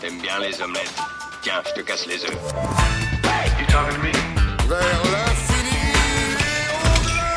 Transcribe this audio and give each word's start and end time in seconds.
T'aimes 0.00 0.22
bien 0.22 0.38
les 0.40 0.62
omelettes. 0.62 0.94
Tiens, 1.42 1.62
je 1.66 1.78
te 1.78 1.86
casse 1.86 2.06
les 2.06 2.24
œufs. 2.24 2.32
You 2.32 3.66
talking 3.68 3.94
to 3.94 4.02
me? 4.02 4.68
Vers 4.68 5.02
l'infini 5.12 5.76
et 6.40 7.02
au-delà 7.02 7.34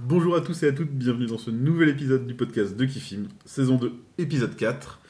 Bonjour 0.00 0.36
à 0.36 0.42
tous 0.42 0.62
et 0.62 0.68
à 0.68 0.72
toutes, 0.72 0.90
bienvenue 0.90 1.26
dans 1.26 1.38
ce 1.38 1.50
nouvel 1.50 1.88
épisode 1.88 2.26
du 2.26 2.34
podcast 2.34 2.76
de 2.76 2.84
Kifim, 2.84 3.28
saison 3.46 3.76
2, 3.76 3.90
épisode 4.18 4.54
4. 4.54 5.00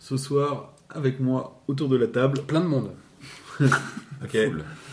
Ce 0.00 0.16
soir, 0.16 0.74
avec 0.90 1.20
moi, 1.20 1.62
autour 1.68 1.88
de 1.88 1.96
la 1.96 2.08
table, 2.08 2.40
Plein 2.44 2.60
de 2.60 2.66
monde. 2.66 2.90
ok, 3.60 4.38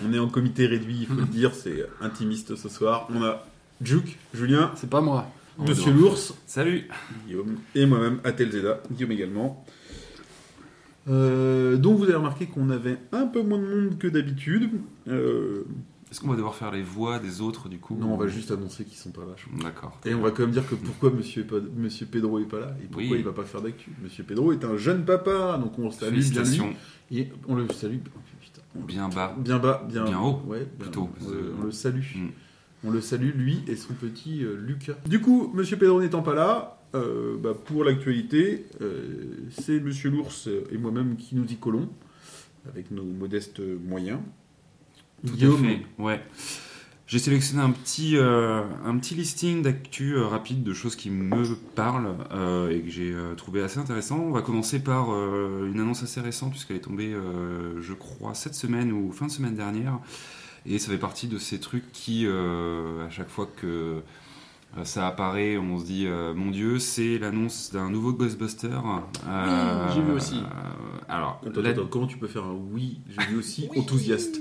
on 0.06 0.14
est 0.14 0.20
en 0.20 0.30
comité 0.30 0.68
réduit, 0.68 1.00
il 1.02 1.08
faut 1.08 1.16
le 1.16 1.26
dire, 1.26 1.56
c'est 1.56 1.88
intimiste 2.02 2.56
ce 2.56 2.70
soir. 2.70 3.08
On 3.10 3.24
a 3.24 3.44
Juke, 3.82 4.20
Julien, 4.36 4.72
C'est 4.76 4.92
pas 4.92 5.02
moi. 5.02 5.26
Monsieur 5.58 5.92
l'ours, 5.92 6.36
Salut 6.46 6.88
Guillaume, 7.26 7.58
et 7.74 7.88
moi-même, 7.88 8.20
Atel 8.24 8.52
Zeda, 8.52 8.84
Guillaume 8.92 9.12
également. 9.14 9.66
Euh, 11.08 11.78
donc 11.78 11.98
vous 11.98 12.06
avez 12.06 12.16
remarqué 12.16 12.48
qu'on 12.48 12.70
avait 12.70 12.98
un 13.12 13.28
peu 13.28 13.42
moins 13.44 13.60
de 13.60 13.66
monde 13.68 13.98
que 13.98 14.08
d'habitude. 14.08 14.72
Euh, 15.08 15.64
Est-ce 16.12 16.20
qu'on 16.22 16.30
va 16.30 16.36
devoir 16.36 16.56
faire 16.56 16.72
les 16.72 16.82
voix 16.82 17.20
des 17.20 17.42
autres 17.42 17.70
du 17.70 17.78
coup 17.78 17.96
non, 18.00 18.14
on 18.14 18.18
va 18.18 18.28
juste 18.28 18.50
annoncer 18.52 18.86
qu'ils 18.86 18.98
sont 18.98 19.12
pas 19.12 19.22
là. 19.22 19.36
D'accord. 19.64 20.00
Et 20.06 20.14
on 20.16 20.22
va 20.22 20.32
quand 20.32 20.44
même 20.44 20.52
dire 20.52 20.68
que 20.68 20.76
pourquoi 20.76 21.12
Monsieur, 21.12 21.46
Monsieur 21.78 22.06
Pedro 22.08 22.40
est 22.40 22.46
pas 22.46 22.60
là 22.60 22.76
et 22.82 22.86
pourquoi 22.88 23.04
Oui. 23.12 23.16
il 23.20 23.24
va 23.26 23.34
pas 23.34 23.44
faire 23.44 23.62
d'actu. 23.62 23.92
Monsieur 24.04 24.24
Pedro 24.24 24.52
est 24.52 24.64
un 24.66 24.78
jeune 24.78 25.06
papa, 25.06 25.60
donc 25.62 25.78
on 25.78 25.86
le 25.86 25.92
salue 25.92 26.10
bien 26.12 26.18
lui. 26.20 26.24
Félicitations. 26.24 26.74
Et 27.12 27.30
on 27.48 27.56
le 27.56 27.68
salue 27.72 27.98
putain, 28.00 28.62
on- 28.76 28.84
Bien 28.84 29.08
bas. 29.10 29.36
bien 29.38 29.60
bas, 29.60 29.86
bien, 29.88 30.06
Bien 30.06 30.20
haut, 30.20 30.42
ouais, 30.48 30.60
bien- 30.60 30.68
plutôt. 30.80 31.10
On, 31.24 31.30
le- 31.30 31.54
on 31.62 31.64
le 31.66 31.72
salue. 31.72 32.02
Mm. 32.16 32.28
On 32.88 32.92
le 32.92 33.02
salue 33.02 33.32
lui 33.36 33.64
et 33.68 33.76
son 33.76 33.94
petit 33.94 34.44
euh, 34.44 34.56
Lucas. 34.58 34.94
Du 35.08 35.20
coup, 35.22 35.52
Monsieur 35.56 35.76
Pedro 35.78 36.02
n'étant 36.02 36.22
pas 36.22 36.36
là, 36.36 36.75
euh, 36.96 37.38
bah, 37.38 37.54
pour 37.54 37.84
l'actualité, 37.84 38.66
euh, 38.82 39.36
c'est 39.50 39.80
Monsieur 39.80 40.10
l'ours 40.10 40.50
et 40.72 40.78
moi-même 40.78 41.18
qui 41.18 41.36
nous 41.36 41.46
y 41.46 41.56
collons 41.56 41.90
avec 42.68 42.92
nos 42.92 43.04
modestes 43.04 43.60
moyens. 43.60 44.20
Tout 45.26 45.34
à 45.34 45.36
Guillaume, 45.36 45.66
fait. 45.66 45.82
Ouais. 46.00 46.22
J'ai 47.08 47.20
sélectionné 47.20 47.62
un 47.62 47.70
petit, 47.70 48.18
euh, 48.18 48.64
un 48.84 48.98
petit 48.98 49.14
listing 49.14 49.62
d'actu 49.62 50.18
rapide 50.18 50.64
de 50.64 50.74
choses 50.74 50.96
qui 50.96 51.12
me 51.12 51.56
parlent 51.76 52.16
et 52.72 52.82
que 52.82 52.90
j'ai 52.90 53.14
trouvé 53.38 53.62
assez 53.62 53.78
intéressant. 53.78 54.20
On 54.20 54.32
va 54.32 54.42
commencer 54.42 54.80
par 54.80 55.10
une 55.10 55.80
annonce 55.80 56.02
assez 56.02 56.20
récente 56.20 56.52
puisqu'elle 56.52 56.78
est 56.78 56.82
tombée, 56.82 57.16
je 57.80 57.94
crois, 57.94 58.34
cette 58.34 58.56
semaine 58.56 58.92
ou 58.92 59.12
fin 59.12 59.28
de 59.28 59.32
semaine 59.32 59.56
dernière. 59.56 60.00
Et 60.66 60.80
ça 60.80 60.90
fait 60.90 60.98
partie 60.98 61.28
de 61.28 61.38
ces 61.38 61.60
trucs 61.60 61.92
qui, 61.92 62.26
à 62.26 63.10
chaque 63.12 63.30
fois 63.30 63.48
que 63.56 64.02
ça 64.84 65.08
apparaît, 65.08 65.58
on 65.58 65.78
se 65.80 65.86
dit 65.86 66.06
euh, 66.08 66.34
mon 66.34 66.52
Dieu, 66.52 66.80
c'est 66.80 67.18
l'annonce 67.18 67.72
d'un 67.72 67.90
nouveau 67.90 68.12
Ghostbuster. 68.14 68.68
Euh, 69.28 69.88
j'ai 69.94 70.02
vu 70.02 70.12
aussi. 70.12 70.36
euh, 70.40 70.70
alors, 71.08 71.42
Attends, 71.46 71.62
la- 71.62 71.70
attends, 71.70 71.86
comment 71.90 72.08
tu 72.08 72.18
peux 72.18 72.28
faire 72.28 72.44
un 72.44 72.56
oui? 72.74 73.00
J'ai 73.10 73.26
vu 73.28 73.38
aussi 73.38 73.70
enthousiaste. 73.78 74.40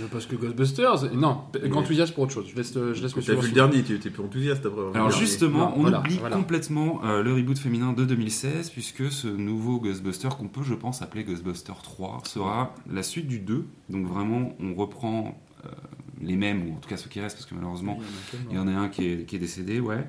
Euh, 0.00 0.06
Parce 0.10 0.26
que 0.26 0.36
Ghostbusters. 0.36 1.12
Non, 1.14 1.42
grand 1.64 1.80
enthousiaste 1.80 2.14
pour 2.14 2.24
autre 2.24 2.32
chose. 2.32 2.46
Je 2.50 2.56
laisse, 2.56 2.74
euh, 2.76 2.94
je 2.94 3.02
laisse 3.02 3.12
T'as 3.14 3.34
vu 3.34 3.48
le 3.48 3.52
dernier, 3.54 3.82
tu 3.82 3.94
étais 3.94 4.10
plus 4.10 4.22
enthousiaste 4.22 4.64
après. 4.66 4.78
avoir 4.78 4.92
vu 4.92 4.96
Alors 4.96 5.08
dernier. 5.10 5.24
justement, 5.26 5.58
Non, 5.70 5.72
on 5.76 5.80
voilà, 5.82 6.00
oublie 6.00 6.18
voilà. 6.18 6.36
complètement 6.36 7.00
euh, 7.04 7.22
le 7.22 7.34
reboot 7.34 7.58
féminin 7.58 7.92
de 7.92 8.04
2016 8.04 8.70
puisque 8.70 9.10
ce 9.10 9.28
nouveau 9.28 9.80
Ghostbuster 9.80 10.28
qu'on 10.38 10.48
peut, 10.48 10.62
je 10.62 10.74
pense, 10.74 11.02
appeler 11.02 11.24
Ghostbuster 11.24 11.72
3 11.82 12.20
sera 12.24 12.74
la 12.90 13.02
suite 13.02 13.26
du 13.28 13.38
2. 13.40 13.66
Donc 13.90 14.06
vraiment, 14.06 14.52
on 14.60 14.74
reprend 14.74 15.38
euh, 15.64 15.68
les 16.22 16.36
mêmes 16.36 16.68
ou 16.68 16.72
en 16.74 16.76
tout 16.80 16.88
cas 16.88 16.96
ceux 16.96 17.08
qui 17.08 17.20
restent 17.20 17.36
parce 17.36 17.46
que 17.46 17.54
malheureusement, 17.54 17.98
il 18.50 18.56
y 18.56 18.58
en 18.58 18.68
a 18.68 18.72
un 18.72 18.88
qui 18.88 19.06
est, 19.06 19.24
qui 19.26 19.36
est 19.36 19.38
décédé, 19.38 19.80
ouais. 19.80 20.04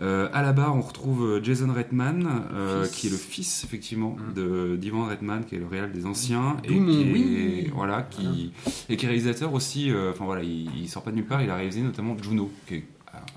Euh, 0.00 0.30
à 0.32 0.40
la 0.40 0.54
barre, 0.54 0.74
on 0.74 0.80
retrouve 0.80 1.22
euh, 1.22 1.42
Jason 1.44 1.70
Redman, 1.70 2.26
euh, 2.54 2.86
qui 2.88 3.08
est 3.08 3.10
le 3.10 3.16
fils 3.18 3.62
effectivement 3.64 4.16
Mm. 4.16 4.32
de 4.34 4.76
d'Ivan 4.76 5.06
Redman, 5.06 5.44
qui 5.44 5.54
est 5.56 5.58
le 5.58 5.66
réal 5.66 5.92
des 5.92 6.06
anciens 6.06 6.56
et 6.64 6.68
qui 6.68 6.74
est, 6.74 7.12
oui. 7.12 7.70
voilà, 7.74 8.02
qui 8.02 8.52
et 8.88 8.96
qui 8.96 9.04
est 9.04 9.08
réalisateur 9.08 9.52
aussi. 9.52 9.90
euh, 9.90 10.10
Enfin 10.12 10.24
voilà, 10.24 10.42
il, 10.42 10.70
il 10.78 10.88
sort 10.88 11.02
pas 11.02 11.10
de 11.10 11.16
nulle 11.16 11.26
part. 11.26 11.42
Il 11.42 11.50
a 11.50 11.56
réalisé 11.56 11.82
notamment 11.82 12.16
Juno, 12.22 12.50
qui 12.66 12.76
est 12.76 12.84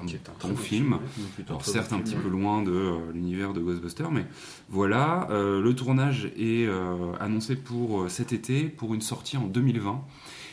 un, 0.01 0.05
Qui 0.05 0.15
est 0.15 0.29
un 0.29 0.33
très 0.39 0.47
bon 0.49 0.55
film. 0.55 0.97
film, 1.13 1.45
Alors 1.49 1.65
certes 1.65 1.91
un 1.91 1.99
petit 1.99 2.15
peu 2.15 2.29
loin 2.29 2.63
de 2.63 2.93
l'univers 3.13 3.51
de 3.51 3.59
Ghostbusters, 3.59 4.09
mais 4.09 4.25
voilà, 4.69 5.27
le 5.29 5.73
tournage 5.73 6.31
est 6.37 6.67
annoncé 7.19 7.57
pour 7.57 8.09
cet 8.09 8.31
été, 8.31 8.63
pour 8.63 8.93
une 8.93 9.01
sortie 9.01 9.35
en 9.35 9.45
2020. 9.47 10.01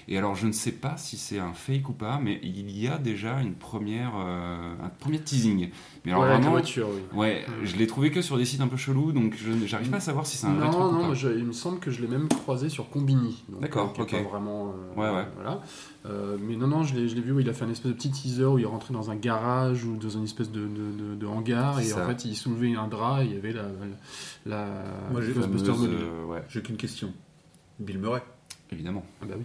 Et 0.09 0.19
alors 0.19 0.35
je 0.35 0.47
ne 0.47 0.53
sais 0.53 0.73
pas 0.73 0.97
si 0.97 1.17
c'est 1.17 1.39
un 1.39 1.53
fake 1.53 1.89
ou 1.89 1.93
pas, 1.93 2.19
mais 2.23 2.41
il 2.43 2.71
y 2.77 2.89
a 2.89 2.99
déjà 2.99 3.41
une 3.41 3.55
première, 3.55 4.13
euh, 4.17 4.75
un 4.83 4.89
premier 4.89 5.21
teasing. 5.21 5.71
Mais 6.05 6.11
alors 6.13 6.25
Ouais, 6.25 6.31
vraiment, 6.31 6.51
voiture, 6.51 6.89
oui. 6.93 7.19
ouais, 7.19 7.47
je 7.63 7.77
l'ai 7.77 7.87
trouvé 7.87 8.11
que 8.11 8.21
sur 8.23 8.37
des 8.37 8.45
sites 8.45 8.61
un 8.61 8.67
peu 8.69 8.77
chelous, 8.77 9.13
donc 9.13 9.35
je 9.37 9.53
j'arrive 9.67 9.91
pas 9.91 9.99
à 9.99 10.01
savoir 10.01 10.27
si 10.27 10.37
c'est 10.37 10.47
un 10.49 10.55
vrai 10.55 10.69
truc 10.69 10.81
Non, 10.81 10.89
ou 10.89 10.93
non, 11.03 11.09
pas. 11.09 11.15
je- 11.15 11.29
il 11.29 11.45
me 11.45 11.53
semble 11.53 11.79
que 11.79 11.91
je 11.93 12.03
l'ai 12.03 12.09
même 12.09 12.29
croisé 12.29 12.69
sur 12.69 12.91
Combini. 12.91 13.45
D'accord, 13.61 13.95
ok. 13.99 14.11
Pas 14.11 14.23
vraiment. 14.23 14.75
euh, 14.97 15.01
Ouais, 15.01 15.17
ouais. 15.17 15.27
Voilà. 15.37 15.61
Euh, 16.07 16.37
mais 16.41 16.57
non, 16.57 16.67
non, 16.67 16.83
je 16.83 16.95
l'ai 16.97 17.07
je 17.09 17.15
l'ai 17.15 17.21
vu 17.21 17.31
où 17.33 17.39
il 17.39 17.49
a 17.49 17.53
fait 17.53 17.65
un 17.65 17.71
espèce 17.71 17.93
de 17.93 17.97
petit 17.97 18.11
teaser 18.11 18.45
où 18.47 18.59
il 18.59 18.65
est 18.65 18.67
rentré 18.67 18.93
dans 18.93 19.11
un 19.11 19.15
garage 19.17 19.85
ou 19.85 19.97
dans 19.97 20.09
une 20.11 20.25
espèce 20.25 20.51
de, 20.51 20.63
de, 20.63 20.67
de- 20.67 21.15
de 21.15 21.27
hangar 21.27 21.79
et 21.79 21.85
ça. 21.85 22.03
en 22.05 22.09
fait 22.09 22.25
il 22.25 22.35
soulevait 22.35 22.75
un 22.75 22.89
drap 22.89 23.23
et 23.23 23.27
il 23.27 23.35
y 23.35 23.37
avait 23.37 23.53
la. 23.53 23.63
la, 23.63 24.57
la 24.67 24.75
Moi, 25.13 25.21
j'ai- 25.23 25.33
euh, 25.33 26.25
ouais, 26.27 26.43
J'ai 26.49 26.61
qu'une 26.63 26.77
question. 26.77 27.13
Bill 27.79 27.99
Murray. 27.99 28.23
évidemment. 28.73 29.05
Ah 29.23 29.27
bah 29.29 29.35
oui. 29.39 29.45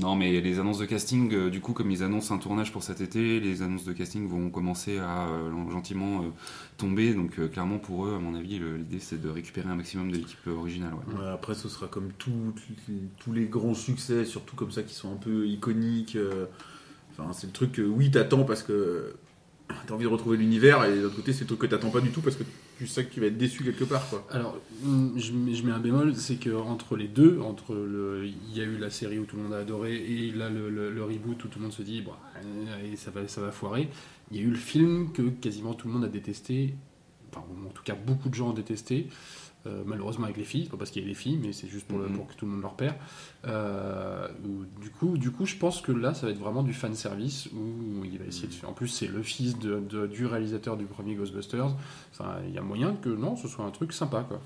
Non, 0.00 0.14
mais 0.14 0.40
les 0.40 0.60
annonces 0.60 0.78
de 0.78 0.84
casting, 0.84 1.32
euh, 1.34 1.50
du 1.50 1.60
coup, 1.60 1.72
comme 1.72 1.90
ils 1.90 2.02
annoncent 2.02 2.32
un 2.32 2.38
tournage 2.38 2.72
pour 2.72 2.82
cet 2.82 3.00
été, 3.00 3.40
les 3.40 3.62
annonces 3.62 3.84
de 3.84 3.92
casting 3.92 4.28
vont 4.28 4.48
commencer 4.50 4.98
à 4.98 5.28
euh, 5.28 5.50
gentiment 5.70 6.22
euh, 6.22 6.28
tomber. 6.76 7.14
Donc, 7.14 7.40
clairement, 7.50 7.78
pour 7.78 8.06
eux, 8.06 8.14
à 8.14 8.18
mon 8.18 8.34
avis, 8.34 8.60
l'idée 8.60 9.00
c'est 9.00 9.20
de 9.20 9.28
récupérer 9.28 9.68
un 9.68 9.74
maximum 9.74 10.12
de 10.12 10.18
l'équipe 10.18 10.46
originale. 10.46 10.92
après, 11.32 11.54
ce 11.54 11.68
sera 11.68 11.88
comme 11.88 12.12
tous 12.18 13.32
les 13.32 13.46
grands 13.46 13.74
succès, 13.74 14.24
surtout 14.24 14.54
comme 14.54 14.70
ça, 14.70 14.82
qui 14.82 14.94
sont 14.94 15.12
un 15.12 15.16
peu 15.16 15.46
iconiques. 15.46 16.16
Enfin, 17.12 17.32
c'est 17.32 17.48
le 17.48 17.52
truc 17.52 17.72
que 17.72 17.82
oui, 17.82 18.10
t'attends 18.10 18.44
parce 18.44 18.62
que 18.62 19.16
t'as 19.86 19.94
envie 19.94 20.04
de 20.04 20.10
retrouver 20.10 20.36
l'univers, 20.36 20.84
et 20.84 20.96
de 20.96 21.02
l'autre 21.02 21.16
côté, 21.16 21.32
c'est 21.32 21.40
le 21.40 21.46
truc 21.46 21.60
que 21.60 21.66
t'attends 21.66 21.90
pas 21.90 22.00
du 22.00 22.10
tout 22.10 22.20
parce 22.20 22.36
que 22.36 22.44
tu 22.78 22.86
sais 22.86 23.04
que 23.04 23.12
tu 23.12 23.20
vas 23.20 23.26
être 23.26 23.36
déçu 23.36 23.64
quelque 23.64 23.84
part. 23.84 24.08
Quoi. 24.08 24.26
Alors, 24.30 24.56
hum, 24.84 25.14
je, 25.16 25.32
mets- 25.32 25.72
un 25.72 25.80
bémol, 25.80 26.14
c'est 26.14 26.36
que 26.36 26.50
entre 26.54 26.96
les 26.96 27.08
deux, 27.08 27.40
entre 27.40 27.74
le, 27.74 28.26
il 28.26 28.56
y 28.56 28.60
a 28.60 28.64
eu 28.64 28.78
la 28.78 28.88
série 28.88 29.18
où 29.18 29.24
tout 29.24 29.36
le 29.36 29.42
monde 29.42 29.52
a 29.52 29.58
adoré 29.58 29.96
et 29.96 30.30
là 30.30 30.48
le, 30.48 31.02
reboot 31.02 31.44
où 31.44 31.48
tout 31.48 31.58
le 31.58 31.64
monde 31.64 31.72
se 31.72 31.82
dit, 31.82 32.04
euh, 32.06 32.96
ça 32.96 33.10
va, 33.10 33.26
ça 33.26 33.40
va 33.40 33.50
foirer. 33.50 33.88
Il 34.30 34.36
y 34.36 34.40
a 34.40 34.42
eu 34.44 34.50
le 34.50 34.56
film 34.56 35.12
que 35.12 35.22
quasiment 35.22 35.74
tout 35.74 35.88
le 35.88 35.94
monde 35.94 36.04
a 36.04 36.08
détesté, 36.08 36.74
enfin 37.30 37.44
en 37.66 37.70
tout 37.70 37.82
cas 37.82 37.94
beaucoup 37.94 38.28
de 38.28 38.34
gens 38.34 38.50
ont 38.50 38.54
détesté. 38.54 39.08
Euh, 39.68 39.82
malheureusement 39.86 40.24
avec 40.24 40.36
les 40.38 40.44
filles, 40.44 40.64
c'est 40.64 40.70
pas 40.70 40.76
parce 40.76 40.90
qu'il 40.90 41.02
y 41.02 41.04
a 41.04 41.08
les 41.08 41.14
filles, 41.14 41.38
mais 41.40 41.52
c'est 41.52 41.68
juste 41.68 41.86
pour, 41.86 41.98
le- 41.98 42.08
Mhm. 42.08 42.16
pour 42.16 42.26
que 42.26 42.34
tout 42.34 42.46
le 42.46 42.52
monde 42.52 42.62
le 42.62 42.66
repère. 42.66 42.94
Euh, 43.46 44.28
du 44.80 44.90
coup, 44.90 45.16
du 45.16 45.30
coup, 45.30 45.46
je 45.46 45.56
pense 45.56 45.80
que 45.80 45.92
là, 45.92 46.14
ça 46.14 46.26
va 46.26 46.32
être 46.32 46.38
vraiment 46.38 46.62
du 46.62 46.72
fan 46.72 46.94
service 46.94 47.48
où 47.54 48.04
il 48.04 48.18
va 48.18 48.24
essayer 48.24 48.48
de 48.48 48.52
faire. 48.52 48.68
En 48.68 48.72
plus, 48.72 48.88
c'est 48.88 49.06
le 49.06 49.22
fils 49.22 49.58
de- 49.58 49.78
de- 49.80 50.06
du 50.06 50.26
réalisateur 50.26 50.76
du 50.76 50.84
premier 50.86 51.14
Ghostbusters. 51.14 51.74
Enfin, 52.12 52.36
il 52.46 52.54
y 52.54 52.58
a 52.58 52.62
moyen 52.62 52.94
que 53.00 53.08
non, 53.08 53.36
ce 53.36 53.46
soit 53.48 53.64
un 53.64 53.70
truc 53.70 53.92
sympa, 53.92 54.24
quoi. 54.28 54.40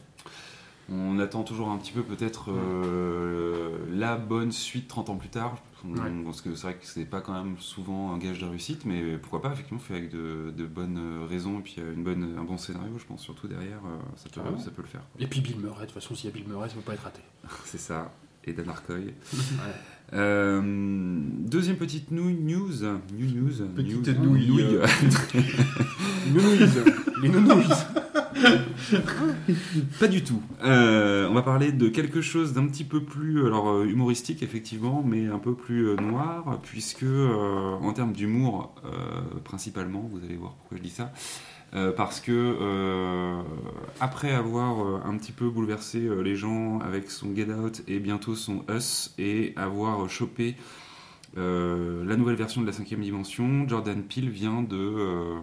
On 0.90 1.18
attend 1.20 1.42
toujours 1.42 1.70
un 1.70 1.78
petit 1.78 1.92
peu, 1.92 2.02
peut-être, 2.02 2.50
euh, 2.50 3.70
la 3.92 4.16
bonne 4.16 4.52
suite 4.52 4.88
30 4.88 5.10
ans 5.10 5.16
plus 5.16 5.28
tard. 5.30 5.56
On- 5.56 5.92
Ouais. 5.94 6.10
Parce 6.24 6.40
que 6.42 6.54
c'est 6.54 6.62
vrai 6.68 6.74
que 6.74 6.86
c'est 6.86 7.04
pas 7.04 7.20
quand 7.20 7.32
même 7.32 7.56
souvent 7.58 8.12
un 8.12 8.18
gage 8.18 8.38
de 8.38 8.44
réussite, 8.46 8.84
mais 8.84 9.16
pourquoi 9.18 9.42
pas, 9.42 9.52
effectivement, 9.52 9.80
fait 9.80 9.94
avec 9.96 10.10
de, 10.12 10.52
de 10.56 10.64
bonnes 10.64 11.24
raisons 11.28 11.58
et 11.58 11.62
puis 11.62 11.76
euh, 11.78 11.92
une 11.94 12.04
bonne, 12.04 12.36
un 12.38 12.44
bon 12.44 12.56
scénario, 12.56 12.92
je 12.98 13.04
pense, 13.04 13.20
surtout 13.20 13.48
derrière, 13.48 13.80
euh, 13.84 13.98
ça, 14.16 14.28
peut, 14.28 14.40
Carrément. 14.40 14.58
ça 14.60 14.70
peut 14.70 14.82
le 14.82 14.88
faire. 14.88 15.02
Et 15.18 15.26
puis 15.26 15.40
Bill 15.40 15.56
Murray, 15.58 15.80
de 15.80 15.86
toute 15.90 15.94
façon, 16.00 16.14
s'il 16.14 16.30
y 16.30 16.32
a 16.32 16.36
Bill 16.36 16.46
Murray, 16.46 16.68
ça 16.68 16.76
peut 16.76 16.82
pas 16.82 16.94
être 16.94 17.02
raté. 17.02 17.20
C'est 17.64 17.80
ça. 17.80 18.12
Et 18.44 18.52
Dan 18.52 18.68
Arcoy. 18.68 19.14
Euh, 20.14 20.60
deuxième 21.38 21.76
petite 21.76 22.10
news. 22.10 22.28
New 22.30 22.68
news. 22.68 23.66
Petite 23.74 24.08
news- 24.18 24.26
nouille, 24.26 24.46
nouille. 24.46 24.78
Nounouilles 26.34 26.68
Les 27.22 27.28
nounouilles 27.30 27.64
Pas 30.00 30.08
du 30.08 30.22
tout. 30.22 30.42
Euh, 30.64 31.28
on 31.28 31.34
va 31.34 31.42
parler 31.42 31.72
de 31.72 31.88
quelque 31.88 32.20
chose 32.20 32.52
d'un 32.52 32.66
petit 32.66 32.84
peu 32.84 33.02
plus 33.02 33.46
alors, 33.46 33.68
euh, 33.70 33.86
humoristique, 33.86 34.42
effectivement, 34.42 35.02
mais 35.06 35.26
un 35.26 35.38
peu 35.38 35.54
plus 35.54 35.88
euh, 35.88 35.96
noir, 35.96 36.58
puisque 36.62 37.04
en 37.04 37.92
termes 37.92 38.12
d'humour, 38.12 38.74
principalement, 39.44 40.08
vous 40.10 40.24
allez 40.24 40.36
voir 40.36 40.52
pourquoi 40.52 40.78
je 40.78 40.82
dis 40.82 40.90
ça, 40.90 41.12
parce 41.96 42.20
que 42.20 43.42
après 44.00 44.32
avoir 44.32 45.06
un 45.06 45.16
petit 45.16 45.32
peu 45.32 45.48
bouleversé 45.48 46.08
les 46.22 46.36
gens 46.36 46.80
avec 46.80 47.10
son 47.10 47.34
Get 47.34 47.52
Out 47.52 47.82
et 47.88 47.98
bientôt 47.98 48.34
son 48.34 48.64
Us, 48.70 49.14
et 49.18 49.52
avoir 49.56 50.08
chopé 50.08 50.56
la 51.36 52.16
nouvelle 52.16 52.36
version 52.36 52.60
de 52.60 52.66
la 52.66 52.72
cinquième 52.72 53.00
dimension, 53.00 53.68
Jordan 53.68 54.02
Peele 54.02 54.30
vient 54.30 54.62
de 54.62 55.38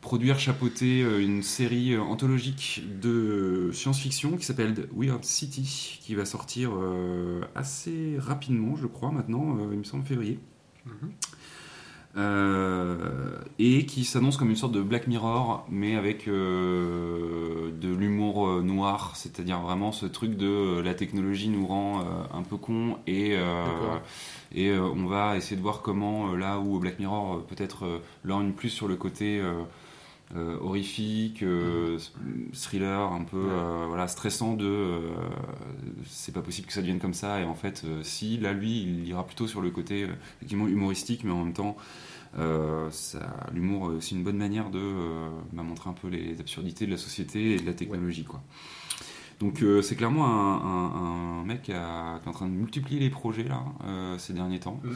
produire, 0.00 0.38
chapeauter 0.38 1.02
euh, 1.02 1.20
une 1.20 1.42
série 1.42 1.94
euh, 1.94 2.00
anthologique 2.00 2.82
de 3.00 3.70
science-fiction 3.72 4.36
qui 4.36 4.44
s'appelle 4.44 4.88
Weird 4.96 5.24
City, 5.24 5.98
qui 6.02 6.14
va 6.14 6.24
sortir 6.24 6.70
euh, 6.74 7.42
assez 7.54 8.16
rapidement, 8.18 8.76
je 8.76 8.86
crois, 8.86 9.10
maintenant, 9.10 9.56
euh, 9.58 9.68
il 9.72 9.78
me 9.78 9.84
semble 9.84 10.04
février. 10.04 10.38
Euh, 12.16 13.38
et 13.60 13.86
qui 13.86 14.04
s'annonce 14.04 14.36
comme 14.36 14.50
une 14.50 14.56
sorte 14.56 14.72
de 14.72 14.82
Black 14.82 15.06
Mirror, 15.06 15.64
mais 15.70 15.94
avec 15.94 16.26
euh, 16.26 17.70
de 17.80 17.94
l'humour 17.94 18.48
euh, 18.48 18.62
noir, 18.62 19.12
c'est-à-dire 19.14 19.60
vraiment 19.60 19.92
ce 19.92 20.06
truc 20.06 20.36
de 20.36 20.46
euh, 20.48 20.82
la 20.82 20.94
technologie 20.94 21.48
nous 21.48 21.64
rend 21.68 22.00
euh, 22.00 22.02
un 22.34 22.42
peu 22.42 22.56
con 22.56 22.98
et, 23.06 23.36
euh, 23.36 23.64
euh, 24.56 24.80
on 24.80 25.06
va 25.06 25.36
essayer 25.36 25.56
de 25.56 25.62
voir 25.62 25.82
comment, 25.82 26.32
euh, 26.32 26.36
là 26.36 26.58
où 26.58 26.80
Black 26.80 26.98
Mirror 26.98 27.34
euh, 27.34 27.46
peut-être 27.48 27.84
euh, 27.84 27.98
lorgne 28.24 28.50
plus 28.50 28.70
sur 28.70 28.88
le 28.88 28.96
côté 28.96 29.38
euh, 29.38 29.50
euh, 29.50 29.64
horrifique, 30.60 31.42
euh, 31.42 31.98
thriller, 32.52 33.12
un 33.12 33.24
peu 33.24 33.36
euh, 33.36 33.86
voilà, 33.88 34.06
stressant 34.08 34.54
de 34.54 34.64
euh, 34.66 35.10
c'est 36.06 36.32
pas 36.32 36.42
possible 36.42 36.66
que 36.68 36.72
ça 36.72 36.80
devienne 36.80 37.00
comme 37.00 37.14
ça, 37.14 37.40
et 37.40 37.44
en 37.44 37.54
fait, 37.54 37.82
euh, 37.84 38.02
si, 38.02 38.38
là 38.38 38.52
lui, 38.52 38.82
il 38.82 39.08
ira 39.08 39.26
plutôt 39.26 39.46
sur 39.48 39.60
le 39.60 39.70
côté 39.70 40.04
euh, 40.04 40.08
effectivement 40.38 40.68
humoristique, 40.68 41.24
mais 41.24 41.32
en 41.32 41.44
même 41.44 41.52
temps. 41.54 41.76
Euh, 42.38 42.88
L'humour 43.52 43.90
est 43.90 43.96
aussi 43.96 44.14
une 44.14 44.22
bonne 44.22 44.36
manière 44.36 44.70
de 44.70 44.78
euh, 44.78 45.28
bah, 45.52 45.64
montrer 45.64 45.90
un 45.90 45.94
peu 45.94 46.06
les 46.06 46.38
absurdités 46.38 46.86
de 46.86 46.92
la 46.92 46.96
société 46.96 47.54
et 47.54 47.58
de 47.58 47.66
la 47.66 47.72
technologie. 47.74 48.22
Quoi. 48.22 48.40
Donc 49.40 49.62
euh, 49.64 49.82
c'est 49.82 49.96
clairement 49.96 50.26
un, 50.26 50.58
un- 50.64 51.40
un 51.40 51.44
mec 51.44 51.62
qui, 51.62 51.72
a- 51.72 52.20
qui 52.20 52.26
est 52.26 52.28
en 52.28 52.32
train 52.32 52.46
de 52.46 52.52
multiplier 52.52 53.00
les 53.00 53.10
projets 53.10 53.42
là, 53.42 53.64
euh, 53.84 54.16
ces 54.18 54.32
derniers 54.32 54.60
temps. 54.60 54.80
Mm. 54.84 54.88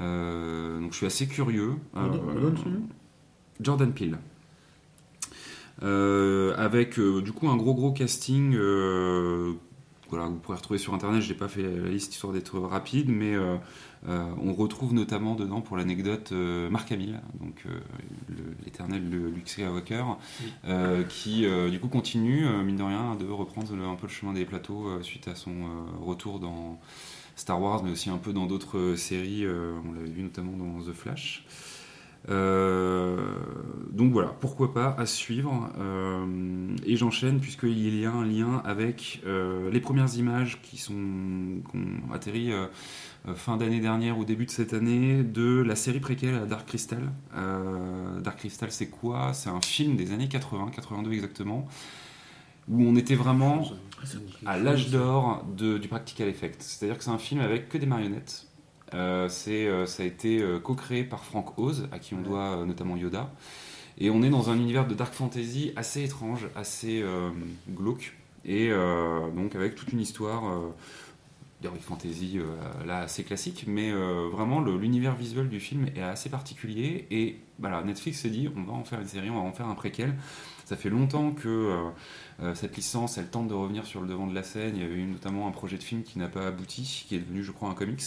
Euh, 0.00 0.80
donc 0.82 0.92
je 0.92 0.96
suis 0.98 1.06
assez 1.06 1.26
curieux. 1.26 1.76
Nom 1.94 2.12
Jordan 3.62 3.92
Peele. 3.94 4.18
Euh, 5.82 6.54
avec 6.56 6.98
euh, 6.98 7.20
du 7.20 7.32
coup 7.32 7.48
un 7.48 7.56
gros 7.56 7.74
gros 7.74 7.92
casting 7.92 8.54
euh, 8.54 9.52
voilà, 10.08 10.26
vous 10.26 10.36
pourrez 10.36 10.56
retrouver 10.56 10.78
sur 10.78 10.94
internet, 10.94 11.20
je 11.20 11.28
n'ai 11.28 11.38
pas 11.38 11.48
fait 11.48 11.62
la 11.62 11.90
liste 11.90 12.14
histoire 12.14 12.32
d'être 12.32 12.58
rapide, 12.60 13.08
mais 13.08 13.34
on 14.06 14.54
retrouve 14.54 14.94
notamment 14.94 15.34
dedans 15.34 15.60
pour 15.60 15.76
l'anecdote 15.76 16.30
Mark 16.30 16.92
Hamill, 16.92 17.20
donc 17.40 17.64
l'éternel 18.64 19.02
Luke 19.10 19.48
Skywalker, 19.48 20.04
qui 21.08 21.44
du 21.72 21.80
coup 21.80 21.88
continue, 21.88 22.46
mine 22.64 22.76
de 22.76 22.84
rien, 22.84 23.16
de 23.16 23.26
reprendre 23.26 23.72
un 23.72 23.96
peu 23.96 24.06
le 24.06 24.12
chemin 24.12 24.32
des 24.32 24.44
plateaux 24.44 25.02
suite 25.02 25.26
à 25.26 25.34
son 25.34 25.50
retour 26.00 26.38
dans 26.38 26.78
Star 27.34 27.60
Wars, 27.60 27.82
mais 27.82 27.90
aussi 27.90 28.08
un 28.08 28.18
peu 28.18 28.32
dans 28.32 28.46
d'autres 28.46 28.94
séries, 28.94 29.44
on 29.44 29.92
l'avait 29.92 30.08
vu 30.08 30.22
notamment 30.22 30.56
dans 30.56 30.84
The 30.84 30.94
Flash. 30.94 31.44
Euh, 32.28 33.16
donc 33.92 34.12
voilà, 34.12 34.28
pourquoi 34.40 34.74
pas 34.74 34.94
à 34.98 35.06
suivre. 35.06 35.70
Euh, 35.78 36.26
et 36.84 36.96
j'enchaîne 36.96 37.40
puisqu'il 37.40 37.98
y 37.98 38.04
a 38.04 38.12
un 38.12 38.24
lien 38.24 38.62
avec 38.64 39.22
euh, 39.26 39.70
les 39.70 39.80
premières 39.80 40.14
images 40.16 40.60
qui 40.62 40.76
sont 40.76 40.94
qui 41.70 41.76
ont 41.76 42.12
atterri 42.12 42.52
fin 43.34 43.56
d'année 43.56 43.80
dernière 43.80 44.18
ou 44.18 44.24
début 44.24 44.46
de 44.46 44.50
cette 44.50 44.72
année 44.72 45.22
de 45.22 45.62
la 45.62 45.76
série 45.76 46.00
préquelle 46.00 46.46
Dark 46.46 46.66
Crystal. 46.66 47.10
Dark 48.22 48.38
Crystal, 48.38 48.70
c'est 48.70 48.88
quoi? 48.88 49.32
C'est 49.32 49.50
un 49.50 49.60
film 49.60 49.96
des 49.96 50.12
années 50.12 50.28
80, 50.28 50.70
82 50.74 51.12
exactement, 51.12 51.66
où 52.68 52.82
on 52.82 52.94
était 52.96 53.16
vraiment 53.16 53.64
à 54.44 54.58
l'âge 54.58 54.90
d'or 54.90 55.44
du 55.56 55.88
practical 55.88 56.28
effect. 56.28 56.62
C'est-à-dire 56.62 56.98
que 56.98 57.04
c'est 57.04 57.10
un 57.10 57.18
film 57.18 57.40
avec 57.40 57.68
que 57.68 57.78
des 57.78 57.86
marionnettes. 57.86 58.45
Euh, 58.96 59.28
c'est, 59.28 59.66
euh, 59.66 59.86
ça 59.86 60.02
a 60.02 60.06
été 60.06 60.40
euh, 60.40 60.58
co-créé 60.58 61.04
par 61.04 61.24
Frank 61.24 61.58
Oz, 61.58 61.88
à 61.92 61.98
qui 61.98 62.14
on 62.14 62.22
doit 62.22 62.56
euh, 62.56 62.64
notamment 62.64 62.96
Yoda. 62.96 63.30
Et 63.98 64.10
on 64.10 64.22
est 64.22 64.30
dans 64.30 64.50
un 64.50 64.56
univers 64.56 64.86
de 64.86 64.94
dark 64.94 65.12
fantasy 65.14 65.72
assez 65.76 66.02
étrange, 66.04 66.48
assez 66.54 67.02
glauque, 67.70 68.14
et 68.44 68.68
donc 69.34 69.54
avec 69.54 69.74
toute 69.74 69.90
une 69.90 70.00
histoire 70.00 70.42
d'heroic 71.62 71.80
fantasy 71.80 72.38
euh, 72.38 72.44
là 72.84 72.98
assez 73.00 73.24
classique, 73.24 73.64
mais 73.66 73.90
euh, 73.90 74.28
vraiment 74.30 74.60
l'univers 74.60 75.14
visuel 75.14 75.48
du 75.48 75.60
film 75.60 75.86
est 75.96 76.02
assez 76.02 76.28
particulier. 76.28 77.06
Et 77.10 77.40
voilà, 77.58 77.82
Netflix 77.82 78.20
s'est 78.20 78.30
dit 78.30 78.48
on 78.54 78.62
va 78.62 78.72
en 78.74 78.84
faire 78.84 79.00
une 79.00 79.08
série, 79.08 79.30
on 79.30 79.36
va 79.36 79.48
en 79.48 79.52
faire 79.52 79.66
un 79.66 79.74
préquel. 79.74 80.14
Ça 80.64 80.76
fait 80.76 80.90
longtemps 80.90 81.30
que 81.30 81.92
euh, 82.40 82.54
cette 82.54 82.76
licence, 82.76 83.18
elle 83.18 83.28
tente 83.28 83.48
de 83.48 83.54
revenir 83.54 83.86
sur 83.86 84.00
le 84.00 84.08
devant 84.08 84.26
de 84.26 84.34
la 84.34 84.42
scène. 84.42 84.74
Il 84.76 84.82
y 84.82 84.84
avait 84.84 84.96
eu 84.96 85.04
notamment 85.04 85.46
un 85.46 85.52
projet 85.52 85.78
de 85.78 85.82
film 85.82 86.02
qui 86.02 86.18
n'a 86.18 86.28
pas 86.28 86.48
abouti, 86.48 87.06
qui 87.08 87.14
est 87.14 87.20
devenu, 87.20 87.42
je 87.42 87.52
crois, 87.52 87.70
un 87.70 87.74
comics. 87.74 88.02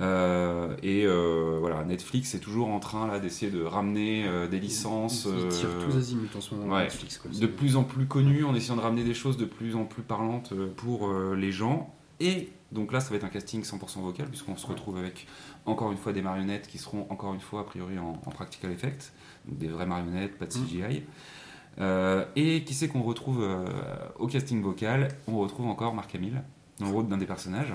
Euh, 0.00 0.76
et 0.82 1.04
euh, 1.06 1.56
voilà, 1.60 1.84
Netflix 1.84 2.34
est 2.34 2.38
toujours 2.38 2.68
en 2.68 2.78
train 2.78 3.08
là 3.08 3.18
d'essayer 3.18 3.50
de 3.50 3.64
ramener 3.64 4.26
euh, 4.28 4.46
des 4.46 4.60
licences 4.60 5.26
Ils, 5.26 5.48
tirent 5.48 5.68
tous 5.84 5.96
azimuts 5.96 6.28
en 6.36 6.40
ce 6.40 6.54
moment 6.54 6.74
ouais. 6.76 6.84
Netflix. 6.84 7.18
Quoi. 7.18 7.30
de 7.32 7.46
plus 7.46 7.76
en 7.76 7.82
plus 7.82 8.06
connues, 8.06 8.44
en 8.44 8.54
essayant 8.54 8.76
de 8.76 8.80
ramener 8.80 9.02
des 9.02 9.14
choses 9.14 9.36
de 9.36 9.44
plus 9.44 9.74
en 9.74 9.84
plus 9.84 10.02
parlantes 10.02 10.52
pour 10.76 11.12
les 11.34 11.52
gens. 11.52 11.92
Et 12.20 12.50
donc 12.72 12.92
là, 12.92 13.00
ça 13.00 13.10
va 13.10 13.16
être 13.16 13.24
un 13.24 13.28
casting 13.28 13.62
100% 13.62 14.00
vocal, 14.02 14.26
puisqu'on 14.26 14.56
se 14.56 14.66
retrouve 14.66 14.98
avec 14.98 15.26
encore 15.66 15.90
une 15.90 15.98
fois 15.98 16.12
des 16.12 16.22
marionnettes 16.22 16.68
qui 16.68 16.78
seront 16.78 17.06
encore 17.10 17.34
une 17.34 17.40
fois 17.40 17.60
a 17.60 17.64
priori 17.64 17.98
en, 17.98 18.20
en 18.24 18.30
practical 18.30 18.70
effect, 18.70 19.12
donc 19.46 19.58
des 19.58 19.68
vraies 19.68 19.86
marionnettes, 19.86 20.38
pas 20.38 20.46
de 20.46 20.52
CGI. 20.52 21.02
Euh, 21.80 22.24
et 22.34 22.64
qui 22.64 22.74
c'est 22.74 22.88
qu'on 22.88 23.02
retrouve 23.02 23.48
au 24.18 24.26
casting 24.26 24.62
vocal? 24.62 25.08
On 25.26 25.38
retrouve 25.38 25.66
encore 25.66 25.94
Mark 25.94 26.14
Hamill 26.14 26.42
dans 26.78 26.86
le 26.86 26.92
rôle 26.92 27.08
d'un 27.08 27.18
des 27.18 27.26
personnages. 27.26 27.72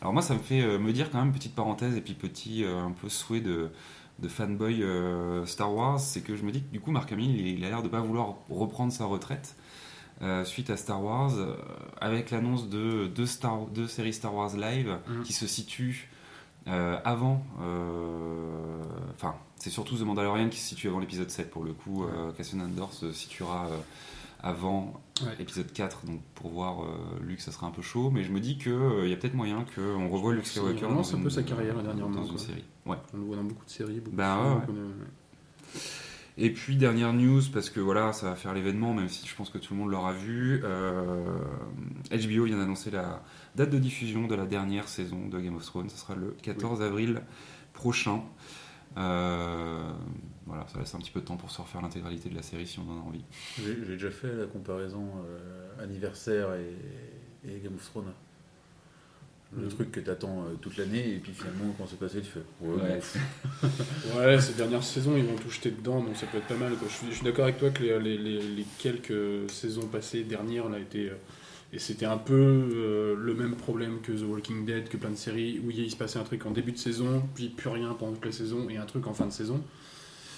Alors 0.00 0.12
moi, 0.12 0.22
ça 0.22 0.34
me 0.34 0.38
fait 0.38 0.60
euh, 0.62 0.78
me 0.78 0.92
dire 0.92 1.10
quand 1.10 1.18
même 1.18 1.32
petite 1.32 1.54
parenthèse 1.54 1.96
et 1.96 2.00
puis 2.00 2.14
petit 2.14 2.64
euh, 2.64 2.84
un 2.84 2.90
peu 2.92 3.08
souhait 3.08 3.40
de, 3.40 3.70
de 4.18 4.28
fanboy 4.28 4.82
euh, 4.82 5.44
Star 5.46 5.74
Wars, 5.74 5.98
c'est 6.00 6.20
que 6.20 6.36
je 6.36 6.42
me 6.44 6.52
dis 6.52 6.62
que 6.62 6.70
du 6.70 6.80
coup 6.80 6.90
Mark 6.90 7.10
Hamill, 7.12 7.30
il, 7.40 7.58
il 7.58 7.64
a 7.64 7.68
l'air 7.68 7.82
de 7.82 7.88
pas 7.88 8.00
vouloir 8.00 8.34
reprendre 8.50 8.92
sa 8.92 9.06
retraite 9.06 9.56
euh, 10.22 10.44
suite 10.44 10.70
à 10.70 10.76
Star 10.76 11.02
Wars, 11.02 11.32
euh, 11.36 11.54
avec 12.00 12.30
l'annonce 12.30 12.68
de 12.68 13.06
deux, 13.06 13.26
Star, 13.26 13.66
deux 13.66 13.86
séries 13.86 14.12
Star 14.14 14.34
Wars 14.34 14.56
live 14.56 14.98
Mhm. 15.08 15.22
qui 15.24 15.32
se 15.32 15.46
situent 15.46 16.10
euh, 16.68 16.98
avant. 17.04 17.42
Enfin, 19.14 19.34
c'est 19.56 19.70
surtout 19.70 19.96
The 19.96 20.02
Mandalorian 20.02 20.48
qui 20.48 20.58
se 20.58 20.68
situe 20.68 20.88
avant 20.88 20.98
l'épisode 21.00 21.30
7 21.30 21.50
pour 21.50 21.64
le 21.64 21.72
coup. 21.72 22.04
Cassian 22.36 22.60
Andor 22.60 22.92
se 22.92 23.12
situera 23.12 23.68
avant 24.42 25.00
Ouais. 25.24 25.32
épisode 25.40 25.72
4, 25.72 26.04
donc 26.04 26.20
pour 26.34 26.50
voir 26.50 26.82
euh, 26.82 26.88
Luke, 27.22 27.40
ça 27.40 27.50
sera 27.50 27.66
un 27.66 27.70
peu 27.70 27.80
chaud, 27.80 28.10
mais 28.10 28.22
je 28.22 28.30
me 28.30 28.38
dis 28.38 28.58
qu'il 28.58 28.76
il 29.04 29.08
y 29.08 29.12
a 29.14 29.16
peut-être 29.16 29.32
moyen 29.32 29.64
qu'on 29.74 30.10
revoie 30.10 30.34
Luke 30.34 30.44
Skywalker 30.46 30.80
vraiment 30.84 31.00
dans 31.00 31.14
un 31.16 31.22
peu 31.22 31.30
sa 31.30 31.42
carrière, 31.42 31.82
dernièrement, 31.82 32.16
dans 32.16 32.26
une 32.26 32.36
série. 32.36 32.64
Ouais. 32.84 32.98
On 33.14 33.16
le 33.16 33.22
voit 33.22 33.36
dans 33.36 33.44
beaucoup 33.44 33.64
de 33.64 33.70
séries. 33.70 34.00
Beaucoup 34.00 34.14
Bah 34.14 34.62
de 34.68 34.72
ouais. 34.72 35.80
Et 36.38 36.50
puis 36.52 36.76
dernière 36.76 37.14
news, 37.14 37.40
parce 37.50 37.70
que 37.70 37.80
voilà, 37.80 38.12
ça 38.12 38.26
va 38.28 38.36
faire 38.36 38.52
l'événement, 38.52 38.92
même 38.92 39.08
si 39.08 39.26
je 39.26 39.34
pense 39.34 39.48
que 39.48 39.56
tout 39.56 39.72
le 39.72 39.80
monde 39.80 39.90
l'aura 39.90 40.12
vu. 40.12 40.60
euh, 40.64 41.24
HBO 42.10 42.44
vient 42.44 42.58
d'annoncer 42.58 42.90
la 42.90 43.22
date 43.54 43.70
de 43.70 43.78
diffusion 43.78 44.26
de 44.26 44.34
la 44.34 44.44
dernière 44.44 44.86
saison 44.86 45.28
de 45.28 45.40
Game 45.40 45.56
of 45.56 45.64
Thrones. 45.64 45.88
Ce 45.88 45.96
sera 45.96 46.14
le 46.14 46.36
14 46.42 46.82
avril 46.82 47.22
prochain. 47.72 48.22
Euh, 48.96 49.90
voilà, 50.46 50.66
ça 50.68 50.78
laisse 50.78 50.94
un 50.94 50.98
petit 50.98 51.10
peu 51.10 51.20
de 51.20 51.26
temps 51.26 51.36
pour 51.36 51.50
se 51.50 51.60
refaire 51.60 51.82
l'intégralité 51.82 52.28
de 52.30 52.34
la 52.34 52.42
série 52.42 52.66
si 52.66 52.78
on 52.78 52.90
en 52.90 52.96
a 53.00 53.04
envie. 53.04 53.24
J'ai 53.62 53.74
déjà 53.74 54.10
fait 54.10 54.32
la 54.34 54.46
comparaison 54.46 55.06
euh, 55.26 55.82
anniversaire 55.84 56.48
et, 56.54 57.50
et 57.50 57.58
Game 57.60 57.74
of 57.74 57.84
Thrones. 57.90 58.12
Le 59.56 59.62
Mhm. 59.62 59.68
truc 59.70 59.92
que 59.92 60.00
t'attends 60.00 60.42
euh, 60.42 60.54
toute 60.60 60.76
l'année 60.76 61.14
et 61.14 61.18
puis 61.18 61.32
finalement 61.32 61.72
quand 61.78 61.86
c'est 61.86 61.98
passé 61.98 62.20
tu 62.20 62.26
fais 62.30 62.40
ouais, 62.60 62.82
Ouais. 62.82 63.00
Ouais, 64.16 64.40
ces 64.40 64.54
dernières 64.54 64.82
saisons, 64.82 65.16
ils 65.16 65.24
vont 65.24 65.36
tout 65.36 65.50
jeter 65.50 65.70
dedans, 65.70 66.02
donc 66.02 66.16
ça 66.16 66.26
peut 66.26 66.38
être 66.38 66.48
pas 66.48 66.56
mal. 66.56 66.74
quoi. 66.74 66.88
Je 66.88 67.14
suis, 67.14 67.24
d'accord 67.24 67.44
avec 67.44 67.58
toi 67.58 67.70
que 67.70 67.82
les, 67.82 67.98
les- 68.00 68.18
les- 68.18 68.42
les 68.42 68.66
quelques 68.78 69.48
saisons 69.50 69.86
passées, 69.86 70.24
dernières, 70.24 70.66
on 70.66 70.72
a 70.72 70.78
été. 70.80 71.12
Et 71.72 71.78
c'était 71.78 72.06
un 72.06 72.18
peu 72.18 72.34
euh, 72.34 73.16
le 73.18 73.34
même 73.34 73.56
problème 73.56 74.00
que 74.00 74.12
The 74.12 74.24
Walking 74.24 74.64
Dead, 74.64 74.88
que 74.88 74.96
plein 74.96 75.10
de 75.10 75.16
séries, 75.16 75.60
où 75.64 75.70
il 75.70 75.90
se 75.90 75.96
passait 75.96 76.18
un 76.18 76.24
truc 76.24 76.46
en 76.46 76.50
début 76.50 76.72
de 76.72 76.78
saison, 76.78 77.22
puis 77.34 77.48
plus 77.48 77.68
rien 77.68 77.94
pendant 77.94 78.12
toute 78.12 78.24
la 78.24 78.32
saison, 78.32 78.68
et 78.70 78.76
un 78.76 78.86
truc 78.86 79.06
en 79.06 79.12
fin 79.12 79.26
de 79.26 79.32
saison. 79.32 79.62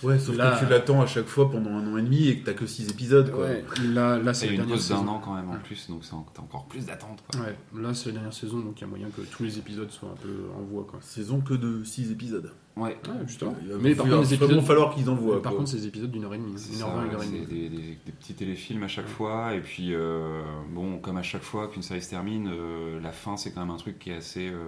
Ouais, 0.02 0.19
sauf 0.19 0.37
Là- 0.37 0.52
que 0.61 0.64
tu 0.64 0.71
l'attends 0.71 1.00
à 1.02 1.07
chaque 1.07 1.26
fois 1.26 1.50
pendant 1.50 1.71
un 1.71 1.93
an 1.93 1.97
et 1.99 2.02
demi 2.02 2.28
et 2.28 2.38
que 2.38 2.47
t'as 2.47 2.52
que 2.52 2.67
6 2.67 2.88
épisodes 2.90 3.31
quoi. 3.33 3.45
Ouais, 3.47 3.64
là, 3.93 4.19
là 4.19 4.33
C'est 4.35 4.47
la 4.47 4.52
une 4.52 4.59
dernière 4.59 4.76
pause 4.76 4.88
d'un 4.88 4.97
saison. 4.99 5.09
an 5.09 5.21
quand 5.25 5.35
même 5.35 5.50
en 5.50 5.57
plus, 5.57 5.88
donc 5.90 6.02
t'as 6.35 6.40
encore 6.43 6.67
plus 6.67 6.87
d'attente. 6.87 7.23
quoi. 7.31 7.40
Ouais, 7.40 7.57
là 7.83 7.95
c'est 7.95 8.07
la 8.07 8.12
dernière 8.12 8.33
saison, 8.33 8.59
donc 8.61 8.75
il 8.78 8.83
y 8.83 8.85
a 8.85 8.87
moyen 8.87 9.09
que 9.17 9.23
tous 9.23 9.43
les 9.43 9.59
épisodes 9.59 9.90
soient 9.90 10.11
un 10.11 10.17
peu 10.23 10.35
en 10.57 10.62
voie. 10.62 10.87
Quoi. 10.88 11.00
Saison 11.02 11.40
que 11.40 11.55
de 11.55 11.83
6 11.85 12.12
épisodes. 12.12 12.52
Ouais, 12.76 12.85
Ouais, 12.90 12.97
justement. 13.26 13.57
Il 13.61 13.73
va 13.73 13.78
Mais 13.81 13.95
par 13.97 14.07
contre, 14.07 14.19
les 14.31 14.37
vraiment 14.37 14.47
épisodes. 14.52 14.64
falloir 14.64 14.95
qu'ils 14.95 15.11
envoient. 15.11 15.43
par 15.43 15.50
quoi. 15.50 15.59
contre, 15.59 15.71
c'est 15.73 15.78
des 15.78 15.87
épisodes 15.88 16.12
d'une 16.12 16.25
heure 16.25 16.35
et 16.35 16.38
demie. 16.38 16.52
C'est 16.57 16.75
Une 16.75 16.78
ça, 16.78 16.85
heure 16.87 16.95
vingt, 16.95 17.07
une 17.07 17.14
heure 17.14 17.23
et 17.23 17.26
c'est 17.26 17.33
demie. 17.33 17.47
des, 17.47 17.69
des- 17.71 17.99
des 18.07 18.12
petits 18.12 18.35
téléfilms 18.35 18.85
à 18.85 18.88
chaque 18.88 19.09
fois, 19.09 19.55
et 19.57 19.61
puis 19.61 19.95
euh, 19.95 20.43
bon, 20.73 20.99
comme 20.99 21.17
à 21.17 21.25
chaque 21.25 21.43
fois 21.43 21.67
qu'une 21.67 21.83
série 21.83 22.00
se 22.02 22.11
termine, 22.11 22.49
euh, 22.52 23.00
la 23.00 23.11
fin 23.11 23.37
c'est 23.37 23.50
quand 23.50 23.62
même 23.62 23.71
un 23.75 23.78
truc 23.78 23.99
qui 23.99 24.11
est 24.11 24.17
assez 24.19 24.47
euh, 24.49 24.64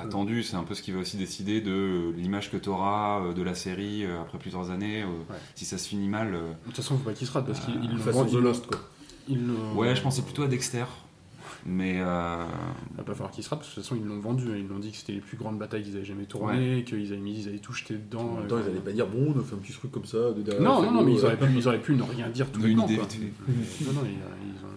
attendu. 0.00 0.42
C'est 0.42 0.56
un 0.56 0.64
peu 0.64 0.74
ce 0.74 0.82
qui 0.82 0.92
va 0.92 1.00
aussi 1.00 1.16
décider 1.16 1.60
de 1.60 1.70
euh, 1.70 2.12
l'image 2.16 2.50
que 2.50 2.56
tu 2.56 2.68
auras 2.68 3.32
de 3.32 3.42
la 3.42 3.54
série 3.54 4.04
euh, 4.04 4.20
après 4.20 4.38
plusieurs 4.38 4.70
années. 4.70 5.02
euh, 5.02 5.06
Ouais. 5.06 5.36
Si 5.54 5.64
ça 5.64 5.78
se 5.78 5.88
finit 5.88 6.08
mal, 6.08 6.34
euh, 6.34 6.50
De 6.50 6.54
toute 6.66 6.76
façon, 6.76 6.96
faut 6.98 7.04
pas 7.04 7.12
qu'il 7.12 7.26
se 7.26 7.32
rate 7.32 7.46
parce 7.46 7.60
l'ont 7.66 7.98
Façon 7.98 8.24
The 8.26 8.32
Lost 8.34 8.66
quoi. 8.66 8.78
ouais, 9.76 9.94
je 9.94 10.02
pensais 10.02 10.22
plutôt 10.22 10.42
à 10.42 10.48
Dexter, 10.48 10.84
mais 11.66 12.00
euh, 12.00 12.44
Il 12.92 12.96
va 12.96 13.02
pas 13.04 13.12
falloir 13.14 13.30
qu'ils 13.30 13.44
se 13.44 13.50
ratent 13.50 13.60
parce 13.60 13.70
que 13.70 13.76
de 13.76 13.82
toute 13.82 13.88
façon, 13.90 14.00
ils 14.02 14.08
l'ont 14.08 14.18
vendu. 14.20 14.46
hein. 14.50 14.56
Ils 14.56 14.66
l'ont 14.66 14.78
dit 14.78 14.90
que 14.90 14.96
c'était 14.96 15.12
les 15.12 15.20
plus 15.20 15.36
grandes 15.36 15.58
batailles 15.58 15.82
qu'ils 15.82 15.96
avaient 15.96 16.04
jamais 16.04 16.24
tournées, 16.24 16.84
qu'ils 16.84 17.12
avaient, 17.12 17.20
mis- 17.20 17.38
ils 17.42 17.48
avaient 17.48 17.58
tout 17.58 17.72
jeté 17.72 17.94
dedans. 17.94 18.20
En 18.20 18.34
même 18.36 18.44
euh, 18.44 18.48
temps, 18.48 18.58
ils 18.58 18.70
allaient 18.70 18.80
pas 18.80 18.92
dire 18.92 19.06
bon, 19.06 19.34
on 19.36 19.40
a 19.40 19.42
fait 19.44 19.54
un 19.54 19.58
petit 19.58 19.72
truc 19.72 19.90
comme 19.92 20.06
ça 20.06 20.32
de 20.32 20.42
derrière. 20.42 20.62
Non, 20.62 20.82
non, 20.82 20.90
non, 20.92 21.02
mais 21.04 21.12
ils 21.12 21.24
auraient, 21.24 21.34
euh, 21.40 21.46
pu, 21.46 21.52
ils 21.56 21.68
auraient 21.68 21.80
pu 21.82 21.94
ne 21.94 22.02
rien 22.02 22.28
dire 22.28 22.50
tout 22.50 22.60
le 22.60 22.74
temps. 22.74 22.84
idée 22.86 22.96
quoi. 22.96 23.06
vite 23.06 23.20
fait. 23.20 23.84
Non, 23.84 23.92
non, 23.92 24.00
ils, 24.04 24.10
ils 24.48 24.64
ont, 24.64 24.68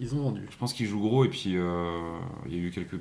ils 0.00 0.14
ont 0.14 0.22
vendu. 0.24 0.46
je 0.50 0.56
pense 0.56 0.72
qu'ils 0.72 0.86
jouent 0.86 1.00
gros, 1.00 1.24
et 1.24 1.28
puis 1.28 1.56
euh, 1.56 2.18
il 2.46 2.54
y 2.56 2.58
a 2.58 2.62
eu 2.62 2.70
quelques 2.70 2.98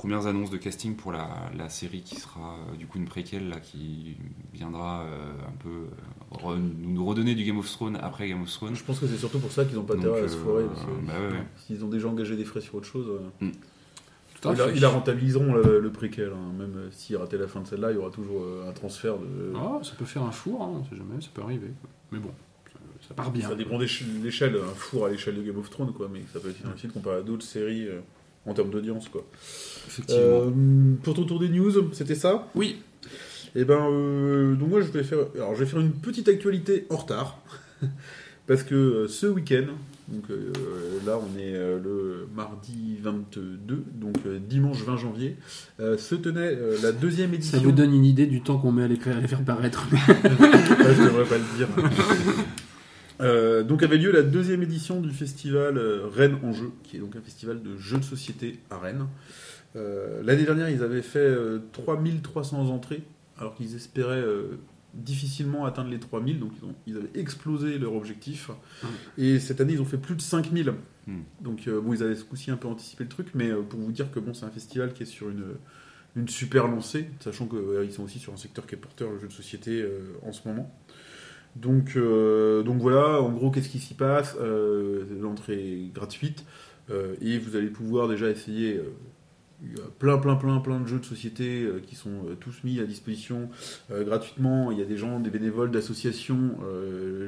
premières 0.00 0.26
annonces 0.26 0.50
de 0.50 0.56
casting 0.56 0.96
pour 0.96 1.12
la, 1.12 1.28
la 1.56 1.68
série 1.68 2.00
qui 2.00 2.16
sera 2.16 2.54
euh, 2.72 2.76
du 2.76 2.86
coup 2.86 2.96
une 2.98 3.04
préquelle 3.04 3.48
là, 3.50 3.60
qui 3.60 4.16
viendra 4.54 5.02
euh, 5.02 5.32
un 5.46 5.56
peu 5.62 5.68
euh, 5.68 6.36
re- 6.54 6.58
nous 6.58 7.04
redonner 7.04 7.34
du 7.34 7.44
Game 7.44 7.58
of 7.58 7.70
Thrones 7.70 7.98
après 8.00 8.28
Game 8.28 8.42
of 8.42 8.50
Thrones. 8.50 8.74
Je 8.74 8.82
pense 8.82 8.98
que 8.98 9.06
c'est 9.06 9.18
surtout 9.18 9.38
pour 9.40 9.52
ça 9.52 9.64
qu'ils 9.66 9.76
n'ont 9.76 9.84
pas 9.84 9.96
intérêt 9.96 10.22
à 10.22 10.28
se 10.28 10.36
foirer. 10.36 10.64
bah 11.06 11.12
ouais, 11.20 11.28
ouais. 11.36 11.44
S'ils 11.66 11.84
ont 11.84 11.88
déjà 11.88 12.08
engagé 12.08 12.34
des 12.36 12.44
frais 12.46 12.60
sur 12.62 12.76
autre 12.76 12.86
chose, 12.86 13.06
euh, 13.42 13.50
à 14.48 14.54
ils, 14.74 14.80
la, 14.80 14.88
rentabiliseront 14.88 15.52
le, 15.52 15.80
le 15.80 15.92
préquel. 15.92 16.32
hein. 16.34 16.52
Même 16.58 16.88
s'ils 16.92 17.16
rataient 17.18 17.36
la 17.36 17.46
fin 17.48 17.60
de 17.60 17.66
celle-là, 17.66 17.90
il 17.90 17.96
y 17.96 17.98
aura 17.98 18.10
toujours 18.10 18.42
euh, 18.42 18.68
un 18.70 18.72
transfert 18.72 19.18
de. 19.18 19.52
Ah, 19.54 19.80
ça 19.82 19.92
peut 19.98 20.06
faire 20.06 20.22
un 20.22 20.32
four, 20.32 20.62
hein, 20.62 20.70
on 20.80 20.84
sait 20.84 20.96
jamais, 20.96 21.20
ça 21.20 21.28
peut 21.34 21.42
arriver. 21.42 21.68
Mais 22.10 22.18
bon, 22.18 22.30
ça, 22.72 22.78
ça 23.08 23.14
part 23.14 23.30
bien. 23.30 23.48
Ça 23.50 23.54
dépend 23.54 23.76
de 23.78 23.84
l'échelle, 24.24 24.56
un 24.56 24.74
four 24.74 25.04
à 25.04 25.10
l'échelle 25.10 25.36
de 25.36 25.42
Game 25.42 25.58
of 25.58 25.68
Thrones, 25.68 25.92
quoi, 25.92 26.08
mais 26.10 26.22
ça 26.32 26.40
peut 26.40 26.48
être 26.48 26.62
difficile 26.66 26.90
comparé 26.90 27.16
à 27.16 27.22
d'autres 27.22 27.44
séries 27.44 27.86
euh, 27.86 28.00
en 28.46 28.54
termes 28.54 28.70
d'audience, 28.70 29.10
quoi. 29.10 29.22
Effectivement. 29.88 30.22
Euh, 30.22 30.50
pour 31.02 31.14
ton 31.14 31.24
tour 31.24 31.38
des 31.40 31.48
news, 31.48 31.72
c'était 31.92 32.14
ça? 32.14 32.48
Oui, 32.54 32.76
Et 33.56 33.64
ben, 33.64 33.88
euh, 33.90 34.54
donc 34.54 34.68
moi 34.70 34.80
je 34.80 34.88
vais 34.88 35.02
faire, 35.02 35.18
alors 35.34 35.54
je 35.54 35.60
vais 35.60 35.66
faire 35.70 35.80
une 35.80 35.92
petite 35.92 36.28
actualité 36.28 36.86
en 36.90 36.96
retard, 36.96 37.38
parce 38.46 38.62
que 38.62 38.74
euh, 38.74 39.08
ce 39.08 39.26
week-end, 39.26 39.66
donc 40.08 40.24
euh, 40.30 40.52
là 41.06 41.18
on 41.18 41.38
est 41.38 41.54
euh, 41.54 41.78
le 41.82 42.28
mardi 42.34 42.96
22, 43.02 43.58
donc 43.94 44.16
euh, 44.26 44.38
dimanche 44.40 44.82
20 44.84 44.96
janvier, 44.96 45.36
euh, 45.80 45.96
se 45.98 46.14
tenait 46.14 46.40
euh, 46.40 46.76
la 46.82 46.92
deuxième 46.92 47.30
ça 47.30 47.36
édition. 47.36 47.60
vous 47.60 47.72
donne 47.72 47.94
une 47.94 48.04
idée 48.04 48.26
du 48.26 48.40
temps 48.42 48.58
qu'on 48.58 48.72
met 48.72 48.82
à 48.84 48.88
les, 48.88 48.98
à 49.08 49.20
les 49.20 49.28
faire 49.28 49.44
paraître. 49.44 49.86
Ah, 50.82 50.94
je 50.94 51.02
devrais 51.04 51.24
pas 51.24 51.36
le 51.38 51.56
dire. 51.58 51.68
Euh, 53.20 53.62
donc 53.62 53.82
avait 53.82 53.98
lieu 53.98 54.10
la 54.12 54.22
deuxième 54.22 54.62
édition 54.62 54.98
du 55.02 55.10
festival 55.10 55.78
Rennes 56.16 56.38
en 56.42 56.54
jeu, 56.54 56.70
qui 56.82 56.96
est 56.96 57.00
donc 57.00 57.16
un 57.16 57.20
festival 57.20 57.62
de 57.62 57.76
jeux 57.76 57.98
de 57.98 58.02
société 58.04 58.58
à 58.70 58.78
Rennes. 58.78 59.06
Euh, 59.76 60.22
L'année 60.24 60.44
dernière, 60.44 60.68
ils 60.70 60.82
avaient 60.82 61.02
fait 61.02 61.18
euh, 61.18 61.60
3300 61.72 62.68
entrées, 62.70 63.02
alors 63.38 63.54
qu'ils 63.54 63.74
espéraient 63.76 64.20
euh, 64.20 64.58
difficilement 64.94 65.64
atteindre 65.64 65.90
les 65.90 66.00
3000, 66.00 66.40
donc 66.40 66.50
ils, 66.60 66.64
ont- 66.66 66.74
ils 66.86 66.96
avaient 66.96 67.10
explosé 67.20 67.78
leur 67.78 67.94
objectif. 67.94 68.50
Et 69.18 69.38
cette 69.38 69.60
année, 69.60 69.74
ils 69.74 69.80
ont 69.80 69.84
fait 69.84 69.98
plus 69.98 70.16
de 70.16 70.20
5000. 70.20 70.72
Mm. 71.06 71.18
Donc 71.40 71.68
euh, 71.68 71.80
bon, 71.80 71.94
ils 71.94 72.02
avaient 72.02 72.16
ce 72.16 72.24
coup-ci 72.24 72.50
un 72.50 72.56
peu 72.56 72.66
anticipé 72.68 73.04
le 73.04 73.10
truc, 73.10 73.28
mais 73.34 73.50
euh, 73.50 73.62
pour 73.62 73.78
vous 73.80 73.92
dire 73.92 74.10
que 74.10 74.18
bon, 74.20 74.34
c'est 74.34 74.44
un 74.44 74.50
festival 74.50 74.92
qui 74.92 75.04
est 75.04 75.06
sur 75.06 75.28
une, 75.30 75.44
une 76.16 76.28
super 76.28 76.66
lancée, 76.66 77.08
sachant 77.20 77.46
qu'ils 77.46 77.92
sont 77.92 78.02
aussi 78.02 78.18
sur 78.18 78.32
un 78.32 78.36
secteur 78.36 78.66
qui 78.66 78.74
est 78.74 78.78
porteur, 78.78 79.10
le 79.12 79.18
jeu 79.20 79.28
de 79.28 79.32
société, 79.32 79.80
euh, 79.82 80.00
en 80.26 80.32
ce 80.32 80.46
moment. 80.48 80.74
Donc, 81.56 81.94
euh, 81.96 82.62
donc 82.62 82.80
voilà, 82.80 83.20
en 83.22 83.30
gros, 83.30 83.50
qu'est-ce 83.50 83.68
qui 83.68 83.78
s'y 83.80 83.94
passe? 83.94 84.36
Euh, 84.40 85.04
L'entrée 85.20 85.84
est 85.84 85.92
gratuite 85.92 86.44
euh, 86.90 87.14
et 87.20 87.38
vous 87.38 87.56
allez 87.56 87.68
pouvoir 87.68 88.08
déjà 88.08 88.28
essayer 88.30 88.76
euh, 88.76 88.84
il 89.62 89.78
y 89.78 89.80
a 89.80 89.84
plein, 89.98 90.18
plein, 90.18 90.36
plein, 90.36 90.58
plein 90.58 90.80
de 90.80 90.86
jeux 90.86 90.98
de 90.98 91.04
société 91.04 91.62
euh, 91.62 91.80
qui 91.86 91.94
sont 91.94 92.10
euh, 92.10 92.34
tous 92.38 92.64
mis 92.64 92.80
à 92.80 92.84
disposition 92.84 93.50
euh, 93.90 94.04
gratuitement. 94.04 94.72
Il 94.72 94.78
y 94.78 94.82
a 94.82 94.86
des 94.86 94.96
gens, 94.96 95.20
des 95.20 95.30
bénévoles 95.30 95.70
d'associations 95.70 96.58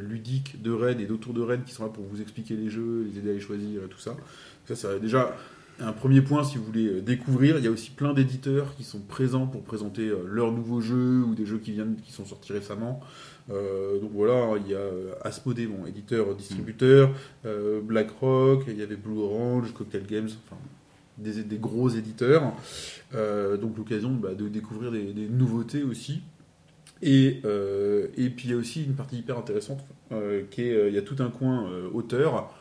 ludiques 0.02 0.62
de 0.62 0.70
Rennes 0.70 1.00
et 1.00 1.06
d'autour 1.06 1.34
de 1.34 1.42
Rennes 1.42 1.62
qui 1.64 1.72
sont 1.72 1.84
là 1.84 1.90
pour 1.90 2.04
vous 2.04 2.20
expliquer 2.20 2.56
les 2.56 2.68
jeux, 2.68 3.06
les 3.10 3.18
aider 3.18 3.30
à 3.30 3.34
les 3.34 3.40
choisir, 3.40 3.84
et 3.84 3.88
tout 3.88 3.98
ça. 3.98 4.16
Ça, 4.66 4.74
c'est 4.74 5.00
déjà 5.00 5.36
un 5.80 5.92
premier 5.92 6.20
point 6.20 6.44
si 6.44 6.58
vous 6.58 6.64
voulez 6.64 7.00
découvrir. 7.00 7.58
Il 7.58 7.64
y 7.64 7.68
a 7.68 7.70
aussi 7.70 7.90
plein 7.90 8.12
d'éditeurs 8.12 8.74
qui 8.76 8.84
sont 8.84 9.00
présents 9.00 9.46
pour 9.46 9.62
présenter 9.62 10.10
leurs 10.26 10.52
nouveaux 10.52 10.80
jeux 10.80 11.22
ou 11.22 11.34
des 11.34 11.46
jeux 11.46 11.58
qui 11.58 11.72
viennent, 11.72 11.96
qui 11.96 12.12
sont 12.12 12.24
sortis 12.24 12.52
récemment. 12.52 13.00
Donc 13.48 14.10
voilà, 14.12 14.58
il 14.64 14.70
y 14.70 14.74
a 14.74 14.80
Asmodee, 15.22 15.66
bon, 15.66 15.86
éditeur, 15.86 16.34
distributeur, 16.34 17.10
BlackRock, 17.82 18.64
il 18.68 18.78
y 18.78 18.82
avait 18.82 18.96
Blue 18.96 19.18
Orange, 19.18 19.72
Cocktail 19.72 20.06
Games, 20.06 20.30
enfin 20.46 20.60
des, 21.18 21.58
gros 21.58 21.88
éditeurs. 21.88 22.54
Euh, 23.14 23.56
donc 23.56 23.76
l'occasion 23.76 24.10
bah, 24.10 24.34
de 24.34 24.48
découvrir 24.48 24.90
des, 24.90 25.28
nouveautés 25.28 25.82
aussi. 25.82 26.22
Et, 27.02 27.40
euh, 27.44 28.06
et 28.16 28.30
puis 28.30 28.48
il 28.48 28.50
y 28.52 28.54
a 28.54 28.56
aussi 28.56 28.84
une 28.84 28.94
partie 28.94 29.16
hyper 29.16 29.36
intéressante, 29.36 29.80
euh, 30.12 30.44
qui 30.50 30.62
est, 30.62 30.88
il 30.88 30.94
y 30.94 30.98
a 30.98 31.02
tout 31.02 31.16
un 31.18 31.30
coin 31.30 31.68
auteur, 31.92 32.54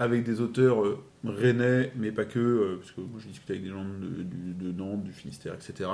avec 0.00 0.24
des 0.24 0.40
auteurs 0.40 0.82
rennais, 1.24 1.92
mais 1.96 2.10
pas 2.10 2.24
que, 2.24 2.76
parce 2.80 2.90
que 2.90 3.00
moi 3.00 3.20
j'ai 3.22 3.28
discuté 3.28 3.52
avec 3.52 3.62
des 3.62 3.70
gens 3.70 3.84
de, 3.84 4.64
de 4.64 4.72
Nantes, 4.72 5.04
du 5.04 5.12
Finistère, 5.12 5.54
etc., 5.54 5.88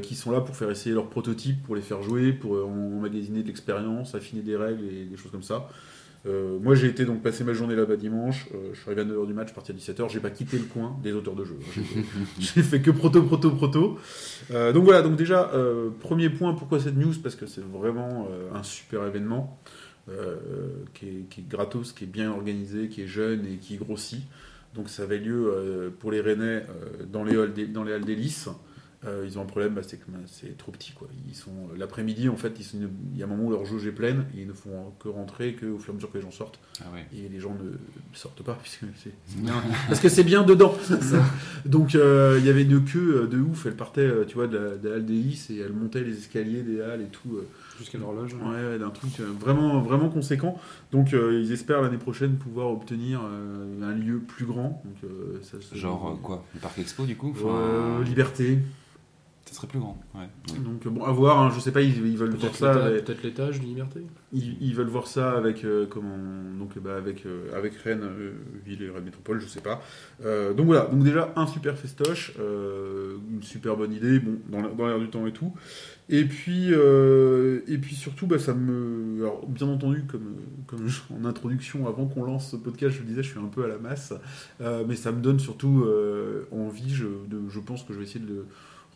qui 0.00 0.14
sont 0.14 0.30
là 0.30 0.40
pour 0.40 0.54
faire 0.54 0.70
essayer 0.70 0.94
leurs 0.94 1.10
prototypes, 1.10 1.60
pour 1.64 1.74
les 1.74 1.82
faire 1.82 2.02
jouer, 2.02 2.32
pour 2.32 2.64
emmagasiner 2.64 3.42
de 3.42 3.48
l'expérience, 3.48 4.14
affiner 4.14 4.42
des 4.42 4.56
règles 4.56 4.84
et 4.84 5.06
des 5.06 5.16
choses 5.16 5.32
comme 5.32 5.42
ça. 5.42 5.68
Euh, 6.26 6.58
moi 6.58 6.74
j'ai 6.74 6.86
été 6.86 7.04
donc 7.04 7.22
passer 7.22 7.44
ma 7.44 7.52
journée 7.52 7.76
là-bas 7.76 7.96
dimanche, 7.96 8.46
euh, 8.54 8.70
je 8.72 8.80
suis 8.80 8.86
arrivé 8.90 9.02
à 9.02 9.04
9h 9.04 9.26
du 9.26 9.34
match, 9.34 9.52
parti 9.52 9.72
à 9.72 9.74
17h, 9.74 10.08
j'ai 10.10 10.20
pas 10.20 10.30
quitté 10.30 10.56
le 10.56 10.64
coin 10.64 10.96
des 11.02 11.12
auteurs 11.12 11.34
de 11.34 11.44
jeux. 11.44 11.58
J'ai 11.74 11.82
j'ai 12.40 12.62
fait 12.62 12.80
que 12.80 12.90
proto, 12.90 13.22
proto, 13.24 13.50
proto. 13.50 13.98
Euh, 14.50 14.72
donc 14.72 14.84
voilà, 14.84 15.02
donc 15.02 15.16
déjà, 15.16 15.50
premier 16.00 16.30
point, 16.30 16.54
pourquoi 16.54 16.80
cette 16.80 16.96
news? 16.96 17.12
Parce 17.22 17.34
que 17.36 17.44
c'est 17.46 17.62
vraiment 17.62 18.28
un 18.54 18.62
super 18.62 19.04
événement 19.06 19.58
qui, 20.94 21.06
est, 21.06 21.28
qui 21.30 21.40
est 21.40 21.48
gratos, 21.48 21.92
qui 21.92 22.04
est 22.04 22.06
bien 22.06 22.30
organisé, 22.30 22.88
qui 22.88 23.02
est 23.02 23.06
jeune 23.06 23.44
et 23.46 23.56
qui 23.56 23.76
grossit. 23.76 24.22
Donc 24.74 24.88
ça 24.88 25.02
avait 25.04 25.18
lieu 25.18 25.92
pour 25.98 26.10
les 26.10 26.20
Rennais 26.20 26.64
dans 27.12 27.22
les 27.24 27.36
halles 27.36 27.52
des- 27.52 27.66
dans 27.66 27.84
les 27.84 27.92
halles 27.92 28.04
d'hélice. 28.04 28.48
Euh, 29.06 29.24
ils 29.26 29.38
ont 29.38 29.42
un 29.42 29.46
problème, 29.46 29.74
bah, 29.74 29.82
c'est 29.86 29.98
que 29.98 30.04
bah, 30.08 30.18
c'est 30.26 30.56
trop 30.56 30.72
petit. 30.72 30.92
Quoi. 30.92 31.08
Ils 31.28 31.34
sont 31.34 31.50
l'après-midi, 31.76 32.28
en 32.28 32.36
fait, 32.36 32.54
ils 32.58 32.64
sont- 32.64 32.78
il 33.12 33.18
y 33.18 33.22
a 33.22 33.26
un 33.26 33.28
moment 33.28 33.44
où 33.44 33.50
leur 33.50 33.64
jauge 33.66 33.86
est 33.86 33.92
pleine 33.92 34.24
et 34.36 34.40
ils 34.42 34.46
ne 34.46 34.52
font 34.52 34.92
que 34.98 35.08
rentrer 35.08 35.54
qu'au 35.54 35.78
fur 35.78 35.88
et 35.88 35.90
à 35.90 35.94
mesure 35.94 36.10
que 36.10 36.18
les 36.18 36.22
gens 36.24 36.30
sortent. 36.30 36.58
Ah 36.80 36.84
ouais. 36.94 37.04
Et 37.14 37.28
les 37.28 37.38
gens 37.40 37.54
ne 37.54 37.72
sortent 38.16 38.42
pas 38.42 38.58
puisque 38.62 38.84
c'est. 39.02 39.12
Parce 39.88 40.00
que 40.00 40.08
c'est 40.08 40.24
bien 40.24 40.42
dedans. 40.42 40.74
Donc 41.66 41.94
euh, 41.94 42.36
il 42.40 42.46
y 42.46 42.48
avait 42.48 42.62
une 42.62 42.84
queue 42.84 43.22
euh, 43.22 43.26
de 43.26 43.38
ouf. 43.38 43.66
Elle 43.66 43.76
partait, 43.76 44.00
euh, 44.02 44.24
tu 44.24 44.34
vois, 44.34 44.46
de 44.46 44.56
la, 44.56 44.76
de 44.76 44.88
la 44.88 44.94
halle 44.96 45.04
d'hélice 45.06 45.50
et 45.50 45.58
elle 45.58 45.72
montait 45.72 46.02
les 46.02 46.16
escaliers 46.18 46.62
des 46.62 46.80
halles 46.80 47.02
et 47.02 47.06
tout. 47.06 47.36
euh, 47.36 47.46
Jusqu'à 47.78 47.98
l'horloge. 47.98 48.34
Ouais, 48.34 48.40
ouais, 48.70 48.78
d'un 48.78 48.90
truc 48.90 49.10
euh, 49.20 49.24
vraiment, 49.40 49.80
vraiment 49.80 50.08
conséquent. 50.08 50.58
Donc, 50.92 51.12
euh, 51.12 51.40
ils 51.42 51.50
espèrent 51.50 51.82
l'année 51.82 51.98
prochaine 51.98 52.36
pouvoir 52.36 52.70
obtenir 52.70 53.20
euh, 53.24 53.82
un 53.82 53.92
lieu 53.94 54.18
plus 54.20 54.46
grand. 54.46 54.80
Donc, 54.84 54.94
euh, 55.10 55.40
ça, 55.42 55.56
se- 55.60 55.74
Genre 55.76 56.10
euh, 56.12 56.22
quoi? 56.22 56.44
Le 56.54 56.60
parc 56.60 56.78
expo 56.78 57.04
du 57.04 57.16
coup? 57.16 57.34
Euh, 57.44 57.96
Enfin, 57.96 58.04
Liberté. 58.04 58.58
Ça 59.54 59.60
serait 59.60 59.68
plus 59.68 59.78
grand. 59.78 59.96
Ouais. 60.16 60.26
Donc, 60.64 60.84
euh, 60.84 60.90
bon, 60.90 61.04
à 61.04 61.12
voir. 61.12 61.38
hein, 61.40 61.52
je 61.54 61.60
sais 61.60 61.70
pas, 61.70 61.80
ils, 61.80 61.96
ils 62.06 62.18
veulent 62.18 62.30
voir 62.30 62.40
Peut-être 62.50 62.56
ça. 62.56 62.72
l'étage- 62.72 62.86
avec- 62.90 63.04
peut-être 63.04 63.22
l'étage 63.22 63.60
de 63.60 63.64
liberté. 63.66 64.00
ils, 64.32 64.56
ils 64.60 64.74
veulent 64.74 64.88
voir 64.88 65.06
ça 65.06 65.30
avec 65.36 65.64
euh, 65.64 65.86
comment 65.88 66.16
donc 66.58 66.76
euh, 66.76 66.80
bah, 66.80 66.96
avec 66.96 67.24
euh, 67.24 67.56
avec 67.56 67.74
Rennes 67.76 68.02
euh, 68.02 68.32
ville 68.66 68.82
et 68.82 68.90
Rennes 68.90 69.04
métropole 69.04 69.38
je 69.40 69.46
sais 69.46 69.60
pas 69.60 69.80
Euh, 70.24 70.52
donc 70.54 70.66
voilà 70.66 70.86
donc 70.86 71.04
déjà 71.04 71.32
un 71.36 71.46
super 71.46 71.76
festoche 71.78 72.32
euh, 72.40 73.16
une 73.30 73.42
super 73.44 73.76
bonne 73.76 73.92
idée 73.92 74.18
bon 74.18 74.38
dans 74.50 74.60
la- 74.62 74.68
dans 74.70 74.86
l'air 74.88 74.98
du 74.98 75.08
temps 75.08 75.24
et 75.28 75.32
tout 75.32 75.52
et 76.08 76.24
puis 76.24 76.72
euh, 76.72 77.60
et 77.68 77.78
puis 77.78 77.94
surtout 77.94 78.26
bah, 78.26 78.38
ça 78.40 78.54
me 78.54 79.20
alors 79.20 79.46
bien 79.46 79.68
entendu 79.68 80.02
comme 80.10 80.34
comme 80.66 80.88
je- 80.88 81.02
en 81.14 81.24
introduction 81.24 81.86
avant 81.86 82.06
qu'on 82.06 82.24
lance 82.24 82.50
ce 82.50 82.56
podcast 82.56 82.96
je 82.96 83.02
le 83.02 83.06
disais 83.06 83.22
je 83.22 83.30
suis 83.30 83.38
un 83.40 83.44
peu 83.44 83.64
à 83.64 83.68
la 83.68 83.78
masse 83.78 84.12
Euh, 84.60 84.84
mais 84.88 84.96
ça 84.96 85.12
me 85.12 85.20
donne 85.20 85.38
surtout 85.38 85.84
euh, 85.86 86.46
envie 86.50 86.92
je 86.92 87.06
de, 87.06 87.48
je 87.48 87.60
pense 87.60 87.84
que 87.84 87.92
je 87.92 87.98
vais 87.98 88.04
essayer 88.04 88.24
de 88.24 88.30
le- 88.32 88.46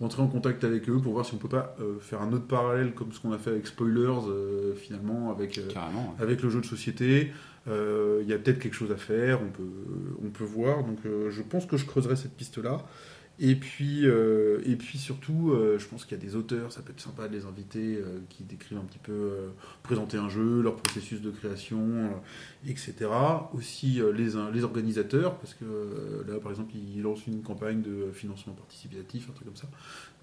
rentrer 0.00 0.23
en 0.23 0.28
contact 0.28 0.64
avec 0.64 0.88
eux 0.88 0.99
pour 0.99 1.12
voir 1.12 1.26
si 1.26 1.35
on 1.35 1.38
peut 1.38 1.49
pas 1.49 1.75
euh, 1.81 1.99
faire 2.00 2.23
un 2.23 2.33
autre 2.33 2.47
parallèle 2.47 2.93
comme 2.93 3.12
ce 3.12 3.21
qu'on 3.21 3.33
a 3.33 3.38
fait 3.38 3.50
avec 3.50 3.67
Spoilers 3.67 4.28
euh, 4.28 4.75
finalement 4.75 5.31
avec 5.31 5.59
euh, 5.59 5.69
ouais. 5.69 6.23
avec 6.23 6.43
le 6.43 6.50
jeu 6.50 6.61
de 6.61 6.67
société. 6.67 7.33
Il 7.67 8.26
y 8.26 8.33
a 8.33 8.38
peut-être 8.38 8.61
quelque 8.61 8.75
chose 8.75 8.90
à 8.93 8.97
faire, 8.97 9.43
on 9.43 9.50
peut, 9.50 10.25
on 10.25 10.31
peut 10.31 10.45
voir. 10.45 10.85
Donc 10.85 11.00
je 11.05 11.43
pense 11.43 11.67
que 11.67 11.76
je 11.76 11.85
creuserai 11.85 12.17
cette 12.17 12.33
piste-là. 12.33 12.78
Et 13.40 13.54
puis, 13.54 14.04
euh, 14.04 14.61
et 14.64 14.75
puis 14.75 14.99
surtout, 14.99 15.52
euh, 15.52 15.78
je 15.78 15.87
pense 15.87 16.04
qu'il 16.04 16.18
y 16.18 16.21
a 16.21 16.25
des 16.25 16.35
auteurs, 16.35 16.73
ça 16.73 16.83
peut 16.83 16.90
être 16.90 17.00
sympa 17.00 17.28
de 17.28 17.37
les 17.37 17.45
inviter, 17.45 17.97
euh, 17.97 18.18
qui 18.28 18.42
décrivent 18.42 18.78
un 18.78 18.85
petit 18.85 18.99
peu, 18.99 19.12
euh, 19.12 19.49
présenter 19.85 20.16
un 20.16 20.28
jeu, 20.28 20.61
leur 20.61 20.75
processus 20.75 21.21
de 21.21 21.30
création, 21.30 21.78
euh, 21.78 22.68
etc. 22.68 22.95
Aussi 23.54 24.00
euh, 24.00 24.12
les, 24.12 24.30
les 24.52 24.64
organisateurs, 24.64 25.38
parce 25.38 25.54
que 25.54 25.64
là, 26.26 26.40
par 26.40 26.50
exemple, 26.50 26.73
ils 26.75 27.00
lancent 27.00 27.28
une 27.28 27.42
campagne 27.42 27.80
de 27.80 28.11
financement 28.12 28.54
participatif, 28.54 29.28
un 29.30 29.33
truc 29.33 29.47
comme 29.47 29.57
ça. 29.57 29.68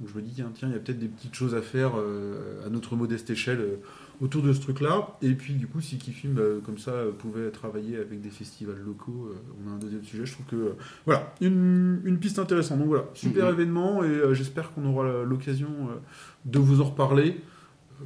Donc 0.01 0.09
je 0.09 0.15
me 0.15 0.21
dis, 0.21 0.33
tiens, 0.33 0.51
tiens, 0.53 0.67
il 0.67 0.73
y 0.73 0.77
a 0.77 0.79
peut-être 0.79 0.99
des 0.99 1.07
petites 1.07 1.35
choses 1.35 1.55
à 1.55 1.61
faire 1.61 1.93
à 1.95 2.69
notre 2.69 2.97
modeste 2.97 3.29
échelle 3.29 3.79
autour 4.21 4.41
de 4.41 4.53
ce 4.53 4.61
truc-là. 4.61 5.17
Et 5.21 5.33
puis, 5.33 5.53
du 5.53 5.67
coup, 5.67 5.81
si 5.81 5.97
Kifim, 5.97 6.37
euh, 6.37 6.59
comme 6.61 6.77
ça, 6.77 6.91
euh, 6.91 7.11
pouvait 7.11 7.49
travailler 7.51 7.97
avec 7.97 8.21
des 8.21 8.29
festivals 8.29 8.79
locaux, 8.85 9.29
euh, 9.31 9.35
on 9.65 9.69
a 9.69 9.73
un 9.73 9.77
deuxième 9.77 10.03
sujet. 10.03 10.25
Je 10.25 10.33
trouve 10.33 10.45
que, 10.45 10.55
euh, 10.55 10.73
voilà, 11.05 11.33
une, 11.41 12.01
une 12.05 12.17
piste 12.19 12.39
intéressante. 12.39 12.79
Donc 12.79 12.87
voilà, 12.87 13.05
super 13.13 13.45
Mhm. 13.47 13.53
événement 13.53 14.03
et 14.03 14.33
j'espère 14.33 14.73
qu'on 14.73 14.85
aura 14.85 15.23
l'occasion 15.23 15.69
de 16.45 16.59
vous 16.59 16.81
en 16.81 16.85
reparler 16.85 17.41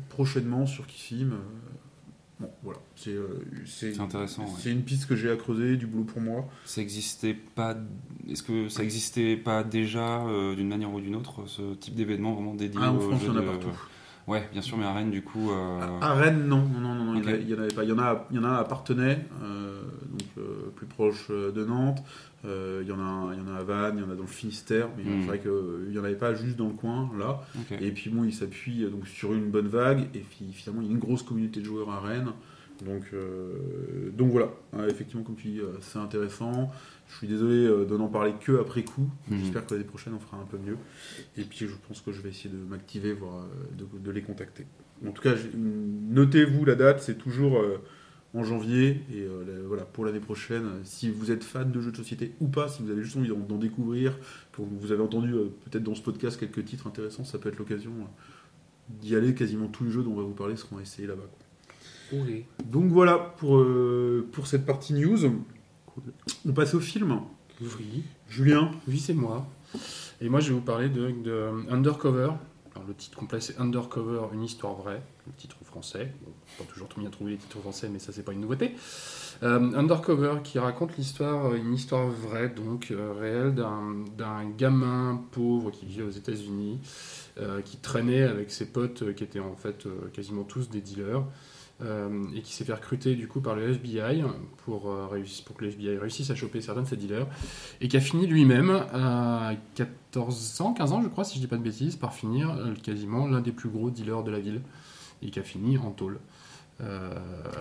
prochainement 0.10 0.66
sur 0.66 0.86
Kifim. 0.88 1.32
euh. 1.34 1.38
bon, 2.40 2.50
voilà, 2.64 2.80
c'est 2.96 3.16
c'est 3.66 3.94
C'est 3.94 4.00
intéressant. 4.02 4.44
ouais. 4.44 4.50
c'est 4.60 4.72
une 4.72 4.84
piste 4.84 5.08
que 5.08 5.16
j'ai 5.16 5.30
à 5.30 5.36
creuser, 5.36 5.76
du 5.78 5.88
boulot 5.88 6.06
pour 6.06 6.22
moi. 6.22 6.48
Ça 6.66 6.82
existait 6.82 7.34
pas. 7.34 7.76
Est-ce 8.30 8.44
que 8.44 8.70
ça 8.70 8.84
existait 8.84 9.36
pas 9.36 9.64
déjà 9.64 10.24
d'une 10.56 10.70
manière 10.70 10.94
ou 10.94 11.02
d'une 11.02 11.16
autre 11.16 11.46
ce 11.48 11.74
type 11.76 11.96
d'événement 11.96 12.34
vraiment 12.34 12.56
dédié 12.56 12.80
Ah, 12.84 12.94
en 12.94 13.00
France, 13.00 13.20
il 13.24 13.28
y 13.28 13.30
en 13.30 13.36
a 13.38 13.42
de- 13.42 13.46
partout. 13.46 13.68
Ouais, 14.30 14.48
bien 14.52 14.62
sûr, 14.62 14.78
mais 14.78 14.86
à 14.86 14.94
Rennes, 14.94 15.10
du 15.12 15.22
coup. 15.24 15.50
euh, 15.52 15.80
À 16.02 16.14
Rennes, 16.14 16.46
non, 16.48 16.62
non, 16.80 16.94
non, 16.94 17.04
non, 17.04 17.16
il 17.16 17.28
y 17.28 17.34
en 17.34 17.38
il 17.40 17.54
avait 17.54 17.74
pas. 17.74 17.84
Il 17.84 17.90
y 17.90 17.94
en 17.94 18.00
a, 18.00 18.28
il 18.30 18.38
y 18.38 18.40
en 18.40 18.44
a 18.44 18.58
à 18.58 18.64
Partenay, 18.64 19.26
euh, 19.44 19.82
donc 20.08 20.28
euh, 20.38 20.70
plus 20.76 20.86
proche 20.86 21.28
euh, 21.32 21.52
de 21.52 21.66
Nantes. 21.66 22.04
Il 22.46 22.88
y 22.88 22.92
en 22.94 23.00
a, 23.00 23.34
il 23.34 23.40
y 23.40 23.50
en 23.50 23.54
a 23.54 23.58
à 23.60 23.64
Vannes, 23.64 23.96
il 23.98 24.02
y 24.02 24.08
en 24.08 24.12
a 24.12 24.16
dans 24.16 24.22
le 24.22 24.28
Finistère, 24.28 24.88
mais 24.98 25.04
Mm. 25.04 25.22
c'est 25.22 25.28
vrai 25.28 25.40
qu'il 25.40 25.92
n'y 25.92 25.98
en 26.00 26.04
avait 26.06 26.16
pas 26.16 26.34
juste 26.36 26.56
dans 26.56 26.68
le 26.68 26.74
coin 26.74 27.10
là. 27.20 27.42
Et 27.82 27.92
puis 27.92 28.10
bon, 28.10 28.24
il 28.24 28.34
s'appuie 28.34 28.86
donc 28.90 29.08
sur 29.08 29.34
une 29.34 29.50
bonne 29.50 29.68
vague 29.68 30.08
et 30.14 30.20
puis 30.20 30.46
finalement 30.54 30.82
il 30.82 30.88
y 30.88 30.90
a 30.90 30.94
une 30.94 31.00
grosse 31.00 31.24
communauté 31.24 31.60
de 31.60 31.66
joueurs 31.66 31.90
à 31.90 32.00
Rennes. 32.00 32.30
Donc, 32.86 33.04
euh, 33.14 34.10
donc 34.18 34.30
voilà, 34.32 34.48
effectivement 34.88 35.24
comme 35.24 35.36
tu 35.36 35.48
dis, 35.50 35.60
c'est 35.82 36.00
intéressant. 36.00 36.72
Je 37.10 37.16
suis 37.18 37.28
désolé 37.28 37.66
euh, 37.66 37.86
de 37.86 37.98
n'en 37.98 38.08
parler 38.08 38.34
que 38.40 38.60
après 38.62 38.84
coup. 38.84 39.10
Mhm. 39.30 39.40
J'espère 39.40 39.66
que 39.66 39.74
l'année 39.74 39.86
prochaine 39.86 40.14
on 40.14 40.20
fera 40.20 40.38
un 40.38 40.46
peu 40.46 40.58
mieux. 40.58 40.78
Et 41.38 41.42
puis 41.44 41.60
je 41.68 41.74
pense 41.88 42.02
que 42.02 42.12
je 42.12 42.22
vais 42.22 42.30
essayer 42.30 42.50
de 42.50 42.58
m'activer, 42.70 43.14
voire 43.14 43.40
euh, 43.44 43.76
de, 43.78 43.86
de 44.00 44.12
les 44.12 44.22
contacter. 44.22 44.66
En 45.08 45.12
tout 45.12 45.22
cas, 45.22 45.36
j'ai- 45.36 45.50
notez-vous 45.58 46.66
la 46.66 46.76
date, 46.76 47.02
c'est 47.02 47.18
toujours 47.18 47.58
euh, 47.60 47.78
en 48.36 48.44
janvier. 48.44 49.02
Et 49.12 49.22
euh, 49.22 49.64
voilà, 49.68 49.86
pour 49.86 50.06
l'année 50.06 50.20
prochaine, 50.20 50.66
si 50.84 51.10
vous 51.10 51.32
êtes 51.32 51.44
fan 51.44 51.72
de 51.72 51.82
jeux 51.82 51.92
de 51.92 51.98
société 51.98 52.34
ou 52.42 52.48
pas, 52.48 52.68
si 52.68 52.84
vous 52.84 52.92
avez 52.92 53.02
juste 53.04 53.18
envie 53.18 53.30
d'en 53.30 53.58
découvrir, 53.58 54.18
que 54.54 54.62
vous 54.62 54.92
avez 54.92 55.02
entendu 55.02 55.34
euh, 55.34 55.46
peut-être 55.66 55.84
dans 55.84 55.96
ce 55.96 56.02
podcast 56.04 56.40
quelques 56.40 56.64
titres 56.66 56.86
intéressants, 56.86 57.24
ça 57.24 57.40
peut 57.40 57.50
être 57.50 57.58
l'occasion 57.58 57.92
euh, 57.92 58.94
d'y 59.02 59.16
aller. 59.16 59.34
Quasiment 59.34 59.68
tous 59.68 59.84
les 59.86 59.92
jeux 59.92 60.04
dont 60.04 60.12
on 60.12 60.18
va 60.18 60.24
vous 60.24 60.34
parler 60.36 60.56
seront 60.58 60.80
essayés 60.80 61.08
là-bas. 61.08 61.28
Donc 62.70 62.92
voilà 62.92 63.18
pour, 63.18 63.58
euh, 63.58 64.28
pour 64.32 64.46
cette 64.48 64.66
partie 64.66 64.94
news. 64.94 65.18
On 66.48 66.54
passe 66.54 66.74
au 66.74 66.80
film. 66.80 67.22
Oui, 67.62 68.04
Julien, 68.30 68.72
oui 68.88 69.00
c'est 69.00 69.14
moi. 69.14 69.48
Et 70.22 70.30
moi 70.30 70.40
je 70.40 70.50
vais 70.50 70.56
vous 70.56 70.62
parler 70.62 70.90
de, 70.90 71.12
de 71.12 71.50
Undercover. 71.70 72.32
Alors, 72.76 72.88
le 72.88 72.94
titre 72.94 73.18
complet 73.18 73.42
c'est 73.42 73.60
Undercover, 73.60 74.28
une 74.34 74.44
histoire 74.44 74.76
vraie, 74.76 75.02
le 75.28 75.34
titre 75.34 75.58
français. 75.64 76.14
Bon, 76.24 76.32
pas 76.58 76.64
toujours 76.72 76.88
trop 76.88 77.02
bien 77.02 77.10
trouver 77.10 77.32
les 77.32 77.38
titres 77.38 77.60
français, 77.60 77.90
mais 77.90 78.00
ça 78.00 78.14
c'est 78.14 78.24
pas 78.24 78.32
une 78.32 78.42
nouveauté. 78.42 78.76
Euh, 79.42 79.74
Undercover 79.74 80.36
qui 80.44 80.60
raconte 80.60 80.98
l'histoire, 80.98 81.54
une 81.56 81.74
histoire 81.74 82.08
vraie, 82.08 82.50
donc 82.50 82.92
euh, 82.92 83.14
réelle, 83.14 83.56
d'un 83.56 84.50
gamin 84.58 85.22
pauvre 85.32 85.72
qui 85.72 85.86
vit 85.86 86.02
aux 86.02 86.10
États-Unis, 86.10 86.80
euh, 87.40 87.62
qui 87.62 87.78
traînait 87.78 88.24
avec 88.24 88.52
ses 88.52 88.66
potes 88.66 89.04
euh, 89.04 89.14
qui 89.14 89.24
étaient 89.24 89.40
en 89.40 89.56
fait 89.56 89.86
euh, 89.86 90.10
quasiment 90.14 90.44
tous 90.44 90.70
des 90.70 90.82
dealers. 90.82 91.24
Euh, 91.82 92.24
et 92.36 92.42
qui 92.42 92.54
s'est 92.54 92.66
fait 92.66 92.74
recruter 92.74 93.16
du 93.16 93.28
coup 93.28 93.40
par 93.42 93.56
le 93.56 93.70
FBI 93.72 94.24
pour, 94.66 94.90
euh, 94.90 95.08
réussir- 95.12 95.44
pour 95.46 95.56
que 95.56 95.64
le 95.66 95.72
FBI 95.72 95.98
réussisse 95.98 96.30
à 96.30 96.36
choper 96.36 96.60
certains 96.62 96.82
de 96.82 96.88
ses 96.88 96.98
dealers 96.98 97.28
et 97.82 97.88
qui 97.88 97.96
a 97.98 98.02
fini 98.02 98.28
lui-même 98.28 98.70
à 98.94 99.52
14 99.76 100.60
ans, 100.62 100.74
15 100.74 100.92
ans 100.92 101.02
je 101.02 101.08
crois 101.08 101.24
si 101.24 101.36
je 101.36 101.40
dis 101.42 101.48
pas 101.48 101.58
de 101.58 101.64
bêtises, 101.64 101.96
par 101.96 102.14
finir 102.14 102.50
euh, 102.52 102.74
quasiment 102.84 103.28
l'un 103.28 103.42
des 103.42 103.52
plus 103.52 103.70
gros 103.70 103.90
dealers 103.90 104.24
de 104.24 104.32
la 104.32 104.40
ville 104.40 104.62
et 105.22 105.30
qui 105.30 105.40
a 105.40 105.44
fini 105.44 105.78
en 105.78 105.92
tôle. 105.92 106.20
Euh, 106.82 107.14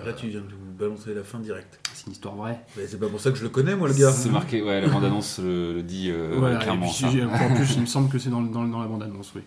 là 0.07 0.13
tu 0.13 0.29
viens 0.29 0.41
de 0.41 0.45
nous 0.47 0.73
balancer 0.79 1.13
la 1.13 1.25
fin 1.25 1.41
directe. 1.41 1.81
c'est 1.93 2.07
une 2.07 2.13
histoire 2.13 2.37
vraie. 2.37 2.61
Mais 2.77 2.87
c'est 2.87 2.99
pas 3.01 3.09
pour 3.09 3.21
ça 3.21 3.33
que 3.33 3.37
je 3.37 3.43
le 3.43 3.49
connais, 3.49 3.75
moi, 3.75 3.89
le 3.89 3.95
gars. 3.95 4.13
C'est 4.13 4.31
marqué, 4.31 4.63
ouais, 4.63 4.81
la 4.81 4.89
bande-annonce 4.89 5.41
le, 5.41 5.75
le 5.75 5.83
dit 5.83 6.09
euh, 6.11 6.37
Voilà, 6.39 6.59
clairement. 6.59 6.89
puis, 6.89 7.23
en 7.25 7.55
plus, 7.57 7.75
il 7.75 7.81
me 7.81 7.87
semble 7.87 8.09
que 8.11 8.19
c'est 8.21 8.31
dans, 8.31 8.43
dans, 8.43 8.65
dans 8.69 8.81
la 8.81 8.87
bande-annonce, 8.87 9.33
oui. 9.35 9.43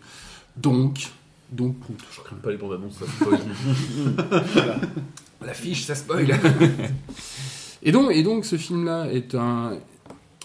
Donc, 0.57 1.09
donc, 1.51 1.79
Prout. 1.79 1.97
Je 2.11 2.21
crains 2.21 2.35
pas 2.37 2.51
les 2.51 2.57
bandes 2.57 2.73
annonces, 2.73 2.97
ça 2.99 3.05
spoil. 3.05 3.39
L'affiche, 5.45 5.85
ça 5.85 5.95
spoil. 5.95 6.27
Et 7.83 7.91
donc, 7.91 8.11
et 8.11 8.21
donc 8.21 8.45
ce 8.45 8.57
film-là 8.57 9.11
est 9.11 9.33
un. 9.33 9.75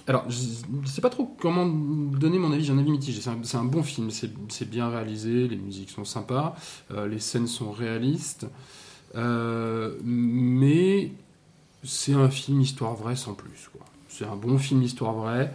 Alors, 0.06 0.24
je 0.30 0.38
ne 0.80 0.86
sais 0.86 1.02
pas 1.02 1.10
trop 1.10 1.36
comment 1.38 1.66
donner 1.66 2.38
mon 2.38 2.50
avis, 2.50 2.64
j'ai 2.64 2.72
un 2.72 2.78
avis 2.78 2.90
mitigé. 2.90 3.20
C'est 3.20 3.28
un, 3.28 3.36
c'est 3.42 3.58
un 3.58 3.64
bon 3.64 3.82
film, 3.82 4.10
c'est 4.10 4.30
c'est 4.48 4.70
bien 4.70 4.88
réalisé, 4.88 5.46
les 5.46 5.56
musiques 5.56 5.90
sont 5.90 6.06
sympas, 6.06 6.56
euh, 6.92 7.06
les 7.06 7.18
scènes 7.18 7.46
sont 7.46 7.72
réalistes, 7.72 8.46
euh, 9.16 9.96
mais 10.02 11.12
c'est 11.84 12.14
un 12.14 12.30
film 12.30 12.62
histoire 12.62 12.94
vraie 12.94 13.16
sans 13.16 13.34
plus. 13.34 13.68
quoi. 13.70 13.84
C'est 14.08 14.24
un 14.24 14.36
bon 14.36 14.56
film 14.56 14.82
histoire 14.82 15.12
vraie. 15.12 15.52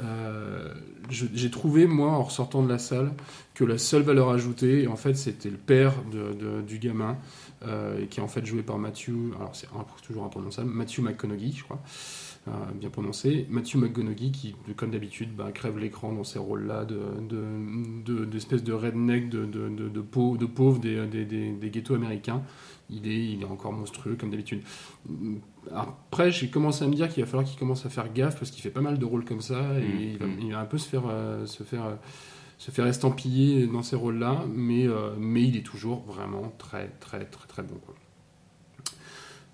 Euh, 0.00 0.74
je- 1.08 1.26
J'ai 1.32 1.50
trouvé, 1.50 1.86
moi, 1.86 2.10
en 2.10 2.24
ressortant 2.24 2.62
de 2.62 2.68
la 2.68 2.78
salle, 2.78 3.10
que 3.54 3.64
la 3.64 3.76
seule 3.78 4.02
valeur 4.02 4.30
ajoutée, 4.30 4.86
en 4.88 4.96
fait, 4.96 5.14
c'était 5.14 5.50
le 5.50 5.58
père 5.58 5.92
de- 6.10 6.32
de- 6.32 6.62
du 6.62 6.78
gamin, 6.78 7.18
euh, 7.66 8.06
qui 8.06 8.20
est 8.20 8.22
en 8.22 8.28
fait 8.28 8.44
joué 8.46 8.62
par 8.62 8.78
Matthew, 8.78 9.34
alors 9.36 9.54
c'est 9.54 9.68
toujours 10.02 10.24
imprononçable, 10.24 10.70
Matthew 10.70 11.00
McConaughey, 11.00 11.52
je 11.54 11.62
crois, 11.62 11.80
euh, 12.48 12.50
bien 12.74 12.88
prononcé. 12.88 13.46
Matthew 13.50 13.76
McConaughey, 13.76 14.30
qui, 14.30 14.56
comme 14.74 14.90
d'habitude, 14.90 15.36
bah, 15.36 15.50
crève 15.52 15.78
l'écran 15.78 16.12
dans 16.12 16.24
ces 16.24 16.38
rôles-là 16.38 16.84
de, 16.86 16.98
de, 17.28 17.44
de- 18.04 18.24
d'espèce 18.24 18.64
de 18.64 18.72
redneck, 18.72 19.28
de, 19.28 19.44
de, 19.44 19.68
des, 20.80 21.06
des, 21.06 21.24
des, 21.24 21.52
des 21.52 21.70
ghettos 21.70 21.94
américains. 21.94 22.42
Il 22.90 23.06
est, 23.06 23.32
il 23.32 23.42
est 23.42 23.46
encore 23.46 23.72
monstrueux, 23.72 24.16
comme 24.18 24.30
d'habitude. 24.30 24.62
Après, 25.74 26.30
j'ai 26.32 26.48
commencé 26.48 26.84
à 26.84 26.88
me 26.88 26.94
dire 26.94 27.08
qu'il 27.08 27.22
va 27.22 27.28
falloir 27.30 27.46
qu'il 27.48 27.58
commence 27.58 27.86
à 27.86 27.90
faire 27.90 28.12
gaffe, 28.12 28.38
parce 28.38 28.50
qu'il 28.50 28.62
fait 28.62 28.70
pas 28.70 28.80
mal 28.80 28.98
de 28.98 29.04
rôles 29.04 29.24
comme 29.24 29.40
ça, 29.40 29.60
et 29.78 29.82
Mm, 29.82 30.00
il, 30.00 30.18
va, 30.18 30.26
il 30.40 30.52
va 30.52 30.60
un 30.60 30.64
peu 30.64 30.78
se 30.78 30.88
faire... 30.88 31.04
euh, 31.08 31.46
se 31.46 31.62
faire 31.62 31.84
euh, 31.84 31.94
se 32.62 32.70
faire 32.70 32.86
estampiller 32.86 33.66
dans 33.66 33.82
ces 33.82 33.96
rôles-là, 33.96 34.44
mais, 34.48 34.86
euh, 34.86 35.16
mais 35.18 35.42
il 35.42 35.56
est 35.56 35.66
toujours 35.66 36.04
vraiment 36.04 36.52
très 36.58 36.90
très 37.00 37.24
très 37.24 37.48
très 37.48 37.62
bon. 37.64 37.74
quoi. 37.84 37.96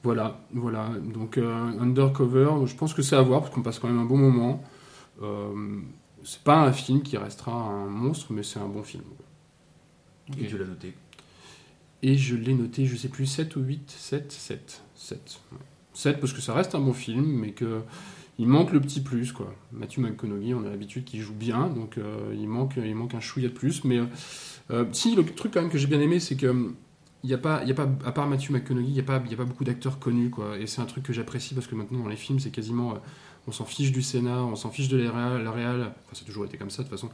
Voilà, 0.03 0.45
voilà. 0.53 0.91
Donc 1.15 1.39
euh, 1.39 1.81
Undercover, 1.81 2.67
je 2.67 2.75
pense 2.75 2.93
que 2.93 3.01
c'est 3.01 3.17
à 3.17 3.23
voir 3.23 3.41
parce 3.41 3.55
qu'on 3.55 3.63
passe 3.63 3.79
quand 3.79 3.89
même 3.89 3.99
un 3.99 4.05
bon 4.05 4.19
moment. 4.19 4.63
Euh, 5.23 5.81
c'est 6.23 6.43
pas 6.43 6.61
un 6.61 6.71
film 6.71 7.01
qui 7.01 7.17
restera 7.17 7.55
un 7.55 7.87
monstre, 7.87 8.27
mais 8.31 8.43
c'est 8.43 8.59
un 8.59 8.69
bon 8.69 8.83
film. 8.83 9.05
Et 10.39 10.47
tu 10.47 10.59
l'as 10.59 10.67
noté. 10.67 10.93
Et 12.03 12.19
je 12.19 12.37
l'ai 12.37 12.53
noté, 12.53 12.85
je 12.85 12.95
sais 12.95 13.09
plus, 13.09 13.25
7 13.25 13.57
ou 13.57 13.61
8 13.61 13.91
7 13.91 14.31
7. 14.31 14.83
7. 14.95 15.41
ouais. 15.53 15.59
7 15.95 16.21
parce 16.21 16.35
que 16.35 16.43
ça 16.43 16.53
reste 16.53 16.75
un 16.75 16.81
bon 16.81 16.93
film, 16.93 17.25
mais 17.25 17.53
que 17.53 17.81
il 18.39 18.47
manque 18.49 18.73
le 18.73 18.81
petit 18.81 19.01
plus. 19.01 19.33
quoi. 19.33 19.55
Matthew 19.73 19.99
McConaughey, 19.99 20.55
on 20.55 20.65
a 20.65 20.71
l'habitude 20.71 21.05
qu'il 21.05 21.21
joue 21.21 21.35
bien, 21.35 21.67
donc 21.69 21.99
euh, 21.99 22.35
il, 22.39 22.49
manque, 22.49 22.75
il 22.77 22.95
manque 22.95 23.15
un 23.15 23.21
chouïa 23.21 23.49
de 23.49 23.53
plus. 23.55 23.85
Mais 23.85 24.01
euh, 24.71 24.85
si, 24.93 25.15
le 25.17 25.25
truc 25.25 25.53
quand 25.55 25.61
même 25.61 25.71
que 25.71 25.79
j'ai 25.79 25.87
bien 25.89 26.01
aimé, 26.01 26.21
c'est 26.21 26.37
que 26.37 26.47
hum, 26.47 26.75
il 27.25 27.31
y 27.31 27.35
a 27.35 27.39
pas, 27.39 27.61
il 27.65 27.69
y 27.69 27.73
a 27.73 27.75
pas, 27.75 27.89
à 28.05 28.13
part 28.13 28.29
Matthew 28.29 28.51
McConaughey, 28.53 28.87
il 28.89 28.93
n'y 28.95 29.01
a, 29.01 29.03
pas- 29.03 29.21
il 29.25 29.31
y 29.31 29.35
a 29.35 29.37
pas 29.37 29.45
beaucoup 29.45 29.65
d'acteurs 29.65 29.99
connus. 29.99 30.31
quoi. 30.31 30.57
Et 30.59 30.67
c'est 30.67 30.81
un 30.81 30.87
truc 30.87 31.05
que 31.05 31.13
j'apprécie 31.13 31.55
parce 31.55 31.67
que 31.67 31.75
maintenant, 31.75 31.99
dans 32.01 32.09
les 32.09 32.17
films, 32.17 32.39
c'est 32.39 32.51
quasiment. 32.51 32.93
euh, 32.93 32.99
on 33.47 33.53
s'en 33.53 33.65
fiche 33.65 33.93
du 33.93 34.03
scénar, 34.03 34.47
on 34.47 34.57
s'en 34.57 34.71
fiche 34.71 34.89
de 34.89 34.99
la 34.99 35.11
réal, 35.11 35.79
la. 35.79 35.95
Enfin, 36.13 36.21
a 36.21 36.25
toujours 36.27 36.45
été 36.45 36.59
comme 36.59 36.69
ça, 36.69 36.83
de 36.83 36.89
toute 36.89 36.99
façon. 36.99 37.09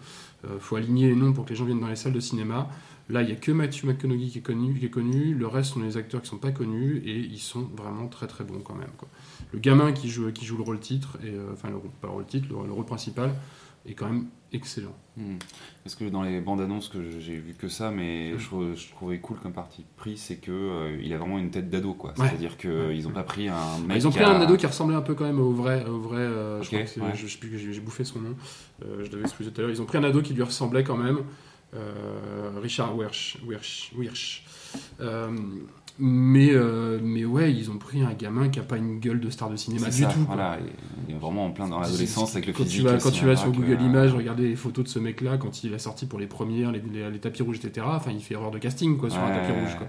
Faut 0.59 0.75
aligner 0.75 1.07
les 1.09 1.15
noms 1.15 1.33
pour 1.33 1.45
que 1.45 1.51
les 1.51 1.55
gens 1.57 1.65
viennent 1.65 1.79
dans 1.79 1.87
les 1.87 1.95
salles 1.95 2.13
de 2.13 2.19
cinéma. 2.19 2.69
Là, 3.11 3.21
il 3.23 3.27
n'y 3.27 3.33
a 3.33 3.37
que 3.37 3.53
Matthew 3.53 3.85
McConaughey 3.85 4.29
qui 4.29 4.38
est 4.38 4.40
connu, 4.43 4.79
qui 4.79 4.87
est 4.87 4.90
connu. 4.90 5.35
Le 5.35 5.47
reste 5.47 5.75
sont 5.75 5.81
des 5.81 5.97
acteurs 5.99 6.23
qui 6.23 6.29
sont 6.29 6.38
pas 6.38 6.53
connus 6.53 7.03
et 7.05 7.17
ils 7.19 7.38
sont 7.38 7.69
vraiment 7.77 8.09
très 8.09 8.27
très 8.27 8.45
bons 8.45 8.61
quand 8.61 8.75
même. 8.75 8.93
quoi. 8.97 9.09
Le 9.53 9.59
gamin 9.59 9.93
qui 9.93 10.09
joue, 10.09 10.33
qui 10.33 10.45
joue 10.47 10.57
le 10.57 10.62
rôle 10.62 10.81
titre, 10.81 11.19
et, 11.23 11.29
euh, 11.29 11.53
enfin 11.53 11.69
le, 11.69 11.77
rôle- 11.77 11.90
pas 12.01 12.09
le 12.09 12.14
rôle 12.14 12.25
titre, 12.27 12.47
le, 12.51 12.67
le 12.67 12.73
rôle 12.73 12.87
principal, 12.87 13.35
est 13.87 13.93
quand 13.93 14.07
même 14.09 14.25
excellent. 14.53 14.97
Hmm. 15.19 15.35
Parce 15.83 15.95
que 15.97 16.07
dans 16.09 16.23
les 16.23 16.40
bandes 16.40 16.62
annonces 16.62 16.88
que 16.88 16.99
j'ai 17.21 17.37
vu 17.37 17.53
que 17.53 17.69
ça, 17.69 17.90
mais 17.90 18.38
je, 18.38 18.49
trouvais 18.95 19.19
cool 19.19 19.37
comme 19.38 19.53
parti 19.53 19.85
pris, 19.99 20.17
c'est 20.17 20.37
que 20.37 20.51
euh, 20.51 20.99
il 21.03 21.12
a 21.12 21.19
vraiment 21.19 21.38
une 21.38 21.51
tête 21.51 21.69
d'ado, 21.69 21.93
quoi. 21.93 22.14
Ouais. 22.17 22.27
C'est-à-dire 22.27 22.57
qu'ils 22.57 22.71
Ouais. 22.71 23.03
n'ont 23.03 23.11
pas 23.11 23.23
pris 23.25 23.49
un 23.49 23.79
mec. 23.81 23.88
Bah, 23.88 23.97
ils 23.97 24.09
ont 24.09 24.11
pris 24.11 24.23
a- 24.25 24.31
un 24.31 24.40
ado 24.40 24.57
qui 24.57 24.64
ressemblait 24.67 24.97
un 24.97 25.03
peu 25.03 25.14
quand 25.14 25.27
même 25.27 25.40
au 25.40 25.53
vrai, 25.53 25.85
au 25.85 25.99
vrai. 26.01 26.21
euh, 26.23 26.62
je 26.62 26.69
crois 26.69 26.79
que 26.85 27.01
ouais. 27.01 27.59
j'ai 27.73 27.81
bouffé 27.81 28.05
son 28.05 28.21
nom. 28.21 28.35
Euh, 28.87 29.05
je 29.05 29.11
devais 29.11 29.25
excuser 29.25 29.51
tout 29.51 29.61
à 29.61 29.64
l'heure. 29.64 29.71
Ils 29.73 29.83
ont 29.83 29.87
pris 29.87 29.99
un 29.99 30.05
ado 30.05 30.23
qui 30.23 30.33
lui 30.33 30.43
ressemblait 30.43 30.85
quand 30.85 30.97
même. 30.97 31.19
Euh, 31.77 32.51
Richard 32.63 32.97
Wirsch. 32.97 33.39
Euh, 35.01 35.31
mais, 35.97 36.51
euh, 36.53 36.99
mais 37.01 37.25
ouais, 37.25 37.53
ils 37.53 37.71
ont 37.71 37.79
pris 37.79 38.03
un 38.03 38.13
gamin 38.15 38.49
qui 38.49 38.59
a 38.59 38.65
pas 38.65 38.77
une 38.79 38.99
gueule 38.99 39.21
de 39.21 39.31
star 39.31 39.49
de 39.49 39.55
cinéma 39.55 39.87
du 39.91 40.03
ça, 40.03 40.09
tout. 40.09 40.19
Voilà, 40.27 40.59
il 41.09 41.15
est 41.15 41.19
vraiment 41.19 41.47
en 41.47 41.51
plein 41.53 41.69
dans 41.69 41.79
l'adolescence 41.79 42.35
avec 42.35 42.49
le 42.49 42.53
quand 42.53 42.65
physique. 42.65 42.81
tu 42.81 42.85
vas, 42.89 42.99
quand 42.99 43.13
tu 43.13 43.25
vas 43.25 43.37
sur 43.37 43.53
Google 43.53 43.81
Images, 43.81 44.13
regarder 44.13 44.49
les 44.49 44.57
photos 44.57 44.85
de 44.87 44.89
ce 44.89 44.99
mec-là 44.99 45.37
quand 45.39 45.63
il 45.63 45.73
est 45.73 45.79
sorti 45.79 46.07
pour 46.07 46.19
les 46.19 46.27
premières, 46.27 46.73
les, 46.73 46.83
les- 46.93 47.09
les 47.13 47.19
tapis 47.21 47.43
rouges, 47.45 47.59
etc. 47.63 47.87
Enfin, 47.89 48.11
il 48.11 48.21
fait 48.21 48.35
erreur 48.35 48.51
de 48.51 48.59
casting 48.59 48.97
quoi 48.99 49.09
sur 49.09 49.21
un 49.23 49.31
tapis 49.31 49.53
rouge. 49.53 49.77
Quoi. 49.79 49.87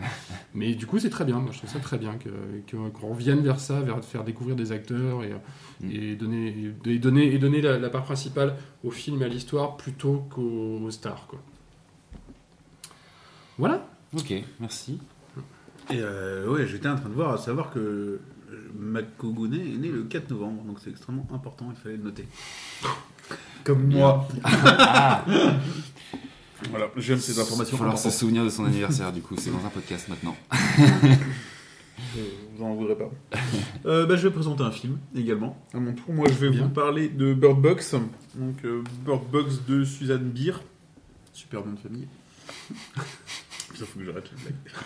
Mais 0.54 0.76
du 0.76 0.86
coup, 0.86 1.00
c'est 1.00 1.10
très 1.10 1.26
bien. 1.26 1.40
Moi, 1.40 1.50
je 1.52 1.58
trouve 1.58 1.72
ça 1.72 1.80
très 1.80 1.98
bien 1.98 2.14
que- 2.20 2.90
qu'on 2.90 3.08
revienne 3.08 3.40
vers 3.42 3.60
ça, 3.60 3.82
vers 3.82 4.04
faire 4.06 4.24
découvrir 4.24 4.56
des 4.56 4.72
acteurs 4.72 5.24
et, 5.24 5.34
Mm. 5.82 5.92
et 5.92 6.16
donner 6.16 6.56
et 6.86 7.00
donner 7.00 7.34
et 7.34 7.38
donner 7.40 7.62
la, 7.62 7.78
la 7.80 7.90
part 7.90 8.04
principale 8.04 8.56
au 8.84 8.92
film 8.92 9.22
et 9.24 9.26
à 9.26 9.28
l'histoire 9.28 9.76
plutôt 9.76 10.24
qu'aux 10.34 10.80
aux 10.86 10.92
stars. 10.92 11.26
Quoi. 11.28 11.40
Voilà. 13.58 13.88
Ok, 14.16 14.34
merci. 14.60 15.00
Et 15.92 15.98
euh, 16.00 16.48
ouais, 16.50 16.66
j'étais 16.68 16.88
en 16.90 16.96
train 16.96 17.10
de 17.10 17.14
voir, 17.14 17.34
à 17.34 17.38
savoir 17.38 17.72
que 17.72 17.80
euh, 17.80 18.20
McCogoney 18.78 19.74
est 19.74 19.78
né 19.78 19.90
le 19.90 20.04
4 20.04 20.30
novembre, 20.32 20.64
donc 20.64 20.78
c'est 20.84 20.90
extrêmement 20.90 21.28
important, 21.34 21.68
il 21.72 21.76
fallait 21.82 21.98
le 21.98 22.04
noter. 22.04 22.28
Comme 23.64 23.92
moi. 23.94 24.28
voilà, 26.70 26.90
j'aime 26.98 27.20
ces 27.20 27.34
Il 27.34 27.36
va 27.36 27.44
informations. 27.44 27.78
falloir 27.78 27.98
se 27.98 28.10
souvenir 28.10 28.44
de 28.44 28.50
son 28.50 28.66
anniversaire, 28.66 29.12
du 29.12 29.22
coup, 29.22 29.36
c'est 29.38 29.52
dans 29.52 29.66
un 29.66 29.70
podcast 29.70 30.08
maintenant. 30.10 30.36
Je 32.16 32.22
vous 32.58 32.64
en 32.64 32.74
voudrais 32.76 32.96
pas. 32.96 33.10
Euh, 33.86 34.08
bah, 34.08 34.16
je 34.16 34.28
vais 34.28 34.34
présenter 34.34 34.64
un 34.64 34.72
film 34.72 34.98
également. 35.16 35.56
À 35.72 35.78
mon 35.78 35.94
tour, 35.94 36.12
moi 36.12 36.28
je 36.28 36.34
vais 36.34 36.50
Bien. 36.50 36.64
vous 36.64 36.70
parler 36.70 37.08
de 37.08 37.36
Bird 37.36 37.62
Box. 37.62 37.94
Donc 38.34 38.56
euh, 38.66 38.82
Bird 39.06 39.22
Box 39.32 39.62
de 39.68 39.84
Suzanne 39.84 40.32
Beer. 40.32 40.54
Super 41.34 41.64
nom 41.64 41.74
de 41.74 41.80
famille. 41.80 42.08
Ça 43.76 43.86
faut 43.86 44.00
que 44.00 44.06
j'arrête. 44.06 44.32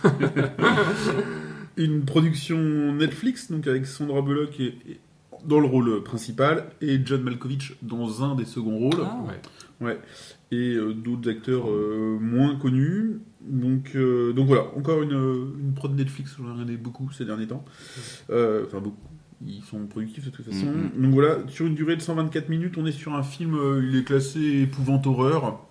Une 1.77 2.03
production 2.03 2.57
Netflix, 2.93 3.51
donc 3.51 3.67
avec 3.67 3.85
Sandra 3.85 4.21
Bullock 4.21 4.59
et- 4.59 4.75
et- 4.87 4.99
dans 5.45 5.61
le 5.61 5.67
rôle 5.67 6.03
principal 6.03 6.65
et 6.81 6.99
John 7.05 7.21
Malkovich 7.23 7.77
dans 7.81 8.23
un 8.23 8.35
des 8.35 8.43
seconds 8.45 8.77
rôles. 8.77 8.99
Ah, 9.01 9.17
Ouais. 9.25 9.39
Ouais. 9.87 9.99
Et 10.51 10.73
euh, 10.75 10.93
d'autres 10.93 11.29
acteurs 11.29 11.69
euh, 11.69 12.17
moins 12.19 12.57
connus. 12.57 13.19
Donc, 13.39 13.91
euh, 13.95 14.33
donc 14.33 14.47
voilà, 14.47 14.63
encore 14.75 15.01
une, 15.01 15.11
une 15.13 15.73
prod 15.73 15.95
Netflix, 15.95 16.35
j'en 16.37 16.49
ai 16.49 16.51
regardé 16.51 16.75
beaucoup 16.75 17.09
ces 17.11 17.23
derniers 17.23 17.47
temps. 17.47 17.63
Enfin, 18.29 18.79
beaucoup. 18.81 18.97
Ils 19.47 19.63
sont 19.63 19.85
productifs 19.87 20.25
de 20.25 20.31
toute 20.31 20.43
façon. 20.45 20.65
Mhm. 20.65 21.01
Donc 21.01 21.13
voilà, 21.13 21.37
sur 21.47 21.65
une 21.65 21.75
durée 21.75 21.95
de 21.95 22.01
124 22.01 22.49
minutes, 22.49 22.77
on 22.77 22.85
est 22.85 22.91
sur 22.91 23.15
un 23.15 23.23
film, 23.23 23.57
il 23.89 23.95
est 23.95 24.03
classé 24.03 24.41
épouvante 24.63 25.07
horreur. 25.07 25.65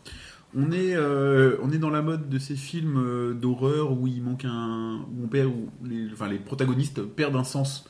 On 0.56 0.72
est, 0.72 0.94
euh, 0.96 1.56
on 1.62 1.70
est 1.70 1.78
dans 1.78 1.90
la 1.90 2.00
mode 2.02 2.28
de 2.28 2.38
ces 2.38 2.56
films 2.56 2.96
euh, 2.98 3.34
d'horreur 3.34 3.92
où 3.92 4.06
il 4.06 4.22
manque 4.22 4.44
un. 4.46 5.00
où, 5.12 5.24
on 5.24 5.28
perd, 5.28 5.48
où 5.48 5.68
les, 5.86 6.08
enfin, 6.12 6.28
les 6.28 6.38
protagonistes 6.38 7.02
perdent 7.02 7.36
un 7.36 7.44
sens. 7.44 7.86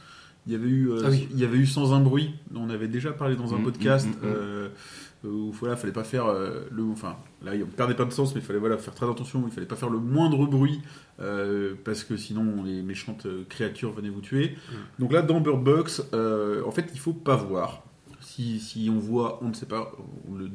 Il 0.47 0.53
y 0.53 0.57
avait 0.57 0.69
eu, 0.69 0.91
euh, 0.91 1.03
Ah 1.05 1.09
oui. 1.11 1.29
il 1.31 1.39
y 1.39 1.45
avait 1.45 1.59
eu 1.59 1.67
Sans 1.67 1.93
un 1.93 2.01
bruit, 2.01 2.35
dont 2.51 2.63
on 2.63 2.71
avait 2.71 2.89
déjà 2.89 3.13
parlé 3.13 3.37
dans 3.37 3.55
un 3.55 3.59
Mhm, 3.59 3.65
podcast. 3.65 4.07
mhm. 4.07 4.15
euh, 4.25 4.69
où 5.25 5.51
voilà, 5.53 5.75
fallait 5.77 5.93
pas 5.93 6.05
faire 6.05 6.27
euh, 6.27 6.61
le. 6.71 6.85
Enfin, 6.85 7.17
là, 7.45 7.55
il 7.55 7.65
perdait 7.65 7.95
pas 7.95 8.05
de 8.05 8.13
sens, 8.13 8.35
mais 8.35 8.41
il 8.41 8.45
fallait 8.47 8.59
voilà, 8.59 8.79
faire 8.79 8.95
très 8.95 9.09
attention. 9.09 9.43
Il 9.47 9.53
fallait 9.53 9.67
pas 9.67 9.77
faire 9.77 9.91
le 9.91 9.99
moindre 9.99 10.47
bruit 10.47 10.81
euh, 11.21 11.75
parce 11.85 12.03
que 12.05 12.17
sinon 12.17 12.63
les 12.65 12.83
méchantes 12.83 13.27
créatures 13.49 13.93
venaient 13.93 14.09
vous 14.11 14.21
tuer. 14.21 14.57
Donc 14.99 15.13
là, 15.13 15.23
dans 15.23 15.41
Bird 15.41 15.63
Box, 15.63 16.03
euh, 16.15 16.63
en 16.65 16.71
fait, 16.71 16.89
il 16.95 16.99
faut 17.01 17.13
pas 17.13 17.37
voir. 17.37 17.83
Si, 18.21 18.59
si 18.61 18.91
on 18.93 18.99
voit, 18.99 19.39
on 19.43 19.49
ne 19.49 19.55
sait 19.55 19.67
pas. 19.67 19.93
on 20.31 20.35
le- 20.37 20.51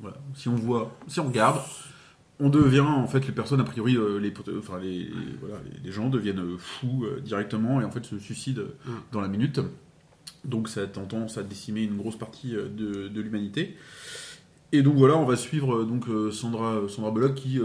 voilà. 0.00 0.16
Si 0.34 0.48
on 0.48 0.54
voit, 0.56 0.96
si 1.06 1.20
on 1.20 1.26
regarde, 1.28 1.60
on 2.40 2.50
devient 2.50 2.80
en 2.80 3.06
fait 3.06 3.26
les 3.26 3.32
personnes 3.32 3.60
a 3.60 3.64
priori 3.64 3.96
euh, 3.96 4.18
les, 4.18 4.32
enfin, 4.58 4.78
les, 4.80 5.04
les- 5.04 5.10
voilà, 5.40 5.56
les, 5.84 5.90
gens 5.92 6.08
deviennent 6.08 6.38
euh, 6.40 6.56
fous 6.58 7.04
euh, 7.04 7.20
directement 7.20 7.80
et 7.80 7.84
en 7.84 7.90
fait 7.90 8.04
se 8.04 8.18
suicident 8.18 8.62
Mm. 8.86 8.90
dans 9.12 9.20
la 9.20 9.28
minute. 9.28 9.60
Donc 10.44 10.68
ça 10.68 10.82
a 10.82 10.86
tendance 10.86 11.36
à 11.36 11.42
décimer 11.42 11.82
une 11.82 11.96
grosse 11.96 12.16
partie 12.16 12.54
euh, 12.54 12.68
de, 12.68 13.08
de 13.08 13.20
l'humanité. 13.20 13.76
Et 14.72 14.82
donc 14.82 14.94
voilà, 14.96 15.16
on 15.16 15.24
va 15.24 15.36
suivre 15.36 15.82
donc 15.84 16.04
Sandra 16.30 16.82
Sandra 16.88 17.10
Bullock 17.10 17.34
qui 17.34 17.58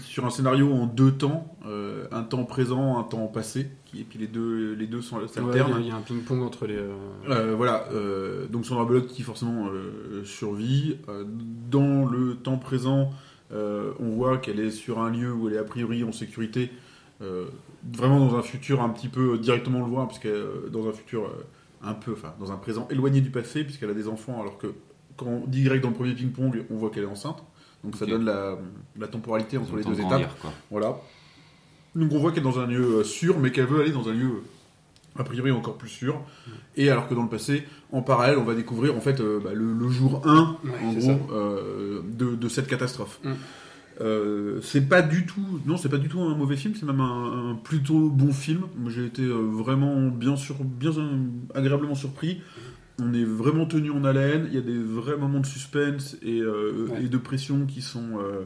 sur 0.00 0.24
un 0.24 0.30
scénario 0.30 0.72
en 0.72 0.86
deux 0.86 1.12
temps, 1.12 1.56
euh, 1.66 2.06
un 2.10 2.22
temps 2.22 2.44
présent, 2.44 2.98
un 2.98 3.02
temps 3.02 3.26
passé, 3.26 3.68
qui, 3.84 4.00
et 4.00 4.04
puis 4.04 4.18
les 4.18 4.26
deux 4.26 4.74
les 4.74 4.86
deux 4.86 5.02
sont 5.02 5.16
Ouais, 5.18 5.28
s'alternent. 5.28 5.76
Il 5.80 5.88
y 5.88 5.90
a 5.90 5.96
un 5.96 6.00
ping-pong 6.00 6.42
entre 6.42 6.66
les. 6.66 6.76
euh, 6.76 6.94
Euh, 7.28 7.54
voilà, 7.54 7.86
euh, 7.92 8.46
donc 8.46 8.64
Sandra 8.66 8.84
Bullock 8.84 9.06
qui 9.06 9.22
forcément 9.22 9.68
survit. 10.24 10.96
Dans 11.70 12.04
le 12.06 12.34
temps 12.36 12.58
présent, 12.58 13.10
on 13.50 14.08
voit 14.10 14.38
qu'elle 14.38 14.60
est 14.60 14.70
sur 14.70 15.00
un 15.00 15.10
lieu 15.10 15.32
où 15.32 15.48
elle 15.48 15.54
est 15.54 15.58
a 15.58 15.64
priori 15.64 16.04
en 16.04 16.12
sécurité, 16.12 16.70
vraiment 17.20 18.26
dans 18.26 18.36
un 18.36 18.42
futur 18.42 18.82
un 18.82 18.88
petit 18.88 19.08
peu 19.08 19.38
directement 19.38 19.80
on 19.80 19.84
le 19.84 19.90
voit, 19.90 20.06
puisqu'elle 20.08 20.44
est 20.66 20.70
dans 20.70 20.88
un 20.88 20.92
futur 20.92 21.30
un 21.82 21.94
peu, 21.94 22.12
enfin 22.12 22.34
dans 22.38 22.52
un 22.52 22.56
présent 22.56 22.86
éloigné 22.90 23.20
du 23.20 23.30
passé, 23.30 23.64
puisqu'elle 23.64 23.90
a 23.90 23.94
des 23.94 24.08
enfants, 24.08 24.40
alors 24.40 24.58
que 24.58 24.68
quand 25.16 25.26
on 25.26 25.46
dit 25.46 25.62
Y 25.62 25.80
dans 25.82 25.88
le 25.90 25.94
premier 25.94 26.14
ping-pong, 26.14 26.64
on 26.70 26.76
voit 26.76 26.90
qu'elle 26.90 27.04
est 27.04 27.06
enceinte. 27.06 27.42
Donc 27.84 27.96
ça 27.96 28.06
donne 28.06 28.24
la, 28.24 28.56
la 28.98 29.08
temporalité 29.08 29.58
entre 29.58 29.76
les 29.76 29.84
deux 29.84 29.94
de 29.94 30.00
étapes. 30.00 30.30
Voilà. 30.70 30.96
Donc 31.94 32.12
on 32.12 32.18
voit 32.18 32.30
qu'elle 32.32 32.40
est 32.40 32.50
dans 32.50 32.58
un 32.58 32.66
lieu 32.66 33.00
euh, 33.00 33.04
sûr, 33.04 33.38
mais 33.38 33.50
qu'elle 33.52 33.66
veut 33.66 33.80
aller 33.80 33.90
dans 33.90 34.08
un 34.08 34.14
lieu 34.14 34.42
a 35.18 35.24
priori 35.24 35.50
encore 35.50 35.76
plus 35.76 35.88
sûr. 35.88 36.20
Et 36.76 36.90
alors 36.90 37.08
que 37.08 37.14
dans 37.14 37.22
le 37.22 37.28
passé, 37.28 37.64
en 37.90 38.02
parallèle, 38.02 38.38
on 38.38 38.44
va 38.44 38.54
découvrir 38.54 38.96
en 38.96 39.00
fait 39.00 39.20
euh, 39.20 39.40
bah, 39.42 39.50
le, 39.52 39.72
le 39.72 39.88
jour 39.88 40.22
1 40.24 40.56
Ouais, 40.64 40.70
en 40.84 40.92
gros 40.92 41.32
euh, 41.32 42.00
de, 42.04 42.34
de 42.34 42.48
cette 42.48 42.66
catastrophe. 42.66 43.20
Mm. 43.22 43.30
Euh, 44.00 44.60
c'est 44.62 44.88
pas 44.88 45.02
du 45.02 45.26
tout, 45.26 45.60
non, 45.66 45.76
c'est 45.76 45.90
pas 45.90 45.98
du 45.98 46.08
tout 46.08 46.20
un 46.20 46.34
mauvais 46.34 46.56
film, 46.56 46.74
c'est 46.74 46.86
même 46.86 47.00
un, 47.00 47.50
un 47.50 47.54
plutôt 47.56 48.08
bon 48.08 48.32
film. 48.32 48.62
J'ai 48.88 49.04
été 49.04 49.26
vraiment 49.26 50.08
bien 50.08 50.36
sur, 50.36 50.64
bien 50.64 50.92
agréablement 51.54 51.94
surpris. 51.94 52.40
On 53.02 53.12
est 53.14 53.24
vraiment 53.24 53.66
tenu 53.66 53.90
en 53.90 54.04
haleine. 54.04 54.46
Il 54.48 54.54
y 54.54 54.58
a 54.58 54.62
des 54.62 54.78
vrais 54.78 55.16
moments 55.16 55.40
de 55.40 55.46
suspense 55.46 56.16
et, 56.22 56.40
euh, 56.40 56.86
Ouais. 56.90 57.04
et 57.04 57.08
de 57.08 57.18
pression 57.18 57.66
qui 57.66 57.82
sont, 57.82 58.18
euh, 58.18 58.44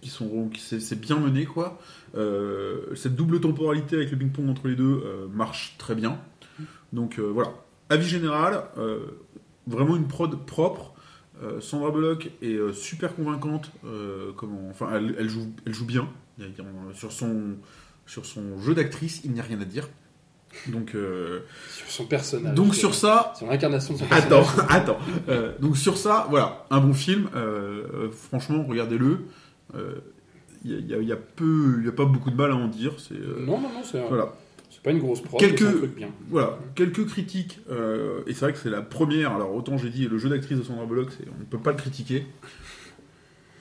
qui 0.00 0.10
sont, 0.10 0.50
c'est 0.58 1.00
bien 1.00 1.18
mené 1.18 1.44
quoi. 1.44 1.78
Euh, 2.16 2.94
cette 2.94 3.14
double 3.16 3.40
temporalité 3.40 3.96
avec 3.96 4.10
le 4.10 4.18
ping-pong 4.18 4.48
entre 4.48 4.68
les 4.68 4.76
deux 4.76 5.02
marche 5.32 5.76
très 5.78 5.94
bien. 5.94 6.18
Donc 6.92 7.18
voilà. 7.18 7.52
Avis 7.88 8.08
général, 8.08 8.64
vraiment 9.66 9.96
une 9.96 10.08
prod 10.08 10.44
propre. 10.46 10.92
Sandra 11.60 11.90
Bullock 11.90 12.30
est 12.42 12.58
super 12.72 13.14
convaincante. 13.14 13.70
comment, 14.36 14.68
enfin, 14.70 14.90
elle, 14.94 15.14
elle 15.18 15.28
joue, 15.28 15.52
elle 15.66 15.74
joue 15.74 15.86
bien. 15.86 16.08
Sur 16.94 17.12
son, 17.12 17.56
sur 18.06 18.26
son 18.26 18.60
jeu 18.60 18.74
d'actrice, 18.74 19.22
il 19.24 19.32
n'y 19.32 19.40
a 19.40 19.42
rien 19.42 19.60
à 19.60 19.64
dire. 19.64 19.88
Donc, 20.68 20.94
euh, 20.94 21.40
Sur 21.70 21.88
son 21.90 22.04
personnage. 22.06 22.54
donc 22.54 22.74
sur 22.74 22.94
ça, 22.94 23.32
Sur 23.36 23.46
l'incarnation 23.46 23.94
de 23.94 23.98
son 24.00 24.04
Attends, 24.10 24.42
personnage. 24.42 24.66
attends. 24.70 24.98
Euh, 25.28 25.52
donc 25.60 25.76
sur 25.76 25.96
ça, 25.96 26.26
voilà, 26.30 26.64
un 26.70 26.80
bon 26.80 26.94
film. 26.94 27.28
euh, 27.36 28.08
franchement, 28.10 28.64
regardez-le. 28.68 29.18
Il 30.64 30.86
y, 30.88 30.94
a- 30.94 30.98
y 31.00 31.12
a- 31.12 31.16
peu, 31.16 31.76
il 31.80 31.84
y 31.86 31.88
a 31.88 31.92
pas 31.92 32.04
beaucoup 32.06 32.30
de 32.30 32.36
mal 32.36 32.50
à 32.50 32.56
en 32.56 32.66
dire. 32.66 32.92
C'est 32.98 33.14
Non, 33.14 33.60
non, 33.60 33.68
non, 33.68 33.82
c'est 33.84 34.00
un- 34.00 34.06
voilà, 34.08 34.32
c'est 34.70 34.82
pas 34.82 34.90
une 34.90 34.98
grosse 34.98 35.20
prod, 35.20 35.38
Quelques- 35.38 35.62
un 35.62 35.72
truc 35.72 35.94
bien. 35.94 36.08
voilà, 36.28 36.58
quelques 36.74 37.06
critiques. 37.06 37.60
et 38.26 38.32
c'est 38.32 38.40
vrai 38.40 38.52
que 38.52 38.58
c'est 38.58 38.70
la 38.70 38.82
première. 38.82 39.32
Alors 39.32 39.54
autant 39.54 39.78
j'ai 39.78 39.90
dit 39.90 40.08
le 40.08 40.18
jeu 40.18 40.28
d'actrice 40.28 40.58
de 40.58 40.62
Sandra 40.64 40.86
Bullock, 40.86 41.10
on 41.36 41.38
ne 41.40 41.44
peut 41.44 41.58
pas 41.58 41.70
le 41.70 41.76
critiquer. 41.76 42.26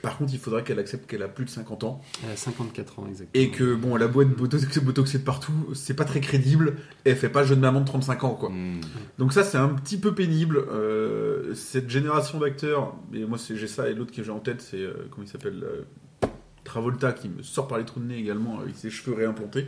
Par 0.06 0.18
contre, 0.18 0.34
il 0.34 0.40
faudrait 0.40 0.64
qu'elle 0.64 0.80
accepte 0.80 1.10
qu'elle 1.10 1.24
a 1.24 1.28
plus 1.28 1.46
de 1.46 1.50
50 1.50 1.84
ans 1.84 2.02
Elle 2.24 2.32
a 2.32 2.36
54 2.36 3.00
ans, 3.00 3.06
exactement. 3.10 3.44
et 3.44 3.50
que 3.52 3.74
bon, 3.76 3.96
la 3.96 4.08
boîte 4.08 4.30
botox- 4.30 4.80
botoxée 4.84 5.18
de 5.20 5.24
partout, 5.24 5.52
c'est 5.74 5.96
pas 5.96 6.06
très 6.06 6.22
crédible. 6.22 6.76
Et 7.06 7.10
elle 7.12 7.16
fait 7.18 7.30
pas 7.30 7.44
jeune 7.44 7.60
maman 7.60 7.82
de 7.82 7.86
35 7.86 8.24
ans, 8.24 8.36
quoi. 8.36 8.50
Hmm. 8.50 8.82
Donc 9.18 9.34
ça 9.34 9.44
c'est 9.44 9.58
un 9.58 9.70
petit 9.70 9.98
peu 9.98 10.14
pénible. 10.14 10.58
Euh, 10.72 11.54
cette 11.56 11.90
génération 11.90 12.40
d'acteurs, 12.40 12.96
et 13.14 13.26
moi 13.26 13.38
c'est- 13.38 13.56
j'ai 13.56 13.68
ça 13.68 13.90
et 13.90 13.94
l'autre 13.94 14.12
que 14.14 14.24
j'ai 14.24 14.32
en 14.32 14.40
tête 14.40 14.62
c'est 14.62 14.78
euh, 14.82 14.94
comment 15.12 15.26
il 15.26 15.30
s'appelle 15.30 15.64
euh, 15.64 16.28
Travolta 16.64 17.12
qui 17.14 17.30
me 17.30 17.44
sort 17.44 17.68
par 17.68 17.78
les 17.78 17.86
trous 17.86 18.00
de 18.00 18.06
nez 18.06 18.18
également 18.18 18.60
avec 18.60 18.76
ses 18.76 18.90
cheveux 18.90 19.16
réimplantés. 19.16 19.68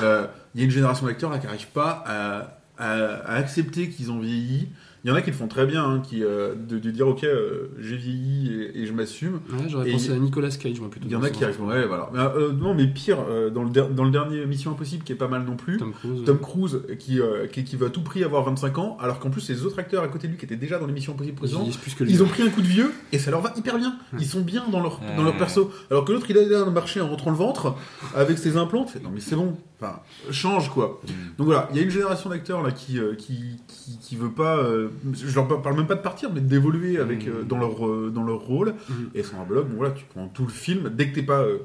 Euh, 0.00 0.26
Il 0.54 0.60
y 0.60 0.62
a 0.62 0.64
une 0.66 0.70
génération 0.70 1.06
d'acteurs 1.06 1.30
là, 1.30 1.38
qui 1.38 1.46
n'arrive 1.46 1.68
pas 1.68 2.02
à, 2.06 2.60
à- 2.78 3.14
à 3.24 3.34
accepter 3.34 3.88
qu'ils 3.90 4.10
ont 4.12 4.20
vieilli. 4.20 4.68
Il 5.06 5.10
y 5.10 5.12
en 5.12 5.14
a 5.14 5.22
qui 5.22 5.30
le 5.30 5.36
font 5.36 5.46
très 5.46 5.66
bien, 5.66 5.84
hein, 5.84 6.00
qui, 6.00 6.24
euh, 6.24 6.56
de, 6.56 6.80
de 6.80 6.90
dire 6.90 7.06
ok 7.06 7.22
euh, 7.22 7.68
j'ai 7.78 7.96
vieilli 7.96 8.52
et, 8.74 8.80
et 8.82 8.86
je 8.86 8.92
m'assume. 8.92 9.34
Ouais, 9.52 9.68
j'aurais 9.68 9.88
pensé 9.92 10.10
à 10.10 10.16
Nicolas 10.16 10.48
Cage, 10.50 10.80
moi 10.80 10.90
plutôt. 10.90 11.06
Il 11.06 11.12
y 11.12 11.14
en 11.14 11.20
dans 11.20 11.26
a 11.26 11.30
qui 11.30 11.44
arrivent. 11.44 11.62
Ouais, 11.62 11.86
voilà. 11.86 12.10
Mais, 12.12 12.18
euh, 12.18 12.50
non 12.52 12.74
mais 12.74 12.88
pire 12.88 13.18
euh, 13.30 13.48
dans, 13.48 13.62
le 13.62 13.70
der- 13.70 13.88
dans 13.90 14.02
le 14.02 14.10
dernier 14.10 14.44
Mission 14.46 14.72
Impossible 14.72 15.04
qui 15.04 15.12
est 15.12 15.16
pas 15.16 15.28
mal 15.28 15.44
non 15.44 15.54
plus. 15.54 15.76
Tom 15.76 15.92
Cruise. 15.92 16.24
Tom 16.26 16.38
Cruise 16.40 16.82
qui, 16.98 17.20
euh, 17.20 17.46
qui, 17.46 17.62
qui 17.62 17.76
veut 17.76 17.86
à 17.86 17.90
tout 17.90 18.00
prix 18.02 18.24
avoir 18.24 18.42
25 18.42 18.78
ans, 18.78 18.96
alors 19.00 19.20
qu'en 19.20 19.30
plus 19.30 19.48
les 19.48 19.64
autres 19.64 19.78
acteurs 19.78 20.02
à 20.02 20.08
côté 20.08 20.26
de 20.26 20.32
lui 20.32 20.38
qui 20.40 20.44
étaient 20.44 20.56
déjà 20.56 20.80
dans 20.80 20.86
l'émission 20.88 21.12
Impossible 21.12 21.34
Ils 21.36 21.38
précédente, 21.38 21.62
vieillissent 21.62 21.76
plus 21.80 21.94
que 21.94 22.02
lui. 22.02 22.10
ils 22.12 22.22
ont 22.24 22.26
pris 22.26 22.42
un 22.42 22.50
coup 22.50 22.62
de 22.62 22.66
vieux 22.66 22.90
et 23.12 23.20
ça 23.20 23.30
leur 23.30 23.42
va 23.42 23.54
hyper 23.56 23.78
bien. 23.78 23.96
Ils 24.18 24.26
sont 24.26 24.40
bien 24.40 24.64
dans 24.72 24.80
leur, 24.80 25.00
dans 25.16 25.22
leur 25.22 25.36
perso. 25.36 25.70
Alors 25.88 26.04
que 26.04 26.10
l'autre 26.12 26.26
il 26.30 26.36
a 26.36 26.42
l'air 26.42 26.66
de 26.66 26.70
marcher 26.72 27.00
en 27.00 27.06
rentrant 27.08 27.30
le 27.30 27.36
ventre 27.36 27.76
avec 28.16 28.38
ses 28.38 28.56
implants. 28.56 28.86
Non 29.04 29.10
mais 29.14 29.20
c'est 29.20 29.36
bon, 29.36 29.56
enfin 29.80 30.00
change 30.32 30.68
quoi. 30.70 31.00
Hmm. 31.06 31.12
Donc 31.38 31.46
voilà, 31.46 31.68
il 31.70 31.76
y 31.76 31.78
a 31.78 31.82
une 31.84 31.90
génération 31.90 32.28
d'acteurs 32.28 32.64
là 32.64 32.72
qui, 32.72 32.98
euh, 32.98 33.14
qui, 33.14 33.36
qui, 33.68 33.98
qui 34.00 34.16
veut 34.16 34.32
pas. 34.32 34.56
euh, 34.56 34.88
je 35.12 35.34
leur 35.34 35.62
parle 35.62 35.76
même 35.76 35.86
pas 35.86 35.94
de 35.94 36.00
partir, 36.02 36.30
mais 36.32 36.40
d'évoluer 36.40 36.98
avec 36.98 37.26
Mm. 37.26 37.30
euh, 37.30 37.42
dans 37.44 37.58
leur 37.58 37.86
euh, 37.86 38.10
dans 38.14 38.22
leur 38.24 38.38
rôle. 38.40 38.74
Mhm. 38.88 39.10
Et 39.14 39.22
Sandra 39.22 39.44
Bullock, 39.44 39.68
bon 39.68 39.76
voilà, 39.76 39.92
tu 39.94 40.04
prends 40.04 40.28
tout 40.28 40.44
le 40.44 40.50
film 40.52 40.90
dès 40.90 41.08
que 41.10 41.14
t'es 41.14 41.22
pas 41.22 41.40
euh, 41.42 41.58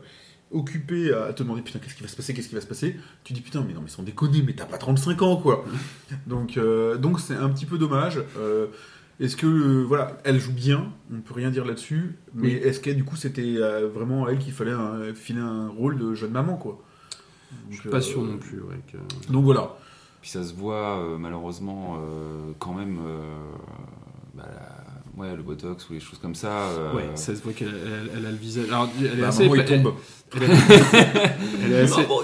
occupé 0.52 1.14
à 1.14 1.32
te 1.34 1.44
demander 1.44 1.62
putain 1.62 1.80
qu'est-ce 1.80 1.96
qui 1.96 2.02
va 2.04 2.10
se 2.10 2.16
passer, 2.16 2.34
qu'est-ce 2.34 2.50
qui 2.50 2.56
va 2.56 2.62
se 2.62 2.68
passer, 2.68 2.98
tu 3.24 3.34
dis 3.34 3.42
putain 3.42 3.64
mais 3.66 3.74
non 3.74 3.82
mais 3.82 3.90
sans 3.90 4.04
déconner, 4.04 4.42
mais 4.46 4.54
t'as 4.54 4.66
pas 4.66 4.78
35 4.78 5.22
ans 5.22 5.38
quoi. 5.38 5.64
donc 6.28 6.58
euh, 6.58 6.98
donc 6.98 7.20
c'est 7.20 7.36
un 7.36 7.50
petit 7.50 7.66
peu 7.66 7.78
dommage. 7.78 8.20
Euh, 8.38 8.68
est-ce 9.20 9.36
que 9.38 9.46
euh, 9.46 9.84
voilà, 9.88 10.18
elle 10.24 10.40
joue 10.40 10.52
bien, 10.52 10.92
on 11.14 11.22
peut 11.22 11.34
rien 11.36 11.52
dire 11.52 11.64
là-dessus, 11.64 12.16
mais 12.34 12.48
Oui. 12.48 12.54
est-ce 12.56 12.80
que 12.80 12.90
du 12.90 13.04
coup 13.04 13.16
c'était 13.16 13.56
vraiment 13.94 14.26
à 14.26 14.32
elle 14.32 14.40
qu'il 14.40 14.52
fallait 14.54 14.72
un- 14.72 15.14
filer 15.14 15.40
un 15.42 15.68
rôle 15.70 15.98
de 15.98 16.14
jeune 16.16 16.32
maman 16.32 16.58
quoi? 16.58 16.82
Je 17.70 17.76
suis 17.76 17.84
Donc, 17.84 17.92
pas 17.92 18.02
sûr 18.02 18.22
non 18.24 18.38
plus. 18.38 18.62
Ouais, 18.62 18.80
que- 18.92 19.32
Donc 19.32 19.44
voilà. 19.44 19.78
Puis 20.22 20.30
ça 20.30 20.44
se 20.44 20.54
voit 20.54 21.00
euh, 21.00 21.18
malheureusement 21.18 21.98
euh, 22.00 22.52
quand 22.60 22.74
même. 22.74 23.00
euh, 23.06 23.22
bah, 24.36 24.44
la- 24.48 25.22
ouais, 25.22 25.36
le 25.36 25.42
botox 25.44 25.90
ou 25.90 25.94
les 25.94 26.00
choses 26.00 26.20
comme 26.20 26.36
ça. 26.36 26.52
euh, 26.70 26.94
Ouais, 26.96 27.10
ça 27.16 27.36
se 27.36 27.42
voit 27.42 27.54
qu'elle 27.54 27.68
elle- 27.70 28.12
elle 28.18 28.26
a 28.26 28.32
le 28.32 28.38
visage. 28.38 28.68
Alors, 28.70 28.88
elle 29.00 29.18
est 29.20 29.22
Bah, 29.22 29.28
assez. 29.30 29.46
elle- 29.46 29.66
tombe. 29.84 29.94
Elle, 30.36 30.44
est- 30.44 30.48
elle 31.66 31.72
est 31.74 31.80
assez. 31.82 32.02
Oh. 32.10 32.22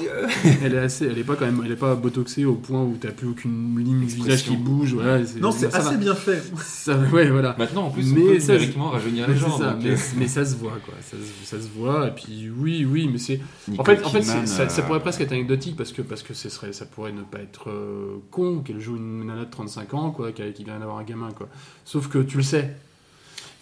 Elle 0.64 0.74
est 0.74 0.78
assez. 0.78 1.06
Elle 1.08 1.18
est 1.18 1.24
pas 1.24 1.36
quand 1.36 1.46
même. 1.46 1.62
Elle 1.66 1.72
est 1.72 1.76
pas 1.76 1.96
botoxée 1.96 2.46
au 2.46 2.56
point 2.56 2.82
où 2.84 2.96
t'as 3.00 3.12
plus 3.12 3.28
aucune 3.28 3.78
ligne 3.78 4.00
du 4.00 4.06
visage 4.16 4.44
qui 4.46 4.56
bouge. 4.56 4.94
Voilà, 4.94 5.20
Non, 5.42 5.52
c'est 5.52 5.68
va. 5.68 5.78
assez 5.80 5.98
bien 5.98 6.16
fait. 6.16 6.42
Ça, 6.64 6.98
ouais, 7.14 7.30
voilà. 7.30 7.56
Maintenant, 7.58 7.88
en 7.88 7.90
plus, 7.90 8.14
Mais 8.14 8.22
on 8.22 8.28
peut 8.28 8.40
ça, 8.40 8.54
numériquement 8.54 8.90
rajeunir 8.92 9.28
les 9.28 9.36
gens. 9.36 9.58
ça, 9.58 9.72
donc, 9.74 9.84
mais, 9.84 9.92
euh, 9.92 9.98
mais 10.18 10.28
ça 10.28 10.46
se 10.46 10.56
voit 10.56 10.78
quoi, 10.86 10.94
ça, 11.02 11.18
se- 11.18 11.46
ça 11.58 11.62
se 11.62 11.68
voit 11.78 12.08
et 12.08 12.12
puis 12.12 12.50
oui 12.56 12.86
oui 12.90 13.10
mais 13.12 13.18
c'est 13.18 13.40
en 13.78 13.84
fait 13.84 14.04
en 14.06 14.10
fait 14.10 14.22
ça, 14.22 14.46
ça 14.46 14.64
euh, 14.64 14.86
pourrait 14.86 15.00
presque 15.02 15.22
être 15.22 15.32
anecdotique 15.32 15.76
parce 15.76 15.92
que 15.92 16.02
parce 16.02 16.24
que 16.24 16.34
ce 16.34 16.50
serait 16.50 16.74
ça 16.74 16.86
pourrait 16.86 17.12
ne 17.12 17.22
pas 17.22 17.40
être 17.40 17.70
euh, 17.70 18.18
con 18.32 18.60
qu'elle 18.60 18.80
joue 18.80 18.98
une 18.98 19.26
nana 19.26 19.46
de 19.46 19.50
35 19.52 19.94
ans 19.94 20.12
quoi 20.12 20.32
qui 20.32 20.64
vient 20.64 20.80
d'avoir 20.80 20.98
un 20.98 21.04
gamin 21.04 21.30
quoi 21.32 21.48
sauf 21.86 22.08
que 22.08 22.20
tu 22.20 22.38
le 22.38 22.44
sais 22.44 22.76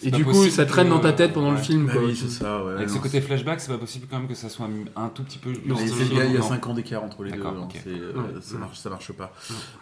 Et 0.02 0.10
du 0.10 0.24
coup, 0.24 0.44
ça 0.50 0.66
traîne 0.66 0.88
que- 0.88 0.92
dans 0.92 1.00
ta 1.00 1.12
tête 1.12 1.32
pendant 1.32 1.50
le 1.52 1.56
film. 1.56 1.86
Bah 1.86 1.94
quoi. 1.94 2.04
oui, 2.04 2.14
c'est 2.14 2.28
ça, 2.28 2.64
ouais. 2.64 2.74
Avec 2.74 2.90
ce 2.90 2.98
côté 2.98 3.20
flashback, 3.20 3.60
c'est 3.60 3.72
pas 3.72 3.78
possible 3.78 4.06
quand 4.10 4.18
même 4.18 4.28
que 4.28 4.34
ça 4.34 4.48
soit 4.50 4.68
un 4.94 5.08
tout 5.08 5.22
petit 5.24 5.38
peu. 5.38 5.52
Non, 5.64 5.76
il 5.80 6.14
y 6.14 6.20
a, 6.20 6.24
il 6.26 6.32
y 6.32 6.36
a 6.36 6.40
Non. 6.40 6.48
5 6.48 6.66
ans 6.66 6.74
d'écart 6.74 7.02
entre 7.02 7.22
les 7.22 7.30
deux. 7.30 7.38
D'accord, 7.38 7.62
ok. 7.64 7.80
c'est, 7.82 7.88
euh, 7.90 8.12
Ouais. 8.12 8.22
ça, 8.42 8.58
marche, 8.58 8.78
ça 8.78 8.90
marche 8.90 9.12
pas. 9.12 9.32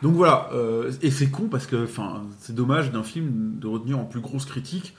Donc 0.02 0.14
voilà, 0.14 0.50
euh, 0.52 0.92
et 1.02 1.10
c'est 1.10 1.30
con 1.30 1.48
parce 1.50 1.66
que 1.66 1.82
enfin, 1.84 2.22
c'est 2.38 2.54
dommage 2.54 2.92
d'un 2.92 3.02
film 3.02 3.54
de 3.58 3.66
retenir 3.66 3.98
en 3.98 4.04
plus 4.04 4.20
grosse 4.20 4.44
critique 4.44 4.94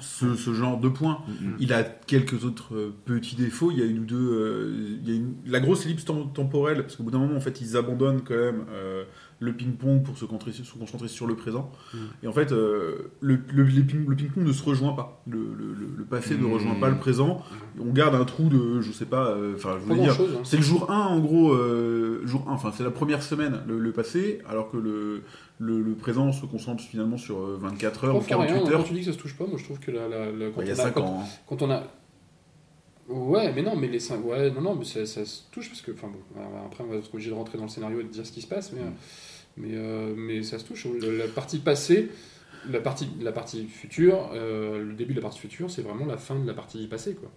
ce, 0.00 0.34
ce 0.34 0.52
genre 0.52 0.78
de 0.78 0.88
points. 0.88 1.20
Mm, 1.28 1.46
mm. 1.46 1.56
Il 1.60 1.72
a 1.72 1.82
quelques 1.84 2.44
autres 2.44 2.74
euh, 2.74 2.94
petits 3.04 3.36
défauts. 3.36 3.70
Il 3.70 3.78
y 3.78 3.82
a 3.82 3.86
une 3.86 4.00
ou 4.00 4.04
deux. 4.04 4.16
euh, 4.32 4.96
il 5.02 5.08
y 5.08 5.12
a 5.12 5.16
une- 5.16 5.34
la 5.46 5.60
grosse 5.60 5.86
ellipse 5.86 6.04
tem- 6.04 6.32
temporelle, 6.32 6.82
parce 6.82 6.96
qu'au 6.96 7.04
bout 7.04 7.10
d'un 7.10 7.18
moment, 7.18 7.36
en 7.36 7.40
fait, 7.40 7.60
ils 7.60 7.76
abandonnent 7.76 8.22
quand 8.22 8.34
même 8.34 8.64
euh, 8.72 9.04
le 9.44 9.52
ping-pong 9.52 10.02
pour 10.02 10.16
se 10.16 10.24
concentrer, 10.24 10.52
se 10.52 10.72
concentrer 10.78 11.08
sur 11.08 11.26
le 11.26 11.34
présent. 11.36 11.70
Mm. 11.92 11.98
Et 12.22 12.26
en 12.28 12.32
fait, 12.32 12.52
euh, 12.52 13.12
le, 13.20 13.38
le, 13.52 13.64
les 13.64 13.82
ping- 13.82 14.06
le 14.08 14.16
ping-pong 14.16 14.44
ne 14.46 14.52
se 14.52 14.62
rejoint 14.64 14.92
pas. 14.94 15.22
Le, 15.26 15.38
le- 15.38 16.04
passé 16.04 16.36
ne 16.36 16.46
Mm. 16.46 16.52
rejoint 16.52 16.74
pas 16.76 16.88
le 16.90 16.98
présent. 16.98 17.42
On 17.80 17.92
garde 17.92 18.14
un 18.14 18.24
trou 18.24 18.48
de, 18.48 18.80
je 18.80 18.92
sais 18.92 19.06
pas, 19.06 19.28
euh, 19.30 19.54
enfin, 19.56 19.76
je 19.80 19.86
Pas 19.88 19.94
voulais 19.94 20.02
dire. 20.06 20.14
chose. 20.14 20.38
C'est 20.44 20.56
le 20.56 20.62
jour 20.62 20.90
1 20.90 20.98
en 21.06 21.20
gros, 21.20 21.52
euh, 21.54 22.20
jour 22.24 22.44
1, 22.48 22.52
enfin 22.52 22.72
c'est 22.76 22.84
la 22.84 22.90
première 22.90 23.22
semaine 23.22 23.60
le, 23.66 23.92
passé, 23.92 24.40
alors 24.48 24.70
que 24.70 24.76
le, 24.76 25.22
le, 25.58 25.94
présent 25.94 26.30
se 26.32 26.44
concentre 26.46 26.82
finalement 26.84 27.16
sur 27.16 27.38
euh, 27.38 27.58
24 27.60 28.04
heures 28.04 28.16
ou 28.16 28.20
48 28.20 28.60
Quand 28.60 28.70
heures. 28.70 28.84
tu 28.84 28.92
dis 28.92 29.00
que 29.00 29.06
ça 29.06 29.12
se 29.12 29.18
touche 29.18 29.36
pas, 29.36 29.46
moi 29.46 29.58
je 29.58 29.64
trouve 29.64 29.78
que 29.78 29.90
la, 29.90 30.06
la- 30.08 30.30
la- 30.30 30.50
quand, 30.50 30.58
Bah, 30.58 30.64
il 30.64 30.68
y 30.68 30.70
a 30.70 30.74
on 30.74 30.78
a, 30.78 30.82
5 30.82 30.94
quand, 30.94 31.02
ans. 31.04 31.20
hein. 31.22 31.28
quand 31.48 31.62
on 31.62 31.70
a. 31.70 31.82
Ouais, 33.08 33.52
mais 33.54 33.62
non, 33.62 33.76
mais 33.76 33.86
les 33.88 34.00
5. 34.00 34.24
Ouais, 34.24 34.50
non, 34.50 34.62
non, 34.62 34.74
mais 34.76 34.84
ça, 34.86 35.04
ça 35.04 35.24
se 35.26 35.42
touche 35.52 35.68
parce 35.68 35.82
que. 35.82 35.92
Enfin 35.92 36.08
bon, 36.08 36.40
après 36.66 36.84
on 36.84 36.86
va 36.90 36.96
être 36.96 37.12
obligé 37.12 37.28
de 37.30 37.34
rentrer 37.34 37.58
dans 37.58 37.64
le 37.64 37.68
scénario 37.70 38.00
et 38.00 38.04
de 38.04 38.08
dire 38.08 38.24
ce 38.24 38.32
qui 38.32 38.40
se 38.40 38.46
passe, 38.46 38.72
mais, 38.72 38.80
Mm. 38.80 38.84
euh, 38.86 38.90
mais, 39.56 39.70
euh, 39.74 40.12
mais 40.16 40.42
ça 40.42 40.58
se 40.58 40.64
touche. 40.64 40.86
La 41.02 41.26
partie 41.28 41.58
passée, 41.58 42.10
la 42.70 42.80
partie, 42.80 43.08
la 43.20 43.32
partie 43.32 43.66
future, 43.66 44.30
euh, 44.34 44.82
le 44.82 44.94
début 44.94 45.12
de 45.14 45.18
la 45.18 45.22
partie 45.22 45.38
future, 45.40 45.70
c'est 45.70 45.82
vraiment 45.82 46.06
la 46.06 46.16
fin 46.16 46.34
de 46.38 46.46
la 46.46 46.54
partie 46.54 46.86
passée, 46.86 47.14
quoi. 47.14 47.30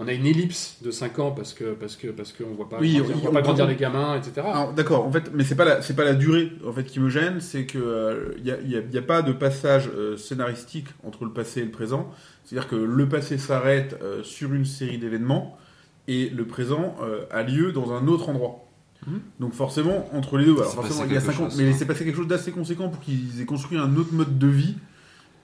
On 0.00 0.06
a 0.06 0.12
une 0.12 0.26
ellipse 0.26 0.76
de 0.80 0.92
5 0.92 1.18
ans 1.18 1.32
parce 1.32 1.52
que 1.54 1.72
parce 1.74 1.96
que 1.96 2.06
parce 2.06 2.32
qu'on 2.32 2.54
voit 2.54 2.68
pas, 2.68 2.78
Oui, 2.78 2.94
grandir, 2.98 3.16
on- 3.16 3.18
voit 3.18 3.32
pas 3.32 3.42
grandir 3.42 3.66
les 3.66 3.74
gamins, 3.74 4.14
etc. 4.16 4.46
D'accord, 4.76 5.04
en 5.04 5.10
fait, 5.10 5.32
mais 5.34 5.42
c'est 5.42 5.56
pas 5.56 5.64
la, 5.64 5.82
c'est 5.82 5.96
pas 5.96 6.04
la 6.04 6.14
durée 6.14 6.52
en 6.64 6.72
fait 6.72 6.84
qui 6.84 7.00
me 7.00 7.10
gêne, 7.10 7.40
c'est 7.40 7.66
que 7.66 8.32
il 8.38 8.44
n'y 8.44 8.52
a, 8.52 8.54
a- 8.78 8.80
y 8.92 8.98
a 8.98 9.02
pas 9.02 9.22
de 9.22 9.32
passage 9.32 9.90
euh, 9.92 10.16
scénaristique 10.16 10.86
entre 11.02 11.24
le 11.24 11.32
passé 11.32 11.62
et 11.62 11.64
le 11.64 11.72
présent. 11.72 12.12
C'est-à-dire 12.44 12.68
que 12.68 12.76
le 12.76 13.08
passé 13.08 13.38
s'arrête 13.38 13.96
euh, 14.00 14.22
sur 14.22 14.54
une 14.54 14.64
série 14.64 14.98
d'événements 14.98 15.58
et 16.06 16.28
le 16.30 16.46
présent 16.46 16.94
euh, 17.02 17.24
a 17.32 17.42
lieu 17.42 17.72
dans 17.72 17.92
un 17.92 18.06
autre 18.06 18.28
endroit. 18.28 18.67
Mhm. 19.06 19.20
Donc 19.40 19.54
forcément, 19.54 20.08
entre 20.12 20.38
les 20.38 20.44
deux, 20.44 20.52
alors 20.54 20.66
s'est 20.66 20.74
forcément, 20.74 21.00
passé 21.00 21.10
il 21.10 21.14
y 21.14 21.16
a 21.16 21.20
quelque 21.20 21.32
5 21.36 21.42
ans, 21.44 21.48
mais 21.56 21.70
hein. 21.70 21.74
c'est 21.78 21.86
passé 21.86 22.04
quelque 22.04 22.16
chose 22.16 22.26
d'assez 22.26 22.50
conséquent 22.52 22.88
pour 22.88 23.00
qu'ils 23.00 23.40
aient 23.40 23.44
construit 23.46 23.78
un 23.78 23.94
autre 23.96 24.12
mode 24.12 24.38
de 24.38 24.46
vie, 24.48 24.74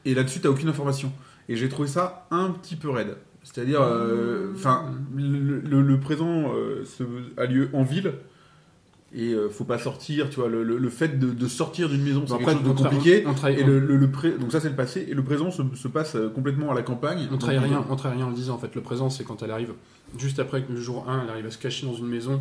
et 0.05 0.15
là-dessus, 0.15 0.41
t'as 0.41 0.49
aucune 0.49 0.69
information. 0.69 1.13
Et 1.49 1.57
j'ai 1.57 1.69
trouvé 1.69 1.89
ça 1.89 2.27
un 2.31 2.51
petit 2.51 2.77
peu 2.77 2.91
raide. 2.91 3.17
C'est-à-dire, 3.43 3.81
euh, 3.83 4.53
le, 5.15 5.61
le- 5.61 5.83
le 5.83 6.01
présent 6.01 6.53
euh, 6.55 6.85
se- 6.85 7.05
a 7.41 7.45
lieu 7.47 7.69
en 7.75 7.83
ville, 7.85 8.13
et 9.17 9.33
euh, 9.33 9.49
faut 9.49 9.65
pas 9.65 9.79
sortir, 9.79 10.29
tu 10.29 10.41
vois, 10.41 10.49
le, 10.49 10.65
le- 10.65 10.77
le 10.79 10.91
fait 10.91 11.19
de, 11.21 11.31
de 11.31 11.47
sortir 11.49 11.89
d'une 11.89 12.03
maison, 12.03 12.25
c'est 12.27 12.33
quelque 12.39 12.47
chose 12.55 12.63
de 12.65 12.69
compliqué. 12.91 13.25
on 13.27 13.35
Et 13.61 13.65
le, 13.65 13.79
le- 13.79 13.97
pré- 14.11 14.33
donc 14.33 14.51
ça 14.53 14.61
c'est 14.61 14.69
le 14.71 14.75
passé, 14.77 15.07
et 15.09 15.15
le 15.15 15.23
présent 15.23 15.51
se, 15.51 15.63
se 15.75 15.89
passe 15.89 16.17
euh, 16.17 16.29
complètement 16.29 16.71
à 16.73 16.75
la 16.75 16.83
campagne. 16.83 17.29
On 17.31 17.39
trahit 17.39 17.59
rien, 17.69 17.87
on 17.91 17.97
trahit 17.97 18.17
rien 18.17 18.27
en 18.27 18.31
le 18.31 18.35
disant. 18.35 18.55
En 18.55 18.59
fait, 18.59 18.75
le 18.75 18.81
présent, 18.81 19.11
c'est 19.11 19.23
quand 19.25 19.43
elle 19.43 19.51
arrive 19.53 19.73
juste 20.19 20.39
après 20.41 20.63
que 20.63 20.73
le 20.73 20.81
jour 20.81 21.09
1, 21.09 21.23
elle 21.25 21.31
arrive 21.31 21.47
à 21.47 21.51
se 21.51 21.59
cacher 21.59 21.87
dans 21.87 21.95
une 21.95 22.07
maison 22.09 22.41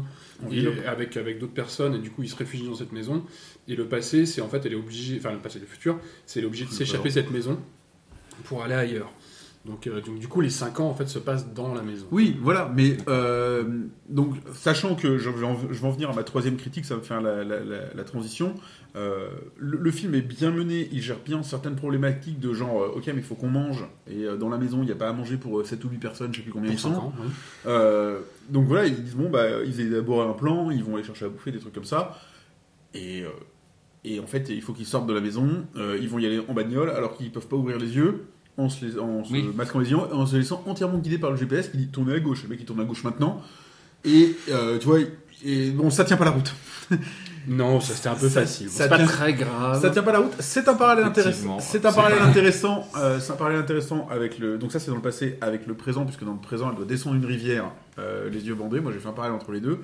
et 0.51 0.61
avec, 0.87 1.15
avec 1.17 1.39
d'autres 1.39 1.53
personnes, 1.53 1.93
et 1.95 1.99
du 1.99 2.09
coup, 2.09 2.23
il 2.23 2.29
se 2.29 2.35
réfugie 2.35 2.65
dans 2.67 2.75
cette 2.75 2.91
maison. 2.91 3.23
Et 3.67 3.75
le 3.75 3.85
passé, 3.85 4.25
c'est 4.25 4.41
en 4.41 4.47
fait, 4.49 4.65
elle 4.65 4.73
est 4.73 4.75
obligée, 4.75 5.17
enfin, 5.19 5.31
le 5.31 5.37
passé, 5.39 5.59
le 5.59 5.65
futur, 5.67 5.97
c'est 6.25 6.39
elle 6.39 6.45
est 6.45 6.47
obligée 6.47 6.65
de 6.65 6.69
s'échapper 6.71 7.09
de 7.09 7.13
cette 7.13 7.31
maison 7.31 7.57
pour 8.45 8.63
aller 8.63 8.73
ailleurs. 8.75 9.11
Donc, 9.65 9.87
euh, 9.87 10.01
donc, 10.01 10.19
du 10.19 10.27
coup, 10.27 10.41
les 10.41 10.49
5 10.49 10.81
ans, 10.81 10.89
en 10.89 10.93
fait, 10.93 11.07
se 11.07 11.19
passent 11.19 11.53
dans 11.53 11.73
la 11.73 11.81
maison. 11.81 12.05
Oui, 12.11 12.37
voilà, 12.41 12.69
mais 12.75 12.97
euh, 13.07 13.63
donc 14.09 14.35
sachant 14.53 14.93
que 14.95 15.17
je 15.17 15.29
vais, 15.29 15.45
en, 15.45 15.55
je 15.71 15.79
vais 15.79 15.87
en 15.87 15.91
venir 15.91 16.09
à 16.09 16.13
ma 16.13 16.23
troisième 16.23 16.57
critique, 16.57 16.83
ça 16.83 16.97
va 16.97 17.01
faire 17.01 17.21
la, 17.21 17.45
la- 17.45 17.61
la- 17.63 17.93
la 17.93 18.03
transition. 18.03 18.55
Euh, 18.97 19.29
le, 19.57 19.77
le 19.77 19.91
film 19.91 20.15
est 20.15 20.21
bien 20.21 20.51
mené, 20.51 20.89
il 20.91 21.01
gère 21.01 21.19
bien 21.23 21.43
certaines 21.43 21.77
problématiques 21.77 22.41
de 22.41 22.53
genre, 22.53 22.91
ok, 22.93 23.07
mais 23.07 23.13
il 23.17 23.23
faut 23.23 23.35
qu'on 23.35 23.47
mange, 23.47 23.85
et 24.11 24.25
dans 24.37 24.49
la 24.49 24.57
maison 24.57 24.79
il 24.81 24.85
n'y 24.87 24.91
a 24.91 24.95
pas 24.95 25.07
à 25.07 25.13
manger 25.13 25.37
pour 25.37 25.65
7 25.65 25.81
ou 25.85 25.89
8 25.89 25.97
personnes, 25.97 26.33
je 26.33 26.39
sais 26.39 26.43
plus 26.43 26.51
combien 26.51 26.69
ils 26.71 26.77
5 26.77 26.89
sont. 26.89 26.95
ans, 26.99 27.13
oui. 27.19 27.29
Donc 28.49 28.67
voilà, 28.67 28.85
ils 28.85 29.01
disent 29.01 29.15
bon 29.15 29.29
bah 29.29 29.63
ils 29.65 29.79
élaborent 29.79 30.29
un 30.29 30.33
plan, 30.33 30.69
ils 30.71 30.83
vont 30.83 30.95
aller 30.95 31.05
chercher 31.05 31.25
à 31.25 31.29
bouffer 31.29 31.51
des 31.51 31.59
trucs 31.59 31.73
comme 31.73 31.85
ça, 31.85 32.19
et 32.93 33.23
et 34.03 34.19
en 34.19 34.27
fait 34.27 34.49
il 34.49 34.61
faut 34.61 34.73
qu'ils 34.73 34.85
sortent 34.85 35.07
de 35.07 35.13
la 35.13 35.21
maison, 35.21 35.65
euh, 35.77 35.97
ils 36.01 36.09
vont 36.09 36.19
y 36.19 36.25
aller 36.25 36.41
en 36.47 36.53
bagnole 36.53 36.89
alors 36.89 37.15
qu'ils 37.15 37.31
peuvent 37.31 37.47
pas 37.47 37.55
ouvrir 37.55 37.79
les 37.79 37.95
yeux 37.95 38.25
en 38.57 38.69
se, 38.69 38.85
les- 38.85 38.99
en 38.99 39.23
se 39.23 39.31
Oui. 39.33 39.49
masquant 39.55 39.79
les 39.79 39.89
yeux, 39.91 39.97
en 39.97 40.25
se 40.25 40.35
laissant 40.35 40.63
entièrement 40.67 40.97
guider 40.99 41.17
par 41.17 41.31
le 41.31 41.37
GPS 41.37 41.69
qui 41.69 41.77
dit 41.77 41.87
tournez 41.87 42.13
à 42.13 42.19
gauche, 42.19 42.43
le 42.43 42.49
mec 42.49 42.59
il 42.61 42.65
tourne 42.65 42.79
à 42.81 42.83
gauche 42.85 43.03
maintenant, 43.03 43.41
et 44.05 44.35
euh, 44.51 44.77
tu 44.77 44.85
vois 44.87 44.99
et 45.45 45.71
bon 45.71 45.89
ça 45.89 46.05
tient 46.05 46.17
pas 46.17 46.25
la 46.25 46.31
route. 46.31 46.53
Non, 47.45 47.81
ça 47.81 47.93
c'était 47.93 48.07
un 48.07 48.15
peu 48.15 48.29
Ça- 48.29 48.39
facile. 48.39 48.69
ça 48.69 48.83
C'est 48.85 48.89
pas 48.89 48.95
tient- 48.99 49.05
très 49.05 49.33
grave. 49.33 49.81
Ça 49.81 49.89
tient 49.89 50.01
pas 50.01 50.13
la 50.13 50.19
route. 50.19 50.31
C'est 50.39 50.65
un 50.69 50.75
parallèle 50.75 51.03
intéressant. 51.03 51.59
C'est 51.59 51.85
un 51.85 51.91
parallèle 51.91 52.21
intéressant. 52.21 52.87
euh, 52.97 53.19
c'est 53.19 53.33
un 53.33 53.35
parallèle 53.35 53.59
intéressant 53.59 54.07
avec 54.09 54.39
le. 54.39 54.57
Donc 54.57 54.71
ça 54.71 54.79
c'est 54.79 54.89
dans 54.91 54.95
le 54.95 55.01
passé 55.01 55.37
avec 55.41 55.67
le 55.67 55.73
présent 55.73 56.05
puisque 56.05 56.23
dans 56.23 56.31
le 56.31 56.39
présent 56.39 56.69
elle 56.69 56.77
doit 56.77 56.85
descendre 56.85 57.17
une 57.17 57.25
rivière 57.25 57.65
euh, 57.99 58.29
les 58.29 58.47
yeux 58.47 58.55
bandés. 58.55 58.79
Moi 58.79 58.93
j'ai 58.93 58.99
fait 58.99 59.09
un 59.09 59.13
parallèle 59.13 59.35
entre 59.35 59.51
les 59.51 59.59
deux. 59.59 59.79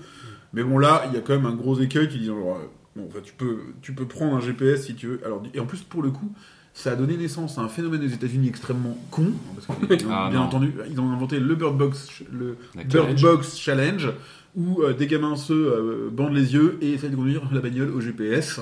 Mais 0.53 0.63
bon 0.63 0.77
là 0.77 1.03
il 1.09 1.15
y 1.15 1.17
a 1.17 1.19
quand 1.19 1.33
même 1.33 1.45
un 1.45 1.53
gros 1.53 1.77
écueil 1.81 2.07
qui 2.07 2.19
dit 2.19 2.27
genre 2.27 2.55
euh, 2.55 2.69
bon 2.95 3.07
enfin, 3.09 3.19
tu 3.21 3.33
peux 3.33 3.57
tu 3.81 3.91
peux 3.93 4.05
prendre 4.07 4.37
un 4.37 4.39
GPS 4.39 4.85
si 4.85 4.95
tu 4.95 5.07
veux. 5.07 5.21
Alors 5.25 5.43
et 5.53 5.59
en 5.59 5.65
plus 5.65 5.79
pour 5.81 6.01
le 6.01 6.11
coup 6.11 6.31
ça 6.79 6.91
a 6.93 6.95
donné 6.95 7.17
naissance 7.17 7.57
à 7.57 7.61
un 7.61 7.67
phénomène 7.67 8.01
aux 8.03 8.07
États-Unis 8.07 8.47
extrêmement 8.47 8.97
con 9.11 9.25
hein, 9.27 9.53
parce 9.67 9.79
que 9.79 9.85
bien, 9.95 10.07
Ah, 10.11 10.29
bien 10.29 10.39
non. 10.39 10.45
entendu 10.45 10.73
ils 10.89 10.99
ont 10.99 11.11
inventé 11.11 11.39
le 11.39 11.55
Bird 11.55 11.77
Box 11.77 12.21
le 12.31 12.55
La 12.75 12.83
Bird 12.83 12.91
challenge. 13.17 13.21
Box 13.21 13.57
Challenge 13.57 14.09
où 14.55 14.81
euh, 14.81 14.93
des 14.93 15.07
gamins 15.07 15.35
se 15.35 15.53
euh, 15.53 16.09
bandent 16.11 16.33
les 16.33 16.53
yeux 16.53 16.77
et 16.81 16.91
essayent 16.93 17.09
de 17.11 17.15
conduire 17.15 17.43
la 17.51 17.59
bagnole 17.59 17.91
au 17.91 18.01
GPS. 18.01 18.59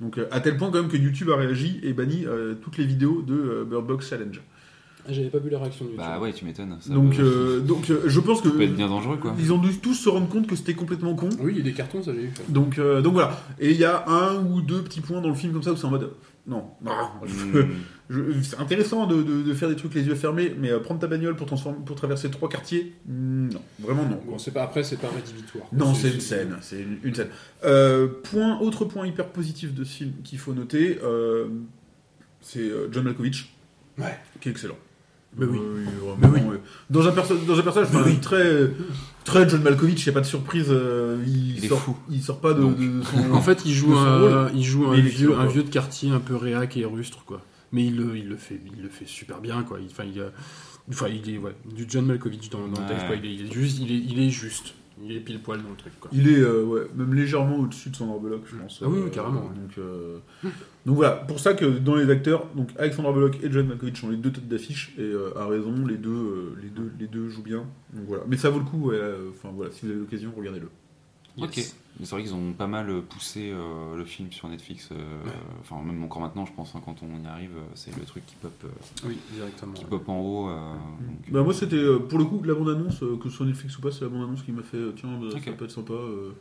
Donc 0.00 0.18
euh, 0.18 0.26
à 0.30 0.40
tel 0.40 0.56
point 0.56 0.70
quand 0.70 0.80
même 0.80 0.90
que 0.90 0.96
YouTube 0.96 1.30
a 1.30 1.36
réagi 1.36 1.78
et 1.82 1.92
banni 1.92 2.24
euh, 2.26 2.54
toutes 2.60 2.78
les 2.78 2.84
vidéos 2.86 3.22
de 3.22 3.34
euh, 3.34 3.64
Bird 3.64 3.86
Box 3.86 4.08
Challenge. 4.08 4.40
Ah, 5.08 5.12
J'avais 5.14 5.28
pas 5.30 5.38
vu 5.38 5.48
la 5.48 5.58
réaction 5.58 5.86
du 5.86 5.96
Bah 5.96 6.18
ouais, 6.20 6.30
tu 6.32 6.44
m'étonnes. 6.44 6.76
ça 6.80 6.92
Donc, 6.92 7.16
peut- 7.16 7.22
euh, 7.22 7.60
donc 7.60 7.88
euh, 7.90 8.02
je 8.06 8.20
pense 8.20 8.42
que 8.42 8.50
ça 8.50 8.54
peut 8.54 8.62
être 8.62 8.76
bien 8.76 8.88
dangereux 8.88 9.16
quoi. 9.16 9.34
ils 9.38 9.50
ont 9.52 9.56
dû 9.58 9.78
tous 9.78 9.94
se 9.94 10.08
rendre 10.10 10.28
compte 10.28 10.46
que 10.46 10.54
c'était 10.56 10.74
complètement 10.74 11.14
con. 11.14 11.28
Oui, 11.40 11.52
il 11.54 11.58
y 11.58 11.60
a 11.60 11.64
des 11.64 11.72
cartons, 11.72 12.02
ça 12.02 12.12
j'ai 12.14 12.20
vu. 12.22 12.30
Donc, 12.48 12.78
euh, 12.78 13.00
donc 13.00 13.14
voilà. 13.14 13.40
Et 13.60 13.70
il 13.70 13.78
y 13.78 13.84
a 13.84 14.04
un 14.08 14.36
ou 14.44 14.60
deux 14.60 14.82
petits 14.82 15.00
points 15.00 15.20
dans 15.22 15.28
le 15.30 15.34
film 15.34 15.52
comme 15.54 15.62
ça 15.62 15.72
où 15.72 15.76
c'est 15.76 15.86
en 15.86 15.90
mode 15.90 16.10
non, 16.46 16.70
non. 16.82 16.92
je- 17.26 17.66
je- 18.08 18.42
c'est 18.42 18.58
intéressant 18.58 19.06
de, 19.06 19.22
de- 19.22 19.42
de 19.42 19.54
faire 19.54 19.68
des 19.68 19.76
trucs 19.76 19.94
les 19.94 20.02
yeux 20.04 20.14
fermés, 20.14 20.54
mais 20.58 20.70
euh, 20.70 20.80
prendre 20.80 20.98
ta 21.00 21.06
bagnole 21.06 21.36
pour, 21.36 21.46
traverser 21.94 22.30
trois 22.30 22.48
quartiers, 22.48 22.94
non, 23.08 23.60
vraiment 23.78 24.04
non. 24.08 24.20
Bon, 24.26 24.38
c'est 24.38 24.50
pas 24.50 24.62
après, 24.62 24.82
c'est 24.82 24.96
pas 24.96 25.08
rédhibitoire. 25.08 25.66
Non, 25.72 25.94
c'est 25.94 26.10
une 26.12 26.20
scène, 26.20 26.56
c'est 26.62 26.80
une, 26.82 26.98
une 27.04 27.14
scène. 27.14 27.28
Euh, 27.64 28.08
point, 28.24 28.58
autre 28.60 28.84
point 28.84 29.06
hyper 29.06 29.28
positif 29.28 29.74
de 29.74 29.84
ce 29.84 29.92
film 29.98 30.12
qu'il 30.24 30.38
faut 30.38 30.52
noter, 30.54 30.98
euh, 31.04 31.46
c'est 32.40 32.70
John 32.90 33.04
Malkovich, 33.04 33.54
Ouais. 33.98 34.18
qui 34.40 34.48
est 34.48 34.52
excellent. 34.52 34.78
Mais 35.36 35.46
oui. 35.46 35.58
vraiment, 35.58 36.16
Mais 36.20 36.28
oui. 36.42 36.48
ouais. 36.50 36.60
Dans 36.90 37.06
un, 37.06 37.12
perso- 37.12 37.36
dans 37.46 37.58
un 37.58 37.62
personnage 37.62 37.88
enfin, 37.94 38.14
très, 38.20 38.70
très 39.24 39.48
John 39.48 39.62
Malkovich, 39.62 40.04
il 40.04 40.08
n'y 40.08 40.10
a 40.10 40.14
pas 40.14 40.20
de 40.22 40.26
surprise, 40.26 40.66
euh, 40.70 41.22
il, 41.26 41.58
Il 41.58 41.64
est 41.64 41.68
sort, 41.68 41.80
fou. 41.80 41.96
il 42.10 42.20
sort 42.22 42.40
pas 42.40 42.52
de, 42.52 42.62
de 42.62 43.02
son... 43.02 43.30
En 43.32 43.40
fait, 43.40 43.62
il 43.64 43.72
joue 43.72 43.94
un, 43.96 44.18
rôle. 44.18 44.50
il 44.54 44.64
joue 44.64 44.86
un 44.88 44.94
il 44.96 45.06
est 45.06 45.08
vieux, 45.08 45.38
un 45.38 45.46
vieux 45.46 45.62
de 45.62 45.68
quartier 45.70 46.10
un 46.10 46.18
peu 46.18 46.34
réac 46.36 46.76
et 46.76 46.84
rustre, 46.84 47.24
quoi. 47.24 47.40
Mais 47.72 47.84
il 47.86 47.96
le, 47.96 48.16
il 48.16 48.28
le 48.28 48.36
fait, 48.36 48.60
il 48.76 48.82
le 48.82 48.88
fait 48.88 49.06
super 49.06 49.40
bien, 49.40 49.62
quoi. 49.62 49.78
Il- 49.80 49.86
Enfin, 49.90 50.02
il, 50.12 50.20
a- 50.20 50.32
enfin, 50.90 51.06
il 51.08 51.32
est, 51.32 51.38
ouais, 51.38 51.54
du 51.76 51.86
John 51.88 52.06
Malkovich 52.06 52.50
dans, 52.50 52.66
dans 52.66 52.80
le 52.80 52.86
texte, 52.88 53.02
Ouais. 53.02 53.06
quoi. 53.06 53.16
Il 53.16 53.26
est, 53.26 53.34
il 53.34 53.46
est 53.46 53.52
juste, 53.52 53.78
il 53.78 53.92
est, 53.92 54.02
il 54.12 54.18
est 54.20 54.30
juste. 54.30 54.74
Il 55.02 55.16
est 55.16 55.20
pile 55.20 55.40
poil 55.40 55.62
dans 55.62 55.70
le 55.70 55.76
truc, 55.76 55.92
quoi. 55.98 56.10
Il 56.12 56.28
est 56.28 56.38
euh, 56.40 56.64
ouais, 56.64 56.82
même 56.94 57.14
légèrement 57.14 57.56
au-dessus 57.58 57.88
de 57.90 57.96
son 57.96 58.18
Belloc, 58.20 58.42
je 58.46 58.56
pense. 58.56 58.80
Ah 58.84 58.88
oui, 58.88 58.98
Euh, 58.98 59.04
oui, 59.04 59.10
carrément. 59.10 59.40
Donc, 59.42 59.78
euh, 59.78 60.18
donc 60.86 60.96
voilà, 60.96 61.12
pour 61.12 61.40
ça 61.40 61.54
que 61.54 61.64
dans 61.64 61.94
les 61.96 62.10
acteurs, 62.10 62.46
donc 62.54 62.68
Alexandra 62.78 63.12
Belloc 63.12 63.38
et 63.42 63.50
John 63.50 63.66
Malkovich 63.66 63.98
sont 64.00 64.10
les 64.10 64.16
deux 64.16 64.30
têtes 64.32 64.48
d'affiche 64.48 64.92
et 64.98 65.02
euh, 65.02 65.36
à 65.38 65.46
raison, 65.46 65.86
les 65.86 65.96
deux, 65.96 66.10
euh, 66.10 66.56
les 66.62 66.68
deux, 66.68 66.92
les 66.98 67.06
deux 67.06 67.28
jouent 67.28 67.42
bien. 67.42 67.64
Donc 67.94 68.04
voilà, 68.08 68.24
mais 68.28 68.36
ça 68.36 68.50
vaut 68.50 68.58
le 68.58 68.64
coup. 68.64 68.90
ouais, 68.90 68.96
euh, 68.96 69.30
Enfin 69.30 69.50
voilà, 69.54 69.70
si 69.70 69.84
vous 69.86 69.92
avez 69.92 70.00
l'occasion, 70.00 70.32
regardez-le. 70.36 70.68
Ok. 71.38 71.60
Mais 71.98 72.06
c'est 72.06 72.12
vrai 72.14 72.22
qu'ils 72.22 72.34
ont 72.34 72.52
pas 72.54 72.66
mal 72.66 73.02
poussé 73.02 73.50
euh, 73.52 73.94
le 73.96 74.04
film 74.06 74.30
sur 74.32 74.48
Netflix. 74.48 74.88
euh, 74.92 74.96
Enfin, 75.60 75.82
même 75.82 76.02
encore 76.02 76.22
maintenant, 76.22 76.46
je 76.46 76.52
pense, 76.52 76.74
hein, 76.74 76.80
quand 76.84 76.96
on 77.02 77.22
y 77.22 77.26
arrive, 77.26 77.50
euh, 77.56 77.62
c'est 77.74 77.94
le 77.94 78.04
truc 78.04 78.24
qui 78.26 78.36
pop, 78.36 78.52
euh, 78.64 78.68
Oui, 79.06 79.18
directement. 79.32 79.72
qui 79.74 79.84
pop 79.84 80.08
en 80.08 80.18
haut. 80.20 80.48
euh, 80.48 80.72
donc, 80.74 81.30
Bah 81.30 81.42
moi 81.42 81.52
c'était 81.52 81.76
euh, 81.76 81.98
pour 81.98 82.18
le 82.18 82.24
coup 82.24 82.42
la 82.42 82.54
bande 82.54 82.70
annonce, 82.70 83.02
euh, 83.02 83.18
que 83.18 83.28
ce 83.28 83.36
soit 83.36 83.46
Netflix 83.46 83.76
ou 83.76 83.80
pas, 83.82 83.90
c'est 83.90 84.02
la 84.02 84.08
bande 84.08 84.22
annonce 84.22 84.42
qui 84.42 84.52
m'a 84.52 84.62
fait 84.62 84.76
euh, 84.78 84.94
tiens 84.96 85.10
bah, 85.20 85.28
ça 85.44 85.52
peut 85.52 85.64
être 85.64 85.70
sympa. 85.70 85.92
euh, 85.92 86.32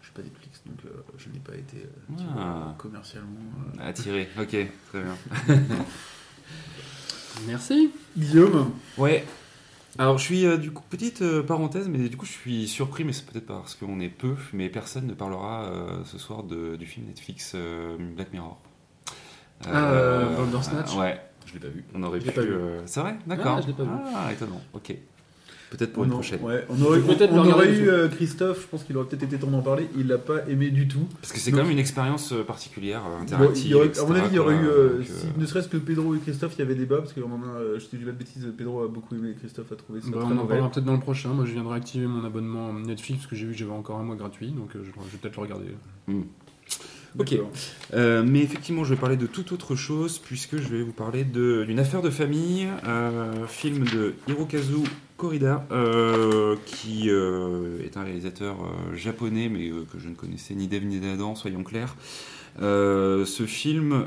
je 0.00 0.06
suis 0.06 0.14
pas 0.14 0.22
Netflix 0.22 0.62
donc 0.66 0.76
euh, 0.84 0.90
je 1.16 1.28
n'ai 1.30 1.38
pas 1.40 1.54
été 1.56 1.78
euh, 1.78 2.14
Ah. 2.36 2.62
vois, 2.64 2.74
commercialement. 2.78 3.30
euh. 3.78 3.88
Attiré. 3.88 4.28
Ok, 4.38 4.48
très 4.90 5.02
bien. 5.02 5.16
Merci. 7.46 7.90
Guillaume, 8.16 8.70
Ouais. 8.96 9.24
Alors, 9.98 10.18
je 10.18 10.24
suis, 10.24 10.44
euh, 10.44 10.56
du 10.56 10.72
coup, 10.72 10.82
petite 10.90 11.22
euh, 11.22 11.42
parenthèse, 11.42 11.88
mais 11.88 12.08
du 12.08 12.16
coup, 12.16 12.26
je 12.26 12.32
suis 12.32 12.66
surpris, 12.66 13.04
mais 13.04 13.12
c'est 13.12 13.24
peut-être 13.26 13.46
parce 13.46 13.76
qu'on 13.76 14.00
est 14.00 14.08
peu, 14.08 14.34
mais 14.52 14.68
personne 14.68 15.06
ne 15.06 15.14
parlera 15.14 15.64
euh, 15.66 16.04
ce 16.04 16.18
soir 16.18 16.42
de- 16.42 16.74
du 16.76 16.84
film 16.86 17.06
Netflix 17.06 17.54
Black 18.16 18.32
Mirror. 18.32 18.58
Ah, 19.66 19.90
euh, 19.92 20.36
Bandersnatch 20.36 20.96
Ouais, 20.96 21.20
Je 21.46 21.54
l'ai 21.54 21.60
pas 21.60 21.68
vu. 21.68 21.84
on 21.94 22.02
aurait 22.02 22.20
Je 22.20 22.24
l'ai 22.26 22.32
pu. 22.32 22.40
pas 22.40 22.44
vu. 22.44 22.56
C'est 22.86 23.00
vrai? 23.00 23.16
D'accord. 23.26 23.56
Ah, 23.58 23.60
je 23.62 23.66
l'ai 23.68 23.72
pas 23.72 23.84
vu. 23.84 23.90
Ah, 24.16 24.32
étonnant. 24.32 24.60
Ok. 24.72 24.96
Peut-être 25.76 25.92
pour 25.92 26.02
On 26.02 26.06
une 26.06 26.12
prochaine. 26.12 26.40
ouais, 26.42 26.64
on 26.68 26.80
aurait, 26.82 27.00
on 27.00 27.62
eu 27.64 27.88
euh, 27.88 28.08
Christophe, 28.08 28.62
je 28.62 28.66
pense 28.68 28.84
qu'il 28.84 28.96
aurait 28.96 29.06
peut-être 29.06 29.24
été 29.24 29.38
temps 29.38 29.48
d'en 29.50 29.60
parler, 29.62 29.88
il 29.98 30.06
l'a 30.06 30.18
pas 30.18 30.46
aimé 30.48 30.70
du 30.70 30.86
tout. 30.86 31.06
Parce 31.20 31.32
que 31.32 31.38
c'est 31.40 31.50
Donc- 31.50 31.58
quand 31.60 31.64
même 31.64 31.72
une 31.72 31.78
expérience 31.80 32.32
euh, 32.32 32.44
particulière, 32.44 33.02
euh, 33.06 33.16
Bon, 33.16 33.22
interactive. 33.22 33.64
il 33.66 33.70
y 33.70 33.74
aurait- 33.74 33.86
etc., 33.86 34.02
à 34.04 34.08
mon 34.08 34.14
avis, 34.14 34.28
il 34.30 34.34
y 34.36 34.38
aurait 34.38 34.54
eu, 34.54 34.66
euh, 34.66 34.96
Donc, 34.98 35.06
si, 35.06 35.26
euh, 35.26 35.30
ne 35.40 35.46
serait-ce 35.46 35.68
que 35.68 35.76
Pedro 35.76 36.14
et 36.14 36.18
Christophe, 36.18 36.52
il 36.56 36.60
y 36.60 36.62
avait 36.62 36.74
débat, 36.74 36.98
parce 36.98 37.12
qu'on 37.12 37.22
en 37.30 37.42
a, 37.42 37.78
je 37.78 37.84
te 37.86 37.96
dis 37.96 38.04
pas 38.04 38.12
de 38.12 38.16
bêtises, 38.18 38.46
Pedro 38.56 38.82
a 38.82 38.88
beaucoup 38.88 39.14
aimé, 39.16 39.34
Christophe 39.38 39.72
a 39.72 39.76
trouvé 39.76 40.00
ça 40.00 40.06
Bah, 40.10 40.18
très 40.22 40.32
on 40.32 40.38
en 40.38 40.46
parlera 40.46 40.70
peut-être 40.70 40.84
dans 40.86 40.92
le 40.94 41.00
prochain. 41.00 41.30
Moi, 41.30 41.44
je 41.44 41.52
viens 41.52 41.64
de 41.64 41.68
réactiver 41.68 42.06
mon 42.06 42.24
abonnement 42.24 42.72
Netflix 42.72 43.20
parce 43.22 43.30
que 43.30 43.36
j'ai 43.36 43.46
vu 43.46 43.52
que 43.52 43.58
j'avais 43.58 43.72
encore 43.72 43.98
un 43.98 44.04
mois 44.04 44.16
gratuit, 44.16 44.48
donc 44.52 44.76
euh, 44.76 44.80
je, 44.84 44.90
je 44.90 45.10
vais 45.12 45.18
peut-être 45.20 45.36
le 45.36 45.42
regarder. 45.42 45.66
Ok. 47.18 47.36
Euh, 47.92 48.24
mais 48.26 48.40
effectivement, 48.40 48.84
je 48.84 48.94
vais 48.94 49.00
parler 49.00 49.16
de 49.16 49.26
toute 49.26 49.52
autre 49.52 49.76
chose, 49.76 50.18
puisque 50.18 50.56
je 50.56 50.68
vais 50.68 50.82
vous 50.82 50.92
parler 50.92 51.24
d'une 51.24 51.78
affaire 51.78 52.02
de 52.02 52.10
famille, 52.10 52.68
euh, 52.86 53.46
film 53.46 53.84
de 53.84 54.14
Hirokazu 54.28 54.82
Korida, 55.16 55.66
euh, 55.70 56.56
qui 56.66 57.08
euh, 57.08 57.84
est 57.84 57.96
un 57.96 58.02
réalisateur 58.02 58.56
japonais, 58.94 59.48
mais 59.48 59.68
que 59.68 59.98
je 59.98 60.08
ne 60.08 60.14
connaissais 60.14 60.54
ni 60.54 60.66
d'Eve 60.66 60.86
ni 60.86 60.98
d'Adam, 60.98 61.34
soyons 61.34 61.62
clairs. 61.62 61.96
Ce 62.58 63.44
film, 63.46 64.04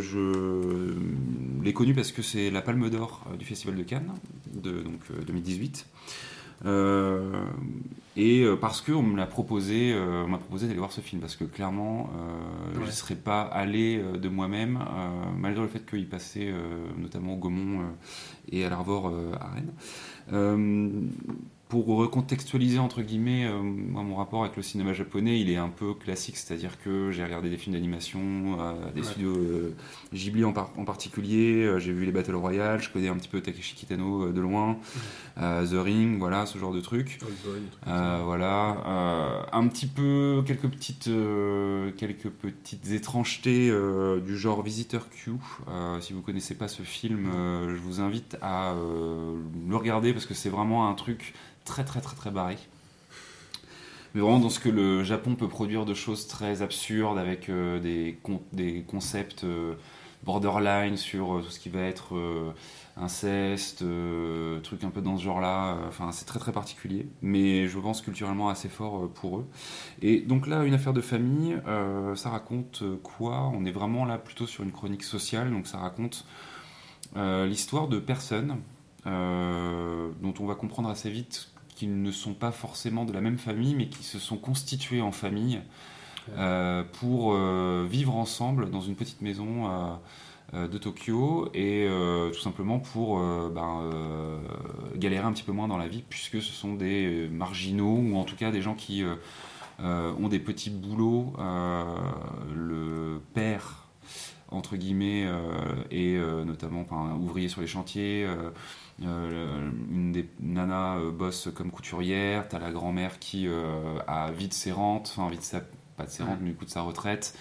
je 0.00 0.94
l'ai 1.62 1.72
connu 1.72 1.94
parce 1.94 2.12
que 2.12 2.22
c'est 2.22 2.50
la 2.50 2.60
Palme 2.60 2.90
d'Or 2.90 3.26
du 3.38 3.44
Festival 3.44 3.76
de 3.76 3.82
Cannes, 3.82 4.12
de 4.54 4.82
donc, 4.82 5.00
euh, 5.10 5.22
2018. 5.24 5.86
Euh, 6.64 7.44
et 8.16 8.42
euh, 8.42 8.56
parce 8.56 8.80
qu'on 8.80 9.02
me 9.02 9.16
l'a 9.16 9.26
proposé, 9.26 9.92
euh, 9.92 10.24
on 10.24 10.28
m'a 10.28 10.38
proposé 10.38 10.66
d'aller 10.66 10.78
voir 10.78 10.92
ce 10.92 11.00
film 11.00 11.20
parce 11.20 11.36
que 11.36 11.44
clairement, 11.44 12.10
je 12.74 12.80
ne 12.80 12.90
serais 12.90 13.16
pas 13.16 13.42
allé 13.42 14.02
de 14.02 14.28
moi-même, 14.28 14.78
malgré 15.36 15.62
le 15.62 15.68
fait 15.68 15.84
qu'il 15.84 16.08
passait 16.08 16.52
notamment 16.98 17.34
au 17.34 17.36
Gaumont 17.36 17.82
et 18.50 18.64
à 18.64 18.70
l'Arvor 18.70 19.12
à 19.40 19.48
Rennes. 19.48 21.10
Pour 21.72 21.86
recontextualiser 21.86 22.78
entre 22.78 23.00
guillemets, 23.00 23.46
euh, 23.46 23.62
moi, 23.62 24.02
mon 24.02 24.16
rapport 24.16 24.42
avec 24.44 24.56
le 24.56 24.62
cinéma 24.62 24.92
japonais, 24.92 25.40
il 25.40 25.48
est 25.48 25.56
un 25.56 25.70
peu 25.70 25.94
classique, 25.94 26.36
c'est-à-dire 26.36 26.72
que 26.84 27.10
j'ai 27.12 27.24
regardé 27.24 27.48
des 27.48 27.56
films 27.56 27.74
d'animation, 27.74 28.20
euh, 28.60 28.74
des 28.94 29.00
Ouais. 29.00 29.06
studios 29.06 29.34
euh, 29.34 29.74
Ghibli 30.12 30.44
en, 30.44 30.52
par- 30.52 30.70
en 30.76 30.84
particulier, 30.84 31.76
j'ai 31.78 31.94
vu 31.94 32.04
les 32.04 32.12
Battle 32.12 32.34
Royale, 32.34 32.82
je 32.82 32.90
connais 32.90 33.08
un 33.08 33.14
petit 33.16 33.30
peu 33.30 33.40
Takeshi 33.40 33.74
Kitano 33.74 34.30
de 34.32 34.40
loin, 34.42 34.76
euh, 35.38 35.66
The 35.66 35.82
Ring, 35.82 36.18
voilà, 36.18 36.44
ce 36.44 36.58
genre 36.58 36.74
de 36.74 36.82
ça. 36.82 38.20
voilà, 38.22 39.46
un 39.50 39.66
petit 39.68 39.86
peu 39.86 40.42
quelques 40.46 40.68
petites, 40.68 41.08
quelques 41.96 42.28
petites 42.28 42.90
étrangetés 42.90 43.72
du 44.26 44.36
genre 44.36 44.62
Visitor 44.62 45.08
Q. 45.08 45.30
Si 46.00 46.12
vous 46.12 46.20
connaissez 46.20 46.54
pas 46.54 46.68
ce 46.68 46.82
film, 46.82 47.30
je 47.32 47.76
vous 47.80 48.02
invite 48.02 48.36
à 48.42 48.74
le 48.74 49.76
regarder 49.76 50.12
parce 50.12 50.26
que 50.26 50.34
c'est 50.34 50.50
vraiment 50.50 50.86
un 50.86 50.92
truc 50.92 51.32
très 51.64 51.84
très 51.84 52.00
très 52.00 52.16
très 52.16 52.30
barré. 52.30 52.56
Mais 54.14 54.20
vraiment 54.20 54.40
dans 54.40 54.50
ce 54.50 54.60
que 54.60 54.68
le 54.68 55.04
Japon 55.04 55.34
peut 55.34 55.48
produire 55.48 55.84
de 55.84 55.94
choses 55.94 56.26
très 56.26 56.62
absurdes 56.62 57.18
avec 57.18 57.48
euh, 57.48 57.80
des, 57.80 58.18
des 58.52 58.82
concepts 58.82 59.44
euh, 59.44 59.74
borderline 60.22 60.98
sur 60.98 61.38
euh, 61.38 61.40
tout 61.40 61.50
ce 61.50 61.58
qui 61.58 61.70
va 61.70 61.80
être 61.80 62.14
inceste, 62.98 63.82
trucs 64.62 64.84
un 64.84 64.90
peu 64.90 65.00
dans 65.00 65.16
ce 65.16 65.22
genre-là. 65.22 65.78
Enfin, 65.88 66.12
c'est 66.12 66.26
très 66.26 66.38
très 66.38 66.52
particulier, 66.52 67.08
mais 67.22 67.66
je 67.66 67.78
pense 67.78 68.02
culturellement 68.02 68.50
assez 68.50 68.68
fort 68.68 69.08
pour 69.08 69.38
eux. 69.38 69.46
Et 70.02 70.20
donc 70.20 70.46
là, 70.46 70.64
une 70.64 70.74
affaire 70.74 70.92
de 70.92 71.00
famille, 71.00 71.56
ça 72.14 72.28
raconte 72.28 72.82
quoi? 73.02 73.50
On 73.54 73.64
est 73.64 73.72
vraiment 73.72 74.04
là 74.04 74.18
plutôt 74.18 74.46
sur 74.46 74.62
une 74.62 74.72
chronique 74.72 75.04
sociale, 75.04 75.50
donc 75.50 75.66
ça 75.66 75.78
raconte 75.78 76.26
l'histoire 77.16 77.88
de 77.88 77.98
personnes 77.98 78.58
dont 79.06 80.34
on 80.38 80.44
va 80.44 80.54
comprendre 80.54 80.90
assez 80.90 81.08
vite 81.08 81.51
qu'ils 81.82 82.00
ne 82.00 82.12
sont 82.12 82.34
pas 82.34 82.52
forcément 82.52 83.04
de 83.04 83.12
la 83.12 83.20
même 83.20 83.38
famille, 83.38 83.74
mais 83.74 83.88
qui 83.88 84.04
se 84.04 84.20
sont 84.20 84.36
constitués 84.36 85.00
en 85.00 85.10
famille 85.10 85.60
euh, 86.38 86.84
pour 87.00 87.32
euh, 87.32 87.84
vivre 87.90 88.14
ensemble 88.14 88.70
dans 88.70 88.80
une 88.80 88.94
petite 88.94 89.20
maison 89.20 89.68
euh, 90.52 90.68
de 90.68 90.78
Tokyo 90.78 91.48
et 91.54 91.88
euh, 91.88 92.30
tout 92.30 92.38
simplement 92.38 92.78
pour 92.78 93.18
euh, 93.18 93.50
ben, 93.52 93.80
euh, 93.92 94.38
galérer 94.94 95.24
un 95.24 95.32
petit 95.32 95.42
peu 95.42 95.50
moins 95.50 95.66
dans 95.66 95.76
la 95.76 95.88
vie 95.88 96.04
puisque 96.08 96.40
ce 96.40 96.52
sont 96.52 96.74
des 96.74 97.28
marginaux 97.32 97.96
ou 97.96 98.16
en 98.16 98.22
tout 98.22 98.36
cas 98.36 98.52
des 98.52 98.62
gens 98.62 98.74
qui 98.74 99.02
ont 99.80 100.28
des 100.28 100.38
petits 100.38 100.70
boulots. 100.70 101.32
Le 102.54 103.20
père 103.34 103.88
entre 104.52 104.76
guillemets 104.76 105.26
et 105.90 106.14
euh, 106.16 106.44
notamment 106.44 106.82
enfin, 106.82 107.16
ouvrier 107.20 107.48
sur 107.48 107.60
les 107.60 107.66
chantiers. 107.66 108.28
Euh, 109.04 109.70
une 109.90 110.12
des 110.12 110.28
nanas 110.40 110.98
euh, 110.98 111.10
bosse 111.10 111.48
comme 111.54 111.70
couturière, 111.70 112.48
t'as 112.48 112.58
la 112.58 112.70
grand-mère 112.70 113.18
qui 113.18 113.48
euh, 113.48 113.98
a 114.06 114.30
vide 114.30 114.52
ses 114.52 114.70
rentes, 114.72 115.14
enfin 115.16 115.28
vide 115.30 115.42
sa, 115.42 115.62
pas 115.96 116.04
de 116.04 116.10
ses 116.10 116.22
rentes, 116.22 116.38
mais 116.40 116.50
du 116.50 116.54
coup 116.54 116.64
de 116.64 116.70
sa 116.70 116.82
retraite, 116.82 117.36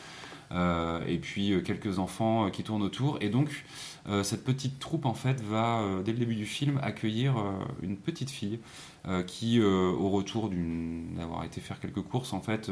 et 1.08 1.18
puis 1.20 1.54
quelques 1.64 2.00
enfants 2.00 2.50
qui 2.50 2.64
tournent 2.64 2.84
autour. 2.84 3.18
Et 3.22 3.30
donc 3.30 3.64
cette 4.24 4.44
petite 4.44 4.80
troupe 4.80 5.06
en 5.06 5.14
fait 5.14 5.40
va 5.42 5.82
dès 6.04 6.12
le 6.12 6.18
début 6.18 6.36
du 6.36 6.46
film 6.46 6.78
accueillir 6.84 7.36
une 7.82 7.96
petite 7.96 8.30
fille 8.30 8.60
qui, 9.28 9.62
au 9.62 10.10
retour 10.10 10.52
d'avoir 11.16 11.46
été 11.46 11.62
faire 11.62 11.80
quelques 11.80 12.02
courses, 12.02 12.34
en 12.34 12.42
fait, 12.42 12.70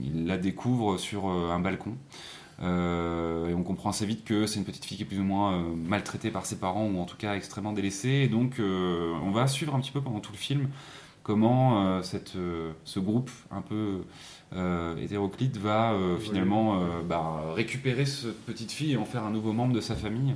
il 0.00 0.26
la 0.26 0.38
découvre 0.38 0.96
sur 0.96 1.26
un 1.28 1.60
balcon. 1.60 1.98
Euh, 2.62 3.48
et 3.48 3.54
on 3.54 3.62
comprend 3.62 3.90
assez 3.90 4.06
vite 4.06 4.24
que 4.24 4.46
c'est 4.46 4.58
une 4.58 4.64
petite 4.64 4.84
fille 4.84 4.96
qui 4.96 5.02
est 5.02 5.06
plus 5.06 5.18
ou 5.18 5.24
moins 5.24 5.54
euh, 5.54 5.62
maltraitée 5.74 6.30
par 6.30 6.46
ses 6.46 6.56
parents 6.56 6.86
ou 6.86 7.00
en 7.00 7.04
tout 7.04 7.16
cas 7.16 7.34
extrêmement 7.34 7.72
délaissée. 7.72 8.22
Et 8.24 8.28
donc 8.28 8.58
euh, 8.58 9.12
on 9.22 9.30
va 9.30 9.46
suivre 9.46 9.74
un 9.74 9.80
petit 9.80 9.90
peu 9.90 10.00
pendant 10.00 10.20
tout 10.20 10.32
le 10.32 10.38
film 10.38 10.68
comment 11.22 12.02
cette, 12.02 12.34
ce 12.84 13.00
groupe 13.00 13.30
un 13.50 13.62
peu 13.62 14.02
hétéroclite 15.00 15.56
va 15.56 15.96
finalement 16.20 16.82
bah, 17.08 17.54
récupérer 17.54 18.04
cette 18.04 18.44
petite 18.44 18.70
fille 18.70 18.92
et 18.92 18.98
en 18.98 19.06
faire 19.06 19.24
un 19.24 19.30
nouveau 19.30 19.54
membre 19.54 19.72
de 19.72 19.80
sa 19.80 19.96
famille. 19.96 20.34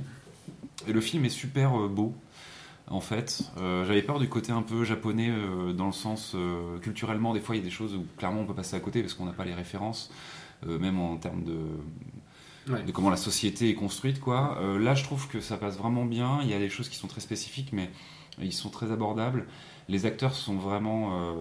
Et 0.87 0.91
le 0.91 0.99
film 0.99 1.25
est 1.25 1.29
super 1.29 1.77
beau. 1.89 2.15
En 2.87 3.01
fait, 3.01 3.51
j'avais 3.57 4.01
peur 4.01 4.17
du 4.17 4.27
côté 4.27 4.51
un 4.51 4.63
peu 4.63 4.83
japonais 4.83 5.31
dans 5.77 5.85
le 5.85 5.91
sens 5.91 6.35
culturellement. 6.81 7.35
Des 7.35 7.39
fois, 7.39 7.55
il 7.55 7.59
y 7.59 7.61
a 7.61 7.65
des 7.65 7.69
choses 7.69 7.93
où 7.93 8.03
clairement 8.17 8.41
on 8.41 8.45
peut 8.45 8.55
passer 8.55 8.75
à 8.75 8.79
côté 8.79 9.01
parce 9.01 9.13
qu'on 9.13 9.25
n'a 9.25 9.33
pas 9.33 9.45
les 9.45 9.53
références, 9.53 10.11
même 10.67 10.99
en 10.99 11.17
termes 11.17 11.43
de, 11.43 11.57
Ouais. 12.67 12.83
de 12.83 12.91
comment 12.91 13.09
la 13.09 13.17
société 13.17 13.69
est 13.69 13.73
construite 13.73 14.19
quoi. 14.19 14.57
Euh, 14.61 14.77
là 14.77 14.93
je 14.93 15.03
trouve 15.03 15.27
que 15.27 15.39
ça 15.41 15.57
passe 15.57 15.77
vraiment 15.77 16.05
bien, 16.05 16.39
il 16.43 16.49
y 16.49 16.53
a 16.53 16.59
des 16.59 16.69
choses 16.69 16.87
qui 16.89 16.97
sont 16.97 17.07
très 17.07 17.21
spécifiques 17.21 17.71
mais 17.73 17.89
ils 18.39 18.53
sont 18.53 18.69
très 18.69 18.91
abordables. 18.91 19.47
Les 19.87 20.05
acteurs 20.05 20.35
sont 20.35 20.55
vraiment 20.55 21.17
euh, 21.19 21.33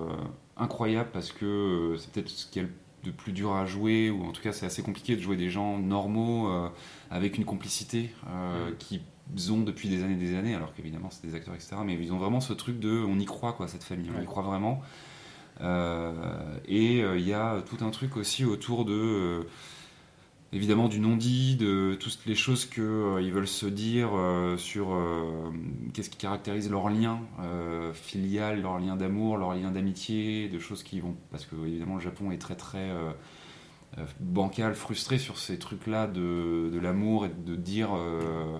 incroyables 0.57 1.11
parce 1.13 1.33
que 1.33 1.45
euh, 1.45 1.97
c'est 1.99 2.11
peut-être 2.13 2.31
ce 2.31 2.47
qui 2.47 2.61
est 2.61 2.63
le 2.63 2.71
de 3.05 3.13
plus 3.13 3.31
dur 3.33 3.53
à 3.55 3.65
jouer 3.65 4.11
ou 4.11 4.25
en 4.25 4.33
tout 4.33 4.43
cas 4.43 4.53
c'est 4.53 4.67
assez 4.67 4.83
compliqué 4.83 5.15
de 5.15 5.21
jouer 5.21 5.37
des 5.37 5.51
gens 5.51 5.79
normaux 5.79 6.49
euh, 6.49 6.69
avec 7.13 7.39
une 7.39 7.45
complicité 7.45 8.11
euh, 8.29 8.73
qu'ils 8.81 9.53
ont 9.53 9.61
depuis 9.61 9.89
des 9.89 10.03
années 10.03 10.15
et 10.15 10.17
des 10.17 10.35
années 10.37 10.55
alors 10.57 10.75
qu'évidemment 10.75 11.09
c'est 11.11 11.25
des 11.25 11.37
acteurs 11.37 11.55
etc 11.55 11.77
mais 11.87 11.95
ils 11.95 12.13
ont 12.13 12.19
vraiment 12.19 12.41
ce 12.41 12.53
truc 12.55 12.81
de 12.81 12.91
on 13.09 13.17
y 13.21 13.25
croit 13.25 13.53
quoi 13.53 13.69
cette 13.69 13.85
famille 13.85 14.11
on 14.13 14.17
y 14.17 14.21
Ouais. 14.21 14.25
croit 14.25 14.43
vraiment 14.43 14.81
Euh, 14.83 14.87
et 15.61 17.03
euh, 17.03 17.19
il 17.19 17.27
y 17.27 17.33
a 17.33 17.63
tout 17.63 17.85
un 17.85 17.91
truc 17.91 18.17
aussi 18.17 18.45
autour 18.45 18.85
de 18.85 18.93
euh, 18.93 19.43
évidemment 20.53 20.89
du 20.89 21.01
non-dit, 21.01 21.57
de 21.57 21.97
toutes 21.99 22.25
les 22.27 22.35
choses 22.35 22.65
qu'ils 22.65 23.33
veulent 23.33 23.49
se 23.49 23.67
dire 23.67 24.11
euh, 24.15 24.57
sur 24.57 24.95
euh, 24.95 25.51
qu'est-ce 25.93 26.11
qui 26.11 26.19
caractérise 26.19 26.71
leur 26.71 26.89
lien 26.89 27.21
euh, 27.41 27.93
filial, 27.93 28.63
leur 28.63 28.79
lien 28.79 28.97
d'amour, 28.97 29.37
leur 29.37 29.55
lien 29.55 29.71
d'amitié, 29.71 30.49
de 30.49 30.59
choses 30.59 30.83
qui 30.83 31.01
vont... 31.01 31.17
Parce 31.31 31.45
que 31.45 31.55
évidemment 31.67 31.97
le 31.97 32.01
Japon 32.01 32.31
est 32.31 32.39
très 32.39 32.57
très 32.57 32.91
euh, 32.91 33.11
euh, 33.99 34.05
bancal, 34.21 34.75
frustré 34.75 35.19
sur 35.19 35.39
ces 35.39 35.59
trucs-là 35.59 36.07
de, 36.07 36.79
l'amour 36.81 37.27
et 37.27 37.31
de 37.31 37.57
dire 37.57 37.95
euh, 37.95 38.21
euh, 38.23 38.59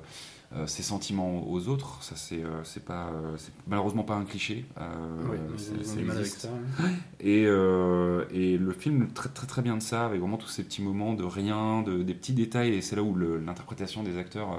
ses 0.67 0.83
sentiments 0.83 1.47
aux 1.51 1.69
autres. 1.69 2.03
Ça 2.03 2.17
c'est 2.17 2.43
euh, 2.43 2.65
c'est 2.65 2.85
pas 2.85 3.09
euh, 3.09 3.37
c'est 3.37 3.53
malheureusement 3.67 4.03
pas 4.03 4.15
un 4.15 4.25
cliché. 4.25 4.65
Euh, 4.81 5.29
Ouais, 5.31 5.39
c'est- 5.57 6.01
existe. 6.01 6.49
hein. 6.81 6.85
Et, 7.21 7.45
euh, 7.47 8.25
et 8.33 8.57
le 8.57 8.73
film 8.73 9.09
traite 9.13 9.35
très 9.35 9.47
très 9.47 9.61
bien 9.63 9.77
de 9.77 9.83
ça, 9.83 10.07
avec 10.07 10.21
vraiment 10.21 10.39
tous 10.39 10.49
ces 10.49 10.63
petits 10.65 10.83
moments 10.83 11.13
de 11.15 11.25
rien, 11.25 11.83
de, 11.83 12.03
des 12.03 12.15
petits 12.15 12.33
détails, 12.33 12.75
et 12.75 12.81
c'est 12.81 12.97
là 12.97 13.03
où 13.03 13.15
l'interprétation 13.17 14.03
des 14.03 14.17
acteurs, 14.19 14.53
euh, 14.53 14.57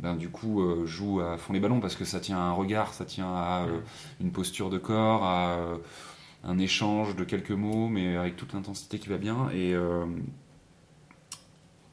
ben, 0.00 0.14
du 0.16 0.28
coup, 0.30 0.62
euh, 0.62 0.86
joue 0.86 1.20
à 1.20 1.36
fond 1.36 1.52
les 1.52 1.60
ballons, 1.60 1.80
parce 1.80 1.96
que 1.96 2.04
ça 2.04 2.20
tient 2.20 2.38
à 2.38 2.42
un 2.42 2.52
regard, 2.52 2.94
ça 2.94 3.04
tient 3.04 3.26
à 3.34 3.66
euh, 3.68 3.80
une 4.20 4.30
posture 4.30 4.70
de 4.70 4.78
corps, 4.78 5.24
à 5.24 5.50
euh, 5.56 5.76
un 6.44 6.58
échange 6.58 7.16
de 7.16 7.24
quelques 7.24 7.50
mots, 7.52 7.88
mais 7.88 8.16
avec 8.16 8.36
toute 8.36 8.52
l'intensité 8.54 8.98
qui 8.98 9.08
va 9.08 9.18
bien. 9.18 9.48
Et 9.50 9.74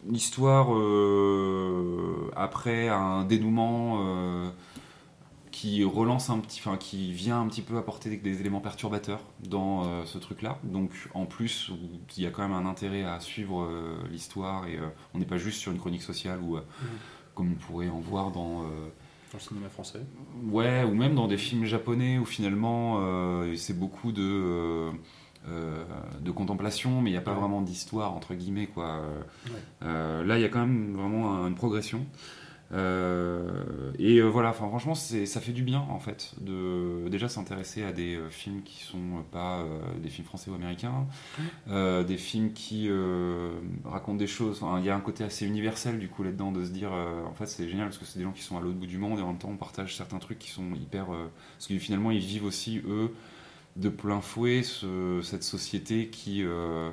l'histoire, 0.08 0.74
euh, 0.74 2.32
après 2.36 2.90
un 2.90 3.24
dénouement... 3.24 4.00
euh, 4.02 4.50
qui 5.52 5.84
relance 5.84 6.30
un 6.30 6.40
petit, 6.40 6.62
enfin 6.64 6.78
qui 6.78 7.12
vient 7.12 7.42
un 7.42 7.48
petit 7.48 7.62
peu 7.64 7.76
apporter 7.78 8.10
des, 8.10 8.16
des 8.18 8.40
éléments 8.40 8.62
perturbateurs 8.62 9.20
dans 9.46 9.84
euh, 9.84 10.06
ce 10.06 10.18
truc-là. 10.18 10.58
Donc 10.64 10.92
en 11.14 11.26
plus, 11.26 11.72
il 12.16 12.24
y 12.24 12.26
a 12.26 12.32
quand 12.32 12.44
même 12.48 12.54
un 12.54 12.66
intérêt 12.70 13.04
à 13.04 13.20
suivre 13.20 13.64
euh, 13.64 13.98
l'histoire 14.10 14.68
et 14.68 14.80
on 15.14 15.20
n'est 15.20 15.26
pas 15.26 15.38
juste 15.38 15.60
sur 15.60 15.74
une 15.74 15.80
chronique 15.80 16.04
sociale 16.04 16.40
ou 16.42 16.58
comme 17.34 17.52
on 17.52 17.56
pourrait 17.56 17.90
en 17.90 18.00
voir 18.00 18.32
dans 18.32 18.62
Dans 19.32 19.38
le 19.38 19.40
cinéma 19.40 19.70
français. 19.70 20.00
Ouais, 20.50 20.84
ou 20.84 20.94
même 20.96 21.14
dans 21.14 21.28
des 21.28 21.38
films 21.38 21.66
japonais 21.66 22.18
où 22.20 22.26
finalement 22.26 23.00
euh, 23.02 23.54
c'est 23.56 23.78
beaucoup 23.78 24.12
de, 24.12 24.24
euh, 24.24 24.92
de 25.48 26.32
contemplation, 26.32 27.02
mais 27.02 27.10
il 27.10 27.14
n'y 27.14 27.18
a 27.18 27.22
pas 27.22 27.32
Ouais. 27.34 27.40
vraiment 27.40 27.62
d'histoire, 27.62 28.14
entre 28.14 28.36
guillemets. 28.36 28.68
Quoi. 28.68 28.86
Euh, 28.86 29.20
Ouais. 29.48 29.60
euh, 29.84 30.24
là, 30.26 30.38
il 30.38 30.42
y 30.42 30.46
a 30.46 30.50
quand 30.50 30.60
même 30.60 30.94
vraiment 30.94 31.34
un- 31.36 31.48
une 31.48 31.56
progression. 31.56 32.06
Euh, 32.72 33.92
et 33.98 34.18
euh, 34.18 34.28
voilà, 34.28 34.50
enfin, 34.50 34.68
franchement, 34.68 34.94
ça 34.94 35.42
fait 35.42 35.54
du 35.54 35.64
bien 35.64 35.80
en 35.90 36.00
fait 36.00 36.36
de 36.40 37.08
déjà 37.10 37.28
s'intéresser 37.28 37.84
à 37.84 37.92
des 37.92 38.16
euh, 38.16 38.30
films 38.30 38.62
qui 38.62 38.84
sont 38.84 39.24
pas 39.32 39.62
euh, 39.62 39.80
des 40.04 40.10
films 40.10 40.28
français 40.28 40.52
ou 40.52 40.54
américains, 40.54 41.08
euh, 41.70 42.04
des 42.04 42.18
films 42.18 42.54
qui 42.54 42.88
euh, 42.90 43.54
racontent 43.86 44.18
des 44.20 44.28
choses. 44.28 44.62
Il 44.78 44.86
y 44.86 44.90
a 44.92 44.96
un 44.96 45.00
côté 45.00 45.24
assez 45.24 45.48
universel 45.48 45.98
du 45.98 46.10
coup 46.10 46.22
là-dedans 46.22 46.52
de 46.52 46.64
se 46.64 46.70
dire, 46.70 46.92
euh, 46.94 47.26
en 47.26 47.34
fait, 47.34 47.48
c'est 47.48 47.68
génial 47.68 47.88
parce 47.88 47.98
que 47.98 48.06
c'est 48.06 48.20
des 48.20 48.26
gens 48.26 48.32
qui 48.34 48.44
sont 48.44 48.58
à 48.58 48.62
l'autre 48.62 48.78
bout 48.78 48.86
du 48.88 49.00
monde 49.00 49.18
et 49.18 49.22
en 49.24 49.28
même 49.28 49.38
temps 49.40 49.50
on 49.52 49.58
partage 49.58 49.96
certains 49.96 50.20
trucs 50.20 50.38
qui 50.40 50.52
sont 50.52 50.74
hyper, 50.76 51.12
euh, 51.12 51.28
parce 51.58 51.66
que 51.68 51.78
finalement 51.80 52.12
ils 52.12 52.20
vivent 52.20 52.46
aussi 52.46 52.82
eux 52.88 53.12
de 53.78 53.90
plein 53.90 54.22
fouet 54.22 54.64
ce- 54.64 55.22
cette 55.24 55.44
société 55.44 56.10
qui 56.10 56.44
euh, 56.44 56.90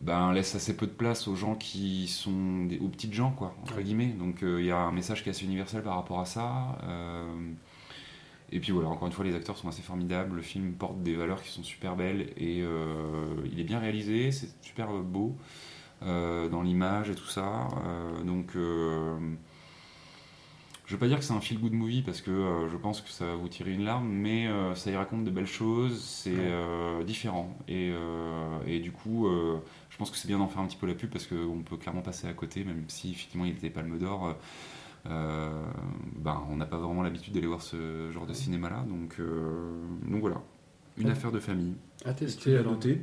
ben, 0.00 0.32
laisse 0.32 0.54
assez 0.54 0.76
peu 0.76 0.86
de 0.86 0.92
place 0.92 1.28
aux 1.28 1.36
gens 1.36 1.54
qui 1.56 2.08
sont 2.08 2.64
des, 2.66 2.78
aux 2.80 2.88
petites 2.88 3.14
gens 3.14 3.32
quoi 3.32 3.54
entre 3.62 3.76
Ouais. 3.76 3.84
guillemets 3.84 4.08
donc 4.18 4.42
euh, 4.42 4.60
il 4.60 4.66
y 4.66 4.70
a 4.70 4.78
un 4.78 4.92
message 4.92 5.22
qui 5.22 5.28
est 5.30 5.32
assez 5.32 5.44
universel 5.46 5.82
par 5.82 5.96
rapport 5.96 6.20
à 6.20 6.26
ça 6.26 6.78
euh, 6.84 7.24
et 8.52 8.60
puis 8.60 8.72
voilà 8.72 8.88
encore 8.88 9.06
une 9.08 9.12
fois 9.12 9.24
les 9.24 9.34
acteurs 9.34 9.56
sont 9.56 9.68
assez 9.68 9.82
formidables 9.82 10.36
le 10.36 10.42
film 10.42 10.72
porte 10.72 11.02
des 11.02 11.14
valeurs 11.16 11.42
qui 11.42 11.50
sont 11.50 11.62
super 11.64 11.96
belles 11.96 12.30
et 12.36 12.62
euh, 12.62 13.34
il 13.50 13.58
est 13.60 13.64
bien 13.64 13.80
réalisé 13.80 14.30
c'est 14.30 14.48
super 14.62 14.88
beau 14.92 15.36
euh, 16.02 16.48
dans 16.48 16.62
l'image 16.62 17.10
et 17.10 17.14
tout 17.14 17.26
ça 17.28 17.68
Euh, 17.86 18.22
donc 18.24 18.56
euh, 18.56 19.18
je 20.86 20.92
veux 20.94 20.98
pas 20.98 21.08
dire 21.08 21.18
que 21.18 21.24
c'est 21.24 21.32
un 21.34 21.40
feel 21.40 21.58
good 21.60 21.72
movie 21.72 22.02
parce 22.02 22.20
que 22.20 22.30
euh, 22.30 22.68
je 22.68 22.76
pense 22.76 23.00
que 23.00 23.10
ça 23.10 23.26
va 23.26 23.34
vous 23.34 23.48
tirer 23.48 23.72
une 23.72 23.84
larme, 23.84 24.08
mais 24.08 24.46
euh, 24.46 24.74
ça 24.74 24.90
y 24.90 24.96
raconte 24.96 25.24
de 25.24 25.30
belles 25.30 25.46
choses, 25.46 26.00
c'est 26.02 26.30
Ouais. 26.30 26.38
euh, 26.40 27.02
différent. 27.04 27.56
Et, 27.68 27.90
euh, 27.92 28.58
et 28.66 28.78
du 28.80 28.92
coup, 28.92 29.26
euh, 29.26 29.58
je 29.90 29.96
pense 29.96 30.10
que 30.10 30.16
c'est 30.16 30.28
bien 30.28 30.38
d'en 30.38 30.46
faire 30.48 30.60
un 30.62 30.66
petit 30.66 30.76
peu 30.76 30.86
la 30.86 30.94
pub 30.94 31.10
parce 31.10 31.26
qu'on 31.26 31.62
peut 31.64 31.76
clairement 31.76 32.02
passer 32.02 32.28
à 32.28 32.32
côté, 32.32 32.62
même 32.64 32.84
si 32.88 33.10
effectivement 33.10 33.44
il 33.44 33.52
était 33.52 33.70
palme 33.70 33.98
d'or. 33.98 34.36
euh, 35.08 35.62
ben, 36.16 36.42
on 36.50 36.56
n'a 36.56 36.66
pas 36.66 36.78
vraiment 36.78 37.02
l'habitude 37.02 37.32
d'aller 37.34 37.46
voir 37.46 37.62
ce 37.62 38.10
genre 38.12 38.26
de 38.26 38.32
cinéma-là, 38.32 38.84
donc, 38.88 39.16
euh, 39.20 39.72
donc 40.08 40.20
voilà. 40.20 40.42
Une 40.98 41.06
Ouais. 41.06 41.12
affaire 41.12 41.30
de 41.32 41.38
famille. 41.40 41.74
À 42.04 42.12
tester, 42.14 42.56
alors. 42.56 42.72
noté? 42.72 43.00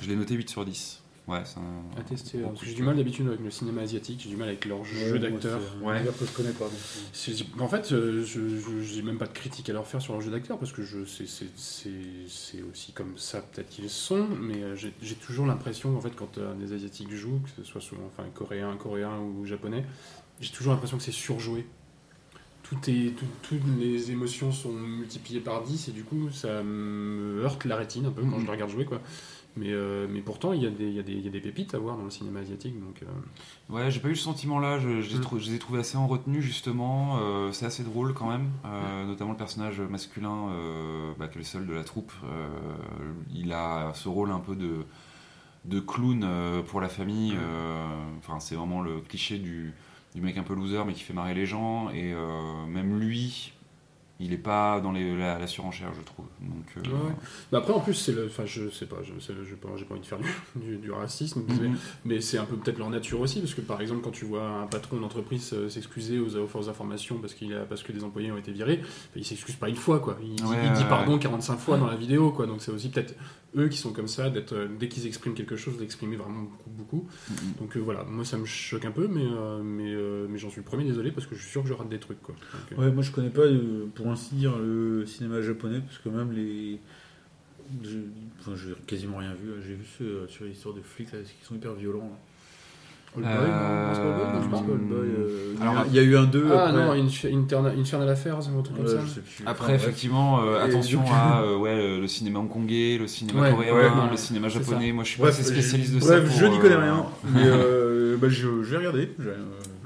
Je 0.00 0.08
l'ai 0.08 0.16
noté 0.16 0.34
8 0.34 0.48
sur 0.48 0.64
10. 0.64 1.03
Ouais, 1.26 1.40
c'est 1.44 1.58
un. 1.58 1.98
À 1.98 2.02
tester. 2.02 2.36
gros 2.38 2.48
Parce 2.48 2.58
coup 2.60 2.64
que 2.66 2.70
j'ai 2.70 2.76
du 2.76 2.82
mal 2.82 2.96
d'habitude 2.96 3.26
avec 3.26 3.40
le 3.40 3.50
cinéma 3.50 3.80
asiatique, 3.80 4.20
j'ai 4.22 4.28
du 4.28 4.36
mal 4.36 4.48
avec 4.48 4.66
leur 4.66 4.84
jeu 4.84 5.18
d'acteurs. 5.18 5.60
Ouais. 5.80 5.94
Ouais. 6.02 6.04
que 6.18 6.26
je 6.26 6.30
connais 6.32 6.52
pas. 6.52 6.66
donc, 6.66 6.74
C'est- 7.14 7.46
En 7.58 7.66
fait, 7.68 7.92
euh, 7.92 8.22
je 8.24 8.94
n'ai 8.96 9.02
même 9.02 9.16
pas 9.16 9.26
de 9.26 9.32
critique 9.32 9.70
à 9.70 9.72
leur 9.72 9.86
faire 9.86 10.02
sur 10.02 10.12
leur 10.12 10.20
jeu 10.20 10.30
d'acteur 10.30 10.58
parce 10.58 10.72
que 10.72 10.82
je 10.82 11.04
c'est- 11.06 12.62
aussi 12.70 12.92
comme 12.92 13.16
ça 13.16 13.40
peut-être 13.40 13.70
qu'ils 13.70 13.88
sont, 13.88 14.26
mais 14.38 14.62
euh, 14.62 14.76
j'ai 14.76 15.14
toujours 15.14 15.46
l'impression 15.46 15.96
en 15.96 16.00
fait 16.02 16.14
quand 16.14 16.36
euh, 16.36 16.52
des 16.56 16.74
asiatiques 16.74 17.10
jouent, 17.14 17.40
que 17.44 17.62
ce 17.62 17.64
soit 17.70 17.80
souvent 17.80 18.04
enfin 18.06 18.28
coréen, 18.34 18.76
coréen 18.76 19.18
ou 19.18 19.46
japonais, 19.46 19.84
j'ai 20.40 20.50
toujours 20.50 20.72
l'impression 20.74 20.98
que 20.98 21.04
c'est 21.04 21.10
surjoué. 21.12 21.64
Tout 22.64 22.76
est, 22.88 23.14
tout- 23.16 23.26
toutes 23.42 23.60
les 23.78 24.10
émotions 24.10 24.50
sont 24.52 24.72
multipliées 24.72 25.40
par 25.40 25.62
10 25.62 25.88
et 25.88 25.92
du 25.92 26.02
coup 26.02 26.30
ça 26.30 26.62
me 26.62 27.42
heurte 27.44 27.64
la 27.66 27.76
rétine 27.76 28.06
un 28.06 28.10
peu 28.10 28.22
quand 28.22 28.28
Mhm. 28.36 28.40
je 28.40 28.44
les 28.46 28.50
regarde 28.52 28.70
jouer 28.70 28.84
quoi. 28.84 29.00
Mais, 29.56 29.70
euh, 29.70 30.08
mais 30.10 30.20
pourtant 30.20 30.52
il 30.52 30.62
y, 30.62 30.66
a 30.66 30.70
des- 30.70 30.84
il 30.86 30.90
y, 30.92 30.96
y 30.96 31.28
a 31.28 31.30
des 31.30 31.40
pépites 31.40 31.74
à 31.74 31.78
voir 31.78 31.96
dans 31.96 32.02
le 32.02 32.10
cinéma 32.10 32.40
asiatique 32.40 32.74
donc. 32.80 33.02
euh, 33.02 33.72
Ouais, 33.72 33.88
j'ai 33.90 34.00
pas 34.00 34.08
eu 34.08 34.16
ce 34.16 34.24
sentiment-là. 34.24 34.78
Je, 34.80 35.00
je 35.00 35.10
les 35.12 35.18
Mm. 35.20 35.38
je 35.38 35.50
les 35.50 35.54
ai 35.54 35.58
trouvés 35.60 35.78
assez 35.78 35.96
en 35.96 36.06
retenue, 36.08 36.42
justement. 36.42 37.18
Euh, 37.20 37.52
c'est 37.52 37.64
assez 37.66 37.84
drôle 37.84 38.14
quand 38.14 38.28
même. 38.28 38.50
Euh, 38.64 39.04
Notamment 39.06 39.30
le 39.30 39.36
personnage 39.36 39.80
masculin, 39.80 40.48
bah, 41.18 41.28
qui 41.28 41.36
est 41.36 41.38
le 41.38 41.44
seul 41.44 41.66
de 41.66 41.72
la 41.72 41.84
troupe. 41.84 42.12
Il 43.32 43.52
a 43.52 43.92
ce 43.94 44.08
rôle 44.08 44.30
un 44.32 44.40
peu 44.40 44.56
de, 44.56 44.84
de 45.64 45.80
clown 45.80 46.26
pour 46.66 46.80
la 46.80 46.88
famille. 46.88 47.34
Euh, 47.36 47.86
Enfin, 48.18 48.40
c'est 48.40 48.54
vraiment 48.56 48.80
le 48.82 49.00
cliché 49.00 49.38
du, 49.38 49.72
du 50.14 50.20
mec 50.20 50.36
un 50.38 50.42
peu 50.42 50.54
loser, 50.54 50.82
mais 50.86 50.94
qui 50.94 51.02
fait 51.02 51.12
marrer 51.12 51.34
les 51.34 51.46
gens. 51.46 51.90
Et 51.90 52.12
même 52.68 52.98
lui, 52.98 53.52
il 54.20 54.32
est 54.32 54.38
pas 54.38 54.80
dans 54.80 54.92
les, 54.92 55.16
la, 55.16 55.38
la 55.38 55.46
surenchère, 55.46 55.92
je 55.96 56.02
trouve. 56.02 56.26
Donc, 56.40 56.64
euh, 56.76 56.80
Ouais, 56.88 57.06
ouais. 57.08 57.14
Bah 57.50 57.58
après, 57.58 57.72
en 57.72 57.80
plus, 57.80 57.94
c'est 57.94 58.12
le. 58.12 58.26
Enfin, 58.26 58.44
je 58.46 58.68
sais 58.70 58.86
pas, 58.86 58.98
je 59.02 59.12
j'ai 59.18 59.56
pas, 59.56 59.68
j'ai 59.76 59.84
pas 59.84 59.94
envie 59.94 60.02
de 60.02 60.06
faire 60.06 60.18
du, 60.18 60.28
du- 60.56 60.76
du 60.76 60.90
racisme, 60.92 61.42
mais, 61.48 61.54
Mhm. 61.68 61.76
mais 62.04 62.20
c'est 62.20 62.38
un 62.38 62.44
peu 62.44 62.56
peut-être 62.56 62.78
leur 62.78 62.90
nature 62.90 63.20
aussi, 63.20 63.40
parce 63.40 63.54
que 63.54 63.60
par 63.60 63.80
exemple, 63.80 64.02
quand 64.02 64.12
tu 64.12 64.24
vois 64.24 64.46
un 64.48 64.66
patron 64.66 64.98
d'entreprise 64.98 65.52
euh, 65.52 65.68
s'excuser 65.68 66.18
aux, 66.20 66.36
aux 66.36 66.46
forces 66.46 66.66
d'information 66.66 67.18
parce, 67.18 67.34
qu'il 67.34 67.52
a, 67.54 67.60
parce 67.64 67.82
que 67.82 67.90
des 67.92 68.04
employés 68.04 68.30
ont 68.30 68.36
été 68.38 68.52
virés, 68.52 68.76
bah, 68.78 68.86
il 69.16 69.24
s'excuse 69.24 69.56
pas 69.56 69.68
une 69.68 69.76
fois, 69.76 69.98
quoi. 69.98 70.16
Il, 70.22 70.36
dit- 70.36 70.42
Ouais, 70.44 70.56
il 70.64 70.72
dit 70.72 70.82
ouais, 70.84 70.88
pardon 70.88 71.14
ouais. 71.14 71.18
45 71.18 71.56
fois 71.58 71.76
dans 71.78 71.86
la 71.88 71.96
vidéo, 71.96 72.30
quoi. 72.30 72.46
Donc 72.46 72.60
c'est 72.62 72.70
aussi 72.72 72.90
peut-être 72.90 73.14
eux 73.56 73.68
qui 73.68 73.78
sont 73.78 73.92
comme 73.92 74.08
ça, 74.08 74.30
d'être, 74.30 74.52
euh, 74.52 74.68
dès 74.80 74.88
qu'ils 74.88 75.06
expriment 75.06 75.34
quelque 75.34 75.54
chose, 75.56 75.76
d'exprimer 75.78 76.16
vraiment 76.16 76.42
beaucoup. 76.42 76.70
beaucoup. 76.70 77.08
Mhm. 77.30 77.36
Donc 77.60 77.76
euh, 77.76 77.80
voilà, 77.80 78.02
moi 78.04 78.24
ça 78.24 78.36
me 78.36 78.44
choque 78.44 78.84
un 78.84 78.90
peu, 78.90 79.06
mais, 79.08 79.24
euh, 79.24 79.62
mais, 79.62 79.92
euh, 79.92 80.26
mais 80.28 80.38
j'en 80.38 80.50
suis 80.50 80.60
le 80.60 80.64
premier 80.64 80.84
désolé, 80.84 81.10
parce 81.12 81.26
que 81.26 81.34
je 81.36 81.40
suis 81.42 81.50
sûr 81.50 81.62
que 81.62 81.68
je 81.68 81.74
rate 81.74 81.88
des 81.88 81.98
trucs, 82.00 82.20
quoi. 82.22 82.34
Donc, 82.52 82.78
euh, 82.78 82.82
Ouais, 82.84 82.92
moi 82.92 83.02
je 83.02 83.10
connais 83.12 83.30
pas, 83.30 83.42
euh, 83.42 83.86
pour 84.04 84.12
ainsi 84.12 84.34
dire, 84.34 84.52
le 84.58 85.06
cinéma 85.06 85.40
japonais, 85.40 85.80
parce 85.80 85.96
que 85.96 86.10
même 86.10 86.30
les. 86.32 86.78
J'ai 87.82 88.00
enfin, 88.38 88.52
j'ai 88.54 88.74
quasiment 88.86 89.16
rien 89.16 89.30
vu. 89.32 89.50
J'ai 89.66 89.72
vu 89.76 89.84
ceux 89.98 90.26
sur 90.28 90.44
l'histoire 90.44 90.74
de 90.74 90.82
flics 90.82 91.10
là, 91.10 91.20
qui 91.20 91.42
sont 91.46 91.54
hyper 91.54 91.72
violents. 91.72 92.10
là. 92.10 93.16
Old 93.16 93.24
Boy, 93.24 93.32
non, 93.32 93.86
non, 93.86 93.94
c'est 93.94 94.00
pas 94.00 94.06
Old 94.08 94.16
Boy, 94.18 94.26
non, 94.26 94.42
c'est 94.42 94.50
pas 94.50 94.56
Euh, 94.56 94.74
Old 94.74 94.88
Boy, 94.88 94.98
euh, 94.98 95.54
alors, 95.62 95.84
il 95.88 95.94
y 95.94 95.98
a 95.98 96.02
eu 96.02 96.16
un 96.18 96.24
2. 96.24 96.48
Ah 96.52 96.66
après. 96.66 96.72
non, 96.72 96.92
Infer- 97.06 97.32
Interna- 97.32 97.70
Infernal 97.80 98.08
Affairs 98.10 98.38
ou 98.54 98.58
un 98.58 98.62
truc 98.62 98.76
comme 98.76 98.84
Ouais, 98.84 98.90
ça. 98.92 99.00
je 99.06 99.08
sais 99.08 99.20
plus. 99.20 99.44
Après, 99.46 99.64
Enfin, 99.64 99.72
bref. 99.72 99.82
effectivement, 99.82 100.42
euh, 100.42 100.58
Et 100.58 100.62
attention 100.68 101.02
à 101.10 101.40
euh, 101.46 101.56
ouais, 101.56 101.74
le- 101.76 102.00
le 102.02 102.06
cinéma 102.08 102.40
hongkongais, 102.40 102.98
le 102.98 103.06
cinéma 103.06 103.40
Ouais, 103.40 103.50
coréen, 103.52 103.72
ouais, 103.74 104.10
le 104.10 104.16
cinéma 104.18 104.50
c'est 104.50 104.58
japonais. 104.58 104.92
Moi, 104.92 105.04
je 105.04 105.08
suis 105.10 105.20
pas 105.22 105.28
assez 105.28 105.42
spécialiste 105.44 105.92
je- 105.92 105.94
de 105.94 106.00
ça. 106.02 106.18
bref, 106.20 106.28
pour, 106.28 106.36
je 106.38 106.44
n'y 106.46 106.58
connais 106.58 106.74
euh, 106.74 106.80
rien. 106.82 107.06
Mais 107.32 107.42
euh, 107.46 108.16
bah, 108.18 108.28
je, 108.28 108.62
je 108.62 108.70
vais 108.72 108.76
regarder. 108.78 109.08
Je, 109.18 109.28
euh, 109.30 109.34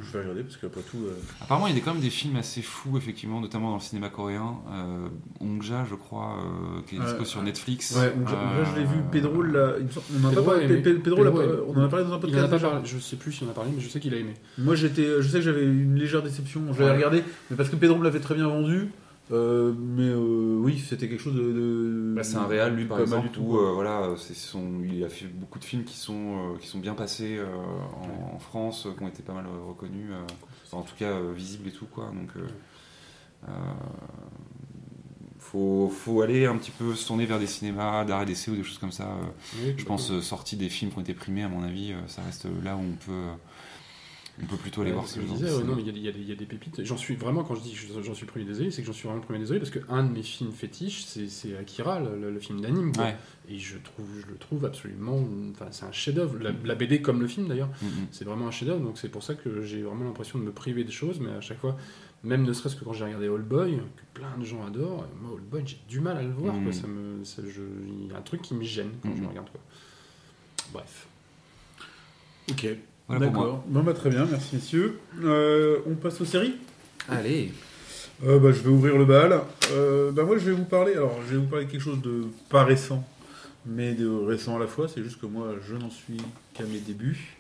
je 0.09 0.13
vais 0.17 0.21
regarder 0.25 0.43
parce 0.43 0.57
qu'après 0.57 0.81
tout. 0.83 0.99
euh, 1.07 1.13
Apparemment, 1.43 1.67
il 1.69 1.77
y 1.77 1.79
a 1.81 1.83
quand 1.85 1.93
même 1.93 2.03
des 2.03 2.11
films 2.11 2.37
assez 2.37 2.63
fous, 2.63 2.97
effectivement, 2.97 3.41
notamment 3.41 3.69
dans 3.71 3.77
le 3.77 3.81
cinéma 3.83 4.09
coréen. 4.09 4.57
Euh, 4.73 5.09
Hongja, 5.41 5.85
je 5.89 5.95
crois, 5.95 6.37
euh, 6.39 6.81
qui 6.87 6.97
est 6.97 6.99
dispo 7.01 7.25
sur. 7.25 7.43
Netflix. 7.43 7.95
Ouais, 7.97 8.07
là 8.25 8.65
je 8.75 8.81
l'ai 8.81 8.87
vu. 8.87 8.97
Pedro, 9.13 9.43
là, 9.43 9.75
il 9.81 9.87
on 10.23 10.27
en 10.27 10.31
a 10.31 10.43
parlé. 10.43 10.67
on 11.69 11.77
en 11.79 11.85
a 11.85 11.89
dans 11.89 11.97
un 11.97 12.03
Il 12.03 12.11
en 12.11 12.15
a 12.15 12.19
podcast. 12.19 12.47
pas 12.51 12.57
déjà 12.57 12.69
parlé, 12.71 12.87
je 12.87 12.99
sais 12.99 13.17
plus 13.17 13.33
s'il 13.33 13.47
en 13.47 13.51
a 13.51 13.55
parlé, 13.55 13.71
mais 13.75 13.81
je 13.81 13.89
sais 13.89 14.01
qu'il 14.01 14.13
a 14.15 14.19
aimé. 14.19 14.35
Moi, 14.59 14.75
j'étais, 14.75 15.21
je 15.23 15.29
sais 15.29 15.39
que 15.39 15.45
j'avais 15.45 15.65
une 15.65 15.95
légère 15.97 16.23
déception. 16.23 16.63
Je 16.73 16.81
l'avais 16.81 16.91
Ouais. 16.91 16.97
regardé, 16.97 17.23
mais 17.51 17.57
parce 17.57 17.69
que 17.69 17.77
Pedro 17.77 17.97
me 17.99 18.05
l'avait 18.05 18.21
très 18.21 18.35
bien 18.35 18.49
vendu. 18.49 18.89
Euh, 19.31 19.73
mais 19.79 20.09
euh, 20.09 20.57
oui, 20.59 20.79
c'était 20.79 21.09
quelque 21.09 21.21
chose 21.23 21.35
de. 21.35 21.41
de- 21.53 22.13
Bah, 22.17 22.25
c'est 22.25 22.37
un 22.37 22.47
réal, 22.47 22.75
lui, 22.75 22.85
par 22.87 22.99
exemple, 23.01 23.27
du 23.29 23.33
tout, 23.33 23.41
où 23.43 23.59
euh, 23.59 23.73
voilà, 23.73 24.15
c'est 24.17 24.35
son, 24.35 24.81
il 24.83 25.03
a 25.05 25.09
fait 25.09 25.27
beaucoup 25.27 25.59
de 25.59 25.65
films 25.65 25.85
qui 25.85 25.97
sont, 25.97 26.57
qui 26.61 26.67
sont 26.67 26.79
bien 26.79 26.95
passés 26.95 27.39
en, 27.43 28.35
en 28.35 28.39
France, 28.39 28.87
qui 28.97 29.03
ont 29.05 29.09
été 29.09 29.23
pas 29.23 29.35
mal 29.35 29.47
reconnus, 29.67 30.11
en 30.73 30.83
tout 30.83 30.95
cas 30.99 31.21
visibles 31.35 31.69
et 31.69 31.73
tout, 31.73 31.87
quoi. 31.87 32.07
Donc, 32.07 32.31
faut, 35.39 35.89
faut 35.89 36.21
aller 36.23 36.47
un 36.47 36.57
petit 36.57 36.71
peu 36.73 36.95
se 36.95 37.07
tourner 37.07 37.25
vers 37.27 37.39
des 37.39 37.47
cinémas 37.47 38.05
d'art 38.05 38.23
et 38.23 38.27
d'essai 38.27 38.51
ou 38.51 38.57
des 38.57 38.65
choses 38.65 38.79
comme 38.79 38.93
ça. 38.93 39.09
je 39.77 39.85
pense 39.85 40.11
euh, 40.11 40.21
sortie 40.21 40.57
des 40.57 40.69
films 40.69 40.91
qui 40.91 40.99
ont 40.99 41.03
été 41.03 41.15
primés, 41.15 41.43
à 41.43 41.49
mon 41.49 41.63
avis, 41.63 41.95
ça 42.07 42.23
reste 42.23 42.47
là 42.65 42.77
où 42.77 42.81
on 42.81 42.97
peut, 43.07 43.29
on 44.43 44.47
peut 44.47 44.57
plutôt 44.57 44.83
aller 44.83 44.91
Ouais, 44.91 44.95
voir 44.97 45.07
ce 45.09 45.15
ce 45.15 45.19
que 45.21 45.23
je 45.23 45.29
genre 45.29 45.39
de 45.39 45.45
disais, 45.47 45.65
non, 45.65 45.75
mais 45.77 45.83
il 45.83 45.87
y, 45.87 46.09
a 46.09 46.13
des- 46.13 46.21
y 46.21 46.25
y 46.29 46.33
a 46.33 46.37
pépites. 46.37 46.85
J'en 46.85 46.97
suis 46.97 47.17
vraiment, 47.17 47.43
quand 47.45 47.55
je 47.57 47.61
dis 47.63 47.73
que 47.73 48.03
j'en 48.03 48.15
suis 48.15 48.25
le 48.27 48.31
premier 48.31 48.45
désolé, 48.45 48.71
c'est 48.71 48.83
que 48.83 48.87
j'en 48.87 48.93
suis 48.93 49.05
vraiment 49.05 49.21
le 49.21 49.25
premier 49.27 49.39
désolé 49.41 49.59
parce 49.61 49.71
que 49.71 49.81
un 49.89 50.05
de 50.05 50.13
mes 50.13 50.23
films 50.23 50.53
fétiches, 50.53 51.05
c'est 51.05 51.57
Akira, 51.57 52.01
le, 52.01 52.19
le- 52.21 52.31
le 52.31 52.41
film 52.41 52.61
d'anime. 52.61 52.93
Ouais. 52.99 53.17
Et 53.49 53.59
je, 53.59 53.79
trouve, 53.79 54.07
je 54.21 54.27
le 54.31 54.37
trouve 54.37 54.65
absolument. 54.65 55.25
Enfin, 55.53 55.67
c'est 55.71 55.85
un 55.87 55.93
chef-d'œuvre. 55.93 56.39
La, 56.39 56.51
la 56.65 56.75
BD 56.75 57.01
comme 57.03 57.21
le 57.21 57.27
film 57.27 57.49
d'ailleurs, 57.49 57.69
Mm, 57.83 57.87
mm. 57.87 58.07
c'est 58.13 58.25
vraiment 58.25 58.47
un 58.47 58.51
chef-d'œuvre. 58.51 58.81
Donc 58.81 58.99
c'est 58.99 59.09
pour 59.09 59.23
ça 59.23 59.35
que 59.35 59.63
j'ai 59.63 59.83
vraiment 59.83 60.05
l'impression 60.05 60.39
de 60.39 60.45
me 60.45 60.53
priver 60.53 60.85
de 60.85 60.91
choses, 60.93 61.19
mais 61.21 61.31
à 61.31 61.41
chaque 61.41 61.59
fois, 61.59 61.77
même 62.25 62.43
ne 62.45 62.53
serait-ce 62.53 62.77
que 62.77 62.85
quand 62.85 62.93
j'ai 62.93 63.05
regardé 63.05 63.27
All 63.29 63.43
Boy, 63.43 63.77
que 63.97 64.03
plein 64.21 64.37
de 64.39 64.45
gens 64.45 64.65
adorent, 64.67 65.07
moi 65.21 65.33
All 65.35 65.41
Boy, 65.43 65.63
j'ai 65.67 65.79
du 65.89 66.01
mal 66.01 66.17
à 66.17 66.23
le 66.23 66.31
voir. 66.33 66.55
Mm. 66.55 66.65
Quoi. 66.65 66.73
Ça 66.73 66.87
me, 66.87 67.25
ça- 67.25 67.43
je- 67.45 67.61
il 67.89 68.11
y 68.11 68.15
a 68.15 68.19
un 68.19 68.23
truc 68.23 68.43
qui 68.43 68.55
me 68.55 68.63
gêne 68.65 68.91
quand 69.03 69.11
je 69.15 69.19
Mm. 69.19 69.23
le 69.23 69.29
regarde. 69.29 69.51
Quoi. 69.51 69.61
Bref. 70.73 71.07
Ok. 72.51 72.67
Voilà. 73.09 73.27
D'accord. 73.27 73.65
Bon, 73.67 73.83
bah, 73.83 73.95
très 73.95 74.11
bien, 74.11 74.27
merci 74.31 74.57
messieurs. 74.57 74.99
Euh, 75.25 75.79
on 75.87 75.95
passe 75.95 76.21
aux 76.21 76.27
séries? 76.27 76.55
Allez. 77.09 77.53
Euh, 78.27 78.39
bah, 78.39 78.53
Je 78.53 78.61
vais 78.61 78.69
ouvrir 78.69 78.99
le 78.99 79.07
bal. 79.07 79.41
Euh, 79.73 80.13
bah, 80.13 80.25
moi, 80.25 80.37
je 80.37 80.45
vais 80.45 80.53
vous 80.53 80.65
parler. 80.65 80.93
Alors, 80.93 81.19
je 81.27 81.33
vais 81.35 81.39
vous 81.39 81.47
parler 81.47 81.65
de 81.65 81.71
quelque 81.71 81.81
chose 81.81 82.03
de 82.03 82.25
pas 82.51 82.65
récent, 82.65 83.03
mais 83.65 83.95
de 83.95 84.07
récent 84.09 84.57
à 84.57 84.59
la 84.59 84.67
fois. 84.67 84.89
C'est 84.89 85.03
juste 85.03 85.19
que 85.21 85.27
moi, 85.27 85.55
je 85.67 85.75
n'en 85.75 85.91
suis 85.91 86.19
qu'à 86.53 86.65
mes 86.65 86.81
débuts. 86.81 87.39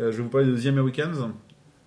Je 0.00 0.04
vais 0.04 0.22
vous 0.22 0.28
parler 0.28 0.46
de 0.46 0.56
The 0.56 0.66
Americans. 0.66 1.32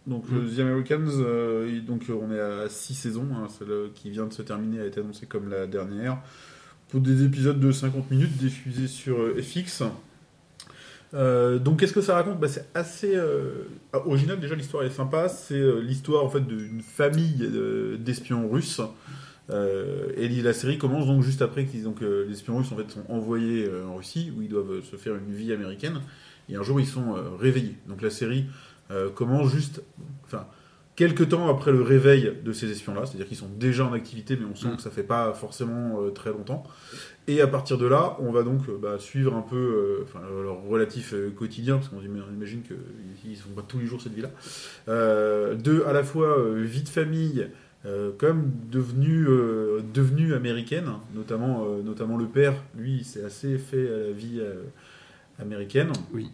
Donc 0.07 0.29
Mm. 0.29 0.55
The 0.55 0.59
Americans, 0.59 1.85
donc 1.85 2.03
on 2.09 2.31
est 2.31 2.39
à 2.39 2.67
6 2.67 2.95
saisons, 2.95 3.27
hein, 3.35 3.47
celle 3.49 3.91
qui 3.93 4.09
vient 4.09 4.25
de 4.25 4.33
se 4.33 4.41
terminer 4.41 4.79
a 4.81 4.85
été 4.87 4.99
annoncée 4.99 5.27
comme 5.27 5.47
la 5.47 5.67
dernière, 5.67 6.17
pour 6.89 7.01
des 7.01 7.23
épisodes 7.23 7.59
de 7.59 7.71
50 7.71 8.09
minutes 8.09 8.35
diffusés 8.37 8.87
sur 8.87 9.17
FX. 9.39 9.83
Euh, 11.13 11.59
donc 11.59 11.79
qu'est-ce 11.79 11.93
que 11.93 12.01
ça 12.01 12.15
raconte 12.15 12.39
bah, 12.39 12.47
C'est 12.47 12.67
assez 12.73 13.15
euh, 13.15 13.65
original, 13.93 14.39
déjà 14.39 14.55
l'histoire 14.55 14.83
est 14.83 14.91
sympa, 14.91 15.27
c'est 15.27 15.55
euh, 15.55 15.81
l'histoire 15.81 16.23
en 16.23 16.29
fait 16.29 16.41
d'une 16.41 16.81
famille 16.81 17.49
d'espions 17.99 18.49
russes. 18.49 18.81
Et 20.15 20.29
la 20.29 20.53
série 20.53 20.77
commence 20.77 21.07
donc 21.07 21.23
juste 21.23 21.41
après 21.41 21.65
qu'ils 21.65 21.83
donc 21.83 21.99
les 21.99 22.31
espions 22.31 22.57
russes 22.57 22.71
en 22.71 22.77
fait 22.77 22.89
sont 22.89 23.03
envoyés 23.09 23.69
en 23.85 23.97
Russie 23.97 24.31
où 24.37 24.41
ils 24.41 24.47
doivent 24.47 24.81
se 24.81 24.95
faire 24.95 25.15
une 25.15 25.33
vie 25.33 25.51
américaine 25.51 25.99
et 26.47 26.55
un 26.55 26.63
jour 26.63 26.79
ils 26.79 26.87
sont 26.87 27.15
réveillés. 27.37 27.75
Donc 27.89 28.01
la 28.01 28.09
série 28.09 28.45
commence 29.13 29.51
juste, 29.51 29.81
quelques 30.95 31.29
temps 31.29 31.47
après 31.49 31.71
le 31.71 31.81
réveil 31.81 32.33
de 32.43 32.51
ces 32.51 32.69
espions-là, 32.71 33.05
c'est-à-dire 33.05 33.27
qu'ils 33.27 33.37
sont 33.37 33.49
déjà 33.49 33.85
en 33.85 33.93
activité, 33.93 34.37
mais 34.39 34.45
on 34.51 34.55
sent 34.55 34.67
Mm. 34.67 34.75
que 34.75 34.81
ça 34.81 34.91
fait 34.91 35.03
pas 35.03 35.33
forcément 35.33 36.01
euh, 36.01 36.09
très 36.11 36.31
longtemps. 36.31 36.63
Et 37.27 37.39
à 37.41 37.47
partir 37.47 37.77
de 37.77 37.85
là, 37.85 38.17
on 38.19 38.31
va 38.31 38.43
donc 38.43 38.61
euh, 38.67 38.77
bah, 38.81 38.97
suivre 38.99 39.35
un 39.35 39.41
peu 39.41 39.55
euh, 40.15 40.43
leur 40.43 40.61
relatif 40.63 41.13
quotidien, 41.35 41.75
parce 41.77 41.89
qu'on 41.89 41.99
im- 41.99 42.23
on 42.29 42.33
imagine 42.33 42.61
qu'ils 42.61 43.31
ne 43.31 43.35
font 43.35 43.49
pas 43.55 43.63
tous 43.67 43.79
les 43.79 43.85
jours 43.85 44.01
cette 44.01 44.13
vie-là. 44.13 44.31
De 44.87 45.83
à 45.87 45.93
la 45.93 46.03
fois 46.03 46.37
vie 46.55 46.83
de 46.83 46.89
famille, 46.89 47.47
même 47.85 48.51
devenue, 48.71 49.25
devenue 49.93 50.33
américaine, 50.33 50.85
hein, 50.87 50.99
notamment, 51.15 51.65
notamment 51.83 52.17
le 52.17 52.25
père, 52.25 52.53
lui, 52.77 52.97
il 52.97 53.05
s'est 53.05 53.23
assez 53.23 53.57
fait 53.57 53.87
à 53.87 53.97
la 54.07 54.11
vie 54.11 54.41
américaine. 55.39 55.91
Oui. 56.13 56.29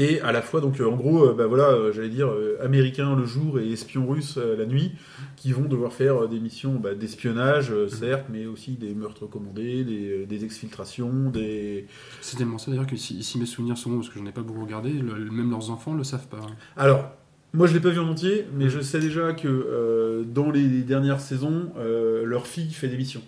Et 0.00 0.20
à 0.20 0.30
la 0.30 0.42
fois, 0.42 0.60
donc, 0.60 0.80
euh, 0.80 0.86
en 0.88 0.94
gros, 0.94 1.26
euh, 1.26 1.34
bah, 1.34 1.46
voilà, 1.48 1.70
euh, 1.70 1.92
j'allais 1.92 2.08
dire, 2.08 2.30
américains 2.62 3.16
le 3.16 3.26
jour 3.26 3.58
et 3.58 3.68
espions 3.72 4.06
russes 4.06 4.38
la 4.38 4.64
nuit, 4.64 4.92
qui 5.36 5.52
vont 5.52 5.64
devoir 5.68 5.92
faire 5.92 6.28
des 6.28 6.38
missions 6.38 6.74
bah, 6.76 6.94
d'espionnage, 6.94 7.72
euh, 7.72 7.88
certes, 7.88 8.26
mais 8.32 8.46
aussi 8.46 8.72
des 8.72 8.94
meurtres 8.94 9.26
commandés, 9.26 9.82
des, 9.82 10.24
des 10.24 10.44
exfiltrations, 10.44 11.30
des... 11.30 11.86
C'est 12.20 12.36
tellement 12.36 12.58
ça 12.58 12.70
d'ailleurs 12.70 12.86
que 12.86 12.96
si, 12.96 13.24
si 13.24 13.38
mes 13.38 13.46
souvenirs 13.46 13.76
sont 13.76 13.90
bons, 13.90 13.96
parce 13.96 14.08
que 14.08 14.18
j'en 14.20 14.26
ai 14.26 14.32
pas 14.32 14.42
beaucoup 14.42 14.62
regardé, 14.64 14.92
le- 14.92 15.30
même 15.32 15.50
leurs 15.50 15.70
enfants 15.70 15.94
le 15.94 16.04
savent 16.04 16.28
pas. 16.28 16.46
Alors, 16.76 17.10
moi 17.52 17.66
je 17.66 17.74
l'ai 17.74 17.80
pas 17.80 17.90
vu 17.90 17.98
en 17.98 18.08
entier, 18.08 18.46
mais 18.54 18.68
je 18.68 18.80
sais 18.80 19.00
déjà 19.00 19.32
que 19.32 19.48
euh, 19.48 20.22
dans 20.22 20.50
les 20.52 20.82
dernières 20.82 21.20
saisons, 21.20 21.72
euh, 21.76 22.24
leur 22.24 22.46
fille 22.46 22.70
fait 22.72 22.88
des 22.88 22.96
missions. 22.96 23.22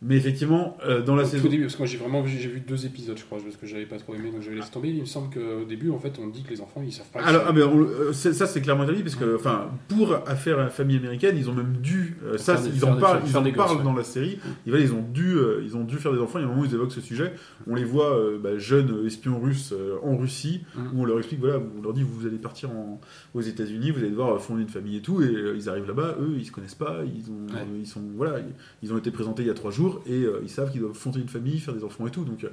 Mais 0.00 0.16
effectivement, 0.16 0.76
euh, 0.86 1.02
dans 1.02 1.16
la 1.16 1.24
saison... 1.24 1.48
début, 1.48 1.62
parce 1.62 1.74
que 1.74 1.78
moi 1.80 1.86
j'ai 1.88 1.98
vraiment 1.98 2.22
vu, 2.22 2.38
j'ai 2.38 2.48
vu 2.48 2.60
deux 2.60 2.86
épisodes, 2.86 3.18
je 3.18 3.24
crois, 3.24 3.38
parce 3.42 3.56
que 3.56 3.66
j'avais 3.66 3.84
pas 3.84 3.96
trop 3.98 4.14
aimé, 4.14 4.30
donc 4.30 4.42
je 4.42 4.50
vais 4.50 4.54
laisser 4.56 4.70
tomber. 4.70 4.90
Il 4.90 5.00
me 5.00 5.06
semble 5.06 5.34
qu'au 5.34 5.64
début, 5.64 5.90
en 5.90 5.98
fait, 5.98 6.20
on 6.22 6.28
dit 6.28 6.44
que 6.44 6.50
les 6.50 6.60
enfants 6.60 6.82
ils 6.86 6.92
savent 6.92 7.08
pas. 7.12 7.20
Alors, 7.20 7.42
ah, 7.48 7.52
mais 7.52 7.64
on- 7.64 7.80
euh, 7.80 8.12
ça 8.12 8.46
c'est 8.46 8.60
clairement 8.60 8.84
établi 8.84 9.02
parce 9.02 9.16
que, 9.16 9.34
enfin, 9.34 9.70
pour 9.88 10.14
affaire 10.28 10.70
famille 10.72 10.98
américaine, 10.98 11.34
ils 11.36 11.50
ont 11.50 11.54
même 11.54 11.78
dû, 11.82 12.16
euh, 12.24 12.38
ça, 12.38 12.54
des- 12.54 12.68
ils 12.76 12.84
en 12.84 12.96
parlent, 12.96 13.22
ils 13.26 13.36
en 13.36 13.42
parlent 13.52 13.78
ouais. 13.78 13.82
dans 13.82 13.92
la 13.92 14.04
série. 14.04 14.38
Voilà, 14.66 14.84
ils 14.84 14.92
ont 14.92 15.02
dû, 15.02 15.34
euh, 15.36 15.62
ils 15.64 15.76
ont 15.76 15.82
dû 15.82 15.96
faire 15.96 16.12
des 16.12 16.20
enfants. 16.20 16.38
Il 16.38 16.42
y 16.42 16.44
a 16.44 16.46
un 16.46 16.50
moment 16.52 16.62
où 16.62 16.66
ils 16.66 16.74
évoquent 16.74 16.92
ce 16.92 17.00
sujet. 17.00 17.32
On 17.66 17.74
les 17.74 17.84
voit 17.84 18.16
bah, 18.40 18.56
jeunes 18.56 19.04
espions 19.04 19.40
russes 19.40 19.74
en 20.04 20.16
Russie, 20.16 20.62
Mhm. 20.76 20.90
où 20.94 21.02
on 21.02 21.04
leur 21.06 21.18
explique, 21.18 21.40
voilà, 21.40 21.58
on 21.76 21.82
leur 21.82 21.92
dit, 21.92 22.04
vous 22.04 22.24
allez 22.24 22.38
partir 22.38 22.70
en- 22.70 23.00
aux 23.34 23.40
États-Unis, 23.40 23.90
vous 23.90 23.98
allez 23.98 24.10
devoir 24.10 24.40
fonder 24.40 24.62
une 24.62 24.68
famille 24.68 24.98
et 24.98 25.02
tout. 25.02 25.22
Et 25.22 25.34
ils 25.56 25.68
arrivent 25.68 25.88
là-bas, 25.88 26.14
eux, 26.20 26.34
ils 26.38 26.44
se 26.46 26.52
connaissent 26.52 26.76
pas, 26.76 26.98
ils 27.04 27.28
ont, 27.32 27.52
Ouais. 27.52 27.66
ils 27.80 27.86
sont, 27.86 28.02
voilà, 28.16 28.38
ils, 28.38 28.54
ils 28.84 28.92
ont 28.92 28.98
été 28.98 29.10
présentés 29.10 29.42
il 29.42 29.48
y 29.48 29.50
a 29.50 29.54
trois 29.54 29.72
jours 29.72 29.87
et 30.06 30.22
euh, 30.24 30.40
ils 30.42 30.48
savent 30.50 30.70
qu'ils 30.70 30.80
doivent 30.80 30.94
fonder 30.94 31.20
une 31.20 31.28
famille, 31.28 31.58
faire 31.58 31.74
des 31.74 31.84
enfants 31.84 32.06
et 32.06 32.10
tout. 32.10 32.24
Donc, 32.24 32.44
euh, 32.44 32.48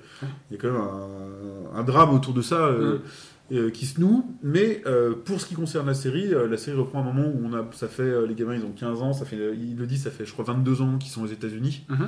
il 0.49 0.55
y 0.55 0.57
a 0.57 0.61
quand 0.61 0.71
même 0.71 0.81
un, 0.81 1.79
un 1.79 1.83
drame 1.83 2.13
autour 2.13 2.33
de 2.33 2.41
ça. 2.41 2.67
euh, 2.67 2.99
qui 3.69 3.86
se 3.86 4.01
noue, 4.01 4.25
mais 4.41 4.81
pour 5.23 5.39
ce 5.39 5.45
qui 5.45 5.53
concerne 5.53 5.86
la 5.86 5.93
série, 5.93 6.29
la 6.49 6.57
série 6.57 6.75
reprend 6.77 7.01
un 7.01 7.03
moment 7.03 7.27
où 7.27 7.41
on 7.45 7.53
a, 7.53 7.63
ça 7.73 7.88
fait, 7.88 8.25
les 8.27 8.33
gamins 8.33 8.55
ils 8.55 8.63
ont 8.65 8.71
15 8.71 9.03
ans, 9.03 9.13
ça 9.13 9.23
fait, 9.23 9.38
il 9.55 9.75
le 9.77 9.86
dit, 9.86 9.99
ça 9.99 10.09
fait 10.09 10.25
je 10.25 10.33
crois 10.33 10.45
22 10.45 10.81
ans 10.81 10.97
qu'ils 10.97 11.11
sont 11.11 11.21
aux 11.21 11.27
États-Unis, 11.27 11.86
Mhm. 11.88 12.07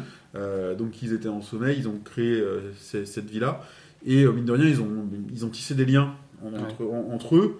Donc 0.80 0.99
ils 1.03 1.13
étaient 1.13 1.28
en 1.30 1.43
sommeil, 1.43 1.78
ils 1.78 1.88
ont 1.88 1.99
créé 2.03 2.43
cette 2.80 3.30
vie-là, 3.30 3.61
et 4.03 4.25
mine 4.25 4.45
de 4.45 4.51
rien 4.51 4.65
ils 4.65 4.82
ont, 4.82 5.05
ils 5.32 5.45
ont 5.45 5.49
tissé 5.49 5.75
des 5.75 5.86
liens 5.86 6.15
en- 6.43 6.53
entre, 6.59 6.84
en- 6.86 7.13
entre 7.13 7.36
eux, 7.36 7.59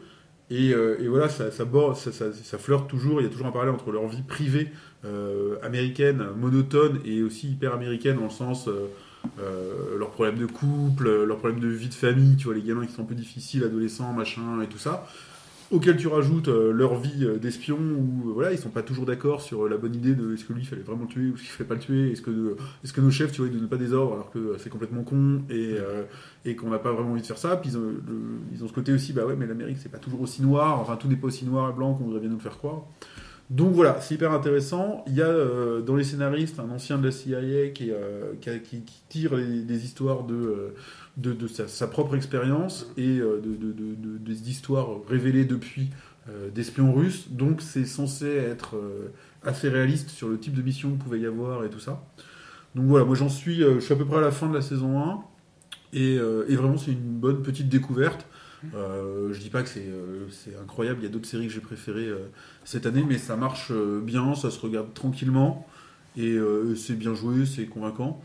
et, 0.50 0.74
euh, 0.74 0.98
et 1.00 1.08
voilà, 1.08 1.30
ça, 1.30 1.50
borde- 1.66 1.96
ça, 1.98 2.58
flirte 2.58 2.88
toujours, 2.90 3.22
il 3.22 3.26
y 3.26 3.28
a 3.28 3.30
toujours 3.30 3.48
un 3.48 3.52
parallèle 3.52 3.74
entre 3.76 3.92
leur 3.92 4.08
vie 4.08 4.22
privée 4.22 4.72
euh, 5.06 5.58
américaine, 5.64 6.26
monotone, 6.38 7.00
et 7.06 7.22
aussi 7.24 7.50
hyper 7.50 7.74
américaine 7.74 8.18
dans 8.18 8.24
le 8.24 8.30
sens... 8.30 8.68
euh, 9.40 9.98
leurs 9.98 10.12
problèmes 10.12 10.38
de 10.38 10.46
couple, 10.46 11.26
leurs 11.26 11.38
problèmes 11.38 11.60
de 11.60 11.68
vie 11.68 11.90
de 11.90 11.94
famille, 11.94 12.38
tu 12.38 12.46
vois, 12.46 12.54
les 12.56 12.62
gamins 12.62 12.86
qui 12.86 12.94
sont 12.94 13.02
un 13.02 13.06
peu 13.06 13.16
difficiles, 13.16 13.64
adolescents, 13.64 14.14
machin, 14.14 14.62
et 14.62 14.68
tout 14.68 14.78
ça. 14.78 15.08
Auquel 15.70 15.98
tu 15.98 16.08
rajoutes 16.08 16.48
euh, 16.48 16.72
leur 16.72 16.98
vie 16.98 17.26
euh, 17.26 17.38
d'espion, 17.38 17.78
où 17.78 18.30
euh, 18.30 18.34
voilà, 18.34 18.54
ils 18.54 18.58
sont 18.58 18.70
pas 18.70 18.84
toujours 18.84 19.06
d'accord 19.06 19.42
sur 19.42 19.68
la 19.68 19.76
bonne 19.76 19.94
idée 19.94 20.16
de 20.16 20.34
est-ce 20.34 20.46
que 20.46 20.54
lui 20.54 20.62
il 20.62 20.66
fallait 20.66 20.82
vraiment 20.82 21.02
le 21.02 21.08
tuer 21.10 21.30
ou 21.30 21.34
est-ce 21.34 21.42
qu'il 21.42 21.52
fallait 21.52 21.68
pas 21.68 21.74
le 21.74 21.82
tuer, 21.82 22.12
est-ce 22.14 22.22
que, 22.22 22.56
est-ce 22.86 22.94
que 22.94 23.02
nos 23.02 23.12
chefs, 23.12 23.34
tu 23.34 23.42
vois, 23.42 23.50
ils 23.52 23.58
donnent 23.58 23.68
pas 23.68 23.76
des 23.76 23.92
ordres 23.92 24.14
alors 24.14 24.32
que 24.32 24.56
c'est 24.60 24.70
complètement 24.70 25.04
con 25.04 25.42
et, 25.50 25.76
euh, 25.78 26.04
et 26.46 26.56
qu'on 26.56 26.70
n'a 26.70 26.80
pas 26.80 26.94
vraiment 26.94 27.12
envie 27.12 27.22
de 27.22 27.28
faire 27.28 27.38
ça? 27.38 27.58
Puis 27.58 27.72
ils 27.72 27.78
ont, 27.78 27.82
le- 27.82 28.02
ils 28.54 28.64
ont 28.64 28.68
ce 28.70 28.74
côté 28.74 28.94
aussi, 28.94 29.12
bah 29.12 29.26
ouais, 29.26 29.36
mais 29.36 29.46
l'Amérique 29.46 29.78
c'est 29.82 29.92
pas 29.92 29.98
toujours 29.98 30.22
aussi 30.22 30.42
noir, 30.42 30.80
enfin 30.80 30.96
tout 30.96 31.10
n'est 31.10 31.18
pas 31.18 31.28
aussi 31.28 31.46
noir 31.46 31.70
et 31.70 31.74
blanc 31.74 31.94
qu'on 31.96 32.06
voudrait 32.06 32.22
bien 32.22 32.30
nous 32.30 32.38
le 32.38 32.42
faire 32.42 32.58
croire. 32.58 32.84
Donc 33.50 33.74
voilà, 33.74 34.02
c'est 34.02 34.16
hyper 34.16 34.34
intéressant. 34.34 35.06
Il 35.08 35.16
y 35.16 35.22
a 35.22 35.28
euh, 35.28 35.82
dans 35.82 35.96
les 35.96 36.04
scénaristes 36.04 36.60
un 36.60 36.70
ancien 36.70 36.98
de 36.98 37.06
la 37.06 37.12
CIA 37.12 37.70
qui, 37.70 37.92
euh, 37.92 38.34
qui, 38.42 38.82
tire 39.08 39.36
les, 39.36 39.62
des 39.62 39.86
histoires 39.86 40.24
de, 40.24 40.74
euh, 41.24 41.48
sa, 41.68 41.88
propre 41.88 42.16
expérience 42.16 42.92
et 42.98 43.18
de, 43.20 43.40
de- 43.42 43.72
de- 43.72 43.96
de- 43.96 44.18
des 44.18 44.50
histoires 44.50 44.90
révélées 45.08 45.46
depuis 45.46 45.90
d'espions 46.54 46.94
russes. 46.94 47.30
Donc 47.32 47.62
c'est 47.62 47.86
censé 47.86 48.28
être 48.28 48.76
assez 49.44 49.70
réaliste 49.70 50.10
sur 50.10 50.28
le 50.28 50.38
type 50.38 50.54
de 50.54 50.62
mission 50.62 50.90
qu'il 50.90 50.98
pouvait 51.00 51.20
y 51.22 51.26
avoir 51.26 51.64
et 51.64 51.70
tout 51.70 51.80
ça. 51.80 52.04
Donc 52.76 52.86
voilà, 52.88 53.06
moi 53.06 53.16
j'en 53.16 53.30
suis, 53.30 53.60
je 53.62 53.94
à 53.94 53.96
peu 53.96 54.06
près 54.06 54.18
à 54.18 54.22
la 54.22 54.32
fin 54.32 54.50
de 54.50 54.54
la 54.54 54.62
saison 54.62 55.00
1 55.02 55.22
et, 55.94 56.18
euh, 56.20 56.46
et 56.50 56.56
vraiment 56.58 56.78
c'est 56.78 56.92
une 56.92 57.00
bonne 57.00 57.42
petite 57.44 57.70
découverte. 57.70 58.27
Euh, 58.74 59.34
je 59.34 59.40
dis 59.40 59.50
pas 59.50 59.64
que 59.64 59.70
c'est 59.70 59.88
euh, 59.88 60.28
c'est 60.30 60.56
incroyable, 60.56 61.00
il 61.02 61.04
y 61.04 61.08
a 61.08 61.10
d'autres 61.10 61.28
séries 61.28 61.48
que 61.48 61.54
j'ai 61.54 61.62
préférées 61.62 62.08
euh, 62.08 62.28
cette 62.64 62.86
année, 62.86 63.04
mais 63.08 63.18
ça 63.18 63.36
marche 63.36 63.72
bien, 63.72 64.36
ça 64.36 64.50
se 64.50 64.60
regarde 64.60 64.94
tranquillement 64.94 65.68
et 66.20 66.36
c'est 66.76 66.96
bien 66.96 67.14
joué, 67.14 67.46
c'est 67.46 67.66
convaincant. 67.66 68.20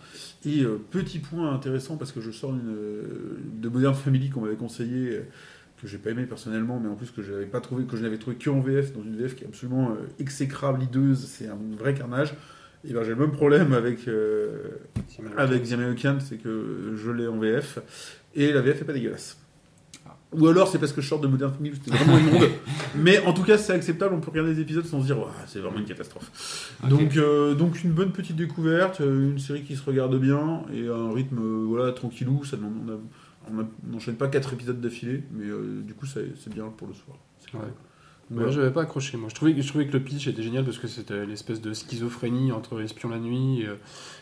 Et 0.47 0.65
petit 0.91 1.19
point 1.19 1.53
intéressant 1.53 1.99
parce 1.99 2.11
que 2.11 2.23
je 2.23 2.31
sors 2.31 2.51
d'une, 2.51 2.75
euh, 2.75 3.39
de 3.53 3.69
Modern 3.69 3.95
Family 3.95 4.31
qu'on 4.31 4.41
m'avait 4.41 4.57
conseillé, 4.57 5.21
que 5.79 5.87
j'ai 5.87 5.99
pas 5.99 6.11
aimé 6.11 6.25
personnellement, 6.25 6.81
mais 6.81 6.89
en 6.89 6.95
plus 6.95 7.11
que 7.11 7.23
j'avais 7.23 7.45
pas 7.45 7.61
trouvé, 7.61 7.85
que 7.85 7.99
je 7.99 8.03
n'avais 8.03 8.17
trouvé 8.17 8.37
que 8.37 8.49
en 8.49 8.61
VF, 8.61 8.95
dans 8.95 9.03
une 9.03 9.17
VF 9.17 9.35
qui 9.35 9.45
est 9.45 9.47
absolument 9.47 9.95
exécrable, 10.19 10.83
hideuse, 10.83 11.27
c'est 11.27 11.49
un 11.49 11.59
vrai 11.77 11.93
carnage. 11.93 12.35
Et 12.89 12.93
ben 12.93 13.05
j'ai 13.05 13.11
le 13.11 13.17
même 13.17 13.31
problème 13.31 13.73
avec 13.75 14.09
euh, 14.09 14.81
avec 15.37 15.65
The 15.65 15.73
American, 15.73 16.19
c'est 16.19 16.37
que 16.37 16.95
je 16.97 17.11
l'ai 17.11 17.29
en 17.29 17.39
VF 17.39 17.79
et 18.35 18.53
la 18.53 18.61
VF 18.61 18.83
est 18.83 18.85
pas 18.85 18.93
dégueulasse. 18.93 19.42
Ou 20.33 20.47
alors 20.47 20.69
c'est 20.69 20.79
parce 20.79 20.93
que 20.93 21.01
je 21.03 21.09
sors 21.09 21.21
de 21.21 21.27
Modern 21.29 21.53
Family, 21.53 21.75
c'était 21.75 21.97
vraiment 21.97 22.19
immonde. 22.19 22.49
Mais 22.97 23.19
en 23.27 23.33
tout 23.35 23.43
cas, 23.43 23.59
c'est 23.59 23.73
acceptable, 23.75 24.15
on 24.15 24.21
peut 24.21 24.31
regarder 24.31 24.55
les 24.55 24.61
épisodes 24.61 24.87
sans 24.87 25.01
se 25.01 25.07
dire, 25.07 25.17
c'est 25.47 25.59
vraiment 25.61 25.79
une 25.79 25.85
catastrophe. 25.85 26.31
Donc, 26.89 27.17
euh, 27.17 27.55
donc 27.55 27.83
une 27.85 27.93
bonne 27.93 28.13
petite 28.13 28.37
découverte, 28.37 29.01
euh, 29.03 29.31
une 29.33 29.39
série 29.39 29.63
qui 29.63 29.77
se 29.77 29.85
regarde 29.85 30.19
bien 30.19 30.63
et 30.73 30.89
à 30.89 30.95
un 30.95 31.13
rythme 31.13 31.39
euh, 31.39 31.65
voilà, 31.67 31.93
tranquillou. 31.93 32.45
Ça, 32.45 32.57
on 33.51 33.67
n'enchaîne 33.93 34.15
pas 34.15 34.29
quatre 34.29 34.53
épisodes 34.53 34.81
d'affilée, 34.81 35.23
mais 35.33 35.45
euh, 35.47 35.83
du 35.83 35.95
coup, 35.95 36.07
ça- 36.07 36.21
c'est 36.43 36.53
bien 36.53 36.65
pour 36.77 36.89
le 36.89 36.95
soir. 36.95 37.17
C'est 37.39 37.53
Ouais. 37.55 37.65
Moi, 38.31 38.45
Voilà. 38.45 38.53
j'avais 38.53 38.71
pas 38.71 38.83
accroché. 38.83 39.17
Moi, 39.19 39.29
je 39.29 39.35
trouvais, 39.35 39.61
je 39.61 39.69
trouvais 39.69 39.87
que 39.87 39.93
le 39.93 40.03
pitch 40.03 40.27
était 40.27 40.43
génial 40.43 40.65
parce 40.65 40.79
que 40.79 40.87
c'était 40.87 41.27
l'espèce 41.27 41.61
de 41.61 41.75
schizophrénie 41.75 42.51
entre 42.53 42.81
espion 42.81 43.11
la 43.11 43.19
nuit 43.19 43.61
et, 43.61 43.67
euh, 43.67 43.77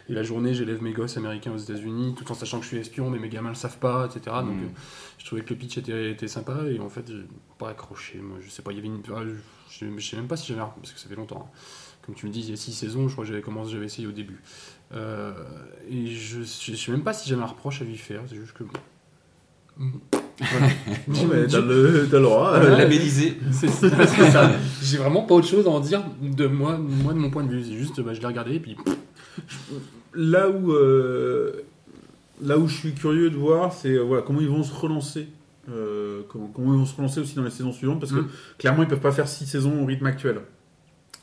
et 0.09 0.15
la 0.15 0.23
journée. 0.25 0.53
J'élève 0.53 0.83
mes 0.83 0.93
gosses 0.93 1.17
américains 1.17 1.53
aux 1.53 1.59
États-Unis 1.59 2.15
tout 2.17 2.29
en 2.33 2.35
sachant 2.35 2.59
que 2.59 2.65
je 2.65 2.69
suis 2.71 2.79
espion, 2.79 3.09
mais 3.11 3.19
mes 3.21 3.29
gamins 3.29 3.51
le 3.51 3.55
savent 3.55 3.79
pas, 3.79 4.07
etc. 4.07 4.21
Donc, 4.41 4.57
Mm. 4.57 4.65
euh, 4.65 4.69
je 5.19 5.27
trouvais 5.27 5.43
que 5.43 5.51
le 5.51 5.57
pitch 5.57 5.79
était, 5.79 6.11
était 6.11 6.27
sympa 6.29 6.65
et 6.69 6.81
en 6.81 6.89
fait, 6.89 7.07
j'ai 7.09 7.25
pas 7.59 7.69
accroché. 7.71 8.19
Moi, 8.19 8.39
je 8.41 8.51
sais 8.51 8.63
pas, 8.63 8.73
il 8.73 8.77
y 8.77 8.79
avait 8.79 8.89
une. 8.89 9.01
ah, 9.15 9.23
Je, 9.25 9.87
je 9.97 10.01
sais 10.03 10.17
même 10.17 10.27
pas 10.27 10.37
si 10.37 10.49
j'avais. 10.49 10.61
Parce 10.61 10.93
que 10.93 10.99
ça 10.99 11.09
fait 11.09 11.15
longtemps. 11.17 11.49
hein. 11.49 11.59
Comme 12.05 12.15
tu 12.17 12.27
me 12.27 12.33
dis, 12.33 12.41
il 12.41 12.51
y 12.51 12.53
a 12.53 12.57
six 12.57 12.73
saisons, 12.73 13.07
je 13.07 13.13
crois 13.13 13.25
que 13.25 13.29
j'avais 13.31 13.43
commencé, 13.43 13.71
j'avais 13.73 13.85
essayé 13.87 14.09
au 14.09 14.13
début. 14.13 14.41
Euh, 14.93 15.33
et 15.89 16.07
je, 16.09 16.41
je 16.43 16.75
sais 16.75 16.91
même 16.91 17.03
pas 17.05 17.13
si 17.13 17.29
j'avais 17.29 17.43
un 17.43 17.47
reproche 17.47 17.81
à 17.83 17.85
lui 17.85 17.97
faire. 17.99 18.23
C'est 18.29 18.35
juste 18.37 18.55
que. 18.55 18.65
Mm. 19.77 19.99
Voilà. 20.39 20.67
Non, 21.09 21.27
mais 21.33 21.47
t'as 21.47 21.61
le, 21.61 22.09
t'as 22.11 22.17
le 22.19 22.23
droit. 22.23 22.53
Euh, 22.55 22.77
Labellisé. 22.77 23.37
C'est 23.53 23.69
c'est 23.69 23.89
ça. 24.31 24.51
J'ai 24.83 24.97
vraiment 24.99 25.23
pas 25.23 25.35
autre 25.35 25.47
chose 25.49 25.67
à 25.67 25.71
en 25.71 25.81
dire 25.81 26.03
de 26.23 26.47
moi, 26.47 26.79
moi 26.79 27.13
de 27.13 27.19
mon 27.19 27.31
point 27.31 27.45
de 27.45 27.51
vue. 27.51 27.63
C'est 27.65 27.77
juste, 27.77 28.01
bah, 28.01 28.15
je 28.15 28.21
l'ai 28.21 28.27
regardé 28.27 28.55
et 28.55 28.61
puis. 28.61 28.77
Là 30.15 30.49
où, 30.49 30.73
euh, 30.73 31.53
là 32.43 32.59
où 32.59 32.67
je 32.69 32.75
suis 32.77 32.93
curieux 32.95 33.31
de 33.31 33.37
voir, 33.37 33.73
c'est 33.73 33.91
euh, 33.95 34.03
voilà, 34.03 34.23
comment 34.23 34.41
ils 34.41 34.49
vont 34.49 34.63
se 34.63 34.73
relancer. 34.75 35.29
euh, 35.71 36.23
comment, 36.29 36.49
comment 36.55 36.73
ils 36.75 36.79
vont 36.79 36.87
se 36.87 36.97
relancer 36.97 37.21
aussi 37.21 37.37
dans 37.37 37.45
les 37.45 37.51
saisons 37.51 37.73
suivantes, 37.73 38.01
parce 38.01 38.13
que 38.13 38.21
Mm. 38.21 38.29
clairement, 38.59 38.83
ils 38.83 38.89
peuvent 38.89 38.99
pas 39.01 39.13
faire 39.13 39.29
6 39.29 39.47
saisons 39.47 39.83
au 39.83 39.87
rythme 39.87 40.07
actuel. 40.07 40.41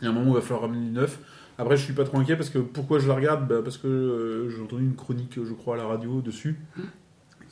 Il 0.02 0.06
y 0.06 0.08
a 0.08 0.12
un 0.12 0.14
moment 0.14 0.28
où 0.28 0.34
il 0.34 0.36
va 0.36 0.42
falloir 0.42 0.62
ramener 0.62 0.86
du 0.86 0.92
neuf. 0.92 1.20
Après, 1.58 1.76
je 1.76 1.84
suis 1.84 1.94
pas 1.94 2.04
trop 2.04 2.20
inquiet 2.20 2.36
parce 2.36 2.52
que 2.52 2.60
pourquoi 2.60 3.00
je 3.00 3.08
la 3.08 3.16
regarde? 3.16 3.48
Bah, 3.48 3.56
Parce 3.64 3.78
que 3.78 3.88
euh, 3.88 4.50
j'ai 4.50 4.62
entendu 4.62 4.84
une 4.84 4.96
chronique, 4.96 5.34
je 5.44 5.54
crois, 5.54 5.74
à 5.74 5.78
la 5.78 5.86
radio 5.86 6.22
dessus, 6.22 6.60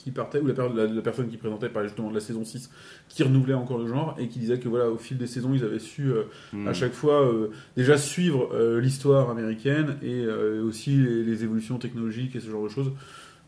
qui 0.06 0.12
partait, 0.12 0.40
ou 0.40 0.46
la, 0.46 0.54
per- 0.54 0.70
la- 0.74 0.86
la 0.86 1.02
personne 1.02 1.28
qui 1.28 1.36
présentait 1.38 1.68
parlait 1.68 1.90
justement 1.90 2.10
de 2.10 2.14
la 2.14 2.20
saison 2.22 2.46
6, 2.46 2.70
qui 3.10 3.24
renouvelait 3.24 3.56
encore 3.56 3.80
le 3.80 3.88
genre, 3.88 4.16
et 4.20 4.28
qui 4.28 4.38
disait 4.40 4.60
que 4.60 4.70
voilà, 4.70 4.90
au 4.90 4.98
fil 4.98 5.18
des 5.18 5.26
saisons, 5.28 5.52
ils 5.54 5.64
avaient 5.64 5.80
su 5.80 6.12
euh, 6.12 6.24
Hmm. 6.54 6.68
à 6.68 6.74
chaque 6.74 6.94
fois 6.94 7.24
euh, 7.26 7.50
déjà 7.76 7.98
suivre 7.98 8.50
euh, 8.54 8.80
l'histoire 8.80 9.30
américaine 9.32 9.98
et 10.04 10.26
aussi 10.64 10.92
les, 10.96 11.24
les 11.24 11.44
évolutions 11.44 11.78
technologiques 11.80 12.36
et 12.36 12.40
ce 12.40 12.50
genre 12.50 12.64
de 12.64 12.70
choses. 12.70 12.92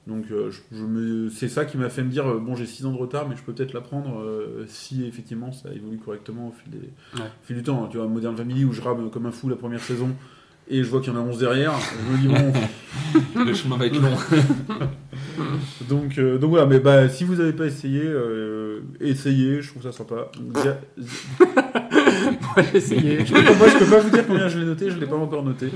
Donc 0.08 0.26
je, 0.30 0.49
je 0.72 0.84
me, 0.84 1.30
c'est 1.30 1.49
ça 1.49 1.66
qui 1.66 1.78
m'a 1.78 1.89
fait 1.89 2.01
me 2.01 2.10
dire 2.10 2.26
bon 2.39 2.55
j'ai 2.55 2.66
6 2.66 2.86
ans 2.86 2.91
de 2.93 2.97
retard 2.97 3.28
mais 3.28 3.36
je 3.36 3.43
peux 3.43 3.51
peut-être 3.53 3.74
l'apprendre 3.74 4.24
si 4.68 5.03
effectivement 5.05 5.51
ça 5.51 5.70
évolue 5.74 5.97
correctement 5.97 6.47
au 6.47 6.51
fil, 6.53 6.72
des, 6.72 6.88
Ouais. 7.20 7.26
au 7.28 7.45
fil 7.45 7.58
du 7.58 7.64
temps. 7.64 7.88
Tu 7.88 7.97
vois 7.97 8.08
Modern 8.08 8.36
Family 8.36 8.64
où 8.66 8.72
je 8.72 8.82
rame 8.82 9.10
comme 9.12 9.26
un 9.26 9.32
fou 9.32 9.49
la 9.49 9.58
première 9.58 9.82
saison 9.82 10.16
et 10.70 10.84
je 10.84 10.89
vois 10.89 11.01
qu'il 11.01 11.13
y 11.13 11.15
en 11.15 11.20
a 11.20 11.24
11 11.24 11.39
derrière, 11.39 11.74
je 11.80 12.11
me 12.11 12.18
dis 12.18 12.28
bon 12.28 12.53
Le 13.45 13.53
chemin 13.53 13.78
va 13.78 13.86
être 13.86 14.01
long. 14.01 14.15
donc, 15.89 16.18
euh, 16.18 16.38
donc 16.38 16.49
voilà, 16.49 16.65
mais 16.65 16.80
bah, 16.80 17.07
si 17.09 17.24
vous 17.24 17.36
n'avez 17.36 17.53
pas 17.53 17.65
essayé, 17.65 18.01
euh, 18.03 18.82
essayez, 18.99 19.61
je 19.61 19.70
trouve 19.70 19.84
ça 19.84 19.91
sympa. 19.91 20.32
J'ai 22.57 22.78
essayé. 22.78 23.26
Je 23.26 23.34
peux 23.34 23.41
moi, 23.55 23.68
je 23.68 23.78
peux 23.78 23.86
pas 23.86 23.99
vous 23.99 24.09
dire 24.09 24.26
combien 24.26 24.47
je 24.47 24.59
l'ai 24.59 24.65
noté, 24.65 24.89
je 24.89 24.97
l'ai 24.97 25.05
pas 25.05 25.15
encore 25.15 25.43
noté. 25.43 25.68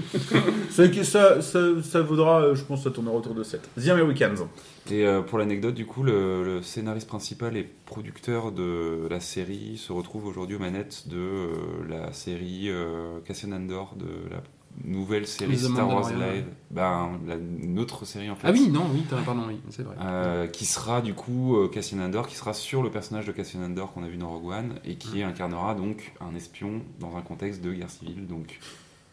C'est 0.70 0.92
que 0.92 1.04
ça, 1.04 1.42
ça, 1.42 1.60
ça 1.84 2.02
vaudra, 2.02 2.42
euh, 2.42 2.56
je 2.56 2.64
pense, 2.64 2.84
ça 2.84 2.92
tournera 2.92 3.16
autour 3.16 3.36
de 3.36 3.44
7. 3.44 3.70
The 3.78 3.90
Americans. 3.90 4.48
Et 4.90 5.06
euh, 5.06 5.22
pour 5.22 5.38
l'anecdote, 5.38 5.76
du 5.76 5.86
coup, 5.86 6.04
le, 6.04 6.44
le 6.44 6.62
scénariste 6.62 7.08
principal 7.08 7.56
et 7.56 7.70
producteur 7.86 8.52
de 8.52 9.08
la 9.10 9.20
série 9.20 9.78
se 9.78 9.94
retrouve 9.94 10.26
aujourd'hui 10.26 10.56
aux 10.56 10.60
manettes 10.60 11.08
de 11.08 11.18
euh, 11.18 11.48
la 11.88 12.12
série 12.14 12.70
euh, 12.70 13.20
Cassian 13.26 13.52
Andor, 13.52 13.96
de 13.96 14.30
la 14.32 14.42
nouvelle 14.84 15.28
série 15.28 15.56
The 15.56 15.72
Star 15.72 15.88
Wars. 15.88 16.10
Live. 16.12 16.46
Ben, 16.72 17.20
la, 17.28 17.36
une 17.36 17.80
autre 17.80 18.06
série 18.06 18.30
en 18.30 18.36
fait. 18.36 18.48
Ah 18.48 18.52
oui, 18.52 18.70
non, 18.70 18.86
oui, 18.94 19.04
t'as- 19.10 19.18
pardon, 19.22 19.44
oui, 19.48 19.60
c'est 19.70 19.84
vrai. 19.84 19.96
Euh, 20.02 20.48
qui 20.48 20.66
sera 20.66 21.02
du 21.02 21.14
coup 21.14 21.58
euh, 21.58 21.68
Cassian 21.68 22.00
Andor, 22.00 22.28
qui 22.28 22.36
sera 22.36 22.54
sur 22.54 22.82
le 22.84 22.90
personnage 22.90 23.26
de 23.26 23.32
Cassian 23.32 23.62
Andor 23.64 23.94
qu'on 23.94 24.04
a 24.04 24.08
vu 24.08 24.18
dans 24.18 24.30
Rogue 24.30 24.48
One 24.52 24.74
et 24.86 24.96
qui 24.96 25.22
incarnera 25.24 25.76
donc 25.76 26.14
un 26.22 26.36
espion 26.36 26.82
dans 27.00 27.16
un 27.18 27.22
contexte 27.22 27.62
de 27.62 27.72
guerre 27.74 27.90
civile, 27.90 28.26
donc 28.28 28.60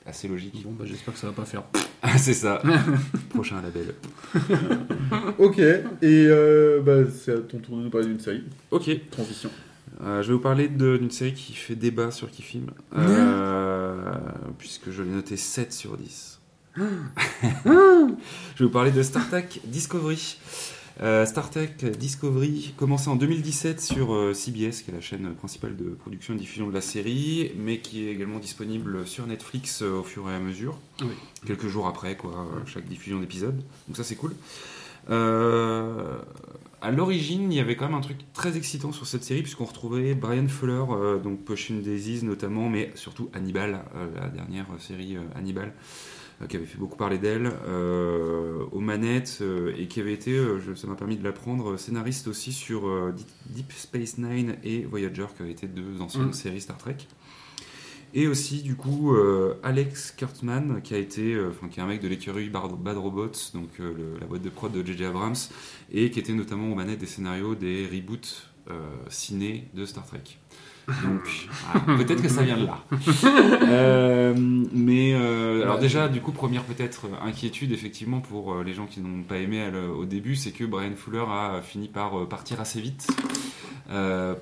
assez 0.07 0.27
logique. 0.29 0.63
Bon, 0.65 0.73
bah 0.79 0.85
j'espère 0.87 1.13
que 1.15 1.21
ça 1.21 1.27
va 1.27 1.33
pas 1.35 1.45
faire. 1.45 1.63
Ah, 2.03 2.17
c'est 2.19 2.33
ça. 2.35 2.63
Prochain 3.31 3.61
label. 3.61 3.95
Ok, 5.39 5.59
et 5.59 5.85
euh, 6.03 6.81
bah, 6.81 7.11
c'est 7.11 7.33
à 7.33 7.39
ton 7.41 7.59
tour 7.59 7.77
de 7.77 7.83
nous 7.83 7.91
parler 7.91 8.07
d'une 8.07 8.21
série. 8.21 8.45
Ok. 8.71 8.91
Transition. 9.11 9.51
Euh, 10.01 10.23
je 10.23 10.29
vais 10.29 10.35
vous 10.35 10.41
parler 10.41 10.69
d'une 10.69 11.11
série 11.11 11.35
qui 11.35 11.55
fait 11.55 11.75
débat 11.75 12.11
sur 12.11 12.31
Kifim, 12.31 12.67
euh, 12.97 14.01
puisque 14.59 14.91
je 14.91 15.03
l'ai 15.03 15.11
noté 15.11 15.37
7 15.37 15.73
sur 15.73 15.97
10. 15.97 16.39
je 16.77 16.81
vais 17.71 18.65
vous 18.65 18.71
parler 18.71 18.93
de 18.93 19.03
Star 19.03 19.27
Trek 19.29 19.49
Discovery. 19.65 20.39
Euh, 21.01 21.27
Star 21.27 21.51
Trek 21.51 21.75
Discovery 21.99 22.75
commençait 22.77 23.09
en 23.09 23.17
2017 23.17 23.81
sur 23.81 24.15
euh, 24.15 24.35
CBS, 24.35 24.83
qui 24.83 24.91
est 24.91 24.95
la 24.95 25.01
chaîne 25.01 25.33
principale 25.35 25.77
de 25.77 25.91
production 25.91 26.35
et 26.35 26.37
diffusion 26.37 26.69
de 26.69 26.75
la 26.75 26.81
série, 26.81 27.53
mais 27.57 27.79
qui 27.81 28.07
est 28.07 28.13
également 28.13 28.39
disponible 28.39 29.07
sur 29.07 29.27
Netflix 29.27 29.83
au 29.83 30.03
fur 30.05 30.29
et 30.31 30.35
à 30.35 30.39
mesure, 30.41 30.79
Oui. 31.01 31.09
quelques 31.47 31.69
jours 31.69 31.87
après 31.89 32.17
quoi, 32.17 32.47
chaque 32.67 32.87
diffusion 32.87 33.19
d'épisode. 33.21 33.57
Donc 33.89 33.97
ça 33.97 34.05
c'est 34.05 34.17
cool. 34.17 34.35
Euh, 35.11 36.19
à 36.89 36.91
l'origine, 36.91 37.53
il 37.53 37.57
y 37.57 37.61
avait 37.61 37.77
quand 37.77 37.85
même 37.87 37.95
un 37.99 38.01
truc 38.01 38.17
très 38.33 38.57
excitant 38.57 38.93
sur 38.93 39.07
cette 39.07 39.23
série, 39.23 39.43
puisqu'on 39.43 39.67
retrouvait 39.67 40.15
Brian 40.15 40.49
Fuller, 40.49 40.83
euh, 40.91 41.19
donc 41.19 41.45
Pushing 41.45 41.83
Daisies 41.83 42.25
notamment, 42.25 42.69
mais 42.71 42.91
surtout 42.95 43.29
Hannibal, 43.35 43.85
euh, 43.95 44.07
la 44.15 44.29
dernière 44.29 44.67
série 44.79 45.17
euh, 45.17 45.21
Hannibal, 45.35 45.75
euh, 46.41 46.47
qui 46.47 46.57
avait 46.57 46.65
fait 46.67 46.79
beaucoup 46.79 46.97
parler 46.97 47.19
d'elle, 47.19 47.53
aux 48.73 48.81
manettes, 48.81 49.43
et 49.77 49.87
qui 49.89 50.01
avait 50.01 50.15
été, 50.15 50.33
je- 50.35 50.75
ça 50.75 50.87
m'a 50.87 50.95
permis 50.95 51.17
de 51.17 51.25
l'apprendre, 51.25 51.77
scénariste 51.77 52.27
aussi 52.29 52.53
sur 52.53 53.13
Deep- 53.13 53.27
Deep 53.51 53.73
Space 53.73 54.19
Nine 54.19 54.57
et 54.65 54.85
Voyager, 54.85 55.27
qui 55.37 55.43
avaient 55.43 55.53
été 55.53 55.67
deux 55.67 56.01
anciennes 56.01 56.29
Mm. 56.29 56.33
séries 56.33 56.61
Star 56.61 56.79
Trek. 56.79 56.97
Et 58.15 58.27
aussi, 58.27 58.63
du 58.63 58.75
coup, 58.75 59.15
euh, 59.15 59.55
Alex 59.63 60.13
Kurtzman, 60.13 60.81
qui 60.83 60.95
a 60.95 60.99
été, 60.99 61.35
euh, 61.35 61.51
qui 61.71 61.79
est 61.79 61.83
un 61.83 61.87
mec 61.87 62.01
de 62.01 62.09
l'écurie 62.09 62.49
Bad 62.49 62.97
Robots, 62.97 63.31
donc 63.55 63.69
euh, 63.81 63.93
le- 63.97 64.19
la 64.21 64.27
boîte 64.27 64.43
de 64.43 64.49
prod 64.49 64.73
de 64.73 64.85
J.J. 64.85 65.05
Abrams, 65.05 65.37
et 65.93 66.11
qui 66.11 66.19
était 66.19 66.33
notamment 66.33 66.73
aux 66.73 66.75
manettes 66.75 67.01
des 67.01 67.07
scénarios 67.07 67.55
des 67.55 67.87
reboots 67.87 68.49
euh, 68.71 68.73
ciné 69.09 69.69
de 69.75 69.85
Star 69.85 70.07
Trek. 70.07 70.23
Donc, 70.89 71.49
ah, 71.75 71.81
peut-être 71.99 72.23
que 72.23 72.29
ça 72.31 72.43
vient 72.43 72.57
de 72.57 72.65
là. 72.67 72.83
Mais 74.73 75.15
alors 75.15 75.79
déjà, 75.79 76.09
du 76.09 76.21
coup, 76.23 76.33
première 76.33 76.65
peut-être 76.65 77.07
inquiétude 77.23 77.73
effectivement 77.73 78.21
pour 78.21 78.63
les 78.63 78.73
gens 78.73 78.87
qui 78.87 79.01
n'ont 79.01 79.23
pas 79.23 79.37
aimé 79.37 79.71
au 79.97 80.07
début, 80.07 80.35
c'est 80.35 80.53
que 80.53 80.65
Brian 80.65 80.95
Fuller 80.97 81.25
a 81.29 81.61
fini 81.63 81.89
par 81.89 82.27
partir 82.27 82.59
assez 82.61 82.81
vite 82.81 83.07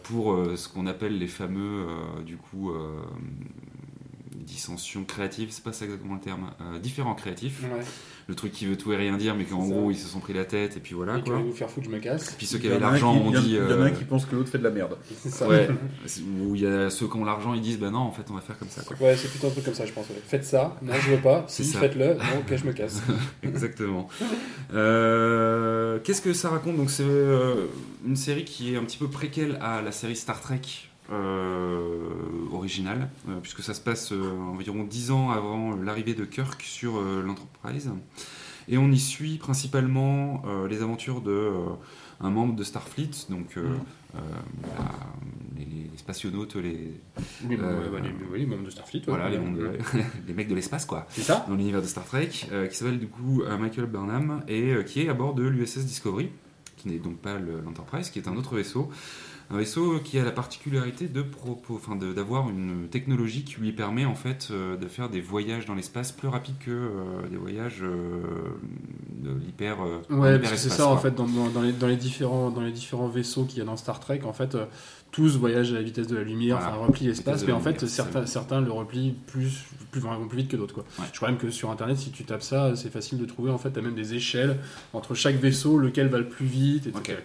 pour 0.02 0.32
euh, 0.32 0.56
ce 0.56 0.68
qu'on 0.68 0.86
appelle 0.86 1.18
les 1.18 1.28
fameux, 1.28 1.86
euh, 1.88 2.22
du 2.22 2.36
coup, 2.36 2.70
euh, 2.70 3.00
dissensions 4.46 5.04
créatives. 5.04 5.48
C'est 5.50 5.62
pas 5.64 5.72
ça 5.72 5.84
exactement 5.84 6.14
le 6.14 6.20
terme. 6.20 6.50
euh, 6.62 6.78
différents 6.78 7.14
créatifs. 7.14 7.62
Ouais. 7.64 7.84
Le 8.28 8.34
truc 8.34 8.50
qui 8.50 8.66
veut 8.66 8.76
tout 8.76 8.92
et 8.92 8.96
rien 8.96 9.16
dire, 9.16 9.36
mais 9.36 9.44
qu'en 9.44 9.64
gros 9.64 9.90
ils 9.92 9.96
se 9.96 10.08
sont 10.08 10.18
pris 10.18 10.32
la 10.32 10.44
tête 10.44 10.76
et 10.76 10.80
puis 10.80 10.94
voilà 10.94 11.18
Et 11.18 11.22
quoi. 11.22 11.36
vous 11.38 11.52
faire 11.52 11.70
foutre, 11.70 11.86
je 11.86 11.94
me 11.94 12.00
casse. 12.00 12.34
Puis 12.36 12.44
ceux 12.46 12.58
qui 12.58 12.66
Il 12.66 12.70
y 12.70 12.74
avaient 12.74 12.84
en 12.84 12.88
a 12.88 12.88
un 12.88 12.92
l'argent 12.92 13.14
qui- 13.14 13.20
ont 13.28 13.30
dit. 13.40 13.50
Il 13.50 13.54
y 13.54 13.60
en 13.60 13.62
a 13.66 13.72
euh, 13.72 13.84
un 13.84 13.90
qui 13.92 14.02
pense 14.04 14.24
que 14.26 14.34
l'autre 14.34 14.48
fait 14.50 14.58
de 14.58 14.64
la 14.64 14.70
merde. 14.70 14.96
C'est 15.22 15.30
ça. 15.30 15.46
Ouais, 15.48 15.68
ou 16.40 16.56
il 16.56 16.62
y 16.62 16.66
a 16.66 16.90
ceux 16.90 17.06
qui 17.06 17.16
ont 17.16 17.24
l'argent, 17.24 17.54
ils 17.54 17.60
disent 17.60 17.78
bah 17.78 17.90
non, 17.90 18.00
en 18.00 18.10
fait, 18.10 18.22
on 18.30 18.34
va 18.34 18.40
faire 18.40 18.58
comme 18.58 18.68
ça. 18.68 18.82
Quoi. 18.82 18.96
Ouais, 19.00 19.16
c'est 19.16 19.28
plutôt 19.28 19.46
un 19.46 19.50
truc 19.50 19.64
comme 19.64 19.74
ça, 19.74 19.86
je 19.86 19.92
pense. 19.92 20.08
ouais. 20.08 20.20
Faites 20.26 20.44
ça, 20.44 20.76
non, 20.82 20.92
je 21.00 21.10
veux 21.12 21.22
pas. 21.22 21.44
Si, 21.46 21.62
faites-le, 21.64 22.14
non, 22.14 22.40
ok, 22.40 22.56
je 22.56 22.64
me 22.64 22.72
casse. 22.72 23.00
Exactement. 23.44 24.08
Euh, 24.74 25.98
Qu'est-ce 26.02 26.20
que 26.22 26.32
ça 26.32 26.48
raconte? 26.50 26.76
Donc, 26.76 26.90
c'est 26.90 27.04
euh, 27.06 27.66
une 28.06 28.16
série 28.16 28.44
qui 28.44 28.74
est 28.74 28.76
un 28.76 28.84
petit 28.84 28.98
peu 28.98 29.08
préquelle 29.08 29.58
à 29.62 29.82
la 29.82 29.92
série 29.92 30.16
Star 30.16 30.40
Trek 30.40 30.60
euh, 30.60 30.85
originale, 32.52 33.08
euh, 33.28 33.38
puisque 33.40 33.62
ça 33.62 33.74
se 33.74 33.80
passe 33.80 34.12
euh, 34.12 34.30
environ 34.38 34.84
10 34.84 35.10
ans 35.10 35.30
avant 35.30 35.74
l'arrivée 35.76 36.14
de 36.14 36.24
Kirk 36.24 36.62
sur 36.62 36.96
euh, 36.98 37.22
l'Enterprise. 37.22 37.90
Et 38.68 38.78
on 38.78 38.90
y 38.90 38.98
suit 38.98 39.36
principalement 39.38 40.42
euh, 40.46 40.66
les 40.66 40.82
aventures 40.82 41.20
de 41.20 41.30
euh, 41.30 41.52
un 42.20 42.30
membre 42.30 42.56
de 42.56 42.64
Starfleet, 42.64 43.10
donc 43.30 43.56
euh, 43.56 43.74
euh, 44.16 44.18
la- 44.76 45.58
les, 45.58 45.64
les 45.64 45.90
spationautes, 45.98 46.56
les, 46.56 46.92
Euh, 47.48 47.90
bah, 47.90 47.98
les, 48.34 48.46
membres 48.46 48.64
de 48.64 48.70
Starfleet. 48.70 49.00
ouais. 49.00 49.04
voilà, 49.06 49.30
Ouais. 49.30 49.38
de- 49.38 49.78
les 50.26 50.34
mecs 50.34 50.48
de 50.48 50.54
l'espace, 50.54 50.84
quoi 50.86 51.06
ça 51.10 51.44
dans 51.48 51.54
l'univers 51.54 51.82
de 51.82 51.86
Star 51.86 52.04
Trek, 52.04 52.30
euh, 52.50 52.66
qui 52.66 52.76
s'appelle 52.76 52.98
du 52.98 53.06
coup 53.08 53.42
euh, 53.42 53.56
Michael 53.58 53.86
Burnham 53.86 54.42
et 54.48 54.72
euh, 54.72 54.82
qui 54.82 55.02
est 55.02 55.08
à 55.08 55.14
bord 55.14 55.34
de 55.34 55.44
l'USS 55.46 55.84
Discovery, 55.84 56.30
qui 56.76 56.88
n'est 56.88 56.98
donc 56.98 57.18
pas 57.18 57.38
le- 57.38 57.60
l'Enterprise, 57.64 58.10
qui 58.10 58.18
est 58.18 58.26
un 58.28 58.36
autre 58.36 58.56
vaisseau. 58.56 58.90
Un 59.48 59.58
vaisseau 59.58 60.00
qui 60.00 60.18
a 60.18 60.24
la 60.24 60.32
particularité 60.32 61.06
de 61.06 61.22
propos, 61.22 61.76
enfin 61.76 61.94
d'avoir 61.94 62.50
une 62.50 62.88
technologie 62.90 63.44
qui 63.44 63.60
lui 63.60 63.72
permet 63.72 64.04
en 64.04 64.16
fait 64.16 64.48
euh, 64.50 64.76
de 64.76 64.88
faire 64.88 65.08
des 65.08 65.20
voyages 65.20 65.66
dans 65.66 65.74
l'espace 65.76 66.10
plus 66.10 66.26
rapides 66.26 66.58
que 66.58 66.70
euh, 66.72 67.28
des 67.30 67.36
voyages 67.36 67.80
euh, 67.82 68.22
de 69.22 69.30
l'hyper. 69.30 69.76
euh, 69.82 69.98
Ouais, 70.10 70.38
parce 70.40 70.52
que 70.52 70.58
c'est 70.58 70.68
ça 70.70 70.88
en 70.88 70.96
fait 70.96 71.14
dans, 71.14 71.26
dans- 71.26 71.62
les, 71.62 71.72
dans 71.72 71.86
les 71.86 71.96
différents 71.96 72.50
dans 72.50 72.60
les 72.60 72.72
différents 72.72 73.08
vaisseaux 73.08 73.44
qu'il 73.44 73.58
y 73.58 73.62
a 73.62 73.64
dans 73.64 73.76
Star 73.76 74.00
Trek 74.00 74.20
en 74.24 74.32
fait 74.32 74.56
tous 75.12 75.36
voyagent 75.38 75.70
à 75.70 75.76
la 75.76 75.82
vitesse 75.82 76.08
de 76.08 76.16
la 76.16 76.24
lumière, 76.24 76.58
Voilà. 76.58 76.74
enfin 76.76 76.86
replient 76.86 77.06
l'espace, 77.06 77.46
mais 77.46 77.52
en 77.52 77.60
fait 77.60 77.70
lumière, 77.80 77.88
certains 77.88 78.26
certains 78.26 78.60
le 78.60 78.72
replient 78.72 79.14
plus 79.28 79.64
plus 79.92 80.00
vraiment 80.00 80.26
plus 80.26 80.38
vite 80.38 80.48
que 80.50 80.56
d'autres 80.56 80.74
quoi. 80.74 80.84
Ouais. 80.98 81.04
Je 81.12 81.16
crois 81.16 81.28
même 81.28 81.38
que 81.38 81.50
sur 81.50 81.70
internet 81.70 81.96
si 81.98 82.10
tu 82.10 82.24
tapes 82.24 82.42
ça 82.42 82.74
c'est 82.74 82.90
facile 82.90 83.18
de 83.18 83.24
trouver 83.26 83.52
en 83.52 83.58
fait 83.58 83.70
t'as 83.70 83.80
même 83.80 83.94
des 83.94 84.14
échelles 84.14 84.56
entre 84.92 85.14
chaque 85.14 85.36
vaisseau 85.36 85.78
lequel 85.78 86.08
va 86.08 86.18
le 86.18 86.28
plus 86.28 86.46
vite 86.46 86.88
etc. 86.88 87.18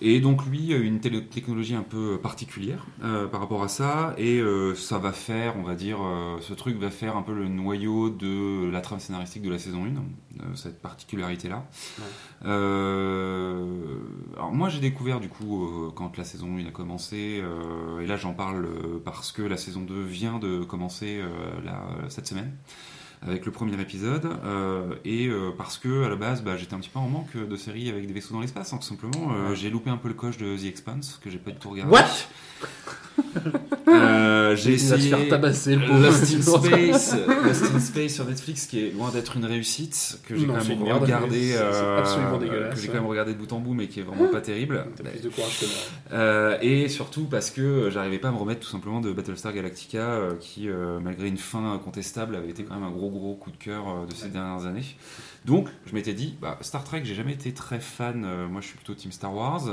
Et 0.00 0.20
donc 0.20 0.46
lui, 0.46 0.72
euh, 0.72 0.82
une 0.82 1.00
technologie 1.00 1.74
un 1.74 1.82
peu 1.82 2.18
particulière 2.22 2.86
euh, 3.02 3.26
par 3.26 3.40
rapport 3.40 3.62
à 3.62 3.68
ça, 3.68 4.14
et 4.18 4.38
euh, 4.40 4.74
ça 4.74 4.98
va 4.98 5.12
faire, 5.12 5.56
on 5.56 5.62
va 5.62 5.74
dire, 5.74 5.98
euh, 6.02 6.36
ce 6.40 6.54
truc 6.54 6.78
va 6.78 6.90
faire 6.90 7.16
un 7.16 7.22
peu 7.22 7.34
le 7.34 7.48
noyau 7.48 8.10
de 8.10 8.68
la 8.70 8.80
trame 8.80 9.00
scénaristique 9.00 9.42
de 9.42 9.50
la 9.50 9.58
saison 9.58 9.84
1, 9.84 9.88
euh, 9.88 10.54
cette 10.54 10.80
particularité-là. 10.80 11.64
Ouais. 11.98 12.04
Euh, 12.46 13.64
alors 14.36 14.52
moi 14.52 14.68
j'ai 14.68 14.80
découvert 14.80 15.20
du 15.20 15.28
coup 15.28 15.64
euh, 15.64 15.90
quand 15.94 16.16
la 16.16 16.24
saison 16.24 16.56
1 16.56 16.66
a 16.66 16.70
commencé, 16.70 17.40
euh, 17.42 18.00
et 18.00 18.06
là 18.06 18.16
j'en 18.16 18.34
parle 18.34 18.66
euh, 18.66 19.02
parce 19.04 19.32
que 19.32 19.42
la 19.42 19.56
saison 19.56 19.82
2 19.82 20.02
vient 20.02 20.38
de 20.38 20.62
commencer 20.62 21.20
euh, 21.20 21.28
là, 21.64 21.82
cette 22.08 22.26
semaine 22.26 22.52
avec 23.22 23.46
le 23.46 23.52
premier 23.52 23.80
épisode 23.80 24.28
euh, 24.44 24.94
et 25.04 25.26
euh, 25.26 25.50
parce 25.56 25.78
que 25.78 26.04
à 26.04 26.08
la 26.08 26.16
base 26.16 26.42
bah, 26.42 26.56
j'étais 26.56 26.74
un 26.74 26.78
petit 26.78 26.88
peu 26.88 26.98
en 26.98 27.08
manque 27.08 27.36
de 27.36 27.56
séries 27.56 27.88
avec 27.88 28.06
des 28.06 28.12
vaisseaux 28.12 28.34
dans 28.34 28.40
l'espace 28.40 28.72
hein, 28.72 28.78
tout 28.78 28.86
simplement. 28.86 29.32
Euh, 29.32 29.54
j'ai 29.54 29.70
loupé 29.70 29.90
un 29.90 29.96
peu 29.96 30.08
le 30.08 30.14
coche 30.14 30.36
de 30.38 30.56
The 30.56 30.64
Expanse 30.64 31.20
que 31.22 31.30
j'ai 31.30 31.38
pas 31.38 31.50
du 31.50 31.58
tout 31.58 31.70
regardé. 31.70 31.92
What? 31.92 32.06
Euh, 33.88 34.56
J'ai 34.56 34.72
Il 34.72 34.78
va 34.78 34.78
se 34.78 34.94
essayé 34.94 35.10
faire 35.10 35.28
tabasser, 35.28 35.76
le 35.76 35.86
pauvre. 35.86 36.00
Lost 36.00 36.34
in 36.34 36.42
Space, 36.62 37.16
Lost 37.44 37.74
in 37.74 37.80
Space 37.80 38.14
sur 38.14 38.24
Netflix, 38.24 38.66
qui 38.66 38.80
est 38.80 38.90
loin 38.90 39.10
d'être 39.10 39.36
une 39.36 39.44
réussite, 39.44 40.20
que 40.26 40.36
j'ai 40.36 40.46
quand 40.46 40.64
même 40.64 40.82
regardé, 40.82 41.54
euh, 41.54 41.98
absolument 41.98 42.38
dégueulasse, 42.38 42.74
que 42.74 42.80
j'ai 42.80 42.88
quand 42.88 42.94
même 42.94 43.06
regardé 43.06 43.34
de 43.34 43.38
bout 43.38 43.52
en 43.52 43.60
bout, 43.60 43.74
mais 43.74 43.88
qui 43.88 44.00
est 44.00 44.02
vraiment 44.02 44.28
pas 44.28 44.40
terrible. 44.40 44.86
T'as 44.96 45.04
plus 45.04 45.22
de 45.22 45.28
courage 45.28 45.60
que 45.60 45.66
moi. 45.66 46.18
Euh, 46.18 46.58
et 46.60 46.88
surtout 46.88 47.24
parce 47.24 47.50
que 47.50 47.90
j'arrivais 47.90 48.18
pas 48.18 48.28
à 48.28 48.32
me 48.32 48.38
remettre 48.38 48.60
tout 48.60 48.70
simplement 48.70 49.00
de 49.00 49.12
Battlestar 49.12 49.52
Galactica, 49.52 50.20
qui, 50.40 50.68
malgré 51.02 51.28
une 51.28 51.38
fin 51.38 51.78
contestable, 51.82 52.36
avait 52.36 52.50
été 52.50 52.64
quand 52.64 52.74
même 52.74 52.84
un 52.84 52.90
gros 52.90 53.10
gros 53.10 53.34
coup 53.34 53.50
de 53.50 53.56
cœur 53.56 54.06
de 54.06 54.14
ces 54.14 54.28
dernières 54.28 54.66
années. 54.66 54.84
Donc, 55.44 55.68
je 55.86 55.94
m'étais 55.94 56.12
dit, 56.12 56.36
bah, 56.42 56.58
Star 56.60 56.84
Trek, 56.84 57.02
j'ai 57.04 57.14
jamais 57.14 57.32
été 57.32 57.52
très 57.52 57.80
fan. 57.80 58.20
moi, 58.50 58.60
je 58.60 58.66
suis 58.66 58.76
plutôt 58.76 58.94
Team 58.94 59.12
Star 59.12 59.34
Wars. 59.34 59.64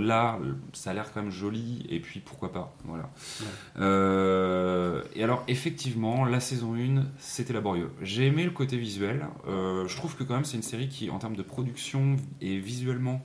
Là, 0.00 0.38
ça 0.72 0.90
a 0.90 0.94
l'air 0.94 1.12
quand 1.12 1.22
même 1.22 1.32
joli, 1.32 1.84
et 1.88 2.00
puis 2.00 2.20
pourquoi 2.20 2.52
pas. 2.52 2.61
Voilà. 2.84 3.10
Ouais. 3.40 3.46
Euh, 3.78 5.02
et 5.14 5.22
alors, 5.22 5.44
effectivement, 5.48 6.24
la 6.24 6.40
saison 6.40 6.74
1, 6.74 7.04
c'était 7.18 7.52
laborieux. 7.52 7.90
J'ai 8.02 8.26
aimé 8.26 8.44
le 8.44 8.50
côté 8.50 8.76
visuel. 8.76 9.26
Euh, 9.48 9.86
je 9.88 9.96
trouve 9.96 10.16
que 10.16 10.24
quand 10.24 10.34
même, 10.34 10.44
c'est 10.44 10.56
une 10.56 10.62
série 10.62 10.88
qui, 10.88 11.10
en 11.10 11.18
termes 11.18 11.36
de 11.36 11.42
production 11.42 12.16
et 12.40 12.58
visuellement, 12.58 13.22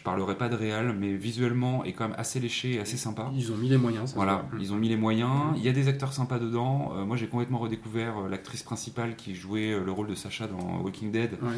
je 0.00 0.04
parlerai 0.04 0.34
pas 0.34 0.48
de 0.48 0.56
réal, 0.56 0.96
mais 0.98 1.14
visuellement 1.14 1.84
est 1.84 1.92
quand 1.92 2.08
même 2.08 2.16
assez 2.16 2.40
léché 2.40 2.76
et 2.76 2.80
assez 2.80 2.96
sympa. 2.96 3.30
Ils 3.36 3.52
ont 3.52 3.56
mis 3.58 3.68
les 3.68 3.76
moyens. 3.76 4.08
ça 4.08 4.16
Voilà, 4.16 4.46
ils 4.58 4.72
ont 4.72 4.76
mis 4.76 4.88
les 4.88 4.96
moyens. 4.96 5.30
Il 5.58 5.62
y 5.62 5.68
a 5.68 5.72
des 5.72 5.88
acteurs 5.88 6.14
sympas 6.14 6.38
dedans. 6.38 6.92
Euh, 6.96 7.04
moi, 7.04 7.18
j'ai 7.18 7.26
complètement 7.26 7.58
redécouvert 7.58 8.14
euh, 8.24 8.28
l'actrice 8.30 8.62
principale 8.62 9.14
qui 9.14 9.34
jouait 9.34 9.72
euh, 9.72 9.84
le 9.84 9.92
rôle 9.92 10.06
de 10.06 10.14
Sacha 10.14 10.46
dans 10.46 10.80
Walking 10.82 11.12
Dead, 11.12 11.32
Ouais. 11.42 11.48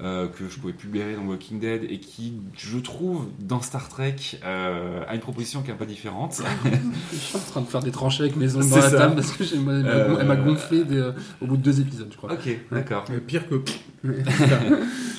euh, 0.00 0.28
que 0.28 0.48
je 0.48 0.60
pouvais 0.60 0.74
plus 0.74 0.86
blairer 0.88 1.16
dans 1.16 1.24
Walking 1.24 1.58
Dead, 1.58 1.82
et 1.90 1.98
qui, 1.98 2.34
je 2.56 2.78
trouve, 2.78 3.26
dans 3.40 3.60
Star 3.62 3.88
Trek, 3.88 4.14
euh, 4.44 5.02
a 5.08 5.16
une 5.16 5.20
proposition 5.20 5.62
qui 5.62 5.70
est 5.70 5.74
un 5.74 5.76
peu 5.76 5.84
différente. 5.86 6.40
Je 7.10 7.16
suis 7.16 7.36
en 7.36 7.40
train 7.40 7.60
de 7.62 7.66
faire 7.66 7.82
des 7.82 7.90
tranchées 7.90 8.22
avec 8.22 8.36
mes 8.36 8.54
ongles 8.54 8.68
dans 8.70 8.76
la 8.76 8.90
ça. 8.90 8.96
table 8.96 9.14
parce 9.16 9.32
que 9.32 9.42
j'ai- 9.42 9.56
elle 9.56 10.26
m'a 10.26 10.36
gonflé 10.36 10.84
des- 10.84 11.10
au 11.40 11.46
bout 11.46 11.56
de 11.56 11.62
deux 11.62 11.80
épisodes, 11.80 12.08
je 12.12 12.16
crois. 12.16 12.32
ok, 12.32 12.58
d'accord. 12.70 13.04
Mais 13.10 13.18
pire 13.18 13.48
que. 13.48 13.56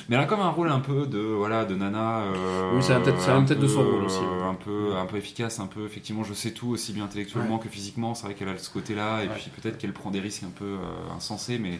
Mais 0.09 0.15
elle 0.15 0.21
a 0.23 0.25
comme 0.25 0.39
un 0.41 0.49
rôle 0.49 0.69
un 0.69 0.79
peu 0.79 1.05
de 1.05 1.19
voilà 1.19 1.65
de 1.65 1.75
nana. 1.75 2.21
euh, 2.21 2.71
Oui, 2.75 2.81
ça 2.83 2.95
a 2.97 2.99
peut-être- 2.99 3.59
de 3.59 3.67
son 3.67 3.83
rôle 3.83 4.03
aussi, 4.05 4.19
ouais. 4.19 4.25
euh, 4.25 4.49
Un 4.49 4.55
peu 4.55 4.95
un 4.95 5.05
peu 5.05 5.17
efficace, 5.17 5.59
un 5.59 5.67
peu 5.67 5.85
effectivement 5.85 6.23
je 6.23 6.33
sais 6.33 6.51
tout 6.51 6.69
aussi 6.69 6.93
bien 6.93 7.05
intellectuellement 7.05 7.59
que 7.59 7.69
physiquement. 7.69 8.15
C'est 8.15 8.25
vrai 8.25 8.33
qu'elle 8.33 8.49
a 8.49 8.57
ce 8.57 8.69
côté-là 8.71 9.23
et 9.23 9.27
puis 9.27 9.49
peut-être 9.61 9.77
qu'elle 9.77 9.93
prend 9.93 10.09
des 10.11 10.19
risques 10.19 10.43
un 10.43 10.49
peu 10.53 10.65
euh, 10.65 11.15
insensés, 11.15 11.59
mais. 11.59 11.79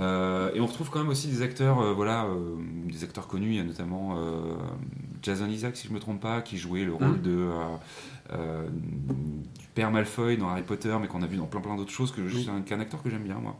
Euh, 0.00 0.50
et 0.54 0.60
on 0.60 0.66
retrouve 0.66 0.88
quand 0.88 1.00
même 1.00 1.10
aussi 1.10 1.28
des 1.28 1.42
acteurs, 1.42 1.80
euh, 1.82 1.92
voilà, 1.92 2.24
euh, 2.24 2.54
des 2.90 3.04
acteurs 3.04 3.26
connus. 3.26 3.50
Il 3.50 3.56
y 3.56 3.60
a 3.60 3.64
notamment 3.64 4.16
Jason 5.22 5.46
Isaac, 5.48 5.76
si 5.76 5.88
je 5.88 5.92
me 5.92 5.98
trompe 6.00 6.20
pas, 6.20 6.40
qui 6.40 6.56
jouait 6.56 6.84
le 6.84 6.94
rôle 6.94 7.18
Mm. 7.18 7.22
de 7.22 7.48
euh, 8.30 8.34
euh, 8.34 8.68
du 8.70 9.66
père 9.74 9.90
Malfoy 9.90 10.36
dans 10.36 10.48
Harry 10.48 10.62
Potter, 10.62 10.94
mais 11.00 11.08
qu'on 11.08 11.22
a 11.22 11.26
vu 11.26 11.36
dans 11.36 11.46
plein 11.46 11.60
plein 11.60 11.76
d'autres 11.76 11.90
choses. 11.90 12.12
Que 12.12 12.20
Oui. 12.20 12.48
c'est 12.66 12.74
un, 12.74 12.80
acteur 12.80 13.02
que 13.02 13.10
j'aime 13.10 13.22
bien, 13.22 13.36
moi. 13.36 13.58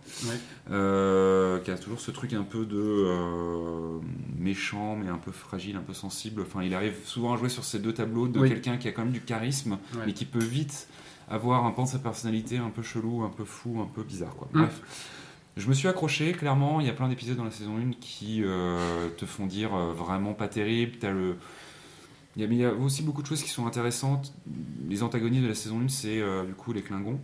Euh, 0.70 1.58
qui 1.60 1.70
a 1.70 1.78
toujours 1.78 2.00
ce 2.00 2.10
truc 2.10 2.32
un 2.32 2.42
peu 2.42 2.64
de 2.64 2.76
euh, 2.78 3.98
méchant, 4.38 4.96
mais 4.96 5.08
un 5.08 5.18
peu 5.18 5.32
fragile, 5.32 5.76
un 5.76 5.82
peu 5.82 5.94
sensible. 5.94 6.42
Enfin, 6.42 6.62
il 6.62 6.74
arrive 6.74 6.94
souvent 7.04 7.34
à 7.34 7.36
jouer 7.36 7.48
sur 7.48 7.64
ces 7.64 7.78
deux 7.78 7.92
tableaux 7.92 8.28
de 8.28 8.38
Oui. 8.38 8.48
quelqu'un 8.48 8.76
qui 8.76 8.88
a 8.88 8.92
quand 8.92 9.02
même 9.04 9.12
du 9.12 9.22
charisme, 9.22 9.78
mais 10.06 10.12
qui 10.12 10.24
peut 10.24 10.44
vite 10.44 10.88
avoir 11.28 11.64
un 11.64 11.70
pan 11.70 11.84
de 11.84 11.88
sa 11.88 11.98
personnalité 11.98 12.58
un 12.58 12.70
peu 12.70 12.82
chelou, 12.82 13.22
un 13.22 13.30
peu 13.30 13.44
fou, 13.44 13.80
un 13.80 13.90
peu 13.92 14.02
bizarre. 14.02 14.34
Quoi. 14.36 14.48
Mm. 14.52 14.58
Bref. 14.60 14.80
Je 15.56 15.68
me 15.68 15.74
suis 15.74 15.86
accroché, 15.88 16.32
clairement. 16.32 16.80
Il 16.80 16.86
y 16.86 16.90
a 16.90 16.94
plein 16.94 17.08
d'épisodes 17.08 17.36
dans 17.36 17.44
la 17.44 17.50
saison 17.50 17.76
1 17.76 17.92
qui 18.00 18.42
te 19.18 19.26
font 19.26 19.46
dire 19.46 19.70
vraiment 19.76 20.32
pas 20.32 20.48
terrible. 20.48 20.96
T'as 20.98 21.10
le. 21.10 21.36
Il 22.36 22.42
y, 22.42 22.44
a, 22.44 22.48
mais 22.48 22.56
il 22.56 22.60
y 22.60 22.64
a 22.64 22.72
aussi 22.72 23.02
beaucoup 23.02 23.22
de 23.22 23.26
choses 23.26 23.42
qui 23.42 23.50
sont 23.50 23.66
intéressantes. 23.66 24.32
Les 24.88 25.02
antagonistes 25.02 25.42
de 25.42 25.48
la 25.48 25.54
saison 25.54 25.80
1, 25.80 25.88
c'est 25.88 26.20
euh, 26.20 26.44
du 26.44 26.54
coup 26.54 26.72
les 26.72 26.82
Klingons, 26.82 27.20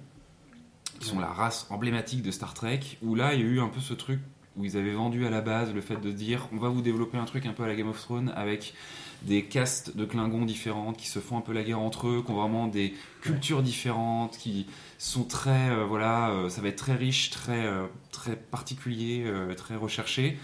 qui 1.01 1.09
sont 1.09 1.19
la 1.19 1.29
race 1.29 1.67
emblématique 1.71 2.23
de 2.23 2.31
Star 2.31 2.53
Trek. 2.53 2.81
Où 3.03 3.15
là, 3.15 3.35
il 3.35 3.41
y 3.41 3.43
a 3.43 3.47
eu 3.47 3.61
un 3.61 3.69
peu 3.69 3.81
ce 3.81 3.95
truc 3.95 4.21
où 4.59 4.65
ils 4.65 4.77
avaient 4.77 4.93
vendu 4.93 5.25
à 5.25 5.31
la 5.31 5.41
base 5.41 5.73
le 5.73 5.81
fait 5.81 5.97
de 5.97 6.11
dire 6.11 6.49
on 6.53 6.57
va 6.57 6.69
vous 6.69 6.83
développer 6.83 7.17
un 7.17 7.25
truc 7.25 7.47
un 7.47 7.53
peu 7.53 7.63
à 7.63 7.69
la 7.69 7.77
Game 7.77 7.89
of 7.89 8.01
Thrones 8.01 8.33
avec 8.35 8.75
des 9.23 9.45
castes 9.45 9.97
de 9.97 10.05
Klingons 10.05 10.45
différentes 10.45 10.97
qui 10.97 11.09
se 11.09 11.19
font 11.19 11.39
un 11.39 11.41
peu 11.41 11.53
la 11.53 11.63
guerre 11.63 11.81
entre 11.81 12.09
eux, 12.09 12.23
qui 12.25 12.31
ont 12.31 12.37
vraiment 12.37 12.67
des 12.67 12.95
cultures 13.21 13.63
différentes, 13.63 14.37
qui 14.39 14.67
sont 14.99 15.25
très 15.25 15.71
euh, 15.71 15.85
voilà, 15.85 16.31
euh, 16.31 16.49
ça 16.49 16.61
va 16.61 16.69
être 16.69 16.77
très 16.77 16.95
riche, 16.95 17.31
très 17.31 17.65
euh, 17.65 17.87
très 18.13 18.37
particulier, 18.37 19.25
très 19.57 19.77
recherché. 19.77 20.39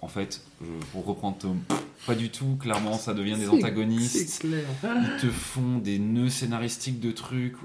En 0.00 0.08
fait, 0.08 0.42
pour 0.92 1.04
reprendre 1.06 1.38
Tom, 1.38 1.58
pas 2.06 2.14
du 2.14 2.30
tout. 2.30 2.56
Clairement, 2.60 2.94
ça 2.98 3.14
devient 3.14 3.36
des 3.38 3.48
antagonistes. 3.48 4.40
Clair. 4.40 4.64
Ils 4.84 5.20
te 5.20 5.28
font 5.30 5.78
des 5.78 5.98
nœuds 5.98 6.28
scénaristiques 6.30 7.00
de 7.00 7.12
trucs. 7.12 7.56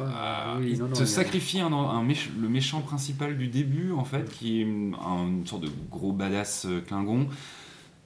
Ah, 0.00 0.56
oui, 0.60 0.70
ils 0.72 0.78
non, 0.78 0.88
te 0.88 1.04
sacrifient 1.04 1.60
un, 1.60 1.72
un 1.72 2.04
méch- 2.04 2.28
le 2.40 2.48
méchant 2.48 2.80
principal 2.80 3.36
du 3.36 3.48
début, 3.48 3.90
en 3.92 4.04
fait, 4.04 4.30
qui 4.30 4.60
est 4.60 4.64
un- 4.64 5.26
une 5.26 5.46
sorte 5.46 5.62
de 5.64 5.70
gros 5.90 6.12
badass 6.12 6.66
euh, 6.66 6.80
Klingon, 6.80 7.26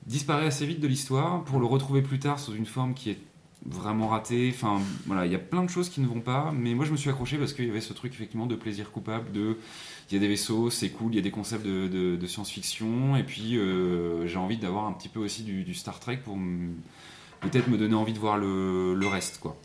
disparaît 0.07 0.47
assez 0.47 0.65
vite 0.67 0.81
de 0.81 0.87
l'histoire 0.89 1.45
pour 1.45 1.61
le 1.61 1.67
retrouver 1.67 2.01
plus 2.01 2.19
tard 2.19 2.39
sous 2.39 2.55
une 2.55 2.65
forme 2.65 2.95
qui 2.95 3.11
est 3.11 3.19
vraiment 3.67 4.09
ratée. 4.09 4.51
Enfin, 4.55 4.81
voilà, 5.07 5.27
il 5.27 5.33
y 5.33 5.35
a 5.35 5.39
plein 5.39 5.63
de 5.63 5.69
choses 5.69 5.91
qui 5.91 6.01
ne 6.01 6.07
vont 6.07 6.21
pas, 6.21 6.53
mais 6.57 6.73
moi 6.75 6.87
je 6.87 6.93
me 6.93 6.97
suis 6.97 7.11
accroché 7.11 7.37
parce 7.37 7.53
qu'il 7.53 7.67
y 7.67 7.71
avait 7.71 7.83
ce 7.83 7.93
truc 7.93 8.15
effectivement 8.15 8.47
de 8.47 8.55
plaisir 8.55 8.91
coupable, 8.91 9.31
de 9.33 9.59
il 10.11 10.15
y 10.15 10.17
a 10.17 10.21
des 10.21 10.29
vaisseaux, 10.29 10.71
c'est 10.71 10.89
cool, 10.91 11.13
il 11.13 11.17
y 11.17 11.19
a 11.19 11.23
des 11.23 11.31
concepts 11.31 11.67
de, 11.67 11.87
de- 11.89 12.17
de 12.17 12.27
science-fiction, 12.27 13.17
et 13.17 13.23
puis 13.25 13.57
euh, 13.59 14.27
j'ai 14.27 14.37
envie 14.39 14.57
d'avoir 14.57 14.87
un 14.87 14.93
petit 14.93 15.09
peu 15.09 15.21
aussi 15.21 15.43
du, 15.43 15.65
du 15.65 15.75
Star 15.75 16.01
Trek 16.01 16.19
pour 16.25 16.37
peut-être 17.41 17.69
me 17.69 17.77
donner 17.79 17.95
envie 17.95 18.13
de 18.15 18.19
voir 18.19 18.39
le, 18.39 18.95
le 18.95 19.07
reste, 19.07 19.39
quoi. 19.41 19.57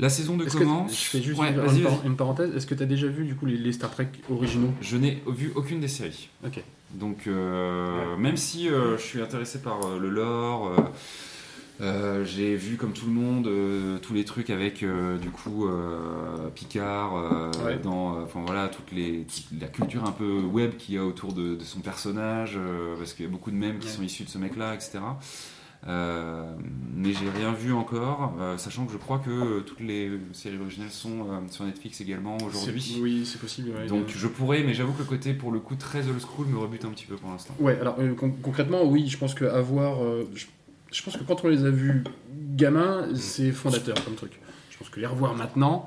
La 0.00 0.08
saison 0.08 0.36
de 0.36 0.44
commence. 0.44 0.90
Je 1.04 1.08
fais 1.08 1.22
juste 1.22 1.38
Ouais, 1.40 1.50
une, 1.50 1.56
vas-y, 1.60 1.76
une 1.78 1.84
vas-y. 1.84 1.94
par- 1.96 2.06
une 2.06 2.16
parenthèse. 2.16 2.56
Est-ce 2.56 2.66
que 2.66 2.74
tu 2.74 2.82
as 2.82 2.86
déjà 2.86 3.06
vu 3.06 3.24
du 3.24 3.36
coup 3.36 3.46
les, 3.46 3.56
les 3.56 3.72
Star 3.72 3.92
Trek 3.92 4.08
originaux? 4.28 4.72
Je 4.80 4.96
n'ai 4.96 5.22
vu 5.28 5.52
aucune 5.54 5.78
des 5.78 5.86
séries. 5.86 6.30
Ok. 6.44 6.60
Donc, 6.94 7.28
euh, 7.28 8.16
même 8.16 8.36
si 8.36 8.68
euh, 8.68 8.96
je 8.98 9.02
suis 9.02 9.20
intéressé 9.20 9.60
par 9.60 9.84
euh, 9.86 9.98
le 10.00 10.08
lore, 10.10 10.72
euh, 11.80 12.24
j'ai 12.24 12.54
vu 12.54 12.76
comme 12.76 12.92
tout 12.92 13.06
le 13.06 13.12
monde 13.12 13.46
euh, 13.48 13.98
tous 13.98 14.14
les 14.14 14.24
trucs 14.24 14.48
avec 14.50 14.82
euh, 14.82 15.18
du 15.18 15.30
coup 15.30 15.66
Picard, 16.54 17.14
Ouais. 17.64 17.78
dans, 17.78 18.22
enfin 18.22 18.40
voilà, 18.44 18.68
toute, 18.68 18.92
les, 18.92 19.24
toute 19.24 19.60
la 19.60 19.66
culture 19.68 20.04
un 20.04 20.12
peu 20.12 20.40
web 20.40 20.76
qu'il 20.76 20.94
y 20.94 20.98
a 20.98 21.04
autour 21.04 21.32
de, 21.32 21.54
de 21.56 21.64
son 21.64 21.80
personnage, 21.80 22.58
parce 22.98 23.12
qu'il 23.14 23.24
y 23.24 23.28
a 23.28 23.30
beaucoup 23.30 23.50
de 23.50 23.56
mèmes 23.56 23.78
qui 23.78 23.88
Ouais. 23.88 23.92
sont 23.94 24.02
issus 24.02 24.24
de 24.24 24.28
ce 24.28 24.38
mec-là, 24.38 24.74
etc. 24.74 24.98
Euh, 25.86 26.50
mais 26.96 27.12
j'ai 27.12 27.28
rien 27.28 27.52
vu 27.52 27.72
encore, 27.74 28.32
sachant 28.56 28.86
que 28.86 28.92
je 28.92 28.96
crois 28.96 29.18
que 29.18 29.60
toutes 29.60 29.80
les 29.80 30.10
séries 30.32 30.56
originales 30.58 30.90
sont 30.90 31.26
sur 31.50 31.64
Netflix 31.64 32.00
également 32.00 32.38
aujourd'hui. 32.38 32.98
Oui, 33.02 33.26
c'est 33.26 33.38
possible. 33.40 33.70
ouais. 33.76 33.86
Donc 33.86 34.06
je 34.08 34.26
pourrais, 34.28 34.62
mais 34.62 34.72
j'avoue 34.74 34.92
que 34.92 35.00
le 35.00 35.04
côté 35.04 35.34
pour 35.34 35.52
le 35.52 35.60
coup 35.60 35.74
très 35.74 36.08
old 36.08 36.20
school 36.20 36.46
me 36.46 36.56
rebute 36.58 36.84
un 36.86 36.90
petit 36.90 37.04
peu 37.04 37.16
pour 37.16 37.30
l'instant. 37.30 37.54
Ouais, 37.58 37.78
alors 37.80 37.96
con- 38.18 38.34
concrètement, 38.42 38.84
oui, 38.84 39.08
je 39.08 39.18
pense 39.18 39.34
que 39.34 39.44
avoir. 39.44 39.98
je, 40.34 40.46
je 40.94 41.02
pense 41.02 41.16
que 41.16 41.24
quand 41.24 41.44
on 41.44 41.48
les 41.48 41.64
a 41.64 41.70
vus 41.70 42.04
gamins, 42.56 43.08
c'est 43.14 43.50
fondateur 43.50 43.96
comme 44.04 44.14
truc. 44.14 44.38
Je 44.70 44.78
pense 44.78 44.88
que 44.88 45.00
les 45.00 45.06
revoir 45.06 45.34
maintenant, 45.34 45.86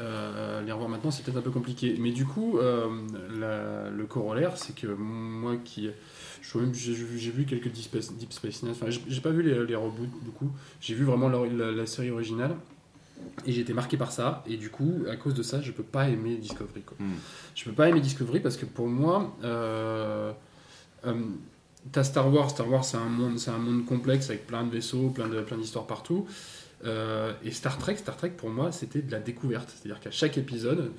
euh, 0.00 0.62
les 0.62 0.72
revoir 0.72 0.88
maintenant, 0.90 1.10
c'est 1.10 1.22
peut-être 1.24 1.38
un 1.38 1.42
peu 1.42 1.50
compliqué. 1.50 1.96
Mais 1.98 2.12
du 2.12 2.24
coup, 2.24 2.58
euh, 2.58 2.88
la- 3.38 3.90
le 3.90 4.04
corollaire, 4.04 4.56
c'est 4.56 4.74
que 4.74 4.86
moi 4.86 5.56
qui. 5.64 5.88
J'ai 6.74 6.92
vu- 7.30 7.44
quelques 7.46 7.68
Deep 7.68 7.84
Space, 7.84 8.12
Deep 8.14 8.32
Space 8.32 8.62
Nine, 8.62 8.72
enfin, 8.72 8.86
j'ai 8.90 9.20
pas 9.20 9.30
vu 9.30 9.42
les, 9.42 9.64
les 9.64 9.74
reboots 9.74 10.10
beaucoup, 10.22 10.50
j'ai 10.80 10.94
vu 10.94 11.04
vraiment 11.04 11.28
la, 11.28 11.46
la- 11.46 11.72
la 11.72 11.86
série 11.86 12.10
originale. 12.10 12.56
Et 13.46 13.52
j'ai 13.52 13.60
été 13.60 13.72
marqué 13.72 13.96
par 13.96 14.10
ça, 14.10 14.42
et 14.48 14.56
du 14.56 14.68
coup, 14.68 15.04
à 15.08 15.14
cause 15.14 15.34
de 15.34 15.44
ça, 15.44 15.60
je 15.62 15.70
peux 15.70 15.84
pas 15.84 16.08
aimer 16.08 16.34
Discovery. 16.36 16.82
Quoi. 16.82 16.96
Hmm. 16.98 17.12
Je 17.54 17.64
peux 17.64 17.70
pas 17.72 17.88
aimer 17.88 18.00
Discovery 18.00 18.40
parce 18.40 18.56
que 18.56 18.66
pour 18.66 18.88
moi, 18.88 19.34
euh, 19.44 20.32
t'as 21.90 22.04
Star 22.04 22.32
Wars. 22.32 22.50
Star 22.50 22.70
Wars, 22.70 22.84
c'est 22.84 22.96
un 22.96 23.08
monde, 23.08 23.38
c'est 23.38 23.50
un 23.50 23.58
monde 23.58 23.84
complexe 23.84 24.30
avec 24.30 24.46
plein 24.46 24.64
de 24.64 24.70
vaisseaux, 24.70 25.08
plein 25.08 25.28
de, 25.28 25.40
plein 25.40 25.56
d'histoires 25.56 25.86
partout. 25.86 26.26
Euh, 26.84 27.32
et 27.44 27.52
Star 27.52 27.78
Trek, 27.78 27.96
Star 27.96 28.16
Trek 28.16 28.30
pour 28.30 28.50
moi, 28.50 28.72
c'était 28.72 29.02
de 29.02 29.10
la 29.10 29.20
découverte. 29.20 29.70
C'est-à-dire 29.70 30.00
qu'à 30.00 30.10
chaque 30.10 30.36
épisode, 30.36 30.90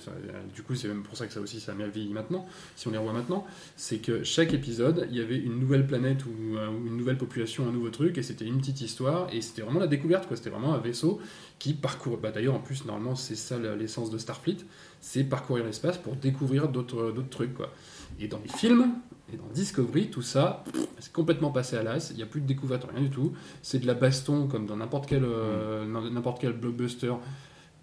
du 0.56 0.64
coup, 0.64 0.76
c'est 0.76 0.88
même 0.88 1.04
pour 1.04 1.18
ça 1.18 1.28
que 1.28 1.34
ça 1.34 1.42
aussi, 1.42 1.60
ça 1.60 1.74
a 1.74 1.76
bien 1.76 1.88
vieilli 1.88 2.14
maintenant. 2.14 2.46
Si 2.76 2.88
on 2.88 2.92
les 2.92 2.98
revoit 2.98 3.14
maintenant, 3.14 3.46
c'est 3.76 3.98
que 3.98 4.24
chaque 4.24 4.54
épisode, 4.54 5.08
il 5.12 5.18
y 5.18 5.22
avait 5.22 5.38
une 5.38 5.60
nouvelle 5.60 5.86
planète 5.86 6.26
ou, 6.26 6.56
euh, 6.56 6.70
ou 6.70 6.88
une 6.88 6.98
nouvelle 6.98 7.18
population, 7.18 7.68
un 7.68 7.72
nouveau 7.72 7.90
truc, 7.90 8.18
et 8.18 8.24
c'était 8.24 8.46
une 8.46 8.60
petite 8.60 8.82
histoire. 8.82 9.28
Et 9.34 9.42
c'était 9.42 9.62
vraiment 9.62 9.82
la 9.82 9.88
découverte, 9.88 10.28
quoi. 10.28 10.38
C'était 10.38 10.52
vraiment 10.52 10.74
un 10.74 10.80
vaisseau 10.80 11.20
qui 11.60 11.74
parcourt. 11.74 12.18
Bah, 12.18 12.32
d'ailleurs, 12.32 12.56
en 12.56 12.60
plus, 12.60 12.86
normalement, 12.86 13.16
c'est 13.16 13.36
ça 13.36 13.58
l'essence 13.60 14.10
de 14.10 14.18
Starfleet, 14.18 14.58
c'est 15.02 15.26
parcourir 15.26 15.66
l'espace 15.66 15.98
pour 15.98 16.16
découvrir 16.16 16.70
d'autres 16.70 17.12
d'autres 17.12 17.30
trucs, 17.30 17.54
quoi. 17.54 17.74
Et 18.20 18.28
dans 18.28 18.40
les 18.40 18.58
films, 18.58 18.94
et 19.34 19.38
dans 19.38 19.48
Discovery, 19.54 20.10
tout 20.10 20.22
ça, 20.22 20.64
c'est 21.00 21.12
complètement 21.12 21.52
passé 21.52 21.76
à 21.76 21.84
l'as. 21.84 22.12
Il 22.12 22.18
n'y 22.18 22.24
a 22.24 22.26
plus 22.26 22.42
de 22.42 22.46
découverte, 22.46 22.88
rien 22.92 23.02
du 23.02 23.10
tout. 23.10 23.34
C'est 23.62 23.80
de 23.80 23.88
la 23.88 23.94
baston, 23.94 24.48
comme 24.48 24.66
dans 24.66 24.78
n'importe 24.78 25.08
quel, 25.08 25.24
euh, 25.24 25.86
n'importe 25.86 26.40
quel 26.40 26.54
blockbuster 26.54 27.14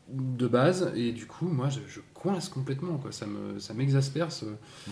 de 0.09 0.49
base, 0.49 0.93
et 0.97 1.13
du 1.13 1.27
coup, 1.27 1.47
moi, 1.47 1.69
je, 1.69 1.81
je 1.87 2.01
coince 2.21 2.49
complètement, 2.49 2.99
quoi. 2.99 3.13
Ça 3.13 3.27
me, 3.27 3.59
ça 3.59 3.73
m'exaspère. 3.75 4.31
ce- 4.31 4.45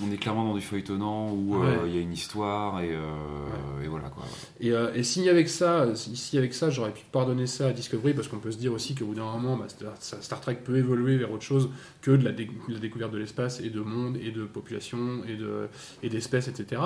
On 0.03 0.11
est 0.11 0.17
clairement 0.17 0.45
dans 0.45 0.55
du 0.55 0.61
feuilletonnant 0.63 1.31
où 1.33 1.57
euh, 1.63 1.83
Ouais. 1.83 1.89
il 1.91 1.95
y 1.95 1.99
a 1.99 2.01
une 2.01 2.13
histoire 2.13 2.81
et, 2.81 2.91
euh, 2.95 3.83
et 3.85 3.89
voilà 3.89 4.09
quoi. 4.09 4.25
Et, 4.61 4.73
euh, 4.73 4.93
et 4.95 5.03
si 5.03 5.29
avec 5.29 5.49
ça, 5.49 5.95
si, 5.95 6.39
avec 6.39 6.55
ça, 6.55 6.71
j'aurais 6.71 6.93
pu 6.93 7.03
pardonner 7.13 7.47
ça 7.47 7.69
à 7.69 7.73
Discovery, 7.73 8.15
parce 8.15 8.29
qu'on 8.29 8.39
peut 8.39 8.51
se 8.53 8.57
dire 8.59 8.73
aussi 8.73 8.95
qu'au 8.95 9.05
bout 9.07 9.15
d'un 9.15 9.25
moment, 9.31 9.57
bah, 9.57 9.67
Star, 9.69 10.23
Star 10.23 10.41
Trek 10.41 10.57
peut 10.65 10.77
évoluer 10.79 11.17
vers 11.19 11.31
autre 11.31 11.43
chose 11.45 11.69
que 12.01 12.11
de 12.13 12.25
la, 12.25 12.33
dé- 12.33 12.51
de 12.69 12.75
la 12.75 12.81
découverte 12.81 13.13
de 13.13 13.19
l'espace 13.19 13.61
et 13.61 13.71
de 13.71 13.81
monde 13.81 14.17
et 14.17 14.31
de 14.31 14.45
population 14.45 15.23
et 15.29 15.37
de 15.37 15.69
et 16.03 16.09
d'espèces, 16.09 16.49
etc. 16.49 16.81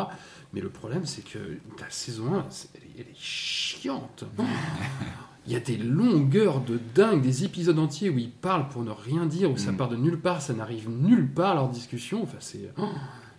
Mais 0.52 0.60
le 0.60 0.68
problème, 0.70 1.06
c'est 1.06 1.22
que 1.24 1.38
la 1.80 1.88
saison 1.90 2.34
1, 2.34 2.46
c'est- 2.50 2.68
elle, 2.74 2.82
est- 2.82 3.00
elle 3.06 3.12
est 3.12 3.16
chiante. 3.18 4.24
Il 5.46 5.52
y 5.52 5.56
a 5.56 5.60
des 5.60 5.76
longueurs 5.76 6.60
de 6.60 6.78
dingue, 6.94 7.20
des 7.22 7.44
épisodes 7.44 7.78
entiers 7.78 8.10
où 8.10 8.18
ils 8.18 8.30
parlent 8.30 8.68
pour 8.68 8.82
ne 8.84 8.90
rien 8.92 9.26
dire, 9.26 9.50
où 9.50 9.56
ça 9.56 9.72
Mm. 9.72 9.76
part 9.76 9.88
de 9.88 9.96
nulle 9.96 10.18
part, 10.20 10.40
ça 10.40 10.52
n'arrive 10.54 10.88
nulle 10.88 11.28
part 11.28 11.54
leur 11.56 11.68
discussion. 11.68 12.22
Enfin, 12.22 12.36
c'est. 12.40 12.70
oh, 12.78 12.88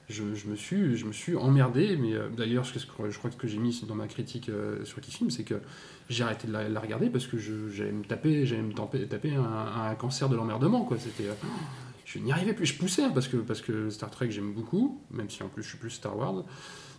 je, 0.10 0.36
je 0.36 0.48
me 0.48 0.56
suis, 0.56 0.98
je 0.98 1.06
me 1.06 1.14
suis 1.14 1.36
emmerdé, 1.38 1.96
mais 1.96 2.14
euh, 2.14 2.28
d'ailleurs, 2.36 2.66
que- 2.72 2.78
je 2.80 2.86
crois 3.18 3.30
que 3.30 3.36
ce 3.36 3.40
que 3.40 3.48
j'ai 3.48 3.58
mis 3.58 3.84
dans 3.88 3.96
ma 3.96 4.08
critique 4.08 4.50
euh, 4.50 4.84
sur 4.84 5.00
Kifim, 5.00 5.30
c'est 5.30 5.44
que 5.46 5.56
j'ai 6.10 6.26
arrêté 6.26 6.46
de 6.48 6.52
la, 6.52 6.68
la 6.68 6.80
regarder 6.82 7.10
parce 7.10 7.26
que 7.26 7.38
je- 7.38 7.70
j'allais 7.70 7.94
me 7.94 8.04
taper, 8.04 8.46
j'allais 8.46 8.64
me 8.64 8.74
taper, 8.74 9.08
taper 9.08 9.36
un, 9.36 9.90
un 9.90 9.96
cancer 9.96 10.28
de 10.28 10.36
l'emmerdement, 10.36 10.82
quoi. 10.84 10.98
C'était. 11.00 11.30
euh, 11.30 11.34
je 12.06 12.20
n'y 12.20 12.34
arrivais 12.34 12.54
plus, 12.54 12.66
je 12.66 12.78
poussais 12.78 13.04
hein, 13.06 13.12
parce 13.14 13.30
que, 13.30 13.38
parce 13.38 13.62
que 13.62 13.90
Star 13.90 14.12
Trek 14.12 14.30
j'aime 14.30 14.52
beaucoup, 14.54 15.02
même 15.10 15.30
si 15.30 15.42
en 15.42 15.48
plus 15.48 15.64
je 15.64 15.70
suis 15.70 15.78
plus 15.78 15.90
Star 15.90 16.18
Wars, 16.18 16.44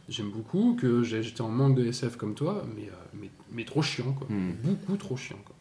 j'aime 0.09 0.31
beaucoup, 0.31 0.77
que 0.81 1.03
j'ai- 1.03 1.23
j'étais 1.23 1.41
en 1.41 1.49
manque 1.49 1.77
de 1.77 1.87
SF 1.87 2.17
comme 2.17 2.35
toi, 2.35 2.65
mais, 2.77 2.83
euh, 2.89 2.95
mais, 3.21 3.31
mais 3.53 3.65
trop 3.65 3.83
chiant, 3.83 4.13
quoi. 4.13 4.27
Hmm. 4.31 4.53
Beaucoup 4.63 4.97
trop 4.97 5.17
chiant, 5.17 5.39
quoi. 5.45 5.55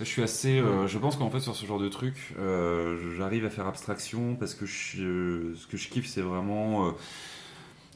Je 0.00 0.04
suis 0.04 0.22
assez. 0.22 0.58
euh, 0.60 0.86
je 0.86 0.96
pense 0.98 1.16
qu'en 1.16 1.28
fait, 1.30 1.40
sur 1.40 1.56
ce 1.56 1.66
genre 1.66 1.80
de 1.80 1.88
truc, 1.88 2.34
euh, 2.38 3.16
j'arrive 3.16 3.44
à 3.44 3.50
faire 3.50 3.66
abstraction 3.66 4.36
parce 4.36 4.54
que 4.54 4.64
je- 4.64 5.02
euh, 5.02 5.54
ce 5.56 5.66
que 5.66 5.76
je 5.76 5.88
kiffe, 5.88 6.06
c'est 6.06 6.20
vraiment 6.20 6.92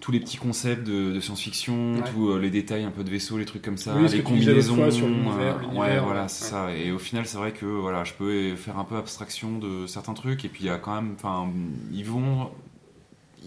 tous 0.01 0.11
les 0.11 0.19
petits 0.19 0.37
concepts 0.37 0.85
de, 0.85 1.13
de 1.13 1.21
science-fiction, 1.21 1.95
Ouais. 1.95 2.03
tous 2.13 2.37
les 2.39 2.51
détails 2.51 2.83
un 2.83 2.91
peu 2.91 3.05
de 3.05 3.11
vaisseau, 3.11 3.39
les 3.39 3.45
trucs 3.45 3.63
comme 3.63 3.77
ça, 3.77 3.95
Oui, 3.97 4.09
les 4.09 4.23
combinaisons. 4.25 4.75
fois 4.75 4.91
sur 4.91 5.07
l'univers, 5.07 5.61
ouais, 5.73 5.79
ouais. 5.79 6.01
voilà, 6.01 6.27
c'est 6.27 6.47
Ouais. 6.47 6.51
ça. 6.51 6.75
Et 6.77 6.91
au 6.91 6.99
final, 6.99 7.25
c'est 7.25 7.37
vrai 7.39 7.53
que 7.53 7.67
voilà, 7.67 8.03
je 8.03 8.15
peux 8.15 8.57
faire 8.57 8.79
un 8.81 8.85
peu 8.85 8.97
abstraction 8.97 9.61
de 9.61 9.87
certains 9.87 10.15
trucs. 10.15 10.45
Et 10.45 10.49
puis, 10.49 10.65
il 10.65 10.67
y 10.67 10.71
a 10.71 10.79
quand 10.79 10.97
même. 11.01 11.13
Enfin, 11.15 11.49
ils 11.93 12.05
vont. 12.05 12.51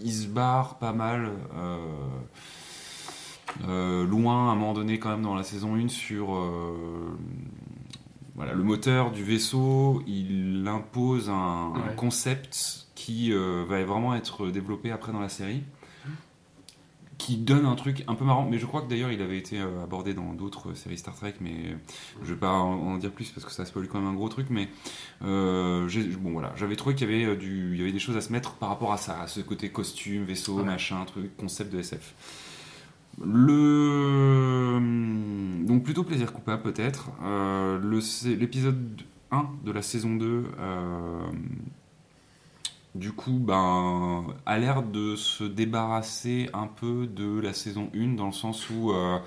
Ils 0.04 0.12
se 0.12 0.26
barrent 0.26 0.78
pas 0.78 0.92
mal. 0.92 1.30
euh, 1.56 1.78
euh, 3.68 4.06
loin 4.06 4.48
à 4.48 4.52
un 4.52 4.54
moment 4.54 4.74
donné 4.74 4.98
quand 4.98 5.10
même 5.10 5.22
dans 5.22 5.34
la 5.34 5.42
saison 5.42 5.76
1 5.76 5.88
sur 5.88 6.34
euh, 6.34 7.16
voilà, 8.34 8.52
le 8.52 8.62
moteur 8.62 9.12
du 9.12 9.24
vaisseau, 9.24 10.02
il 10.06 10.66
impose 10.68 11.30
un, 11.30 11.72
concept 11.96 12.86
qui 12.94 13.32
euh, 13.32 13.64
va 13.66 13.82
vraiment 13.84 14.14
être 14.14 14.48
développé 14.48 14.90
après 14.90 15.12
dans 15.12 15.20
la 15.20 15.30
série, 15.30 15.62
qui 17.26 17.36
donne 17.38 17.66
un 17.66 17.74
truc 17.74 18.04
un 18.06 18.14
peu 18.14 18.24
marrant, 18.24 18.46
mais 18.48 18.56
je 18.56 18.66
crois 18.66 18.82
que 18.82 18.88
d'ailleurs 18.88 19.10
il 19.10 19.20
avait 19.20 19.36
été 19.36 19.58
euh, 19.58 19.82
abordé 19.82 20.14
dans 20.14 20.32
d'autres 20.32 20.74
séries 20.74 20.96
Star 20.96 21.16
Trek, 21.16 21.34
mais 21.40 21.76
je 22.22 22.32
vais 22.32 22.38
pas 22.38 22.52
en, 22.52 22.98
dire 22.98 23.10
plus 23.10 23.32
parce 23.32 23.44
que 23.44 23.50
ça 23.50 23.64
spoil 23.64 23.88
quand 23.88 23.98
même 23.98 24.06
un 24.08 24.14
gros 24.14 24.28
truc, 24.28 24.46
mais 24.48 24.68
euh, 25.24 25.88
bon 26.20 26.30
voilà, 26.30 26.52
j'avais 26.54 26.76
trouvé 26.76 26.94
qu'il 26.94 27.10
y 27.10 27.12
avait 27.12 27.24
euh, 27.24 27.34
du, 27.34 27.72
il 27.72 27.78
y 27.78 27.82
avait 27.82 27.90
des 27.90 27.98
choses 27.98 28.16
à 28.16 28.20
se 28.20 28.32
mettre 28.32 28.52
par 28.54 28.68
rapport 28.68 28.92
à 28.92 28.96
ça, 28.96 29.20
à 29.20 29.26
ce 29.26 29.40
côté 29.40 29.70
costume, 29.70 30.22
vaisseau, 30.22 30.58
Ouais. 30.58 30.62
machin, 30.62 31.04
truc, 31.04 31.36
concept 31.36 31.72
de 31.72 31.80
SF. 31.80 32.14
Le 33.24 34.78
donc 35.66 35.82
plutôt 35.82 36.04
plaisir 36.04 36.32
coupable 36.32 36.62
peut-être. 36.62 37.10
Euh, 37.24 37.80
le 37.80 37.98
l'épisode 38.36 39.02
1 39.32 39.48
de 39.64 39.72
la 39.72 39.82
saison 39.82 40.14
2 40.14 40.44
euh, 40.60 41.20
du 42.98 43.12
coup 43.12 43.38
ben 43.40 44.24
a 44.46 44.58
l'air 44.58 44.82
de 44.82 45.16
se 45.16 45.44
débarrasser 45.44 46.48
un 46.52 46.66
peu 46.66 47.06
de 47.06 47.38
la 47.40 47.52
saison 47.52 47.88
1 47.94 48.14
dans 48.14 48.26
le 48.26 48.32
sens 48.32 48.68
où 48.70 48.90
euh, 48.92 49.18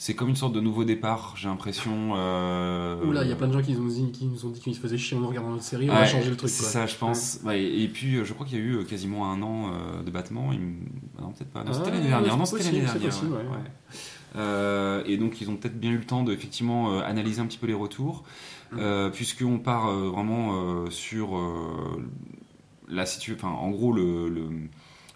c'est 0.00 0.14
comme 0.14 0.28
une 0.28 0.36
sorte 0.36 0.52
de 0.52 0.60
nouveau 0.60 0.84
départ, 0.84 1.34
j'ai 1.36 1.48
l'impression. 1.48 2.12
Euh, 2.16 3.04
Oula, 3.04 3.24
il 3.24 3.28
y 3.28 3.32
a 3.32 3.36
plein 3.36 3.48
de 3.48 3.52
gens 3.52 3.62
qui 3.62 3.72
nous 3.74 3.82
ont 3.82 4.50
dit, 4.50 4.60
qu'ils 4.60 4.74
se 4.76 4.80
faisaient 4.80 4.96
chier 4.96 5.16
en 5.16 5.26
regardant 5.26 5.50
notre 5.50 5.64
série, 5.64 5.90
on 5.90 5.94
Ouais, 5.94 6.06
changer 6.06 6.30
le 6.30 6.36
truc, 6.36 6.50
C'est 6.50 6.62
ça, 6.62 6.86
je 6.86 6.94
pense. 6.94 7.40
Ouais, 7.44 7.60
et 7.64 7.88
puis, 7.88 8.14
euh, 8.16 8.24
je 8.24 8.32
crois 8.32 8.46
qu'il 8.46 8.58
y 8.58 8.60
a 8.60 8.64
eu 8.64 8.76
euh, 8.76 8.84
quasiment 8.84 9.30
un 9.32 9.42
an 9.42 9.72
euh, 9.72 10.02
de 10.04 10.10
battement. 10.12 10.52
Il 10.52 10.60
ah 11.18 11.22
Non, 11.22 11.32
peut-être 11.32 11.50
pas. 11.50 11.64
Non, 11.64 11.72
c'était 11.72 11.88
Ah, 11.88 11.94
l'année 11.94 12.08
dernière. 12.08 12.36
Non, 12.36 12.44
c'était 12.44 12.62
l'année 12.64 12.80
dernière. 12.82 13.02
possible. 13.06 13.34
Euh, 14.36 15.02
et 15.06 15.16
donc, 15.16 15.40
ils 15.40 15.50
ont 15.50 15.56
peut-être 15.56 15.80
bien 15.80 15.90
eu 15.90 15.96
le 15.96 16.04
temps 16.04 16.22
de 16.22 16.32
effectivement 16.32 16.92
euh, 16.92 17.00
analyser 17.02 17.40
un 17.40 17.46
petit 17.46 17.58
peu 17.58 17.66
les 17.66 17.74
retours, 17.74 18.22
Mm. 18.70 18.76
euh, 18.80 19.08
puisqu'on 19.10 19.58
part 19.58 19.90
vraiment 19.90 20.90
sur 20.90 21.30
la 22.88 23.06
situation. 23.06 23.48
Enfin, 23.48 23.56
en 23.56 23.70
gros, 23.70 23.92
le, 23.92 24.28
le, 24.28 24.48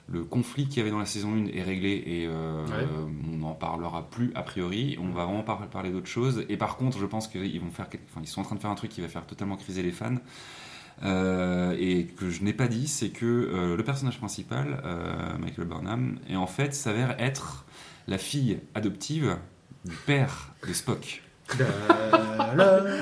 le 0.09 0.25
conflit 0.25 0.67
qu'il 0.67 0.79
y 0.79 0.81
avait 0.81 0.91
dans 0.91 0.99
la 0.99 1.07
saison 1.07 1.33
1 1.33 1.47
est 1.47 1.63
réglé 1.63 2.03
et 2.07 2.27
euh, 2.27 2.65
Ouais. 2.67 2.87
on 3.33 3.37
n'en 3.39 3.55
parlera 3.55 4.09
plus 4.11 4.31
a 4.35 4.43
priori. 4.43 4.99
On 5.01 5.11
va 5.11 5.25
vraiment 5.25 5.43
par- 5.43 5.67
parler 5.69 5.91
d'autre 5.91 6.07
chose. 6.09 6.45
Et 6.49 6.57
par 6.57 6.77
contre, 6.77 6.99
je 6.99 7.07
pense 7.07 7.29
qu'ils 7.29 7.61
vont 7.61 7.71
faire, 7.71 7.89
quelque- 7.89 8.05
enfin, 8.11 8.21
ils 8.23 8.29
sont 8.29 8.41
en 8.41 8.45
train 8.45 8.57
de 8.57 8.61
faire 8.61 8.71
un 8.71 8.75
truc 8.75 8.91
qui 8.91 9.01
va 9.01 9.09
faire 9.09 9.27
totalement 9.27 9.57
criser 9.57 9.83
les 9.83 9.93
fans. 9.93 10.17
Euh, 11.05 11.75
et 11.79 12.07
que 12.07 12.31
je 12.31 12.43
n'ai 12.43 12.53
pas 12.53 12.69
dit, 12.69 12.87
c'est 12.87 13.09
que 13.11 13.25
euh, 13.27 13.77
le 13.77 13.83
personnage 13.83 14.19
principal, 14.19 14.83
Michael 15.41 15.67
Burnham, 15.67 16.19
est 16.29 16.37
en 16.37 16.47
fait 16.47 16.75
s'avère 16.75 17.17
être 17.21 17.65
la 18.07 18.19
fille 18.19 18.61
adoptive 18.75 19.37
du 19.85 19.97
père 20.07 20.53
de 20.67 20.73
Spock. 20.73 21.23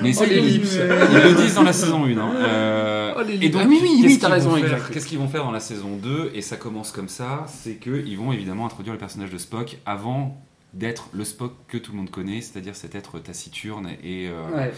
Mais 0.03 0.13
ça, 0.13 0.23
Oh, 0.27 0.31
ils, 0.31 0.59
le 0.61 1.35
disent 1.35 1.55
dans 1.55 1.63
la 1.63 1.73
saison 1.73 2.05
1. 2.05 2.17
hein. 2.17 2.33
Euh, 2.37 3.13
Oh, 3.17 3.21
l'ellipse. 3.21 3.45
et 3.45 3.49
donc, 3.49 3.61
Ah, 3.65 3.67
oui, 3.69 4.19
t'as 4.19 4.27
vont 4.29 4.33
raison. 4.33 4.55
Qu'est-ce 4.91 5.05
qu'ils 5.07 5.19
vont 5.19 5.27
faire 5.27 5.43
dans 5.43 5.51
la 5.51 5.59
saison 5.59 5.97
2 5.97 6.31
Et 6.33 6.41
ça 6.41 6.55
commence 6.57 6.91
comme 6.91 7.09
ça 7.09 7.45
c'est 7.47 7.75
qu'ils 7.75 8.17
vont 8.17 8.31
évidemment 8.31 8.65
introduire 8.65 8.93
le 8.93 8.99
personnage 8.99 9.29
de 9.31 9.37
Spock 9.37 9.77
avant 9.85 10.41
d'être 10.73 11.09
le 11.13 11.25
Spock 11.25 11.53
que 11.67 11.77
tout 11.77 11.91
le 11.91 11.97
monde 11.97 12.09
connaît, 12.09 12.39
c'est-à-dire 12.39 12.75
cet 12.75 12.95
être 12.95 13.19
taciturne 13.19 13.89
et, 14.03 14.29
euh, 14.29 14.55
Ouais. 14.55 14.73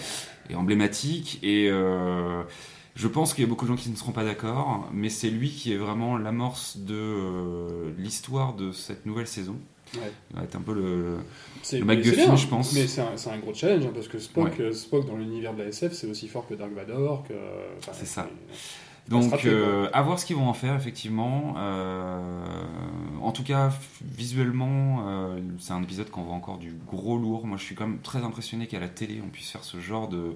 et 0.50 0.56
emblématique. 0.56 1.40
Et 1.44 1.70
euh, 1.70 2.42
je 2.96 3.08
pense 3.08 3.34
qu'il 3.36 3.44
y 3.44 3.48
a 3.48 3.50
beaucoup 3.50 3.66
de 3.66 3.70
gens 3.70 3.76
qui 3.78 3.92
ne 3.92 3.96
seront 3.96 4.12
pas 4.12 4.24
d'accord, 4.24 4.90
mais 4.92 5.10
c'est 5.10 5.30
lui 5.30 5.52
qui 5.52 5.72
est 5.72 5.78
vraiment 5.78 6.18
l'amorce 6.18 6.78
de 6.78 6.96
euh, 6.96 7.92
l'histoire 8.00 8.54
de 8.56 8.72
cette 8.72 9.06
nouvelle 9.06 9.28
saison. 9.28 9.56
Ouais. 9.96 10.12
Il 10.32 10.36
va 10.38 10.44
être 10.44 10.56
un 10.56 10.62
peu 10.62 10.74
le. 10.74 11.18
Le 11.72 11.86
MacGuffin, 11.86 12.36
je 12.36 12.48
pense. 12.48 12.74
Mais 12.74 12.88
c'est 12.88 13.02
un, 13.02 13.16
c'est 13.16 13.30
un 13.30 13.38
gros 13.38 13.54
challenge, 13.54 13.86
hein, 13.86 13.92
parce 13.94 14.08
que 14.08 14.20
Spock, 14.20 14.46
Ouais. 14.46 14.62
euh, 14.62 14.74
Spock 14.74 15.06
dans 15.08 15.16
l'univers 15.16 15.54
de 15.54 15.62
la 15.64 15.70
SF, 15.70 15.94
c'est 15.94 16.08
aussi 16.08 16.28
fort 16.28 16.48
que 16.48 16.56
Dark 16.56 16.72
Vador, 16.74 17.24
que... 17.28 17.34
enfin, 17.78 17.92
C'est 17.94 18.06
ça. 18.08 18.28
Donc, 19.10 19.46
euh, 19.46 19.90
à 19.92 20.02
voir 20.02 20.18
ce 20.18 20.26
qu'ils 20.26 20.38
vont 20.38 20.48
en 20.48 20.54
faire, 20.54 20.76
effectivement. 20.76 21.56
Euh, 21.58 22.20
en 23.22 23.32
tout 23.34 23.44
cas, 23.44 23.70
visuellement, 24.02 25.06
euh, 25.08 25.40
c'est 25.60 25.74
un 25.74 25.84
épisode 25.84 26.10
qu'on 26.10 26.24
voit 26.24 26.36
encore 26.36 26.58
du 26.58 26.74
gros 26.88 27.18
lourd. 27.18 27.46
Moi, 27.46 27.58
je 27.58 27.64
suis 27.64 27.76
quand 27.76 27.86
même 27.86 28.00
très 28.00 28.20
impressionné 28.24 28.66
qu'à 28.66 28.80
la 28.80 28.88
télé, 28.88 29.22
on 29.26 29.28
puisse 29.30 29.50
faire 29.52 29.64
ce 29.66 29.80
genre 29.82 30.08
de, 30.08 30.18
Ouais. 30.18 30.36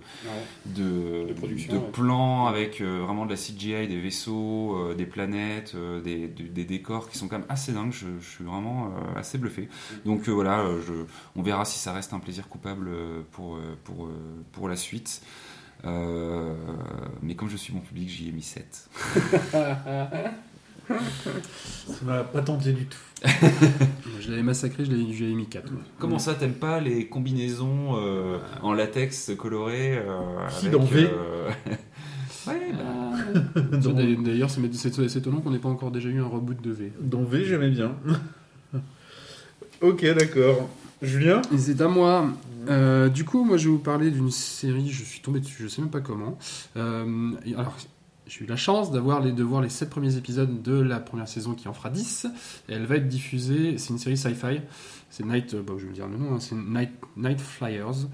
de, 0.65 1.27
De 1.29 1.33
production, 1.33 1.73
de 1.73 1.77
ouais. 1.77 1.91
plans 1.93 2.47
avec 2.47 2.81
euh, 2.81 3.01
vraiment 3.05 3.25
de 3.25 3.31
la 3.31 3.37
CGI, 3.37 3.87
des 3.87 3.99
vaisseaux, 4.01 4.93
des 4.97 5.05
planètes, 5.05 5.75
des, 6.03 6.27
des- 6.27 6.43
des 6.43 6.65
décors 6.65 7.09
qui 7.09 7.17
sont 7.17 7.27
quand 7.29 7.37
même 7.39 7.47
assez 7.49 7.71
dingues. 7.71 7.93
Je, 7.93 8.07
je 8.19 8.29
suis 8.29 8.43
vraiment 8.43 8.91
assez 9.15 9.37
bluffé. 9.37 9.69
Donc 10.05 10.27
voilà, 10.27 10.65
je, 10.85 10.93
on 11.37 11.41
verra 11.41 11.63
si 11.63 11.79
ça 11.79 11.93
reste 11.93 12.13
un 12.13 12.19
plaisir 12.19 12.49
coupable 12.49 12.89
pour, 13.31 13.57
pour, 13.85 14.09
pour 14.51 14.67
la 14.67 14.75
suite. 14.75 15.21
Euh, 15.85 16.53
mais 17.21 17.35
comme 17.35 17.49
je 17.49 17.57
suis 17.57 17.71
bon 17.73 17.79
public, 17.79 18.09
j'y 18.09 18.29
ai 18.29 18.31
mis 18.31 18.41
7. 18.41 18.89
Ça 20.87 22.05
m'a 22.05 22.23
pas 22.23 22.41
tenté 22.41 22.71
du 22.73 22.85
tout. 22.85 22.97
Je 24.21 24.29
l'avais 24.29 24.43
massacré, 24.43 24.85
je 24.85 24.91
l'avais 24.91 25.33
mis 25.33 25.47
4. 25.47 25.71
Comment 25.99 26.19
ça, 26.19 26.33
t'aimes 26.35 26.53
pas 26.53 26.79
les 26.79 27.07
combinaisons 27.07 27.95
euh, 27.97 28.37
en 28.61 28.73
latex 28.73 29.31
coloré 29.37 29.97
euh, 29.97 30.47
Si, 30.49 30.67
avec, 30.67 30.79
dans 30.79 30.85
V. 30.85 31.09
euh, 31.11 31.49
Ouais, 32.47 32.71
bah, 32.73 33.61
Dans, 33.77 33.91
D'ailleurs, 33.93 34.49
c'est 34.49 35.17
étonnant 35.17 35.41
qu'on 35.41 35.51
n'ait 35.51 35.59
pas 35.59 35.69
encore 35.69 35.91
déjà 35.91 36.09
eu 36.09 36.19
un 36.21 36.27
reboot 36.27 36.61
de 36.61 36.71
V. 36.71 36.91
dans 37.01 37.23
V, 37.23 37.43
j'aimais 37.45 37.69
bien. 37.69 37.95
ok, 39.81 40.05
d'accord. 40.13 40.69
Julien 41.01 41.41
c'est 41.57 41.81
à 41.81 41.87
moi. 41.87 42.29
Euh, 42.69 43.07
du 43.09 43.23
coup, 43.23 43.43
moi, 43.43 43.57
je 43.57 43.65
vais 43.65 43.71
vous 43.71 43.79
parler 43.79 44.11
d'une 44.11 44.31
série. 44.31 44.89
Je 44.89 45.03
suis 45.03 45.21
tombé 45.21 45.39
dessus, 45.39 45.63
je 45.63 45.67
sais 45.67 45.81
même 45.81 45.91
pas 45.91 46.01
comment. 46.01 46.37
Euh, 46.75 47.31
alors, 47.55 47.77
j'ai 48.25 48.43
eu 48.43 48.47
la 48.47 48.55
chance 48.55 48.91
d'avoir 48.91 49.21
les, 49.21 49.31
de 49.31 49.43
voir 49.43 49.61
les 49.61 49.69
7 49.69 49.89
premiers 49.89 50.17
épisodes 50.17 50.61
de 50.61 50.79
la 50.79 50.99
première 50.99 51.27
saison 51.27 51.53
qui 51.53 51.67
en 51.67 51.73
fera 51.73 51.89
10. 51.89 52.27
Et 52.67 52.73
elle 52.73 52.85
va 52.85 52.95
être 52.95 53.07
diffusée. 53.07 53.77
C'est 53.77 53.89
une 53.89 53.99
série 53.99 54.17
sci-fi. 54.17 54.61
C'est 55.09 55.25
Night. 55.25 55.53
euh, 55.53 55.63
je 55.77 55.85
vais 55.85 55.93
dire 55.93 56.07
nom. 56.07 56.33
hein, 56.33 56.39
c'est 56.39 56.55
Night, 56.55 56.91
Night 57.15 57.39
Flyers. 57.39 58.07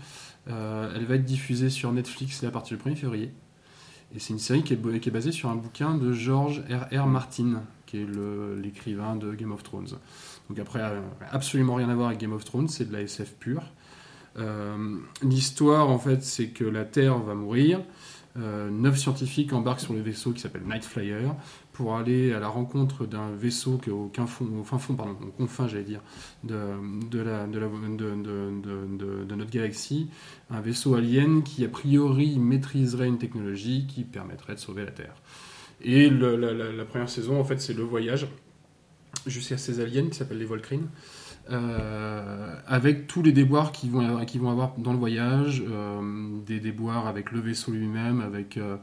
Elle 0.45 1.05
va 1.05 1.15
être 1.15 1.25
diffusée 1.25 1.69
sur 1.69 1.91
Netflix 1.93 2.43
à 2.43 2.51
partir 2.51 2.77
du 2.77 2.84
1er 2.84 2.95
février. 2.95 3.31
Et 4.15 4.19
c'est 4.19 4.34
une 4.34 4.39
série 4.39 4.63
qui 4.63 4.73
est, 4.73 5.09
basée 5.09 5.31
sur 5.31 5.49
un 5.49 5.55
bouquin 5.55 5.95
de 5.95 6.13
George 6.13 6.63
R.R. 6.69 7.07
Martin, 7.07 7.63
qui 7.88 7.97
est 7.97 8.07
l'écrivain 8.61 9.15
de 9.15 9.34
Game 9.34 9.51
of 9.51 9.63
Thrones. 9.63 9.97
Donc 10.49 10.59
après, 10.59 10.79
euh, 10.81 10.99
absolument 11.31 11.75
rien 11.75 11.89
à 11.89 11.95
voir 11.95 12.07
avec 12.07 12.19
Game 12.19 12.33
of 12.33 12.43
Thrones, 12.45 12.67
c'est 12.67 12.85
de 12.85 12.93
la 12.93 13.01
SF 13.01 13.33
pure. 13.39 13.63
Euh, 14.37 14.97
L'histoire, 15.21 15.89
en 15.89 15.99
fait, 15.99 16.23
c'est 16.23 16.47
que 16.49 16.63
la 16.65 16.85
Terre 16.85 17.17
va 17.19 17.35
mourir. 17.35 17.81
euh, 18.35 18.71
neuf 18.71 18.97
scientifiques 18.97 19.53
embarquent 19.53 19.81
sur 19.81 19.93
le 19.93 20.01
vaisseau 20.01 20.31
qui 20.31 20.41
s'appelle 20.41 20.63
Night 20.67 20.83
Flyer 20.83 21.35
pour 21.71 21.95
aller 21.95 22.33
à 22.33 22.39
la 22.39 22.47
rencontre 22.47 23.05
d'un 23.05 23.31
vaisseau 23.31 23.77
qui 23.77 23.91
au, 23.91 24.11
fond, 24.25 24.47
au 24.59 24.63
fin 24.63 24.79
fond, 24.79 24.95
pardon, 24.95 25.15
au 25.21 25.31
confin, 25.31 25.67
j'allais 25.67 25.83
dire, 25.83 26.01
de, 26.43 26.55
notre 29.35 29.51
galaxie, 29.51 30.09
un 30.49 30.61
vaisseau 30.61 30.95
alien 30.95 31.43
qui 31.43 31.63
a 31.63 31.69
priori 31.69 32.39
maîtriserait 32.39 33.07
une 33.07 33.19
technologie 33.19 33.85
qui 33.87 34.03
permettrait 34.03 34.55
de 34.55 34.59
sauver 34.59 34.83
la 34.83 34.91
Terre. 34.91 35.15
Et 35.81 36.09
la 36.09 36.85
première 36.85 37.09
saison, 37.09 37.39
en 37.39 37.43
fait, 37.43 37.61
c'est 37.61 37.73
le 37.73 37.83
voyage 37.83 38.27
jusqu'à 39.28 39.57
ces 39.57 39.80
aliens 39.80 40.07
qui 40.09 40.18
s'appellent 40.18 40.39
les 40.39 40.45
Volcrines. 40.45 40.88
euh, 41.51 42.55
avec 42.68 43.07
tous 43.07 43.22
les 43.22 43.34
déboires 43.34 43.74
qu'ils 43.74 43.91
vont, 43.91 44.49
avoir 44.49 44.74
dans 44.78 44.93
le 44.93 44.99
voyage, 44.99 45.64
euh, 45.68 46.39
des 46.45 46.59
déboires 46.59 47.07
avec 47.07 47.32
le 47.32 47.41
vaisseau 47.41 47.72
lui-même, 47.72 48.22
avec, 48.22 48.57
euh, 48.57 48.78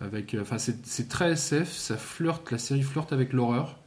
avec, 0.00 0.36
enfin 0.38 0.58
c'est, 0.58 1.08
très 1.08 1.32
SF, 1.32 1.72
ça 1.72 1.96
flirte, 1.96 2.50
la 2.50 2.58
série 2.58 2.82
flirte 2.82 3.12
avec 3.12 3.32
l'horreur. 3.32 3.78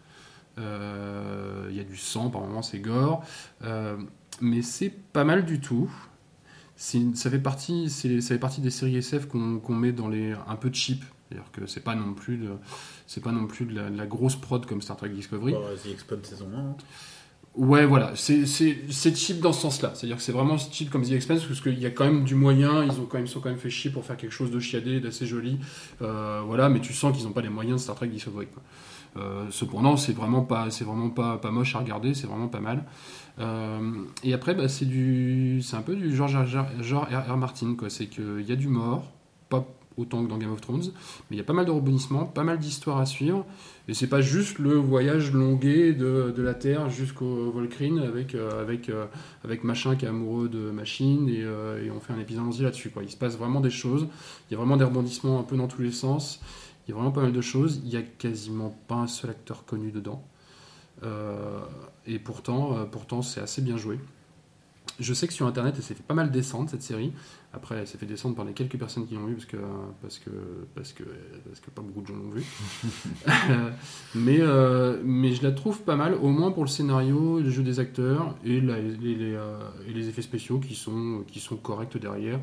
Il 0.58 1.76
y 1.76 1.80
a 1.80 1.84
du 1.84 1.98
sang, 1.98 2.30
par 2.30 2.42
moments 2.42 2.62
c'est 2.62 2.80
gore, 2.80 3.24
mais 4.42 4.62
c'est 4.62 4.90
pas 4.90 5.24
mal 5.24 5.46
du 5.46 5.60
tout. 5.60 5.92
Ça 6.78 7.30
fait 7.30 7.40
partie, 7.40 7.90
ça 7.90 8.10
fait 8.10 8.40
partie 8.40 8.62
des 8.62 8.70
séries 8.70 8.98
SF 8.98 9.28
qu'on, 9.28 9.60
qu'on 9.60 9.76
met 9.76 9.92
dans 9.92 10.08
les 10.08 10.34
un 10.48 10.56
peu 10.56 10.70
cheap, 10.74 11.04
c'est-à-dire 11.30 11.50
que 11.52 11.66
c'est 11.66 11.84
pas 11.84 11.96
non 11.96 12.14
plus 12.14 12.38
de, 12.38 12.50
c'est 13.08 13.24
pas 13.24 13.32
non 13.32 13.48
plus 13.48 13.66
de 13.66 13.76
la, 13.76 13.90
de 13.90 13.98
la 13.98 14.06
grosse 14.06 14.36
prod 14.36 14.66
comme 14.66 14.82
Star 14.82 14.96
Trek 14.98 15.10
Discovery. 15.10 15.54
Bah, 15.54 15.60
The 15.84 15.88
Expanse 15.88 16.24
saison 16.24 16.48
1. 16.56 16.58
hein. 16.60 16.76
Ouais, 17.56 17.86
voilà, 17.86 18.12
c'est 18.16 18.46
cheap 18.46 19.40
dans 19.40 19.54
ce 19.54 19.62
sens-là. 19.62 19.92
C'est-à-dire 19.96 20.18
que 20.18 20.22
c'est 20.22 20.34
vraiment 20.34 20.58
cheap 20.58 20.90
comme 20.90 21.04
The 21.04 21.12
Expanse, 21.12 21.46
parce 21.46 21.62
qu'il 21.62 21.80
y 21.80 21.86
a 21.86 21.90
quand 21.90 22.04
même 22.04 22.26
du 22.26 22.36
moyen, 22.36 22.84
ils 22.84 23.00
ont 23.00 23.06
quand 23.06 23.18
même, 23.18 23.28
sont 23.28 23.40
quand 23.40 23.48
même 23.50 23.58
fait 23.58 23.70
chier 23.70 23.90
pour 23.92 24.04
faire 24.04 24.18
quelque 24.18 24.34
chose 24.34 24.52
de 24.52 24.60
chiadé, 24.60 25.00
d'assez 25.00 25.26
joli. 25.26 25.58
Euh, 26.02 26.42
voilà, 26.46 26.68
mais 26.68 26.82
tu 26.82 26.92
sens 26.92 27.16
qu'ils 27.16 27.26
n'ont 27.26 27.32
pas 27.32 27.42
les 27.42 27.48
moyens 27.50 27.78
de 27.78 27.82
Star 27.82 27.96
Trek 27.96 28.08
Discovery. 28.10 28.48
quoi. 28.48 28.62
Euh, 29.18 29.46
cependant, 29.52 29.96
c'est 29.96 30.12
vraiment 30.12 30.42
pas, 30.42 30.70
c'est 30.70 30.84
vraiment 30.84 31.10
pas, 31.10 31.38
pas 31.38 31.50
moche 31.50 31.74
à 31.76 31.80
regarder, 31.80 32.14
c'est 32.14 32.28
vraiment 32.28 32.50
pas 32.50 32.60
mal. 32.60 32.84
Euh, 33.40 34.04
et 34.24 34.34
après, 34.34 34.54
bah, 34.54 34.68
c'est 34.68 34.84
du, 34.84 35.62
c'est 35.64 35.78
un 35.78 35.82
peu 35.82 35.96
du 35.96 36.14
George 36.14 36.36
R. 36.36 36.66
R. 36.82 37.32
R. 37.32 37.38
Martin, 37.38 37.76
quoi. 37.76 37.90
C'est 37.90 38.08
qu'il 38.08 38.42
y 38.46 38.52
a 38.52 38.58
du 38.58 38.68
mort, 38.68 39.14
pas 39.48 39.66
autant 39.98 40.24
que 40.24 40.30
dans 40.30 40.38
Game 40.38 40.52
of 40.52 40.62
Thrones, 40.62 40.92
mais 41.30 41.36
il 41.36 41.38
y 41.38 41.42
a 41.42 41.44
pas 41.44 41.54
mal 41.54 41.66
de 41.66 41.72
rebondissements, 41.72 42.26
pas 42.26 42.44
mal 42.44 42.60
d'histoires 42.60 42.98
à 42.98 43.06
suivre. 43.06 43.46
Et 43.88 43.94
c'est 43.94 44.08
pas 44.08 44.22
juste 44.22 44.58
le 44.58 44.74
voyage 44.74 45.32
longué 45.32 45.94
de, 45.94 46.34
la 46.38 46.54
Terre 46.54 46.90
jusqu'au 46.90 47.52
Volcrine 47.52 48.00
avec, 48.00 48.34
euh, 48.34 48.66
euh, 48.90 49.06
avec 49.44 49.64
machin 49.64 49.96
qui 49.96 50.06
est 50.06 50.08
amoureux 50.08 50.50
de 50.50 50.72
machine 50.72 51.30
et, 51.30 51.44
euh, 51.44 51.84
et 51.84 51.92
on 51.92 52.00
fait 52.00 52.14
un 52.14 52.20
épisode 52.20 52.46
entier 52.46 52.64
là-dessus. 52.64 52.90
Quoi. 52.90 53.04
Il 53.04 53.12
se 53.12 53.18
passe 53.18 53.38
vraiment 53.38 53.62
des 53.62 53.70
choses, 53.70 54.08
il 54.50 54.54
y 54.54 54.56
a 54.56 54.58
vraiment 54.58 54.78
des 54.78 54.86
rebondissements 54.86 55.40
un 55.40 55.44
peu 55.44 55.56
dans 55.56 55.68
tous 55.68 55.82
les 55.82 55.92
sens, 55.92 56.42
il 56.88 56.92
y 56.92 56.94
a 56.94 56.96
vraiment 56.96 57.12
pas 57.12 57.22
mal 57.22 57.32
de 57.32 57.42
choses, 57.42 57.82
il 57.84 57.92
y 57.92 57.98
a 57.98 58.02
quasiment 58.02 58.76
pas 58.88 58.96
un 58.96 59.08
seul 59.08 59.30
acteur 59.32 59.66
connu 59.66 59.92
dedans. 59.92 60.24
Et 62.08 62.18
pourtant 62.18 63.22
c'est 63.22 63.42
assez 63.42 63.62
bien 63.62 63.78
joué. 63.78 64.00
Je 65.00 65.14
sais 65.14 65.28
que 65.28 65.34
sur 65.34 65.46
internet, 65.46 65.74
elle 65.78 65.84
s'est 65.84 65.94
fait 65.94 66.04
pas 66.04 66.14
mal 66.14 66.32
descendre 66.32 66.70
cette 66.70 66.82
série. 66.82 67.12
Après, 67.54 67.76
elle 67.76 67.88
s'est 67.88 67.98
fait 67.98 68.06
descendre 68.06 68.36
par 68.36 68.46
les 68.46 68.54
quelques 68.54 68.78
personnes 68.78 69.06
qui 69.08 69.16
l'ont 69.16 69.26
vu 69.26 69.34
parce 69.36 69.46
que, 69.46 69.58
parce, 70.02 70.20
que, 70.20 70.30
parce, 70.74 70.94
que, 70.94 71.04
parce 71.48 71.60
que 71.60 71.70
pas 71.70 71.82
beaucoup 71.82 72.02
de 72.02 72.08
gens 72.08 72.16
l'ont 72.16 72.30
vu. 72.30 72.44
mais, 74.16 74.38
euh, 74.42 74.98
mais 75.04 75.34
je 75.34 75.44
la 75.44 75.52
trouve 75.52 75.82
pas 75.82 75.96
mal, 75.96 76.14
au 76.16 76.30
moins 76.30 76.52
pour 76.52 76.64
le 76.64 76.70
scénario, 76.70 77.40
le 77.40 77.50
jeu 77.50 77.64
des 77.64 77.80
acteurs 77.80 78.36
et, 78.46 78.62
la- 78.62 78.80
les, 78.80 79.16
les, 79.16 79.34
euh, 79.36 79.58
et 79.88 79.94
les 79.94 80.08
effets 80.10 80.22
spéciaux 80.22 80.60
qui 80.60 80.76
sont, 80.76 81.24
qui 81.28 81.40
sont 81.40 81.56
corrects 81.56 81.98
derrière, 81.98 82.40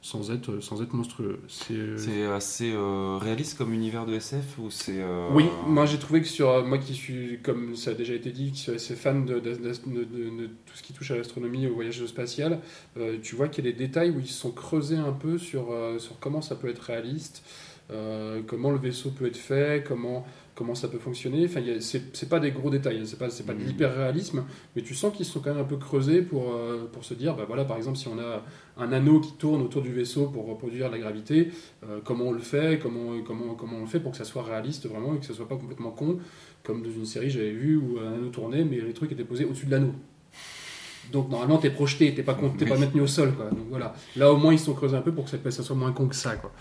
sans 0.00 0.30
être, 0.30 0.60
sans 0.60 0.80
être 0.82 0.92
monstrueux. 0.94 1.40
C'est. 1.48 1.98
C'est 1.98 2.24
assez 2.26 2.72
euh, 2.72 3.18
réaliste 3.20 3.58
comme 3.58 3.72
univers 3.74 4.06
de 4.06 4.14
SF 4.14 4.58
ou 4.58 4.70
c'est. 4.70 5.00
euh, 5.02 5.28
Oui, 5.32 5.46
moi 5.66 5.86
j'ai 5.86 5.98
trouvé 5.98 6.20
que 6.22 6.28
sur 6.28 6.64
moi 6.64 6.78
qui 6.78 6.94
suis, 6.94 7.40
comme 7.42 7.74
ça 7.74 7.90
a 7.90 7.94
déjà 7.94 8.14
été 8.14 8.30
dit, 8.30 8.52
qui 8.52 8.58
suis 8.60 8.72
assez 8.72 8.94
fan 8.94 9.24
de, 9.26 9.40
de- 9.40 9.54
de- 9.56 9.56
de- 9.56 10.04
de 10.04 10.46
tout 10.46 10.74
ce 10.76 10.82
qui 10.82 10.92
touche 10.92 11.10
à 11.10 11.16
l'astronomie 11.16 11.64
et 11.64 11.68
au 11.68 11.74
voyage 11.74 12.04
spatial, 12.06 12.60
euh, 12.96 13.16
tu 13.22 13.34
vois 13.34 13.48
qu'il 13.48 13.64
y 13.64 13.68
a 13.68 13.72
des 13.72 13.76
détails 13.78 14.10
où 14.10 14.20
ils 14.20 14.26
se 14.28 14.38
sont 14.40 14.52
creusés 14.52 14.96
un 14.96 15.12
peu 15.12 15.36
sur, 15.36 15.72
euh, 15.72 15.98
sur 15.98 16.18
comment 16.20 16.42
ça 16.42 16.54
peut 16.54 16.68
être 16.68 16.80
réaliste, 16.82 17.42
euh, 17.90 18.40
comment 18.46 18.70
le 18.70 18.78
vaisseau 18.78 19.10
peut 19.10 19.26
être 19.26 19.36
fait, 19.36 19.84
comment, 19.86 20.26
comment 20.58 20.74
ça 20.74 20.88
peut 20.88 20.98
fonctionner. 20.98 21.44
Enfin, 21.44 21.60
c'est 21.80 22.28
pas 22.28 22.40
des 22.40 22.50
gros 22.50 22.68
détails, 22.68 22.98
hein, 22.98 23.04
c'est 23.06 23.16
pas, 23.18 23.28
pas 23.46 23.54
de 23.54 23.60
Mhm. 23.60 23.66
l'hyper-réalisme, 23.68 24.44
mais 24.74 24.82
tu 24.82 24.92
sens 24.92 25.16
qu'ils 25.16 25.24
sont 25.24 25.38
quand 25.38 25.50
même 25.54 25.62
un 25.62 25.64
peu 25.64 25.76
creusés 25.76 26.20
pour, 26.20 26.52
euh, 26.52 26.86
pour 26.92 27.04
se 27.04 27.14
dire, 27.14 27.36
bah 27.36 27.44
voilà, 27.46 27.64
par 27.64 27.76
exemple, 27.76 27.96
si 27.96 28.08
on 28.08 28.18
a 28.18 28.42
un 28.76 28.92
anneau 28.92 29.20
qui 29.20 29.32
tourne 29.34 29.62
autour 29.62 29.82
du 29.82 29.92
vaisseau 29.92 30.26
pour 30.26 30.46
reproduire 30.48 30.90
la 30.90 30.98
gravité, 30.98 31.50
euh, 31.84 32.00
comment 32.04 32.24
on 32.24 32.32
le 32.32 32.40
fait, 32.40 32.80
comment, 32.82 33.12
comment, 33.24 33.54
comment 33.54 33.76
on 33.78 33.82
le 33.82 33.86
fait 33.86 34.00
pour 34.00 34.10
que 34.10 34.18
ça 34.18 34.24
soit 34.24 34.42
réaliste 34.42 34.86
vraiment 34.88 35.14
et 35.14 35.18
que 35.18 35.26
ça 35.26 35.32
soit 35.34 35.48
pas 35.48 35.56
complètement 35.56 35.92
con, 35.92 36.18
comme 36.64 36.82
dans 36.82 36.90
une 36.90 37.06
série 37.06 37.30
j'avais 37.30 37.52
vu 37.52 37.76
où 37.76 37.98
un 38.00 38.14
anneau 38.14 38.28
tournait 38.30 38.64
mais 38.64 38.80
les 38.80 38.92
trucs 38.92 39.12
étaient 39.12 39.24
posés 39.24 39.44
au-dessus 39.44 39.66
de 39.66 39.70
l'anneau. 39.70 39.94
Donc 41.12 41.30
normalement 41.30 41.56
t'es 41.58 41.70
projeté, 41.70 42.14
t'es 42.14 42.22
pas, 42.22 42.34
pas 42.34 42.76
maintenu 42.76 43.00
au 43.00 43.06
sol 43.06 43.32
quoi. 43.34 43.46
Donc 43.46 43.66
voilà, 43.70 43.94
là 44.16 44.30
au 44.32 44.36
moins 44.36 44.52
ils 44.52 44.58
se 44.58 44.66
sont 44.66 44.74
creusés 44.74 44.96
un 44.96 45.00
peu 45.02 45.12
pour 45.12 45.24
que 45.24 45.30
ça, 45.30 45.38
ça 45.50 45.62
soit 45.62 45.76
moins 45.76 45.92
con 45.92 46.06
que 46.08 46.14
ça 46.16 46.36
quoi. 46.36 46.52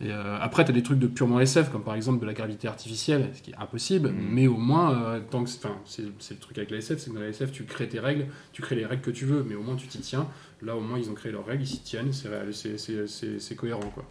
Et 0.00 0.12
euh, 0.12 0.38
après 0.40 0.64
t'as 0.64 0.72
des 0.72 0.82
trucs 0.84 1.00
de 1.00 1.08
purement 1.08 1.40
SF 1.40 1.70
comme 1.72 1.82
par 1.82 1.94
exemple 1.96 2.20
de 2.20 2.26
la 2.26 2.32
gravité 2.32 2.68
artificielle, 2.68 3.30
ce 3.34 3.42
qui 3.42 3.50
est 3.50 3.56
impossible, 3.56 4.10
Mhm. 4.10 4.28
mais 4.30 4.46
au 4.46 4.56
moins 4.56 4.92
euh, 4.94 5.20
tant 5.28 5.42
que 5.42 5.50
c'est, 5.50 6.04
c'est 6.20 6.34
le 6.34 6.38
truc 6.40 6.56
avec 6.58 6.70
la 6.70 6.76
SF, 6.76 6.98
c'est 7.00 7.10
que 7.10 7.14
dans 7.16 7.20
la 7.20 7.28
SF 7.28 7.50
tu 7.50 7.64
crées 7.64 7.88
tes 7.88 7.98
règles, 7.98 8.26
tu 8.52 8.62
crées 8.62 8.76
les 8.76 8.86
règles 8.86 9.02
que 9.02 9.10
tu 9.10 9.24
veux, 9.24 9.44
mais 9.48 9.56
au 9.56 9.62
moins 9.62 9.74
tu 9.74 9.88
t'y 9.88 9.98
tiens. 9.98 10.28
Là 10.62 10.76
au 10.76 10.80
moins 10.80 10.98
ils 11.00 11.10
ont 11.10 11.14
créé 11.14 11.32
leurs 11.32 11.44
règles, 11.46 11.64
ils 11.64 11.66
s'y 11.66 11.80
tiennent, 11.82 12.12
c'est, 12.12 12.28
réel- 12.28 12.52
c'est, 12.52 12.78
c'est, 12.78 13.08
c'est, 13.08 13.40
c'est 13.40 13.54
cohérent 13.56 13.90
quoi. 13.92 14.04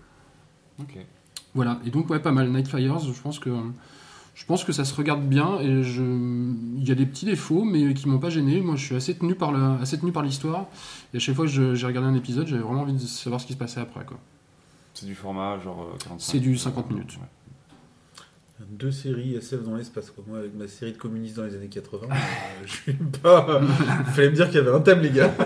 Ok. 0.82 0.98
Voilà, 1.56 1.80
et 1.86 1.90
donc 1.90 2.10
ouais, 2.10 2.20
pas 2.20 2.32
mal. 2.34 2.50
Night 2.52 2.68
Flyers, 2.68 3.00
je 3.00 3.22
pense 3.22 3.40
que 3.40 3.50
je 4.36 4.46
pense 4.46 4.64
que 4.66 4.72
ça 4.74 4.84
se 4.86 4.94
regarde 4.94 5.24
bien 5.28 5.58
et 5.62 5.82
je 5.84 6.04
il 6.04 6.88
y 6.88 6.92
a 6.92 6.96
des 6.96 7.06
petits 7.06 7.26
défauts 7.26 7.64
mais 7.64 7.94
qui 7.94 8.10
m'ont 8.10 8.20
pas 8.20 8.30
gêné. 8.30 8.60
Moi, 8.60 8.76
je 8.76 8.86
suis 8.86 8.96
assez 8.96 9.18
tenu 9.18 9.36
par 9.36 9.52
le 9.54 9.82
assez 9.82 9.98
tenu 9.98 10.12
par 10.12 10.22
l'histoire 10.24 10.68
et 11.14 11.18
à 11.18 11.20
chaque 11.22 11.36
fois 11.36 11.46
que 11.46 11.52
je- 11.52 11.76
j'ai 11.76 11.88
regardé 11.88 12.10
un 12.10 12.14
épisode, 12.14 12.46
j'avais 12.46 12.62
vraiment 12.62 12.82
envie 12.82 12.94
de 12.94 13.00
savoir 13.00 13.40
ce 13.42 13.48
qui 13.48 13.54
se 13.54 13.58
passait 13.58 13.80
après 13.80 14.04
quoi. 14.06 14.20
C'est 15.00 15.06
du 15.06 15.14
format 15.16 15.60
genre 15.60 15.82
euh, 15.94 15.98
45 16.00 16.32
C'est 16.32 16.40
du 16.40 16.58
50 16.58 16.90
minutes. 16.90 17.18
Ouais. 17.18 18.66
Deux 18.68 18.92
séries 18.92 19.36
SF 19.36 19.64
dans 19.64 19.76
l'espace. 19.76 20.10
quoi. 20.10 20.24
Moi, 20.28 20.40
avec 20.40 20.56
ma 20.56 20.68
série 20.68 20.94
de 20.94 20.98
communistes 20.98 21.36
dans 21.38 21.44
les 21.44 21.54
années 21.56 21.68
80, 21.68 22.08
euh, 22.10 22.16
je 22.66 22.72
suis 22.72 22.94
pas. 22.94 23.62
Il 23.62 24.12
fallait 24.14 24.30
me 24.32 24.36
dire 24.36 24.48
qu'il 24.48 24.56
y 24.56 24.60
avait 24.60 24.72
un 24.74 24.82
thème, 24.82 25.02
les 25.02 25.12
gars. 25.12 25.34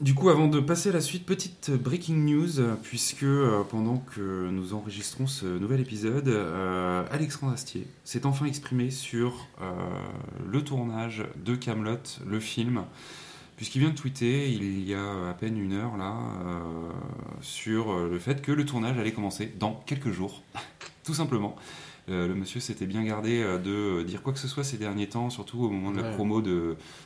Du 0.00 0.14
coup, 0.14 0.30
avant 0.30 0.48
de 0.48 0.60
passer 0.60 0.88
à 0.88 0.92
la 0.92 1.02
suite, 1.02 1.26
petite 1.26 1.70
breaking 1.72 2.24
news, 2.24 2.58
euh, 2.58 2.74
puisque 2.82 3.22
euh, 3.22 3.62
pendant 3.68 3.98
que 3.98 4.48
nous 4.48 4.72
enregistrons 4.72 5.26
ce 5.26 5.44
nouvel 5.44 5.80
épisode, 5.80 6.26
euh, 6.28 7.04
Alexandre 7.10 7.52
Astier 7.52 7.86
s'est 8.02 8.24
enfin 8.24 8.46
exprimé 8.46 8.90
sur 8.90 9.46
euh, 9.60 9.70
le 10.50 10.62
tournage 10.64 11.22
de 11.44 11.54
Camelot, 11.54 11.98
le 12.26 12.40
film, 12.40 12.84
puisqu'il 13.60 13.80
vient 13.80 13.90
de 13.90 13.94
tweeter 13.94 14.50
il 14.50 14.88
y 14.88 14.94
a 14.94 15.28
à 15.28 15.34
peine 15.34 15.58
une 15.58 15.74
heure 15.74 15.98
là, 15.98 16.14
euh, 16.46 16.88
sur 17.42 17.92
euh, 17.92 18.08
le 18.10 18.18
fait 18.18 18.40
que 18.40 18.52
le 18.52 18.64
tournage 18.64 18.96
allait 18.96 19.12
commencer 19.12 19.52
dans 19.58 19.74
quelques 19.84 20.12
jours, 20.12 20.42
tout 21.04 21.12
simplement. 21.12 21.54
Euh, 22.08 22.26
le 22.26 22.34
monsieur 22.34 22.58
s'était 22.58 22.86
bien 22.86 23.04
gardé 23.04 23.42
euh, 23.42 23.58
de 23.58 24.02
dire 24.02 24.22
quoi 24.22 24.32
que 24.32 24.38
ce 24.38 24.48
soit 24.48 24.64
ces 24.64 24.78
derniers 24.78 25.10
temps, 25.10 25.28
surtout 25.28 25.62
au 25.62 25.68
moment 25.68 25.90
de 25.92 25.98
la 25.98 26.08
Ouais. 26.08 26.14
promo 26.14 26.42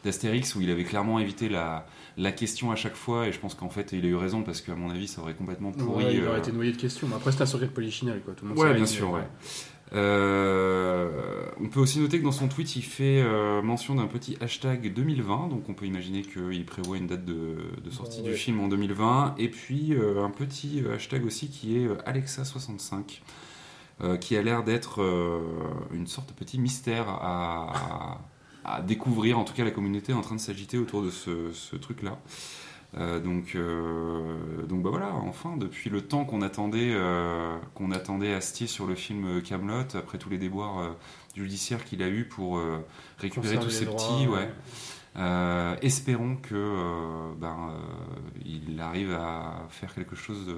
d'Astérix, 0.05 0.55
où 0.55 0.61
il 0.61 0.71
avait 0.71 0.85
clairement 0.85 1.19
évité 1.19 1.49
la, 1.49 1.87
la 2.17 2.31
question 2.31 2.71
à 2.71 2.77
chaque 2.77 2.95
fois, 2.95 3.27
et 3.27 3.33
je 3.33 3.41
pense 3.41 3.57
qu'en 3.57 3.69
fait 3.69 3.91
il 3.93 4.05
a 4.05 4.09
eu 4.09 4.15
raison, 4.15 4.45
parce 4.45 4.61
qu'à 4.61 4.77
mon 4.77 4.91
avis 4.91 5.09
ça 5.09 5.23
aurait 5.23 5.35
complètement 5.35 5.73
pourri. 5.73 6.05
Ouais, 6.05 6.15
il 6.15 6.21
euh, 6.21 6.29
aurait 6.29 6.39
été 6.39 6.53
noyé 6.53 6.71
de 6.71 6.77
questions. 6.77 7.09
Mais 7.09 7.17
après, 7.17 7.33
c'est 7.33 7.43
un 7.43 7.47
sourire 7.47 7.69
de 7.69 7.73
polichinelle 7.75 8.21
quoi. 8.25 8.33
Tout 8.35 8.45
le 8.47 8.55
monde 8.55 8.59
Ouais, 8.61 8.75
bien 8.75 8.87
sûr, 8.87 9.11
ouais. 9.11 9.27
Euh, 9.93 11.47
on 11.61 11.69
peut 11.69 11.81
aussi 11.81 12.01
noter 12.01 12.19
que 12.19 12.25
dans 12.25 12.33
son 12.33 12.49
tweet, 12.49 12.77
il 12.77 12.83
fait 12.83 13.23
euh, 13.23 13.63
mention 13.63 13.95
d'un 13.95 14.07
petit 14.07 14.37
hashtag 14.41 14.93
2020, 14.93 15.49
donc 15.49 15.69
on 15.69 15.75
peut 15.75 15.87
imaginer 15.87 16.23
qu'il 16.23 16.65
prévoit 16.67 16.97
une 16.97 17.07
date 17.07 17.25
de, 17.25 17.57
de 17.83 17.91
sortie 17.91 18.23
Ouais. 18.23 18.31
du 18.31 18.35
film 18.37 18.61
en 18.61 18.69
2020, 18.69 19.35
et 19.39 19.49
puis 19.49 19.93
euh, 19.95 20.25
un 20.25 20.31
petit 20.31 20.83
hashtag 20.95 21.25
aussi 21.25 21.49
qui 21.49 21.79
est 21.79 21.87
euh, 21.87 21.97
Alexa65, 22.07 23.21
euh, 24.03 24.17
qui 24.17 24.37
a 24.37 24.43
l'air 24.43 24.65
d'être 24.65 25.01
une 25.93 26.07
sorte 26.07 26.29
de 26.31 26.35
petit 26.35 26.59
mystère 26.59 27.09
à, 27.09 28.21
à 28.65 28.81
découvrir, 28.83 29.39
en 29.39 29.45
tout 29.45 29.55
cas 29.55 29.65
la 29.65 29.71
communauté 29.71 30.13
est 30.13 30.17
en 30.17 30.23
train 30.23 30.35
de 30.37 30.41
s'agiter 30.41 30.79
autour 30.79 31.03
de 31.03 31.11
ce, 31.11 31.53
ce 31.53 31.77
truc-là. 31.77 32.19
Euh, 32.97 33.19
donc, 33.19 33.57
euh, 33.57 34.37
donc 34.69 34.83
bah 34.83 34.91
voilà, 34.91 35.13
enfin, 35.15 35.57
depuis 35.57 35.91
le 35.91 36.01
temps 36.03 36.25
qu'on 36.25 36.43
attendait, 36.43 36.93
euh, 36.95 37.57
qu'on 37.75 37.91
attendait 37.91 38.33
Astier 38.33 38.67
sur 38.69 38.87
le 38.87 38.95
film 38.95 39.43
Camelot, 39.43 39.97
après 39.97 40.19
tous 40.19 40.31
les 40.31 40.39
déboires 40.39 40.95
judiciaires 41.35 41.85
qu'il 41.85 42.03
a 42.03 42.09
eu 42.09 42.25
pour 42.25 42.61
récupérer 43.19 43.59
tous 43.59 43.81
les 43.81 43.87
petits, 43.87 44.29
ouais. 44.29 44.49
Espérons 45.83 46.37
que 46.37 47.35
ben, 47.41 47.57
il 48.45 48.81
arrive 48.81 49.13
à 49.13 49.67
faire 49.71 49.93
quelque 49.95 50.17
chose 50.17 50.47
de 50.47 50.55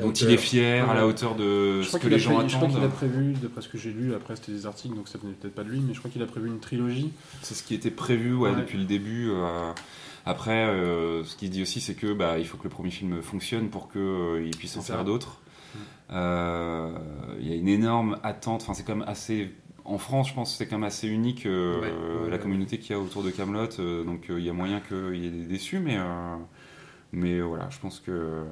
dont 0.00 0.10
il 0.10 0.30
est 0.30 0.38
fier, 0.38 0.88
à 0.88 0.94
la 0.94 1.06
hauteur 1.06 1.34
de 1.34 1.82
Je 1.82 1.88
ce 1.90 1.98
que 1.98 2.08
les 2.08 2.18
gens 2.18 2.36
prévu- 2.36 2.48
je 2.48 2.56
crois 2.56 2.68
qu'il 2.68 2.76
a 2.78 2.80
attendent. 2.80 2.94
prévu, 2.96 3.32
d'après 3.34 3.60
ce 3.60 3.68
que 3.68 3.76
j'ai 3.76 3.92
lu, 3.92 4.14
après 4.14 4.36
c'était 4.36 4.52
des 4.52 4.64
articles, 4.64 4.94
donc 4.96 5.06
ça 5.06 5.18
venait 5.18 5.34
peut-être 5.34 5.54
pas 5.54 5.64
de 5.64 5.68
lui, 5.68 5.80
mais 5.80 5.92
je 5.92 5.98
crois 5.98 6.10
qu'il 6.10 6.22
a 6.22 6.26
prévu 6.26 6.48
une 6.48 6.60
trilogie. 6.60 7.12
C'est 7.42 7.52
ce 7.54 7.62
qui 7.62 7.74
était 7.74 7.90
prévu 7.90 8.32
Ouais. 8.34 8.54
depuis 8.56 8.78
le 8.78 8.84
début. 8.84 9.30
Euh, 10.26 10.30
Après, 10.30 10.64
euh, 10.66 11.24
ce 11.24 11.36
qu'il 11.36 11.50
dit 11.50 11.62
aussi, 11.62 11.80
c'est 11.80 11.94
que 11.94 12.12
bah, 12.12 12.38
il 12.38 12.46
faut 12.46 12.56
que 12.56 12.64
le 12.64 12.70
premier 12.70 12.90
film 12.90 13.22
fonctionne 13.22 13.68
pour 13.68 13.90
qu'il 13.90 14.56
puisse 14.58 14.76
en 14.76 14.82
faire 14.82 15.04
d'autres. 15.04 15.40
Mm. 15.74 15.78
Euh, 16.12 16.92
Il 17.40 17.48
y 17.48 17.52
a 17.52 17.56
une 17.56 17.68
énorme 17.68 18.18
attente. 18.22 18.62
Enfin, 18.62 18.74
c'est 18.74 18.84
quand 18.84 18.96
même 18.96 19.08
assez. 19.08 19.52
En 19.84 19.98
France, 19.98 20.28
je 20.28 20.34
pense 20.34 20.52
que 20.52 20.58
c'est 20.58 20.66
quand 20.66 20.78
même 20.78 20.86
assez 20.86 21.08
unique 21.08 21.44
euh, 21.44 21.80
Ouais, 21.80 22.24
ouais, 22.24 22.30
la 22.30 22.38
communauté 22.38 22.78
qu'il 22.78 22.94
y 22.94 22.98
a 22.98 23.00
autour 23.02 23.24
de 23.24 23.30
Camelot. 23.30 23.66
donc, 24.04 24.30
euh, 24.30 24.38
il 24.38 24.44
y 24.44 24.48
a 24.48 24.52
moyen 24.52 24.80
qu'il 24.80 25.16
y 25.16 25.26
ait 25.26 25.30
des 25.30 25.46
déçus, 25.46 25.80
mais 25.80 25.96
euh, 25.98 26.36
mais 27.12 27.40
voilà, 27.40 27.68
je 27.70 27.78
pense 27.80 27.98
que. 28.00 28.44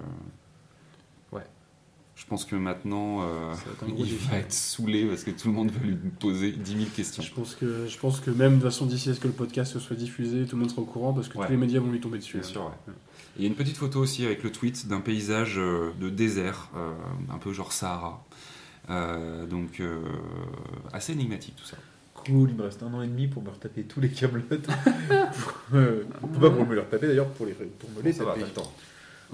Je 2.20 2.26
pense 2.26 2.44
que 2.44 2.54
maintenant, 2.54 3.22
euh, 3.22 3.54
il 3.88 3.94
défi. 3.96 4.28
va 4.28 4.36
être 4.36 4.52
saoulé 4.52 5.06
parce 5.06 5.24
que 5.24 5.30
tout 5.30 5.48
le 5.48 5.54
monde 5.54 5.70
va 5.70 5.80
lui 5.80 5.96
poser 5.96 6.52
10 6.52 6.72
000 6.72 6.84
questions. 6.94 7.22
Je 7.22 7.32
pense 7.32 7.54
que, 7.54 7.86
je 7.88 7.98
pense 7.98 8.20
que 8.20 8.30
même 8.30 8.56
de 8.56 8.60
toute 8.60 8.64
façon 8.70 8.84
d'ici 8.84 9.08
à 9.08 9.14
ce 9.14 9.20
que 9.20 9.26
le 9.26 9.32
podcast 9.32 9.78
soit 9.78 9.96
diffusé, 9.96 10.44
tout 10.44 10.54
le 10.56 10.60
monde 10.60 10.70
sera 10.70 10.82
au 10.82 10.84
courant 10.84 11.14
parce 11.14 11.28
que 11.28 11.38
Ouais. 11.38 11.46
tous 11.46 11.52
les 11.52 11.56
médias 11.58 11.80
vont 11.80 11.90
lui 11.90 11.98
tomber 11.98 12.18
dessus. 12.18 12.36
Bien 12.38 12.46
hein. 12.46 12.50
sûr, 12.52 12.62
ouais. 12.66 12.92
Il 13.36 13.42
y 13.42 13.46
a 13.46 13.48
une 13.48 13.54
petite 13.56 13.78
photo 13.78 14.00
aussi 14.00 14.24
avec 14.26 14.42
le 14.42 14.52
tweet 14.52 14.86
d'un 14.86 15.00
paysage 15.00 15.54
euh, 15.58 15.92
de 15.98 16.10
désert, 16.10 16.68
euh, 16.76 16.92
un 17.32 17.38
peu 17.38 17.52
genre 17.54 17.72
Sahara. 17.72 18.22
Euh, 18.90 19.46
donc 19.46 19.80
euh, 19.80 20.00
assez 20.92 21.12
énigmatique 21.12 21.56
tout 21.56 21.64
ça. 21.64 21.76
Cool, 22.14 22.50
il 22.50 22.56
me 22.56 22.64
reste 22.64 22.82
un 22.82 22.92
an 22.92 23.00
et 23.02 23.06
demi 23.06 23.28
pour 23.28 23.42
me 23.42 23.48
retaper 23.48 23.82
tous 23.84 24.00
les 24.00 24.10
Camelot. 24.10 24.44
euh, 25.74 26.02
pas 26.40 26.50
pour 26.50 26.66
me 26.66 26.74
les 26.74 26.80
retaper 26.80 27.06
d'ailleurs, 27.08 27.28
pour, 27.28 27.46
les, 27.46 27.52
pour 27.52 27.88
me 27.96 28.02
les 28.02 28.12
Ça 28.12 28.24
va, 28.24 28.34
taper. 28.34 28.44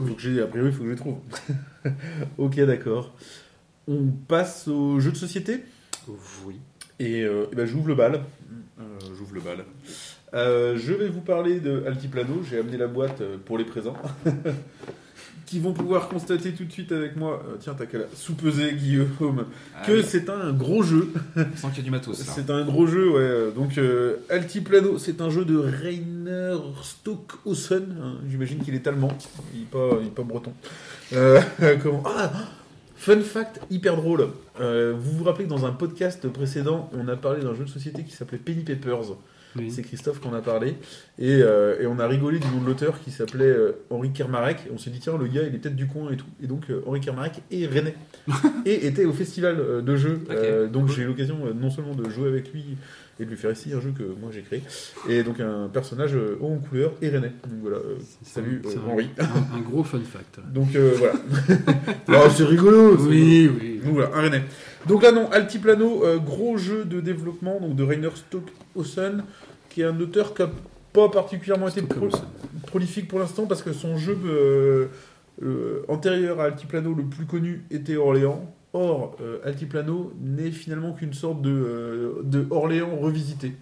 Que 0.05 0.20
j'ai, 0.20 0.40
a 0.40 0.47
priori, 0.47 0.70
il 0.70 0.74
faut 0.74 0.82
que 0.82 0.86
je 0.86 0.90
les 0.90 0.97
trouve. 0.97 1.18
ok, 2.38 2.61
d'accord. 2.61 3.14
On 3.88 4.07
passe 4.28 4.68
au 4.68 5.01
jeu 5.01 5.12
de 5.12 5.16
société. 5.16 5.62
Oui. 6.44 6.57
Et, 6.99 7.22
euh, 7.22 7.47
eh 7.53 7.55
ben, 7.55 7.66
j'ouvre 7.66 7.88
le 7.88 7.94
bal. 7.94 8.22
Euh, 8.80 8.82
j'ouvre 9.16 9.34
le 9.34 9.40
bal. 9.40 9.64
Euh, 10.34 10.76
je 10.76 10.92
vais 10.92 11.09
vous 11.09 11.20
parler 11.20 11.61
de 11.61 11.84
Altiplano. 11.86 12.42
J'ai 12.49 12.59
amené 12.59 12.76
la 12.76 12.86
boîte 12.86 13.22
pour 13.44 13.59
les 13.59 13.64
présents. 13.64 13.97
qui 15.47 15.61
vont 15.61 15.72
pouvoir 15.72 16.09
constater 16.09 16.53
tout 16.53 16.64
de 16.64 16.72
suite 16.72 16.90
avec 16.92 17.16
moi, 17.16 17.42
euh, 17.49 17.55
tiens, 17.61 17.74
t'as 17.78 17.86
qu'à 17.86 17.99
la 17.99 18.05
soupeser, 18.14 18.74
Guillaume, 18.74 19.44
Ah 19.76 19.86
que 19.86 19.92
oui, 19.92 20.05
c'est 20.07 20.28
un 20.28 20.53
gros 20.53 20.82
jeu. 20.82 21.12
sent 21.55 21.68
qu'il 21.68 21.76
y 21.78 21.80
a 21.80 21.82
du 21.84 21.90
matos. 21.90 22.16
C'est 22.20 22.51
un 22.51 22.64
gros 22.64 22.86
jeu, 22.86 23.11
ouais. 23.11 23.53
Donc, 23.55 23.78
euh, 23.78 24.16
Altiplano, 24.28 24.99
c'est 24.99 25.20
un 25.20 25.30
jeu 25.30 25.44
de 25.44 25.57
Rainer 25.57 26.57
Stockhausen. 26.82 27.97
hein. 28.03 28.14
J'imagine 28.28 28.59
qu'il 28.62 28.74
est 28.74 28.86
allemand. 28.86 29.16
Il 29.55 29.61
n'est 29.61 29.66
pas, 29.66 29.99
il 30.01 30.09
est 30.09 30.11
pas 30.14 30.22
breton. 30.22 30.53
Euh, 31.12 31.40
comment? 31.82 32.03
Ah 32.05 32.30
Fun 32.97 33.20
fact 33.20 33.61
hyper 33.70 33.94
drôle. 33.97 34.28
Vous 34.59 35.12
vous 35.18 35.22
rappelez 35.24 35.44
que 35.44 35.51
dans 35.51 35.64
un 35.66 35.70
podcast 35.72 36.26
précédent, 36.28 36.90
on 36.92 37.07
a 37.09 37.14
parlé 37.14 37.42
d'un 37.42 37.55
jeu 37.55 37.64
de 37.64 37.68
société 37.70 38.03
qui 38.05 38.12
s'appelait 38.12 38.38
Penny 38.38 38.64
Papers. 38.64 39.14
Oui. 39.59 39.70
C'est 39.70 39.82
Christophe 39.82 40.20
qu'on 40.20 40.34
a 40.34 40.40
parlé. 40.40 40.74
Et, 41.18 41.40
euh, 41.42 41.80
et 41.80 41.86
on 41.86 41.98
a 41.98 42.07
rigolé 42.07 42.38
du 42.38 42.46
nom 42.48 42.61
de 42.61 42.66
l'auteur 42.66 43.00
qui 43.00 43.11
s'appelait 43.11 43.44
euh, 43.44 43.72
Henri 43.90 44.11
Kermarek. 44.12 44.66
Et 44.68 44.70
on 44.74 44.78
s'est 44.78 44.90
dit, 44.90 44.98
tiens, 45.00 45.16
le 45.18 45.26
gars, 45.26 45.42
il 45.42 45.54
est 45.54 45.59
peut-être 45.59 45.76
du 45.76 45.86
coin 45.86 46.11
et 46.11 46.16
tout. 46.16 46.26
Et 46.42 46.46
donc, 46.46 46.64
euh, 46.70 46.82
Henri 46.86 47.00
Kermarek 47.00 47.42
est 47.50 47.66
rennais. 47.66 47.94
et 48.66 48.86
était 48.86 49.04
au 49.04 49.12
festival 49.12 49.82
de 49.84 49.96
jeux. 49.96 50.20
Donc, 50.72 50.88
j'ai 50.88 51.02
eu 51.02 51.07
l'occasion 51.07 51.38
non 51.54 51.70
seulement 51.70 51.94
de 51.94 52.09
jouer 52.11 52.28
avec 52.28 52.52
lui 52.52 52.76
et 53.18 53.24
de 53.24 53.30
lui 53.30 53.36
faire 53.38 53.50
essayer 53.50 53.74
un 53.74 53.80
jeu 53.80 53.92
que 53.96 54.02
moi 54.02 54.30
j'ai 54.30 54.42
créé. 54.42 54.62
Et 55.09 55.22
donc, 55.22 55.40
un 55.40 55.68
personnage 55.72 56.14
haut 56.40 56.46
en 56.52 56.59
couleur 56.59 56.92
et 57.00 57.09
rennais. 57.09 57.32
Donc, 57.48 57.61
voilà. 57.62 57.78
salut, 58.22 58.61
un- 58.66 58.90
Henri. 58.90 59.09
Un, 59.18 59.57
un 59.57 59.61
gros 59.61 59.84
fun 59.84 60.00
fact. 60.00 60.38
Donc, 60.52 60.68
voilà. 60.70 62.28
C'est 62.30 62.44
rigolo. 62.44 62.96
Oui, 62.98 63.50
oui. 63.61 63.80
donc 63.84 63.94
voilà, 63.94 64.11
un 64.16 64.20
Rennais. 64.20 64.42
Donc 64.89 65.03
là 65.03 65.11
non, 65.12 65.30
Altiplano, 65.32 66.05
euh, 66.05 66.18
gros 66.18 66.57
jeu 66.57 66.84
de 66.84 67.01
développement 67.01 67.59
donc 67.61 67.74
de 67.74 67.82
Rainer 67.82 68.11
Stockhausen, 68.14 69.24
qui 69.68 69.80
est 69.80 69.84
un 69.84 69.99
auteur 70.01 70.32
qui 70.34 70.43
n'a 70.43 70.51
pas 70.93 71.09
particulièrement 71.09 71.68
été 71.68 71.82
pro- 71.82 72.09
prolifique 72.66 73.09
pour 73.09 73.18
l'instant 73.18 73.47
parce 73.47 73.62
que 73.62 73.72
son 73.72 73.97
jeu 73.97 74.16
euh, 74.24 74.87
euh, 75.43 75.82
antérieur 75.89 76.41
à 76.41 76.45
Altiplano 76.45 76.95
le 76.95 77.05
plus 77.05 77.26
connu 77.26 77.64
était 77.70 77.97
Orléans. 77.97 78.53
Or, 78.72 79.16
Altiplano 79.45 80.12
n'est 80.20 80.51
finalement 80.51 80.93
qu'une 80.93 81.14
sorte 81.14 81.41
de, 81.41 82.16
de 82.22 82.47
Orléans 82.51 82.95
revisité. 83.01 83.53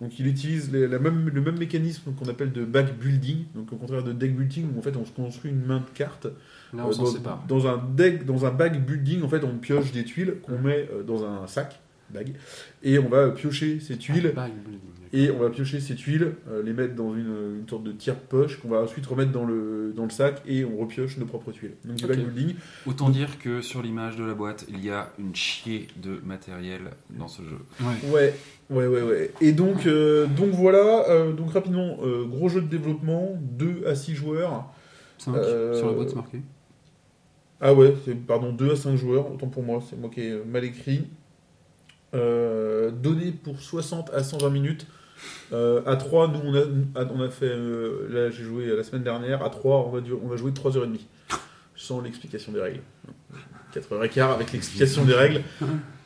Donc 0.00 0.18
il 0.18 0.26
utilise 0.26 0.72
les- 0.72 0.88
la 0.88 0.98
même, 0.98 1.28
le 1.32 1.40
même 1.40 1.56
mécanisme 1.58 2.12
qu'on 2.14 2.28
appelle 2.28 2.50
de 2.52 2.64
back 2.64 2.98
building, 2.98 3.44
donc 3.54 3.72
au 3.72 3.76
contraire 3.76 4.02
de 4.02 4.12
deck 4.12 4.36
building 4.36 4.66
où 4.74 4.78
en 4.78 4.82
fait 4.82 4.96
on 4.96 5.04
se 5.04 5.12
construit 5.12 5.50
une 5.52 5.64
main 5.64 5.78
de 5.78 5.96
cartes 5.96 6.26
Là, 6.72 6.84
on 6.84 6.88
euh, 6.88 6.92
s'en 6.92 7.04
dans, 7.04 7.10
sépare. 7.10 7.44
dans 7.46 7.66
un 7.68 7.82
deck, 7.96 8.24
dans 8.26 8.44
un 8.44 8.50
bag 8.50 8.84
building, 8.84 9.22
en 9.22 9.28
fait, 9.28 9.44
on 9.44 9.56
pioche 9.58 9.92
des 9.92 10.02
tuiles 10.04 10.34
qu'on 10.42 10.58
met 10.58 10.88
euh, 10.92 11.04
dans 11.04 11.24
un 11.24 11.46
sac, 11.46 11.78
bag, 12.10 12.32
et 12.82 12.98
on 12.98 13.08
va 13.08 13.30
piocher 13.30 13.78
ces 13.78 13.96
tuiles, 13.96 14.32
Ah, 14.36 14.48
building. 14.48 14.80
Et 15.16 15.30
on 15.30 15.38
va 15.38 15.48
piocher 15.48 15.78
ces 15.78 15.94
tuiles, 15.94 16.34
euh, 16.50 16.60
les 16.62 16.72
mettre 16.72 16.96
dans 16.96 17.14
une, 17.14 17.60
une 17.60 17.68
sorte 17.68 17.84
de 17.84 17.92
tire-poche 17.92 18.58
qu'on 18.60 18.68
va 18.68 18.82
ensuite 18.82 19.06
remettre 19.06 19.30
dans 19.30 19.44
le, 19.44 19.92
dans 19.94 20.02
le 20.04 20.10
sac, 20.10 20.42
et 20.44 20.64
on 20.64 20.76
repioche 20.76 21.16
nos 21.18 21.24
propres 21.26 21.52
tuiles. 21.52 21.74
Donc 21.84 21.96
du 21.96 22.04
Ok. 22.04 22.10
bag 22.10 22.18
building. 22.26 22.56
Autant 22.84 23.10
dire 23.10 23.38
que 23.38 23.60
sur 23.62 23.80
l'image 23.80 24.16
de 24.16 24.24
la 24.24 24.34
boîte, 24.34 24.66
il 24.68 24.84
y 24.84 24.90
a 24.90 25.12
une 25.20 25.34
chier 25.36 25.86
de 26.02 26.20
matériel 26.24 26.80
dans 27.10 27.28
ce 27.28 27.42
jeu. 27.42 27.58
Ouais. 27.80 28.10
Ouais, 28.10 28.34
ouais, 28.70 28.86
ouais, 28.88 29.02
ouais. 29.02 29.30
Et 29.40 29.52
donc, 29.52 29.86
euh, 29.86 30.26
donc 30.26 30.50
voilà, 30.50 31.08
euh, 31.08 31.32
donc 31.32 31.52
rapidement, 31.52 31.98
euh, 32.02 32.24
gros 32.24 32.48
jeu 32.48 32.60
de 32.60 32.66
développement, 32.66 33.38
2 33.40 33.84
à 33.86 33.94
6 33.94 34.14
joueurs. 34.16 34.64
5 35.18 35.34
Euh, 35.36 35.78
sur 35.78 35.86
la 35.86 35.92
boîte, 35.92 36.08
c'est 36.08 36.16
marqué. 36.16 36.40
Ah 37.60 37.72
ouais, 37.72 37.94
c'est, 38.04 38.14
pardon, 38.16 38.52
2 38.52 38.72
à 38.72 38.76
5 38.76 38.96
joueurs, 38.96 39.30
autant 39.32 39.46
pour 39.46 39.62
moi, 39.62 39.80
c'est 39.88 39.96
moi 39.96 40.10
qui 40.12 40.22
ai 40.22 40.34
mal 40.44 40.64
écrit. 40.64 41.04
Euh, 42.14 42.90
donné 42.90 43.32
pour 43.32 43.60
60 43.60 44.10
à 44.12 44.22
120 44.22 44.50
minutes. 44.50 44.86
Euh, 45.52 45.80
à 45.86 45.96
3, 45.96 46.28
nous 46.28 46.40
on 46.44 46.54
a, 46.54 47.04
on 47.14 47.20
a 47.22 47.28
fait, 47.30 47.46
euh, 47.46 48.06
là 48.10 48.30
j'ai 48.30 48.42
joué 48.44 48.66
la 48.74 48.82
semaine 48.82 49.02
dernière, 49.04 49.42
à 49.44 49.50
3 49.50 49.86
on 49.86 49.90
va, 49.90 50.00
on 50.22 50.28
va 50.28 50.36
jouer 50.36 50.50
3h30, 50.52 50.98
sans 51.76 52.00
l'explication 52.00 52.52
des 52.52 52.60
règles. 52.60 52.80
4h15 53.74 54.34
avec 54.34 54.52
l'explication 54.52 55.04
des 55.04 55.14
règles. 55.14 55.40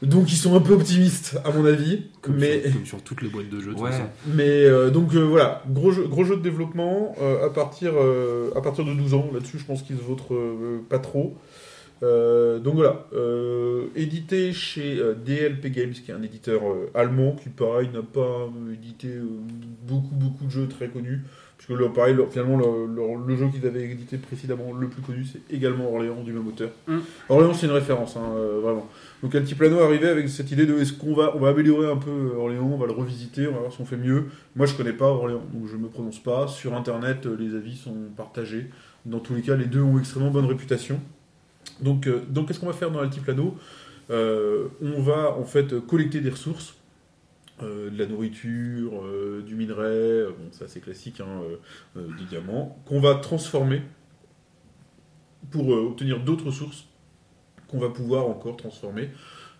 Donc 0.02 0.32
ils 0.32 0.36
sont 0.36 0.56
un 0.56 0.60
peu 0.60 0.72
optimistes 0.72 1.38
à 1.44 1.50
mon 1.50 1.66
avis. 1.66 2.04
Comme, 2.22 2.36
mais... 2.36 2.62
sur, 2.62 2.72
comme 2.72 2.86
sur 2.86 3.02
toutes 3.02 3.20
les 3.22 3.28
boîtes 3.28 3.50
de 3.50 3.60
jeux. 3.60 3.72
de 3.72 3.74
toute 3.74 3.82
Ouais. 3.84 3.90
façon. 3.90 4.04
Mais 4.26 4.64
euh, 4.64 4.88
donc 4.90 5.14
euh, 5.14 5.18
voilà, 5.20 5.62
gros 5.68 5.90
jeu, 5.92 6.06
gros 6.06 6.24
jeu 6.24 6.36
de 6.36 6.42
développement 6.42 7.14
euh, 7.20 7.44
à, 7.46 7.50
partir, 7.50 7.92
euh, 7.96 8.50
à 8.56 8.62
partir 8.62 8.84
de 8.86 8.94
12 8.94 9.12
ans. 9.14 9.28
Là-dessus, 9.34 9.58
je 9.58 9.64
pense 9.66 9.82
qu'ils 9.82 9.96
se 9.98 10.02
vautrent 10.02 10.32
euh, 10.34 10.80
pas 10.88 10.98
trop. 10.98 11.36
Euh, 12.02 12.58
donc 12.58 12.74
voilà, 12.76 13.06
euh, 13.12 13.86
édité 13.96 14.52
chez 14.52 14.98
euh, 14.98 15.14
DLP 15.14 15.66
Games, 15.72 15.90
qui 15.92 16.10
est 16.10 16.14
un 16.14 16.22
éditeur 16.22 16.60
euh, 16.64 16.90
allemand 16.94 17.32
qui, 17.32 17.48
pareil, 17.48 17.88
n'a 17.92 18.02
pas 18.02 18.48
édité 18.72 19.08
beaucoup, 19.86 20.14
beaucoup 20.14 20.44
de 20.44 20.50
jeux 20.50 20.68
très 20.68 20.88
connus. 20.88 21.22
Puisque 21.56 21.80
là, 21.80 21.88
pareil, 21.88 22.14
leur- 22.14 22.30
finalement, 22.30 22.56
le, 22.56 23.36
jeu 23.36 23.48
qu'ils 23.48 23.66
avaient 23.66 23.90
édité 23.90 24.16
précédemment, 24.16 24.72
le 24.72 24.86
plus 24.86 25.02
connu, 25.02 25.24
c'est 25.24 25.52
également 25.52 25.92
Orléans 25.92 26.22
du 26.22 26.32
même 26.32 26.46
auteur. 26.46 26.70
Mm. 26.86 26.98
Orléans, 27.28 27.52
c'est 27.52 27.66
une 27.66 27.72
référence, 27.72 28.16
hein, 28.16 28.32
vraiment. 28.62 28.88
Donc 29.24 29.34
Altiplano 29.34 29.80
arrivait 29.80 30.08
avec 30.08 30.28
cette 30.28 30.52
idée 30.52 30.66
de 30.66 30.78
est-ce 30.78 30.92
qu'on 30.92 31.14
va, 31.14 31.34
on 31.34 31.40
va 31.40 31.48
améliorer 31.48 31.90
un 31.90 31.96
peu 31.96 32.32
Orléans, 32.36 32.70
on 32.72 32.76
va 32.76 32.86
le 32.86 32.92
revisiter, 32.92 33.48
on 33.48 33.52
va 33.54 33.58
voir 33.58 33.72
si 33.72 33.80
on 33.80 33.84
fait 33.84 33.96
mieux. 33.96 34.26
Moi 34.54 34.66
je 34.66 34.74
connais 34.74 34.92
pas 34.92 35.06
Orléans, 35.06 35.42
donc 35.52 35.66
je 35.68 35.76
me 35.76 35.88
prononce 35.88 36.20
pas. 36.20 36.46
Sur 36.46 36.74
internet, 36.76 37.26
les 37.26 37.56
avis 37.56 37.76
sont 37.76 37.96
partagés. 38.16 38.66
Dans 39.04 39.18
tous 39.18 39.34
les 39.34 39.42
cas, 39.42 39.56
les 39.56 39.64
deux 39.64 39.82
ont 39.82 39.98
extrêmement 39.98 40.30
bonne 40.30 40.46
réputation. 40.46 41.00
Donc, 41.80 42.06
euh, 42.06 42.22
donc 42.28 42.48
qu'est-ce 42.48 42.60
qu'on 42.60 42.66
va 42.66 42.72
faire 42.72 42.90
dans 42.90 43.00
Altiplano? 43.00 43.56
Euh, 44.10 44.68
On 44.80 45.00
va 45.00 45.34
en 45.36 45.44
fait 45.44 45.78
collecter 45.86 46.20
des 46.20 46.30
ressources. 46.30 46.74
euh, 47.60 47.90
de 47.90 47.98
la 47.98 48.06
nourriture, 48.06 49.02
du 49.44 49.56
minerai, 49.56 50.26
bon, 50.26 50.52
ça 50.52 50.68
c'est 50.68 50.80
classique, 50.80 51.20
hein, 51.20 51.42
des 51.96 52.24
diamants, 52.24 52.78
qu'on 52.86 53.00
va 53.00 53.16
transformer 53.16 53.82
pour 55.50 55.68
obtenir 55.70 56.20
d'autres 56.20 56.46
ressources 56.46 56.86
qu'on 57.68 57.78
va 57.78 57.88
pouvoir 57.90 58.26
encore 58.26 58.56
transformer. 58.56 59.10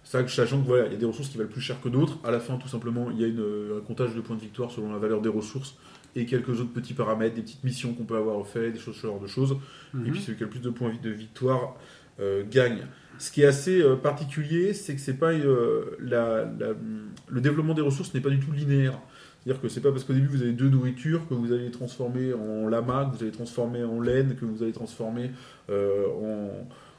Ça, 0.04 0.26
sachant 0.28 0.62
que 0.62 0.66
voilà, 0.66 0.86
il 0.86 0.92
y 0.92 0.94
a 0.94 0.98
des 0.98 1.06
ressources 1.06 1.28
qui 1.28 1.36
valent 1.38 1.50
plus 1.50 1.60
cher 1.60 1.80
que 1.80 1.88
d'autres. 1.88 2.18
À 2.24 2.30
la 2.30 2.40
fin, 2.40 2.56
tout 2.56 2.68
simplement, 2.68 3.10
il 3.10 3.20
y 3.20 3.24
a 3.24 3.26
une, 3.26 3.76
un 3.78 3.80
comptage 3.80 4.14
de 4.14 4.20
points 4.20 4.36
de 4.36 4.40
victoire 4.40 4.70
selon 4.70 4.92
la 4.92 4.98
valeur 4.98 5.20
des 5.20 5.28
ressources 5.28 5.76
et 6.16 6.24
quelques 6.24 6.60
autres 6.60 6.72
petits 6.72 6.94
paramètres, 6.94 7.34
des 7.34 7.42
petites 7.42 7.64
missions 7.64 7.92
qu'on 7.92 8.04
peut 8.04 8.16
avoir 8.16 8.46
fait, 8.46 8.70
des 8.72 8.78
choses, 8.78 8.96
ce 8.96 9.06
genre 9.06 9.20
de 9.20 9.26
choses. 9.26 9.56
Mhm. 9.92 10.06
Et 10.06 10.10
puis 10.10 10.20
celui 10.20 10.36
qui 10.38 10.44
a 10.44 10.46
le 10.46 10.50
plus 10.50 10.60
de 10.60 10.70
points 10.70 10.92
de 11.02 11.10
victoire? 11.10 11.74
Gagne. 12.50 12.86
Ce 13.18 13.32
qui 13.32 13.42
est 13.42 13.46
assez 13.46 13.82
euh, 13.82 13.96
particulier, 13.96 14.72
c'est 14.72 14.94
que 14.94 15.00
c'est 15.00 15.18
pas 15.18 15.32
euh, 15.32 15.96
le 15.98 17.40
développement 17.40 17.74
des 17.74 17.82
ressources 17.82 18.14
n'est 18.14 18.20
pas 18.20 18.30
du 18.30 18.38
tout 18.38 18.52
linéaire. 18.52 18.98
C'est-à-dire 19.42 19.60
que 19.60 19.68
c'est 19.68 19.80
pas 19.80 19.90
parce 19.90 20.04
qu'au 20.04 20.12
début 20.12 20.28
vous 20.28 20.42
avez 20.42 20.52
deux 20.52 20.68
nourritures 20.68 21.26
que 21.28 21.34
vous 21.34 21.52
allez 21.52 21.70
transformer 21.70 22.32
en 22.34 22.68
lama, 22.68 23.10
que 23.10 23.16
vous 23.16 23.22
allez 23.22 23.32
transformer 23.32 23.82
en 23.82 24.00
laine, 24.00 24.36
que 24.36 24.44
vous 24.44 24.62
allez 24.62 24.72
transformer 24.72 25.30
euh, 25.70 26.06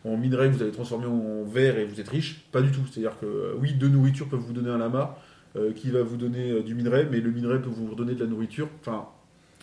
en, 0.03 0.17
minerai, 0.17 0.49
que 0.49 0.55
vous 0.55 0.61
allez 0.63 0.71
transformer 0.71 1.05
en 1.05 1.43
verre 1.43 1.77
et 1.77 1.85
vous 1.85 2.01
êtes 2.01 2.09
riche. 2.09 2.45
Pas 2.51 2.61
du 2.61 2.71
tout. 2.71 2.81
C'est-à-dire 2.91 3.17
que 3.19 3.25
euh, 3.25 3.53
oui, 3.59 3.73
deux 3.73 3.89
nourritures 3.89 4.27
peuvent 4.27 4.39
vous 4.39 4.53
donner 4.53 4.69
un 4.69 4.77
lama 4.77 5.17
euh, 5.55 5.71
qui 5.73 5.89
va 5.89 6.03
vous 6.03 6.17
donner 6.17 6.51
euh, 6.51 6.63
du 6.63 6.75
minerai, 6.75 7.07
mais 7.09 7.21
le 7.21 7.31
minerai 7.31 7.61
peut 7.61 7.69
vous 7.69 7.91
redonner 7.91 8.13
de 8.13 8.23
la 8.23 8.29
nourriture. 8.29 8.67
Enfin, 8.81 9.07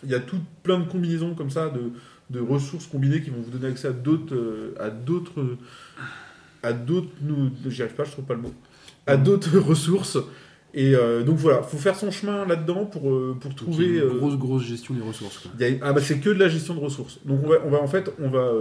il 0.03 0.09
y 0.09 0.15
a 0.15 0.19
tout 0.19 0.39
plein 0.63 0.79
de 0.79 0.85
combinaisons 0.85 1.35
comme 1.35 1.49
ça 1.49 1.69
de, 1.69 1.91
de 2.29 2.39
ressources 2.39 2.87
combinées 2.87 3.21
qui 3.21 3.29
vont 3.29 3.41
vous 3.41 3.51
donner 3.51 3.67
accès 3.71 3.87
à 3.87 3.91
d'autres 3.93 4.35
euh, 4.35 4.75
à 4.79 4.89
d'autres 4.89 5.57
à 6.63 6.73
d'autres 6.73 7.09
nous 7.21 7.51
j'y 7.67 7.81
arrive 7.83 7.95
pas 7.95 8.03
je 8.03 8.11
trouve 8.11 8.25
pas 8.25 8.33
le 8.33 8.41
mot 8.41 8.53
à 9.05 9.15
d'autres 9.17 9.57
ressources 9.71 10.17
et 10.73 10.93
euh, 10.95 11.23
donc 11.23 11.37
voilà 11.37 11.63
faut 11.63 11.77
faire 11.77 11.95
son 11.95 12.11
chemin 12.11 12.45
là-dedans 12.45 12.85
pour 12.85 13.09
euh, 13.09 13.37
pour 13.39 13.55
trouver 13.55 13.85
une 13.85 14.01
euh, 14.01 14.17
grosse, 14.19 14.37
grosse 14.37 14.63
gestion 14.63 14.93
des 14.93 15.01
ressources. 15.01 15.37
quoi. 15.39 15.51
a- 15.65 15.71
ah 15.81 15.93
bah 15.93 16.01
c'est 16.01 16.19
que 16.19 16.29
de 16.29 16.37
la 16.39 16.49
gestion 16.49 16.75
de 16.75 16.79
ressources. 16.81 17.19
Donc 17.25 17.39
on 17.43 17.47
va, 17.47 17.55
on 17.65 17.69
va 17.69 17.81
en 17.81 17.87
fait 17.87 18.11
on 18.19 18.29
va, 18.29 18.51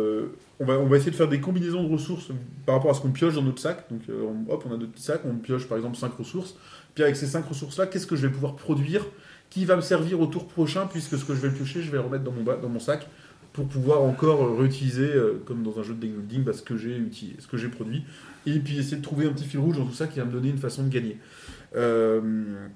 on 0.60 0.64
va 0.64 0.74
on 0.78 0.86
va 0.86 0.96
essayer 0.96 1.10
de 1.10 1.16
faire 1.16 1.28
des 1.28 1.40
combinaisons 1.40 1.82
de 1.82 1.92
ressources 1.92 2.28
par 2.64 2.76
rapport 2.76 2.92
à 2.92 2.94
ce 2.94 3.00
qu'on 3.00 3.10
pioche 3.10 3.34
dans 3.34 3.42
notre 3.42 3.60
sac. 3.60 3.86
Donc 3.90 4.02
on- 4.08 4.50
hop 4.52 4.64
on 4.70 4.74
a 4.74 4.76
notre 4.76 4.92
petit 4.92 5.02
sac, 5.02 5.22
on 5.24 5.34
pioche 5.34 5.66
par 5.66 5.76
exemple 5.76 5.96
5 5.96 6.12
ressources. 6.16 6.56
Puis 6.94 7.02
avec 7.02 7.16
ces 7.16 7.26
5 7.26 7.46
ressources 7.48 7.76
là, 7.76 7.86
qu'est-ce 7.86 8.06
que 8.06 8.16
je 8.16 8.26
vais 8.28 8.32
pouvoir 8.32 8.54
produire 8.54 9.04
qui 9.50 9.64
va 9.64 9.74
me 9.76 9.82
servir 9.82 10.20
au 10.20 10.26
tour 10.26 10.46
prochain 10.46 10.86
puisque 10.86 11.18
ce 11.18 11.24
que 11.24 11.34
je 11.34 11.40
vais 11.40 11.50
piocher, 11.50 11.82
je 11.82 11.90
vais 11.90 11.98
le 11.98 12.04
remettre 12.04 12.24
dans 12.24 12.32
mon 12.32 12.44
dans 12.44 12.68
mon 12.68 12.80
sac 12.80 13.08
pour 13.56 13.66
pouvoir 13.66 14.02
encore 14.02 14.44
euh, 14.44 14.54
réutiliser 14.54 15.12
euh, 15.12 15.42
comme 15.44 15.62
dans 15.62 15.80
un 15.80 15.82
jeu 15.82 15.94
de 15.94 16.00
deck 16.00 16.12
building 16.12 16.44
bah, 16.44 16.52
ce 16.52 16.62
que 16.62 16.76
j'ai 16.76 16.96
utilisé, 16.96 17.36
ce 17.40 17.46
que 17.46 17.56
j'ai 17.56 17.68
produit 17.68 18.04
et 18.46 18.58
puis 18.60 18.78
essayer 18.78 18.98
de 18.98 19.02
trouver 19.02 19.26
un 19.26 19.32
petit 19.32 19.44
fil 19.44 19.58
rouge 19.58 19.78
dans 19.78 19.86
tout 19.86 19.94
ça 19.94 20.06
qui 20.06 20.18
va 20.18 20.24
me 20.24 20.30
donner 20.30 20.50
une 20.50 20.58
façon 20.58 20.84
de 20.84 20.88
gagner. 20.88 21.18
Euh, 21.74 22.68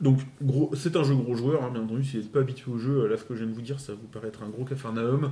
donc, 0.00 0.20
gros, 0.40 0.70
c'est 0.74 0.96
un 0.96 1.04
jeu 1.04 1.14
gros 1.14 1.34
joueur, 1.34 1.62
hein, 1.62 1.70
bien 1.70 1.82
entendu. 1.82 2.02
Si 2.02 2.16
vous 2.16 2.22
n'êtes 2.22 2.32
pas 2.32 2.40
habitué 2.40 2.72
au 2.72 2.78
jeu, 2.78 3.06
là, 3.06 3.16
ce 3.16 3.24
que 3.24 3.34
je 3.34 3.40
viens 3.44 3.48
de 3.48 3.54
vous 3.54 3.62
dire, 3.62 3.78
ça 3.78 3.92
vous 3.92 4.08
paraît 4.08 4.28
être 4.28 4.42
un 4.42 4.48
gros 4.48 4.64
cafarnaum. 4.64 5.30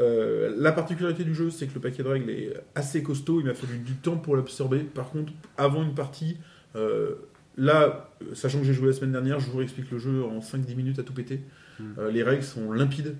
Euh, 0.00 0.52
la 0.58 0.72
particularité 0.72 1.24
du 1.24 1.34
jeu, 1.34 1.50
c'est 1.50 1.66
que 1.66 1.74
le 1.74 1.80
paquet 1.80 2.02
de 2.02 2.08
règles 2.08 2.30
est 2.30 2.54
assez 2.74 3.02
costaud. 3.02 3.40
Il 3.40 3.46
m'a 3.46 3.54
fallu 3.54 3.78
du 3.78 3.94
temps 3.94 4.16
pour 4.16 4.34
l'absorber. 4.34 4.80
Par 4.80 5.10
contre, 5.10 5.32
avant 5.56 5.82
une 5.82 5.94
partie, 5.94 6.36
euh, 6.74 7.14
là, 7.56 8.10
euh, 8.22 8.34
sachant 8.34 8.58
que 8.58 8.64
j'ai 8.64 8.72
joué 8.72 8.88
la 8.88 8.92
semaine 8.94 9.12
dernière, 9.12 9.40
je 9.40 9.50
vous 9.50 9.58
réexplique 9.58 9.90
le 9.90 9.98
jeu 9.98 10.24
en 10.24 10.40
5-10 10.40 10.74
minutes 10.74 10.98
à 10.98 11.02
tout 11.02 11.12
péter. 11.12 11.42
Mm. 11.78 11.84
Euh, 11.98 12.10
les 12.10 12.22
règles 12.22 12.44
sont 12.44 12.72
limpides. 12.72 13.14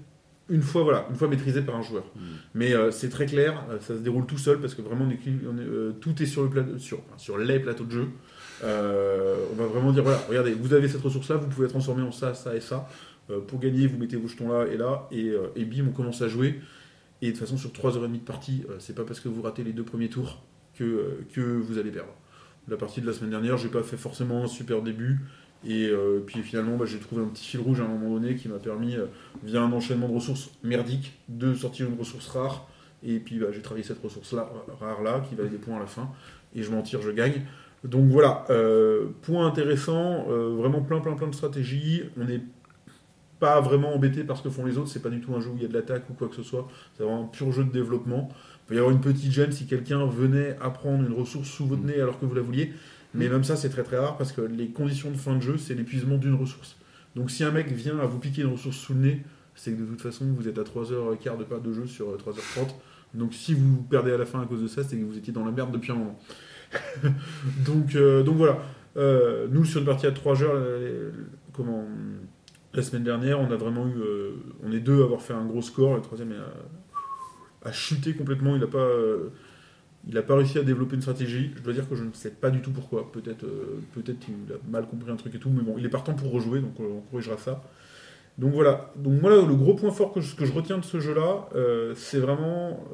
Une 0.51 0.63
fois, 0.63 0.83
voilà, 0.83 1.07
une 1.11 1.17
fois 1.17 1.29
maîtrisées 1.29 1.63
par 1.63 1.77
un 1.77 1.83
joueur. 1.83 2.05
Mm. 2.17 2.21
Mais 2.55 2.73
euh, 2.73 2.91
c'est 2.91 3.11
très 3.11 3.27
clair, 3.27 3.65
euh, 3.71 3.79
ça 3.81 3.95
se 3.95 4.01
déroule 4.01 4.27
tout 4.27 4.39
seul 4.39 4.61
parce 4.61 4.75
que 4.75 4.83
vraiment, 4.83 5.05
on 5.05 5.11
est, 5.11 5.19
on 5.47 5.59
est, 5.59 5.63
euh, 5.63 5.93
tout 6.01 6.23
est 6.23 6.27
sur, 6.27 6.43
le 6.43 6.49
plateau, 6.49 6.79
sur, 6.79 6.99
enfin, 7.01 7.19
sur 7.19 7.39
les 7.39 7.61
plateaux 7.61 7.85
de 7.85 7.93
jeu. 7.93 8.09
Euh, 8.65 9.37
on 9.53 9.57
va 9.57 9.67
vraiment 9.67 9.93
dire 9.93 10.03
voilà, 10.03 10.21
regardez, 10.29 10.53
vous 10.53 10.73
avez 10.75 10.89
cette 10.89 11.03
ressource 11.03 11.29
là, 11.29 11.37
vous 11.37 11.49
pouvez 11.49 11.67
la 11.67 11.71
transformer 11.71 12.03
en 12.03 12.13
ça, 12.13 12.35
ça 12.35 12.57
et 12.57 12.61
ça. 12.61 12.89
Pour 13.47 13.61
gagner, 13.61 13.87
vous 13.87 13.99
mettez 13.99 14.17
vos 14.17 14.27
jetons 14.27 14.51
là 14.51 14.67
et 14.67 14.79
là, 14.79 15.07
et, 15.13 15.35
et 15.55 15.67
bim, 15.67 15.85
on 15.87 15.93
commence 15.93 16.23
à 16.23 16.29
jouer. 16.29 16.61
Et 17.21 17.27
de 17.27 17.33
toute 17.33 17.41
façon, 17.41 17.59
sur 17.59 17.69
3h30 17.71 18.13
de 18.13 18.19
partie, 18.21 18.65
c'est 18.79 18.95
pas 18.95 19.05
parce 19.05 19.21
que 19.21 19.29
vous 19.29 19.43
ratez 19.43 19.63
les 19.63 19.75
deux 19.75 19.83
premiers 19.83 20.09
tours 20.09 20.43
que, 20.79 21.19
que 21.35 21.43
vous 21.43 21.77
allez 21.77 21.91
perdre. 21.91 22.15
La 22.69 22.79
partie 22.79 23.03
de 23.03 23.07
la 23.07 23.13
semaine 23.13 23.31
dernière, 23.31 23.59
j'ai 23.59 23.69
pas 23.69 23.83
fait 23.83 23.99
forcément 23.99 24.45
un 24.45 24.47
super 24.47 24.81
début. 24.81 25.21
Et 25.67 25.87
euh, 25.89 26.23
puis 26.25 26.43
finalement, 26.43 26.77
bah, 26.77 26.85
j'ai 26.87 26.99
trouvé 26.99 27.23
un 27.23 27.27
petit 27.27 27.45
fil 27.45 27.61
rouge 27.61 27.81
à 27.81 27.85
un 27.85 27.89
moment 27.89 28.15
donné 28.15 28.37
qui 28.37 28.49
m'a 28.49 28.59
permis, 28.59 28.97
euh, 28.97 29.07
via 29.43 29.63
un 29.63 29.73
enchaînement 29.73 30.09
de 30.09 30.15
ressources 30.15 30.51
merdiques, 30.63 31.19
de 31.29 31.55
sortir 31.55 31.89
une 31.89 31.99
ressource 31.99 32.29
rare. 32.29 32.69
Et 33.05 33.19
puis 33.19 33.39
bah, 33.39 33.49
j'ai 33.53 33.63
travaillé 33.63 33.85
cette 33.85 34.03
ressource-là, 34.03 34.51
rare 34.81 35.03
là, 35.03 35.23
qui 35.29 35.35
valait 35.35 35.51
des 35.51 35.59
points 35.59 35.77
à 35.77 35.81
la 35.81 35.87
fin. 35.87 36.11
Et 36.55 36.63
je 36.63 36.71
m'en 36.71 36.83
tire, 36.83 37.03
je 37.03 37.11
gagne. 37.11 37.43
Donc 37.85 38.07
voilà, 38.09 38.45
euh, 38.51 39.07
point 39.23 39.47
intéressant, 39.47 40.25
vraiment 40.25 40.81
plein 40.81 41.01
plein 41.01 41.13
plein 41.13 41.29
de 41.29 41.35
stratégies. 41.35 42.03
On 42.19 42.25
n'est 42.25 42.43
pas 43.39 43.61
vraiment 43.61 43.95
embêté 43.95 44.25
par 44.25 44.37
ce 44.37 44.43
que 44.43 44.51
font 44.51 44.65
les 44.65 44.79
autres, 44.79 44.89
c'est 44.89 45.03
pas 45.03 45.11
du 45.11 45.21
tout 45.21 45.35
un 45.35 45.41
jeu 45.41 45.51
où 45.51 45.57
il 45.57 45.63
y 45.63 45.65
a 45.65 45.69
de 45.69 45.75
l'attaque 45.75 46.09
ou 46.11 46.15
quoi 46.15 46.29
que 46.29 46.35
ce 46.35 46.43
soit, 46.43 46.69
c'est 46.97 47.05
vraiment 47.05 47.25
un 47.25 47.27
pur 47.27 47.53
jeu 47.53 47.65
de 47.65 47.71
développement. 47.71 48.29
Il 48.31 48.69
peut 48.69 48.75
y 48.75 48.79
avoir 48.79 48.93
une 48.93 49.01
petite 49.01 49.31
gêne 49.33 49.53
si 49.53 49.67
quelqu'un 49.67 50.07
venait 50.07 50.57
apprendre 50.61 51.05
une 51.07 51.15
ressource 51.15 51.49
sous 51.49 51.67
votre 51.67 51.83
nez 51.83 52.01
alors 52.01 52.19
que 52.19 52.27
vous 52.27 52.35
la 52.35 52.43
vouliez, 52.43 52.73
mais 53.15 53.29
même 53.29 53.45
ça 53.45 53.57
c'est 53.57 53.71
très 53.71 53.83
très 53.83 53.99
rare 53.99 54.17
parce 54.17 54.33
que 54.33 54.41
les 54.41 54.69
conditions 54.69 55.11
de 55.11 55.17
fin 55.17 55.37
de 55.37 55.41
jeu 55.41 55.57
c'est 55.59 55.75
l'épuisement 55.75 56.17
d'une 56.19 56.35
ressource. 56.35 56.77
Donc 57.17 57.31
si 57.31 57.43
un 57.45 57.51
mec 57.51 57.73
vient 57.73 57.99
à 57.99 58.07
vous 58.07 58.19
piquer 58.19 58.43
une 58.43 58.53
ressource 58.53 58.77
sous 58.77 58.95
le 58.95 59.01
nez, 59.01 59.23
c'est 59.55 59.73
que 59.73 59.81
de 59.81 59.87
toute 59.87 60.03
façon 60.03 60.27
vous 60.27 60.47
êtes 60.49 60.59
à 60.59 60.63
3h15 60.63 61.39
de 61.39 61.45
pas 61.45 61.59
de 61.59 61.73
jeu 61.73 61.87
sur 61.87 62.11
euh, 62.11 62.17
3h30. 62.17 62.69
Donc 63.15 63.35
si 63.35 63.55
vous 63.55 63.83
perdez 63.83 64.13
à 64.13 64.19
la 64.19 64.27
fin 64.27 64.41
à 64.41 64.47
cause 64.47 64.63
de 64.63 64.69
ça, 64.69 64.85
c'est 64.85 64.97
que 64.97 65.05
vous 65.05 65.17
étiez 65.17 65.33
dans 65.33 65.45
la 65.45 65.51
merde 65.51 65.73
depuis 65.73 65.93
un 65.93 65.97
moment. 65.97 66.19
donc, 67.65 67.95
euh, 67.95 68.23
donc 68.23 68.37
voilà. 68.37 68.59
Euh, 68.97 69.47
nous, 69.51 69.65
sur 69.65 69.81
une 69.81 69.87
partie 69.87 70.07
à 70.07 70.13
3 70.13 70.43
heures, 70.43 70.53
euh, 70.55 71.11
comment, 71.53 71.87
la 72.75 72.83
semaine 72.83 73.05
dernière, 73.05 73.41
on 73.41 73.51
a 73.51 73.57
vraiment 73.57 73.87
eu. 73.87 73.97
euh, 73.97 74.33
on 74.65 74.73
est 74.73 74.81
deux 74.81 75.01
à 75.01 75.05
avoir 75.05 75.23
fait 75.23 75.35
un 75.35 75.45
gros 75.45 75.63
score. 75.63 75.97
Le 75.97 76.03
troisième 76.03 76.33
a, 76.33 77.69
a 77.69 77.73
chuté 77.73 78.15
complètement. 78.15 78.55
Il 78.55 78.61
n'a 78.61 78.67
pas. 78.67 78.89
Il 80.07 80.15
n'a 80.15 80.23
pas 80.23 80.37
réussi 80.37 80.59
à 80.59 80.63
développer 80.63 80.95
une 80.95 81.03
stratégie. 81.03 81.51
Je 81.57 81.63
dois 81.63 81.73
dire 81.73 81.89
que 81.89 81.95
je 81.95 82.05
ne 82.05 82.13
sais 82.13 82.31
pas 82.31 82.51
du 82.51 82.61
tout 82.61 82.71
pourquoi. 82.71 83.11
Peut-être 83.11 83.45
euh, 83.45 83.81
peut-être 83.95 84.19
qu'il 84.21 84.35
a 84.51 84.71
mal 84.71 84.87
compris 84.87 85.11
un 85.11 85.17
truc 85.17 85.35
et 85.35 85.39
tout. 85.39 85.51
Mais 85.51 85.63
bon, 85.63 85.75
il 85.79 85.85
est 85.85 85.91
partant 85.91 86.15
pour 86.15 86.31
rejouer, 86.31 86.61
donc 86.61 86.79
euh, 86.81 86.85
on 86.85 87.01
corrigera 87.11 87.37
ça. 87.37 87.63
Donc 88.39 88.53
voilà. 88.53 88.93
Donc 88.97 89.21
moi, 89.21 89.31
le 89.31 89.55
gros 89.55 89.75
point 89.75 89.91
fort 89.91 90.13
que 90.13 90.21
je, 90.21 90.53
retiens 90.53 90.79
de 90.79 90.85
ce 90.85 91.01
jeu-là, 91.01 91.49
euh, 91.57 91.93
c'est 91.97 92.21
vraiment 92.21 92.85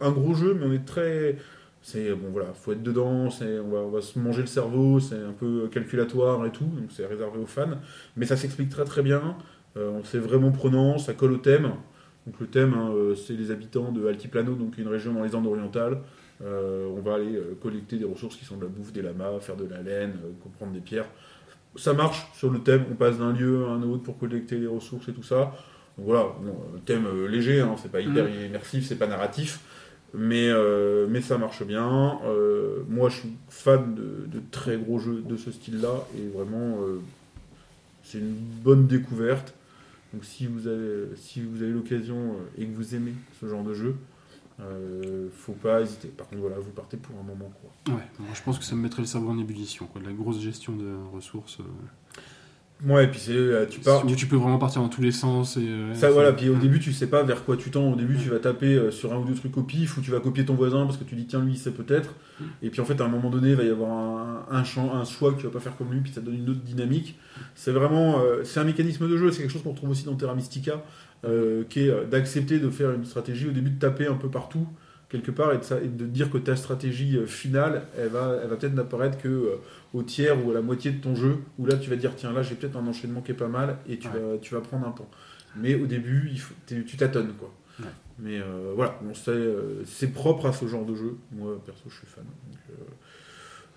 un 0.00 0.10
gros 0.12 0.34
jeu, 0.34 0.54
mais 0.54 0.66
on 0.66 0.72
est 0.72 0.84
très. 0.84 1.36
C'est 1.82 2.12
bon, 2.12 2.28
voilà, 2.32 2.52
faut 2.54 2.72
être 2.72 2.82
dedans. 2.82 3.28
On 3.40 3.88
va, 3.90 4.00
se 4.00 4.18
manger 4.18 4.42
le 4.42 4.46
cerveau. 4.46 5.00
C'est 5.00 5.16
un 5.16 5.32
peu 5.32 5.68
calculatoire 5.68 6.46
et 6.46 6.50
tout. 6.50 6.64
Donc 6.64 6.90
c'est 6.90 7.06
réservé 7.06 7.38
aux 7.40 7.46
fans. 7.46 7.78
Mais 8.16 8.26
ça 8.26 8.36
s'explique 8.36 8.68
très 8.68 8.84
très 8.84 9.02
bien. 9.02 9.36
C'est 10.04 10.18
vraiment 10.18 10.50
prenant. 10.50 10.98
Ça 10.98 11.12
colle 11.12 11.32
au 11.32 11.38
thème. 11.38 11.72
Donc 12.26 12.40
le 12.40 12.46
thème, 12.46 12.74
hein, 12.74 12.92
c'est 13.16 13.34
les 13.34 13.50
habitants 13.50 13.90
de 13.90 14.06
Altiplano, 14.06 14.54
donc 14.54 14.76
une 14.78 14.88
région 14.88 15.12
dans 15.12 15.24
les 15.24 15.34
Andes 15.34 15.46
orientales. 15.46 15.98
Euh, 16.42 16.86
on 16.96 17.00
va 17.00 17.14
aller 17.14 17.34
euh, 17.34 17.56
collecter 17.60 17.96
des 17.96 18.04
ressources 18.04 18.36
qui 18.36 18.44
sont 18.44 18.56
de 18.56 18.62
la 18.62 18.68
bouffe, 18.68 18.92
des 18.92 19.02
lamas, 19.02 19.40
faire 19.40 19.56
de 19.56 19.64
la 19.64 19.82
laine, 19.82 20.12
euh, 20.24 20.30
comprendre 20.42 20.72
des 20.72 20.80
pierres. 20.80 21.08
Ça 21.76 21.92
marche 21.92 22.28
sur 22.34 22.50
le 22.50 22.60
thème, 22.60 22.84
on 22.90 22.94
passe 22.94 23.18
d'un 23.18 23.32
lieu 23.32 23.64
à 23.66 23.70
un 23.70 23.82
autre 23.82 24.02
pour 24.02 24.18
collecter 24.18 24.58
les 24.58 24.66
ressources 24.66 25.08
et 25.08 25.12
tout 25.12 25.22
ça. 25.22 25.52
Donc 25.96 26.06
voilà, 26.06 26.28
bon, 26.40 26.56
thème 26.86 27.06
léger, 27.26 27.60
hein, 27.60 27.74
c'est 27.82 27.90
pas 27.90 28.00
hyper 28.00 28.28
immersif, 28.28 28.86
c'est 28.86 28.96
pas 28.96 29.08
narratif, 29.08 29.60
mais, 30.14 30.48
euh, 30.48 31.06
mais 31.08 31.20
ça 31.20 31.38
marche 31.38 31.64
bien. 31.64 32.20
Euh, 32.24 32.82
moi 32.88 33.08
je 33.08 33.16
suis 33.16 33.32
fan 33.48 33.94
de, 33.94 34.26
de 34.26 34.40
très 34.50 34.76
gros 34.76 34.98
jeux 34.98 35.22
de 35.22 35.36
ce 35.36 35.50
style-là, 35.50 36.06
et 36.16 36.28
vraiment 36.28 36.80
euh, 36.82 37.00
c'est 38.02 38.18
une 38.18 38.34
bonne 38.62 38.86
découverte. 38.86 39.54
Donc 40.14 40.24
si 40.24 40.46
vous 40.46 40.68
avez, 40.68 41.08
si 41.16 41.42
vous 41.42 41.62
avez 41.62 41.72
l'occasion 41.72 42.36
et 42.56 42.64
que 42.64 42.74
vous 42.74 42.94
aimez 42.94 43.14
ce 43.40 43.46
genre 43.46 43.64
de 43.64 43.74
jeu, 43.74 43.96
euh, 44.60 45.28
faut 45.32 45.52
pas 45.52 45.80
hésiter. 45.82 46.08
Par 46.08 46.28
contre, 46.28 46.40
voilà, 46.42 46.56
vous 46.58 46.70
partez 46.70 46.96
pour 46.96 47.14
un 47.18 47.22
moment. 47.22 47.50
Quoi. 47.60 47.94
Ouais, 47.94 48.02
moi, 48.18 48.30
je 48.34 48.42
pense 48.42 48.58
que 48.58 48.64
ça 48.64 48.74
me 48.74 48.82
mettrait 48.82 49.02
le 49.02 49.06
cerveau 49.08 49.30
en 49.30 49.38
ébullition, 49.38 49.86
quoi, 49.86 50.00
de 50.00 50.06
la 50.06 50.12
grosse 50.12 50.40
gestion 50.40 50.74
de 50.74 50.94
ressources. 51.14 51.58
euh, 51.60 52.20
Ouais, 52.86 53.06
et 53.06 53.08
puis 53.08 53.18
c'est, 53.18 53.32
euh, 53.32 53.66
tu 53.68 53.80
pars. 53.80 54.06
tu 54.06 54.26
peux 54.28 54.36
vraiment 54.36 54.58
partir 54.58 54.80
dans 54.80 54.88
tous 54.88 55.00
les 55.02 55.10
sens. 55.10 55.56
Et, 55.56 55.66
euh, 55.66 55.94
Ça 55.94 56.12
voilà, 56.12 56.32
puis 56.32 56.48
au 56.48 56.54
début 56.54 56.78
tu 56.78 56.92
sais 56.92 57.08
pas 57.08 57.24
vers 57.24 57.44
quoi 57.44 57.56
tu 57.56 57.72
tends, 57.72 57.92
au 57.92 57.96
début 57.96 58.16
tu 58.16 58.28
vas 58.28 58.38
taper 58.38 58.92
sur 58.92 59.12
un 59.12 59.16
ou 59.18 59.24
deux 59.24 59.34
trucs 59.34 59.56
au 59.56 59.64
pif 59.64 59.98
ou 59.98 60.00
tu 60.00 60.12
vas 60.12 60.20
copier 60.20 60.44
ton 60.44 60.54
voisin 60.54 60.86
parce 60.86 60.96
que 60.96 61.02
tu 61.02 61.16
dis 61.16 61.26
tiens 61.26 61.40
lui 61.44 61.56
c'est 61.56 61.72
peut-être, 61.72 62.14
et 62.62 62.70
puis 62.70 62.80
en 62.80 62.84
fait 62.84 63.00
à 63.00 63.04
un 63.04 63.08
moment 63.08 63.30
donné 63.30 63.48
il 63.50 63.56
va 63.56 63.64
y 63.64 63.68
avoir 63.68 63.90
un, 63.90 64.46
un, 64.52 64.62
champ, 64.62 64.94
un 64.94 65.04
choix 65.04 65.32
que 65.32 65.38
tu 65.40 65.46
vas 65.46 65.50
pas 65.52 65.58
faire 65.58 65.76
comme 65.76 65.90
lui 65.90 65.98
puis 66.02 66.12
ça 66.12 66.20
donne 66.20 66.36
une 66.36 66.50
autre 66.50 66.60
dynamique. 66.60 67.18
C'est 67.56 67.72
vraiment, 67.72 68.20
c'est 68.44 68.60
un 68.60 68.64
mécanisme 68.64 69.08
de 69.08 69.16
jeu, 69.16 69.32
c'est 69.32 69.42
quelque 69.42 69.50
chose 69.50 69.64
qu'on 69.64 69.72
retrouve 69.72 69.90
aussi 69.90 70.04
dans 70.04 70.14
Terra 70.14 70.36
Mystica, 70.36 70.80
euh, 71.24 71.64
qui 71.68 71.86
est 71.86 71.90
euh, 71.90 72.04
d'accepter 72.04 72.58
de 72.58 72.70
faire 72.70 72.92
une 72.92 73.04
stratégie, 73.04 73.48
au 73.48 73.52
début 73.52 73.70
de 73.70 73.78
taper 73.78 74.06
un 74.06 74.14
peu 74.14 74.28
partout 74.28 74.66
quelque 75.08 75.30
part 75.30 75.52
et 75.54 75.58
de, 75.58 75.84
et 75.84 75.88
de 75.88 76.04
dire 76.04 76.30
que 76.30 76.36
ta 76.38 76.54
stratégie 76.54 77.16
euh, 77.16 77.24
finale 77.26 77.84
elle 77.96 78.08
va, 78.08 78.38
elle 78.42 78.48
va 78.50 78.56
peut-être 78.56 78.74
n'apparaître 78.74 79.16
que 79.18 79.28
euh, 79.28 79.56
au 79.94 80.02
tiers 80.02 80.44
ou 80.44 80.50
à 80.50 80.54
la 80.54 80.60
moitié 80.60 80.90
de 80.90 81.00
ton 81.00 81.14
jeu 81.16 81.38
où 81.58 81.64
là 81.64 81.76
tu 81.76 81.88
vas 81.88 81.96
dire 81.96 82.12
tiens 82.14 82.30
là 82.32 82.42
j'ai 82.42 82.54
peut-être 82.54 82.76
un 82.76 82.86
enchaînement 82.86 83.22
qui 83.22 83.30
est 83.32 83.34
pas 83.34 83.48
mal 83.48 83.78
et 83.88 83.96
tu, 83.98 84.06
Ouais. 84.08 84.14
vas, 84.20 84.38
tu 84.38 84.54
vas 84.54 84.60
prendre 84.60 84.86
un 84.86 84.90
temps. 84.92 85.08
Mais 85.56 85.74
au 85.76 85.86
début, 85.86 86.28
il 86.30 86.38
faut, 86.38 86.54
t'es- 86.66 86.84
tu 86.84 86.96
tâtonnes, 86.98 87.32
quoi. 87.38 87.50
Ouais. 87.80 87.86
Mais 88.18 88.38
euh, 88.38 88.72
voilà, 88.76 88.98
bon, 89.02 89.12
c'est, 89.14 90.12
propre 90.12 90.44
à 90.46 90.52
ce 90.52 90.66
genre 90.68 90.84
de 90.84 90.94
jeu. 90.94 91.16
Moi, 91.32 91.58
perso, 91.64 91.84
je 91.88 91.94
suis 91.96 92.06
fan. 92.06 92.24
Donc, 92.24 92.76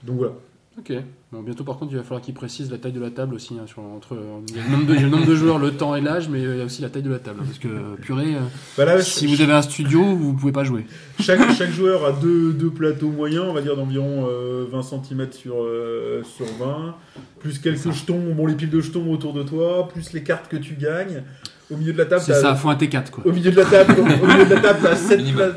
donc 0.03 0.17
voilà. 0.17 0.33
Ok. 0.79 0.93
Bon, 1.33 1.41
bientôt, 1.41 1.65
par 1.65 1.77
contre, 1.77 1.91
il 1.91 1.97
va 1.97 2.03
falloir 2.03 2.21
qu'ils 2.21 2.33
précisent 2.33 2.71
la 2.71 2.77
taille 2.77 2.93
de 2.93 2.99
la 3.01 3.11
table 3.11 3.35
aussi. 3.35 3.55
hein, 3.59 3.67
sur, 3.67 3.81
entre, 3.81 4.17
il, 4.47 4.55
y 4.55 4.59
a 4.59 4.63
le 4.63 4.69
nombre 4.71 4.85
de, 4.85 4.93
il 4.93 4.95
y 4.95 4.99
a 4.99 5.03
le 5.03 5.09
nombre 5.09 5.25
de 5.25 5.35
joueurs, 5.35 5.59
le 5.59 5.71
temps 5.71 5.95
et 5.95 6.01
l'âge, 6.01 6.29
mais 6.29 6.41
il 6.41 6.57
y 6.57 6.61
a 6.61 6.63
aussi 6.63 6.81
la 6.81 6.89
taille 6.89 7.03
de 7.03 7.09
la 7.09 7.19
table. 7.19 7.41
Parce 7.45 7.59
que, 7.59 7.67
euh, 7.67 7.95
purée, 8.01 8.35
euh, 8.35 8.39
Bah 8.77 8.85
là, 8.85 9.01
si 9.01 9.27
vous 9.27 9.41
avez 9.41 9.51
un 9.51 9.61
studio, 9.61 10.01
vous 10.01 10.33
pouvez 10.33 10.53
pas 10.53 10.63
jouer. 10.63 10.85
chaque, 11.19 11.51
chaque 11.55 11.71
joueur 11.71 12.05
a 12.05 12.13
deux, 12.13 12.53
deux 12.53 12.69
plateaux 12.69 13.09
moyens, 13.09 13.45
on 13.49 13.53
va 13.53 13.61
dire 13.61 13.75
d'environ 13.75 14.27
euh, 14.29 14.65
20 14.71 14.81
cm 14.81 15.27
sur, 15.33 15.55
euh, 15.61 16.23
sur 16.23 16.45
20, 16.45 16.95
plus 17.39 17.59
quelques 17.59 17.91
jetons, 17.91 18.33
bon, 18.33 18.45
les 18.47 18.55
piles 18.55 18.69
de 18.69 18.79
jetons 18.79 19.11
autour 19.11 19.33
de 19.33 19.43
toi, 19.43 19.89
plus 19.89 20.13
les 20.13 20.23
cartes 20.23 20.47
que 20.47 20.57
tu 20.57 20.75
gagnes. 20.75 21.23
Au 21.69 21.75
milieu 21.77 21.93
de 21.93 21.97
la 21.97 22.05
table, 22.05 22.21
C'est 22.25 22.33
ça, 22.33 22.55
faut 22.55 22.69
un 22.69 22.75
T4, 22.75 23.09
quoi. 23.11 23.25
Au 23.27 23.31
milieu 23.31 23.51
de 23.51 23.55
la 23.57 23.65
table, 23.65 23.95
au 23.99 24.25
milieu 24.25 24.45
de 24.45 24.55
la 24.55 24.59
table, 24.61 24.79
t'as 24.83 24.95
7, 24.95 25.17
Minimum. 25.19 25.53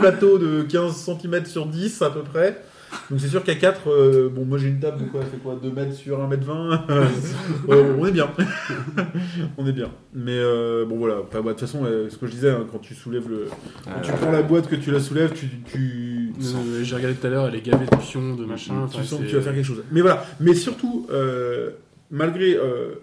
plateaux 0.00 0.38
de 0.38 0.62
15 0.62 0.94
cm 0.94 1.44
sur 1.46 1.66
10 1.66 2.02
à 2.02 2.10
peu 2.10 2.22
près. 2.22 2.62
Donc 3.10 3.20
c'est 3.20 3.28
sûr 3.28 3.42
qu'à 3.44 3.54
4, 3.54 4.28
bon 4.34 4.44
moi 4.44 4.58
j'ai 4.58 4.68
une 4.68 4.80
table 4.80 4.98
de 5.04 5.08
quoi, 5.08 5.20
elle 5.22 5.28
fait 5.28 5.36
quoi 5.36 5.58
2 5.62 5.70
mètres 5.70 5.94
sur 5.94 6.20
1 6.22 6.26
mètre 6.28 6.44
20 6.44 6.86
Euh, 7.68 7.94
On 7.98 8.06
est 8.06 8.12
bien. 8.12 8.28
on 9.58 9.66
est 9.66 9.72
bien. 9.72 9.90
Mais 10.14 10.36
euh, 10.36 10.84
bon 10.86 10.96
voilà, 10.96 11.20
Enfin, 11.22 11.40
bah, 11.40 11.52
de 11.52 11.58
toute 11.58 11.60
façon, 11.60 11.84
euh, 11.84 12.08
ce 12.10 12.16
que 12.16 12.26
je 12.26 12.32
disais, 12.32 12.50
hein, 12.50 12.66
quand 12.70 12.78
tu 12.78 12.94
soulèves 12.94 13.28
le... 13.28 13.48
Quand 13.84 14.00
tu 14.02 14.10
Euh, 14.10 14.14
prends 14.20 14.30
la 14.32 14.42
boîte, 14.42 14.68
que 14.68 14.76
tu 14.76 14.90
la 14.90 15.00
soulèves, 15.00 15.32
tu... 15.34 15.46
tu... 15.66 16.32
Euh, 16.40 16.82
J'ai 16.82 16.96
regardé 16.96 17.16
tout 17.16 17.26
à 17.26 17.30
l'heure, 17.30 17.46
elle 17.48 17.54
est 17.54 17.60
gavée 17.66 17.86
de 17.86 17.96
pions, 17.96 18.34
de 18.34 18.44
machin. 18.44 18.86
tu 18.92 19.02
sens 19.04 19.20
que 19.20 19.26
tu 19.26 19.36
vas 19.36 19.42
faire 19.42 19.54
quelque 19.54 19.64
chose. 19.66 19.82
Mais 19.92 20.00
voilà, 20.00 20.24
mais 20.40 20.54
surtout, 20.54 21.06
euh, 21.10 21.70
malgré 22.10 22.56
euh, 22.56 22.94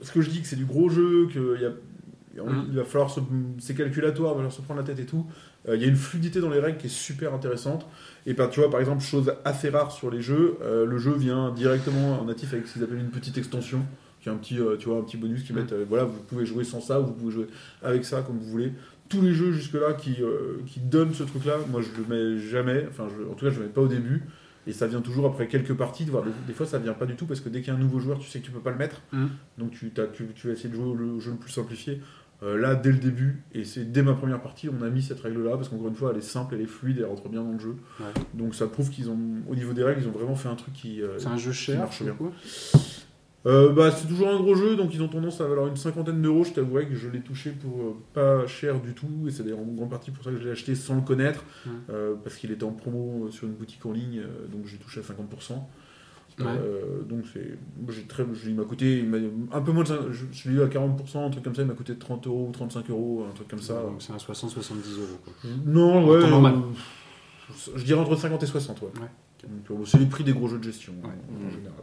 ce 0.00 0.12
que 0.12 0.20
je 0.20 0.30
dis 0.30 0.40
que 0.40 0.46
c'est 0.46 0.56
du 0.56 0.64
gros 0.64 0.88
jeu, 0.88 1.28
qu'il 1.32 1.42
y 1.62 1.66
a 1.66 1.70
il 2.70 2.76
va 2.76 2.84
falloir 2.84 3.10
se, 3.10 3.20
c'est 3.58 3.74
calculatoire, 3.74 4.30
il 4.30 4.34
va 4.34 4.36
falloir 4.36 4.52
se 4.52 4.62
prendre 4.62 4.80
la 4.80 4.86
tête 4.86 4.98
et 5.00 5.04
tout. 5.04 5.26
Euh, 5.68 5.76
Il 5.76 5.82
y 5.82 5.84
a 5.84 5.88
une 5.88 5.96
fluidité 5.96 6.40
dans 6.40 6.48
les 6.48 6.60
règles 6.60 6.78
qui 6.78 6.86
est 6.86 6.90
super 6.90 7.34
intéressante. 7.34 7.86
Et 8.26 8.34
ben, 8.34 8.48
tu 8.48 8.60
vois, 8.60 8.70
par 8.70 8.80
exemple, 8.80 9.02
chose 9.02 9.32
assez 9.44 9.70
rare 9.70 9.92
sur 9.92 10.10
les 10.10 10.20
jeux, 10.22 10.56
euh, 10.62 10.84
le 10.84 10.98
jeu 10.98 11.12
vient 11.12 11.50
directement 11.52 12.20
en 12.20 12.24
natif 12.26 12.52
avec 12.52 12.66
ce 12.66 12.74
qu'ils 12.74 12.84
appellent 12.84 12.98
une 12.98 13.10
petite 13.10 13.38
extension, 13.38 13.80
qui 14.20 14.28
est 14.28 14.32
un 14.32 14.36
petit, 14.36 14.58
euh, 14.58 14.76
tu 14.76 14.88
vois, 14.88 14.98
un 14.98 15.02
petit 15.02 15.16
bonus 15.16 15.42
qui 15.42 15.52
met, 15.52 15.62
euh, 15.72 15.84
voilà, 15.88 16.04
vous 16.04 16.20
pouvez 16.28 16.44
jouer 16.44 16.64
sans 16.64 16.80
ça, 16.80 17.00
ou 17.00 17.06
vous 17.06 17.12
pouvez 17.14 17.32
jouer 17.32 17.46
avec 17.82 18.04
ça 18.04 18.22
comme 18.22 18.38
vous 18.38 18.50
voulez. 18.50 18.72
Tous 19.08 19.22
les 19.22 19.32
jeux 19.32 19.52
jusque-là 19.52 19.94
qui, 19.94 20.18
qui 20.66 20.78
donnent 20.80 21.14
ce 21.14 21.24
truc-là, 21.24 21.54
moi 21.70 21.80
je 21.82 21.88
le 22.00 22.06
mets 22.36 22.38
jamais, 22.40 22.86
enfin 22.88 23.08
je- 23.08 23.24
en 23.28 23.34
tout 23.34 23.44
cas 23.46 23.50
je 23.50 23.58
le 23.58 23.66
mets 23.66 23.72
pas 23.72 23.80
au 23.80 23.88
début, 23.88 24.22
et 24.68 24.72
ça 24.72 24.86
vient 24.86 25.00
toujours 25.00 25.26
après 25.26 25.48
quelques 25.48 25.72
parties, 25.74 26.04
des, 26.04 26.12
des 26.46 26.52
fois 26.52 26.64
ça 26.66 26.78
vient 26.78 26.92
pas 26.92 27.06
du 27.06 27.16
tout 27.16 27.24
parce 27.26 27.40
que 27.40 27.48
dès 27.48 27.60
qu'il 27.60 27.68
y 27.72 27.76
a 27.76 27.78
un 27.78 27.82
nouveau 27.82 27.98
joueur, 27.98 28.18
tu 28.20 28.28
sais 28.28 28.38
que 28.38 28.44
tu 28.44 28.52
peux 28.52 28.60
pas 28.60 28.70
le 28.70 28.76
mettre, 28.76 29.00
Mhm. 29.12 29.30
donc 29.58 29.70
tu, 29.72 29.90
t'as- 29.90 30.06
tu, 30.06 30.26
tu 30.36 30.46
vas 30.46 30.52
essayer 30.52 30.68
de 30.68 30.74
jouer 30.76 30.94
le 30.96 31.18
jeu 31.18 31.32
le 31.32 31.38
plus 31.38 31.50
simplifié. 31.50 32.00
Euh, 32.42 32.56
là, 32.58 32.74
dès 32.74 32.90
le 32.90 32.98
début, 32.98 33.42
et 33.52 33.64
c'est 33.64 33.92
dès 33.92 34.02
ma 34.02 34.14
première 34.14 34.40
partie, 34.40 34.70
on 34.70 34.82
a 34.82 34.88
mis 34.88 35.02
cette 35.02 35.20
règle-là 35.20 35.56
parce 35.56 35.68
qu'encore 35.68 35.88
une 35.88 35.94
fois, 35.94 36.10
elle 36.12 36.18
est 36.18 36.22
simple, 36.22 36.54
elle 36.54 36.62
est 36.62 36.66
fluide, 36.66 36.96
elle 36.98 37.04
rentre 37.04 37.28
bien 37.28 37.42
dans 37.44 37.52
le 37.52 37.58
jeu. 37.58 37.76
Ouais. 38.00 38.06
Donc 38.32 38.54
ça 38.54 38.66
prouve 38.66 38.88
qu'ils 38.88 39.10
ont, 39.10 39.18
au 39.48 39.54
niveau 39.54 39.74
des 39.74 39.84
règles, 39.84 40.00
ils 40.02 40.08
ont 40.08 40.12
vraiment 40.12 40.34
fait 40.36 40.48
un 40.48 40.54
truc 40.54 40.72
qui. 40.72 41.02
euh, 41.02 41.18
C'est 41.18 41.26
un 41.26 41.36
jeu 41.36 41.52
cher, 41.52 41.80
marche 41.80 42.02
bien. 42.02 42.16
euh, 43.46 43.72
bah, 43.72 43.90
c'est 43.90 44.06
toujours 44.06 44.28
un 44.28 44.38
gros 44.40 44.54
jeu, 44.54 44.76
donc 44.76 44.94
ils 44.94 45.02
ont 45.02 45.08
tendance 45.08 45.40
à 45.40 45.46
valoir 45.46 45.66
une 45.66 45.76
cinquantaine 45.76 46.20
d'euros. 46.22 46.44
Je 46.44 46.52
t'avouerai 46.52 46.86
que 46.86 46.94
je 46.94 47.08
l'ai 47.08 47.20
touché 47.20 47.50
pour 47.50 47.96
pas 48.14 48.46
cher 48.46 48.80
du 48.80 48.92
tout, 48.94 49.26
et 49.28 49.30
c'est 49.30 49.42
d'ailleurs 49.42 49.60
en 49.60 49.64
grande 49.64 49.90
partie 49.90 50.10
pour 50.10 50.22
ça 50.24 50.30
que 50.30 50.38
je 50.38 50.44
l'ai 50.44 50.50
acheté 50.50 50.74
sans 50.74 50.94
le 50.96 51.02
connaître, 51.02 51.44
Ouais. 51.66 51.94
parce 52.22 52.36
qu'il 52.36 52.50
était 52.52 52.64
en 52.64 52.72
promo 52.72 53.28
sur 53.30 53.46
une 53.46 53.54
boutique 53.54 53.84
en 53.86 53.92
ligne, 53.92 54.22
donc 54.52 54.66
j'ai 54.66 54.76
touché 54.78 55.00
à 55.00 55.02
50%. 55.02 55.52
Ouais. 56.42 56.52
Euh, 56.58 57.02
donc 57.02 57.24
c'est, 57.32 57.58
j'ai 57.88 58.02
très, 58.04 58.24
il 58.46 58.54
m'a 58.54 58.64
coûté 58.64 59.04
un 59.52 59.60
peu 59.60 59.72
moins 59.72 59.84
de, 59.84 60.12
je, 60.12 60.24
je 60.32 60.48
l'ai 60.50 60.56
eu 60.56 60.62
à 60.62 60.66
40%, 60.66 61.26
un 61.26 61.30
truc 61.30 61.44
comme 61.44 61.54
ça, 61.54 61.62
il 61.62 61.68
m'a 61.68 61.74
coûté 61.74 61.94
30 61.96 62.26
euros 62.26 62.46
ou 62.48 62.52
35 62.52 62.88
euros, 62.90 63.26
un 63.30 63.34
truc 63.34 63.48
comme 63.48 63.60
ça. 63.62 63.74
Donc 63.82 64.00
c'est 64.02 64.12
un 64.12 64.16
60-70 64.16 64.38
euros. 64.98 65.18
Quoi. 65.24 65.32
Non, 65.66 66.06
ouais, 66.08 66.28
normal. 66.28 66.54
euh, 66.54 67.70
je 67.76 67.84
dirais 67.84 68.00
entre 68.00 68.16
50 68.16 68.42
et 68.42 68.46
60, 68.46 68.82
ouais. 68.82 68.88
Ouais. 69.00 69.48
Donc, 69.48 69.80
euh, 69.80 69.84
c'est 69.86 69.98
les 69.98 70.06
prix 70.06 70.22
des 70.24 70.32
gros 70.32 70.48
jeux 70.48 70.58
de 70.58 70.64
gestion 70.64 70.92
Ouais. 71.02 71.08
en, 71.08 71.46
en 71.46 71.50
général. 71.50 71.74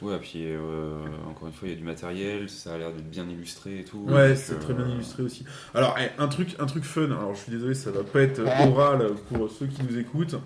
Ouais, 0.00 0.18
puis 0.18 0.44
euh, 0.46 1.04
encore 1.28 1.48
une 1.48 1.52
fois, 1.52 1.68
il 1.68 1.72
y 1.72 1.74
a 1.74 1.76
du 1.76 1.84
matériel, 1.84 2.48
ça 2.48 2.72
a 2.74 2.78
l'air 2.78 2.90
d'être 2.92 3.10
bien 3.10 3.28
illustré 3.28 3.80
et 3.80 3.84
tout. 3.84 3.98
Ouais, 4.08 4.34
c'est 4.34 4.54
euh, 4.54 4.58
très 4.60 4.72
bien 4.72 4.88
illustré 4.88 5.22
aussi. 5.22 5.44
Alors, 5.74 5.94
eh, 6.00 6.08
un 6.18 6.28
truc, 6.28 6.56
un 6.58 6.64
truc 6.64 6.84
fun. 6.84 7.04
Alors, 7.04 7.34
je 7.34 7.40
suis 7.40 7.52
désolé, 7.52 7.74
ça 7.74 7.90
va 7.90 8.02
pas 8.02 8.20
être 8.22 8.40
oral 8.66 9.10
pour 9.28 9.50
ceux 9.50 9.66
qui 9.66 9.82
nous 9.82 9.98
écoutent. 9.98 10.36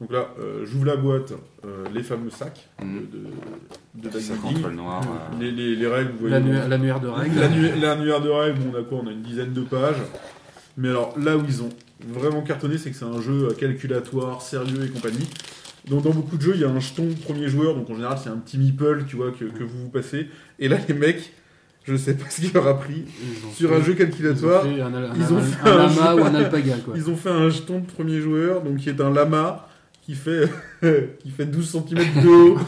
Donc 0.00 0.12
là, 0.12 0.28
euh, 0.40 0.64
j'ouvre 0.64 0.86
la 0.86 0.96
boîte, 0.96 1.32
euh, 1.64 1.84
les 1.94 2.02
fameux 2.02 2.30
sacs 2.30 2.68
Mm. 2.82 2.98
de, 3.94 4.02
de, 4.02 4.08
de 4.08 4.18
Ça 4.20 4.32
backbuilding. 4.32 4.40
contre 4.62 4.68
le 4.70 4.74
noir. 4.76 5.02
euh, 5.02 5.40
les, 5.40 5.50
les, 5.50 5.76
les 5.76 5.86
règles, 5.86 6.12
vous 6.12 6.28
voyez. 6.28 6.34
L'annu- 6.40 6.68
L'annuaire 6.68 7.00
de 7.00 7.08
règles. 7.08 7.38
L'annu- 7.38 7.80
L'annuaire 7.80 8.20
de 8.22 8.28
règles, 8.30 8.58
bon, 8.60 8.72
on 8.74 8.80
a 8.80 8.82
quoi? 8.82 9.00
On 9.04 9.06
a 9.08 9.12
une 9.12 9.22
dizaine 9.22 9.52
de 9.52 9.60
pages. 9.62 10.00
Mais 10.78 10.88
alors, 10.88 11.14
là 11.18 11.36
où 11.36 11.42
ils 11.46 11.62
ont 11.62 11.68
vraiment 12.08 12.40
cartonné, 12.42 12.78
c'est 12.78 12.90
que 12.90 12.96
c'est 12.96 13.04
un 13.04 13.20
jeu 13.20 13.48
calculatoire, 13.58 14.40
sérieux 14.40 14.84
et 14.86 14.88
compagnie. 14.88 15.28
Donc, 15.88 16.02
dans 16.04 16.10
beaucoup 16.10 16.36
de 16.36 16.42
jeux, 16.42 16.52
il 16.54 16.60
y 16.60 16.64
a 16.64 16.70
un 16.70 16.80
jeton 16.80 17.08
premier 17.24 17.48
joueur, 17.48 17.74
donc 17.74 17.90
en 17.90 17.94
général, 17.94 18.16
c'est 18.22 18.30
un 18.30 18.36
petit 18.36 18.56
meeple, 18.58 19.04
tu 19.06 19.16
vois, 19.16 19.30
que, 19.32 19.44
que 19.44 19.64
vous 19.64 19.82
vous 19.84 19.88
passez. 19.90 20.28
Et 20.58 20.68
là, 20.68 20.76
les 20.88 20.94
mecs, 20.94 21.32
je 21.84 21.96
sais 21.96 22.14
pas 22.14 22.24
ce 22.30 22.40
qu'il 22.40 22.52
leur 22.54 22.66
a 22.68 22.78
pris. 22.78 23.04
Sur 23.54 23.70
fait- 23.70 23.76
un 23.76 23.82
jeu 23.82 23.92
Ils 23.92 23.96
calculatoire, 23.98 24.64
ont 24.64 24.74
fait 24.74 24.80
un, 24.80 24.94
un- 24.94 25.14
ils 25.14 25.32
ont 25.34 25.40
fait 25.40 25.68
un 25.68 25.72
un 25.72 25.76
lama 25.78 25.90
jeu- 26.16 26.20
ou 26.22 26.24
un 26.24 26.34
alpaga, 26.34 26.76
quoi. 26.84 26.94
Ils 26.96 27.10
ont 27.10 27.16
fait 27.16 27.30
un 27.30 27.48
jeton 27.50 27.80
de 27.80 27.86
premier 27.86 28.20
joueur, 28.20 28.62
donc 28.62 28.76
qui 28.78 28.88
est 28.88 29.00
un 29.00 29.10
lama 29.12 29.66
qui 30.10 30.16
fait, 30.16 30.50
qui 31.18 31.30
fait 31.30 31.46
12 31.46 31.68
cm 31.88 31.98
de 32.24 32.28
haut 32.28 32.58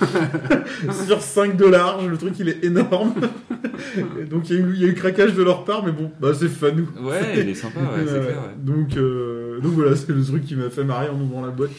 sur 1.06 1.20
5 1.22 1.56
de 1.56 1.64
large. 1.66 2.06
Le 2.08 2.16
truc, 2.18 2.34
il 2.38 2.48
est 2.48 2.64
énorme. 2.64 3.14
Et 4.20 4.24
donc, 4.24 4.48
il 4.50 4.56
y, 4.56 4.58
a 4.58 4.62
eu, 4.62 4.72
il 4.74 4.80
y 4.82 4.84
a 4.84 4.88
eu 4.88 4.94
craquage 4.94 5.34
de 5.34 5.42
leur 5.42 5.64
part, 5.64 5.84
mais 5.84 5.92
bon, 5.92 6.10
bah, 6.20 6.32
c'est 6.38 6.48
fanou. 6.48 6.86
Ouais, 7.02 7.40
il 7.40 7.48
est 7.48 7.54
sympa, 7.54 7.80
ouais, 7.80 7.86
c'est 8.00 8.04
clair. 8.06 8.20
ouais. 8.22 8.28
ouais. 8.32 8.54
Donc, 8.58 8.96
euh, 8.96 9.60
donc 9.60 9.72
voilà, 9.72 9.96
c'est 9.96 10.10
le 10.10 10.22
truc 10.24 10.44
qui 10.44 10.54
m'a 10.56 10.70
fait 10.70 10.84
marrer 10.84 11.08
en 11.08 11.20
ouvrant 11.20 11.42
la 11.42 11.50
boîte. 11.50 11.70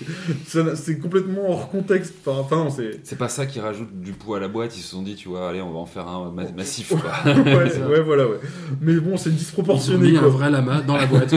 Ça 0.46 0.76
C'est 0.76 0.98
complètement 1.00 1.50
hors 1.52 1.70
contexte. 1.70 2.14
Enfin, 2.26 2.58
non, 2.58 2.70
c'est. 2.70 3.00
C'est 3.04 3.18
pas 3.18 3.30
ça 3.30 3.46
qui 3.46 3.60
rajoute 3.60 3.90
du 4.02 4.12
poids 4.14 4.38
à 4.38 4.40
la 4.40 4.48
boîte, 4.48 4.76
ils 4.78 4.82
se 4.82 4.90
sont 4.92 5.02
dit, 5.04 5.16
tu 5.16 5.30
vois, 5.30 5.50
allez, 5.50 5.62
on 5.62 5.72
va 5.72 5.80
en 5.80 5.86
faire 5.86 6.08
un 6.08 6.32
ma- 6.32 6.50
massif, 6.52 6.90
quoi. 6.90 7.12
ouais, 7.26 7.70
ça. 7.70 7.88
ouais, 7.88 8.02
voilà, 8.02 8.28
ouais. 8.28 8.40
Mais 8.82 8.96
bon, 8.96 9.18
c'est 9.18 9.30
Ils 9.30 9.34
ont 9.34 9.38
disproportionné. 9.38 10.12
mis 10.12 10.18
un 10.18 10.22
quoi. 10.22 10.30
vrai 10.30 10.52
lama 10.52 10.82
dans 10.86 10.98
la 10.98 11.06
boîte. 11.06 11.34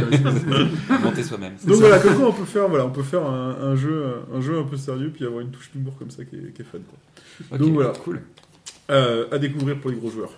Monter 1.03 1.23
soi-même. 1.23 1.53
Donc 1.67 1.77
voilà, 1.77 1.99
comme 1.99 2.15
quoi 2.17 2.29
on 2.29 2.33
peut 2.33 2.45
faire, 2.45 2.69
voilà, 2.69 2.87
on 2.87 2.91
peut 2.91 3.03
faire 3.03 3.25
un, 3.27 3.57
un 3.63 3.77
jeu, 3.77 4.05
un 4.35 4.41
jeu 4.41 4.59
un 4.59 4.65
peu 4.65 4.77
sérieux, 4.87 5.11
puis 5.15 5.25
avoir 5.25 5.41
une 5.41 5.51
touche 5.51 5.71
d'humour 5.73 5.95
comme 5.99 6.11
ça 6.11 6.25
qui 6.25 6.37
est, 6.37 6.53
qui 6.55 6.63
est 6.63 6.65
fun. 6.65 6.79
Quoi. 7.49 7.59
Donc 7.59 7.73
voilà. 7.75 7.91
Cool. 8.05 8.23
Euh, 8.91 9.27
à 9.33 9.39
découvrir 9.39 9.79
pour 9.81 9.91
les 9.91 9.97
gros 9.97 10.11
joueurs. 10.11 10.33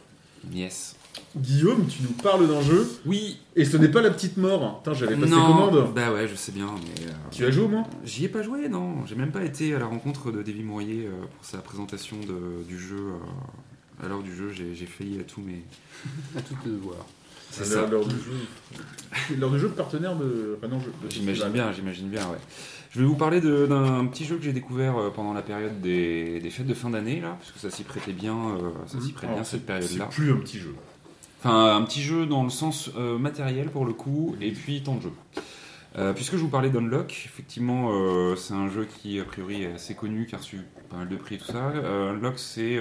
Yes. 0.53 0.97
Guillaume, 1.37 1.87
tu 1.89 2.03
nous 2.03 2.13
parles 2.23 2.47
d'un 2.49 2.63
jeu, 2.63 2.89
Oui. 3.05 3.39
et 3.57 3.65
ce 3.65 3.77
n'est 3.77 3.89
pas 3.89 4.01
la 4.01 4.11
petite 4.11 4.37
mort. 4.37 4.79
Putain, 4.83 4.95
j'avais 4.95 5.17
passé 5.17 5.31
non. 5.33 5.47
commande. 5.47 5.93
Bah 5.95 6.13
ouais, 6.13 6.27
je 6.29 6.35
sais 6.37 6.53
bien, 6.53 6.69
mais. 6.75 7.07
euh, 7.07 7.13
Tu 7.31 7.45
as 7.45 7.51
joué 7.51 7.65
au 7.65 7.69
moins 7.69 7.85
J'y 8.05 8.25
ai 8.25 8.29
pas 8.29 8.43
joué, 8.43 8.69
non. 8.69 9.05
J'ai 9.07 9.17
même 9.17 9.33
pas 9.33 9.45
été 9.45 9.75
à 9.75 9.79
la 9.79 9.87
rencontre 9.87 10.31
de 10.33 10.43
Davy 10.43 10.63
Mourier 10.63 11.07
euh, 11.07 11.11
pour 11.37 11.45
sa 11.45 11.59
présentation 11.59 12.17
de- 12.21 12.63
du 12.67 12.79
jeu. 12.79 12.97
euh, 12.97 14.05
à 14.05 14.09
l'heure 14.09 14.23
du 14.23 14.35
jeu, 14.35 14.51
j'ai 14.53 14.75
j'ai 14.77 14.87
failli 14.87 15.19
à 15.21 15.25
tout, 15.25 15.43
mais. 15.45 15.63
À 16.39 16.41
tout 16.41 16.55
de 16.65 16.77
voir. 16.77 17.05
C'est 17.51 17.63
À 17.63 17.65
ça. 17.65 17.87
l'heure 17.87 18.07
du 18.07 18.15
jeu. 18.15 19.37
L'heure 19.39 19.51
du 19.51 19.59
jeu 19.59 19.69
partenaire 19.69 20.15
de. 20.17 20.57
Enfin, 20.59 20.69
non, 20.69 20.81
J'imagine 21.11 21.49
bien, 21.51 21.73
j'imagine 21.73 22.09
bien, 22.09 22.23
ouais. 22.29 22.39
Je 22.91 23.01
vais 23.01 23.07
vous 23.07 23.17
parler 23.17 23.41
d'un 23.41 24.07
petit 24.07 24.25
jeu 24.25 24.37
que 24.37 24.43
j'ai 24.43 24.53
découvert 24.53 24.97
euh, 24.97 25.11
pendant 25.11 25.33
la 25.35 25.43
période 25.43 25.81
des, 25.81 26.41
des 26.41 26.51
fêtes 26.51 26.67
de 26.67 26.75
fin 26.75 26.91
d'année, 26.91 27.21
là, 27.21 27.37
parce 27.39 27.53
que 27.53 27.59
ça 27.59 27.71
s'y 27.71 27.83
prêtait 27.85 28.13
bien, 28.13 28.35
euh, 28.37 28.71
ça 28.87 29.01
s'y 29.01 29.13
prête 29.13 29.31
bien 29.33 29.45
cette 29.45 29.61
C'est 29.61 29.67
période-là. 29.67 30.07
plus 30.07 30.33
un 30.33 30.37
petit 30.37 30.59
jeu. 30.59 30.75
Enfin, 31.41 31.77
un 31.77 31.83
petit 31.83 32.03
jeu 32.03 32.27
dans 32.27 32.43
le 32.43 32.51
sens 32.51 32.91
euh, 32.97 33.19
matériel 33.19 33.69
pour 33.71 33.85
le 33.85 33.93
coup, 33.93 34.35
et 34.41 34.51
puis 34.53 34.83
temps 34.83 34.97
de 34.97 35.03
jeu. 35.03 35.13
Euh, 35.97 36.13
puisque 36.13 36.33
je 36.33 36.39
vous 36.39 36.49
parlais 36.49 36.71
d'Unlock, 36.71 37.13
effectivement, 37.27 37.91
euh, 37.93 38.37
c'est 38.37 38.55
un 38.55 38.69
jeu 38.69 38.87
qui 38.87 39.21
a 39.21 39.25
priori 39.25 39.63
est 39.65 39.73
assez 39.75 39.95
connu, 39.95 40.27
qui 40.27 40.35
a 40.35 40.39
reçu 40.39 40.61
pas 40.91 40.97
mal 40.97 41.09
de 41.09 41.17
prix 41.17 41.37
et 41.37 41.39
tout 41.39 41.47
ça. 41.53 41.73
Unlock, 42.11 42.39
c'est 42.39 42.79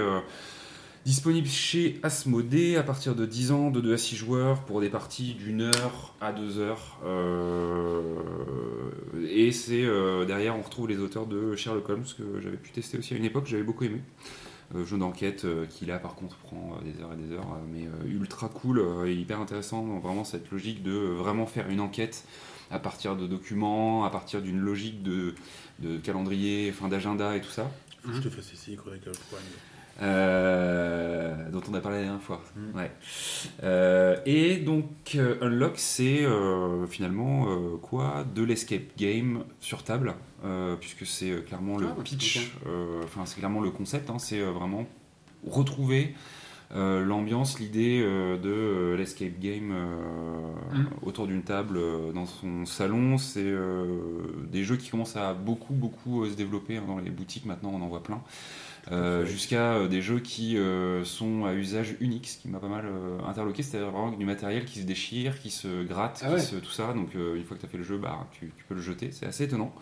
disponible 1.07 1.47
chez 1.47 2.01
Asmodée 2.03 2.75
à 2.75 2.83
partir 2.83 3.15
de 3.15 3.25
10 3.25 3.53
ans, 3.53 3.71
de 3.71 3.79
2 3.79 3.93
à 3.93 3.97
6 3.97 4.17
joueurs, 4.17 4.65
pour 4.65 4.81
des 4.81 4.89
parties 4.89 5.35
d'une 5.35 5.61
heure 5.61 6.13
à 6.19 6.33
2 6.33 6.59
heures. 6.59 6.99
Euh, 7.05 8.01
et 9.25 9.53
c'est 9.53 9.85
euh, 9.85 10.25
derrière, 10.25 10.57
on 10.57 10.61
retrouve 10.61 10.89
les 10.89 10.99
auteurs 10.99 11.25
de 11.25 11.55
Sherlock 11.55 11.87
Holmes, 11.87 12.03
que 12.17 12.41
j'avais 12.41 12.57
pu 12.57 12.71
tester 12.71 12.97
aussi 12.97 13.13
à 13.13 13.17
une 13.17 13.23
époque, 13.23 13.45
j'avais 13.47 13.63
beaucoup 13.63 13.85
aimé. 13.85 14.01
Euh, 14.75 14.85
jeu 14.85 14.97
d'enquête 14.97 15.45
euh, 15.45 15.65
qui 15.65 15.85
là 15.85 15.97
par 15.97 16.13
contre 16.15 16.35
prend 16.39 16.75
euh, 16.75 16.83
des 16.83 17.01
heures 17.01 17.13
et 17.13 17.15
des 17.15 17.33
heures, 17.33 17.53
euh, 17.53 17.65
mais 17.71 17.85
euh, 17.85 18.11
ultra 18.13 18.49
cool 18.49 18.79
euh, 18.79 19.05
et 19.05 19.13
hyper 19.13 19.39
intéressant. 19.39 19.87
dans 19.87 19.99
Vraiment 19.99 20.25
cette 20.25 20.51
logique 20.51 20.83
de 20.83 20.91
euh, 20.91 21.13
vraiment 21.13 21.45
faire 21.45 21.69
une 21.69 21.79
enquête 21.79 22.25
à 22.69 22.79
partir 22.79 23.15
de 23.15 23.27
documents, 23.27 24.03
à 24.03 24.09
partir 24.09 24.41
d'une 24.41 24.59
logique 24.59 25.03
de, 25.03 25.35
de 25.79 25.95
calendrier, 25.99 26.69
enfin 26.69 26.89
d'agenda 26.89 27.37
et 27.37 27.39
tout 27.39 27.49
ça. 27.49 27.71
Faut 28.03 28.09
que 28.09 28.15
je 28.15 28.21
te 28.23 28.29
fasse 28.29 28.51
essayer 28.51 28.75
Chronicle 28.75 29.07
of 29.07 29.17
Crime. 29.29 29.39
Euh, 29.99 31.49
dont 31.49 31.61
on 31.69 31.73
a 31.73 31.79
parlé 31.79 31.97
la 31.97 32.03
dernière 32.03 32.21
fois. 32.21 32.41
Mm. 32.55 32.77
Ouais. 32.77 32.91
Euh, 33.63 34.17
et 34.25 34.57
donc 34.57 34.85
euh, 35.15 35.35
Unlock, 35.41 35.73
c'est 35.77 36.25
finalement 36.89 37.47
quoi? 37.81 38.23
De 38.35 38.43
l'escape 38.43 38.95
game 38.97 39.43
sur 39.59 39.83
table, 39.83 40.13
puisque 40.79 41.05
c'est 41.05 41.43
clairement 41.45 41.77
le 41.77 41.87
Ah, 41.89 42.01
pitch, 42.03 42.51
enfin 43.03 43.25
c'est 43.25 43.37
clairement 43.39 43.61
le 43.61 43.71
concept, 43.71 44.09
hein, 44.09 44.19
c'est 44.19 44.41
vraiment 44.41 44.85
retrouver 45.45 46.13
l'ambiance, 46.73 47.59
l'idée 47.59 48.01
de 48.01 48.95
l'escape 48.97 49.39
game 49.39 49.73
Mm. 50.73 50.85
autour 51.01 51.27
d'une 51.27 51.43
table 51.43 51.79
dans 52.13 52.25
son 52.25 52.65
salon. 52.65 53.17
C'est 53.17 53.53
des 54.51 54.63
jeux 54.63 54.75
qui 54.75 54.89
commencent 54.89 55.15
à 55.15 55.33
beaucoup 55.33 55.73
beaucoup 55.73 56.25
se 56.25 56.33
développer 56.35 56.77
hein, 56.77 56.83
dans 56.87 56.99
les 56.99 57.09
boutiques 57.09 57.45
maintenant, 57.45 57.71
on 57.73 57.81
en 57.81 57.87
voit 57.87 58.03
plein. 58.03 58.21
Euh, 58.91 59.25
jusqu'à 59.25 59.73
euh, 59.73 59.87
des 59.87 60.01
jeux 60.01 60.19
qui 60.19 60.57
euh, 60.57 61.03
sont 61.03 61.45
à 61.45 61.53
usage 61.53 61.95
unique, 61.99 62.27
ce 62.27 62.37
qui 62.37 62.47
m'a 62.47 62.59
pas 62.59 62.69
mal 62.69 62.85
interloqué, 63.27 63.63
c'est-à-dire 63.63 63.91
vraiment 63.91 64.11
du 64.11 64.25
matériel 64.25 64.65
qui 64.65 64.79
se 64.79 64.85
déchire, 64.85 65.39
qui 65.39 65.49
se 65.49 65.83
gratte, 65.83 66.23
Ah 66.25 66.35
qui 66.35 66.41
se, 66.41 66.55
tout 66.55 66.71
ça. 66.71 66.93
Donc 66.93 67.13
une 67.13 67.43
fois 67.43 67.55
que 67.57 67.61
tu 67.61 67.67
as 67.67 67.69
fait 67.69 67.77
le 67.77 67.83
jeu, 67.83 67.97
bah, 67.97 68.27
tu, 68.31 68.51
tu 68.55 68.63
peux 68.65 68.75
le 68.75 68.81
jeter. 68.81 69.11
C'est 69.11 69.25
assez 69.25 69.43
étonnant, 69.45 69.73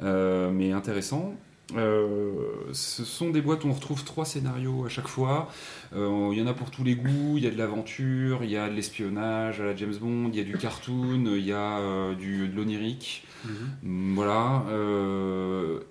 mais 0.00 0.72
intéressant. 0.72 1.34
Euh, 1.74 2.32
ce 2.72 3.04
sont 3.04 3.30
des 3.30 3.40
boîtes 3.40 3.64
où 3.64 3.68
on 3.68 3.72
retrouve 3.72 4.04
trois 4.04 4.26
scénarios 4.26 4.84
à 4.84 4.88
chaque 4.90 5.08
fois. 5.08 5.50
Euh, 5.96 6.28
Il 6.32 6.38
y 6.38 6.42
en 6.42 6.46
a 6.46 6.52
pour 6.52 6.70
tous 6.70 6.84
les 6.84 6.94
goûts. 6.94 7.34
Il 7.38 7.44
y 7.44 7.46
a 7.46 7.50
de 7.50 7.56
l'aventure, 7.56 8.44
il 8.44 8.50
y 8.50 8.56
a 8.56 8.68
de 8.68 8.74
l'espionnage 8.74 9.60
à 9.60 9.64
la 9.64 9.76
James 9.76 9.94
Bond, 10.00 10.28
il 10.32 10.36
y 10.36 10.40
a 10.40 10.44
du 10.44 10.58
cartoon, 10.58 11.24
il 11.26 11.44
y 11.44 11.52
a 11.52 11.78
euh, 11.78 12.14
du, 12.14 12.48
de 12.48 12.54
l'onirique. 12.56 13.26
Mm, 13.82 14.14
Voilà. 14.14 14.64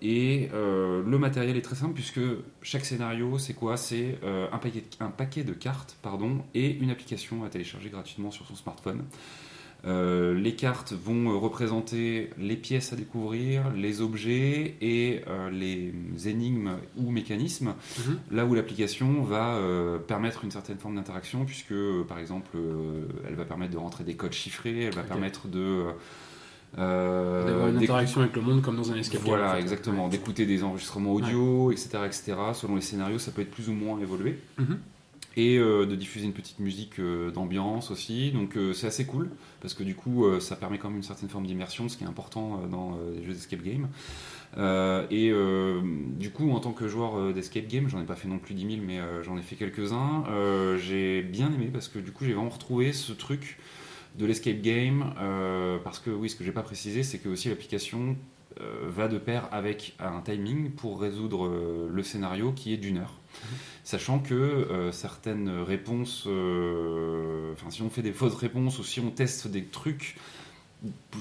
et 0.01 0.49
le 0.53 1.17
matériel 1.17 1.57
est 1.57 1.61
très 1.61 1.75
simple 1.75 1.93
puisque 1.93 2.21
chaque 2.61 2.85
scénario, 2.85 3.37
c'est 3.37 3.53
quoi? 3.53 3.77
C'est 3.77 4.19
un, 4.51 4.57
paquet, 4.57 4.83
un 4.99 5.09
paquet 5.09 5.43
de 5.43 5.53
cartes 5.53 5.97
pardon, 6.01 6.43
et 6.53 6.71
une 6.71 6.89
application 6.89 7.43
à 7.43 7.49
télécharger 7.49 7.89
gratuitement 7.89 8.31
sur 8.31 8.45
son 8.47 8.55
smartphone. 8.55 9.03
Euh, 9.85 10.33
les 10.33 10.55
cartes 10.55 10.93
vont 10.93 11.29
euh, 11.31 11.35
représenter 11.35 12.29
les 12.37 12.55
pièces 12.55 12.93
à 12.93 12.95
découvrir, 12.95 13.69
les 13.75 13.99
objets 13.99 14.75
et 14.79 15.21
euh, 15.27 15.49
les 15.49 15.93
énigmes 16.29 16.77
ou 16.95 17.11
mécanismes, 17.11 17.73
Mhm. 17.99 18.17
là 18.31 18.45
où 18.45 18.53
l'application 18.55 19.23
va 19.23 19.55
euh, 19.55 19.97
permettre 19.97 20.45
une 20.45 20.51
certaine 20.51 20.77
forme 20.77 20.95
d'interaction, 20.95 21.43
puisque 21.43 21.73
par 22.07 22.17
exemple, 22.17 22.55
elle 23.27 23.35
va 23.35 23.43
permettre 23.43 23.73
de 23.73 23.77
rentrer 23.77 24.05
des 24.05 24.15
codes 24.15 24.31
chiffrés, 24.31 24.83
elle 24.83 24.95
va 24.95 25.03
permettre 25.03 25.47
de... 25.49 25.83
D'avoir 26.75 27.67
une 27.67 27.77
interaction 27.77 28.21
avec 28.21 28.35
le 28.35 28.41
monde 28.41 28.61
comme 28.61 28.77
dans 28.77 28.91
un 28.91 28.95
escape 28.95 29.21
game, 29.21 29.29
voilà, 29.29 29.49
en 29.51 29.53
fait. 29.55 29.59
exactement. 29.59 30.05
Ouais. 30.05 30.09
D'écouter 30.11 30.45
des 30.45 30.63
enregistrements 30.63 31.13
audio, 31.13 31.71
etc., 31.71 31.89
etc. 32.05 32.33
Selon 32.53 32.75
les 32.75 32.81
scénarios, 32.81 33.19
ça 33.19 33.31
peut 33.31 33.41
être 33.41 33.51
plus 33.51 33.69
ou 33.69 33.73
moins 33.73 33.99
évolué. 33.99 34.39
Mhm. 34.57 34.77
Et 35.35 35.57
euh, 35.57 35.87
de 35.87 35.95
diffuser 35.95 36.25
une 36.25 36.33
petite 36.33 36.59
musique 36.59 36.99
euh, 36.99 37.31
d'ambiance 37.31 37.89
aussi. 37.89 38.31
Donc 38.31 38.55
euh, 38.55 38.73
c'est 38.73 38.85
assez 38.85 39.05
cool, 39.05 39.31
parce 39.61 39.73
que 39.73 39.83
du 39.83 39.95
coup, 39.95 40.25
ça 40.39 40.55
permet 40.55 40.77
quand 40.77 40.89
même 40.89 40.97
une 40.97 41.03
certaine 41.03 41.29
forme 41.29 41.47
d'immersion, 41.47 41.89
ce 41.89 41.97
qui 41.97 42.03
est 42.03 42.07
important 42.07 42.61
dans 42.69 42.97
les 43.15 43.23
jeux 43.23 43.33
d'escape 43.33 43.63
game. 43.63 43.87
Et 45.09 45.31
du 46.19 46.29
coup, 46.31 46.51
en 46.51 46.59
tant 46.59 46.71
que 46.71 46.87
joueur 46.87 47.33
d'escape 47.33 47.67
game, 47.67 47.87
j'en 47.87 48.01
ai 48.01 48.05
pas 48.05 48.15
fait 48.15 48.27
non 48.27 48.39
plus 48.39 48.53
10 48.53 48.75
000, 48.75 48.85
mais 48.85 48.99
j'en 49.23 49.37
ai 49.37 49.41
fait 49.41 49.55
quelques-uns. 49.55 50.25
j'ai 50.77 51.21
bien 51.21 51.51
aimé, 51.53 51.69
parce 51.71 51.87
que 51.87 51.99
du 51.99 52.11
coup, 52.11 52.25
j'ai 52.25 52.33
vraiment 52.33 52.49
retrouvé 52.49 52.93
ce 52.93 53.13
truc 53.13 53.57
de 54.17 54.25
l'escape 54.25 54.61
game, 54.61 55.13
parce 55.83 55.99
que 55.99 56.09
oui, 56.09 56.29
ce 56.29 56.35
que 56.35 56.43
j'ai 56.43 56.51
pas 56.51 56.63
précisé, 56.63 57.03
c'est 57.03 57.19
que 57.19 57.29
aussi 57.29 57.49
l'application 57.49 58.15
va 58.59 59.07
de 59.07 59.17
pair 59.17 59.47
avec 59.51 59.95
un 59.99 60.21
timing 60.21 60.71
pour 60.71 60.99
résoudre 61.01 61.49
le 61.89 62.03
scénario 62.03 62.51
qui 62.51 62.73
est 62.73 62.77
d'une 62.77 62.97
heure. 62.97 63.22
Sachant 63.83 64.19
que 64.19 64.33
euh, 64.33 64.91
certaines 64.91 65.49
réponses, 65.49 66.25
euh, 66.27 67.51
enfin 67.53 67.69
si 67.69 67.81
on 67.81 67.89
fait 67.89 68.01
des 68.01 68.13
fausses 68.13 68.35
réponses 68.35 68.79
ou 68.79 68.83
si 68.83 68.99
on 68.99 69.09
teste 69.09 69.47
des 69.47 69.65
trucs, 69.65 70.15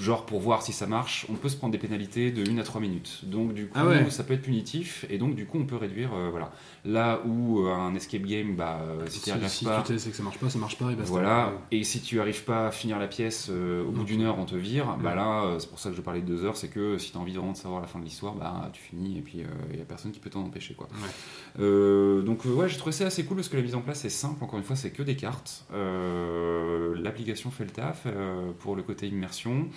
genre 0.00 0.26
pour 0.26 0.40
voir 0.40 0.62
si 0.62 0.72
ça 0.72 0.86
marche, 0.86 1.26
on 1.28 1.34
peut 1.34 1.48
se 1.48 1.56
prendre 1.56 1.72
des 1.72 1.78
pénalités 1.78 2.32
de 2.32 2.50
1 2.50 2.58
à 2.58 2.62
3 2.64 2.80
minutes. 2.80 3.20
Donc 3.24 3.54
du 3.54 3.66
coup, 3.66 3.78
Ah 3.78 3.86
ouais. 3.86 4.10
ça 4.10 4.24
peut 4.24 4.34
être 4.34 4.42
punitif 4.42 5.06
et 5.08 5.18
donc 5.18 5.36
du 5.36 5.46
coup 5.46 5.58
on 5.58 5.66
peut 5.66 5.76
réduire, 5.76 6.12
euh, 6.14 6.30
voilà. 6.30 6.50
Là 6.84 7.20
où 7.24 7.64
euh, 7.64 7.72
un 7.72 7.94
escape 7.94 8.22
game, 8.22 8.56
bah, 8.56 8.80
euh, 8.82 9.06
si 9.06 9.18
Si, 9.18 9.24
tu 9.24 9.30
n'y 9.30 9.36
arrives 9.36 9.48
si 9.48 9.64
pas, 9.64 9.82
tu 9.82 9.92
testes 9.92 10.06
et 10.08 10.10
que 10.10 10.16
ça 10.16 10.22
marche 10.22 10.38
pas, 10.38 10.50
ça 10.50 10.58
marche 10.58 10.78
pas 10.78 10.90
et 10.90 10.96
voilà, 11.04 11.52
et 11.70 11.84
si 11.84 12.00
tu 12.00 12.20
arrives 12.20 12.44
pas 12.44 12.68
à 12.68 12.70
finir 12.72 12.98
la 12.98 13.06
pièce 13.06 13.50
au 13.50 13.90
bout 13.90 14.04
d'une 14.04 14.22
heure, 14.22 14.38
on 14.38 14.46
te 14.46 14.56
vire. 14.56 14.96
Bah 15.02 15.14
là, 15.14 15.56
c'est 15.58 15.68
pour 15.68 15.78
ça 15.78 15.90
que 15.90 15.96
je 15.96 16.00
parlais 16.00 16.20
de 16.20 16.26
deux 16.26 16.44
heures, 16.44 16.56
c'est 16.56 16.68
que 16.68 16.98
si 16.98 17.12
tu 17.12 17.16
as 17.16 17.20
envie 17.20 17.34
vraiment 17.34 17.52
de 17.52 17.56
savoir 17.56 17.80
la 17.80 17.86
fin 17.86 17.98
de 18.00 18.04
l'histoire, 18.04 18.34
bah 18.34 18.70
tu 18.72 18.82
finis 18.82 19.18
et 19.18 19.22
puis 19.22 19.44
il 19.72 19.78
y 19.78 19.82
a 19.82 19.84
personne 19.84 20.10
qui 20.10 20.18
peut 20.18 20.30
t'en 20.30 20.42
empêcher 20.42 20.74
quoi. 20.74 20.88
Ouais. 20.92 21.51
Euh, 21.58 22.22
donc 22.22 22.44
ouais, 22.44 22.68
j'ai 22.68 22.78
trouvé 22.78 22.92
ça 22.92 23.06
assez 23.06 23.24
cool 23.24 23.36
parce 23.36 23.48
que 23.48 23.56
la 23.56 23.62
mise 23.62 23.74
en 23.74 23.80
place 23.80 24.04
est 24.04 24.10
simple. 24.10 24.42
Encore 24.42 24.58
une 24.58 24.64
fois, 24.64 24.76
c'est 24.76 24.90
que 24.90 25.02
des 25.02 25.16
cartes. 25.16 25.64
Euh, 25.72 26.94
L'application 27.00 27.50
fait 27.50 27.64
le 27.64 27.70
taf 27.70 28.02
euh, 28.06 28.52
pour 28.60 28.76
le 28.76 28.82
côté 28.82 29.06
immersion. 29.06 29.68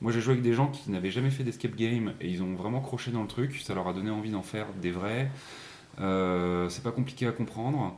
Moi, 0.00 0.12
j'ai 0.12 0.20
joué 0.20 0.32
avec 0.32 0.42
des 0.42 0.52
gens 0.52 0.68
qui 0.68 0.90
n'avaient 0.90 1.10
jamais 1.10 1.30
fait 1.30 1.44
d'escape 1.44 1.76
game 1.76 2.12
et 2.20 2.28
ils 2.28 2.42
ont 2.42 2.54
vraiment 2.54 2.80
croché 2.80 3.10
dans 3.10 3.22
le 3.22 3.28
truc. 3.28 3.60
Ça 3.64 3.74
leur 3.74 3.88
a 3.88 3.92
donné 3.92 4.10
envie 4.10 4.30
d'en 4.30 4.42
faire 4.42 4.66
des 4.80 4.90
vrais. 4.90 5.30
C'est 5.96 6.82
pas 6.82 6.90
compliqué 6.90 7.26
à 7.26 7.32
comprendre. 7.32 7.96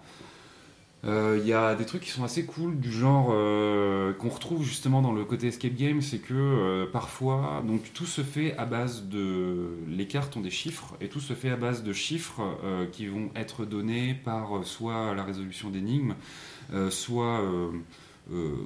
Euh, 1.07 1.39
Il 1.41 1.47
y 1.47 1.53
a 1.53 1.75
des 1.77 1.85
trucs 1.87 2.03
qui 2.03 2.11
sont 2.11 2.25
assez 2.25 2.45
cool 2.45 2.81
du 2.81 2.91
genre 2.91 3.29
euh, 3.31 4.13
qu'on 4.15 4.29
retrouve 4.29 4.65
justement 4.65 5.03
dans 5.03 5.13
le 5.13 5.25
côté 5.25 5.47
escape 5.49 5.75
game, 5.75 6.01
c'est 6.03 6.19
que 6.19 6.35
euh, 6.35 6.87
parfois, 6.91 7.63
donc 7.65 7.93
tout 7.93 8.07
se 8.07 8.23
fait 8.23 8.57
à 8.57 8.65
base 8.65 9.05
de, 9.05 9.69
les 9.89 10.09
cartes 10.09 10.37
ont 10.37 10.41
des 10.41 10.51
chiffres 10.51 10.97
et 11.01 11.09
tout 11.09 11.21
se 11.21 11.35
fait 11.35 11.51
à 11.51 11.57
base 11.57 11.85
de 11.85 11.93
chiffres 11.93 12.41
euh, 12.65 12.87
qui 12.87 13.07
vont 13.07 13.31
être 13.37 13.65
donnés 13.65 14.15
par 14.15 14.57
euh, 14.57 14.63
soit 14.65 15.15
la 15.15 15.23
résolution 15.23 15.71
d'énigmes, 15.71 16.15
euh, 16.73 16.91
soit 16.91 17.41
euh, 17.41 17.71
euh, 18.33 18.57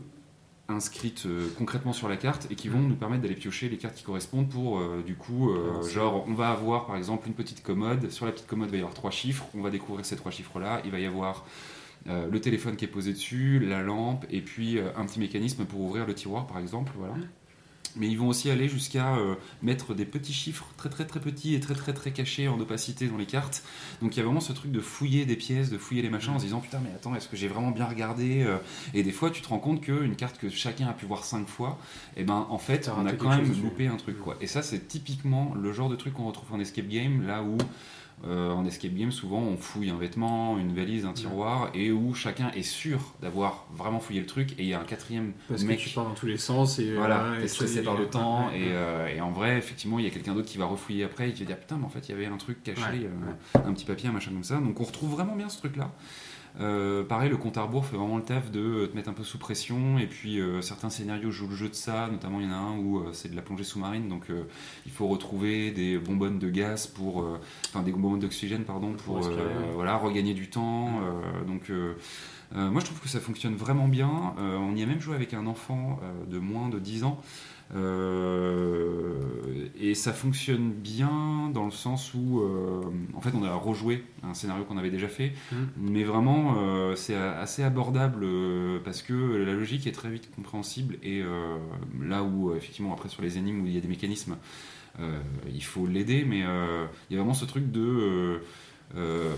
inscrites 0.68 1.24
euh, 1.26 1.48
concrètement 1.58 1.92
sur 1.92 2.08
la 2.08 2.16
carte 2.16 2.46
et 2.50 2.54
qui 2.54 2.68
vont 2.68 2.78
nous 2.80 2.94
permettre 2.94 3.22
d'aller 3.22 3.34
piocher 3.34 3.68
les 3.68 3.76
cartes 3.76 3.96
qui 3.96 4.04
correspondent 4.04 4.48
pour 4.48 4.78
euh, 4.78 5.02
du 5.04 5.16
coup 5.16 5.50
euh, 5.50 5.82
c'est- 5.82 5.90
genre 5.90 6.24
on 6.28 6.32
va 6.32 6.50
avoir 6.50 6.86
par 6.86 6.96
exemple 6.96 7.26
une 7.28 7.34
petite 7.34 7.62
commode. 7.62 8.08
Sur 8.10 8.24
la 8.24 8.32
petite 8.32 8.46
commode 8.46 8.68
il 8.68 8.72
va 8.72 8.76
y 8.78 8.80
avoir 8.80 8.94
trois 8.94 9.10
chiffres. 9.10 9.46
On 9.54 9.60
va 9.62 9.70
découvrir 9.70 10.06
ces 10.06 10.16
trois 10.16 10.30
chiffres 10.30 10.58
là 10.60 10.80
il 10.84 10.90
va 10.92 11.00
y 11.00 11.06
avoir 11.06 11.44
euh, 12.08 12.28
le 12.30 12.40
téléphone 12.40 12.76
qui 12.76 12.84
est 12.84 12.88
posé 12.88 13.12
dessus, 13.12 13.58
la 13.60 13.82
lampe, 13.82 14.24
et 14.30 14.40
puis 14.40 14.78
euh, 14.78 14.88
un 14.96 15.04
petit 15.04 15.20
mécanisme 15.20 15.64
pour 15.64 15.80
ouvrir 15.80 16.06
le 16.06 16.14
tiroir, 16.14 16.46
par 16.46 16.58
exemple. 16.58 16.92
Voilà. 16.96 17.14
Mais 17.96 18.06
ils 18.06 18.16
vont 18.16 18.28
aussi 18.28 18.48
aller 18.50 18.68
jusqu'à 18.68 19.16
euh, 19.16 19.34
mettre 19.62 19.94
des 19.94 20.04
petits 20.04 20.32
chiffres 20.32 20.68
très 20.76 20.88
très 20.88 21.04
très 21.04 21.18
petits 21.18 21.56
et 21.56 21.60
très 21.60 21.74
très 21.74 21.92
très 21.92 22.12
cachés 22.12 22.46
en 22.46 22.60
opacité 22.60 23.08
dans 23.08 23.16
les 23.16 23.26
cartes. 23.26 23.64
Donc 24.00 24.14
il 24.14 24.18
y 24.18 24.22
a 24.22 24.24
vraiment 24.24 24.40
ce 24.40 24.52
truc 24.52 24.70
de 24.70 24.78
fouiller 24.78 25.26
des 25.26 25.34
pièces, 25.34 25.70
de 25.70 25.76
fouiller 25.76 26.00
les 26.00 26.08
machins 26.08 26.32
en 26.32 26.38
se 26.38 26.44
disant 26.44 26.60
putain 26.60 26.78
mais 26.84 26.90
attends 26.94 27.16
est-ce 27.16 27.28
que 27.28 27.36
j'ai 27.36 27.48
vraiment 27.48 27.72
bien 27.72 27.86
regardé 27.86 28.46
Et 28.94 29.02
des 29.02 29.10
fois 29.10 29.30
tu 29.30 29.42
te 29.42 29.48
rends 29.48 29.58
compte 29.58 29.80
qu'une 29.80 30.14
carte 30.14 30.38
que 30.38 30.48
chacun 30.50 30.86
a 30.86 30.92
pu 30.92 31.04
voir 31.04 31.24
cinq 31.24 31.48
fois, 31.48 31.80
et 32.16 32.22
ben 32.22 32.46
en 32.48 32.58
fait 32.58 32.88
on 32.96 33.06
a 33.06 33.12
quand 33.12 33.30
même 33.30 33.52
loupé 33.60 33.88
un 33.88 33.96
truc 33.96 34.20
quoi. 34.20 34.36
Et 34.40 34.46
ça 34.46 34.62
c'est 34.62 34.86
typiquement 34.86 35.52
le 35.60 35.72
genre 35.72 35.88
de 35.88 35.96
truc 35.96 36.14
qu'on 36.14 36.28
retrouve 36.28 36.52
en 36.52 36.60
escape 36.60 36.86
game 36.86 37.26
là 37.26 37.42
où 37.42 37.58
euh, 38.26 38.50
en 38.50 38.66
escape 38.66 38.94
game, 38.94 39.10
souvent, 39.10 39.38
on 39.40 39.56
fouille 39.56 39.90
un 39.90 39.96
vêtement, 39.96 40.58
une 40.58 40.74
valise, 40.74 41.06
un 41.06 41.12
tiroir, 41.12 41.70
et 41.74 41.90
où 41.90 42.14
chacun 42.14 42.50
est 42.50 42.62
sûr 42.62 43.00
d'avoir 43.22 43.66
vraiment 43.74 43.98
fouillé 43.98 44.20
le 44.20 44.26
truc, 44.26 44.52
et 44.52 44.62
il 44.62 44.66
y 44.66 44.74
a 44.74 44.80
un 44.80 44.84
quatrième 44.84 45.32
Parce 45.48 45.62
mec 45.62 45.78
que 45.78 45.84
tu 45.84 45.90
pars 45.90 46.04
dans 46.04 46.14
tous 46.14 46.26
les 46.26 46.36
sens 46.36 46.78
et 46.78 46.94
voilà, 46.94 47.32
t'es 47.38 47.44
et 47.44 47.48
stressé 47.48 47.82
par 47.82 47.96
le 47.96 48.06
temps 48.06 48.48
ouais, 48.48 48.58
et, 48.58 48.62
ouais. 48.64 48.72
euh, 48.72 49.16
et 49.16 49.20
en 49.20 49.30
vrai, 49.30 49.56
effectivement, 49.56 49.98
il 49.98 50.04
y 50.04 50.08
a 50.08 50.10
quelqu'un 50.10 50.34
d'autre 50.34 50.48
qui 50.48 50.58
va 50.58 50.66
refouiller 50.66 51.04
après 51.04 51.30
et 51.30 51.32
qui 51.32 51.44
va 51.44 51.46
dire 51.46 51.58
putain, 51.58 51.78
mais 51.78 51.84
en 51.84 51.88
fait, 51.88 52.08
il 52.08 52.12
y 52.12 52.14
avait 52.14 52.26
un 52.26 52.36
truc 52.36 52.62
caché, 52.62 52.80
Ouais, 52.80 53.08
euh, 53.56 53.58
un 53.66 53.72
petit 53.72 53.84
papier, 53.84 54.08
un 54.08 54.12
machin 54.12 54.30
comme 54.32 54.44
ça. 54.44 54.56
Donc 54.58 54.80
on 54.80 54.84
retrouve 54.84 55.10
vraiment 55.10 55.36
bien 55.36 55.48
ce 55.48 55.58
truc-là. 55.58 55.90
Euh, 56.58 57.04
pareil, 57.04 57.30
le 57.30 57.36
compte 57.36 57.56
à 57.58 57.62
rebours 57.62 57.86
fait 57.86 57.96
vraiment 57.96 58.16
le 58.16 58.24
taf 58.24 58.50
de 58.50 58.86
te 58.86 58.96
mettre 58.96 59.08
un 59.08 59.12
peu 59.12 59.22
sous 59.22 59.38
pression 59.38 59.98
et 59.98 60.06
puis 60.06 60.40
euh, 60.40 60.60
certains 60.62 60.90
scénarios 60.90 61.30
jouent 61.30 61.48
le 61.48 61.54
jeu 61.54 61.68
de 61.68 61.74
ça, 61.74 62.08
notamment 62.10 62.40
il 62.40 62.46
y 62.46 62.48
en 62.48 62.52
a 62.52 62.56
un 62.56 62.76
où 62.76 62.98
euh, 62.98 63.10
c'est 63.12 63.30
de 63.30 63.36
la 63.36 63.42
plongée 63.42 63.62
sous-marine 63.62 64.08
donc 64.08 64.30
euh, 64.30 64.42
il 64.84 64.90
faut 64.90 65.06
retrouver 65.06 65.70
des 65.70 65.96
bonbonnes 65.98 66.38
de 66.40 66.50
gaz 66.50 66.88
pour, 66.88 67.22
euh, 67.22 67.38
enfin 67.68 67.82
des 67.82 67.92
bonbonnes 67.92 68.18
d'oxygène 68.20 68.64
pardon 68.64 68.94
pour, 68.94 69.18
euh, 69.18 69.70
voilà 69.74 69.96
regagner 69.96 70.34
du 70.34 70.50
temps. 70.50 71.00
euh, 71.02 71.44
donc 71.46 71.70
euh, 71.70 71.94
euh, 72.56 72.68
moi 72.68 72.80
je 72.80 72.86
trouve 72.86 73.00
que 73.00 73.08
ça 73.08 73.20
fonctionne 73.20 73.54
vraiment 73.54 73.86
bien. 73.86 74.34
Euh, 74.40 74.56
on 74.56 74.74
y 74.74 74.82
a 74.82 74.86
même 74.86 75.00
joué 75.00 75.14
avec 75.14 75.34
un 75.34 75.46
enfant 75.46 76.00
euh, 76.02 76.26
de 76.26 76.38
moins 76.40 76.68
de 76.68 76.80
10 76.80 77.04
ans. 77.04 77.20
Euh, 77.74 79.14
et 79.80 79.94
ça 79.94 80.12
fonctionne 80.12 80.70
bien 80.72 81.50
dans 81.52 81.64
le 81.64 81.70
sens 81.70 82.12
où, 82.14 82.40
euh, 82.40 82.82
en 83.14 83.20
fait, 83.20 83.30
on 83.34 83.42
a 83.44 83.54
rejoué 83.54 84.04
un 84.22 84.34
scénario 84.34 84.64
qu'on 84.64 84.76
avait 84.78 84.90
déjà 84.90 85.08
fait, 85.08 85.32
Mhm. 85.52 85.68
mais 85.78 86.04
vraiment, 86.04 86.54
euh, 86.58 86.94
c'est 86.96 87.14
assez 87.16 87.62
abordable 87.62 88.26
parce 88.84 89.02
que 89.02 89.12
la 89.14 89.52
logique 89.52 89.86
est 89.86 89.92
très 89.92 90.10
vite 90.10 90.30
compréhensible 90.34 90.96
et 91.02 91.22
là 92.02 92.22
où, 92.22 92.54
effectivement, 92.54 92.92
après 92.92 93.08
sur 93.08 93.22
les 93.22 93.38
énigmes 93.38 93.62
où 93.62 93.66
il 93.66 93.74
y 93.74 93.78
a 93.78 93.80
des 93.80 93.88
mécanismes, 93.88 94.36
il 95.52 95.62
faut 95.64 95.86
l'aider, 95.86 96.24
mais 96.28 96.40
il 96.40 96.44
y 96.44 97.14
a 97.14 97.18
vraiment 97.18 97.34
ce 97.34 97.44
truc 97.44 97.70
de 97.70 98.40
euh, 98.96 99.32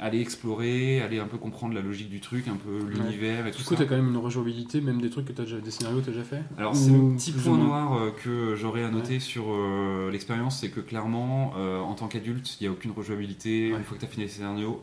aller 0.00 0.20
explorer, 0.20 1.02
aller 1.02 1.18
un 1.18 1.26
peu 1.26 1.36
comprendre 1.36 1.74
la 1.74 1.82
logique 1.82 2.08
du 2.08 2.20
truc, 2.20 2.48
un 2.48 2.56
peu 2.56 2.78
l'univers 2.88 3.46
et 3.46 3.50
tout 3.50 3.58
Du 3.58 3.64
coup, 3.64 3.74
ça. 3.74 3.80
t'as 3.82 3.84
quand 3.84 3.96
même 3.96 4.08
une 4.08 4.16
rejouabilité, 4.16 4.80
même 4.80 5.00
des 5.00 5.10
trucs 5.10 5.26
que 5.26 5.32
t'as 5.32 5.42
déjà, 5.44 5.58
des 5.60 5.70
scénarios 5.70 6.00
que 6.00 6.06
t'as 6.06 6.12
déjà 6.12 6.24
fait 6.24 6.42
Alors 6.56 6.72
Ou 6.72 6.76
c'est 6.76 6.90
le 6.90 7.16
petit 7.16 7.32
point 7.32 7.58
noir 7.58 7.94
euh, 7.94 8.10
que 8.10 8.54
j'aurais 8.56 8.84
à 8.84 8.90
noter 8.90 9.20
sur 9.20 9.44
euh, 9.48 10.10
l'expérience, 10.10 10.60
c'est 10.60 10.70
que 10.70 10.80
clairement, 10.80 11.52
euh, 11.56 11.80
en 11.80 11.94
tant 11.94 12.08
qu'adulte, 12.08 12.60
il 12.60 12.64
n'y 12.64 12.68
a 12.68 12.72
aucune 12.72 12.92
rejouabilité. 12.92 13.72
Ouais. 13.72 13.78
Une 13.78 13.84
fois 13.84 13.96
que 13.96 14.00
tu 14.00 14.06
as 14.06 14.08
fini 14.08 14.24
les 14.24 14.30
scénarios, 14.30 14.82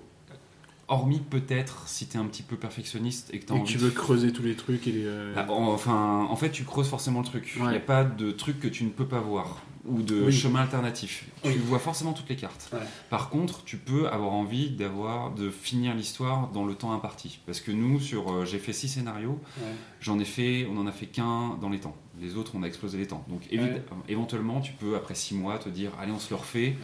hormis 0.88 1.20
peut-être 1.20 1.88
si 1.88 2.08
tu 2.08 2.18
es 2.18 2.20
un 2.20 2.26
petit 2.26 2.44
peu 2.44 2.56
perfectionniste 2.58 3.30
et 3.34 3.40
que 3.40 3.46
tu 3.46 3.54
as 3.54 3.56
Et 3.56 3.60
envie 3.60 3.72
tu 3.72 3.78
de 3.78 3.84
veux 3.84 3.92
creuser 3.92 4.32
tous 4.32 4.44
les 4.44 4.56
trucs 4.56 4.88
et 4.88 4.92
les. 4.92 5.06
euh, 5.06 5.34
ah, 5.36 5.46
Enfin, 5.50 6.28
en 6.30 6.36
fait, 6.36 6.52
tu 6.52 6.64
creuses 6.64 6.88
forcément 6.90 7.20
le 7.22 7.26
truc. 7.26 7.54
Il 7.58 7.64
n'y 7.68 7.76
a 7.76 7.80
pas 7.80 8.04
de 8.04 8.32
truc 8.32 8.60
que 8.60 8.68
tu 8.68 8.84
ne 8.84 8.90
peux 8.90 9.08
pas 9.08 9.20
voir 9.20 9.62
ou 9.88 10.02
de 10.02 10.24
Oui. 10.26 10.32
chemin 10.34 10.62
alternatif. 10.62 11.26
Oui. 11.44 11.54
Tu 11.54 11.60
vois 11.60 11.78
forcément 11.78 12.14
toutes 12.14 12.28
les 12.30 12.36
cartes. 12.36 12.70
Ouais. 12.74 12.80
Par 13.12 13.30
contre, 13.30 13.64
tu 13.66 13.78
peux 13.78 14.08
avoir 14.08 14.34
envie 14.34 14.72
d'avoir 14.72 15.32
de 15.32 15.52
finir 15.52 15.94
l'histoire 15.94 16.50
dans 16.50 16.66
le 16.66 16.74
temps 16.74 16.92
imparti. 16.92 17.40
Parce 17.46 17.62
que 17.62 17.72
nous, 17.72 18.00
sur, 18.00 18.32
euh, 18.32 18.46
j'ai 18.46 18.58
fait 18.58 18.74
six 18.74 18.88
scénarios. 18.88 19.40
ouais. 19.60 19.68
J'en 20.02 20.18
ai 20.20 20.26
fait, 20.26 20.68
on 20.72 20.78
en 20.78 20.88
a 20.88 20.92
fait 20.92 21.06
qu'un 21.06 21.56
dans 21.62 21.70
les 21.70 21.80
temps. 21.80 21.96
Les 22.20 22.36
autres, 22.36 22.54
on 22.56 22.64
a 22.64 22.68
explosé 22.68 22.98
les 22.98 23.06
temps. 23.08 23.24
Donc, 23.28 23.42
évi- 23.52 23.80
éventuellement, 24.08 24.60
tu 24.62 24.72
peux 24.74 24.96
après 24.96 25.14
six 25.16 25.36
mois 25.36 25.58
te 25.60 25.70
dire, 25.70 25.92
allez, 26.02 26.12
on 26.12 26.20
se 26.20 26.30
le 26.32 26.36
refait. 26.38 26.76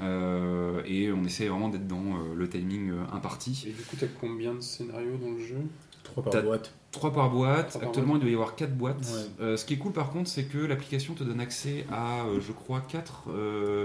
Euh, 0.00 0.82
et 0.86 1.12
on 1.12 1.24
essaie 1.24 1.46
vraiment 1.48 1.68
d'être 1.68 1.86
dans 1.86 1.96
euh, 2.16 2.34
le 2.34 2.48
timing 2.48 2.90
euh, 2.90 3.02
imparti. 3.12 3.64
Et 3.68 3.72
du 3.72 3.82
coup, 3.82 3.96
t'as 3.98 4.06
combien 4.20 4.54
de 4.54 4.60
scénarios 4.60 5.16
dans 5.16 5.30
le 5.30 5.38
jeu? 5.38 5.58
3 6.04 6.22
par 6.24 6.42
boîte. 6.42 6.74
3 6.92 7.12
par 7.12 7.30
boîte. 7.30 7.72
Par 7.78 7.88
Actuellement, 7.88 8.16
il 8.16 8.20
doit 8.20 8.30
y 8.30 8.34
avoir 8.34 8.56
4 8.56 8.76
boîtes. 8.76 8.98
Ouais. 8.98 9.44
Euh, 9.44 9.56
ce 9.56 9.64
qui 9.64 9.74
est 9.74 9.78
cool 9.78 9.92
par 9.92 10.10
contre, 10.10 10.28
c'est 10.28 10.44
que 10.44 10.58
l'application 10.58 11.14
te 11.14 11.24
donne 11.24 11.40
accès 11.40 11.86
à, 11.90 12.24
euh, 12.24 12.40
je 12.40 12.52
crois, 12.52 12.80
4 12.80 13.28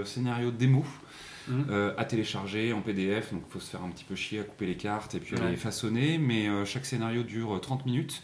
scénarios 0.04 0.50
démo. 0.50 0.84
Mhm. 1.48 1.64
euh, 1.70 1.94
à 1.96 2.04
télécharger 2.04 2.72
en 2.74 2.80
PDF, 2.82 3.32
donc 3.32 3.42
il 3.48 3.52
faut 3.52 3.58
se 3.60 3.70
faire 3.70 3.82
un 3.82 3.88
petit 3.88 4.04
peu 4.04 4.14
chier 4.14 4.40
à 4.40 4.42
couper 4.44 4.66
les 4.66 4.76
cartes 4.76 5.14
et 5.14 5.18
puis 5.20 5.36
à 5.36 5.40
Ouais. 5.40 5.50
les 5.50 5.56
façonner, 5.56 6.18
mais 6.18 6.48
euh, 6.48 6.64
chaque 6.66 6.84
scénario 6.84 7.22
dure 7.22 7.58
30 7.60 7.86
minutes 7.86 8.22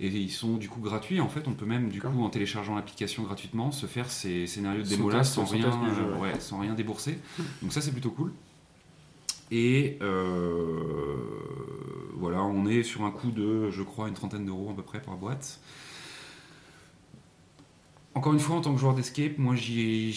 et 0.00 0.06
ils 0.06 0.30
sont 0.30 0.56
du 0.56 0.68
coup 0.68 0.80
gratuits. 0.80 1.20
En 1.20 1.28
fait, 1.28 1.48
on 1.48 1.52
peut 1.52 1.66
même 1.66 1.88
du 1.88 2.00
coup 2.00 2.22
en 2.22 2.30
téléchargeant 2.30 2.74
l'application 2.74 3.22
gratuitement 3.24 3.72
se 3.72 3.86
faire 3.86 4.10
ces 4.10 4.46
scénarios 4.46 4.82
de 4.82 4.88
démo 4.88 5.10
là 5.10 5.24
sans 5.24 5.46
sans 5.46 5.52
rien, 5.52 5.70
jeu, 5.94 6.14
ouais. 6.14 6.32
ouais, 6.32 6.40
sans 6.40 6.60
rien 6.60 6.74
débourser. 6.74 7.18
Donc 7.62 7.72
ça 7.72 7.80
c'est 7.80 7.92
plutôt 7.92 8.10
cool. 8.10 8.32
Et 9.50 9.98
euh, 10.02 11.16
voilà, 12.14 12.42
on 12.42 12.66
est 12.66 12.82
sur 12.82 13.04
un 13.04 13.10
coût 13.10 13.30
de, 13.30 13.70
je 13.70 13.82
crois, 13.82 14.08
une 14.08 14.14
trentaine 14.14 14.44
d'euros 14.44 14.70
à 14.70 14.76
peu 14.76 14.82
près 14.82 15.00
par 15.00 15.16
boîte. 15.16 15.60
Encore 18.14 18.32
une 18.32 18.40
fois, 18.40 18.56
en 18.56 18.60
tant 18.62 18.74
que 18.74 18.80
joueur 18.80 18.94
d'escape, 18.94 19.38
moi 19.38 19.54
j'ai 19.54 20.10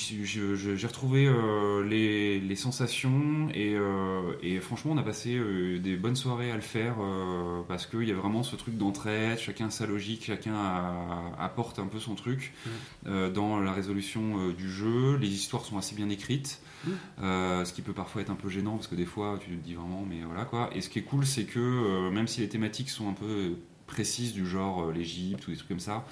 retrouvé 0.88 1.28
euh, 1.28 1.86
les, 1.88 2.40
les 2.40 2.56
sensations 2.56 3.48
et, 3.54 3.76
euh, 3.76 4.34
et 4.42 4.60
franchement 4.60 4.94
on 4.94 4.98
a 4.98 5.04
passé 5.04 5.36
euh, 5.36 5.78
des 5.78 5.98
bonnes 5.98 6.16
soirées 6.16 6.50
à 6.50 6.56
le 6.56 6.62
faire 6.62 6.96
parce 7.68 7.86
qu'il 7.86 8.04
y 8.08 8.12
a 8.12 8.16
vraiment 8.16 8.42
ce 8.42 8.56
truc 8.56 8.76
d'entraide, 8.76 9.38
chacun 9.38 9.70
sa 9.70 9.86
logique, 9.86 10.24
chacun 10.26 10.56
a- 10.56 11.36
apporte 11.38 11.78
un 11.78 11.86
peu 11.86 12.00
son 12.00 12.16
truc 12.16 12.54
euh, 13.06 13.30
dans 13.30 13.60
la 13.60 13.72
résolution 13.72 14.50
du 14.50 14.72
jeu. 14.72 15.18
Les 15.18 15.28
histoires 15.30 15.64
sont 15.64 15.78
assez 15.78 15.94
bien 15.94 16.10
écrites, 16.10 16.60
euh, 17.22 17.64
ce 17.66 17.74
qui 17.74 17.84
peut 17.84 17.94
parfois 17.94 18.24
être 18.24 18.32
un 18.32 18.36
peu 18.36 18.50
gênant 18.50 18.78
parce 18.78 18.88
que 18.88 18.96
des 18.96 19.06
fois 19.06 19.38
tu 19.44 19.52
te 19.52 19.64
dis 19.64 19.76
vraiment 19.76 20.04
mais 20.10 20.22
voilà 20.26 20.46
quoi. 20.46 20.72
Et 20.74 20.82
ce 20.82 20.90
qui 20.90 20.98
est 20.98 21.04
cool 21.04 21.24
c'est 21.28 21.44
que 21.44 22.10
même 22.10 22.28
si 22.28 22.42
les 22.42 22.50
thématiques 22.50 22.90
sont 22.90 23.10
un 23.10 23.14
peu 23.14 23.58
précises 23.86 24.34
du 24.34 24.48
genre 24.48 24.90
l'Égypte 24.92 25.46
ou 25.48 25.52
des 25.52 25.58
trucs 25.58 25.68
comme 25.70 25.80
ça, 25.82 26.08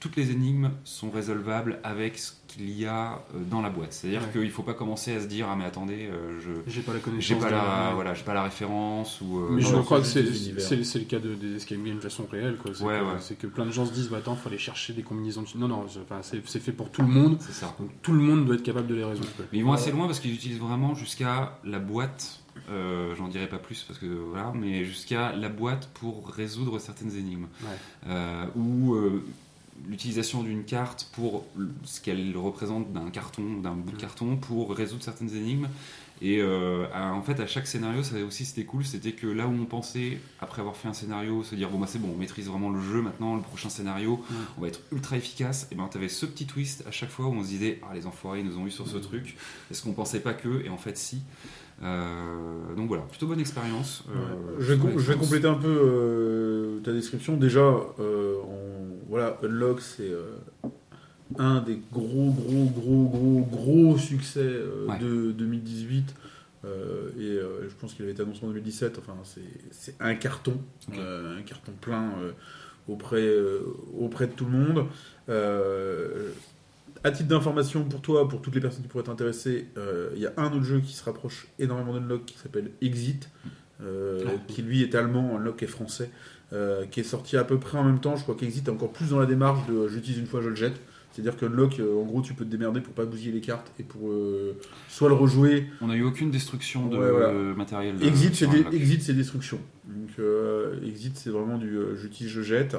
toutes 0.00 0.16
les 0.16 0.30
énigmes 0.30 0.70
sont 0.84 1.10
résolvables 1.10 1.78
avec 1.84 2.18
ce 2.18 2.32
qu'il 2.48 2.70
y 2.70 2.86
a 2.86 3.22
euh, 3.34 3.38
dans 3.50 3.60
la 3.62 3.70
boîte. 3.70 3.92
C'est-à-dire 3.92 4.22
Ouais. 4.22 4.28
qu'il 4.32 4.42
ne 4.42 4.48
faut 4.50 4.62
pas 4.62 4.74
commencer 4.74 5.14
à 5.16 5.20
se 5.20 5.26
dire 5.26 5.46
ah 5.50 5.56
mais 5.56 5.64
attendez, 5.64 6.08
euh, 6.10 6.40
je 6.40 6.50
J'ai 6.70 6.82
pas 6.82 6.92
la 6.92 6.98
j'ai 6.98 7.04
connaissance. 7.04 7.38
pas 7.40 7.46
de- 7.46 7.50
la 7.54 7.88
ouais. 7.88 7.94
voilà, 7.94 8.14
j'ai 8.14 8.22
pas 8.24 8.34
la 8.34 8.42
référence 8.44 9.20
ou 9.20 9.38
euh, 9.40 9.48
Mais 9.52 9.62
je 9.62 9.74
crois 9.76 10.00
que 10.00 10.06
c'est 10.06 10.22
le 10.22 11.04
cas 11.04 11.18
de, 11.18 11.34
des 11.34 11.56
escape 11.56 11.78
games 11.82 11.96
de 11.96 12.00
façon 12.00 12.26
réelle. 12.30 12.56
quoi. 12.56 12.72
C'est 12.74 12.84
Ouais, 12.84 12.98
que, 12.98 13.04
ouais. 13.04 13.10
c'est 13.20 13.36
que 13.38 13.46
plein 13.46 13.66
de 13.66 13.72
gens 13.72 13.86
se 13.86 13.92
disent 13.92 14.08
bah, 14.08 14.18
attends, 14.18 14.36
faut 14.36 14.48
aller 14.48 14.58
chercher 14.58 14.92
des 14.92 15.02
combinaisons. 15.02 15.42
de- 15.42 15.58
Non, 15.58 15.68
non, 15.68 15.86
c'est 15.88 16.00
enfin, 16.00 16.20
c'est- 16.22 16.42
c'est 16.46 16.60
fait 16.60 16.72
pour 16.72 16.90
tout 16.90 17.02
le 17.02 17.08
monde. 17.08 17.36
c'est 17.40 17.52
ça. 17.52 17.74
Donc 17.78 17.90
tout 18.02 18.12
le 18.12 18.20
monde 18.20 18.44
doit 18.44 18.54
être 18.54 18.62
capable 18.62 18.86
de 18.86 18.94
les 18.94 19.04
résoudre. 19.04 19.28
quoi. 19.36 19.44
Mais 19.52 19.58
ils 19.58 19.64
vont 19.64 19.72
assez 19.72 19.90
loin 19.92 20.06
parce 20.06 20.20
qu'ils 20.20 20.34
utilisent 20.34 20.60
vraiment 20.60 20.94
jusqu'à 20.94 21.58
la 21.64 21.78
boîte. 21.78 22.40
euh, 22.70 23.14
J'en 23.16 23.26
dirai 23.28 23.48
pas 23.48 23.58
plus 23.58 23.82
parce 23.82 23.98
que 23.98 24.06
voilà, 24.06 24.52
mais 24.54 24.84
jusqu'à 24.84 25.32
la 25.34 25.48
boîte 25.48 25.90
pour 25.94 26.28
résoudre 26.28 26.78
certaines 26.78 27.14
énigmes. 27.16 27.46
Ouais. 27.62 27.68
Euh, 28.08 28.46
ou 28.54 28.94
euh, 28.94 29.24
l'utilisation 29.88 30.42
d'une 30.42 30.64
carte 30.64 31.08
pour 31.14 31.44
ce 31.84 32.00
qu'elle 32.00 32.36
représente 32.36 32.92
d'un 32.92 33.10
carton, 33.10 33.60
d'un 33.62 33.72
bout 33.74 33.92
de 33.92 33.96
carton 34.00 34.36
pour 34.36 34.74
résoudre 34.74 35.02
certaines 35.02 35.34
énigmes. 35.34 35.68
Et 36.22 36.38
euh, 36.40 36.86
à- 36.94 37.12
en 37.12 37.22
fait, 37.22 37.40
à 37.40 37.46
chaque 37.46 37.66
scénario, 37.66 38.04
ça 38.04 38.14
aussi 38.24 38.44
c'était 38.44 38.64
cool, 38.64 38.84
c'était 38.84 39.12
que 39.12 39.26
là 39.26 39.48
où 39.48 39.50
on 39.50 39.64
pensait, 39.64 40.18
après 40.40 40.60
avoir 40.60 40.76
fait 40.76 40.86
un 40.88 40.92
scénario, 40.92 41.42
se 41.42 41.56
dire 41.56 41.68
bon 41.68 41.78
bah 41.80 41.86
c'est 41.88 41.98
bon, 41.98 42.10
on 42.14 42.18
maîtrise 42.18 42.48
vraiment 42.48 42.70
le 42.70 42.80
jeu 42.80 43.02
maintenant, 43.02 43.34
le 43.34 43.42
prochain 43.42 43.68
scénario, 43.68 44.20
Mm. 44.30 44.34
on 44.56 44.60
va 44.62 44.68
être 44.68 44.80
ultra 44.92 45.16
efficace. 45.16 45.66
Et 45.72 45.74
ben 45.74 45.88
t'avais 45.88 46.08
ce 46.08 46.24
petit 46.24 46.46
twist 46.46 46.84
à 46.86 46.92
chaque 46.92 47.10
fois 47.10 47.26
où 47.26 47.32
on 47.32 47.42
se 47.42 47.48
disait 47.48 47.80
ah 47.82 47.94
les 47.94 48.06
enfoirés 48.06 48.40
ils 48.40 48.46
nous 48.46 48.56
ont 48.58 48.66
eu 48.66 48.70
sur 48.70 48.86
ce 48.86 48.96
truc. 48.96 49.36
Est-ce 49.72 49.82
qu'on 49.82 49.92
pensait 49.92 50.20
pas 50.20 50.34
que? 50.34 50.64
Et 50.64 50.68
en 50.70 50.78
fait 50.78 50.96
si. 50.96 51.22
Euh, 51.82 52.74
donc 52.76 52.88
voilà, 52.88 53.02
plutôt 53.02 53.26
bonne 53.26 53.40
expérience. 53.40 54.04
euh, 54.08 54.56
je, 54.60 54.72
vais, 54.74 54.98
je 54.98 55.12
compléter 55.14 55.48
un 55.48 55.54
peu 55.54 55.66
euh, 55.68 56.80
ta 56.84 56.92
description. 56.92 57.36
Déjà, 57.36 57.60
euh, 57.98 58.36
on- 58.44 58.83
voilà, 59.08 59.38
Unlock, 59.42 59.80
c'est 59.80 60.10
euh, 60.10 60.36
un 61.38 61.60
des 61.60 61.78
gros, 61.92 62.30
gros, 62.32 62.64
gros, 62.66 63.04
gros, 63.08 63.40
gros 63.50 63.98
succès 63.98 64.40
euh, 64.42 64.86
Ouais. 64.86 64.98
de 64.98 65.32
2018. 65.32 66.14
Euh, 66.64 67.10
et 67.18 67.22
euh, 67.22 67.68
je 67.68 67.74
pense 67.78 67.92
qu'il 67.94 68.04
avait 68.04 68.12
été 68.12 68.22
annoncé 68.22 68.40
en 68.44 68.48
2017. 68.48 68.98
Enfin, 68.98 69.14
c'est- 69.22 69.94
un 70.00 70.14
carton, 70.14 70.58
un 70.92 71.42
carton 71.42 71.72
plein 71.80 72.12
auprès, 72.88 73.28
auprès 73.98 74.26
de 74.26 74.32
tout 74.32 74.46
le 74.46 74.50
monde. 74.52 74.86
À 77.02 77.10
titre 77.10 77.28
d'information 77.28 77.84
pour 77.84 78.00
toi, 78.00 78.26
pour 78.28 78.40
toutes 78.40 78.54
les 78.54 78.62
personnes 78.62 78.80
qui 78.82 78.88
pourraient 78.88 79.02
être 79.02 79.10
intéressées, 79.10 79.66
euh, 79.76 80.08
il 80.14 80.22
y 80.22 80.26
a 80.26 80.32
un 80.38 80.46
autre 80.52 80.62
jeu 80.64 80.80
qui 80.80 80.94
se 80.94 81.04
rapproche 81.04 81.48
énormément 81.58 81.92
d'Unlock 81.92 82.24
qui 82.24 82.38
s'appelle 82.38 82.70
Exit, 82.80 83.28
Ouais. 83.80 84.38
qui 84.48 84.62
lui 84.62 84.82
est 84.82 84.94
allemand, 84.94 85.36
Unlock 85.36 85.62
est 85.62 85.66
français, 85.66 86.10
qui 86.90 87.00
est 87.00 87.04
sorti 87.04 87.36
à 87.36 87.44
peu 87.44 87.58
près 87.58 87.78
en 87.78 87.84
même 87.84 88.00
temps. 88.00 88.16
Je 88.16 88.22
crois 88.22 88.34
qu'Exit 88.34 88.66
est 88.66 88.70
encore 88.70 88.92
plus 88.92 89.10
dans 89.10 89.18
la 89.18 89.26
démarche 89.26 89.66
de 89.66 89.88
j'utilise 89.88 90.18
une 90.18 90.26
fois, 90.26 90.40
je 90.40 90.48
le 90.48 90.54
jette. 90.54 90.80
C'est-à-dire 91.14 91.36
que 91.36 91.46
Unlock, 91.46 91.78
euh, 91.78 91.96
en 91.96 92.02
gros, 92.02 92.22
tu 92.22 92.34
peux 92.34 92.44
te 92.44 92.50
démerder 92.50 92.80
pour 92.80 92.92
pas 92.92 93.04
bousiller 93.04 93.30
les 93.30 93.40
cartes 93.40 93.70
et 93.78 93.84
pour 93.84 94.10
euh, 94.10 94.56
soit 94.88 95.08
le 95.08 95.14
rejouer. 95.14 95.66
On 95.80 95.86
n'a 95.86 95.94
eu 95.94 96.02
aucune 96.02 96.30
destruction 96.32 96.86
de 96.88 96.96
Ouais, 96.98 97.10
voilà. 97.10 97.32
matériel. 97.54 97.96
de- 97.96 98.04
Exit, 98.04 98.34
c'est 98.34 98.48
des. 98.48 98.64
Exit, 98.76 99.10
destruction. 99.12 99.60
Donc, 99.86 100.08
euh, 100.18 100.80
Exit, 100.84 101.16
c'est 101.16 101.30
vraiment 101.30 101.56
du 101.56 101.76
euh, 101.76 101.94
j'utilise, 101.94 102.32
je 102.32 102.42
jette. 102.42 102.76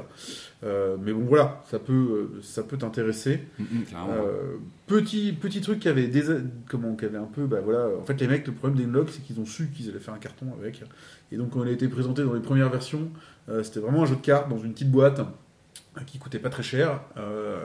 Euh, 0.65 0.97
mais 1.01 1.13
bon, 1.13 1.23
voilà, 1.23 1.63
ça 1.69 1.79
peut, 1.79 1.93
euh, 2.35 2.41
ça 2.41 2.63
peut 2.63 2.77
t'intéresser. 2.77 3.41
Mm, 3.57 3.63
mm. 3.63 3.83
Euh, 4.09 4.57
petit, 4.87 5.31
petit 5.31 5.61
truc 5.61 5.79
qui 5.79 5.87
avait, 5.87 6.07
des, 6.07 6.23
comment, 6.69 6.95
qui 6.95 7.05
avait 7.05 7.17
un 7.17 7.23
peu, 7.31 7.45
bah 7.45 7.61
voilà, 7.63 7.87
en 7.99 8.03
fait 8.03 8.19
les 8.19 8.27
mecs, 8.27 8.45
le 8.47 8.53
problème 8.53 8.77
d'Unlock, 8.79 9.09
c'est 9.11 9.21
qu'ils 9.23 9.39
ont 9.39 9.45
su 9.45 9.67
qu'ils 9.69 9.89
allaient 9.89 9.99
faire 9.99 10.13
un 10.13 10.19
carton 10.19 10.47
avec, 10.59 10.81
et 11.31 11.37
donc 11.37 11.51
quand 11.51 11.63
il 11.63 11.69
a 11.69 11.71
été 11.71 11.87
présenté 11.87 12.23
dans 12.23 12.33
les 12.33 12.41
premières 12.41 12.69
versions, 12.69 13.09
euh, 13.49 13.63
c'était 13.63 13.79
vraiment 13.79 14.03
un 14.03 14.05
jeu 14.05 14.15
de 14.15 14.21
cartes 14.21 14.49
dans 14.49 14.57
une 14.57 14.73
petite 14.73 14.91
boîte 14.91 15.19
euh, 15.19 16.01
qui 16.07 16.17
coûtait 16.17 16.39
pas 16.39 16.49
très 16.49 16.63
cher, 16.63 17.01
euh, 17.17 17.63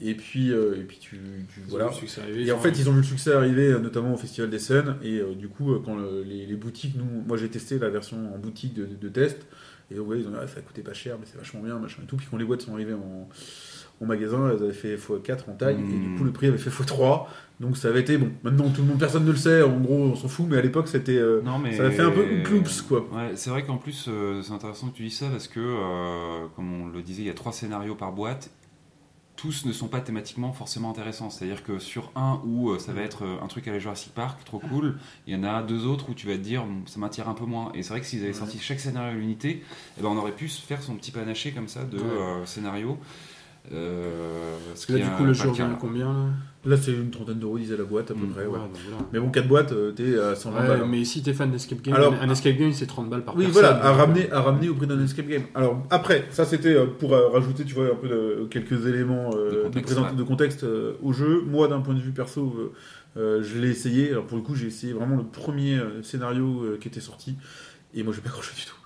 et 0.00 0.14
puis, 0.14 0.50
euh, 0.52 0.76
et 0.80 0.84
puis 0.84 0.98
tu, 0.98 1.10
tu- 1.10 1.60
Ils 1.60 1.64
ont 1.66 1.70
voilà. 1.70 1.84
vu 1.86 1.90
le 1.92 1.96
succès 1.96 2.20
arriver, 2.22 2.46
Et 2.46 2.52
en 2.52 2.58
fait, 2.58 2.70
ils 2.78 2.88
ont 2.88 2.92
vu 2.92 2.98
le 2.98 3.02
succès 3.04 3.32
arriver, 3.32 3.68
euh, 3.72 3.78
notamment 3.78 4.14
au 4.14 4.16
Festival 4.16 4.50
des 4.50 4.58
Scènes. 4.58 4.96
Et 5.02 5.18
euh, 5.18 5.34
du 5.34 5.48
coup, 5.48 5.74
quand 5.84 5.96
le- 5.96 6.22
les, 6.24 6.46
les 6.46 6.56
boutiques, 6.56 6.96
nous, 6.96 7.22
moi 7.26 7.36
j'ai 7.36 7.48
testé 7.48 7.78
la 7.78 7.90
version 7.90 8.34
en 8.34 8.38
boutique 8.38 8.74
de, 8.74 8.86
de 8.86 9.08
test. 9.08 9.46
Et 9.94 9.98
ouais, 9.98 10.20
ils 10.20 10.26
ont 10.26 10.30
dit, 10.30 10.36
ah, 10.42 10.46
ça 10.48 10.60
coûtait 10.62 10.80
pas 10.82 10.94
cher, 10.94 11.16
mais 11.20 11.26
c'est 11.30 11.36
vachement 11.36 11.60
bien, 11.60 11.78
machin 11.78 12.00
et 12.02 12.06
tout. 12.06 12.16
Puis 12.16 12.26
quand 12.30 12.38
les 12.38 12.44
boîtes 12.46 12.62
sont 12.62 12.72
arrivées 12.72 12.94
en, 12.94 13.28
en 14.00 14.06
magasin, 14.06 14.48
elles 14.50 14.62
avaient 14.62 14.72
fait 14.72 14.96
x4 14.96 15.50
en 15.50 15.52
taille. 15.54 15.74
Et 15.74 15.98
du 15.98 16.08
Mm. 16.08 16.18
coup, 16.18 16.24
le 16.24 16.32
prix 16.32 16.46
avait 16.46 16.56
fait 16.58 16.70
x3. 16.70 17.26
Donc 17.60 17.76
ça 17.76 17.88
avait 17.88 18.00
été 18.00 18.16
bon. 18.16 18.30
Maintenant, 18.42 18.70
tout 18.70 18.80
le 18.80 18.88
monde, 18.88 18.98
personne 18.98 19.24
ne 19.26 19.30
le 19.30 19.36
sait. 19.36 19.60
En 19.62 19.78
gros, 19.78 19.94
on 20.04 20.14
s'en 20.16 20.28
fout. 20.28 20.46
Mais 20.48 20.56
à 20.56 20.62
l'époque, 20.62 20.88
c'était. 20.88 21.18
euh, 21.18 21.42
Non, 21.42 21.58
mais... 21.58 21.76
ça 21.76 21.84
avait 21.84 21.94
fait 21.94 22.02
un 22.02 22.10
peu 22.10 22.24
oups, 22.56 22.82
quoi. 22.82 23.06
Ouais, 23.12 23.32
c'est 23.34 23.50
vrai 23.50 23.64
qu'en 23.64 23.76
plus, 23.76 24.06
euh, 24.08 24.40
c'est 24.42 24.52
intéressant 24.52 24.88
que 24.88 24.96
tu 24.96 25.02
dis 25.04 25.10
ça 25.10 25.26
parce 25.30 25.46
que, 25.46 25.60
euh, 25.60 26.46
comme 26.56 26.72
on 26.82 26.86
le 26.88 27.02
disait, 27.02 27.22
il 27.22 27.26
y 27.26 27.30
a 27.30 27.34
trois 27.34 27.52
scénarios 27.52 27.94
par 27.94 28.12
boîte. 28.12 28.50
Tous 29.42 29.64
ne 29.66 29.72
sont 29.72 29.88
pas 29.88 30.00
thématiquement 30.00 30.52
forcément 30.52 30.88
intéressants. 30.90 31.28
C'est-à-dire 31.28 31.64
que 31.64 31.80
sur 31.80 32.12
un 32.14 32.40
où 32.44 32.70
euh, 32.70 32.78
ça 32.78 32.92
va 32.92 33.00
être 33.02 33.24
euh, 33.24 33.42
un 33.42 33.48
truc 33.48 33.66
à 33.66 33.72
la 33.72 33.80
Jurassic 33.80 34.14
Park, 34.14 34.44
trop 34.44 34.60
cool, 34.60 34.96
il 35.26 35.34
y 35.34 35.36
en 35.36 35.42
a 35.42 35.62
deux 35.64 35.84
autres 35.84 36.10
où 36.10 36.14
tu 36.14 36.28
vas 36.28 36.34
te 36.34 36.38
dire 36.42 36.64
ça 36.86 37.00
m'attire 37.00 37.28
un 37.28 37.34
peu 37.34 37.44
moins. 37.44 37.72
Et 37.74 37.82
c'est 37.82 37.90
vrai 37.90 38.00
que 38.00 38.06
s'ils 38.06 38.20
avaient 38.20 38.28
Ouais. 38.28 38.34
sorti 38.34 38.60
chaque 38.60 38.78
scénario 38.78 39.10
à 39.10 39.14
l'unité, 39.14 39.64
eh 39.98 40.00
ben, 40.02 40.08
on 40.10 40.16
aurait 40.16 40.30
pu 40.30 40.48
se 40.48 40.60
faire 40.62 40.80
son 40.80 40.94
petit 40.94 41.10
panaché 41.10 41.50
comme 41.50 41.66
ça 41.66 41.82
de 41.84 41.98
Ouais. 41.98 42.04
euh. 42.04 42.44
Euh, 43.72 44.58
Parce 44.68 44.86
que 44.86 44.92
là, 44.94 45.04
du 45.08 45.10
coup, 45.16 45.24
le 45.24 45.32
jeu 45.32 45.48
revient 45.48 45.62
à 45.62 45.76
combien 45.80 46.12
là? 46.12 46.26
Là, 46.64 46.76
c'est 46.76 46.92
une 46.92 47.10
trentaine 47.10 47.40
d'euros, 47.40 47.58
disait 47.58 47.76
la 47.76 47.82
boîte, 47.82 48.12
à 48.12 48.14
peu 48.14 48.20
Mm. 48.24 48.28
près. 48.30 48.42
ouais. 48.42 48.50
voilà. 48.50 48.68
Mais 49.12 49.18
bon, 49.18 49.30
4 49.30 49.48
boîtes, 49.48 49.72
euh, 49.72 49.90
t'es 49.90 50.16
à 50.16 50.36
120 50.36 50.60
Ouais, 50.60 50.68
balles. 50.68 50.84
mais 50.88 51.04
si 51.04 51.20
t'es 51.20 51.32
fan 51.32 51.50
d'escape 51.50 51.82
game, 51.82 51.94
Alors, 51.94 52.14
un 52.20 52.30
escape 52.30 52.56
game 52.56 52.72
c'est 52.72 52.86
30 52.86 53.10
balles 53.10 53.24
par 53.24 53.34
Oui, 53.36 53.46
personne. 53.46 53.62
voilà, 53.62 53.84
à 53.84 53.92
ramener, 53.92 54.30
à 54.30 54.40
ramener 54.42 54.68
au 54.68 54.74
prix 54.74 54.86
d'un 54.86 55.02
escape 55.02 55.26
game. 55.26 55.42
Alors 55.56 55.82
après, 55.90 56.24
ça 56.30 56.44
c'était 56.44 56.74
euh, 56.76 56.86
pour 56.86 57.14
euh, 57.14 57.30
rajouter, 57.30 57.64
tu 57.64 57.74
vois, 57.74 57.86
un 57.86 57.96
peu 57.96 58.08
de, 58.08 58.46
quelques 58.48 58.86
éléments 58.86 59.30
euh, 59.34 59.50
De 59.50 59.62
contexte, 59.64 59.98
ouais. 59.98 60.12
de 60.16 60.22
contexte 60.22 60.62
euh, 60.64 60.92
au 61.02 61.12
jeu. 61.12 61.42
Moi, 61.44 61.66
d'un 61.66 61.80
point 61.80 61.94
de 61.94 62.00
vue 62.00 62.12
perso, 62.12 62.54
euh, 62.56 62.72
euh, 63.16 63.42
je 63.42 63.58
l'ai 63.58 63.70
essayé. 63.70 64.10
Alors 64.10 64.26
pour 64.26 64.36
le 64.38 64.44
coup, 64.44 64.54
j'ai 64.54 64.68
essayé 64.68 64.92
vraiment 64.92 65.16
le 65.16 65.24
premier 65.24 65.78
euh, 65.78 66.00
scénario 66.04 66.62
euh, 66.62 66.78
qui 66.80 66.86
était 66.86 67.00
sorti, 67.00 67.34
et 67.92 68.04
moi 68.04 68.12
j'ai 68.14 68.20
pas 68.20 68.28
accroché 68.30 68.52
du 68.54 68.64
tout. 68.66 68.76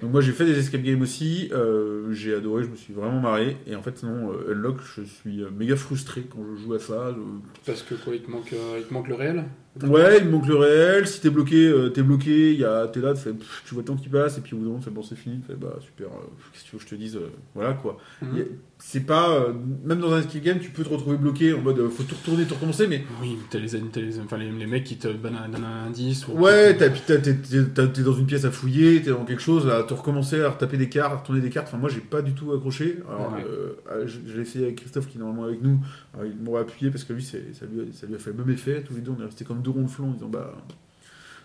Donc 0.00 0.12
moi 0.12 0.20
j'ai 0.20 0.32
fait 0.32 0.44
des 0.44 0.58
escape 0.58 0.82
games 0.82 1.02
aussi, 1.02 1.48
euh, 1.52 2.12
j'ai 2.12 2.34
adoré, 2.34 2.64
je 2.64 2.68
me 2.68 2.76
suis 2.76 2.94
vraiment 2.94 3.20
marré, 3.20 3.56
et 3.66 3.74
en 3.74 3.82
fait 3.82 4.02
non, 4.02 4.32
euh, 4.32 4.52
Unlock, 4.52 4.78
je 4.96 5.02
suis 5.02 5.42
euh, 5.42 5.50
méga 5.50 5.76
frustré 5.76 6.22
quand 6.30 6.44
je 6.56 6.62
joue 6.62 6.74
à 6.74 6.78
ça. 6.78 7.14
Je- 7.16 7.20
Parce 7.66 7.82
que 7.82 7.94
quoi, 7.94 8.14
il 8.14 8.22
te 8.22 8.30
manque, 8.30 8.52
euh, 8.52 8.78
il 8.80 8.84
te 8.86 8.94
manque 8.94 9.08
le 9.08 9.14
réel? 9.14 9.44
Ouais, 9.82 10.18
il 10.18 10.26
me 10.26 10.30
manque 10.30 10.46
le 10.46 10.56
réel. 10.56 11.06
Si 11.08 11.20
t'es 11.20 11.30
bloqué, 11.30 11.66
euh, 11.66 11.88
t'es 11.88 12.02
bloqué. 12.02 12.52
Il 12.52 12.60
y 12.60 12.64
a, 12.64 12.86
t'es 12.86 13.00
là, 13.00 13.12
tu, 13.14 13.20
fais, 13.20 13.32
pff, 13.32 13.62
tu 13.66 13.74
vois 13.74 13.82
le 13.82 13.86
temps 13.86 13.96
qui 13.96 14.08
passe, 14.08 14.38
et 14.38 14.40
puis 14.40 14.54
au 14.54 14.58
bout 14.58 14.64
d'un 14.64 14.70
moment, 14.70 14.80
fais 14.82 14.90
bon, 14.90 15.02
c'est 15.02 15.16
fini. 15.16 15.40
Tu 15.40 15.46
fais 15.48 15.54
bah 15.58 15.76
super. 15.80 16.06
euh, 16.06 16.26
Qu'est-ce 16.52 16.64
que 16.64 16.68
tu 16.70 16.76
veux 16.76 16.78
que 16.78 16.84
je 16.84 16.90
te 16.90 16.94
dise 16.94 17.16
euh, 17.16 17.30
Voilà 17.54 17.72
quoi. 17.74 17.98
Mhm. 18.22 18.38
A- 18.40 18.42
C'est 18.78 19.00
pas 19.06 19.46
même 19.84 19.98
dans 20.00 20.12
un 20.12 20.20
escape 20.20 20.42
game, 20.42 20.58
tu 20.58 20.70
peux 20.70 20.84
te 20.84 20.88
retrouver 20.90 21.16
bloqué 21.16 21.54
en 21.54 21.60
mode 21.60 21.88
faut 21.88 22.02
tout 22.02 22.14
retourner, 22.16 22.44
tout 22.44 22.54
recommencer. 22.54 22.86
Mais 22.86 23.02
Oui, 23.22 23.36
t'as 23.50 23.58
les, 23.58 23.68
t'as 23.68 24.00
les, 24.00 24.18
enfin, 24.20 24.36
les, 24.36 24.50
les 24.50 24.66
mecs 24.66 24.84
qui 24.84 24.96
te 24.96 25.08
donnent 25.08 25.36
un, 25.42 25.48
donnent 25.48 25.64
un 25.64 25.86
indice. 25.88 26.28
ou- 26.28 26.32
ouais, 26.38 26.76
t'as- 26.76 26.90
puis 26.90 27.00
t'as- 27.06 27.16
t'es, 27.18 27.34
t'es- 27.34 27.64
t'as- 27.64 27.86
t'es 27.86 28.02
dans 28.02 28.12
une 28.14 28.26
pièce 28.26 28.44
à 28.44 28.50
fouiller, 28.50 29.00
t'es 29.02 29.10
dans 29.10 29.24
quelque 29.24 29.40
chose 29.42 29.68
à 29.68 29.82
te 29.84 29.94
recommencer, 29.94 30.40
à 30.42 30.50
retaper 30.50 30.76
des 30.76 30.88
cartes, 30.88 31.12
à 31.14 31.16
retourner 31.16 31.40
des 31.40 31.50
cartes. 31.50 31.68
Enfin 31.68 31.78
moi, 31.78 31.88
j'ai 31.88 32.00
pas 32.00 32.20
du 32.22 32.32
tout 32.34 32.52
accroché. 32.52 32.98
Alors 33.08 33.32
Ouais. 33.32 34.06
je 34.06 34.34
l'ai 34.36 34.42
essayé 34.42 34.64
avec 34.66 34.76
Christophe 34.76 35.08
qui 35.08 35.16
est 35.16 35.20
normalement 35.20 35.44
avec 35.44 35.62
nous. 35.62 35.78
Alors, 36.12 36.26
il 36.26 36.36
m'aurait 36.44 36.60
appuyé 36.62 36.90
parce 36.90 37.04
que 37.04 37.12
lui, 37.12 37.22
c'est- 37.22 37.54
ça 37.54 37.64
lui, 37.66 37.80
a- 37.80 37.92
ça 37.92 38.06
lui 38.06 38.14
a 38.14 38.18
fait 38.18 38.30
le 38.30 38.36
même 38.44 38.50
effet. 38.50 38.82
Tous 38.86 38.94
les 38.94 39.00
deux, 39.00 39.12
on 39.16 39.20
est 39.22 39.26
restés 39.26 39.44
comme 39.44 39.62
de 39.72 39.86
flanc 39.88 40.14
en 40.22 40.28
bah. 40.28 40.54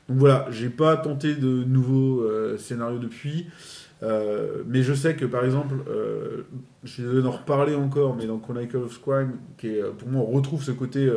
Donc 0.10 0.18
voilà, 0.18 0.48
j'ai 0.50 0.70
pas 0.70 0.98
tenté 0.98 1.36
de 1.36 1.64
nouveaux 1.64 2.22
euh, 2.22 2.58
scénarios 2.58 2.98
depuis. 2.98 3.48
Euh, 4.02 4.64
mais 4.66 4.82
je 4.82 4.94
sais 4.94 5.16
que 5.16 5.26
par 5.26 5.46
exemple, 5.46 5.76
euh, 5.88 6.44
je 6.84 6.90
suis 6.90 7.04
désolé 7.04 7.22
d'en 7.22 7.32
reparler 7.32 7.76
encore, 7.76 8.16
mais 8.16 8.26
dans 8.26 8.40
Chronicle 8.40 8.78
of 8.78 9.00
Crime, 9.02 9.34
qui 9.58 9.68
est, 9.68 9.84
pour 9.98 10.10
moi, 10.10 10.22
on 10.28 10.32
retrouve 10.32 10.64
ce 10.64 10.72
côté 10.72 11.08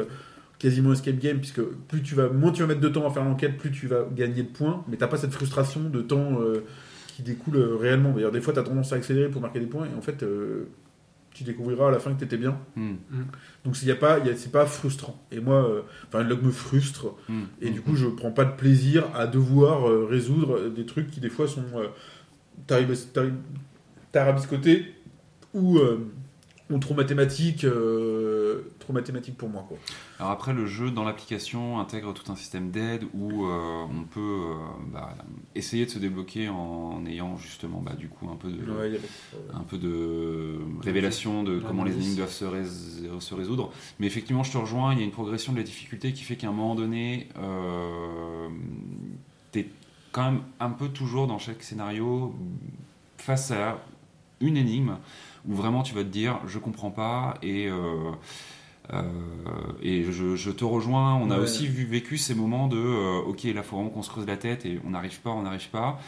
quasiment 0.59 0.93
escape 0.93 1.19
game, 1.19 1.39
puisque 1.39 1.63
plus 1.63 2.03
tu 2.03 2.15
vas, 2.15 2.29
moins 2.29 2.53
tu 2.53 2.61
vas 2.61 2.69
mettre 2.69 2.81
de 2.81 2.89
temps 2.89 3.07
à 3.07 3.11
faire 3.11 3.25
l'enquête, 3.25 3.57
plus 3.57 3.71
tu 3.71 3.87
vas 3.87 4.05
gagner 4.15 4.43
de 4.43 4.49
points, 4.49 4.85
mais 4.89 4.97
t'as 4.97 5.09
pas 5.09 5.17
cette 5.17 5.33
frustration 5.33 5.89
de 5.89 6.03
temps 6.03 6.39
qui 7.09 7.23
découle 7.23 7.57
réellement. 7.81 8.13
D'ailleurs, 8.13 8.33
des 8.33 8.41
fois, 8.41 8.53
t'as 8.53 8.63
tendance 8.63 8.93
à 8.93 8.97
accélérer 8.97 9.31
pour 9.31 9.41
marquer 9.41 9.61
des 9.61 9.67
points, 9.67 9.87
et 9.87 9.97
en 9.97 10.03
fait, 10.03 10.25
tu 11.43 11.51
découvriras 11.51 11.89
à 11.89 11.91
la 11.91 11.99
fin 11.99 12.13
que 12.15 12.21
t'étais 12.21 12.37
bien. 12.37 12.59
Hmm. 12.77 12.95
Donc 13.65 13.81
il 13.83 13.89
y 13.89 13.91
a 13.91 13.97
pas, 13.97 14.19
c'est 14.37 14.53
pas 14.53 14.67
frustrant. 14.67 15.21
Et 15.31 15.41
moi, 15.41 15.65
euh, 15.69 15.83
enfin, 16.09 16.21
Unlock 16.21 16.43
me 16.43 16.51
frustre. 16.51 17.07
Hmm. 17.29 17.43
Et 17.61 17.71
du 17.71 17.81
coup, 17.81 17.97
je 17.97 18.07
prends 18.07 18.31
pas 18.31 18.45
de 18.45 18.57
plaisir 18.57 19.05
à 19.15 19.27
devoir 19.27 19.89
euh, 19.89 20.07
résoudre 20.09 20.69
des 20.69 20.87
trucs 20.87 21.11
qui, 21.11 21.21
des 21.21 21.31
fois, 21.31 21.47
sont 21.49 21.65
euh, 21.77 21.87
tarabis- 22.67 23.13
tarab- 23.13 23.33
tarabiscotés 24.13 24.95
ou, 25.55 25.79
euh, 25.79 25.99
ou 26.71 26.79
trop 26.79 26.95
mathématique, 26.95 27.65
euh, 27.65 28.42
trop 28.79 28.93
mathématique 28.93 29.37
pour 29.37 29.49
moi. 29.49 29.65
Quoi. 29.69 29.77
Alors 30.19 30.33
après, 30.33 30.53
le 30.53 30.67
jeu 30.67 30.91
dans 30.91 31.05
l'application 31.05 31.79
intègre 31.81 32.13
tout 32.13 32.31
un 32.33 32.37
système 32.37 32.71
d'aide 32.71 33.05
où 33.15 33.47
euh, 33.47 33.85
on 33.91 34.05
peut 34.05 34.21
euh, 34.21 34.55
bah, 34.93 35.15
essayer 35.55 35.85
de 35.87 35.91
se 35.91 35.99
débloquer 35.99 36.49
en 36.49 37.05
ayant 37.07 37.37
justement 37.37 37.81
bah, 37.81 37.95
du 37.95 38.09
coup 38.09 38.29
un 38.31 38.37
peu 38.37 38.51
de, 38.51 38.59
Ouais, 38.73 38.89
il 38.89 38.95
y 38.95 38.97
avait- 38.97 39.09
un 39.55 39.61
peu 39.65 39.79
de 39.79 40.59
révélation 40.83 41.43
de 41.43 41.59
comment 41.61 41.85
les 41.85 41.95
énigmes 41.95 42.17
doivent 42.17 42.31
se, 42.33 42.45
rés- 42.45 43.21
se 43.21 43.35
résoudre. 43.35 43.73
Mais 43.99 44.07
effectivement, 44.07 44.43
je 44.43 44.53
te 44.53 44.59
rejoins, 44.59 44.93
il 44.93 44.99
y 44.99 45.03
a 45.03 45.05
une 45.05 45.11
progression 45.11 45.53
de 45.53 45.59
la 45.59 45.65
difficulté 45.65 46.13
qui 46.13 46.23
fait 46.25 46.37
qu'à 46.37 46.49
un 46.49 46.53
moment 46.53 46.75
donné, 46.75 47.29
euh, 47.39 48.49
t'es 49.51 49.69
quand 50.13 50.25
même 50.25 50.43
un 50.61 50.71
peu 50.71 50.89
toujours 50.89 51.27
dans 51.27 51.39
chaque 51.39 51.63
scénario 51.63 52.35
face 53.19 53.51
à 53.51 53.79
une 54.41 54.57
énigme 54.57 54.97
où 55.49 55.55
vraiment 55.55 55.83
tu 55.83 55.95
vas 55.95 56.03
te 56.05 56.09
dire 56.09 56.39
je 56.47 56.59
comprends 56.59 56.91
pas 56.91 57.35
et 57.43 57.69
euh, 57.69 58.11
euh, 58.93 59.03
et 59.81 60.05
je, 60.11 60.37
je 60.37 60.51
te 60.51 60.65
rejoins. 60.65 61.15
On 61.15 61.31
a 61.31 61.37
Ouais. 61.39 61.43
aussi 61.45 61.67
vu, 61.67 61.85
vécu 61.85 62.19
ces 62.19 62.35
moments 62.35 62.67
de 62.69 62.77
euh, 62.79 63.21
ok 63.27 63.45
là 63.45 63.63
faut 63.63 63.77
vraiment 63.77 63.91
qu'on 63.91 64.03
se 64.03 64.11
creuse 64.11 64.27
la 64.27 64.37
tête 64.37 64.67
et 64.67 64.81
on 64.87 64.91
n'arrive 64.91 65.21
pas, 65.21 65.31
on 65.31 65.43
n'arrive 65.43 65.69
pas. 65.71 66.01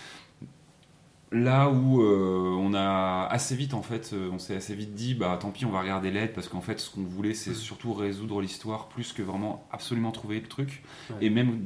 Là 1.33 1.69
où 1.69 2.01
euh, 2.01 2.55
on 2.61 2.75
a 2.75 3.27
assez 3.29 3.57
vite 3.57 3.75
en 3.75 3.83
fait, 3.83 4.15
on 4.33 4.39
s'est 4.39 4.55
assez 4.55 4.73
vite 4.77 4.95
dit 4.95 5.15
bah 5.15 5.37
tant 5.41 5.51
pis 5.51 5.65
on 5.65 5.71
va 5.71 5.81
regarder 5.81 6.13
l'aide 6.13 6.33
parce 6.33 6.49
qu'en 6.49 6.61
fait 6.61 6.79
ce 6.79 6.91
qu'on 6.91 7.03
voulait 7.03 7.35
c'est 7.35 7.55
surtout 7.55 7.93
résoudre 7.93 8.41
l'histoire 8.41 8.87
plus 8.87 9.13
que 9.13 9.21
vraiment 9.23 9.67
absolument 9.73 10.13
trouver 10.13 10.39
le 10.39 10.47
truc. 10.47 10.85
Ouais. 11.11 11.17
Et 11.27 11.31
même 11.31 11.59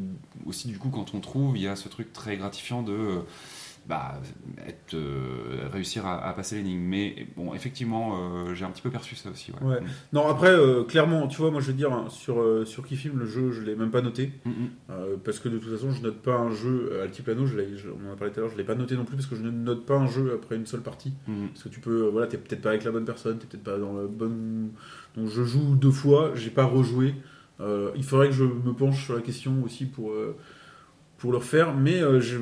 aussi 0.47 0.69
du 0.69 0.79
coup 0.79 0.89
quand 0.89 1.13
on 1.15 1.21
trouve 1.21 1.59
il 1.59 1.65
y 1.65 1.69
a 1.69 1.77
ce 1.77 1.89
truc 1.91 2.15
très 2.15 2.39
gratifiant 2.39 2.81
de 2.83 3.21
bah, 3.89 4.21
être, 4.67 4.95
euh, 4.95 5.69
réussir 5.73 6.07
à, 6.07 6.23
à 6.29 6.33
passer 6.35 6.57
l'énigme. 6.57 6.83
Mais 6.83 7.27
bon 7.37 7.55
effectivement 7.55 8.19
euh, 8.47 8.55
j'ai 8.55 8.65
un 8.65 8.71
petit 8.71 8.83
peu 8.83 8.91
perçu 8.91 9.17
ça 9.17 9.31
aussi. 9.31 9.53
Ouais. 9.61 9.67
Ouais. 9.69 9.81
Non, 10.13 10.29
après, 10.29 10.51
euh, 10.51 10.85
clairement, 10.85 11.27
tu 11.29 11.39
vois, 11.39 11.51
moi 11.51 11.61
je 11.61 11.69
veux 11.69 11.73
dire, 11.73 11.93
hein, 11.93 12.07
sur, 12.09 12.67
sur 12.67 12.87
qui 12.87 12.97
filme 12.97 13.19
le 13.19 13.27
jeu, 13.27 13.51
je 13.53 13.63
l'ai 13.63 13.75
même 13.75 13.91
pas 13.91 14.03
noté. 14.03 14.33
Mm, 14.45 14.51
mm. 14.51 14.67
parce 15.25 15.39
que 15.39 15.49
de 15.49 15.59
toute 15.59 15.73
façon, 15.73 15.91
je 15.93 16.03
note 16.03 16.23
pas 16.23 16.37
un 16.37 16.51
jeu 16.51 17.01
Altiplano, 17.03 17.47
je 17.47 17.57
je- 17.77 17.89
on 17.89 18.09
en 18.11 18.13
a 18.13 18.17
parlé 18.17 18.33
tout 18.33 18.41
à 18.41 18.43
l'heure, 18.43 18.53
je 18.53 18.57
l'ai 18.59 18.65
pas 18.65 18.75
noté 18.75 18.95
non 18.97 19.05
plus 19.05 19.17
parce 19.17 19.27
que 19.29 19.37
je 19.37 19.43
ne 19.43 19.51
note 19.51 19.87
pas 19.87 19.97
un 19.97 20.07
jeu 20.07 20.33
après 20.35 20.57
une 20.57 20.67
seule 20.67 20.83
partie. 20.83 21.13
Mm, 21.27 21.33
mm. 21.45 21.49
Parce 21.49 21.63
que 21.65 21.69
tu 21.71 21.81
peux, 21.81 22.09
voilà, 22.09 22.27
t'es 22.27 22.37
peut-être 22.39 22.63
pas 22.63 22.71
avec 22.71 22.85
la 22.85 22.91
bonne 22.91 23.05
personne, 23.07 23.39
t'es 23.39 23.47
peut-être 23.47 23.65
pas 23.65 23.79
dans 23.79 23.95
la 23.95 24.07
bonne. 24.07 24.71
Donc 25.17 25.29
je 25.29 25.43
joue 25.45 25.75
deux 25.77 25.91
fois, 25.91 26.33
j'ai 26.35 26.51
pas 26.51 26.65
rejoué. 26.65 27.15
Il 27.97 28.05
faudrait 28.05 28.29
que 28.29 28.35
je 28.35 28.45
me 28.45 28.73
penche 28.73 29.05
sur 29.05 29.15
la 29.17 29.21
question 29.23 29.63
aussi 29.65 29.85
pour, 29.87 30.13
pour 31.19 31.33
le 31.33 31.39
refaire, 31.39 31.75
mais 31.75 31.99
je- 32.21 32.39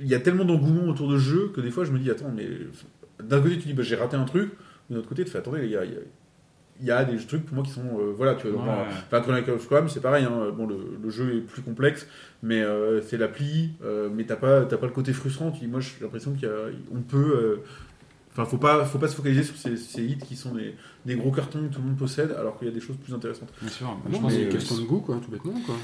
il 0.00 0.06
y 0.08 0.14
a 0.14 0.20
tellement 0.20 0.44
d'engouement 0.44 0.88
autour 0.88 1.08
de 1.10 1.18
ce 1.18 1.22
jeu 1.24 1.52
que 1.54 1.60
des 1.60 1.70
fois 1.70 1.84
je 1.84 1.92
me 1.92 1.98
dis, 1.98 2.10
attends, 2.10 2.32
mais 2.34 2.48
d'un 3.22 3.40
côté 3.40 3.58
tu 3.58 3.66
dis, 3.68 3.74
bah, 3.74 3.82
j'ai 3.82 3.96
raté 3.96 4.16
un 4.16 4.24
truc, 4.24 4.50
de 4.90 4.96
l'autre 4.96 5.08
côté 5.08 5.24
tu 5.24 5.30
fais, 5.30 5.38
attendez, 5.38 5.60
il 5.64 5.70
y 5.70 5.76
a, 5.76 5.84
il 5.84 5.92
y 5.92 5.96
a- 5.96 6.00
il 6.80 6.86
y 6.86 6.90
a 6.90 7.04
des 7.04 7.16
trucs 7.18 7.46
pour 7.46 7.54
moi 7.54 7.62
qui 7.64 7.70
sont. 7.70 8.00
euh, 8.00 8.12
voilà, 8.16 8.34
tu 8.34 8.48
vois, 8.48 8.60
Ouais. 8.64 8.84
Enfin, 9.06 9.20
Chronicle 9.20 9.50
of 9.52 9.62
Scrum, 9.62 9.88
c'est 9.88 10.00
pareil. 10.00 10.24
hein, 10.24 10.50
Bon, 10.56 10.66
le, 10.66 10.76
le 11.00 11.08
jeu 11.08 11.36
est 11.36 11.40
plus 11.40 11.62
complexe, 11.62 12.08
mais 12.42 12.60
euh, 12.62 13.00
c'est 13.00 13.16
l'appli. 13.16 13.70
euh, 13.84 14.08
mais 14.12 14.24
t'as 14.24 14.34
pas, 14.34 14.64
t'as 14.64 14.76
pas 14.76 14.86
le 14.86 14.92
côté 14.92 15.12
frustrant. 15.12 15.52
Tu 15.52 15.60
dis, 15.60 15.66
moi, 15.68 15.78
j'ai 15.78 15.92
l'impression 16.00 16.32
qu'on 16.34 17.00
peut. 17.02 17.32
euh, 17.36 17.56
Enfin, 18.32 18.44
faut 18.44 18.58
pas, 18.58 18.84
faut 18.84 18.98
pas 18.98 19.06
se 19.06 19.14
focaliser 19.14 19.44
sur 19.44 19.54
ces, 19.56 19.76
ces 19.76 20.04
hits 20.04 20.18
qui 20.18 20.34
sont 20.34 20.52
des, 20.52 20.74
des 21.06 21.14
gros 21.14 21.30
cartons 21.30 21.60
que 21.68 21.72
tout 21.72 21.80
le 21.80 21.86
monde 21.86 21.96
possède, 21.96 22.32
alors 22.32 22.58
qu'il 22.58 22.66
y 22.66 22.70
a 22.72 22.74
des 22.74 22.80
choses 22.80 22.96
plus 22.96 23.14
intéressantes. 23.14 23.50
Bien 23.60 23.70
sûr. 23.70 23.86
Non, 23.86 24.00
je 24.12 24.18
pense 24.20 24.32
mais 24.32 24.38
que- 24.40 24.42
une 24.46 24.48
question 24.48 24.76
de 24.76 24.82
goût, 24.82 24.98
quoi, 24.98 25.20
tout 25.24 25.30
bêtement, 25.30 25.54
quoi. 25.64 25.76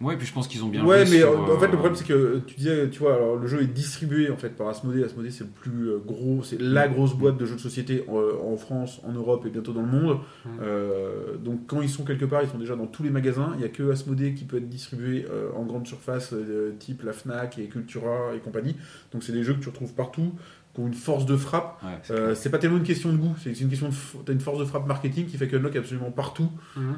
Ouais, 0.00 0.16
puis 0.16 0.26
je 0.26 0.32
pense 0.34 0.46
qu'ils 0.46 0.62
ont 0.62 0.68
bien 0.68 0.84
ouais, 0.84 1.00
mais 1.06 1.20
sur, 1.20 1.30
euh, 1.30 1.54
en 1.54 1.58
fait, 1.58 1.68
le 1.68 1.72
euh, 1.72 1.76
problème, 1.76 1.94
c'est 1.94 2.06
que 2.06 2.40
tu 2.46 2.54
disais, 2.56 2.90
tu 2.90 2.98
vois, 2.98 3.14
alors 3.14 3.36
le 3.36 3.46
jeu 3.46 3.62
est 3.62 3.66
distribué 3.66 4.28
en 4.30 4.36
fait 4.36 4.50
par 4.50 4.68
Asmodee. 4.68 5.02
Asmodee, 5.04 5.30
c'est 5.32 5.44
le 5.44 5.50
plus 5.50 5.88
euh, 5.88 5.98
gros, 6.04 6.42
c'est 6.42 6.60
la 6.60 6.86
grosse 6.86 7.14
boîte 7.14 7.38
de 7.38 7.46
jeux 7.46 7.54
de 7.56 7.60
société 7.60 8.04
en, 8.08 8.52
en 8.52 8.56
France, 8.58 9.00
en 9.04 9.12
Europe 9.12 9.44
et 9.46 9.50
bientôt 9.50 9.72
dans 9.72 9.80
le 9.80 9.86
monde. 9.88 10.18
Euh, 10.60 11.36
donc, 11.42 11.66
quand 11.66 11.80
ils 11.80 11.88
sont 11.88 12.04
quelque 12.04 12.24
part, 12.24 12.42
ils 12.42 12.48
sont 12.48 12.58
déjà 12.58 12.76
dans 12.76 12.86
tous 12.86 13.02
les 13.02 13.10
magasins. 13.10 13.52
Il 13.56 13.62
y 13.62 13.64
a 13.64 13.68
que 13.68 13.90
Asmodee 13.90 14.34
qui 14.34 14.44
peut 14.44 14.58
être 14.58 14.68
distribué 14.68 15.26
euh, 15.30 15.48
en 15.56 15.64
grande 15.64 15.86
surface, 15.86 16.32
euh, 16.32 16.72
type 16.78 17.02
la 17.02 17.12
Fnac 17.12 17.58
et 17.58 17.66
Cultura 17.66 18.34
et 18.34 18.38
compagnie. 18.40 18.76
Donc, 19.12 19.22
c'est 19.22 19.32
des 19.32 19.42
jeux 19.42 19.54
que 19.54 19.60
tu 19.60 19.68
retrouves 19.68 19.94
partout, 19.94 20.32
qui 20.74 20.80
ont 20.82 20.86
une 20.86 20.94
force 20.94 21.24
de 21.26 21.36
frappe. 21.36 21.82
ouais, 21.82 21.88
c'est 22.02 22.12
Euh, 22.48 22.50
pas 22.50 22.58
tellement 22.58 22.76
une 22.76 22.82
question 22.82 23.10
de 23.12 23.16
goût, 23.16 23.34
c'est 23.42 23.58
une 23.58 23.68
question 23.70 23.88
de. 23.88 23.94
T'as 24.24 24.32
une 24.32 24.40
force 24.40 24.58
de 24.58 24.64
frappe 24.66 24.86
marketing 24.86 25.26
qui 25.26 25.36
fait 25.38 25.48
que 25.48 25.56
Unlock 25.56 25.74
est 25.74 25.78
absolument 25.78 26.10
partout. 26.10 26.50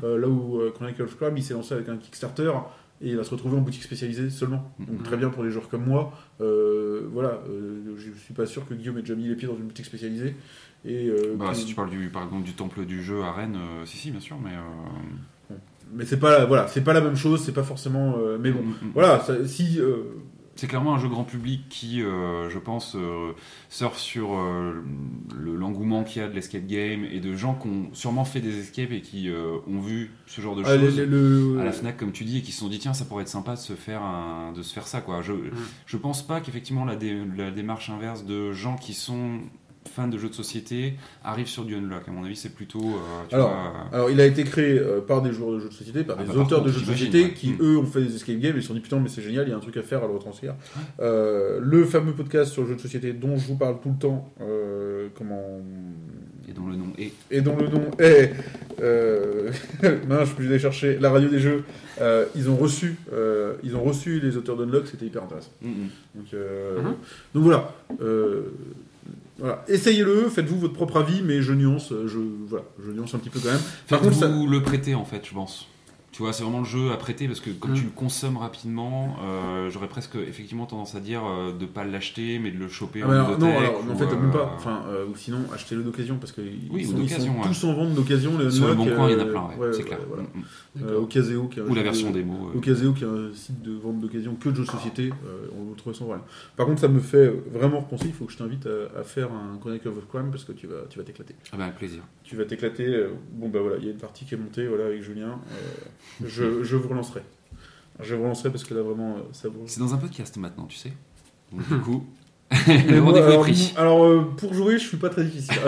Euh, 0.02 0.18
là 0.18 0.26
où 0.28 0.58
euh, 0.60 0.72
Chronicle 0.74 1.02
of 1.02 1.12
Scrum, 1.12 1.36
il 1.36 1.42
s'est 1.44 1.54
lancé 1.54 1.74
avec 1.74 1.88
un 1.88 1.96
Kickstarter 1.96 2.50
et 3.00 3.10
il 3.10 3.16
va 3.16 3.24
se 3.24 3.30
retrouver 3.30 3.56
en 3.56 3.60
boutique 3.60 3.82
spécialisée 3.82 4.30
seulement. 4.30 4.72
Donc 4.78 4.98
Mhm. 4.98 5.02
très 5.04 5.16
bien 5.16 5.28
pour 5.30 5.44
les 5.44 5.50
joueurs 5.50 5.68
comme 5.68 5.84
moi. 5.86 6.12
Euh, 6.40 7.02
voilà, 7.12 7.40
euh, 7.48 7.94
je 7.96 8.10
suis 8.18 8.34
pas 8.34 8.46
sûr 8.46 8.66
que 8.66 8.74
Guillaume 8.74 8.98
ait 8.98 9.02
déjà 9.02 9.14
mis 9.14 9.28
les 9.28 9.36
pieds 9.36 9.48
dans 9.48 9.56
une 9.56 9.64
boutique 9.66 9.86
spécialisée. 9.86 10.34
Et, 10.84 11.08
euh, 11.08 11.34
Bah, 11.36 11.54
si 11.54 11.64
tu 11.66 11.74
parles 11.74 11.90
du, 11.90 12.08
par 12.08 12.24
exemple 12.24 12.44
du 12.44 12.52
temple 12.54 12.84
du 12.84 13.02
jeu 13.02 13.22
à 13.22 13.32
Rennes, 13.32 13.56
euh, 13.56 13.84
si, 13.84 13.96
si, 13.96 14.10
bien 14.10 14.20
sûr, 14.20 14.36
mais. 14.42 14.50
euh, 14.50 15.54
Mais 15.92 16.04
c'est 16.04 16.18
pas, 16.20 16.44
voilà, 16.44 16.66
c'est 16.68 16.82
pas 16.84 16.92
la 16.92 17.00
même 17.00 17.16
chose, 17.16 17.42
c'est 17.42 17.52
pas 17.54 17.62
forcément. 17.62 18.16
mais 18.38 18.50
bon, 18.50 18.62
mm, 18.62 18.70
mm. 18.88 18.90
voilà, 18.94 19.20
ça- 19.20 19.46
si. 19.46 19.80
C'est 20.60 20.66
clairement 20.66 20.93
un 20.97 20.98
jeu 20.98 21.06
grand 21.09 21.22
public 21.22 21.68
qui, 21.68 22.02
euh, 22.02 22.51
je 22.51 22.59
pense, 22.59 22.97
euh, 22.97 23.30
surfe 23.68 23.97
sur 23.97 24.36
euh, 24.36 24.82
le- 25.39 25.55
l'engouement 25.55 26.02
qu'il 26.02 26.20
y 26.20 26.24
a 26.24 26.28
de 26.28 26.35
l'escape 26.35 26.66
game 26.66 27.05
et 27.05 27.20
de 27.20 27.36
gens 27.36 27.55
qui 27.55 27.68
ont 27.68 27.90
sûrement 27.93 28.24
fait 28.24 28.40
des 28.40 28.59
escapes 28.59 28.90
et 28.90 29.01
qui 29.01 29.28
euh, 29.30 29.59
ont 29.68 29.78
vu 29.80 30.10
ce 30.26 30.40
genre 30.40 30.56
de 30.56 30.64
ah, 30.66 30.76
choses 30.76 30.98
le- 30.98 31.59
à 31.60 31.64
la 31.64 31.70
Fnac, 31.70 31.97
comme 31.97 32.10
tu 32.10 32.24
dis, 32.24 32.39
et 32.39 32.43
qui 32.43 32.51
se 32.51 32.59
sont 32.59 32.68
dit 32.68 32.80
tiens, 32.80 32.93
ça 32.93 33.05
pourrait 33.05 33.22
être 33.22 33.28
sympa 33.28 33.52
de 33.52 33.60
se 33.60 33.74
faire, 33.74 34.02
un- 34.02 34.51
de 34.52 34.62
se 34.62 34.74
faire 34.74 34.89
ça. 34.89 35.01
Quoi. 35.01 35.22
Je, 35.22 35.32
je 35.86 35.97
pense 35.97 36.26
pas 36.26 36.40
qu'effectivement 36.40 36.85
la, 36.85 36.97
dé- 36.97 37.22
la 37.36 37.52
démarche 37.52 37.89
inverse 37.90 38.24
de 38.24 38.51
gens 38.51 38.74
qui 38.74 38.94
sont 38.94 39.39
fans 39.89 40.09
de 40.09 40.19
jeux 40.19 40.28
de 40.28 40.35
société 40.35 40.94
arrive 41.24 41.47
sur 41.48 41.65
du 41.65 41.74
unlock. 41.74 42.02
À 42.06 42.10
mon 42.12 42.24
avis, 42.24 42.36
c'est 42.36 42.55
plutôt. 42.55 42.81
euh, 42.81 43.24
tu 43.28 43.35
Alors, 43.35 43.51
vois, 43.51 43.86
Alors, 43.93 44.10
il 44.10 44.20
a 44.20 44.27
été 44.27 44.44
créé 44.44 44.78
euh, 44.78 45.01
par 45.01 45.23
des 45.23 45.32
joueurs 45.32 45.52
de 45.52 45.60
jeux 45.60 45.69
de 45.69 45.74
société, 45.74 46.05
par 46.05 46.16
Ah 46.19 46.23
des 46.23 46.28
bah, 46.28 46.35
par 46.35 46.47
auteurs 46.47 46.62
de 46.62 46.70
jeux 46.70 46.81
de 46.81 46.86
société 46.86 47.23
ouais. 47.24 47.32
qui, 47.32 47.51
Mm. 47.51 47.56
eux, 47.62 47.78
ont 47.78 47.86
fait 47.86 48.02
des 48.02 48.15
escape 48.15 48.36
games 48.39 48.55
et 48.55 48.59
ils 48.59 48.62
se 48.62 48.69
sont 48.69 48.74
dit 48.74 48.81
putain, 48.81 49.01
mais 49.01 49.09
c'est 49.09 49.23
génial, 49.23 49.47
il 49.47 49.51
y 49.51 49.52
a 49.52 49.56
un 49.56 49.60
truc 49.60 49.77
à 49.77 49.82
faire 49.82 50.02
à 50.05 50.06
le 50.06 50.12
retranscrire. 50.12 50.55
Euh, 51.01 51.59
le 51.62 51.85
fameux 51.85 52.12
podcast 52.12 52.52
sur 52.52 52.62
le 52.62 52.69
jeu 52.69 52.77
de 52.77 52.81
société 52.81 53.12
dont 53.12 53.36
je 53.36 53.47
vous 53.48 53.56
parle 53.56 53.81
tout 53.81 53.90
le 53.90 53.98
temps, 53.98 54.32
euh, 54.40 55.09
comment. 55.16 55.43
et 56.48 56.52
dont 56.52 56.66
le 56.66 56.77
nom 56.77 56.93
est. 56.98 57.12
Et 57.31 57.40
dont 57.40 57.56
le 57.56 57.69
nom 57.69 57.90
est. 57.98 58.32
Euh... 58.81 59.51
non, 60.09 60.24
je 60.24 60.35
peux 60.35 60.44
aller 60.47 60.59
chercher 60.59 60.98
la 60.98 61.10
radio 61.10 61.28
des 61.28 61.40
jeux. 61.40 61.65
Euh, 62.01 62.27
ils 62.36 62.48
ont 62.48 62.56
reçu, 62.56 62.97
euh, 63.12 63.55
ils 63.65 63.74
ont 63.74 63.82
reçu 63.82 64.20
les 64.20 64.36
auteurs 64.36 64.56
d'Unlock, 64.56 64.86
c'était 64.86 65.06
hyper 65.06 65.24
intéressant. 65.24 65.51
Mm, 65.62 65.69
mm. 65.69 65.89
Donc, 66.15 66.27
euh, 66.35 66.81
Mhm. 66.81 66.94
donc 67.35 67.43
voilà. 67.43 67.74
Euh, 69.40 69.43
voilà. 69.44 69.65
Essayez-le, 69.69 70.28
faites-vous 70.28 70.59
votre 70.59 70.74
propre 70.74 70.97
avis, 70.98 71.23
mais 71.23 71.43
je 71.43 71.52
nuance, 71.52 71.93
je 72.06 72.19
voilà, 72.48 72.65
je 72.85 72.90
nuance 72.90 73.15
un 73.15 73.19
petit 73.19 73.31
peu 73.31 73.39
quand 73.40 73.51
même. 73.51 73.60
Par 73.89 74.01
contre, 74.01 74.15
ça- 74.15 74.27
Faites-vous 74.27 74.47
le 74.48 74.62
prêter 74.62 74.94
en 74.94 75.05
fait, 75.05 75.23
je 75.24 75.32
pense. 75.35 75.69
Tu 76.10 76.22
vois, 76.22 76.32
c'est 76.32 76.43
vraiment 76.43 76.60
le 76.60 76.64
jeu 76.64 76.90
à 76.90 76.97
prêter 76.97 77.26
parce 77.28 77.40
que 77.40 77.51
comme 77.51 77.72
Mm. 77.72 77.74
tu 77.74 77.85
le 77.85 77.90
consommes 77.90 78.39
rapidement, 78.39 79.16
euh, 79.22 79.68
j'aurais 79.70 79.89
presque 79.89 80.16
effectivement 80.16 80.64
tendance 80.64 80.94
à 80.94 81.01
dire 81.01 81.20
euh, 81.24 81.52
de 81.52 81.66
pas 81.66 81.85
l'acheter 81.85 82.39
mais 82.39 82.51
de 82.51 82.59
le 82.59 82.68
choper 82.68 83.02
Ah 83.02 83.06
en 83.06 83.09
bah 83.09 83.14
alors, 83.26 83.39
non, 83.39 83.59
alors, 83.59 83.85
en 83.85 83.94
ou, 83.94 83.98
fait, 83.98 84.05
euh, 84.06 84.16
même 84.16 84.30
pas. 84.30 84.52
Enfin, 84.56 84.82
euh, 84.89 85.05
ou 85.06 85.14
sinon, 85.16 85.39
achetez-le 85.55 85.82
d'occasion 85.82 86.16
parce 86.16 86.32
qu'ils 86.32 86.44
Oui, 86.70 86.86
ou 86.86 86.93
sont, 86.93 87.02
ils 87.02 87.10
sont 87.10 87.20
ouais. 87.22 87.28
tous 87.44 87.64
en 87.64 87.74
vente 87.74 87.93
d'occasion. 87.94 88.32
Sur 88.51 88.68
le 88.68 88.74
bon 88.74 88.86
coin, 88.86 89.10
il 89.10 89.12
y 89.12 89.16
en 89.16 89.20
a 89.20 89.24
euh, 89.26 89.30
plein, 89.32 89.48
ouais, 89.59 89.72
c'est 89.72 89.82
clair. 89.85 89.98
voilà. 90.09 90.22
Mm, 90.22 90.39
mm. 90.80 90.82
Euh, 90.89 91.01
Ocaseo, 91.01 91.44
qui 91.48 91.60
Ou 91.60 91.74
la 91.74 91.82
version 91.82 92.09
de- 92.10 92.14
démo. 92.14 92.51
euh. 92.55 92.59
Ocaseo, 92.59 92.93
qui 92.94 93.05
est 93.05 93.06
un 93.06 93.30
site 93.35 93.60
de 93.62 93.72
vente 93.76 94.01
d'occasion 94.01 94.35
que 94.35 94.48
de 94.48 94.55
jeux 94.55 94.64
de 94.64 94.70
société, 94.70 95.10
euh, 95.26 95.47
on 95.60 95.70
le 95.70 95.76
trouve 95.76 95.93
sans 95.93 96.05
problème. 96.06 96.24
Par 96.56 96.66
contre, 96.66 96.80
ça 96.80 96.89
me 96.89 97.01
fait 97.01 97.28
vraiment 97.52 97.80
repenser, 97.80 98.06
il 98.06 98.12
faut 98.14 98.24
que 98.24 98.32
je 98.32 98.39
t'invite 98.39 98.66
à, 98.66 98.98
à 99.01 99.02
faire 99.02 99.28
un 99.32 99.59
Chronicle 99.59 99.89
of 99.89 100.09
Crime 100.09 100.30
parce 100.30 100.44
que 100.44 100.52
tu 100.52 100.66
vas, 100.66 100.82
tu 100.89 100.98
vas 100.98 101.05
t'éclater. 101.05 101.35
Ah 101.52 101.62
avec 101.62 101.76
plaisir. 101.76 102.01
Tu 102.24 102.35
vas 102.36 102.44
t'éclater. 102.44 102.86
euh, 102.86 103.10
Bon, 103.32 103.48
bah 103.48 103.59
voilà, 103.60 103.76
il 103.78 103.85
y 103.85 103.89
a 103.89 103.93
une 103.93 103.98
partie 103.98 104.24
qui 104.24 104.35
est 104.35 104.39
montée 104.39 104.66
voilà, 104.66 104.86
avec 104.86 105.02
Julien. 105.02 105.39
Je, 106.24 106.62
je 106.64 106.76
vous 106.76 106.88
relancerai. 106.88 107.22
Je 108.00 108.14
vous 108.14 108.22
relancerai 108.22 108.50
parce 108.50 108.64
que 108.64 108.74
là, 108.74 108.82
vraiment, 108.82 109.16
euh, 109.16 109.20
ça 109.32 109.48
vous. 109.48 109.62
C'est 109.66 109.80
dans 109.80 109.92
un 109.94 109.98
podcast 109.98 110.36
maintenant, 110.36 110.66
tu 110.66 110.76
sais. 110.76 110.92
Donc, 111.52 111.68
du 111.68 111.78
coup, 111.84 112.06
le 112.66 113.00
rendez-vous 113.00 113.30
est 113.32 113.38
pris. 113.38 113.74
alors, 113.76 114.04
euh, 114.04 114.32
pour 114.36 114.54
jouer, 114.54 114.78
je 114.78 114.86
suis 114.86 114.96
pas 114.96 115.10
très 115.10 115.24
difficile. 115.24 115.54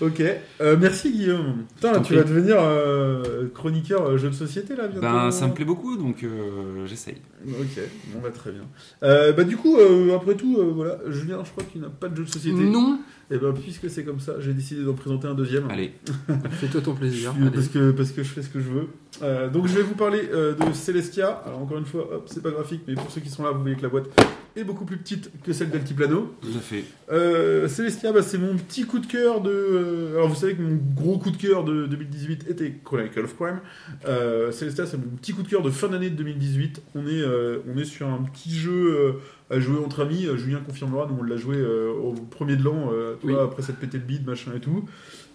ok. 0.00 0.22
Euh, 0.60 0.76
merci 0.80 1.12
Guillaume. 1.12 1.64
Putain, 1.74 1.92
là, 1.92 1.98
tu 1.98 2.04
prie. 2.04 2.16
vas 2.16 2.22
devenir 2.24 2.56
euh, 2.60 3.48
chroniqueur 3.54 4.06
euh, 4.06 4.16
jeu 4.18 4.28
de 4.30 4.34
société 4.34 4.74
là 4.76 4.86
bientôt. 4.88 5.02
Ben, 5.02 5.30
ça 5.30 5.46
me 5.46 5.52
plaît 5.54 5.64
beaucoup, 5.64 5.96
donc 5.96 6.22
euh, 6.24 6.86
j'essaye. 6.86 7.16
Ok, 7.46 7.78
bon 8.14 8.20
bah 8.22 8.30
très 8.30 8.52
bien. 8.52 8.62
Euh, 9.02 9.32
bah 9.32 9.44
du 9.44 9.56
coup, 9.56 9.76
euh, 9.78 10.16
après 10.16 10.34
tout, 10.34 10.56
euh, 10.58 10.72
voilà, 10.74 10.98
Julien, 11.10 11.38
je 11.44 11.50
crois 11.50 11.64
qu'il 11.64 11.80
n'a 11.82 11.88
pas 11.90 12.08
de 12.08 12.16
jeu 12.16 12.24
de 12.24 12.30
société. 12.30 12.56
Non 12.62 12.98
Et 13.30 13.36
ben 13.36 13.52
puisque 13.52 13.90
c'est 13.90 14.02
comme 14.04 14.20
ça, 14.20 14.34
j'ai 14.40 14.54
décidé 14.54 14.82
d'en 14.82 14.94
présenter 14.94 15.26
un 15.28 15.34
deuxième. 15.34 15.68
Allez, 15.70 15.92
Fais-toi 16.52 16.80
ton 16.80 16.94
plaisir. 16.94 17.34
Je- 17.38 17.48
parce 17.50 17.68
que 17.68 17.90
parce 17.90 18.10
que 18.12 18.22
je 18.22 18.28
fais 18.28 18.42
ce 18.42 18.48
que 18.48 18.60
je 18.60 18.68
veux. 18.70 18.88
Euh, 19.22 19.48
donc 19.50 19.66
je 19.66 19.74
vais 19.74 19.82
vous 19.82 19.94
parler 19.94 20.22
euh, 20.32 20.54
de 20.54 20.72
Celestia. 20.72 21.42
Alors 21.46 21.60
encore 21.60 21.76
une 21.78 21.84
fois, 21.84 22.08
hop, 22.14 22.24
c'est 22.26 22.42
pas 22.42 22.50
graphique, 22.50 22.80
mais 22.88 22.94
pour 22.94 23.10
ceux 23.10 23.20
qui 23.20 23.28
sont 23.28 23.42
là, 23.44 23.50
vous 23.50 23.60
voyez 23.60 23.76
que 23.76 23.82
la 23.82 23.88
boîte 23.90 24.08
est 24.56 24.64
beaucoup 24.64 24.84
plus 24.84 24.96
petite 24.96 25.30
que 25.42 25.52
celle 25.52 25.70
d'Altiplano. 25.70 26.34
tout 26.40 26.48
à 26.56 26.60
fait. 26.60 26.84
Euh, 27.12 27.66
Celestia, 27.68 28.12
bah, 28.12 28.22
c'est 28.22 28.38
mon 28.38 28.54
petit 28.56 28.84
coup 28.84 28.98
de 29.00 29.06
cœur 29.06 29.40
de. 29.40 29.50
euh, 29.50 30.14
alors 30.16 30.28
vous 30.28 30.34
savez 30.36 30.54
que 30.54 30.62
mon 30.62 30.78
gros 30.94 31.18
coup 31.18 31.30
de 31.30 31.36
cœur 31.36 31.64
de 31.64 31.86
2018 31.86 32.46
était 32.48 32.72
Chronicle 32.84 33.20
of 33.20 33.34
Crime. 33.36 33.58
Euh, 34.06 34.52
Celestia, 34.52 34.86
c'est 34.86 34.96
mon 34.96 35.16
petit 35.16 35.32
coup 35.32 35.42
de 35.42 35.48
cœur 35.48 35.62
de 35.62 35.70
fin 35.70 35.88
d'année 35.88 36.10
de 36.10 36.16
2018. 36.16 36.82
On 36.94 37.06
est, 37.06 37.10
euh, 37.20 37.58
on 37.72 37.76
est 37.78 37.84
sur 37.84 38.06
un 38.06 38.22
petit 38.22 38.54
jeu 38.54 38.72
euh, 38.96 39.12
à 39.54 39.58
jouer 39.60 39.78
entre 39.84 40.02
amis. 40.02 40.26
Julien 40.36 40.60
confirmera, 40.66 41.08
nous 41.10 41.18
on 41.20 41.22
l'a 41.24 41.36
joué 41.36 41.56
euh, 41.56 41.90
au 41.92 42.12
premier 42.12 42.56
de 42.56 42.62
l'an, 42.62 42.90
euh, 42.92 43.14
Oui. 43.24 43.34
après 43.34 43.62
s'être 43.62 43.78
pété 43.78 43.98
le 43.98 44.04
bide, 44.04 44.26
machin 44.26 44.52
et 44.56 44.60
tout. 44.60 44.84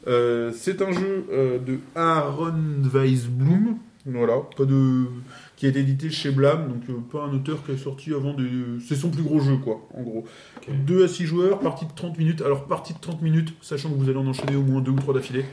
Euh, 0.08 0.52
c'est 0.56 0.82
un 0.82 0.94
jeu 0.94 1.26
euh, 1.32 1.60
de 1.60 1.78
Aaron 1.94 2.54
Weisblum, 2.94 3.76
voilà, 4.06 4.36
pas 4.58 4.64
de 4.64 5.04
qui 5.60 5.66
a 5.66 5.70
été 5.70 5.80
édité 5.82 6.10
chez 6.10 6.32
Blam, 6.32 6.70
donc 6.70 6.84
euh, 6.90 6.94
pas 7.12 7.26
un 7.26 7.34
auteur 7.34 7.66
qui 7.66 7.74
est 7.74 7.78
sorti 7.78 8.14
avant 8.14 8.34
de. 8.34 8.48
C'est 8.80 8.96
son 8.96 9.10
plus 9.10 9.24
gros 9.24 9.42
jeu, 9.42 9.58
quoi, 9.58 9.82
en 9.94 10.04
gros. 10.04 10.24
2 10.70 11.04
à 11.04 11.08
6 11.10 11.26
joueurs, 11.26 11.60
partie 11.60 11.86
de 11.86 11.92
30 11.94 12.18
minutes. 12.18 12.42
Alors, 12.42 12.66
partie 12.66 12.94
de 12.94 13.00
30 13.00 13.22
minutes, 13.22 13.54
sachant 13.62 13.90
que 13.90 13.96
vous 13.96 14.08
allez 14.08 14.18
en 14.18 14.26
enchaîner 14.26 14.56
au 14.56 14.62
moins 14.62 14.80
2 14.80 14.92
ou 14.92 14.96
3 14.96 15.14
d'affilée. 15.16 15.44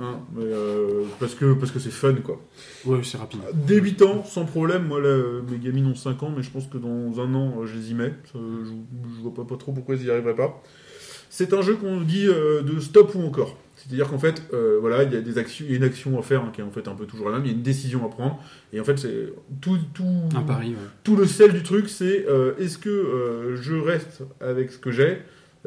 Hein, 0.00 0.20
mais, 0.34 0.44
euh, 0.44 1.02
parce 1.20 1.34
que 1.34 1.52
parce 1.52 1.70
que 1.70 1.80
c'est 1.80 1.90
fun, 1.90 2.14
quoi. 2.14 2.40
Ouais, 2.86 3.00
c'est 3.02 3.18
rapide. 3.18 3.40
Dès 3.52 3.78
8 3.78 4.00
ans, 4.00 4.24
sans 4.24 4.46
problème. 4.46 4.86
Moi, 4.86 5.02
là, 5.02 5.22
mes 5.50 5.58
gamines 5.58 5.86
ont 5.86 5.94
5 5.94 6.22
ans, 6.22 6.32
mais 6.34 6.42
je 6.42 6.50
pense 6.50 6.66
que 6.66 6.78
dans 6.78 7.20
un 7.20 7.34
an, 7.34 7.52
euh, 7.60 7.66
je 7.66 7.76
les 7.76 7.90
y 7.90 7.94
mets. 7.94 8.14
Ça, 8.32 8.38
je, 8.38 8.70
je 9.16 9.20
vois 9.20 9.34
pas, 9.34 9.44
pas 9.44 9.58
trop 9.58 9.72
pourquoi 9.72 9.96
ils 9.96 10.06
y 10.06 10.10
arriveraient 10.10 10.34
pas. 10.34 10.62
C'est 11.28 11.52
un 11.52 11.60
jeu 11.60 11.74
qu'on 11.74 12.00
dit 12.00 12.24
de 12.24 12.80
stop 12.80 13.14
ou 13.14 13.22
encore. 13.22 13.58
C'est-à-dire 13.86 14.08
qu'en 14.08 14.18
fait, 14.18 14.42
euh, 14.52 14.78
voilà, 14.80 15.02
il 15.02 15.12
y 15.12 15.16
a 15.16 15.20
des 15.20 15.38
actions, 15.38 15.64
une 15.68 15.82
action 15.82 16.18
à 16.18 16.22
faire 16.22 16.42
hein, 16.42 16.50
qui 16.54 16.60
est 16.60 16.64
en 16.64 16.70
fait 16.70 16.86
un 16.86 16.94
peu 16.94 17.04
toujours 17.06 17.30
la 17.30 17.38
même. 17.38 17.46
Il 17.46 17.50
y 17.50 17.54
a 17.54 17.56
une 17.56 17.62
décision 17.62 18.04
à 18.06 18.08
prendre, 18.08 18.40
et 18.72 18.78
en 18.80 18.84
fait, 18.84 18.96
c'est 18.98 19.32
tout, 19.60 19.76
tout, 19.92 20.04
Un 20.36 20.42
pari, 20.42 20.70
ouais. 20.70 20.76
tout 21.02 21.16
le 21.16 21.26
sel 21.26 21.52
du 21.52 21.62
truc, 21.62 21.88
c'est 21.88 22.26
euh, 22.28 22.52
est-ce 22.58 22.78
que 22.78 22.88
euh, 22.88 23.56
je 23.56 23.74
reste 23.74 24.22
avec 24.40 24.70
ce 24.70 24.78
que 24.78 24.90
j'ai? 24.92 25.18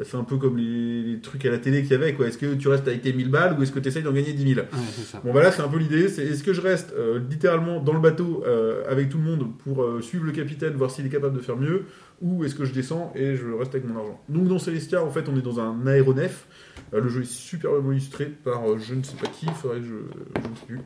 C'est 0.02 0.16
un 0.18 0.24
peu 0.24 0.36
comme 0.36 0.58
les, 0.58 1.02
les 1.02 1.20
trucs 1.20 1.44
à 1.46 1.50
la 1.50 1.56
télé 1.58 1.80
qu'il 1.82 1.92
y 1.92 1.94
avait, 1.94 2.12
quoi. 2.12 2.26
Est-ce 2.26 2.36
que 2.36 2.54
tu 2.54 2.68
restes 2.68 2.86
avec 2.86 3.00
tes 3.00 3.14
1000 3.14 3.30
balles 3.30 3.56
ou 3.58 3.62
est-ce 3.62 3.72
que 3.72 3.78
tu 3.78 3.88
essayes 3.88 4.02
d'en 4.02 4.12
gagner 4.12 4.34
10 4.34 4.54
000 4.54 4.60
Ouais, 4.60 4.78
ça. 5.06 5.22
Bon, 5.24 5.32
voilà, 5.32 5.50
c'est 5.50 5.62
un 5.62 5.68
peu 5.68 5.78
l'idée. 5.78 6.10
C'est 6.10 6.22
est-ce 6.22 6.44
que 6.44 6.52
je 6.52 6.60
reste 6.60 6.94
littéralement 7.30 7.80
dans 7.80 7.94
le 7.94 8.00
bateau 8.00 8.44
avec 8.86 9.08
tout 9.08 9.16
le 9.16 9.24
monde 9.24 9.56
pour 9.64 9.86
suivre 10.02 10.26
le 10.26 10.32
capitaine, 10.32 10.74
voir 10.74 10.90
s'il 10.90 11.06
est 11.06 11.08
capable 11.08 11.34
de 11.34 11.40
faire 11.40 11.56
mieux, 11.56 11.84
ou 12.20 12.44
est-ce 12.44 12.54
que 12.54 12.66
je 12.66 12.74
descends 12.74 13.10
et 13.16 13.36
je 13.36 13.46
reste 13.58 13.74
avec 13.74 13.88
mon 13.88 13.96
argent? 13.98 14.22
Donc, 14.28 14.48
dans 14.48 14.58
Celestia, 14.58 15.02
en 15.02 15.10
fait, 15.10 15.30
on 15.30 15.36
est 15.38 15.42
dans 15.42 15.60
un 15.60 15.86
aéronef. 15.86 16.46
Euh, 16.94 17.00
le 17.00 17.08
jeu 17.08 17.22
est 17.22 17.30
superbement 17.30 17.92
illustré 17.92 18.26
par 18.26 18.68
euh, 18.70 18.78
je 18.78 18.94
ne 18.94 19.02
sais 19.02 19.16
pas 19.16 19.26
qui, 19.26 19.46
faudrait 19.46 19.80
que 19.80 19.86
je, 19.86 19.94
je 20.42 20.48
ne 20.48 20.54
sais 20.54 20.66
plus. 20.66 20.80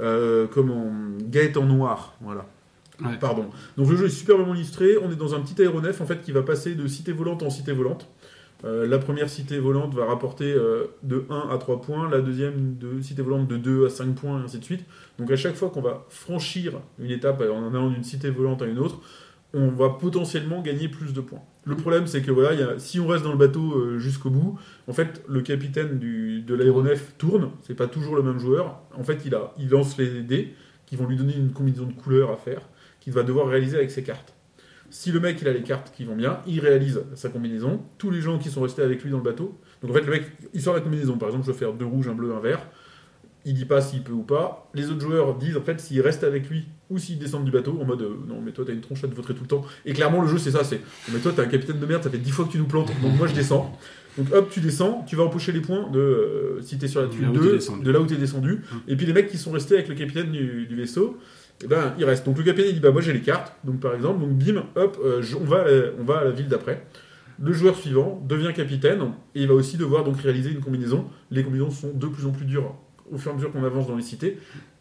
Euh, 0.00 0.46
comme 0.46 0.70
en 0.70 0.92
Gaëtan 1.28 1.64
Noir, 1.64 2.16
voilà. 2.20 2.46
Ouais. 3.04 3.16
Pardon. 3.18 3.46
Donc 3.76 3.88
le 3.88 3.96
jeu 3.96 4.06
est 4.06 4.10
superbement 4.10 4.54
illustré. 4.54 4.96
On 4.98 5.10
est 5.10 5.16
dans 5.16 5.34
un 5.34 5.40
petit 5.40 5.60
aéronef 5.62 6.00
en 6.00 6.06
fait 6.06 6.20
qui 6.20 6.32
va 6.32 6.42
passer 6.42 6.74
de 6.74 6.86
cité 6.86 7.12
volante 7.12 7.42
en 7.42 7.50
cité 7.50 7.72
volante. 7.72 8.08
Euh, 8.64 8.86
la 8.86 8.98
première 8.98 9.30
cité 9.30 9.58
volante 9.58 9.94
va 9.94 10.04
rapporter 10.04 10.52
euh, 10.52 10.86
de 11.02 11.24
1 11.30 11.48
à 11.50 11.56
3 11.56 11.80
points, 11.80 12.10
la 12.10 12.20
deuxième 12.20 12.76
de 12.76 13.00
cité 13.00 13.22
volante 13.22 13.48
de 13.48 13.56
2 13.56 13.86
à 13.86 13.90
5 13.90 14.14
points, 14.14 14.40
et 14.40 14.44
ainsi 14.44 14.58
de 14.58 14.64
suite. 14.64 14.84
Donc 15.18 15.30
à 15.30 15.36
chaque 15.36 15.54
fois 15.54 15.70
qu'on 15.70 15.80
va 15.80 16.04
franchir 16.10 16.74
une 16.98 17.10
étape 17.10 17.40
en 17.40 17.68
allant 17.68 17.88
d'une 17.88 18.04
cité 18.04 18.28
volante 18.28 18.60
à 18.60 18.66
une 18.66 18.78
autre, 18.78 19.00
on 19.54 19.68
va 19.68 19.90
potentiellement 19.90 20.60
gagner 20.60 20.88
plus 20.88 21.14
de 21.14 21.20
points. 21.20 21.42
Le 21.64 21.76
problème, 21.76 22.06
c'est 22.06 22.22
que 22.22 22.30
voilà, 22.30 22.78
si 22.78 23.00
on 23.00 23.06
reste 23.06 23.24
dans 23.24 23.32
le 23.32 23.38
bateau 23.38 23.74
euh, 23.74 23.98
jusqu'au 23.98 24.30
bout, 24.30 24.58
en 24.88 24.92
fait, 24.92 25.22
le 25.28 25.42
capitaine 25.42 25.98
de 25.98 26.54
l'aéronef 26.54 27.14
tourne. 27.18 27.50
C'est 27.62 27.74
pas 27.74 27.86
toujours 27.86 28.16
le 28.16 28.22
même 28.22 28.38
joueur. 28.38 28.80
En 28.96 29.04
fait, 29.04 29.22
il, 29.26 29.34
a, 29.34 29.52
il 29.58 29.68
lance 29.68 29.98
les 29.98 30.22
dés 30.22 30.54
qui 30.86 30.96
vont 30.96 31.06
lui 31.06 31.16
donner 31.16 31.36
une 31.36 31.52
combinaison 31.52 31.86
de 31.86 31.92
couleurs 31.92 32.30
à 32.30 32.36
faire, 32.36 32.62
qu'il 33.00 33.12
va 33.12 33.22
devoir 33.22 33.46
réaliser 33.46 33.76
avec 33.76 33.90
ses 33.90 34.02
cartes. 34.02 34.34
Si 34.92 35.12
le 35.12 35.20
mec 35.20 35.40
il 35.40 35.46
a 35.46 35.52
les 35.52 35.62
cartes 35.62 35.92
qui 35.94 36.04
vont 36.04 36.16
bien, 36.16 36.40
il 36.48 36.58
réalise 36.58 37.04
sa 37.14 37.28
combinaison. 37.28 37.80
Tous 37.96 38.10
les 38.10 38.20
gens 38.20 38.38
qui 38.38 38.48
sont 38.48 38.62
restés 38.62 38.82
avec 38.82 39.04
lui 39.04 39.10
dans 39.10 39.18
le 39.18 39.22
bateau. 39.22 39.56
Donc 39.82 39.92
en 39.92 39.94
fait, 39.94 40.00
le 40.00 40.10
mec, 40.10 40.24
il 40.52 40.60
sort 40.60 40.74
la 40.74 40.80
combinaison. 40.80 41.16
Par 41.16 41.28
exemple, 41.28 41.46
je 41.46 41.52
vais 41.52 41.58
faire 41.58 41.72
deux 41.74 41.84
rouges, 41.84 42.08
un 42.08 42.14
bleu, 42.14 42.34
un 42.34 42.40
vert. 42.40 42.66
Il 43.46 43.54
dit 43.54 43.64
pas 43.64 43.80
s'il 43.80 44.02
peut 44.02 44.12
ou 44.12 44.22
pas. 44.22 44.68
Les 44.74 44.90
autres 44.90 45.00
joueurs 45.00 45.36
disent 45.38 45.56
en 45.56 45.62
fait 45.62 45.80
s'ils 45.80 46.00
restent 46.02 46.24
avec 46.24 46.48
lui 46.50 46.66
ou 46.90 46.98
s'ils 46.98 47.18
descendent 47.18 47.44
du 47.46 47.50
bateau 47.50 47.78
en 47.80 47.84
mode 47.86 48.02
euh, 48.02 48.14
non 48.28 48.40
mais 48.44 48.52
toi 48.52 48.64
t'as 48.66 48.72
une 48.74 48.80
tronche 48.82 49.02
à 49.02 49.08
te 49.08 49.14
vautrer 49.14 49.32
tout 49.34 49.42
le 49.42 49.48
temps. 49.48 49.64
Et 49.86 49.92
clairement 49.94 50.20
le 50.20 50.28
jeu 50.28 50.36
c'est 50.38 50.50
ça, 50.50 50.62
c'est 50.62 50.80
mais 51.12 51.18
toi 51.20 51.32
t'es 51.34 51.40
un 51.40 51.46
capitaine 51.46 51.78
de 51.78 51.86
merde, 51.86 52.02
ça 52.02 52.10
fait 52.10 52.18
10 52.18 52.30
fois 52.32 52.44
que 52.44 52.50
tu 52.52 52.58
nous 52.58 52.66
plantes, 52.66 52.92
donc 53.02 53.16
moi 53.16 53.26
je 53.26 53.34
descends. 53.34 53.74
Donc 54.18 54.26
hop 54.34 54.50
tu 54.50 54.60
descends, 54.60 55.04
tu 55.06 55.16
vas 55.16 55.22
empocher 55.22 55.52
les 55.52 55.60
points 55.60 55.88
de 55.90 55.98
euh, 55.98 56.60
si 56.62 56.76
t'es 56.78 56.86
sur 56.88 57.00
la 57.00 57.06
tuile 57.08 57.22
là 57.22 57.30
où 57.30 57.32
t'es 57.34 57.38
2, 57.40 57.52
descendu. 57.52 57.82
de 57.84 57.90
là 57.90 58.00
où 58.00 58.06
t'es 58.06 58.16
descendu. 58.16 58.62
Hum. 58.72 58.80
Et 58.88 58.96
puis 58.96 59.06
les 59.06 59.12
mecs 59.14 59.28
qui 59.28 59.38
sont 59.38 59.52
restés 59.52 59.74
avec 59.74 59.88
le 59.88 59.94
capitaine 59.94 60.30
du, 60.30 60.66
du 60.66 60.76
vaisseau, 60.76 61.16
eh 61.64 61.66
ben 61.66 61.94
ils 61.98 62.04
restent. 62.04 62.26
Donc 62.26 62.36
le 62.36 62.44
capitaine 62.44 62.68
il 62.70 62.74
dit 62.74 62.80
bah 62.80 62.90
moi 62.90 63.00
j'ai 63.00 63.12
les 63.14 63.20
cartes, 63.22 63.54
donc 63.64 63.80
par 63.80 63.94
exemple, 63.94 64.20
donc 64.20 64.32
bim, 64.36 64.64
hop, 64.74 64.98
euh, 65.02 65.22
je- 65.22 65.36
on, 65.36 65.44
va 65.44 65.62
à 65.62 65.64
la, 65.64 65.80
on 65.98 66.04
va 66.04 66.18
à 66.18 66.24
la 66.24 66.30
ville 66.32 66.48
d'après. 66.48 66.84
Le 67.42 67.54
joueur 67.54 67.74
suivant 67.74 68.22
devient 68.28 68.52
capitaine 68.54 69.00
et 69.34 69.42
il 69.42 69.48
va 69.48 69.54
aussi 69.54 69.78
devoir 69.78 70.04
donc 70.04 70.20
réaliser 70.20 70.50
une 70.50 70.60
combinaison. 70.60 71.06
Les 71.30 71.42
combinaisons 71.42 71.70
sont 71.70 71.92
de 71.94 72.06
plus 72.06 72.26
en 72.26 72.32
plus 72.32 72.44
dures 72.44 72.74
au 73.12 73.18
fur 73.18 73.30
et 73.30 73.34
à 73.34 73.36
mesure 73.36 73.52
qu'on 73.52 73.64
avance 73.64 73.86
dans 73.86 73.96
les 73.96 74.02
cités. 74.02 74.38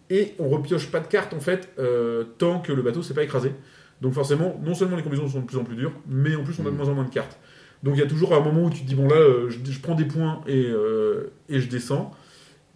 Et 0.09 0.33
on 0.39 0.49
repioche 0.49 0.89
pas 0.91 0.99
de 0.99 1.07
cartes 1.07 1.33
en 1.33 1.39
fait 1.39 1.69
euh, 1.77 2.23
tant 2.37 2.59
que 2.59 2.71
le 2.73 2.81
bateau 2.81 3.03
s'est 3.03 3.13
pas 3.13 3.23
écrasé. 3.23 3.53
Donc 4.01 4.13
forcément, 4.13 4.59
non 4.63 4.73
seulement 4.73 4.95
les 4.95 5.03
combinaisons 5.03 5.29
sont 5.29 5.41
de 5.41 5.45
plus 5.45 5.57
en 5.57 5.63
plus 5.63 5.75
dures, 5.75 5.93
mais 6.07 6.35
en 6.35 6.43
plus 6.43 6.59
on 6.59 6.65
a 6.65 6.71
de 6.71 6.75
moins 6.75 6.87
en 6.87 6.93
moins 6.95 7.03
de 7.03 7.13
cartes. 7.13 7.37
Donc 7.83 7.95
il 7.95 7.99
y 7.99 8.03
a 8.03 8.07
toujours 8.07 8.33
un 8.33 8.39
moment 8.39 8.63
où 8.65 8.69
tu 8.69 8.81
te 8.81 8.87
dis 8.87 8.95
bon 8.95 9.07
là, 9.07 9.15
euh, 9.15 9.49
je, 9.49 9.59
je 9.71 9.79
prends 9.79 9.95
des 9.95 10.05
points 10.05 10.41
et, 10.47 10.65
euh, 10.67 11.31
et 11.47 11.59
je 11.59 11.69
descends. 11.69 12.11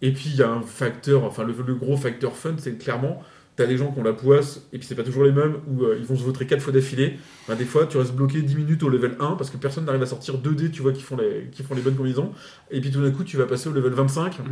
Et 0.02 0.12
puis 0.12 0.30
il 0.30 0.36
y 0.36 0.42
a 0.42 0.50
un 0.50 0.62
facteur, 0.62 1.24
enfin 1.24 1.44
le, 1.44 1.54
le 1.66 1.74
gros 1.74 1.96
facteur 1.96 2.36
fun, 2.36 2.54
c'est 2.58 2.78
clairement 2.78 3.22
T'as 3.56 3.66
des 3.66 3.76
gens 3.76 3.92
qui 3.92 4.00
ont 4.00 4.02
la 4.02 4.12
poisse, 4.12 4.66
et 4.72 4.78
puis 4.78 4.86
c'est 4.86 4.96
pas 4.96 5.04
toujours 5.04 5.22
les 5.22 5.30
mêmes, 5.30 5.54
où 5.68 5.84
euh, 5.84 5.96
ils 5.96 6.04
vont 6.04 6.16
se 6.16 6.24
voter 6.24 6.44
4 6.44 6.60
fois 6.60 6.72
d'affilée. 6.72 7.18
Ben, 7.48 7.54
des 7.54 7.64
fois, 7.64 7.86
tu 7.86 7.96
restes 7.98 8.12
bloqué 8.12 8.42
10 8.42 8.56
minutes 8.56 8.82
au 8.82 8.88
level 8.88 9.14
1, 9.20 9.36
parce 9.36 9.50
que 9.50 9.56
personne 9.56 9.84
n'arrive 9.84 10.02
à 10.02 10.06
sortir 10.06 10.38
2 10.38 10.54
dés, 10.56 10.70
tu 10.72 10.82
vois, 10.82 10.92
qui 10.92 11.02
font, 11.02 11.16
les, 11.16 11.48
qui 11.52 11.62
font 11.62 11.74
les 11.76 11.80
bonnes 11.82 11.94
combinaisons. 11.94 12.32
Et 12.72 12.80
puis 12.80 12.90
tout 12.90 13.00
d'un 13.00 13.12
coup, 13.12 13.22
tu 13.22 13.36
vas 13.36 13.46
passer 13.46 13.68
au 13.68 13.72
level 13.72 13.92
25, 13.92 14.40
Mhm. 14.40 14.44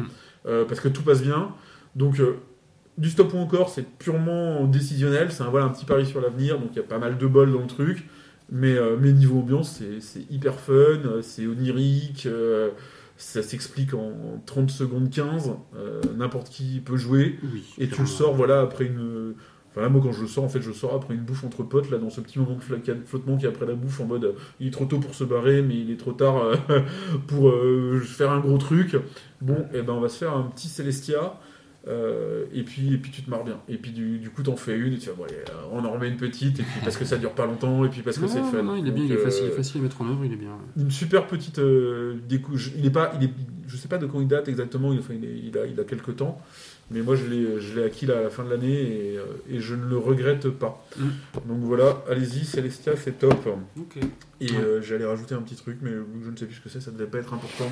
euh, 0.47 0.65
parce 0.65 0.79
que 0.79 0.89
tout 0.89 1.03
passe 1.03 1.21
bien. 1.23 1.49
Donc, 1.97 2.21
euh, 2.21 2.37
du 2.97 3.11
stop 3.11 3.35
ou 3.35 3.39
encore, 3.39 3.71
c'est 3.71 3.85
purement 3.99 4.65
décisionnel, 4.67 5.33
c'est 5.33 5.43
un, 5.43 5.49
voilà, 5.51 5.67
un 5.67 5.71
petit 5.71 5.85
pari 5.85 6.07
sur 6.07 6.21
l'avenir, 6.21 6.61
donc 6.61 6.69
il 6.73 6.77
y 6.77 6.81
a 6.81 6.85
pas 6.85 6.99
mal 6.99 7.19
de 7.19 7.27
bol 7.27 7.53
dans 7.53 7.61
le 7.63 7.67
truc. 7.67 8.05
Mais, 8.55 8.77
mais 9.01 9.13
niveau 9.13 9.39
ambiance, 9.39 9.81
c'est- 10.01 10.27
hyper 10.31 10.57
fun, 10.61 11.01
c'est 11.23 11.47
onirique, 11.47 12.29
ça 13.17 13.43
s'explique 13.43 13.95
en 13.95 14.43
30 14.47 14.71
secondes 14.71 15.11
15, 15.11 15.53
euh, 15.77 16.01
n'importe 16.17 16.49
qui 16.49 16.81
peut 16.81 16.97
jouer. 16.97 17.39
Oui. 17.53 17.65
Et 17.79 17.89
tu 17.89 18.01
le 18.01 18.07
sors, 18.07 18.35
voilà, 18.35 18.61
après 18.61 18.85
une. 18.87 19.35
Enfin, 19.71 19.81
là, 19.81 19.89
moi, 19.89 20.03
quand 20.03 20.13
je 20.13 20.21
le 20.21 20.29
sors, 20.29 20.45
en 20.45 20.49
fait, 20.49 20.61
je 20.61 20.69
le 20.69 20.75
sors 20.75 20.95
après 20.95 21.15
une 21.15 21.23
bouffe 21.23 21.45
entre 21.45 21.63
potes, 21.63 21.91
là, 21.91 21.97
dans 21.97 22.11
ce 22.11 22.21
petit 22.21 22.39
moment 22.39 22.57
de 22.57 23.05
flottement 23.07 23.39
qui 23.39 23.47
est 23.47 23.49
après 23.49 23.65
la 23.65 23.75
bouffe, 23.75 24.01
en 24.01 24.05
mode, 24.05 24.35
il 24.61 24.67
est 24.67 24.71
trop 24.71 24.85
tôt 24.85 24.99
pour 24.99 25.15
se 25.15 25.25
barrer, 25.25 25.63
mais 25.63 25.77
il 25.77 25.91
est 25.91 25.97
trop 25.97 26.13
tard 26.13 26.37
euh, 26.45 26.57
pour 27.27 27.49
euh, 27.49 28.01
faire 28.01 28.31
un 28.31 28.41
gros 28.41 28.59
truc. 28.59 28.97
Bon, 29.41 29.67
et 29.73 29.81
ben, 29.81 29.95
on 29.95 30.01
va 30.01 30.11
se 30.11 30.19
faire 30.19 30.37
un 30.37 30.43
petit 30.43 30.69
Celestia, 30.69 31.39
euh, 31.89 32.45
et, 32.55 32.63
puis, 32.63 32.95
et 32.95 32.97
puis 32.99 33.11
tu 33.11 33.23
te 33.23 33.31
marres 33.31 33.45
bien. 33.45 33.61
Et 33.69 33.77
puis, 33.77 33.91
du, 33.91 34.19
du 34.19 34.31
coup, 34.31 34.43
t'en 34.43 34.57
fais 34.57 34.77
une, 34.77 34.93
et 34.93 34.99
tu 34.99 35.09
vas, 35.09 35.15
bon, 35.17 35.25
allez, 35.25 35.35
euh, 35.35 35.53
on 35.73 35.85
en 35.85 35.91
remet 35.93 36.09
une 36.09 36.17
petite, 36.17 36.61
et 36.61 36.63
puis 36.63 36.81
parce 36.85 36.97
que 36.97 37.05
ça 37.05 37.17
dure 37.19 37.33
pas 37.33 37.47
longtemps, 37.47 37.85
et 37.85 37.89
puis 37.89 38.03
parce 38.03 38.19
que 38.19 38.27
c'est 38.29 38.43
fun. 38.43 38.63
non, 38.63 38.77
il 38.77 38.87
est 38.87 38.93
bien, 38.93 39.05
il 39.05 39.13
est 39.13 39.17
euh, 39.17 39.25
facile, 39.25 39.45
il 39.47 39.49
est 39.53 39.57
facile 39.57 39.81
à 39.81 39.83
mettre 39.85 40.01
en 40.01 40.09
œuvre, 40.09 40.25
il 40.25 40.33
est 40.33 40.37
bien. 40.37 40.57
une 40.77 40.91
super 40.91 41.27
petite 41.27 41.59
euh, 41.59 42.15
décou- 42.29 42.57
je- 42.57 42.71
Il 42.77 42.87
est 42.87 42.91
pas, 42.91 43.13
il 43.21 43.27
est, 43.27 43.31
je 43.67 43.77
sais 43.77 43.89
pas 43.89 43.99
de 43.99 44.07
quand 44.07 44.21
il 44.21 44.29
date 44.29 44.49
exactement. 44.49 44.93
Il, 44.93 45.01
enfin, 45.01 45.15
il, 45.15 45.25
est- 45.25 45.41
il 45.49 45.59
a, 45.59 45.67
il 45.67 45.79
a 45.81 45.85
quelques 45.85 46.15
temps, 46.17 46.41
mais 46.93 47.01
moi 47.01 47.17
je 47.17 47.25
l'ai, 47.27 47.85
acquis 47.85 48.07
là, 48.07 48.19
à 48.19 48.23
la 48.23 48.31
fin 48.31 48.45
de 48.45 48.51
l'année 48.51 48.73
et, 48.81 49.19
et 49.51 49.59
je 49.61 49.75
ne 49.75 49.85
le 49.89 49.97
regrette 49.99 50.49
pas. 50.51 50.87
Mm. 50.99 51.03
Donc 51.49 51.59
voilà, 51.63 52.03
allez-y, 52.09 52.45
Celestia, 52.45 52.95
c'est 52.97 53.19
top. 53.19 53.49
Et 54.41 54.51
Ouais. 54.51 54.57
euh, 54.57 54.83
j'allais 54.83 55.05
rajouter 55.07 55.35
un 55.35 55.43
petit 55.43 55.57
truc, 55.57 55.79
mais 55.83 55.91
je 56.25 56.31
ne 56.31 56.37
sais 56.37 56.47
plus 56.47 56.55
ce 56.57 56.61
que 56.61 56.69
c'est. 56.69 56.81
Ça 56.81 56.91
devait 56.93 57.07
pas 57.07 57.19
être 57.19 57.35
important. 57.35 57.71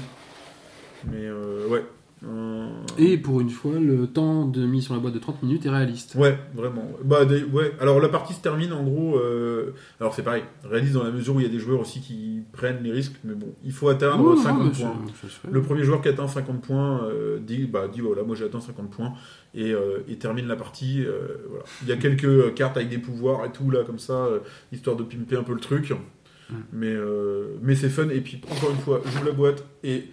Mais 1.11 1.31
ouais. 1.69 1.85
Euh, 2.23 2.69
Et 2.99 3.17
pour 3.17 3.41
une 3.41 3.49
fois, 3.49 3.79
le 3.81 4.07
temps 4.07 4.45
de 4.47 4.67
mise 4.67 4.85
sur 4.85 4.93
la 4.95 5.01
boîte 5.01 5.15
de 5.15 5.19
30 5.19 5.43
minutes 5.43 5.65
est 5.65 5.71
réaliste. 5.71 6.17
Ouais, 6.17 6.39
vraiment. 6.55 6.87
Bah, 7.03 7.25
des- 7.25 7.45
ouais. 7.45 7.73
Alors 7.81 7.99
la 7.99 8.11
partie 8.11 8.35
se 8.35 8.43
termine 8.43 8.75
en 8.75 8.83
gros. 8.83 9.17
euh, 9.19 9.73
Alors 10.01 10.13
c'est 10.15 10.23
pareil, 10.23 10.43
réaliste 10.63 10.93
dans 10.95 11.03
la 11.05 11.13
mesure 11.13 11.37
où 11.37 11.41
il 11.41 11.45
y 11.45 11.49
a 11.49 11.53
des 11.53 11.59
joueurs 11.59 11.81
aussi 11.81 12.01
qui 12.03 12.43
prennent 12.53 12.83
les 12.83 12.93
risques, 12.93 13.15
mais 13.25 13.35
bon, 13.35 13.49
il 13.65 13.73
faut 13.73 13.89
atteindre 13.89 14.23
Oh, 14.23 14.35
non, 14.35 14.43
50 14.43 14.65
mais 14.65 14.71
points. 14.85 14.97
Le 15.51 15.63
premier 15.63 15.83
joueur 15.83 16.03
qui 16.03 16.09
atteint 16.09 16.29
50 16.29 16.61
points 16.61 17.05
euh, 17.05 17.39
dit, 17.39 17.65
bah, 17.65 17.89
dit 17.91 18.01
voilà, 18.01 18.23
moi 18.23 18.37
j'ai 18.37 18.45
atteint 18.45 18.61
50 18.61 18.91
points 18.91 19.15
et, 19.55 19.73
euh, 19.73 20.01
et 20.07 20.17
termine 20.17 20.47
la 20.47 20.57
partie. 20.57 21.03
voilà. 21.49 21.65
Il 21.83 21.89
y 21.89 21.93
a 21.93 21.97
quelques 21.97 22.53
cartes 22.53 22.77
avec 22.77 22.91
des 22.91 22.99
pouvoirs 22.99 23.47
et 23.47 23.51
tout 23.53 23.71
là, 23.71 23.81
comme 23.87 23.99
ça, 23.99 24.29
histoire 24.73 24.97
de 24.97 25.05
pimper 25.05 25.37
un 25.39 25.43
peu 25.43 25.55
le 25.55 25.61
truc. 25.61 25.95
Mais, 26.73 26.89
euh, 26.93 27.57
mais 27.63 27.77
c'est 27.77 27.89
fun. 27.89 28.09
Et 28.11 28.21
puis 28.21 28.41
encore 28.51 28.71
une 28.73 28.77
fois, 28.79 29.01
j'ouvre 29.07 29.25
la 29.25 29.33
boîte 29.33 29.65
et. 29.85 30.05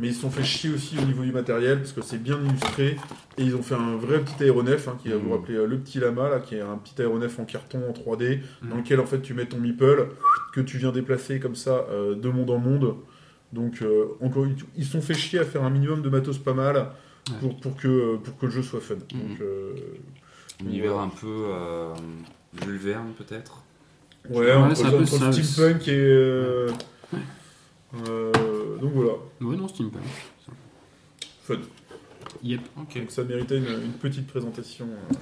Mais 0.00 0.08
ils 0.08 0.14
se 0.14 0.20
sont 0.20 0.30
fait 0.30 0.44
chier 0.44 0.70
aussi 0.72 0.96
au 0.96 1.02
niveau 1.04 1.24
du 1.24 1.32
matériel 1.32 1.78
parce 1.78 1.92
que 1.92 2.02
c'est 2.02 2.22
bien 2.22 2.38
illustré 2.42 2.96
et 3.36 3.42
ils 3.42 3.54
ont 3.56 3.62
fait 3.62 3.74
un 3.74 3.96
vrai 3.96 4.20
petit 4.20 4.44
aéronef 4.44 4.86
hein, 4.88 4.96
qui 5.02 5.08
va 5.08 5.16
vous 5.16 5.26
Mhm. 5.26 5.32
rappeler 5.32 5.54
euh, 5.56 5.66
le 5.66 5.76
petit 5.78 5.98
lama 5.98 6.30
là 6.30 6.38
qui 6.38 6.54
est 6.54 6.60
un 6.60 6.76
petit 6.76 7.00
aéronef 7.02 7.38
en 7.40 7.44
carton 7.44 7.80
en 7.88 7.92
3D 7.92 8.40
dans 8.62 8.76
Mhm. 8.76 8.82
lequel 8.82 9.00
en 9.00 9.06
fait 9.06 9.20
tu 9.20 9.34
mets 9.34 9.46
ton 9.46 9.58
meeple 9.58 10.08
que 10.52 10.60
tu 10.60 10.78
viens 10.78 10.92
déplacer 10.92 11.40
comme 11.40 11.56
ça 11.56 11.84
euh, 11.90 12.14
de 12.14 12.28
monde 12.28 12.50
en 12.50 12.58
monde 12.58 12.94
donc, 13.52 13.80
euh, 13.80 14.04
encore, 14.20 14.44
une- 14.44 14.56
ils 14.76 14.84
se 14.84 14.92
sont 14.92 15.00
fait 15.00 15.14
chier 15.14 15.38
à 15.38 15.44
faire 15.44 15.64
un 15.64 15.70
minimum 15.70 16.02
de 16.02 16.10
matos 16.10 16.36
pas 16.38 16.52
mal 16.52 16.90
pour, 17.40 17.58
pour, 17.58 17.76
que, 17.76 18.16
pour 18.16 18.36
que 18.38 18.44
le 18.44 18.52
jeu 18.52 18.62
soit 18.62 18.80
fun. 18.80 18.96
Donc, 18.96 19.40
euh, 19.40 19.72
Univers 20.60 20.92
Voilà. 20.92 21.06
un 21.06 21.08
peu 21.08 21.26
euh, 21.26 21.94
Jules 22.62 22.76
Verne, 22.76 23.12
peut-être? 23.16 23.62
ouais, 24.28 24.36
Ouais, 24.36 24.50
un 24.52 24.68
peu 24.68 25.06
steampunk 25.06 25.88
et. 25.88 26.66
Donc 27.94 28.92
voilà, 28.94 29.12
Ouais, 29.40 29.56
non, 29.56 29.68
steampunk. 29.68 30.02
fun. 31.42 31.56
Yep. 32.42 32.60
Ok. 32.80 32.98
Donc 32.98 33.10
ça 33.10 33.24
méritait 33.24 33.56
une, 33.58 33.64
une 33.64 33.92
petite 34.00 34.26
présentation. 34.26 34.86
euh. 34.86 35.14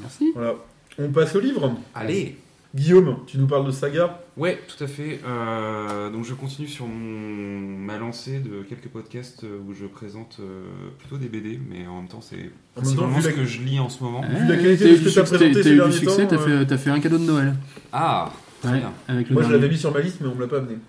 Merci. 0.00 0.30
Voilà. 0.34 0.54
On 0.98 1.08
passe 1.10 1.34
au 1.36 1.40
livre. 1.40 1.74
Allez 1.94 2.36
Guillaume, 2.74 3.20
tu 3.26 3.38
nous 3.38 3.46
parles 3.46 3.64
de 3.66 3.70
saga? 3.70 4.20
Ouais, 4.36 4.60
tout 4.68 4.84
à 4.84 4.86
fait. 4.86 5.20
Euh, 5.26 6.10
donc 6.10 6.24
je 6.26 6.34
continue 6.34 6.68
sur 6.68 6.86
mon, 6.86 7.58
ma 7.60 7.96
lancée 7.96 8.40
de 8.40 8.62
quelques 8.62 8.88
podcasts 8.88 9.44
euh, 9.44 9.58
où 9.66 9.72
je 9.72 9.86
présente 9.86 10.36
euh, 10.40 10.66
plutôt 10.98 11.16
des 11.16 11.28
BD, 11.28 11.58
mais 11.68 11.86
en 11.86 11.96
même 11.96 12.08
temps 12.08 12.20
c'est 12.20 12.50
principalement 12.74 13.20
ce 13.22 13.28
la- 13.28 13.32
que 13.32 13.44
je 13.46 13.62
lis 13.62 13.80
en 13.80 13.88
ce 13.88 14.04
moment. 14.04 14.20
Vu 14.20 14.46
la 14.46 14.56
qualité 14.58 14.90
de 14.92 14.96
ce 14.96 15.00
du 15.00 15.04
que 15.08 15.14
t'as 15.14 15.24
succès- 15.24 15.36
présenté 15.38 15.52
t'as 15.54 15.62
ces 15.62 15.68
eu 15.70 15.72
du 15.72 15.76
derniers 15.78 15.92
succès, 15.96 16.26
temps, 16.28 16.36
t'as 16.68 16.76
fait, 16.78 16.90
un 16.90 17.00
cadeau 17.00 17.18
de 17.18 17.24
Noël. 17.24 17.54
Ah, 17.90 18.30
Ouais, 18.64 18.78
bien. 18.78 18.92
avec 19.08 19.28
le 19.28 19.34
Moi, 19.34 19.44
je 19.44 19.52
l'avais 19.52 19.68
mis 19.68 19.78
sur 19.78 19.92
ma 19.92 20.00
liste, 20.00 20.18
mais 20.20 20.26
on 20.28 20.34
me 20.34 20.40
l'a 20.40 20.48
pas 20.48 20.58
amené. 20.58 20.76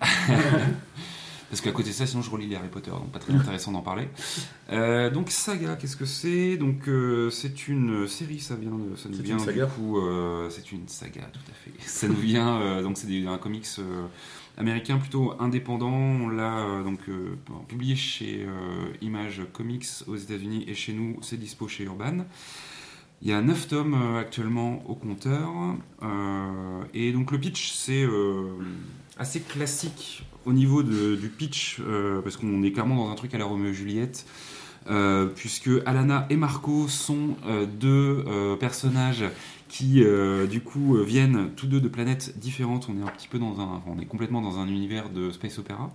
Parce 1.50 1.62
qu'à 1.62 1.72
côté 1.72 1.88
de 1.88 1.94
ça, 1.94 2.06
sinon 2.06 2.22
je 2.22 2.30
relis 2.30 2.46
les 2.46 2.54
Harry 2.54 2.68
Potter, 2.68 2.92
donc 2.92 3.10
pas 3.10 3.18
très 3.18 3.32
intéressant 3.34 3.72
d'en 3.72 3.82
parler. 3.82 4.08
Euh, 4.70 5.10
donc 5.10 5.30
Saga, 5.32 5.74
qu'est-ce 5.74 5.96
que 5.96 6.04
c'est? 6.04 6.56
Donc 6.56 6.86
euh, 6.86 7.28
c'est 7.30 7.66
une 7.66 8.06
série, 8.06 8.38
ça 8.38 8.54
vient, 8.54 8.70
de, 8.70 8.94
ça 8.96 9.08
nous 9.08 9.18
vient 9.20 9.36
une 9.36 9.44
saga. 9.44 9.66
du 9.66 9.72
coup, 9.72 9.98
euh, 9.98 10.48
c'est 10.48 10.70
une 10.70 10.86
saga, 10.86 11.22
tout 11.32 11.40
à 11.50 11.54
fait. 11.54 11.72
Ça 11.88 12.06
nous 12.06 12.14
vient, 12.14 12.60
euh, 12.60 12.82
donc 12.82 12.96
c'est 12.96 13.08
des- 13.08 13.26
un 13.26 13.36
comics 13.38 13.66
euh, 13.80 14.04
américain 14.58 14.98
plutôt 14.98 15.34
indépendant. 15.40 15.90
On 15.90 16.28
l'a 16.28 16.58
euh, 16.60 16.84
donc 16.84 17.00
euh, 17.08 17.34
publié 17.66 17.96
chez 17.96 18.44
euh, 18.46 18.86
Image 19.02 19.42
Comics 19.52 19.86
aux 20.06 20.14
États-Unis 20.16 20.64
et 20.68 20.74
chez 20.74 20.92
nous, 20.92 21.18
c'est 21.20 21.36
dispo 21.36 21.66
chez 21.66 21.82
Urban. 21.82 22.26
Il 23.22 23.28
y 23.28 23.32
a 23.32 23.42
9 23.42 23.68
tomes 23.68 23.94
euh, 23.94 24.18
actuellement 24.20 24.82
au 24.88 24.94
compteur. 24.94 25.50
euh, 26.02 26.82
et 26.94 27.12
donc 27.12 27.32
le 27.32 27.38
pitch, 27.38 27.72
c'est 27.72 28.02
euh, 28.04 28.44
assez 29.18 29.40
classique 29.40 30.24
au 30.46 30.52
niveau 30.54 30.82
de- 30.82 31.16
du 31.16 31.28
pitch, 31.28 31.80
parce 32.24 32.38
qu'on 32.38 32.62
est 32.62 32.72
clairement 32.72 32.96
dans 32.96 33.10
un 33.10 33.14
truc 33.14 33.34
à 33.34 33.38
la 33.38 33.44
Roméo 33.44 33.70
et 33.70 33.74
Juliette. 33.74 34.24
puisque 35.36 35.68
Alana 35.84 36.26
et 36.30 36.36
Marco 36.36 36.88
sont 36.88 37.36
deux 37.78 38.24
personnages 38.58 39.24
qui 39.70 40.02
euh, 40.02 40.46
du 40.48 40.60
coup 40.62 40.96
euh, 40.96 41.04
viennent 41.04 41.50
tous 41.54 41.68
deux 41.68 41.80
de 41.80 41.86
planètes 41.88 42.38
différentes. 42.38 42.88
On 42.90 42.98
est 42.98 43.02
un 43.02 43.10
petit 43.12 43.28
peu 43.28 43.38
dans 43.38 43.60
un, 43.60 43.64
enfin, 43.76 43.92
on 43.96 44.00
est 44.00 44.04
complètement 44.04 44.42
dans 44.42 44.58
un 44.58 44.66
univers 44.66 45.10
de 45.10 45.30
space 45.30 45.58
opéra. 45.60 45.94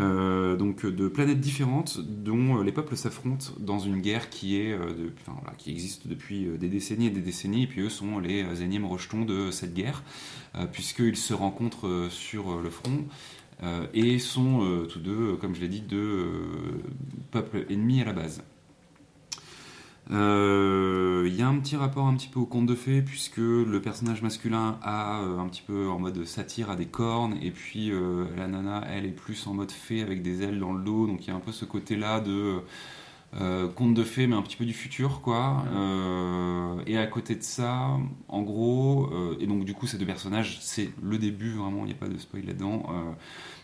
Euh, 0.00 0.56
donc 0.56 0.84
de 0.84 1.06
planètes 1.08 1.40
différentes 1.40 2.00
dont 2.00 2.60
les 2.60 2.72
peuples 2.72 2.96
s'affrontent 2.96 3.52
dans 3.60 3.78
une 3.78 4.00
guerre 4.00 4.30
qui 4.30 4.56
est 4.56 4.76
de- 4.76 5.12
enfin, 5.22 5.38
voilà, 5.40 5.56
qui 5.56 5.70
existe 5.70 6.08
depuis 6.08 6.46
des 6.58 6.68
décennies 6.68 7.06
et 7.06 7.10
des 7.10 7.20
décennies 7.20 7.62
et 7.62 7.66
puis 7.68 7.82
eux 7.82 7.88
sont 7.88 8.18
les 8.18 8.62
énièmes 8.62 8.84
rejetons 8.84 9.24
de 9.24 9.52
cette 9.52 9.74
guerre 9.74 10.02
euh, 10.56 10.66
puisqu'ils 10.66 11.16
se 11.16 11.34
rencontrent 11.34 12.08
sur 12.10 12.60
le 12.60 12.68
front 12.70 13.04
et 13.94 14.18
sont 14.18 14.84
tous 14.90 14.98
deux 14.98 15.36
comme 15.36 15.54
je 15.54 15.60
l'ai 15.60 15.68
dit 15.68 15.80
deux 15.80 15.96
euh, 15.96 16.82
peuples 17.30 17.64
ennemis 17.70 18.02
à 18.02 18.04
la 18.04 18.12
base 18.12 18.42
euh, 20.10 21.24
Il 21.26 21.34
y 21.34 21.42
a 21.42 21.48
un 21.48 21.58
petit 21.58 21.76
rapport 21.76 22.06
un 22.06 22.14
petit 22.14 22.28
peu 22.28 22.40
au 22.40 22.46
conte 22.46 22.66
de 22.66 22.74
fées 22.74 23.02
puisque 23.02 23.38
le 23.38 23.80
personnage 23.82 24.22
masculin 24.22 24.78
a 24.82 25.22
euh, 25.22 25.38
un 25.38 25.48
petit 25.48 25.62
peu 25.62 25.88
en 25.88 25.98
mode 25.98 26.24
satire 26.24 26.70
a 26.70 26.76
des 26.76 26.86
cornes 26.86 27.36
et 27.42 27.50
puis 27.50 27.90
euh, 27.90 28.24
la 28.36 28.46
nana 28.46 28.84
elle 28.90 29.06
est 29.06 29.08
plus 29.08 29.46
en 29.46 29.54
mode 29.54 29.70
fée 29.70 30.02
avec 30.02 30.22
des 30.22 30.42
ailes 30.42 30.58
dans 30.58 30.72
le 30.72 30.84
dos 30.84 31.06
donc 31.06 31.26
il 31.26 31.28
y 31.28 31.30
a 31.30 31.34
un 31.36 31.40
peu 31.40 31.52
ce 31.52 31.64
côté 31.64 31.96
là 31.96 32.20
de 32.20 32.60
euh, 33.40 33.68
conte 33.68 33.94
de 33.94 34.04
fées 34.04 34.26
mais 34.26 34.36
un 34.36 34.42
petit 34.42 34.56
peu 34.56 34.64
du 34.64 34.72
futur 34.72 35.20
quoi. 35.20 35.64
Euh, 35.74 36.76
et 36.86 36.96
à 36.98 37.06
côté 37.06 37.34
de 37.34 37.42
ça 37.42 37.98
en 38.28 38.42
gros 38.42 39.10
euh, 39.12 39.36
et 39.40 39.46
donc 39.46 39.64
du 39.64 39.74
coup 39.74 39.86
ces 39.86 39.98
deux 39.98 40.06
personnages 40.06 40.58
c'est 40.60 40.90
le 41.02 41.18
début 41.18 41.54
vraiment 41.54 41.80
il 41.80 41.86
n'y 41.86 41.92
a 41.92 41.96
pas 41.96 42.08
de 42.08 42.16
spoil 42.16 42.44
là-dedans 42.46 42.86
euh, 42.90 43.12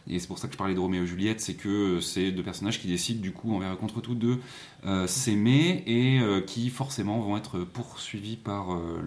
et 0.09 0.19
c'est 0.19 0.27
pour 0.27 0.39
ça 0.39 0.49
que 0.49 0.55
je 0.55 0.59
parlais 0.59 0.75
de 0.75 0.81
Roméo 0.81 1.05
et 1.05 1.07
Juliette, 1.07 1.41
c'est 1.41 1.55
que 1.55 2.01
c'est 2.01 2.33
deux 2.33 2.43
personnages 2.43 2.81
qui 2.81 2.89
décident 2.89 3.21
du 3.21 3.33
coup 3.33 3.55
envers 3.55 3.73
et 3.73 3.77
contre 3.77 4.01
tout 4.01 4.15
de 4.15 4.39
s'aimer 5.07 5.85
et 5.87 6.21
qui 6.47 6.71
forcément 6.71 7.21
vont 7.21 7.37
être 7.37 7.61
poursuivis 7.61 8.37
par 8.37 8.73
euh, 8.73 9.01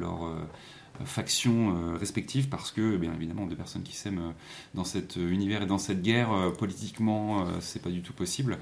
factions 1.06 1.76
euh, 1.76 1.98
respectives 1.98 2.50
parce 2.50 2.72
que 2.72 2.98
bien 2.98 3.14
évidemment 3.14 3.46
deux 3.48 3.56
personnes 3.56 3.84
qui 3.84 3.96
s'aiment 3.96 4.20
euh, 4.20 4.32
dans 4.76 4.84
cet 4.84 5.16
univers 5.18 5.64
et 5.64 5.66
dans 5.66 5.78
cette 5.78 6.02
guerre 6.02 6.32
euh, 6.32 6.50
politiquement 6.52 7.42
euh, 7.48 7.52
c'est 7.60 7.82
pas 7.82 7.90
du 7.90 8.02
tout 8.02 8.14
possible 8.14 8.58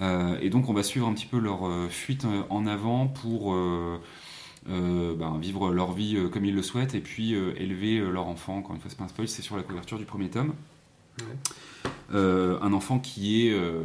Euh, 0.00 0.38
et 0.40 0.50
donc 0.50 0.68
on 0.68 0.72
va 0.72 0.82
suivre 0.84 1.08
un 1.08 1.14
petit 1.14 1.26
peu 1.26 1.38
leur 1.38 1.66
euh, 1.66 1.88
fuite 1.88 2.24
euh, 2.24 2.42
en 2.50 2.66
avant 2.66 3.08
pour 3.08 3.54
euh, 3.54 3.98
euh, 4.68 5.14
ben, 5.16 5.38
vivre 5.38 5.72
leur 5.72 5.92
vie 5.92 6.16
euh, 6.16 6.28
comme 6.28 6.44
ils 6.44 6.54
le 6.54 6.62
souhaitent 6.62 6.94
et 6.94 7.00
puis 7.00 7.34
euh, 7.34 7.54
élever 7.58 7.98
euh, 7.98 8.10
leur 8.10 8.26
enfant 8.28 8.56
encore 8.58 8.74
une 8.76 8.80
fois 8.80 8.90
c'est 8.90 8.98
pas 8.98 9.04
un 9.04 9.08
spoil 9.08 9.28
c'est 9.28 9.42
sur 9.42 9.56
la 9.56 9.62
couverture 9.64 9.98
du 9.98 10.04
premier 10.06 10.30
tome. 10.30 10.54
Euh, 12.12 12.58
un 12.60 12.72
enfant 12.72 12.98
qui 12.98 13.46
est 13.46 13.52
euh, 13.52 13.82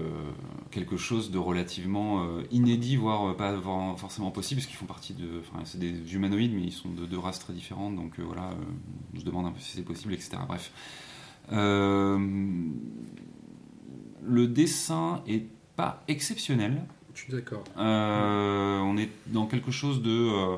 quelque 0.72 0.98
chose 0.98 1.30
de 1.30 1.38
relativement 1.38 2.24
euh, 2.24 2.42
inédit, 2.50 2.96
voire 2.96 3.36
pas 3.38 3.52
voire 3.54 4.00
forcément 4.00 4.32
possible, 4.32 4.60
parce 4.60 4.68
qu'ils 4.68 4.78
font 4.78 4.88
partie 4.88 5.14
de. 5.14 5.42
Enfin, 5.42 5.64
c'est 5.64 5.78
des 5.80 6.16
humanoïdes, 6.16 6.54
mais 6.54 6.64
ils 6.64 6.72
sont 6.72 6.90
de 6.90 7.06
deux 7.06 7.20
races 7.20 7.38
très 7.40 7.54
différentes, 7.54 7.96
donc 7.96 8.20
voilà, 8.20 8.50
on 9.14 9.20
se 9.20 9.26
demande 9.26 9.46
un 9.46 9.52
peu 9.52 9.60
si 9.60 9.74
c'est 9.76 9.84
possible, 9.84 10.14
etc. 10.14 10.38
Bref. 10.48 10.72
Le 14.28 14.48
dessin 14.48 15.22
est 15.28 15.46
pas 15.76 16.04
exceptionnel. 16.08 16.84
Je 17.14 17.22
suis 17.22 17.32
d'accord. 17.32 17.64
On 17.78 18.98
est 18.98 19.10
dans 19.28 19.46
quelque 19.46 19.70
chose 19.70 20.02
de. 20.02 20.58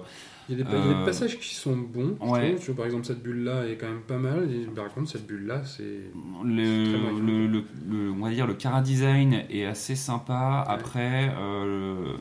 Il 0.49 0.57
y 0.57 0.61
a 0.61 0.63
des, 0.63 0.69
il 0.71 0.77
y 0.77 0.81
a 0.81 0.83
des 0.87 0.93
Euh, 1.01 1.05
passages 1.05 1.37
qui 1.39 1.53
sont 1.55 1.75
bons. 1.75 2.15
je 2.21 2.25
ouais. 2.29 2.53
trouve. 2.55 2.65
Vois, 2.67 2.75
par 2.75 2.85
exemple, 2.85 3.05
cette 3.05 3.21
bulle-là 3.21 3.67
est 3.67 3.75
quand 3.75 3.87
même 3.87 4.01
pas 4.01 4.17
mal. 4.17 4.49
Et 4.51 4.65
par 4.65 4.87
contre, 4.93 5.09
cette 5.09 5.27
bulle-là, 5.27 5.63
c'est. 5.65 6.11
le, 6.45 7.19
le, 7.19 7.47
le- 7.47 7.63
le- 7.89 8.11
on 8.11 8.23
va 8.23 8.29
dire 8.31 8.47
le 8.47 8.53
cara 8.53 8.81
design 8.81 9.43
est 9.49 9.65
assez 9.65 9.95
sympa. 9.95 10.63
Après, 10.67 11.33
euh, 11.37 12.13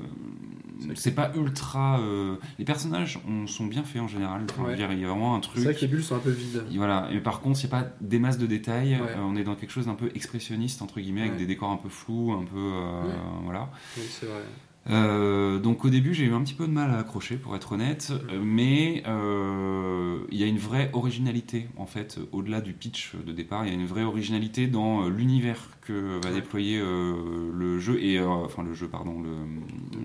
c'est 0.94 1.14
pas 1.14 1.30
ultra. 1.36 2.00
euh, 2.00 2.36
les 2.58 2.64
personnages 2.64 3.18
ont- 3.28 3.46
sont 3.46 3.66
bien 3.66 3.82
faits 3.84 4.02
en 4.02 4.08
général. 4.08 4.42
Enfin, 4.50 4.62
je 4.64 4.70
Ouais. 4.70 4.76
dire, 4.76 4.90
il 4.92 4.98
y 5.00 5.04
a 5.04 5.08
vraiment 5.08 5.34
un 5.36 5.40
C'est 5.42 5.48
truc. 5.48 5.62
vrai 5.64 5.74
que 5.74 5.80
les 5.80 5.86
bulles 5.88 6.02
sont 6.02 6.16
un 6.16 6.20
peu 6.20 6.30
vides. 6.30 6.64
Voilà. 6.74 7.08
Et 7.12 7.20
par 7.20 7.40
contre, 7.40 7.58
c'est 7.58 7.70
pas 7.70 7.86
des 8.00 8.18
masses 8.18 8.38
de 8.38 8.46
détails. 8.46 8.94
Ouais. 8.94 9.08
Euh, 9.16 9.20
on 9.22 9.36
est 9.36 9.44
dans 9.44 9.54
quelque 9.54 9.70
chose 9.72 9.86
d'un 9.86 9.94
peu 9.94 10.10
expressionniste 10.14 10.82
entre 10.82 11.00
guillemets, 11.00 11.22
avec 11.22 11.36
des 11.36 11.46
décors 11.46 11.70
un 11.70 11.76
peu 11.76 11.88
flous, 11.88 12.32
un 12.32 12.44
peu 12.44 12.56
euh, 12.58 13.02
voilà. 13.44 13.70
Oui, 13.96 14.02
c'est 14.08 14.26
vrai. 14.26 14.42
Euh, 14.88 15.58
donc 15.58 15.84
au 15.84 15.90
début 15.90 16.14
j'ai 16.14 16.24
eu 16.24 16.34
un 16.34 16.42
petit 16.42 16.54
peu 16.54 16.66
de 16.66 16.72
mal 16.72 16.90
à 16.90 16.98
accrocher 16.98 17.36
pour 17.36 17.56
être 17.56 17.72
honnête, 17.72 18.12
euh, 18.30 18.40
mais 18.42 19.02
euh, 19.06 20.18
il 20.30 20.38
y 20.38 20.44
a 20.44 20.46
une 20.46 20.58
vraie 20.58 20.90
originalité 20.92 21.68
en 21.76 21.86
fait 21.86 22.18
au-delà 22.32 22.60
du 22.60 22.72
pitch 22.72 23.14
de 23.16 23.32
départ, 23.32 23.64
il 23.64 23.68
y 23.68 23.72
a 23.72 23.74
une 23.74 23.86
vraie 23.86 24.04
originalité 24.04 24.68
dans 24.68 25.08
l'univers 25.08 25.75
que 25.86 26.20
va 26.24 26.32
déployer 26.32 26.78
euh, 26.80 27.50
le 27.54 27.78
jeu 27.78 28.02
et 28.02 28.18
euh, 28.18 28.26
enfin 28.26 28.62
le 28.62 28.74
jeu 28.74 28.88
pardon 28.88 29.20
le, 29.22 29.30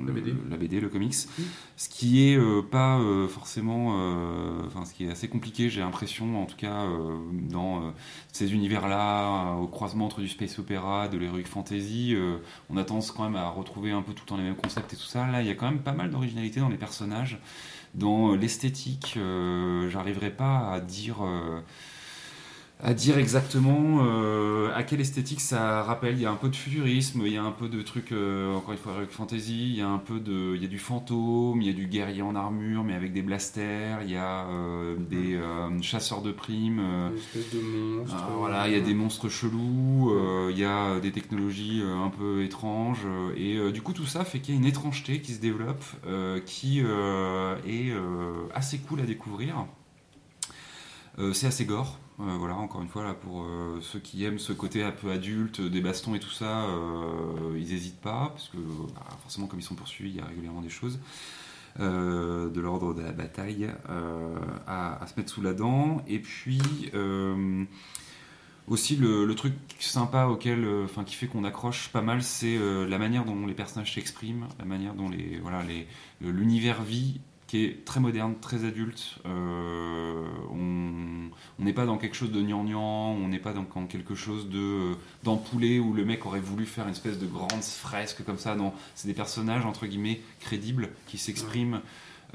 La 0.06 0.14
le- 0.14 0.14
BD. 0.14 0.34
la 0.49 0.58
BD 0.58 0.80
le 0.80 0.90
comics, 0.90 1.14
Mm. 1.40 1.41
ce 1.78 1.90
qui 1.90 2.28
est 2.30 2.38
euh, 2.38 2.62
pas 2.62 2.99
forcément 3.30 3.90
enfin 4.68 4.86
ce 4.86 4.94
qui 4.94 5.06
est 5.06 5.12
assez 5.12 5.28
compliqué 5.28 5.70
j'ai 5.70 5.82
l'impression 5.82 6.41
en 6.41 6.45
tout 6.45 6.56
cas 6.58 6.86
dans 7.49 7.94
ces 8.32 8.53
univers 8.53 8.88
là 8.88 9.56
au 9.56 9.68
croisement 9.68 10.06
entre 10.06 10.22
du 10.22 10.28
space 10.28 10.60
opéra 10.60 11.08
de 11.08 11.18
l'heroic 11.18 11.44
fantasy 11.45 12.16
on 12.70 12.78
a 12.78 12.84
tendance 12.84 13.12
quand 13.12 13.24
même 13.24 13.36
à 13.36 13.49
retrouver 13.49 13.91
un 13.91 14.02
peu 14.02 14.14
tout 14.14 14.24
le 14.26 14.30
temps 14.30 14.38
les 14.38 14.44
mêmes 14.44 14.56
concepts 14.56 14.94
et 14.94 14.95
tout 14.98 15.03
ça. 15.03 15.28
Là, 15.28 15.41
il 15.41 15.48
y 15.48 15.52
a 15.52 15.56
quand 15.56 15.70
même 15.70 15.80
pas 15.82 15.91
mal 15.94 16.10
d'originalité 16.12 16.60
dans 16.60 16.70
les 16.70 16.78
personnages, 16.78 17.40
dans 17.95 18.34
l'esthétique. 18.36 19.18
J'arriverai 19.90 20.30
pas 20.32 20.72
à 20.72 20.80
dire. 20.80 21.18
À 22.84 22.94
dire 22.95 23.20
exactement 23.20 23.99
euh, 24.02 24.72
à 24.74 24.82
quelle 24.84 25.02
esthétique 25.02 25.40
ça 25.40 25.84
rappelle. 25.84 26.16
Il 26.16 26.22
y 26.22 26.26
a 26.26 26.32
un 26.32 26.36
peu 26.36 26.49
de 26.49 26.56
futurisme, 26.56 27.22
il 27.26 27.34
y 27.34 27.38
a 27.38 27.44
un 27.44 27.52
peu 27.52 27.70
de 27.70 27.82
trucs, 27.84 28.12
euh, 28.12 28.56
encore 28.56 28.72
une 28.72 28.80
fois, 28.80 28.94
heroic 28.94 29.12
fantasy, 29.12 29.70
il 29.70 29.76
y 29.76 29.82
a 29.82 29.88
un 29.88 29.99
peu 29.99 30.20
de, 30.20 30.56
il 30.56 30.62
y 30.62 30.66
a 30.66 30.68
du 30.68 30.80
fantôme, 30.80 31.62
il 31.62 31.68
y 31.68 31.70
a 31.70 31.74
du 31.74 31.86
guerrier 31.86 32.24
en 32.24 32.36
armure, 32.36 32.84
mais 32.84 32.95
avec 32.95 33.14
des 33.14 33.22
blasters, 33.22 34.02
il 34.02 34.12
y 34.12 34.18
a 34.18 34.48
euh, 34.48 34.95
des 34.98 35.40
chasseurs 35.84 36.24
de 36.24 36.32
primes. 36.32 36.80
Une 36.80 37.18
espèce 37.18 37.53
de 37.53 37.62
monstre. 37.62 38.28
voilà, 38.38 38.68
il 38.68 38.74
y 38.74 38.78
a 38.78 38.82
des 38.82 38.95
monstres 38.95 39.30
chelous, 39.30 40.12
il 40.49 40.58
y 40.58 40.66
a 40.66 40.99
des 40.99 41.12
technologies 41.12 41.84
un 41.84 42.10
peu 42.10 42.44
étranges, 42.44 43.06
et 43.36 43.72
du 43.72 43.82
coup 43.82 43.94
tout 43.94 44.06
ça 44.06 44.26
fait 44.26 44.40
qu'il 44.40 44.56
y 44.56 44.58
a 44.58 44.60
une 44.60 44.68
étrangeté 44.68 45.22
qui 45.22 45.34
se 45.34 45.40
développe, 45.40 45.84
qui 46.45 46.80
est 46.80 47.94
assez 48.53 48.80
cool 48.80 49.02
à 49.02 49.06
découvrir. 49.06 49.66
C'est 51.34 51.48
assez 51.48 51.66
gore, 51.66 51.99
euh, 52.22 52.38
voilà, 52.38 52.56
encore 52.56 52.81
une 52.81 52.88
fois, 52.88 53.03
là, 53.03 53.14
pour 53.14 53.43
euh, 53.43 53.80
ceux 53.81 53.99
qui 53.99 54.23
aiment 54.26 54.39
ce 54.39 54.53
côté 54.53 54.84
un 54.84 54.91
peu 54.91 55.11
adulte, 55.11 55.61
des 55.61 55.81
bastons 55.81 56.15
et 56.15 56.19
tout 56.19 56.30
ça, 56.31 56.65
euh, 56.65 57.57
ils 57.57 57.69
n'hésitent 57.69 58.02
pas, 58.02 58.30
parce 58.30 58.49
que 58.49 58.57
bah, 58.57 59.02
forcément, 59.22 59.48
comme 59.48 59.60
ils 59.60 59.64
sont 59.64 59.76
poursuivis, 59.76 60.11
il 60.11 60.15
y 60.18 60.22
a 60.22 60.26
régulièrement 60.26 60.61
des 60.61 60.69
choses 60.69 60.99
euh, 61.80 62.49
de 62.49 62.60
l'ordre 62.60 62.93
de 62.93 63.02
la 63.02 63.11
bataille 63.11 63.69
euh, 63.89 64.35
à, 64.68 65.06
se 65.07 65.19
mettre 65.19 65.31
sous 65.31 65.41
la 65.41 65.53
dent. 65.53 66.02
Et 66.07 66.19
puis 66.19 66.61
euh, 66.93 67.64
aussi 68.68 68.95
le, 68.95 69.34
truc 69.35 69.53
sympa 69.80 70.26
auquel, 70.26 70.64
euh, 70.65 70.88
qui 71.06 71.15
fait 71.15 71.27
qu'on 71.27 71.43
accroche 71.43 71.89
pas 71.89 72.02
mal, 72.02 72.22
c'est 72.23 72.57
euh, 72.57 72.88
la 72.88 72.98
manière 72.98 73.26
dont 73.26 73.45
les 73.45 73.53
personnages 73.53 73.93
s'expriment, 73.93 74.48
la 74.60 74.65
manière 74.65 74.93
dont 74.93 75.10
les 75.10 75.39
voilà 75.41 75.64
l'univers 76.22 76.81
vit 76.84 77.22
qui 77.52 77.65
est 77.65 77.84
très 77.84 77.99
moderne, 77.99 78.36
très 78.40 78.64
adulte. 78.64 79.18
Euh, 79.26 80.26
on 80.49 81.30
n'est 81.60 81.73
pas 81.73 81.86
dans 81.86 81.98
quelque 81.98 82.15
chose 82.15 82.32
de 82.32 82.41
gnangnan, 82.41 83.11
on 83.11 83.28
n'est 83.28 83.40
pas 83.40 83.52
dans, 83.52 83.65
quelque 83.88 84.15
chose 84.15 84.48
de 84.48 84.57
euh, 84.57 84.94
d'ampoulé 85.26 85.78
où 85.78 85.91
le 85.91 86.06
mec 86.06 86.26
aurait 86.26 86.40
voulu 86.40 86.65
faire 86.65 86.86
une 86.86 86.91
espèce 86.91 87.19
de 87.19 87.28
grande 87.28 87.61
fresque 87.61 88.23
comme 88.23 88.38
ça. 88.38 88.56
Non, 88.56 88.72
c'est 88.95 89.10
des 89.10 89.14
personnages 89.14 89.65
entre 89.65 89.86
guillemets 89.86 90.22
crédibles 90.40 90.91
qui 91.07 91.18
s'expriment 91.18 91.82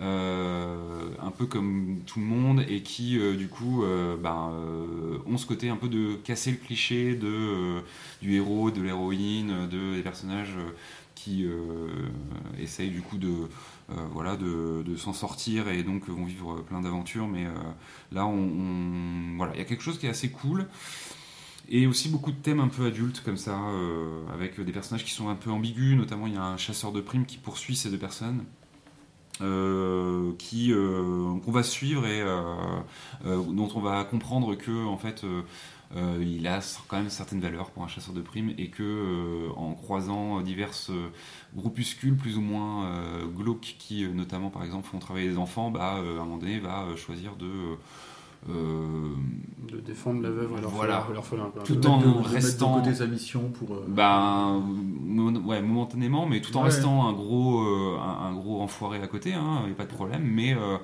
euh, 0.01 1.09
un 1.23 1.31
peu 1.31 1.47
comme 1.47 2.01
tout 2.05 2.21
le 2.21 2.27
monde 2.27 2.67
et 2.69 2.83
qui 2.83 3.19
du 3.39 3.49
coup 3.49 3.85
ben, 4.23 4.53
ont 5.27 5.39
ce 5.39 5.47
côté 5.47 5.71
un 5.71 5.77
peu 5.77 5.89
de 5.89 6.17
casser 6.25 6.51
le 6.51 6.59
cliché 6.59 7.15
de, 7.15 7.81
du 8.21 8.35
héros, 8.35 8.71
de 8.71 8.83
l'héroïne, 8.83 9.67
de, 9.67 9.95
des 9.95 10.03
personnages 10.03 10.59
qui 11.15 11.47
essayent 12.59 12.91
du 12.91 13.01
coup 13.01 13.17
de, 13.17 13.49
voilà, 13.89 14.37
de, 14.37 14.83
de 14.85 14.97
s'en 14.97 15.13
sortir 15.13 15.69
et 15.69 15.83
donc 15.83 16.09
vont 16.09 16.25
vivre 16.25 16.61
plein 16.63 16.81
d'aventures. 16.81 17.29
Mais 17.29 17.47
euh, 17.47 17.51
là, 18.13 18.27
on, 18.27 19.37
voilà, 19.37 19.55
il 19.55 19.59
y 19.59 19.63
a 19.63 19.65
quelque 19.65 19.83
chose 19.83 19.99
qui 19.99 20.07
est 20.07 20.11
assez 20.11 20.31
cool. 20.31 20.67
Et 21.69 21.87
aussi 21.87 22.09
beaucoup 22.09 22.31
de 22.33 22.37
thèmes 22.37 22.61
un 22.61 22.69
peu 22.69 22.87
adultes 22.87 23.23
comme 23.25 23.37
ça, 23.37 23.59
euh, 23.59 24.23
avec 24.33 24.61
des 24.61 24.73
personnages 24.73 25.05
qui 25.05 25.11
sont 25.13 25.29
un 25.29 25.35
peu 25.35 25.51
ambigus. 25.51 25.97
Notamment, 25.97 26.27
il 26.27 26.35
y 26.35 26.37
a 26.37 26.45
un 26.45 26.57
chasseur 26.57 26.93
de 26.93 27.01
primes 27.01 27.27
qui 27.27 27.39
poursuit 27.39 27.77
ces 27.77 27.91
deux 27.91 27.99
personnes. 27.99 28.45
euh, 29.41 30.33
qui 30.39 30.73
euh, 30.73 31.39
qu'on 31.45 31.53
va 31.53 31.63
suivre 31.63 32.07
et 32.07 32.23
euh, 32.23 32.41
euh, 33.27 33.43
dont 33.43 33.69
on 33.75 33.81
va 33.81 34.05
comprendre 34.05 34.55
que 34.55 34.87
en 34.87 34.97
fait 34.97 35.25
euh, 35.95 36.19
il 36.21 36.47
a 36.49 36.61
quand 36.89 36.97
même 36.97 37.11
certaines 37.11 37.41
valeurs 37.41 37.71
pour 37.71 37.85
un 37.85 37.89
chasseur 37.89 38.15
de 38.15 38.21
primes 38.21 38.51
et 38.59 38.69
que 38.71 38.83
euh, 38.83 39.49
en 39.57 39.75
croisant 39.75 40.41
diverses 40.41 40.91
euh, 40.91 41.09
groupuscules 41.55 42.17
plus 42.17 42.37
ou 42.39 42.41
moins 42.41 42.87
euh, 42.87 43.27
glauques 43.27 43.77
qui 43.79 44.05
euh, 44.05 44.13
notamment 44.13 44.51
par 44.51 44.65
exemple 44.65 44.89
font 44.89 44.99
travailler 44.99 45.29
des 45.29 45.39
enfants 45.39 45.71
bah 45.71 45.97
euh, 45.99 46.19
à 46.19 46.23
un 46.23 46.25
moment 46.25 46.39
donné 46.39 46.59
va 46.59 46.83
euh, 46.85 46.97
choisir 46.97 47.37
de 47.37 47.47
euh, 48.49 49.13
De 49.69 49.79
défendre 49.81 50.23
la 50.23 50.31
veuve 50.31 50.53
et 50.57 50.61
l'orphelin. 50.61 51.03
Voilà. 51.53 51.65
Tout 51.65 51.75
De 51.77 51.89
en 51.89 51.99
de- 52.01 52.07
mettre 52.07 52.29
de 52.31 52.35
restant- 52.35 52.75
côté 52.81 52.95
sa 52.95 53.07
mission 53.07 53.49
pour. 53.51 53.73
euh, 53.77 53.85
Ben, 53.89 54.63
mo- 55.05 55.31
ouais, 55.41 55.61
momentanément, 55.63 56.27
mais 56.27 56.41
tout 56.41 56.57
en 56.57 56.61
Ouais. 56.61 56.67
restant 56.67 57.09
un 57.09 57.13
gros, 57.13 57.61
euh, 57.61 57.99
un, 57.99 58.27
un 58.27 58.35
gros 58.35 58.61
enfoiré 58.61 59.01
à 59.03 59.09
côté, 59.09 59.35
hein, 59.35 59.63
a 59.69 59.75
pas 59.75 59.85
de 59.85 59.93
problème. 59.93 60.23
Mais 60.23 60.55
euh, 60.55 60.77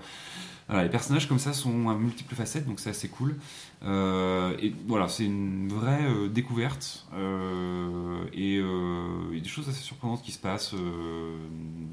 les 0.83 0.89
personnages 0.89 1.29
comme 1.29 1.39
ça 1.39 1.53
sont 1.53 1.89
à 1.89 1.95
multiples 1.95 2.35
facettes, 2.35 2.67
donc 2.67 2.81
c'est 2.81 2.91
assez 2.91 3.09
cool. 3.09 3.37
Euh, 3.83 4.57
et 4.61 4.73
voilà, 4.87 5.09
c'est 5.09 5.25
une 5.25 5.69
vraie 5.69 6.05
euh, 6.05 6.29
découverte 6.29 7.07
euh, 7.15 8.25
et 8.33 8.59
euh, 8.59 9.29
il 9.31 9.37
y 9.37 9.41
a 9.41 9.43
des 9.43 9.49
choses 9.49 9.69
assez 9.69 9.83
surprenantes 9.83 10.23
qui 10.23 10.33
se 10.33 10.39
passent, 10.39 10.75
euh, 10.75 11.37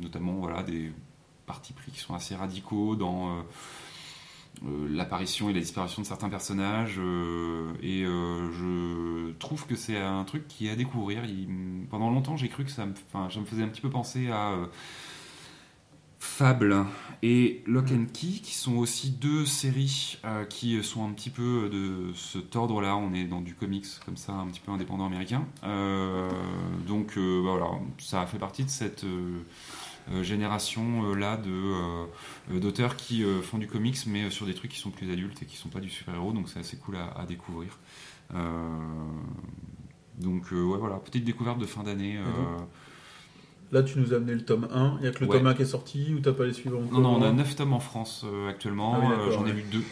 notamment 0.01 0.33
voilà 0.33 0.63
des 0.63 0.91
partis 1.47 1.73
pris 1.73 1.91
qui 1.91 1.99
sont 1.99 2.13
assez 2.13 2.35
radicaux 2.35 2.95
dans 2.95 3.29
euh, 3.29 3.41
euh, 4.65 4.87
l'apparition 4.91 5.49
et 5.49 5.53
la 5.53 5.61
disparition 5.61 6.01
de 6.01 6.07
certains 6.07 6.27
personnages 6.29 6.97
euh, 6.99 7.71
et 7.81 8.03
euh, 8.03 8.51
je 8.51 9.31
trouve 9.39 9.65
que 9.65 9.75
c'est 9.75 9.97
un 9.97 10.25
truc 10.25 10.47
qui 10.49 10.67
est 10.67 10.71
à 10.71 10.75
découvrir 10.75 11.21
pendant 11.89 12.09
longtemps 12.09 12.35
j'ai 12.35 12.49
cru 12.49 12.65
que 12.65 12.71
ça 12.71 12.85
me, 12.85 12.93
ça 13.13 13.39
me 13.39 13.45
faisait 13.45 13.63
un 13.63 13.69
petit 13.69 13.79
peu 13.79 13.89
penser 13.89 14.29
à 14.29 14.51
euh, 14.51 14.65
Fable 16.19 16.85
et 17.21 17.63
Lock 17.65 17.91
and 17.91 18.05
Key 18.13 18.39
qui 18.41 18.53
sont 18.53 18.75
aussi 18.75 19.09
deux 19.09 19.45
séries 19.45 20.19
euh, 20.25 20.45
qui 20.45 20.81
sont 20.83 21.05
un 21.05 21.11
petit 21.11 21.29
peu 21.29 21.69
de 21.69 22.13
cet 22.13 22.55
ordre 22.55 22.81
là 22.81 22.95
on 22.97 23.13
est 23.13 23.25
dans 23.25 23.41
du 23.41 23.55
comics 23.55 23.85
comme 24.05 24.17
ça 24.17 24.33
un 24.33 24.47
petit 24.47 24.59
peu 24.59 24.71
indépendant 24.71 25.05
américain. 25.05 25.45
Euh, 25.63 26.29
donc 26.87 27.17
euh, 27.17 27.43
bah, 27.43 27.51
voilà 27.57 27.71
ça 27.97 28.25
fait 28.25 28.37
partie 28.37 28.63
de 28.63 28.69
cette 28.69 29.03
euh, 29.03 29.39
euh, 30.11 30.23
génération 30.23 31.05
euh, 31.05 31.15
là 31.15 31.37
de 31.37 32.59
d'auteurs 32.59 32.95
qui 32.95 33.23
font 33.43 33.57
du 33.57 33.67
comics 33.67 33.97
mais 34.07 34.29
sur 34.29 34.45
des 34.45 34.53
trucs 34.53 34.71
qui 34.71 34.79
sont 34.79 34.91
plus 34.91 35.11
adultes 35.11 35.41
et 35.41 35.45
qui 35.45 35.55
sont 35.55 35.69
pas 35.69 35.79
du 35.79 35.89
super-héros. 35.89 36.33
Donc 36.33 36.49
c'est 36.49 36.59
assez 36.59 36.77
cool 36.77 36.95
à, 36.95 37.17
à 37.19 37.25
découvrir. 37.25 37.77
Donc 40.17 40.51
ouais 40.51 40.77
voilà. 40.77 40.95
Petite 40.97 41.23
découverte 41.23 41.59
de 41.59 41.65
fin 41.65 41.83
d'année 41.83 42.17
Là, 43.71 43.83
tu 43.83 43.99
nous 43.99 44.13
as 44.13 44.17
amené 44.17 44.33
le 44.33 44.43
tome 44.43 44.67
1. 44.73 44.97
Il 44.99 45.05
y 45.05 45.07
a 45.07 45.11
que 45.11 45.23
le 45.23 45.29
Ouais. 45.29 45.37
tome 45.37 45.47
1 45.47 45.53
qui 45.53 45.61
est 45.61 45.65
sorti 45.65 46.13
ou 46.15 46.19
t'as 46.19 46.33
pas 46.33 46.45
les 46.45 46.53
suivants 46.53 46.81
non 46.91 46.99
non 47.01 47.09
on 47.11 47.15
a 47.21 47.25
encore 47.25 47.33
9 47.33 47.55
tomes 47.55 47.73
en 47.73 47.79
France 47.79 48.25
euh, 48.25 48.49
actuellement 48.49 48.95
Ah 48.95 48.99
oui, 49.07 49.13
Euh, 49.27 49.31
j'en 49.31 49.45
ai 49.45 49.51
lu 49.53 49.63
deux 49.71 49.83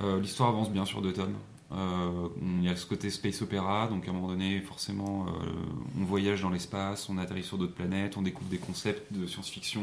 Euh, 0.00 0.20
l'histoire 0.20 0.50
avance 0.50 0.70
bien 0.70 0.84
sur 0.84 1.00
deux 1.02 1.12
tomes 1.12 1.34
Euh, 1.72 2.28
il 2.42 2.64
y 2.64 2.68
a 2.68 2.76
ce 2.76 2.86
côté 2.86 3.10
space 3.10 3.42
opéra 3.42 3.88
donc 3.88 4.06
à 4.06 4.10
un 4.10 4.14
moment 4.14 4.28
donné 4.28 4.60
forcément 4.62 5.26
euh, 5.28 6.00
on 6.00 6.04
voyage 6.04 6.40
dans 6.42 6.48
l'espace 6.50 7.08
on 7.10 7.18
atterrit 7.18 7.42
sur 7.42 7.58
d'autres 7.58 7.74
planètes 7.74 8.16
on 8.16 8.22
découvre 8.22 8.48
des 8.48 8.56
concepts 8.58 9.12
de 9.12 9.26
science-fiction 9.26 9.82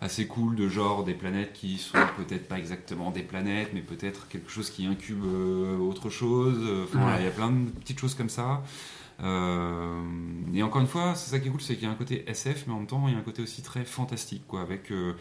assez 0.00 0.26
cool 0.26 0.56
de 0.56 0.66
genre 0.68 1.04
des 1.04 1.12
planètes 1.12 1.52
qui 1.52 1.76
sont 1.76 1.98
peut-être 2.16 2.48
pas 2.48 2.58
exactement 2.58 3.10
des 3.10 3.20
planètes, 3.22 3.72
mais 3.74 3.82
peut-être 3.82 4.28
quelque 4.28 4.50
chose 4.50 4.70
qui 4.70 4.86
incube 4.86 5.22
euh, 5.26 5.76
autre 5.76 6.08
chose. 6.08 6.56
Enfin, 6.84 7.16
il 7.18 7.24
y 7.26 7.28
a 7.28 7.30
plein 7.30 7.50
de 7.50 7.68
petites 7.68 7.98
choses 7.98 8.14
comme 8.14 8.30
ça. 8.30 8.62
Euh, 9.22 10.00
et 10.54 10.62
encore 10.62 10.80
une 10.80 10.86
fois, 10.86 11.14
c'est 11.14 11.30
ça 11.30 11.38
qui 11.38 11.48
est 11.48 11.50
cool, 11.50 11.60
c'est 11.60 11.74
qu'il 11.74 11.84
y 11.84 11.86
a 11.86 11.90
un 11.90 11.96
côté 11.96 12.24
SF, 12.28 12.64
mais 12.66 12.72
en 12.72 12.78
même 12.78 12.86
temps, 12.86 13.04
il 13.08 13.12
y 13.12 13.16
a 13.16 13.18
un 13.18 13.22
côté 13.22 13.42
aussi 13.42 13.62
très 13.62 13.84
fantastique, 13.84 14.42
quoi, 14.48 14.60
avec 14.62 14.90
euh, 14.90 15.12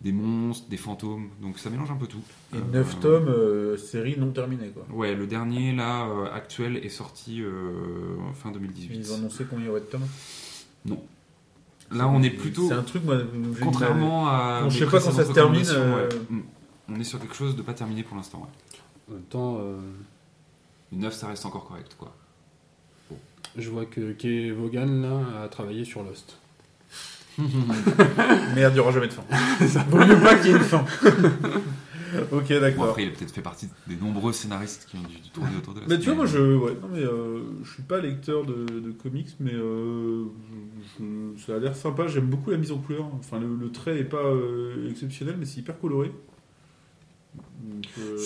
des 0.00 0.12
monstres, 0.12 0.68
des 0.68 0.76
fantômes. 0.76 1.28
Donc 1.42 1.58
ça 1.58 1.70
mélange 1.70 1.90
un 1.90 1.96
peu 1.96 2.06
tout. 2.06 2.22
Et 2.52 2.58
Euh, 2.58 2.60
9 2.72 3.00
tomes, 3.00 3.28
euh, 3.28 3.76
série 3.76 4.16
non 4.18 4.30
terminée. 4.30 4.68
Quoi. 4.68 4.84
Ouais, 4.92 5.14
le 5.14 5.26
dernier 5.26 5.72
là 5.74 6.06
euh, 6.06 6.32
actuel 6.32 6.76
est 6.76 6.88
sorti 6.88 7.42
euh, 7.42 8.16
fin 8.34 8.50
2018. 8.52 8.94
Ils 8.94 9.12
ont 9.12 9.16
annoncé 9.16 9.44
combien 9.48 9.64
il 9.64 9.68
y 9.68 9.70
aurait 9.70 9.80
de 9.80 9.86
tomes? 9.86 10.06
Là, 11.90 12.08
on 12.08 12.22
est 12.22 12.30
plutôt 12.30 12.66
C'est 12.68 12.74
un 12.74 12.82
truc, 12.82 13.04
moi, 13.04 13.18
contrairement 13.62 14.28
à. 14.28 14.62
Bon, 14.62 14.70
je 14.70 14.78
sais 14.78 14.86
pas 14.86 15.00
quand 15.00 15.12
ça 15.12 15.24
se 15.24 15.32
termine, 15.32 15.62
euh, 15.68 16.08
ouais. 16.08 16.14
Mm. 16.30 16.40
On 16.88 17.00
est 17.00 17.04
sur 17.04 17.20
quelque 17.20 17.34
chose 17.34 17.56
de 17.56 17.62
pas 17.62 17.74
terminé 17.74 18.02
pour 18.02 18.16
l'instant. 18.16 18.40
Ouais. 18.40 19.10
En 19.10 19.12
même 19.14 19.22
temps, 19.24 19.58
euh, 19.60 19.76
Le 20.92 20.98
9, 20.98 21.14
ça 21.14 21.28
reste 21.28 21.44
encore 21.46 21.66
correct, 21.66 21.94
quoi. 21.98 22.14
Je 23.56 23.70
vois 23.70 23.86
que 23.86 24.12
Kay 24.12 24.50
Vaughan 24.50 24.86
là, 24.86 25.42
a 25.44 25.48
travaillé 25.48 25.84
sur 25.84 26.02
Lost. 26.02 26.38
Merde, 27.38 28.72
il 28.72 28.74
n'y 28.74 28.78
aura 28.80 28.92
jamais 28.92 29.08
de 29.08 29.12
fin. 29.12 29.24
Vaut 29.90 29.98
mieux 29.98 30.20
pas 30.20 30.36
qu'il 30.36 30.50
y 30.52 30.54
ait 30.54 30.56
une 30.56 30.62
fin. 30.62 30.84
ok, 32.32 32.48
Bon, 32.48 32.60
d'accord. 32.60 32.84
après, 32.90 33.02
il 33.02 33.08
a 33.08 33.12
peut-être 33.12 33.32
fait 33.32 33.42
partie 33.42 33.68
des 33.88 33.96
nombreux 33.96 34.32
scénaristes 34.32 34.86
qui 34.88 34.96
ont 34.96 35.02
dû 35.02 35.16
tourner 35.32 35.56
autour 35.56 35.74
de 35.74 35.80
la 35.80 35.86
Mais 35.88 35.98
tu 35.98 36.06
vois, 36.06 36.14
moi, 36.14 36.26
je, 36.26 36.38
ouais, 36.38 36.76
non, 36.80 36.88
mais, 36.92 37.00
euh, 37.02 37.40
je 37.64 37.72
suis 37.72 37.82
pas 37.82 38.00
lecteur 38.00 38.44
de, 38.44 38.66
de 38.78 38.92
comics, 38.92 39.34
mais 39.40 39.52
euh, 39.54 40.26
je- 41.00 41.42
ça 41.44 41.56
a 41.56 41.58
l'air 41.58 41.74
sympa. 41.74 42.06
J'aime 42.06 42.26
beaucoup 42.26 42.50
la 42.50 42.56
mise 42.56 42.70
en 42.70 42.78
couleur. 42.78 43.06
Enfin, 43.18 43.40
le, 43.40 43.48
le 43.60 43.72
trait 43.72 43.98
est 43.98 44.04
pas 44.04 44.18
euh, 44.24 44.88
exceptionnel, 44.90 45.34
mais 45.38 45.44
c'est 45.44 45.58
hyper 45.58 45.78
coloré. 45.80 46.12
Euh, 47.98 48.16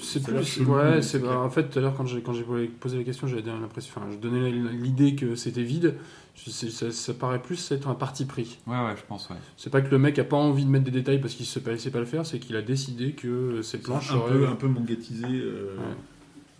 c'est 0.00 0.22
plus. 0.22 0.42
chelou, 0.44 0.72
Ouais, 0.74 1.02
c'est 1.02 1.22
en 1.26 1.50
fait 1.50 1.68
tout 1.68 1.78
à 1.78 1.82
l'heure 1.82 1.94
quand 1.94 2.06
j'ai 2.06 2.22
quand 2.22 2.32
j'ai 2.32 2.44
posé 2.80 2.96
la 2.96 3.04
question, 3.04 3.26
j'avais 3.26 3.42
l'impression, 3.42 3.92
enfin, 3.96 4.06
je 4.10 4.16
donnais 4.16 4.50
l'idée 4.50 5.14
que 5.14 5.34
c'était 5.34 5.62
vide. 5.62 5.94
Ça, 6.34 6.90
ça 6.90 7.12
paraît 7.12 7.42
plus 7.42 7.70
être 7.72 7.88
un 7.88 7.94
parti 7.94 8.24
pris. 8.24 8.58
Ouais, 8.66 8.74
ouais, 8.78 8.94
je 8.96 9.02
pense, 9.06 9.28
ouais. 9.28 9.36
C'est 9.58 9.68
pas 9.68 9.82
que 9.82 9.90
le 9.90 9.98
mec 9.98 10.18
a 10.18 10.24
pas 10.24 10.38
envie 10.38 10.64
de 10.64 10.70
mettre 10.70 10.86
des 10.86 10.90
détails 10.90 11.20
parce 11.20 11.34
qu'il 11.34 11.44
il 11.44 11.78
sait 11.78 11.90
pas 11.90 11.98
le 12.00 12.06
faire, 12.06 12.24
c'est 12.24 12.38
qu'il 12.38 12.56
a 12.56 12.62
décidé 12.62 13.12
que 13.12 13.60
ses 13.60 13.78
planches 13.78 14.10
un 14.10 14.14
seraient. 14.14 14.38
peu, 14.38 14.46
un 14.48 14.56
peu 14.56 14.66
mangatisé 14.68 15.26
euh, 15.26 15.76
Ouais. 15.76 15.94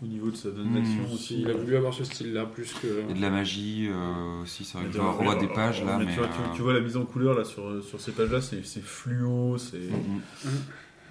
au 0.02 0.06
niveau 0.06 0.30
de 0.30 0.36
sa 0.36 0.50
donne 0.50 0.68
Hmm. 0.72 0.74
d'action 0.74 1.04
aussi. 1.14 1.40
il 1.40 1.50
a 1.50 1.54
voulu 1.54 1.74
avoir 1.76 1.94
ce 1.94 2.04
style-là 2.04 2.44
plus 2.44 2.70
que. 2.74 2.86
Il 3.04 3.08
y 3.08 3.12
a 3.12 3.16
de 3.16 3.20
la 3.22 3.30
magie 3.30 3.88
euh, 3.90 4.42
aussi, 4.42 4.64
c'est 4.64 4.76
vrai 4.76 4.88
que 4.88 4.98
Mais 4.98 5.04
revois 5.04 5.36
des 5.36 5.48
pages 5.48 5.82
là, 5.82 5.96
mais 5.98 6.04
mais. 6.04 6.12
tu, 6.12 6.18
vois, 6.18 6.28
tu- 6.28 6.40
euh, 6.42 6.54
tu 6.54 6.62
vois 6.62 6.74
la 6.74 6.80
mise 6.80 6.98
en 6.98 7.06
couleur 7.06 7.34
là 7.34 7.44
sur, 7.44 7.82
sur 7.82 7.98
ces 7.98 8.12
pages 8.12 8.30
là, 8.30 8.42
c'est 8.42 8.62
fluo, 8.82 9.56
c'est. 9.56 9.78
mm, 9.78 10.20
mm. 10.44 10.50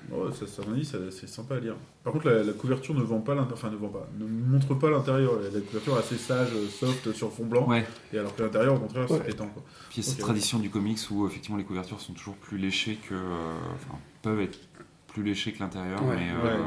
Ouais, 0.09 0.31
ça, 0.33 0.47
ça, 0.47 0.63
c'est 1.11 1.29
sympa 1.29 1.55
à 1.55 1.59
lire. 1.59 1.75
Par 2.03 2.11
contre, 2.13 2.27
la, 2.29 2.43
la 2.43 2.53
couverture 2.53 2.93
ne 2.95 3.01
vend 3.03 3.19
pas 3.19 3.35
l'intérieur, 3.35 3.53
enfin 3.57 3.69
ne 3.69 3.75
vend 3.77 3.89
pas, 3.89 4.07
ne 4.19 4.25
montre 4.25 4.73
pas 4.73 4.89
l'intérieur. 4.89 5.33
La, 5.39 5.49
la 5.49 5.59
couverture 5.61 5.95
est 5.95 5.99
assez 5.99 6.17
sage, 6.17 6.49
euh, 6.55 6.67
soft 6.67 7.13
sur 7.13 7.31
fond 7.31 7.45
blanc. 7.45 7.67
Ouais, 7.67 7.85
Et 8.11 8.17
alors 8.17 8.35
que 8.35 8.41
l'intérieur, 8.41 8.75
au 8.75 8.79
contraire, 8.79 9.05
c'est 9.07 9.13
Ouais. 9.13 9.19
pétant. 9.25 9.47
Quoi. 9.47 9.63
puis 9.89 10.01
il 10.01 10.05
y 10.05 10.07
a 10.07 10.09
cette 10.09 10.19
tradition 10.19 10.59
du 10.59 10.69
comics 10.69 10.99
où 11.11 11.27
effectivement 11.27 11.57
les 11.57 11.63
couvertures 11.63 12.01
sont 12.01 12.13
toujours 12.13 12.35
plus 12.35 12.57
léchées 12.57 12.97
que. 13.07 13.13
euh, 13.13 13.57
Enfin, 13.75 13.97
peuvent 14.21 14.41
être 14.41 14.59
plus 15.07 15.23
léchées 15.23 15.51
que 15.53 15.59
l'intérieur, 15.59 16.03
Ouais. 16.03 16.15
mais. 16.17 16.29
euh, 16.31 16.57
Ouais. 16.57 16.63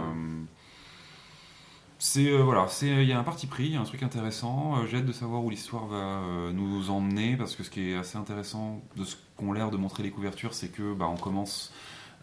C'est 1.99 2.29
euh, 2.31 2.43
voilà, 2.43 2.67
c'est 2.69 2.89
il 3.03 3.09
y 3.09 3.13
a 3.13 3.19
un 3.19 3.23
parti 3.25 3.47
pris, 3.47 3.65
il 3.67 3.73
y 3.73 3.77
a 3.77 3.81
un 3.81 3.85
truc 3.85 4.03
intéressant. 4.03 4.77
Euh, 4.79 4.87
J'ai 4.87 4.99
hâte 4.99 5.07
de 5.07 5.13
savoir 5.13 5.43
où 5.43 5.49
l'histoire 5.49 5.87
va 5.87 5.97
euh, 5.97 6.53
nous 6.53 6.91
emmener 6.91 7.37
parce 7.37 7.57
que 7.57 7.63
ce 7.63 7.71
qui 7.71 7.91
est 7.91 7.97
assez 7.97 8.19
intéressant 8.19 8.83
de 8.97 9.05
ce 9.05 9.17
qu'ont 9.37 9.53
l'air 9.53 9.71
de 9.71 9.77
montrer 9.79 10.03
les 10.03 10.11
couvertures, 10.11 10.53
c'est 10.55 10.69
que 10.69 10.93
bah, 10.93 11.07
on 11.09 11.17
commence 11.17 11.73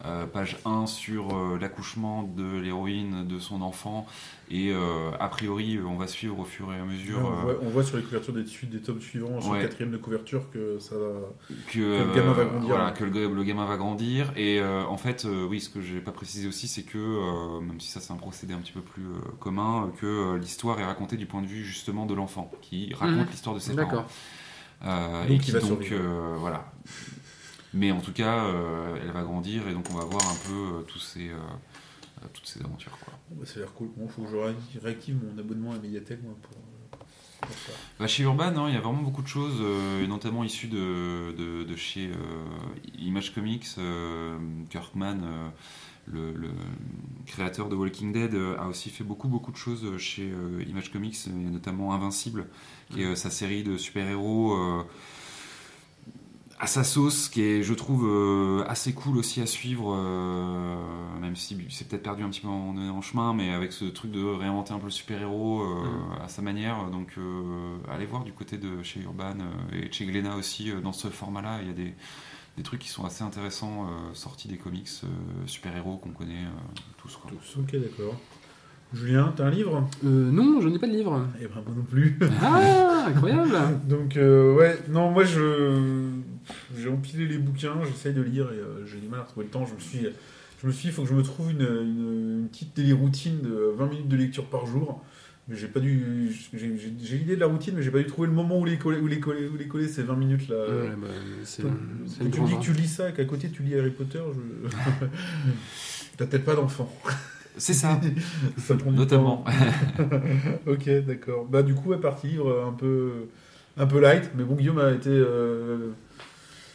euh, 0.05 0.25
page 0.25 0.57
1 0.65 0.85
sur 0.87 1.35
euh, 1.35 1.57
l'accouchement 1.59 2.23
de 2.23 2.57
l'héroïne 2.59 3.27
de 3.27 3.39
son 3.39 3.61
enfant 3.61 4.07
et 4.49 4.71
euh, 4.71 5.11
a 5.19 5.27
priori 5.29 5.79
on 5.79 5.95
va 5.95 6.07
suivre 6.07 6.39
au 6.39 6.43
fur 6.43 6.73
et 6.73 6.79
à 6.79 6.83
mesure 6.83 7.19
on, 7.23 7.31
euh, 7.31 7.41
voit, 7.53 7.55
on 7.61 7.69
voit 7.69 7.83
sur 7.83 7.97
les 7.97 8.03
couvertures 8.03 8.33
des 8.33 8.43
tomes 8.81 8.99
suivants, 8.99 9.39
sur 9.39 9.51
Ouais. 9.51 9.59
le 9.61 9.63
quatrième 9.67 9.91
de 9.91 9.97
couverture, 9.97 10.49
que 10.51 10.77
ça 10.79 10.95
va. 10.97 11.55
que, 11.71 11.79
le 11.79 12.13
gamin 12.15 12.33
va 12.33 12.45
grandir. 12.45 12.67
voilà, 12.69 12.91
que 12.91 13.03
le, 13.03 13.27
le 13.33 13.43
gamin 13.43 13.65
va 13.65 13.77
grandir. 13.77 14.33
Et 14.35 14.59
euh, 14.59 14.83
en 14.85 14.97
fait, 14.97 15.25
euh, 15.25 15.45
oui, 15.47 15.61
ce 15.61 15.69
que 15.69 15.81
j'ai 15.81 15.99
pas 16.01 16.11
précisé 16.11 16.47
aussi, 16.47 16.67
c'est 16.67 16.83
que, 16.83 16.97
euh, 16.97 17.61
même 17.61 17.79
si 17.79 17.89
ça 17.89 17.99
c'est 18.01 18.11
un 18.11 18.17
procédé 18.17 18.53
un 18.53 18.59
petit 18.59 18.71
peu 18.73 18.81
plus 18.81 19.03
euh, 19.05 19.19
commun, 19.39 19.91
que 20.01 20.05
euh, 20.05 20.37
l'histoire 20.37 20.79
est 20.79 20.85
racontée 20.85 21.15
du 21.17 21.25
point 21.27 21.41
de 21.41 21.47
vue 21.47 21.63
justement 21.63 22.05
de 22.05 22.13
l'enfant, 22.13 22.51
qui 22.61 22.93
raconte 22.93 23.17
Mhm. 23.19 23.27
l'histoire 23.31 23.55
de 23.55 23.59
ses 23.61 23.73
parents. 23.75 23.87
D'accord. 23.89 24.05
Euh, 24.83 25.25
et 25.29 25.37
qui 25.37 25.51
va 25.51 25.59
donc, 25.59 25.83
survivre. 25.83 25.95
euh, 26.03 26.35
voilà. 26.39 26.65
Mais 27.73 27.91
en 27.91 28.01
tout 28.01 28.11
cas, 28.13 28.45
euh, 28.45 28.97
elle 29.01 29.11
va 29.11 29.23
grandir 29.23 29.67
et 29.67 29.73
donc 29.73 29.85
on 29.91 29.97
va 29.97 30.03
voir 30.05 30.23
un 30.29 30.47
peu 30.47 30.53
euh, 30.79 30.81
tous 30.81 30.99
ces, 30.99 31.29
euh, 31.29 31.37
toutes 32.33 32.45
ces 32.47 32.59
aventures. 32.61 32.97
Quoi. 33.03 33.13
Bah, 33.31 33.45
ça 33.45 33.57
a 33.57 33.59
l'air 33.59 33.73
cool. 33.73 33.89
Bon, 33.95 34.07
faut 34.09 34.23
que 34.23 34.29
je 34.31 34.35
ré- 34.35 34.55
réactive 34.83 35.17
mon 35.23 35.37
abonnement 35.39 35.71
à 35.71 35.77
Mediatek 35.79 36.21
moi, 36.23 36.33
pour, 36.41 36.57
Bah, 37.99 38.07
chez 38.07 38.23
Urban, 38.23 38.51
non, 38.51 38.67
il 38.67 38.73
y 38.73 38.77
a 38.77 38.81
vraiment 38.81 39.01
beaucoup 39.01 39.21
de 39.21 39.27
choses, 39.27 39.57
euh, 39.61 40.05
notamment 40.05 40.43
issues 40.43 40.67
de, 40.67 41.33
de, 41.37 41.63
de 41.63 41.75
chez 41.75 42.07
euh, 42.09 42.13
Image 42.99 43.33
Comics. 43.33 43.65
euh, 43.77 44.37
Kirkman, 44.69 45.51
le, 46.07 46.33
le 46.33 46.49
créateur 47.25 47.69
de 47.69 47.75
Walking 47.75 48.11
Dead, 48.11 48.35
a 48.59 48.67
aussi 48.67 48.89
fait 48.89 49.03
beaucoup, 49.05 49.27
beaucoup 49.29 49.51
de 49.51 49.57
choses 49.57 49.97
chez 49.97 50.29
Image 50.67 50.91
Comics, 50.91 51.17
notamment 51.27 51.93
Invincible, 51.93 52.47
qui 52.91 53.03
est 53.03 53.15
sa 53.15 53.29
série 53.29 53.63
de 53.63 53.77
super-héros. 53.77 54.83
À 56.61 56.67
sa 56.67 56.83
sauce, 56.83 57.27
qui 57.27 57.41
est, 57.41 57.63
je 57.63 57.73
trouve, 57.73 58.05
euh, 58.05 58.63
assez 58.67 58.93
cool 58.93 59.17
aussi 59.17 59.41
à 59.41 59.47
suivre, 59.47 59.95
euh, 59.97 60.75
même 61.19 61.35
si 61.35 61.57
c'est 61.71 61.87
peut-être 61.87 62.03
perdu 62.03 62.21
un 62.21 62.29
petit 62.29 62.41
peu 62.41 62.49
en, 62.49 62.77
en 62.77 63.01
chemin, 63.01 63.33
mais 63.33 63.51
avec 63.51 63.73
ce 63.73 63.85
truc 63.85 64.11
de 64.11 64.23
réinventer 64.23 64.71
un 64.71 64.77
peu 64.77 64.85
le 64.85 64.91
super-héros 64.91 65.63
euh, 65.63 66.23
à 66.23 66.27
sa 66.27 66.43
manière. 66.43 66.91
Donc, 66.91 67.15
euh, 67.17 67.77
allez 67.89 68.05
voir 68.05 68.23
du 68.23 68.31
côté 68.31 68.59
de 68.59 68.83
chez 68.83 69.01
Urban 69.01 69.37
euh, 69.39 69.75
et 69.75 69.91
chez 69.91 70.05
Glénat 70.05 70.35
aussi, 70.35 70.69
euh, 70.69 70.81
dans 70.81 70.93
ce 70.93 71.07
format-là, 71.07 71.61
il 71.63 71.67
y 71.67 71.71
a 71.71 71.73
des, 71.73 71.95
des 72.57 72.63
trucs 72.63 72.81
qui 72.81 72.89
sont 72.89 73.05
assez 73.05 73.23
intéressants 73.23 73.87
euh, 73.87 74.13
sortis 74.13 74.47
des 74.47 74.57
comics 74.57 74.87
euh, 75.03 75.07
super-héros 75.47 75.97
qu'on 75.97 76.11
connaît 76.11 76.45
euh, 76.45 76.79
tous. 76.97 77.17
Quoi. 77.17 77.31
Ok, 77.57 77.71
d'accord. 77.71 78.15
Julien, 78.93 79.33
t'as 79.35 79.45
un 79.45 79.51
livre? 79.51 79.89
Euh, 80.03 80.31
non, 80.31 80.59
je 80.59 80.67
n'ai 80.67 80.77
pas 80.77 80.87
de 80.87 80.91
livre. 80.91 81.25
Eh 81.39 81.45
ben, 81.45 81.61
moi 81.65 81.73
non 81.75 81.83
plus. 81.83 82.17
Ah, 82.41 83.05
incroyable 83.07 83.55
Donc, 83.87 84.17
euh, 84.17 84.53
ouais, 84.55 84.77
non, 84.89 85.11
moi, 85.11 85.23
je 85.23 86.09
j'ai 86.77 86.89
empilé 86.89 87.25
les 87.27 87.37
bouquins, 87.37 87.75
j'essaye 87.85 88.13
de 88.13 88.21
lire 88.21 88.51
et 88.51 88.57
euh, 88.57 88.85
j'ai 88.85 88.97
du 88.99 89.07
mal 89.07 89.21
à 89.21 89.23
retrouver 89.23 89.45
le 89.45 89.51
temps. 89.51 89.65
Je 89.65 89.73
me 89.73 89.79
suis, 89.79 90.07
je 90.61 90.67
me 90.67 90.71
suis 90.71 90.83
dit, 90.83 90.87
il 90.89 90.93
faut 90.93 91.03
que 91.03 91.09
je 91.09 91.13
me 91.13 91.23
trouve 91.23 91.51
une, 91.51 91.61
une, 91.61 92.39
une 92.41 92.47
petite 92.51 92.75
daily 92.75 92.91
routine 92.93 93.41
de 93.41 93.71
20 93.77 93.87
minutes 93.87 94.07
de 94.09 94.17
lecture 94.17 94.45
par 94.45 94.65
jour. 94.65 95.01
Mais 95.47 95.55
j'ai 95.55 95.67
pas 95.67 95.79
dû. 95.79 96.29
J'ai 96.53 97.17
l'idée 97.17 97.35
de 97.35 97.39
la 97.39 97.47
routine, 97.47 97.73
mais 97.75 97.81
j'ai 97.81 97.91
pas 97.91 97.99
dû 97.99 98.05
trouver 98.05 98.27
le 98.27 98.33
moment 98.33 98.59
où 98.59 98.65
les 98.65 98.77
coller, 98.77 98.99
où 98.99 99.07
les 99.07 99.19
coller, 99.19 99.47
où 99.47 99.57
les 99.57 99.67
coller 99.67 99.87
ces 99.87 100.03
20 100.03 100.15
minutes 100.15 100.49
là. 100.49 100.57
Ouais, 100.57 100.89
bah, 101.01 101.07
c'est 101.45 101.63
tu 102.31 102.41
me 102.41 102.47
dis 102.47 102.55
que 102.57 102.61
tu 102.61 102.73
lis 102.73 102.87
ça 102.87 103.09
et 103.09 103.13
qu'à 103.13 103.25
côté 103.25 103.49
tu 103.49 103.63
lis 103.63 103.77
Harry 103.77 103.89
Potter, 103.89 104.21
je. 104.33 104.69
T'as 106.17 106.25
peut-être 106.27 106.45
pas 106.45 106.55
d'enfant. 106.55 106.93
C'est 107.57 107.73
ça, 107.73 107.99
Ça 108.57 108.75
prend 108.75 108.91
du 108.91 108.97
notamment. 108.97 109.43
temps. 109.97 110.01
ok, 110.67 110.89
d'accord. 111.05 111.45
Bah, 111.45 111.63
du 111.63 111.73
coup, 111.75 111.89
ouais, 111.89 111.97
partie 111.97 112.27
livre 112.27 112.65
un 112.67 112.71
peu, 112.73 113.11
un 113.77 113.85
peu 113.85 113.99
light, 113.99 114.31
mais 114.35 114.43
bon, 114.43 114.55
Guillaume 114.55 114.79
a 114.79 114.91
été. 114.91 115.09
euh, 115.09 115.89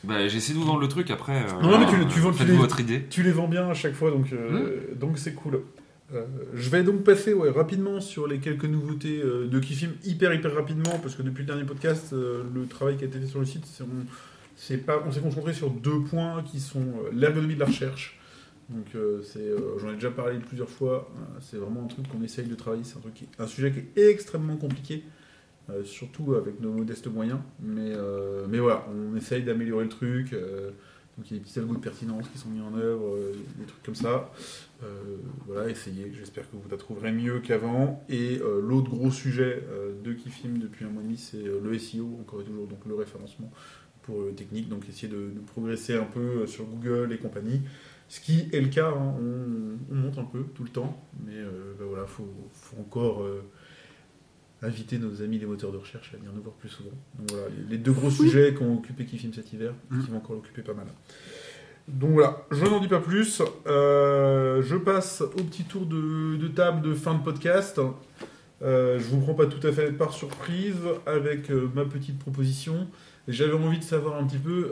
Bah, 0.04 0.26
J'ai 0.28 0.36
essayé 0.38 0.54
de 0.54 0.60
vous 0.60 0.66
vendre 0.66 0.80
le 0.80 0.88
truc 0.88 1.10
après. 1.10 1.42
euh, 1.42 1.62
Non, 1.62 1.70
non, 1.70 1.78
mais 1.80 1.86
tu 1.86 2.14
tu 2.14 2.20
vends- 2.20 2.32
tu 2.32 2.44
les- 2.44 2.52
votre 2.56 2.80
idée. 2.80 3.04
Tu 3.08 3.22
les 3.22 3.32
vends 3.32 3.48
bien 3.48 3.68
à 3.70 3.74
chaque 3.74 3.94
fois, 3.94 4.10
donc 4.10 4.32
euh, 4.32 4.76
Mmh. 4.94 4.98
donc 4.98 5.18
c'est 5.18 5.32
cool. 5.34 5.60
Euh, 6.14 6.22
je 6.54 6.70
vais 6.70 6.84
donc 6.84 7.02
passer 7.02 7.32
ouais, 7.34 7.50
rapidement 7.50 8.00
sur 8.00 8.28
les 8.28 8.38
quelques 8.38 8.64
nouveautés 8.66 9.20
euh, 9.24 9.48
de 9.48 9.58
Kifim, 9.58 9.88
hyper 10.04 10.32
hyper 10.32 10.54
rapidement, 10.54 10.98
parce 11.02 11.16
que 11.16 11.22
depuis 11.22 11.40
le 11.40 11.46
dernier 11.46 11.64
podcast, 11.64 12.12
euh, 12.12 12.44
le 12.54 12.66
travail 12.66 12.96
qui 12.96 13.02
a 13.02 13.06
été 13.08 13.18
fait 13.18 13.26
sur 13.26 13.40
le 13.40 13.46
site, 13.46 13.64
c'est 13.66 13.82
on 13.82 14.06
c'est 14.54 14.76
pas 14.78 15.02
on 15.06 15.10
s'est 15.10 15.20
concentré 15.20 15.52
sur 15.52 15.68
deux 15.70 16.00
points 16.00 16.42
qui 16.44 16.60
sont 16.60 16.78
euh, 16.80 17.10
l'ergonomie 17.12 17.54
de 17.54 17.60
la 17.60 17.66
recherche. 17.66 18.18
Donc 18.68 18.86
euh, 18.94 19.22
c'est 19.22 19.38
euh, 19.38 19.78
j'en 19.78 19.90
ai 19.90 19.94
déjà 19.94 20.10
parlé 20.10 20.38
plusieurs 20.38 20.68
fois. 20.68 21.08
euh, 21.16 21.38
c'est 21.40 21.56
vraiment 21.56 21.84
un 21.84 21.86
truc 21.86 22.08
qu'on 22.08 22.22
essaye 22.22 22.46
de 22.46 22.54
travailler. 22.54 22.84
C'est 22.84 22.96
un 22.96 23.00
truc 23.00 23.14
qui- 23.14 23.28
un 23.38 23.46
sujet 23.46 23.72
qui 23.72 24.00
est 24.00 24.10
extrêmement 24.10 24.56
compliqué. 24.56 25.04
surtout 25.84 26.34
avec 26.34 26.60
nos 26.60 26.72
modestes 26.72 27.08
moyens, 27.08 27.40
mais, 27.58 27.90
mais 28.48 28.60
voilà, 28.60 28.86
on 28.88 29.16
essaye 29.16 29.42
d'améliorer 29.42 29.82
le 29.82 29.90
truc. 29.90 30.30
donc 30.30 31.28
il 31.28 31.32
y 31.32 31.34
a 31.34 31.38
des 31.38 31.44
petits 31.44 31.58
algos 31.58 31.74
de 31.74 31.80
pertinence 31.80 32.28
qui 32.28 32.38
sont 32.38 32.50
mis 32.50 32.60
en 32.60 32.72
œuvre, 32.78 33.18
des 33.58 33.66
trucs 33.66 33.82
comme 33.82 33.96
ça. 33.96 34.30
Voilà, 35.48 35.68
essayez. 35.68 36.12
J'espère 36.16 36.48
que 36.48 36.54
vous 36.56 36.68
la 36.70 36.76
trouverez 36.76 37.10
mieux 37.10 37.40
qu'avant. 37.40 38.00
Et 38.08 38.38
l'autre 38.62 38.90
gros 38.90 39.10
sujet 39.10 39.64
de 40.04 40.12
Kifim 40.12 40.56
depuis 40.60 40.84
un 40.84 40.90
mois 40.90 41.02
et 41.02 41.06
demi, 41.06 41.16
c'est 41.18 41.42
le 41.42 41.76
SEO, 41.80 42.16
encore 42.20 42.42
et 42.42 42.44
toujours, 42.44 42.68
donc 42.68 42.84
le 42.86 42.94
référencement 42.94 43.50
pour 44.02 44.22
technique. 44.36 44.68
Donc 44.68 44.88
essayer 44.88 45.08
de, 45.12 45.32
progresser 45.52 45.96
un 45.96 46.04
peu 46.04 46.46
sur 46.46 46.64
Google 46.64 47.12
et 47.12 47.18
compagnie. 47.18 47.60
Ce 48.08 48.20
qui 48.20 48.48
est 48.52 48.60
le 48.60 48.68
cas, 48.68 48.88
hein, 48.88 49.14
on, 49.18 49.92
on 49.92 49.94
monte 49.94 50.18
un 50.18 50.24
peu 50.24 50.44
tout 50.54 50.62
le 50.62 50.70
temps, 50.70 50.96
mais 51.24 51.34
euh, 51.36 51.74
ben 51.78 51.86
voilà, 51.86 52.06
faut, 52.06 52.28
faut 52.52 52.76
encore 52.78 53.22
euh, 53.22 53.42
inviter 54.62 54.98
nos 54.98 55.22
amis 55.22 55.38
les 55.38 55.46
moteurs 55.46 55.72
de 55.72 55.76
recherche 55.76 56.14
à 56.14 56.16
venir 56.16 56.32
nous 56.32 56.42
voir 56.42 56.54
plus 56.54 56.68
souvent. 56.68 56.96
Donc 57.18 57.32
voilà, 57.32 57.46
les, 57.48 57.76
les 57.76 57.78
deux 57.78 57.92
gros 57.92 58.10
sujets 58.10 58.54
qui 58.54 58.62
ont 58.62 58.78
occupé 58.78 59.04
Kifim 59.06 59.32
cet 59.32 59.52
hiver, 59.52 59.74
et 59.92 60.04
qui 60.04 60.10
vont 60.10 60.18
encore 60.18 60.36
l'occuper 60.36 60.62
pas 60.62 60.74
mal. 60.74 60.86
Donc 61.88 62.10
voilà, 62.12 62.46
je 62.50 62.64
n'en 62.64 62.80
dis 62.80 62.88
pas 62.88 63.00
plus. 63.00 63.42
Euh, 63.66 64.62
je 64.62 64.76
passe 64.76 65.20
au 65.20 65.42
petit 65.42 65.64
tour 65.64 65.86
de, 65.86 66.36
de 66.36 66.48
table 66.48 66.82
de 66.82 66.94
fin 66.94 67.14
de 67.14 67.22
podcast. 67.22 67.80
Euh, 68.62 68.98
je 68.98 69.04
vous 69.04 69.20
prends 69.20 69.34
pas 69.34 69.46
tout 69.46 69.64
à 69.66 69.70
fait 69.70 69.92
par 69.92 70.12
surprise 70.12 70.78
avec 71.06 71.50
euh, 71.50 71.68
ma 71.74 71.84
petite 71.84 72.18
proposition. 72.18 72.88
J'avais 73.28 73.52
envie 73.52 73.78
de 73.78 73.84
savoir 73.84 74.16
un 74.16 74.26
petit 74.26 74.38
peu 74.38 74.70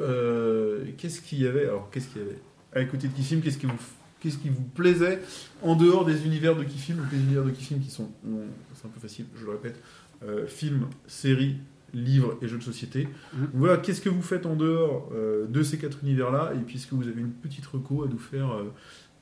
qu'est-ce 0.97 1.21
qu'il 1.21 1.43
y 1.43 1.47
avait. 1.47 1.67
Alors, 1.67 1.91
qu'est-ce 1.91 2.09
qu'il 2.09 2.23
y 2.23 2.25
avait? 2.25 2.39
À 2.75 2.85
côté 2.85 3.09
de 3.09 3.13
Kifim 3.13 3.41
Qu'est-ce 3.41 3.59
qui 3.59 3.67
vous 3.67 3.73
Qu'est-ce 4.21 4.39
qui 4.39 4.49
vous 4.49 4.63
plaisait 4.63 5.21
en 5.61 5.77
dehors 5.77 6.07
des 6.07 6.25
univers 6.25 6.57
de 6.57 6.65
Kifim 6.65 6.95
Donc 6.95 7.13
les 7.13 7.19
univers 7.19 7.45
de 7.45 7.51
Kifim 7.51 7.79
qui 7.79 7.91
sont, 7.91 8.11
c'est 8.75 8.87
un 8.87 8.89
peu 8.89 8.99
facile, 8.99 9.27
je 9.39 9.45
le 9.45 9.51
répète, 9.51 9.79
euh, 10.27 10.47
films, 10.47 10.87
séries, 11.07 11.57
livres 11.93 12.39
et 12.41 12.49
jeux 12.49 12.57
de 12.57 12.63
société. 12.63 13.07
Mhm. 13.35 13.41
Donc 13.41 13.51
Voilà, 13.53 13.77
qu'est-ce 13.77 14.01
que 14.01 14.09
vous 14.09 14.23
faites 14.23 14.47
en 14.47 14.57
dehors 14.57 15.11
euh, 15.15 15.47
de 15.47 15.63
ces 15.63 15.77
quatre 15.77 15.99
univers-là 16.03 16.53
Et 16.55 16.61
puis, 16.61 16.77
est-ce 16.77 16.87
que 16.87 16.95
vous 16.95 17.07
avez 17.07 17.21
une 17.21 17.33
petite 17.33 17.67
reco 17.67 18.05
à 18.05 18.09
nous 18.09 18.19
faire 18.19 18.51
euh, 18.51 18.73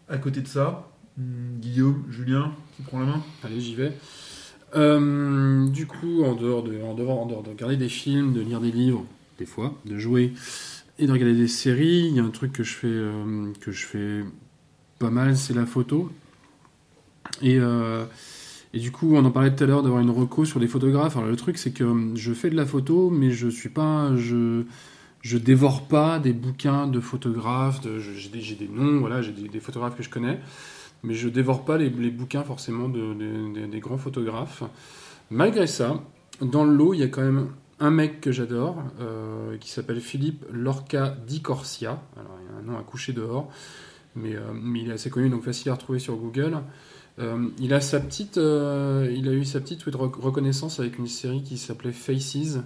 à 0.08 0.18
côté 0.18 0.40
de 0.40 0.46
ça? 0.46 0.88
Hum, 1.18 1.58
Guillaume, 1.60 2.04
Julien, 2.08 2.52
qui 2.76 2.82
prend 2.82 3.00
la 3.00 3.06
main? 3.06 3.24
Allez, 3.42 3.60
j'y 3.60 3.74
vais. 3.74 3.92
Du 4.72 5.86
coup, 5.88 6.22
en 6.22 6.36
dehors, 6.36 6.62
de, 6.62 6.80
en, 6.80 6.94
dehors, 6.94 7.18
en 7.18 7.26
dehors 7.26 7.42
de 7.42 7.50
regarder 7.50 7.76
des 7.76 7.88
films, 7.88 8.32
de 8.32 8.40
lire 8.40 8.60
des 8.60 8.70
livres, 8.70 9.04
des 9.38 9.46
fois, 9.46 9.74
de 9.84 9.98
jouer 9.98 10.32
de 11.06 11.12
regarder 11.12 11.34
des 11.34 11.48
séries, 11.48 12.06
il 12.08 12.16
y 12.16 12.20
a 12.20 12.24
un 12.24 12.30
truc 12.30 12.52
que 12.52 12.62
je 12.62 12.74
fais, 12.74 12.86
euh, 12.88 13.52
que 13.60 13.72
je 13.72 13.86
fais 13.86 14.24
pas 14.98 15.10
mal, 15.10 15.36
c'est 15.36 15.54
la 15.54 15.66
photo. 15.66 16.10
Et, 17.40 17.58
euh, 17.58 18.04
et 18.74 18.78
du 18.78 18.90
coup, 18.90 19.14
on 19.14 19.24
en 19.24 19.30
parlait 19.30 19.54
tout 19.54 19.64
à 19.64 19.66
l'heure 19.66 19.82
d'avoir 19.82 20.00
une 20.00 20.10
reco 20.10 20.44
sur 20.44 20.60
des 20.60 20.68
photographes. 20.68 21.16
Alors 21.16 21.28
le 21.28 21.36
truc, 21.36 21.58
c'est 21.58 21.72
que 21.72 21.84
euh, 21.84 22.14
je 22.14 22.32
fais 22.32 22.50
de 22.50 22.56
la 22.56 22.66
photo, 22.66 23.10
mais 23.10 23.30
je 23.30 23.48
suis 23.48 23.68
pas, 23.68 24.14
je, 24.16 24.64
je 25.22 25.38
dévore 25.38 25.88
pas 25.88 26.18
des 26.18 26.32
bouquins 26.32 26.86
de 26.86 27.00
photographes. 27.00 27.80
j'ai 27.82 28.28
des, 28.28 28.40
j'ai 28.40 28.54
des 28.54 28.68
noms, 28.68 29.00
voilà, 29.00 29.22
j'ai 29.22 29.32
des, 29.32 29.60
photographes 29.60 29.96
que 29.96 30.02
je 30.02 30.10
connais 30.10 30.40
mais 31.04 31.14
je 31.14 31.28
dévore 31.28 31.64
pas 31.64 31.78
les, 31.78 31.90
les 31.90 32.12
bouquins 32.12 32.44
forcément 32.44 32.88
de- 32.88 33.66
des 33.66 33.80
grands 33.80 33.98
photographes. 33.98 34.62
Malgré 35.32 35.66
ça, 35.66 36.00
dans 36.40 36.64
le 36.64 36.74
lot, 36.74 36.94
il 36.94 37.00
y 37.00 37.02
a 37.02 37.08
quand 37.08 37.22
même 37.22 37.48
un 37.80 37.90
mec 37.90 38.20
que 38.20 38.32
j'adore, 38.32 38.82
euh, 39.00 39.56
qui 39.58 39.70
s'appelle 39.70 40.00
Philippe 40.00 40.44
Lorca 40.52 41.16
Di 41.26 41.42
Corsia. 41.42 42.02
Alors, 42.16 42.38
il 42.42 42.54
a 42.54 42.58
un 42.58 42.62
nom 42.62 42.78
à 42.78 42.82
coucher 42.82 43.12
dehors, 43.12 43.50
mais, 44.14 44.36
euh, 44.36 44.52
mais 44.54 44.80
il 44.82 44.90
est 44.90 44.94
assez 44.94 45.10
connu, 45.10 45.28
donc 45.28 45.42
facile 45.42 45.70
à 45.70 45.74
retrouver 45.74 45.98
sur 45.98 46.16
Google. 46.16 46.58
Euh, 47.18 47.48
il, 47.58 47.74
a 47.74 47.78
eu 47.78 47.82
sa 47.82 48.00
petite 48.00 48.36
rec- 48.36 50.16
reconnaissance 50.16 50.80
avec 50.80 50.98
une 50.98 51.06
série 51.06 51.42
qui 51.42 51.58
s'appelait 51.58 51.92
Faces, 51.92 52.58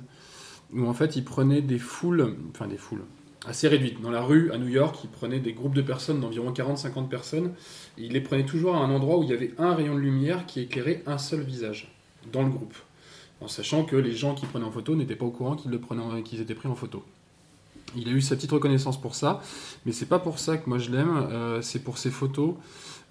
où 0.72 0.86
en 0.86 0.94
fait 0.94 1.16
il 1.16 1.24
prenait 1.24 1.62
des 1.62 1.78
foules, 1.78 2.36
enfin 2.50 2.68
des 2.68 2.76
foules, 2.76 3.02
assez 3.46 3.68
réduites. 3.68 4.00
Dans 4.00 4.10
la 4.10 4.22
rue 4.22 4.52
à 4.52 4.58
New 4.58 4.68
York, 4.68 4.98
il 5.02 5.10
prenait 5.10 5.40
des 5.40 5.52
groupes 5.52 5.74
de 5.74 5.82
personnes 5.82 6.20
d'environ 6.20 6.52
40-50 6.52 7.08
personnes, 7.08 7.52
il 7.98 8.12
les 8.12 8.20
prenait 8.20 8.44
toujours 8.46 8.76
à 8.76 8.78
un 8.78 8.90
endroit 8.90 9.18
où 9.18 9.22
il 9.22 9.30
y 9.30 9.32
avait 9.32 9.54
un 9.58 9.74
rayon 9.74 9.94
de 9.94 10.00
lumière 10.00 10.46
qui 10.46 10.60
éclairait 10.60 11.02
un 11.06 11.18
seul 11.18 11.40
visage 11.40 11.92
dans 12.32 12.42
le 12.42 12.50
groupe. 12.50 12.76
En 13.40 13.48
sachant 13.48 13.84
que 13.84 13.96
les 13.96 14.14
gens 14.14 14.34
qui 14.34 14.46
prenaient 14.46 14.64
en 14.64 14.70
photo 14.70 14.96
n'étaient 14.96 15.16
pas 15.16 15.26
au 15.26 15.30
courant 15.30 15.56
qu'ils 15.56 16.40
étaient 16.40 16.54
pris 16.54 16.68
en 16.68 16.74
photo. 16.74 17.04
Il 17.94 18.08
a 18.08 18.12
eu 18.12 18.20
sa 18.20 18.36
petite 18.36 18.52
reconnaissance 18.52 19.00
pour 19.00 19.14
ça, 19.14 19.42
mais 19.84 19.92
c'est 19.92 20.06
pas 20.06 20.18
pour 20.18 20.38
ça 20.38 20.56
que 20.58 20.68
moi 20.68 20.78
je 20.78 20.90
l'aime, 20.90 21.28
euh, 21.30 21.62
c'est 21.62 21.78
pour 21.78 21.98
ses 21.98 22.10
photos 22.10 22.54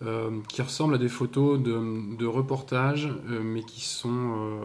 euh, 0.03 0.39
qui 0.49 0.61
ressemblent 0.61 0.95
à 0.95 0.97
des 0.97 1.09
photos 1.09 1.59
de, 1.59 2.15
de 2.17 2.25
reportage, 2.25 3.07
euh, 3.29 3.41
mais 3.43 3.63
qui 3.63 3.81
sont, 3.81 4.61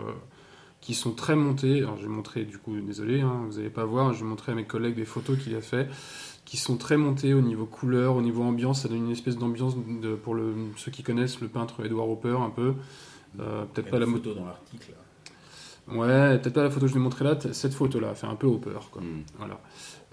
qui 0.80 0.94
sont 0.94 1.12
très 1.12 1.36
montées. 1.36 1.78
Alors 1.78 1.96
je 1.96 2.02
vais 2.02 2.08
montrer, 2.08 2.44
du 2.44 2.58
coup, 2.58 2.74
désolé, 2.80 3.20
hein, 3.20 3.44
vous 3.48 3.56
n'allez 3.56 3.70
pas 3.70 3.84
voir, 3.84 4.12
je 4.12 4.20
vais 4.20 4.28
montrer 4.28 4.52
à 4.52 4.54
mes 4.54 4.64
collègues 4.64 4.96
des 4.96 5.04
photos 5.04 5.38
qu'il 5.38 5.54
a 5.54 5.60
fait, 5.60 5.88
qui 6.44 6.56
sont 6.56 6.76
très 6.76 6.96
montées 6.96 7.32
au 7.32 7.40
niveau 7.40 7.64
couleur, 7.64 8.16
au 8.16 8.22
niveau 8.22 8.42
ambiance, 8.42 8.82
ça 8.82 8.88
donne 8.88 9.06
une 9.06 9.12
espèce 9.12 9.38
d'ambiance 9.38 9.74
pour 10.24 10.34
le, 10.34 10.54
ceux 10.76 10.90
qui 10.90 11.02
connaissent 11.02 11.40
le 11.40 11.48
peintre 11.48 11.84
Edward 11.84 12.10
Hopper 12.10 12.36
un 12.40 12.50
peu. 12.50 12.74
Euh, 13.38 13.64
peut-être 13.66 13.90
pas 13.90 14.00
la 14.00 14.06
moto. 14.06 14.30
photo 14.30 14.40
dans 14.40 14.46
l'article. 14.46 14.92
Ouais, 15.92 16.38
peut-être 16.38 16.54
pas 16.54 16.62
la 16.62 16.70
photo 16.70 16.86
que 16.86 16.88
je 16.88 16.94
vais 16.94 17.00
montrer 17.00 17.24
là, 17.24 17.36
t- 17.36 17.52
cette 17.52 17.74
photo-là, 17.74 18.14
fait 18.14 18.26
un 18.26 18.34
peu 18.36 18.46
Hopper, 18.46 18.78
quoi. 18.90 19.02
Mm. 19.02 19.22
Voilà. 19.38 19.60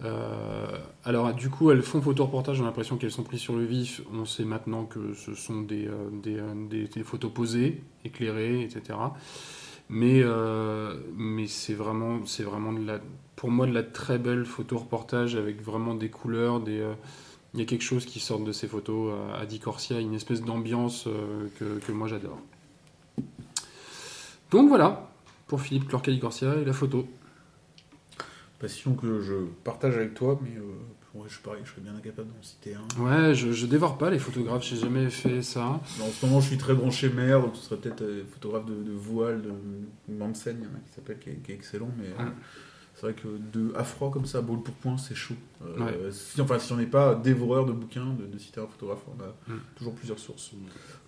Euh, 0.04 0.78
alors, 1.04 1.34
du 1.34 1.50
coup, 1.50 1.72
elles 1.72 1.82
font 1.82 2.02
photo-reportage, 2.02 2.58
j'ai 2.58 2.64
l'impression 2.64 2.98
qu'elles 2.98 3.12
sont 3.12 3.24
prises 3.24 3.42
sur 3.42 3.56
le 3.56 3.64
vif. 3.66 4.02
On 4.14 4.26
sait 4.26 4.46
maintenant 4.46 4.86
que 4.86 5.14
ce 5.14 5.34
sont 5.34 5.62
des, 5.62 5.88
euh, 5.88 6.10
des, 6.12 6.38
euh, 6.38 6.54
des- 6.70 6.88
des 6.88 7.04
photos 7.04 7.32
posées, 7.32 7.82
éclairées, 8.06 8.62
etc. 8.62 8.98
Mais, 9.90 10.22
euh, 10.24 11.00
mais 11.16 11.48
c'est 11.48 11.74
vraiment, 11.74 12.20
c'est 12.26 12.44
vraiment 12.44 12.74
de 12.74 12.86
la, 12.86 13.00
pour 13.36 13.50
moi 13.52 13.66
de 13.68 13.72
la 13.74 13.84
très 13.84 14.18
belle 14.20 14.46
photo-reportage 14.46 15.36
avec 15.36 15.62
vraiment 15.64 15.96
des 15.96 16.10
couleurs, 16.10 16.60
des, 16.60 16.84
il 17.54 17.60
y 17.60 17.64
a 17.64 17.66
quelque 17.66 17.84
chose 17.84 18.06
qui 18.06 18.20
sort 18.20 18.40
de 18.42 18.52
ces 18.52 18.68
photos 18.68 19.14
à, 19.34 19.40
à 19.40 19.46
Di 19.46 19.60
Corsia, 19.60 20.00
une 20.00 20.14
espèce 20.14 20.42
d'ambiance 20.44 21.08
que, 21.58 21.80
que 21.80 21.92
moi 21.94 22.08
j'adore. 22.08 22.38
Donc 24.52 24.68
voilà, 24.70 25.10
pour 25.48 25.62
Philippe 25.62 25.88
Clorcali 25.88 26.20
Corsia 26.20 26.56
et 26.56 26.66
la 26.66 26.74
photo. 26.74 27.08
Passion 28.60 28.96
que 28.96 29.22
je 29.22 29.34
partage 29.64 29.96
avec 29.98 30.16
toi, 30.16 30.40
mais 30.42 30.58
euh, 30.58 31.20
ouais, 31.20 31.28
je, 31.30 31.38
pareil, 31.40 31.62
je 31.64 31.70
serais 31.72 31.82
bien 31.82 31.96
incapable 31.96 32.28
d'en 32.30 32.42
citer 32.42 32.74
un. 32.76 33.02
Ouais, 33.04 33.36
je, 33.36 33.52
je 33.52 33.66
dévore 33.68 34.00
pas 34.00 34.10
les 34.10 34.18
photographes, 34.18 34.64
j'ai 34.66 34.78
jamais 34.78 35.10
fait 35.12 35.44
ça. 35.44 35.80
En 36.02 36.10
ce 36.12 36.26
moment, 36.26 36.42
je 36.42 36.48
suis 36.48 36.58
très 36.58 36.74
branché 36.74 37.10
mer, 37.10 37.40
donc 37.42 37.56
ce 37.56 37.62
serait 37.64 37.78
peut-être 37.80 38.02
euh, 38.02 38.24
photographe 38.32 38.66
de, 38.66 38.74
de 38.84 38.92
voile, 38.92 39.44
de 39.44 39.52
Mansen, 40.14 40.58
il 40.60 40.64
y 40.64 40.68
en 40.68 40.76
a 40.76 40.80
qui 40.80 40.94
s'appelle, 40.96 41.20
qui, 41.20 41.30
est- 41.30 41.36
qui 41.44 41.52
est 41.52 41.56
excellent, 41.56 41.92
mais 42.00 42.08
euh, 42.08 42.30
c'est 42.96 43.02
vrai 43.04 43.14
que 43.14 43.28
de 43.54 43.72
à 43.76 43.84
froid 43.84 44.10
comme 44.10 44.26
ça, 44.26 44.42
boule 44.42 44.64
pour 44.64 44.74
point, 44.74 44.98
c'est 44.98 45.14
chaud. 45.16 45.36
Euh, 45.64 45.78
Ouais. 45.86 46.12
si, 46.12 46.42
enfin, 46.42 46.58
si 46.58 46.74
on 46.74 46.78
n'est 46.78 46.88
pas 46.88 47.14
dévoreur 47.14 47.68
de 47.68 47.74
bouquins, 47.74 48.12
de, 48.20 48.26
de 48.26 48.38
citer 48.40 48.60
un 48.60 48.66
photographe, 48.66 49.04
on 49.16 49.22
a 49.24 49.54
Mm. 49.54 49.60
toujours 49.76 49.94
plusieurs 49.94 50.18
sources. 50.20 50.52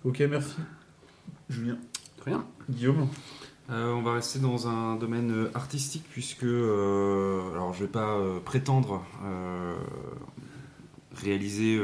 Ok, 0.04 0.20
merci. 0.30 0.54
Julien. 1.48 1.78
Rien. 2.24 2.46
Guillaume. 2.70 3.08
Euh, 3.70 3.92
on 3.92 4.02
va 4.02 4.14
rester 4.14 4.40
dans 4.40 4.66
un 4.66 4.96
domaine 4.96 5.30
euh, 5.30 5.50
artistique 5.54 6.04
puisque, 6.10 6.42
euh, 6.42 7.52
alors 7.52 7.72
je 7.72 7.84
vais 7.84 7.90
pas 7.90 8.16
euh, 8.16 8.40
prétendre 8.40 9.04
réaliser 11.14 11.78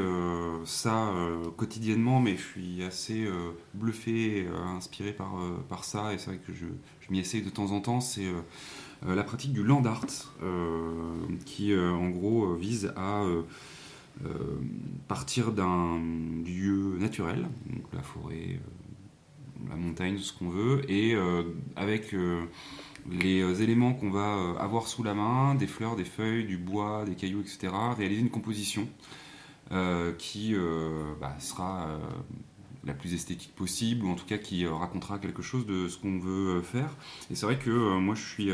ça 0.65 1.13
quotidiennement, 1.57 2.19
mais 2.19 2.37
je 2.37 2.41
suis 2.41 2.83
assez 2.83 3.27
bluffé, 3.75 4.39
et, 4.39 4.47
inspiré 4.47 5.11
par, 5.11 5.35
par 5.69 5.83
ça, 5.83 6.13
et 6.13 6.17
c'est 6.17 6.31
vrai 6.31 6.39
que 6.39 6.53
je, 6.53 6.65
je 7.01 7.11
m'y 7.11 7.19
essaye 7.19 7.43
de 7.43 7.49
temps 7.49 7.71
en 7.71 7.79
temps. 7.79 8.01
C'est 8.01 8.25
la 9.05 9.23
pratique 9.23 9.53
du 9.53 9.63
land 9.63 9.83
art, 9.85 10.07
qui 11.45 11.75
en 11.77 12.09
gros 12.09 12.55
vise 12.55 12.93
à 12.95 13.25
partir 15.07 15.51
d'un 15.51 15.99
lieu 16.43 16.97
naturel, 16.97 17.47
donc 17.69 17.85
la 17.93 18.01
forêt, 18.01 18.59
la 19.69 19.75
montagne, 19.75 20.17
ce 20.17 20.33
qu'on 20.33 20.49
veut, 20.49 20.89
et 20.89 21.15
euh, 21.15 21.43
avec 21.75 22.13
euh, 22.13 22.45
les 23.09 23.41
euh, 23.41 23.55
éléments 23.55 23.93
qu'on 23.93 24.11
va 24.11 24.55
avoir 24.59 24.87
sous 24.87 25.03
la 25.03 25.13
main, 25.13 25.55
des 25.55 25.67
fleurs, 25.67 25.95
des 25.95 26.05
feuilles, 26.05 26.45
du 26.45 26.57
bois, 26.57 27.03
des 27.05 27.15
cailloux, 27.15 27.41
etc., 27.41 27.73
réaliser 27.97 28.21
une 28.21 28.29
composition 28.29 28.87
qui 30.17 30.55
bah, 31.19 31.35
sera 31.39 31.99
la 32.85 32.93
plus 32.93 33.13
esthétique 33.13 33.53
possible, 33.53 34.05
ou 34.05 34.09
en 34.09 34.15
tout 34.15 34.25
cas 34.25 34.37
qui 34.37 34.65
racontera 34.65 35.19
quelque 35.19 35.41
chose 35.41 35.65
de 35.65 35.89
ce 35.89 35.97
qu'on 35.97 36.19
veut 36.19 36.61
faire. 36.61 36.89
Et 37.29 37.35
c'est 37.35 37.45
vrai 37.45 37.59
que 37.59 37.97
moi 37.99 38.15
je 38.15 38.25
suis, 38.25 38.49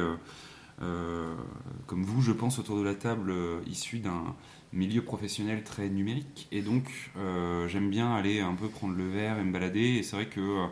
comme 1.86 2.04
vous, 2.04 2.24
je 2.24 2.32
pense, 2.32 2.58
autour 2.58 2.80
de 2.80 2.84
la 2.84 2.96
table, 2.96 3.32
issu 3.68 4.00
d'un 4.00 4.36
milieu 4.74 5.02
professionnel 5.04 5.64
très 5.64 5.88
numérique, 5.90 6.48
et 6.52 6.62
donc 6.62 7.12
euh, 7.18 7.68
j'aime 7.68 7.90
bien 7.90 8.14
aller 8.16 8.40
un 8.42 8.56
peu 8.56 8.68
prendre 8.68 8.96
le 8.96 9.08
verre 9.08 9.38
et 9.40 9.44
me 9.44 9.54
balader, 9.54 9.98
et 9.98 10.04
c'est 10.04 10.16
vrai 10.16 10.26
que 10.26 10.40
euh, 10.42 10.66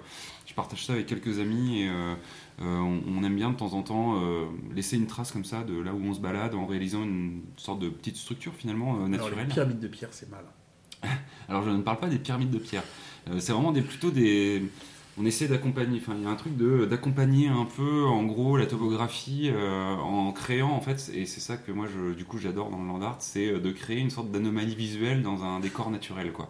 je 0.45 0.53
partage 0.53 0.85
ça 0.85 0.93
avec 0.93 1.05
quelques 1.05 1.39
amis, 1.39 1.83
et 1.83 1.89
euh, 1.89 2.15
on, 2.59 3.01
on 3.07 3.23
aime 3.23 3.35
bien 3.35 3.51
de 3.51 3.55
temps 3.55 3.73
en 3.73 3.81
temps 3.83 4.21
laisser 4.75 4.97
une 4.97 5.07
trace 5.07 5.31
comme 5.31 5.45
ça 5.45 5.63
de 5.63 5.79
là 5.79 5.93
où 5.93 6.03
on 6.03 6.13
se 6.13 6.19
balade 6.19 6.53
en 6.55 6.65
réalisant 6.65 7.03
une 7.03 7.41
sorte 7.57 7.79
de 7.79 7.89
petite 7.89 8.17
structure 8.17 8.53
finalement 8.53 8.93
euh, 8.93 9.05
Alors, 9.05 9.09
naturelle. 9.09 9.47
les 9.47 9.53
pyramides 9.53 9.79
de 9.79 9.87
pierre, 9.87 10.09
c'est 10.11 10.29
mal. 10.29 10.45
Alors 11.49 11.63
je 11.63 11.69
ne 11.69 11.81
parle 11.81 11.99
pas 11.99 12.09
des 12.09 12.19
pyramides 12.19 12.51
de 12.51 12.59
pierre. 12.59 12.83
C'est 13.39 13.51
vraiment 13.53 13.71
des, 13.71 13.81
plutôt 13.81 14.09
des. 14.11 14.63
On 15.21 15.25
essaie 15.25 15.47
d'accompagner. 15.47 15.99
Enfin, 16.01 16.15
il 16.17 16.23
y 16.23 16.25
a 16.25 16.29
un 16.29 16.35
truc 16.35 16.57
de 16.57 16.85
d'accompagner 16.85 17.47
un 17.47 17.65
peu, 17.65 18.05
en 18.05 18.23
gros, 18.23 18.57
la 18.57 18.65
topographie 18.65 19.51
euh, 19.53 19.93
en 19.95 20.31
créant 20.31 20.71
en 20.71 20.81
fait. 20.81 21.11
Et 21.13 21.27
c'est 21.27 21.41
ça 21.41 21.57
que 21.57 21.71
moi, 21.71 21.85
je, 21.87 22.15
du 22.15 22.25
coup, 22.25 22.39
j'adore 22.39 22.71
dans 22.71 22.81
le 22.81 22.87
land 22.87 23.01
art, 23.03 23.17
c'est 23.19 23.51
euh, 23.51 23.59
de 23.59 23.71
créer 23.71 23.99
une 23.99 24.09
sorte 24.09 24.31
d'anomalie 24.31 24.73
visuelle 24.73 25.21
dans 25.21 25.43
un 25.43 25.59
décor 25.59 25.91
naturel, 25.91 26.31
quoi. 26.31 26.49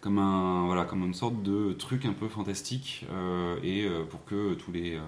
Comme 0.00 0.18
un 0.18 0.64
voilà, 0.64 0.84
comme 0.84 1.04
une 1.04 1.14
sorte 1.14 1.42
de 1.42 1.72
truc 1.72 2.06
un 2.06 2.14
peu 2.14 2.28
fantastique 2.28 3.04
euh, 3.12 3.56
et 3.62 3.84
euh, 3.84 4.04
pour 4.04 4.24
que 4.24 4.54
tous 4.54 4.72
les 4.72 4.98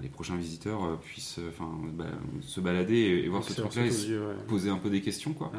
les 0.00 0.08
prochains 0.08 0.36
visiteurs 0.36 0.98
puissent 1.00 1.38
enfin 1.50 1.70
bah, 1.92 2.06
se 2.40 2.58
balader 2.58 2.96
et, 2.96 3.24
et 3.26 3.28
voir 3.28 3.44
ce 3.44 3.52
truc-là 3.52 3.84
et 3.84 3.90
se 3.90 4.08
yeux, 4.08 4.28
ouais. 4.28 4.34
poser 4.48 4.70
un 4.70 4.78
peu 4.78 4.88
des 4.88 5.02
questions, 5.02 5.34
quoi. 5.34 5.48
Ouais. 5.48 5.58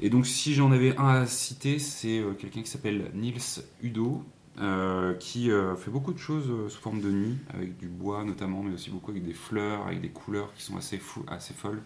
Et 0.00 0.10
donc, 0.10 0.26
si 0.26 0.54
j'en 0.54 0.72
avais 0.72 0.96
un 0.96 1.06
à 1.06 1.26
citer, 1.26 1.78
c'est 1.78 2.20
quelqu'un 2.40 2.62
qui 2.62 2.68
s'appelle 2.68 3.12
Niels 3.14 3.62
Udo, 3.80 4.24
euh, 4.58 5.14
qui 5.14 5.50
euh, 5.50 5.76
fait 5.76 5.92
beaucoup 5.92 6.12
de 6.12 6.18
choses 6.18 6.50
euh, 6.50 6.68
sous 6.68 6.80
forme 6.80 7.00
de 7.00 7.08
nuit, 7.08 7.38
avec 7.54 7.78
du 7.78 7.86
bois 7.86 8.24
notamment, 8.24 8.62
mais 8.62 8.74
aussi 8.74 8.90
beaucoup 8.90 9.12
avec 9.12 9.24
des 9.24 9.32
fleurs, 9.32 9.86
avec 9.86 10.00
des 10.00 10.10
couleurs 10.10 10.52
qui 10.54 10.62
sont 10.62 10.76
assez, 10.76 10.98
fou, 10.98 11.24
assez 11.28 11.54
folles. 11.54 11.82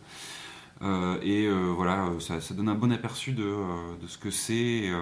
Et 1.22 1.48
voilà, 1.48 2.10
ça, 2.20 2.40
ça 2.42 2.52
donne 2.52 2.68
un 2.68 2.74
bon 2.74 2.92
aperçu 2.92 3.32
de, 3.32 3.54
de 3.98 4.06
ce 4.06 4.18
que 4.18 4.30
c'est 4.30 4.54
et, 4.54 4.92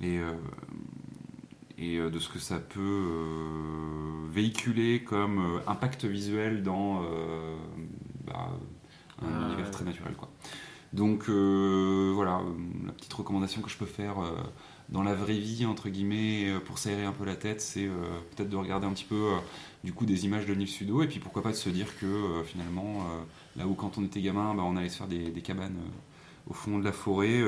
et, 0.00 0.20
et, 1.76 1.98
de 1.98 2.18
ce 2.18 2.30
que 2.30 2.38
ça 2.38 2.58
peut 2.58 3.08
véhiculer 4.30 5.02
comme 5.02 5.60
impact 5.66 6.06
visuel 6.06 6.62
dans 6.62 7.02
bah, 8.24 8.52
un 9.20 9.26
Ah, 9.26 9.48
univers 9.48 9.70
très 9.70 9.84
naturel. 9.84 10.14
Quoi. 10.14 10.30
Donc 10.94 11.28
voilà, 11.28 12.40
la 12.86 12.92
petite 12.92 13.12
recommandation 13.12 13.60
que 13.60 13.68
je 13.68 13.76
peux 13.76 13.84
faire 13.84 14.16
dans 14.90 15.02
la 15.02 15.14
vraie 15.14 15.38
vie, 15.38 15.66
entre 15.66 15.88
guillemets, 15.88 16.48
euh, 16.48 16.60
pour 16.60 16.78
s'aérer 16.78 17.04
un 17.04 17.12
peu 17.12 17.24
la 17.24 17.36
tête, 17.36 17.60
c'est 17.60 17.86
euh, 17.86 18.20
peut-être 18.34 18.48
de 18.48 18.56
regarder 18.56 18.86
un 18.86 18.92
petit 18.92 19.04
peu 19.04 19.14
euh, 19.14 19.38
du 19.84 19.92
coup 19.92 20.04
des 20.04 20.24
images 20.24 20.46
de 20.46 20.54
Nil 20.54 20.68
Sudo, 20.68 21.02
et 21.02 21.06
puis 21.06 21.20
pourquoi 21.20 21.42
pas 21.42 21.50
de 21.50 21.56
se 21.56 21.70
dire 21.70 21.96
que 21.98 22.42
finalement, 22.44 23.06
là 23.56 23.66
où 23.66 23.74
quand 23.74 23.98
on 23.98 24.04
était 24.04 24.20
gamin, 24.20 24.54
bah, 24.54 24.62
on 24.64 24.76
allait 24.76 24.88
se 24.88 24.98
faire 24.98 25.06
des, 25.06 25.32
cabanes 25.42 25.78
au 26.48 26.52
fond 26.52 26.78
de 26.78 26.84
la 26.84 26.92
forêt, 26.92 27.40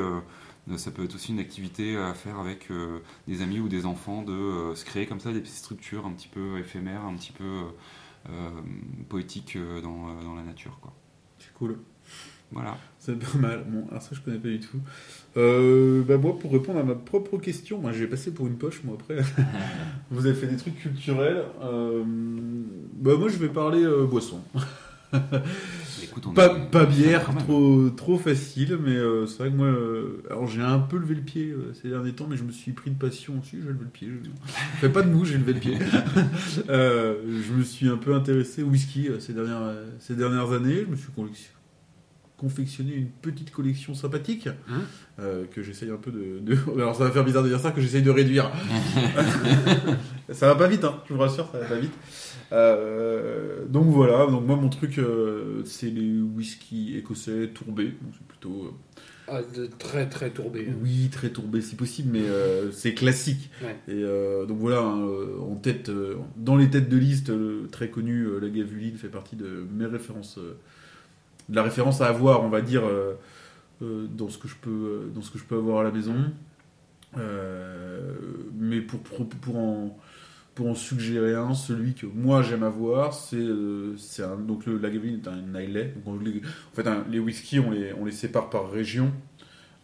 ça 0.77 0.91
peut 0.91 1.05
être 1.05 1.15
aussi 1.15 1.33
une 1.33 1.41
activité 1.41 1.97
à 1.97 2.15
faire 2.15 2.39
avec 2.39 2.69
des 3.29 3.43
amis 3.43 3.61
ou 3.61 3.69
des 3.69 3.85
enfants, 3.85 4.23
de 4.23 4.73
se 4.75 4.85
créer 4.87 5.07
comme 5.07 5.21
ça 5.21 5.31
des 5.33 5.41
petites 5.41 5.57
structures 5.57 6.07
un 6.07 6.13
petit 6.13 6.29
peu 6.29 6.59
éphémères, 6.59 7.05
un 7.05 7.15
petit 7.15 7.33
peu 7.33 7.65
poétiques 9.11 9.59
dans, 9.83 10.35
la 10.35 10.43
nature. 10.43 10.79
C'est 11.39 11.53
cool. 11.53 11.79
Voilà. 12.53 12.77
C'est 12.99 13.19
pas 13.19 13.39
mal. 13.39 13.65
Bon, 13.69 13.87
alors 13.91 14.03
ça, 14.03 14.11
je 14.13 14.21
connais 14.21 14.39
pas 14.39 14.49
du 14.49 14.61
tout. 14.61 14.79
Euh, 15.37 16.03
bah 16.07 16.19
moi, 16.19 16.39
pour 16.39 16.53
répondre 16.53 16.79
à 16.79 16.85
ma 16.85 16.95
propre 16.95 17.39
question, 17.39 17.79
moi, 17.81 17.93
j'ai 17.93 18.07
passé 18.07 18.31
pour 18.33 18.47
une 18.47 18.57
poche, 18.59 18.83
moi, 18.85 18.97
après. 19.01 19.23
Vous 20.11 20.27
avez 20.27 20.35
fait 20.35 20.47
des 20.47 20.57
trucs 20.57 20.77
culturels. 20.79 21.43
Euh, 21.63 22.03
bah, 22.95 23.13
moi, 23.19 23.29
je 23.29 23.39
vais 23.39 23.49
parler 23.49 23.83
euh, 23.83 24.05
boisson. 24.05 24.41
Écoute, 26.03 26.27
on 26.27 26.33
Pas, 26.33 26.47
est- 26.57 26.71
pas 26.71 26.85
bière, 26.87 27.29
trop, 27.39 27.91
trop 27.91 28.19
facile, 28.19 28.79
mais 28.83 28.97
c'est 29.27 29.39
vrai 29.39 29.51
que 29.51 29.57
moi, 29.57 29.73
alors 30.31 30.47
j'ai 30.47 30.63
un 30.63 30.79
peu 30.79 30.97
levé 30.99 31.15
le 31.15 31.21
pied 31.21 31.55
ces 31.81 31.89
derniers 31.91 32.13
temps, 32.13 32.27
mais 32.29 32.37
je 32.37 32.45
me 32.45 32.51
suis 32.53 32.73
pris 32.73 32.91
de 32.91 32.99
passion 32.99 33.35
aussi, 33.41 33.59
j'ai 33.63 33.69
levé 33.69 33.81
le 33.85 33.91
pied. 33.91 34.09
Je... 34.09 34.31
Fais 34.81 34.89
pas 34.89 35.03
de 35.03 35.11
mou, 35.11 35.25
j'ai 35.25 35.37
levé 35.39 35.53
le 35.53 35.61
pied. 35.61 35.77
Je 36.69 37.53
me 37.53 37.63
suis 37.63 37.89
un 37.89 37.97
peu 37.99 38.15
intéressé 38.15 38.63
au 38.63 38.69
whisky 38.69 39.09
ces, 39.21 39.33
dernières, 39.35 39.75
ces 39.99 40.15
dernières 40.15 40.51
années, 40.53 40.81
je 40.87 40.91
me 40.91 40.97
suis 40.97 41.09
collection- 41.15 41.51
confectionné 42.43 42.93
une 42.95 43.09
petite 43.09 43.51
collection 43.53 43.95
sympathique 43.95 44.49
Hein 44.69 44.83
euh, 45.21 45.45
que 45.51 45.63
j'essaye 45.63 45.91
un 45.91 45.97
peu 45.97 46.11
de, 46.11 46.41
de- 46.41 46.59
Alors 46.77 46.95
ça 46.97 47.05
va 47.05 47.11
faire 47.11 47.25
bizarre 47.25 47.45
de 47.45 47.49
dire 47.49 47.61
ça, 47.61 47.71
que 47.71 47.81
j'essaye 47.81 48.03
de 48.03 48.11
réduire. 48.11 48.51
ça 50.31 50.49
va 50.49 50.55
pas 50.55 50.69
vite, 50.69 50.85
hein, 50.85 50.97
je 51.09 51.15
vous 51.15 51.21
rassure, 51.21 51.49
ça 51.53 51.59
va 51.61 51.67
pas 51.67 51.79
vite. 51.79 51.93
Euh, 52.53 53.65
donc 53.67 53.87
voilà, 53.87 54.27
donc 54.27 54.47
moi 54.47 54.57
mon 54.57 54.69
truc 54.69 54.99
euh, 54.99 55.63
c'est 55.65 55.89
les 55.91 56.21
whisky 56.21 56.97
écossais 56.97 57.49
tourbés, 57.55 57.87
donc 58.03 58.13
c'est 58.13 58.27
plutôt 58.27 58.65
euh, 58.67 58.71
Ah, 59.29 59.41
de- 59.57 59.67
très 59.79 60.09
très 60.09 60.31
tourbé. 60.31 60.67
hein. 60.71 60.75
oui 60.83 61.09
très 61.11 61.31
tourbé 61.31 61.61
si 61.63 61.77
possible, 61.77 62.11
mais 62.13 62.23
euh, 62.29 62.71
c'est 62.71 62.93
classique. 62.95 63.51
Ouais. 63.63 63.77
Et 63.89 64.03
euh, 64.05 64.45
donc 64.47 64.59
voilà, 64.59 64.81
hein, 64.81 65.01
en 65.41 65.55
tête, 65.57 65.89
euh, 65.89 66.17
dans 66.37 66.57
les 66.57 66.69
têtes 66.69 66.89
de 66.91 66.97
liste, 66.99 67.31
euh, 67.31 67.69
très 67.73 67.89
connu, 67.89 68.25
euh, 68.25 68.39
la 68.41 68.49
Gavuline 68.51 68.97
fait 68.97 69.09
partie 69.09 69.37
de 69.37 69.65
mes 69.75 69.87
références, 69.87 70.37
euh, 70.39 70.57
la 71.53 71.63
référence 71.63 72.01
à 72.01 72.07
avoir, 72.07 72.43
on 72.43 72.49
va 72.49 72.61
dire, 72.61 72.87
euh, 72.87 73.19
euh, 73.83 74.07
dans 74.07 74.29
ce 74.29 74.39
que 74.39 74.49
je 74.49 74.57
peux, 74.57 74.71
euh, 74.71 75.13
dans 75.15 75.23
ce 75.23 75.31
que 75.31 75.39
je 75.39 75.45
peux 75.45 75.57
avoir 75.57 75.81
à 75.81 75.85
la 75.85 75.91
maison. 75.91 76.15
Mais 78.55 78.81
pour, 78.81 79.01
pour, 79.01 79.29
pour 79.29 79.57
en 79.57 79.99
pour 80.55 80.69
en 80.69 80.75
suggérer 80.75 81.35
un, 81.35 81.55
celui 81.55 81.95
que 81.95 82.05
moi 82.05 82.43
j'aime 82.43 82.63
avoir, 82.63 83.15
c'est 83.15 83.47
c'est 83.97 84.23
un 84.23 84.37
donc 84.37 84.67
le 84.67 84.79
Lagavulin 84.79 85.19
est 85.23 85.29
un 85.29 85.61
Islay. 85.61 85.95
En 86.07 86.75
fait, 86.75 86.87
les 87.11 87.19
whiskies 87.19 87.59
on 87.59 87.71
les 87.71 87.93
on 87.95 88.05
les 88.05 88.13
sépare 88.13 88.51
par 88.51 88.71
région. 88.71 89.13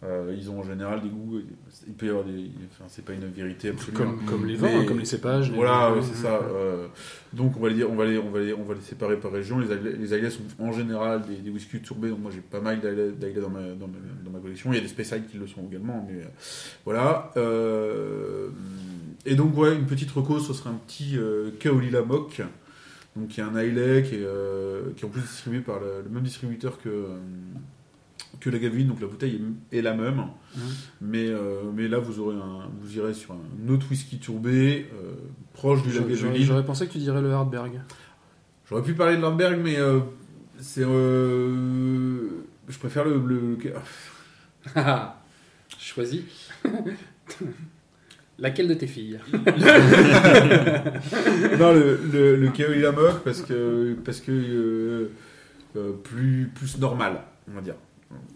Euh, 0.05 0.33
ils 0.39 0.49
ont 0.49 0.61
en 0.61 0.62
général 0.62 1.01
des 1.03 1.09
goûts. 1.09 1.41
Il 1.89 1.93
peut 1.95 2.07
y 2.07 2.09
avoir 2.09 2.25
des. 2.25 2.53
Enfin, 2.70 2.85
c'est 2.87 3.05
pas 3.05 3.15
une 3.15 3.25
vérité 3.27 3.70
absolue. 3.70 3.97
hein. 3.97 3.99
Comme, 3.99 4.25
comme 4.27 4.47
les 4.47 4.55
vins, 4.55 4.69
Mais- 4.69 4.75
hein, 4.77 4.85
comme 4.87 5.01
les 5.01 5.05
cépages. 5.05 5.51
les- 5.51 5.57
Voilà, 5.57 5.93
ouais, 5.93 6.03
c'est 6.03 6.15
ça. 6.23 6.37
euh, 6.41 6.87
donc 7.33 7.57
on 7.57 7.61
va 7.61 7.69
les 7.69 7.75
dire, 7.75 7.91
on 7.91 7.97
va 7.97 8.05
les, 8.05 8.16
on 8.16 8.31
va 8.31 8.39
les, 8.39 8.55
on 8.55 8.62
va 8.62 8.75
les 8.75 8.81
séparer 8.81 9.16
par 9.16 9.33
région. 9.33 9.59
Les 9.59 9.66
Islay 10.05 10.31
sont 10.31 10.43
en 10.61 10.70
général 10.70 11.23
des, 11.27 11.35
des 11.39 11.51
whiskies 11.51 11.81
tourbés. 11.81 12.11
Donc 12.11 12.20
moi 12.20 12.31
j'ai 12.33 12.41
pas 12.41 12.61
mal 12.61 12.79
d'Islay 12.81 13.33
dans 13.41 13.51
ma, 13.51 13.61
dans, 13.61 13.89
ma, 13.89 13.99
dans 14.25 14.31
ma 14.31 14.39
collection. 14.39 14.73
Il 14.73 14.77
y 14.77 14.79
a 14.79 14.83
des 14.83 14.87
Speyside 14.89 15.27
qui 15.29 15.37
le 15.37 15.49
sont 15.49 15.66
également, 15.69 16.07
mais 16.09 16.23
euh, 16.23 16.27
voilà. 16.85 17.33
Euh, 17.37 18.51
et 19.27 19.35
donc 19.35 19.57
ouais, 19.59 19.75
une 19.75 19.87
petite 19.87 20.12
reco, 20.12 20.39
ce 20.39 20.53
serait 20.53 20.70
un 20.70 20.79
petit 20.87 21.19
Kaolila 21.59 22.03
Mock. 22.03 22.41
Donc 23.16 23.29
qui 23.31 23.41
est 23.41 23.43
un 23.43 23.61
Islay 23.61 24.05
qui 24.05 24.15
est, 24.15 24.95
qui 24.95 25.03
est 25.03 25.07
en 25.07 25.11
plus 25.11 25.23
distribué 25.23 25.59
par 25.59 25.81
le, 25.81 26.03
le 26.05 26.09
même 26.09 26.23
distributeur 26.23 26.79
que 26.81 27.07
que 28.40 28.51
la 28.51 28.59
Gavuline, 28.59 28.89
donc 28.89 29.01
la 29.01 29.06
bouteille 29.06 29.40
est, 29.73 29.82
la 29.82 29.94
même, 29.94 30.23
mais, 31.01 31.27
euh, 31.28 31.62
mais 31.74 31.89
là 31.89 31.98
vous 31.98 32.19
aurez 32.20 32.36
un, 32.36 32.69
vous 32.81 32.97
irez 32.97 33.15
sur 33.15 33.35
un 33.35 33.69
autre 33.73 33.86
whisky 33.90 34.19
tourbé 34.19 34.89
euh, 34.94 35.15
proche 35.55 35.82
du 35.82 35.90
Lagavulin. 35.93 36.32
j'aurais 36.44 36.65
pensé 36.65 36.86
que 36.86 36.93
tu 36.93 36.98
dirais 36.98 37.20
le 37.23 37.32
Hardberg. 37.32 37.81
J'aurais 38.69 38.82
pu 38.82 38.94
parler 38.94 39.16
de 39.16 39.23
Lundberg, 39.23 39.59
mais 39.62 39.77
euh, 39.78 40.01
c'est. 40.59 40.82
je 40.82 42.78
préfère 42.78 43.05
le. 43.05 43.16
le- 43.27 43.59
Choisis. 45.78 46.23
Laquelle 48.39 48.69
de 48.69 48.74
tes 48.74 48.86
filles? 48.86 49.19
Non, 51.59 51.73
le, 51.73 51.98
le, 52.12 52.36
le. 52.36 52.77
Ilamok 52.77 53.24
parce 53.24 53.43
que. 53.43 53.97
Parce 54.05 54.20
que. 54.20 55.10
plus, 56.05 56.51
plus 56.55 56.78
normal, 56.78 57.23
on 57.51 57.55
va 57.55 57.60
dire. 57.62 57.74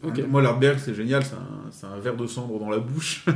Ok. 0.03 0.20
Moi, 0.28 0.43
Lundberg, 0.43 0.78
c'est 0.78 0.94
génial, 0.94 1.23
c'est 1.70 1.86
un, 1.86 1.99
verre 1.99 2.16
de 2.16 2.27
cendre 2.27 2.59
dans 2.59 2.70
la 2.70 2.78
bouche. 2.78 3.24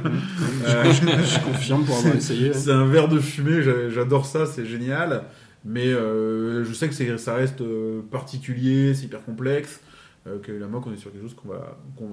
Euh, 0.67 0.85
Je 0.93 1.45
confirme 1.45 1.85
pour 1.85 1.97
avoir 1.97 2.17
essayé. 2.17 2.53
C'est 2.53 2.73
un 2.73 2.87
verre 2.87 3.09
de 3.09 3.19
fumée, 3.21 3.63
j'a- 3.63 3.89
j'adore 3.89 4.27
ça, 4.27 4.47
c'est 4.47 4.67
génial. 4.67 5.25
Mais 5.65 5.87
euh, 5.87 6.65
je 6.65 6.73
sais 6.73 6.89
que 6.89 7.17
ça 7.17 7.35
reste 7.35 7.61
euh, 7.61 8.01
particulier, 8.11 8.95
c'est 8.95 9.07
hyper 9.07 9.25
complexe. 9.25 9.81
Euh, 10.27 10.39
que 10.41 10.51
la 10.51 10.67
moque, 10.67 10.87
on 10.87 10.93
est 10.93 10.97
sur 10.97 11.13
quelque 11.13 11.23
chose 11.23 11.35
qu'on 11.35 11.49
va, 11.49 11.79
on 12.01 12.09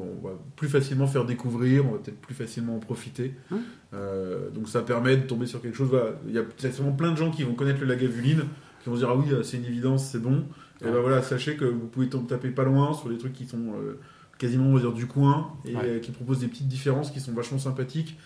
plus 0.56 0.70
facilement 0.70 1.08
faire 1.08 1.26
découvrir, 1.26 1.86
on 1.88 1.94
va 1.94 1.98
peut-être 1.98 2.22
plus 2.22 2.36
facilement 2.36 2.76
en 2.76 2.80
profiter. 2.80 3.34
Hum. 3.52 3.62
Euh, 3.94 4.50
donc 4.52 4.70
ça 4.70 4.82
permet 4.82 5.18
de 5.18 5.24
tomber 5.24 5.48
sur 5.48 5.62
quelque 5.62 5.76
chose. 5.76 5.90
voilà. 5.90 6.12
Il 6.28 6.34
y 6.34 6.38
a 6.38 6.44
peut-être 6.44 6.74
sûrement 6.76 6.92
plein 6.92 7.12
de 7.12 7.18
gens 7.18 7.32
qui 7.32 7.44
vont 7.44 7.56
connaître 7.56 7.82
le 7.82 7.88
lagavuline, 7.88 8.44
qui 8.84 8.90
vont 8.90 8.96
se 8.96 9.00
dire 9.02 9.10
ah 9.10 9.16
oui, 9.16 9.26
c'est 9.44 9.58
une 9.58 9.66
évidence, 9.66 10.06
c'est 10.12 10.22
bon. 10.22 10.46
Et 10.82 10.86
ben 10.86 11.00
voilà, 11.00 11.22
sachez 11.22 11.56
que 11.56 11.66
vous 11.66 11.88
pouvez 11.88 12.10
taper 12.10 12.50
pas 12.50 12.64
loin 12.66 12.94
sur 12.94 13.10
des 13.10 13.18
trucs 13.18 13.34
qui 13.34 13.48
sont 13.48 13.74
euh, 13.80 14.00
quasiment 14.44 14.66
on 14.66 14.74
va 14.76 14.82
dire 14.82 14.92
du 14.92 15.08
coin 15.08 15.52
et 15.66 15.74
Ouais. 15.76 15.82
euh, 15.86 16.00
qui 16.00 16.12
proposent 16.12 16.40
des 16.40 16.48
petites 16.48 16.68
différences 16.68 17.10
qui 17.12 17.20
sont 17.22 17.32
vachement 17.32 17.60
sympathiques. 17.60 18.18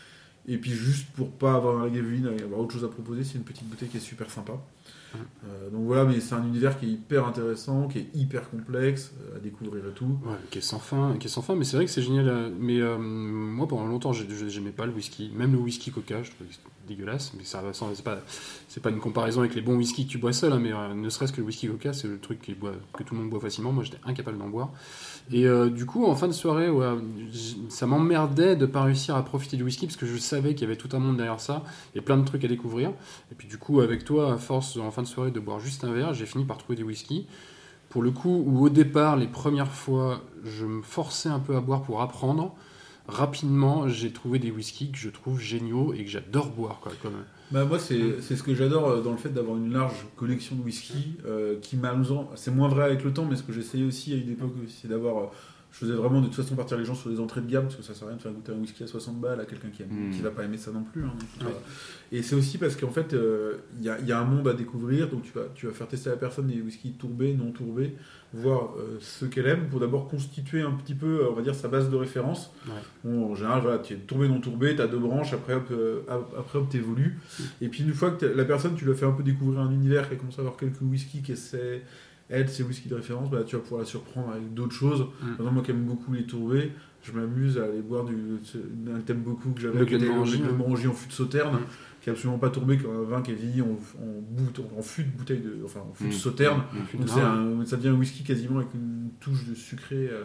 Et 0.47 0.57
puis 0.57 0.71
juste 0.71 1.07
pour 1.15 1.29
pas 1.31 1.53
avoir 1.55 1.79
un 1.79 1.83
lagavuline 1.85 2.29
et 2.39 2.41
avoir 2.43 2.61
autre 2.61 2.73
chose 2.73 2.83
à 2.83 2.87
proposer, 2.87 3.23
c'est 3.23 3.35
une 3.37 3.43
petite 3.43 3.67
bouteille 3.69 3.89
qui 3.89 3.97
est 3.97 3.99
super 3.99 4.29
sympa. 4.31 4.53
Euh, 5.15 5.69
donc 5.69 5.81
voilà, 5.85 6.03
mais 6.05 6.19
c'est 6.19 6.35
un 6.35 6.43
univers 6.45 6.79
qui 6.79 6.85
est 6.85 6.89
hyper 6.89 7.25
intéressant, 7.25 7.87
qui 7.87 7.99
est 7.99 8.07
hyper 8.13 8.49
complexe 8.49 9.13
euh, 9.21 9.37
à 9.37 9.39
découvrir 9.39 9.83
et 9.87 9.93
tout. 9.93 10.05
Ouais, 10.25 10.35
qui 10.51 10.57
est 10.59 10.61
sans 10.61 10.79
fin, 10.79 11.15
qui 11.19 11.27
est 11.27 11.29
sans 11.29 11.41
fin, 11.41 11.55
mais 11.55 11.63
c'est 11.63 11.77
vrai 11.77 11.85
que 11.85 11.91
c'est 11.91 12.01
génial. 12.01 12.27
euh, 12.27 12.49
Mais 12.59 12.79
moi, 12.99 13.67
pendant 13.67 13.85
longtemps, 13.87 14.13
j'ai- 14.13 14.27
j'ai- 14.29 14.49
j'aimais 14.49 14.71
pas 14.71 14.85
le 14.85 14.91
whisky, 14.93 15.31
même 15.35 15.53
le 15.53 15.59
whisky 15.59 15.91
Coca, 15.91 16.23
je 16.23 16.31
trouvais 16.31 16.49
dégueulasse. 16.87 17.33
Mais 17.37 17.43
ça, 17.43 17.61
c'est 17.73 18.03
pas, 18.03 18.19
c'est 18.69 18.81
pas 18.81 18.89
une 18.91 18.99
comparaison 18.99 19.41
avec 19.41 19.55
les 19.55 19.61
bons 19.61 19.75
whisky 19.75 20.05
que 20.05 20.11
tu 20.11 20.17
bois 20.17 20.31
seul, 20.31 20.53
hein, 20.53 20.59
mais 20.61 20.71
ne 20.95 21.09
serait-ce 21.09 21.33
que 21.33 21.41
le 21.41 21.45
whisky 21.47 21.67
Coca, 21.67 21.91
c'est 21.93 22.07
le 22.07 22.17
truc 22.19 22.41
qui 22.41 22.55
que 22.55 23.03
tout 23.03 23.13
le 23.13 23.19
monde 23.21 23.29
boit 23.29 23.41
facilement. 23.41 23.71
Moi, 23.73 23.83
j'étais 23.83 23.99
incapable 24.05 24.37
d'en 24.37 24.47
boire. 24.47 24.69
Et 25.31 25.45
du 25.69 25.85
coup, 25.85 26.05
en 26.05 26.15
fin 26.15 26.27
de 26.27 26.31
soirée, 26.33 26.69
ça 27.69 27.85
m'emmerdait 27.87 28.55
de 28.55 28.65
pas 28.65 28.83
réussir 28.83 29.15
à 29.17 29.23
profiter 29.25 29.57
du 29.57 29.63
whisky 29.63 29.85
parce 29.85 29.97
que 29.97 30.05
je 30.05 30.17
savais 30.17 30.53
qu'il 30.55 30.61
y 30.61 30.65
avait 30.71 30.77
tout 30.77 30.89
un 30.93 30.99
monde 30.99 31.17
derrière 31.17 31.41
ça 31.41 31.63
et 31.95 32.01
plein 32.01 32.17
de 32.17 32.23
trucs 32.25 32.45
à 32.45 32.47
découvrir. 32.47 32.91
Et 33.31 33.35
puis 33.35 33.47
du 33.49 33.57
coup, 33.57 33.81
avec 33.81 34.05
toi, 34.05 34.33
à 34.33 34.37
force 34.37 34.77
en 34.77 34.91
fin 34.97 35.03
de 35.03 35.07
soirée 35.07 35.29
de 35.29 35.39
boire 35.39 35.59
juste 35.59 35.83
un 35.83 35.93
verre, 35.93 36.15
j'ai 36.15 36.25
fini 36.25 36.43
par 36.43 36.57
trouver 36.57 36.75
des 36.75 36.81
whisky. 36.81 37.27
Pour 37.89 38.01
le 38.01 38.09
coup, 38.09 38.43
où 38.47 38.65
au 38.65 38.69
départ, 38.69 39.15
les 39.15 39.27
premières 39.27 39.71
fois, 39.71 40.21
je 40.43 40.65
me 40.65 40.81
forçais 40.81 41.29
un 41.29 41.39
peu 41.39 41.55
à 41.55 41.61
boire 41.61 41.83
pour 41.83 42.01
apprendre, 42.01 42.55
rapidement, 43.07 43.87
j'ai 43.87 44.11
trouvé 44.11 44.39
des 44.39 44.49
whiskies 44.49 44.91
que 44.91 44.97
je 44.97 45.09
trouve 45.09 45.39
géniaux 45.39 45.93
et 45.93 46.03
que 46.03 46.09
j'adore 46.09 46.49
boire. 46.49 46.79
Quoi, 46.81 46.93
comme... 47.03 47.13
Bah, 47.51 47.63
moi, 47.65 47.77
c'est 47.77 48.21
c'est 48.21 48.35
ce 48.35 48.41
que 48.41 48.55
j'adore 48.55 48.89
euh, 48.89 49.01
dans 49.01 49.11
le 49.11 49.17
fait 49.17 49.29
d'avoir 49.29 49.55
une 49.55 49.71
large 49.71 50.07
collection 50.15 50.55
de 50.55 50.63
whisky 50.63 51.15
euh, 51.27 51.59
qui 51.61 51.77
malheureusement, 51.77 52.31
c'est 52.33 52.51
moins 52.51 52.67
vrai 52.67 52.85
avec 52.85 53.03
le 53.03 53.13
temps, 53.13 53.25
mais 53.29 53.35
ce 53.35 53.43
que 53.43 53.53
j'essayais 53.53 53.85
aussi 53.85 54.13
à 54.13 54.15
une 54.15 54.31
époque, 54.31 54.53
c'est 54.67 54.87
d'avoir. 54.87 55.31
Euh, 55.69 55.73
je 55.73 55.77
faisais 55.79 55.93
vraiment 55.93 56.21
de 56.21 56.27
toute 56.27 56.35
façon 56.35 56.55
partir 56.55 56.77
les 56.77 56.85
gens 56.85 56.95
sur 56.95 57.09
des 57.09 57.19
entrées 57.19 57.41
de 57.41 57.49
gamme 57.51 57.63
parce 57.65 57.75
que 57.75 57.83
ça 57.83 57.93
sert 57.93 58.05
à 58.05 58.07
rien 58.09 58.17
de 58.17 58.21
faire 58.21 58.31
goûter 58.31 58.51
un 58.51 58.55
whisky 58.59 58.83
à 58.83 58.87
60 58.87 59.19
balles 59.19 59.39
à 59.39 59.45
quelqu'un 59.45 59.69
qui, 59.69 59.83
aime- 59.83 59.89
Mm. 60.09 60.11
qui 60.11 60.21
va 60.21 60.31
pas 60.31 60.43
aimer 60.43 60.57
ça 60.57 60.71
non 60.71 60.83
plus. 60.83 61.03
hein, 61.03 61.11
donc, 61.39 61.47
Ouais. 61.47 61.53
euh, 61.53 62.15
Et 62.17 62.21
c'est 62.23 62.35
aussi 62.35 62.57
parce 62.57 62.75
qu'en 62.77 62.89
fait, 62.89 63.13
euh, 63.13 63.57
il 63.79 63.85
y, 63.85 63.89
a, 63.89 63.99
il 63.99 64.07
y 64.07 64.11
a 64.13 64.19
un 64.19 64.23
monde 64.23 64.47
à 64.47 64.53
découvrir, 64.53 65.09
donc 65.09 65.23
tu 65.23 65.31
vas, 65.33 65.45
tu 65.53 65.67
vas 65.67 65.73
faire 65.73 65.87
tester 65.89 66.09
à 66.09 66.13
la 66.13 66.17
personne 66.17 66.47
des 66.47 66.61
whiskies 66.61 66.93
tourbés, 66.93 67.33
non 67.33 67.51
tourbés, 67.51 67.95
voir 68.33 68.75
euh, 68.79 68.97
ce 69.01 69.25
qu'elle 69.25 69.45
aime 69.47 69.67
pour 69.69 69.79
d'abord 69.81 70.07
constituer 70.07 70.61
un 70.61 70.71
petit 70.71 70.95
peu, 70.95 71.21
euh, 71.21 71.29
on 71.31 71.33
va 71.33 71.41
dire, 71.41 71.53
sa 71.53 71.67
base 71.67 71.89
de 71.89 71.95
référence. 71.97 72.51
Ouais. 72.65 72.73
Bon, 73.03 73.31
en 73.31 73.35
général, 73.35 73.61
voilà, 73.61 73.79
tu 73.79 73.93
es 73.93 73.97
tourbé, 73.97 74.27
non 74.29 74.39
tourbé, 74.39 74.75
tu 74.75 74.81
as 74.81 74.87
deux 74.87 74.97
branches, 74.99 75.33
après 75.33 75.53
hop, 75.55 75.67
euh, 75.71 75.99
ap- 76.09 76.33
après 76.39 76.59
hop, 76.59 76.69
t'évolues. 76.69 77.19
Et 77.61 77.67
puis 77.67 77.83
une 77.83 77.93
fois 77.93 78.11
que 78.11 78.25
la 78.25 78.45
personne, 78.45 78.75
tu 78.75 78.85
lui 78.85 78.91
as 78.93 78.95
fait 78.95 79.05
un 79.05 79.11
peu 79.11 79.23
découvrir 79.23 79.59
un 79.61 79.71
univers, 79.71 80.07
qu'elle 80.07 80.17
commence 80.17 80.37
à 80.39 80.41
avoir 80.41 80.55
quelques 80.57 80.81
whiskies, 80.81 81.21
qu'elle 81.21 81.35
sait, 81.37 81.81
elle, 82.29 82.49
ses 82.49 82.63
whiskies 82.63 82.89
de 82.89 82.95
référence, 82.95 83.29
bah, 83.29 83.43
tu 83.45 83.55
vas 83.55 83.61
pouvoir 83.61 83.81
la 83.81 83.85
surprendre 83.87 84.31
avec 84.31 84.53
d'autres 84.53 84.73
choses. 84.75 85.01
Mm. 85.01 85.05
Par 85.25 85.29
exemple, 85.31 85.53
moi 85.53 85.63
qui 85.63 85.71
aime 85.71 85.83
beaucoup 85.85 86.13
les 86.13 86.25
tourbés, 86.25 86.71
je 87.03 87.11
m'amuse 87.13 87.57
à 87.57 87.63
aller 87.65 87.81
boire 87.81 88.03
du, 88.05 88.15
un 88.93 88.99
thème 88.99 89.21
beaucoup 89.21 89.51
que 89.51 89.61
j'avais 89.61 89.79
Le 89.79 89.85
qui 89.85 89.95
était 89.95 90.05
le. 90.07 90.23
Glenmorangie 90.47 90.87
en 90.87 90.93
fût 90.93 91.07
de 91.07 91.13
sauterne, 91.13 91.55
Mm. 91.55 91.59
qui 92.01 92.09
est 92.09 92.11
absolument 92.13 92.37
pas 92.39 92.49
tourbé, 92.49 92.77
comme 92.77 92.91
un 92.95 93.03
vin 93.03 93.21
qui 93.21 93.31
est 93.31 93.35
vieilli 93.35 93.61
en, 93.61 93.65
en, 94.01 94.77
en 94.77 94.81
fût 94.81 95.03
de 95.03 95.09
bouteille 95.11 95.39
de, 95.39 95.57
enfin 95.63 95.81
en 95.89 95.93
fût 95.93 96.05
de 96.05 96.09
Mm. 96.09 96.11
sauterne. 96.13 96.61
Mm. 96.93 96.97
Donc 96.99 97.09
un- 97.17 97.65
ça 97.65 97.77
devient 97.77 97.89
un 97.89 97.93
whisky 97.95 98.23
quasiment 98.23 98.57
avec 98.57 98.73
une 98.73 99.09
touche 99.19 99.45
de 99.45 99.55
sucré. 99.55 100.09
euh, 100.11 100.23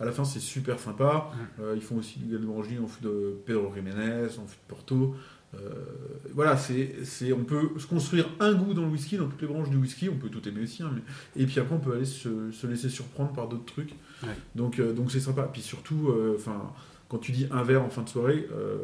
à 0.00 0.04
la 0.04 0.10
fin, 0.12 0.24
c'est 0.24 0.40
super 0.40 0.80
sympa. 0.80 1.30
Euh, 1.60 1.74
ils 1.76 1.82
font 1.82 1.96
aussi 1.98 2.18
du 2.18 2.26
Glenmorangie 2.26 2.78
en 2.82 2.86
fût 2.88 3.04
de 3.04 3.36
Pedro 3.46 3.72
Jiménez, 3.74 4.26
en 4.38 4.46
fût 4.46 4.56
de 4.56 4.66
Porto. 4.68 5.14
Euh, 5.54 5.58
voilà, 6.34 6.56
c'est, 6.56 7.32
on 7.32 7.44
peut 7.44 7.70
se 7.78 7.86
construire 7.86 8.28
un 8.40 8.54
goût 8.54 8.72
dans 8.72 8.82
le 8.82 8.88
whisky, 8.88 9.18
dans 9.18 9.28
toutes 9.28 9.42
les 9.42 9.48
branches 9.48 9.68
du 9.68 9.76
whisky. 9.76 10.08
On 10.08 10.16
peut 10.16 10.30
tout 10.30 10.46
aimer 10.48 10.62
aussi, 10.62 10.82
hein, 10.82 10.90
mais, 10.94 11.02
et 11.42 11.46
puis 11.46 11.60
après, 11.60 11.74
on 11.74 11.78
peut 11.78 11.94
aller 11.94 12.06
se, 12.06 12.50
se 12.50 12.66
laisser 12.66 12.88
surprendre 12.88 13.32
par 13.32 13.48
d'autres 13.48 13.66
trucs. 13.66 13.94
Ouais. 14.22 14.30
Donc, 14.54 14.78
euh, 14.78 14.92
donc 14.92 15.12
c'est 15.12 15.20
sympa. 15.20 15.42
Puis 15.52 15.62
surtout, 15.62 16.08
euh, 16.08 16.36
enfin. 16.38 16.72
Quand 17.12 17.18
tu 17.18 17.30
dis 17.32 17.46
un 17.50 17.62
verre 17.62 17.84
en 17.84 17.90
fin 17.90 18.00
de 18.00 18.08
soirée, 18.08 18.48
euh, 18.56 18.78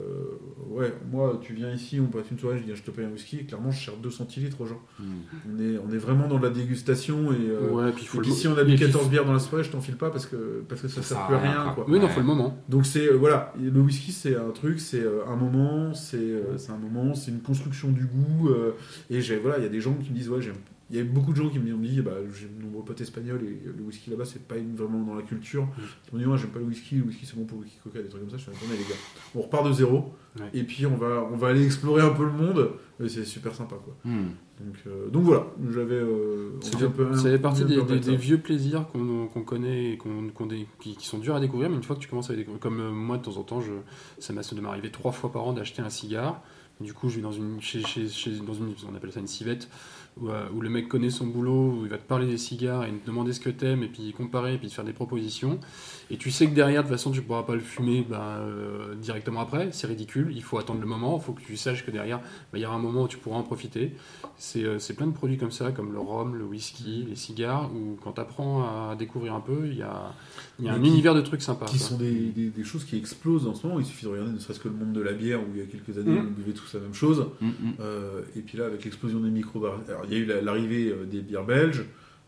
ouais, 0.68 0.92
moi, 1.10 1.40
tu 1.42 1.54
viens 1.54 1.72
ici, 1.72 1.98
on 1.98 2.08
passe 2.08 2.30
une 2.30 2.38
soirée, 2.38 2.58
je 2.58 2.64
dis, 2.64 2.76
je 2.76 2.82
te 2.82 2.90
paye 2.90 3.06
un 3.06 3.08
whisky, 3.10 3.38
et 3.38 3.44
clairement, 3.44 3.70
je 3.70 3.80
cherche 3.80 3.96
2 4.02 4.10
centilitres 4.10 4.60
aux 4.60 4.66
gens. 4.66 4.82
Mm. 5.00 5.04
On 5.48 5.58
est, 5.58 5.78
on 5.78 5.90
est 5.90 5.96
vraiment 5.96 6.28
dans 6.28 6.38
la 6.38 6.50
dégustation, 6.50 7.32
et, 7.32 7.36
euh, 7.48 7.70
ouais, 7.70 7.90
puis 7.92 8.02
il 8.02 8.04
et 8.04 8.08
faut 8.08 8.18
puis 8.20 8.28
le 8.28 8.36
si 8.36 8.46
on 8.46 8.58
a 8.58 8.64
bu 8.64 8.72
et 8.72 8.74
puis- 8.76 8.84
14 8.84 9.08
bières 9.08 9.24
dans 9.24 9.32
la 9.32 9.38
soirée, 9.38 9.64
je 9.64 9.70
t'en 9.70 9.80
file 9.80 9.96
pas 9.96 10.10
parce 10.10 10.26
que, 10.26 10.62
parce 10.68 10.82
que 10.82 10.88
ça 10.88 11.00
Ça 11.00 11.14
sert 11.14 11.26
plus 11.26 11.36
à 11.36 11.38
rien, 11.38 11.50
rien. 11.52 11.64
quoi. 11.72 11.84
Quoi. 11.84 11.84
Oui, 11.88 11.98
non, 11.98 12.04
Ouais. 12.04 12.12
faut 12.12 12.20
le 12.20 12.26
moment. 12.26 12.62
Donc 12.68 12.84
c'est 12.84 13.08
euh, 13.10 13.16
voilà, 13.16 13.54
Et 13.58 13.70
le 13.70 13.80
whisky 13.80 14.12
c'est 14.12 14.36
un 14.36 14.50
truc, 14.50 14.78
c'est 14.78 15.00
euh, 15.02 15.24
un 15.26 15.36
moment, 15.36 15.94
c'est 15.94 16.18
euh, 16.18 16.58
c'est 16.58 16.72
un 16.72 16.76
moment, 16.76 17.14
c'est 17.14 17.30
une 17.30 17.40
construction 17.40 17.88
du 17.90 18.04
goût. 18.04 18.50
euh, 18.50 18.72
et 19.08 19.22
j'ai 19.22 19.38
voilà, 19.38 19.56
il 19.56 19.62
y 19.62 19.66
a 19.66 19.70
des 19.70 19.80
gens 19.80 19.94
qui 19.94 20.10
me 20.10 20.14
disent 20.16 20.28
ouais, 20.28 20.42
j'aime. 20.42 20.54
Il 20.90 20.96
y 20.96 21.00
a 21.00 21.04
beaucoup 21.04 21.32
de 21.32 21.36
gens 21.36 21.50
qui 21.50 21.58
me 21.58 21.74
ont 21.74 21.78
dit 21.78 22.00
bah 22.00 22.12
j'ai 22.34 22.46
de 22.48 22.62
nombreux 22.62 22.82
potes 22.82 23.00
espagnols 23.02 23.42
et 23.44 23.60
le 23.66 23.82
whisky 23.82 24.08
là-bas 24.08 24.24
c'est 24.24 24.42
pas 24.48 24.54
vraiment 24.74 25.02
dans 25.04 25.14
la 25.14 25.22
culture. 25.22 25.68
Ils 25.78 26.14
m'ont 26.16 26.22
dit 26.24 26.26
ouais, 26.26 26.38
j'aime 26.38 26.48
pas 26.50 26.60
le 26.60 26.64
whisky, 26.64 26.96
le 26.96 27.02
whisky 27.04 27.26
c'est 27.26 27.36
bon 27.36 27.44
pour 27.44 27.58
le 27.58 27.64
whisky 27.64 27.78
coca, 27.84 28.00
des 28.00 28.08
trucs 28.08 28.22
comme 28.22 28.30
ça. 28.30 28.38
Je 28.38 28.42
suis 28.44 28.50
attendez 28.52 28.72
les 28.78 28.84
gars, 28.84 28.98
on 29.34 29.42
repart 29.42 29.66
de 29.66 29.72
zéro 29.72 30.14
Ouais. 30.38 30.50
et 30.54 30.62
puis 30.62 30.86
on 30.86 30.94
va 30.96 31.26
on 31.32 31.36
va 31.36 31.48
aller 31.48 31.64
explorer 31.64 32.02
un 32.02 32.10
peu 32.10 32.24
le 32.24 32.30
monde. 32.32 32.70
Et 33.02 33.08
c'est 33.08 33.24
super 33.24 33.54
sympa 33.54 33.76
quoi. 33.84 33.96
Mm. 34.04 34.26
Donc 34.60 34.76
euh, 34.86 35.08
donc 35.08 35.24
voilà, 35.24 35.46
j'avais. 35.70 35.94
euh, 35.94 36.50
Ça 36.60 36.78
fait, 36.78 36.84
un 36.84 36.90
peu- 36.90 37.14
ça 37.16 37.22
fait 37.30 37.38
partie 37.38 37.64
des, 37.64 37.76
peu 37.76 37.82
des- 37.94 38.00
des 38.00 38.16
vieux 38.16 38.38
plaisirs 38.38 38.86
qu'on 38.92 39.26
qu'on 39.26 39.42
connaît 39.42 39.92
et 39.92 39.96
qu'on 39.98 40.28
qu'on 40.28 40.46
dé- 40.46 40.66
qui, 40.80 40.96
qui 40.96 41.06
sont 41.06 41.18
durs 41.18 41.34
à 41.34 41.40
découvrir, 41.40 41.70
mais 41.70 41.76
une 41.76 41.82
fois 41.82 41.96
que 41.96 42.00
tu 42.00 42.08
commences 42.08 42.28
à 42.30 42.32
les 42.34 42.38
découvrir, 42.40 42.60
comme 42.60 42.80
euh, 42.80 42.90
moi 42.92 43.18
de 43.18 43.22
temps 43.24 43.36
en 43.36 43.42
temps, 43.42 43.60
je, 43.60 43.72
ça 44.20 44.32
m'arriver 44.60 44.90
trois 44.90 45.12
fois 45.12 45.32
par 45.32 45.44
an 45.44 45.52
d'acheter 45.52 45.82
un 45.82 45.90
cigare. 45.90 46.42
Du 46.80 46.94
coup, 46.94 47.08
je 47.08 47.16
vais 47.16 47.22
dans 47.22 47.32
une, 47.32 47.60
chez, 47.60 47.82
chez- 47.82 48.08
chez- 48.08 48.38
dans 48.38 48.54
une, 48.54 48.72
on 48.88 48.94
appelle 48.94 49.10
ça 49.10 49.18
une 49.18 49.26
civette, 49.26 49.68
où, 50.20 50.28
euh, 50.28 50.48
où 50.54 50.60
le 50.60 50.68
mec 50.68 50.88
connaît 50.88 51.10
son 51.10 51.26
boulot, 51.26 51.78
où 51.78 51.84
il 51.84 51.90
va 51.90 51.98
te 51.98 52.06
parler 52.06 52.26
des 52.26 52.38
cigares 52.38 52.84
et 52.84 52.90
te 52.90 53.06
demander 53.06 53.32
ce 53.32 53.40
que 53.40 53.50
t'aimes, 53.50 53.82
et 53.82 53.88
puis 53.88 54.12
comparer, 54.12 54.54
et 54.54 54.58
puis 54.58 54.68
te 54.68 54.74
faire 54.74 54.84
des 54.84 54.92
propositions. 54.92 55.58
Et 56.10 56.16
tu 56.16 56.30
sais 56.30 56.46
que 56.46 56.54
derrière, 56.54 56.82
de 56.82 56.88
toute 56.88 56.96
façon, 56.96 57.10
tu 57.10 57.20
pourras 57.20 57.42
pas 57.42 57.54
le 57.54 57.60
fumer 57.60 58.06
ben, 58.08 58.16
euh, 58.18 58.94
directement 58.94 59.40
après. 59.40 59.68
C'est 59.72 59.86
ridicule. 59.86 60.32
Il 60.34 60.42
faut 60.42 60.56
attendre 60.58 60.80
le 60.80 60.86
moment. 60.86 61.18
Il 61.20 61.22
faut 61.24 61.32
que 61.34 61.42
tu 61.42 61.56
saches 61.56 61.84
que 61.84 61.90
derrière, 61.90 62.18
ben, 62.52 62.58
il 62.58 62.62
y 62.62 62.64
aura 62.66 62.76
un 62.76 62.80
moment 62.80 63.02
où 63.02 63.08
tu 63.08 63.18
pourras 63.18 63.36
en 63.36 63.42
profiter. 63.42 63.92
C'est 64.38 64.64
euh, 64.64 64.78
c'est 64.78 64.94
plein 64.94 65.06
de 65.06 65.12
produits 65.12 65.36
comme 65.36 65.50
ça, 65.50 65.70
comme 65.70 65.92
le 65.92 65.98
rhum, 65.98 66.34
le 66.34 66.44
whisky, 66.44 67.04
les 67.08 67.14
cigares, 67.16 67.70
où 67.74 67.98
quand 68.02 68.12
tu 68.12 68.20
apprends 68.22 68.62
à 68.62 68.96
découvrir 68.96 69.34
un 69.34 69.40
peu, 69.40 69.66
il 69.66 69.76
y 69.76 69.82
a, 69.82 70.14
y 70.60 70.68
un 70.70 70.80
qui- 70.80 70.88
univers 70.88 71.14
de 71.14 71.20
trucs 71.20 71.42
sympas. 71.42 71.66
qui 71.66 71.78
sont 71.78 71.98
des, 71.98 72.10
des- 72.30 72.48
des 72.50 72.64
choses 72.64 72.84
qui 72.84 72.96
explosent 72.96 73.46
en 73.46 73.54
ce 73.54 73.66
moment. 73.66 73.78
Il 73.78 73.84
suffit 73.84 74.06
de 74.06 74.10
regarder 74.10 74.32
ne 74.32 74.38
serait-ce 74.38 74.60
que 74.60 74.68
le 74.68 74.74
monde 74.74 74.92
de 74.94 75.00
la 75.02 75.12
bière 75.12 75.40
où 75.40 75.46
il 75.54 75.60
y 75.60 75.62
a 75.62 75.66
quelques 75.66 75.98
années 75.98 76.18
Mm. 76.18 76.28
on 76.28 76.30
buvait 76.30 76.52
tous 76.52 76.72
la 76.74 76.80
même 76.80 76.94
chose. 76.94 77.26
Mm, 77.42 77.46
mm. 77.48 77.52
Euh, 77.80 78.22
et 78.34 78.40
puis 78.40 78.56
là, 78.56 78.64
avec 78.66 78.82
l'explosion 78.84 79.20
des 79.20 79.28
micro 79.30 79.58
Alors, 79.64 79.80
il 80.06 80.12
y 80.12 80.16
a 80.16 80.18
eu 80.20 80.24
la- 80.24 80.40
l'arrivée 80.40 80.94
des 81.10 81.20
bières 81.20 81.44
belges. 81.44 81.84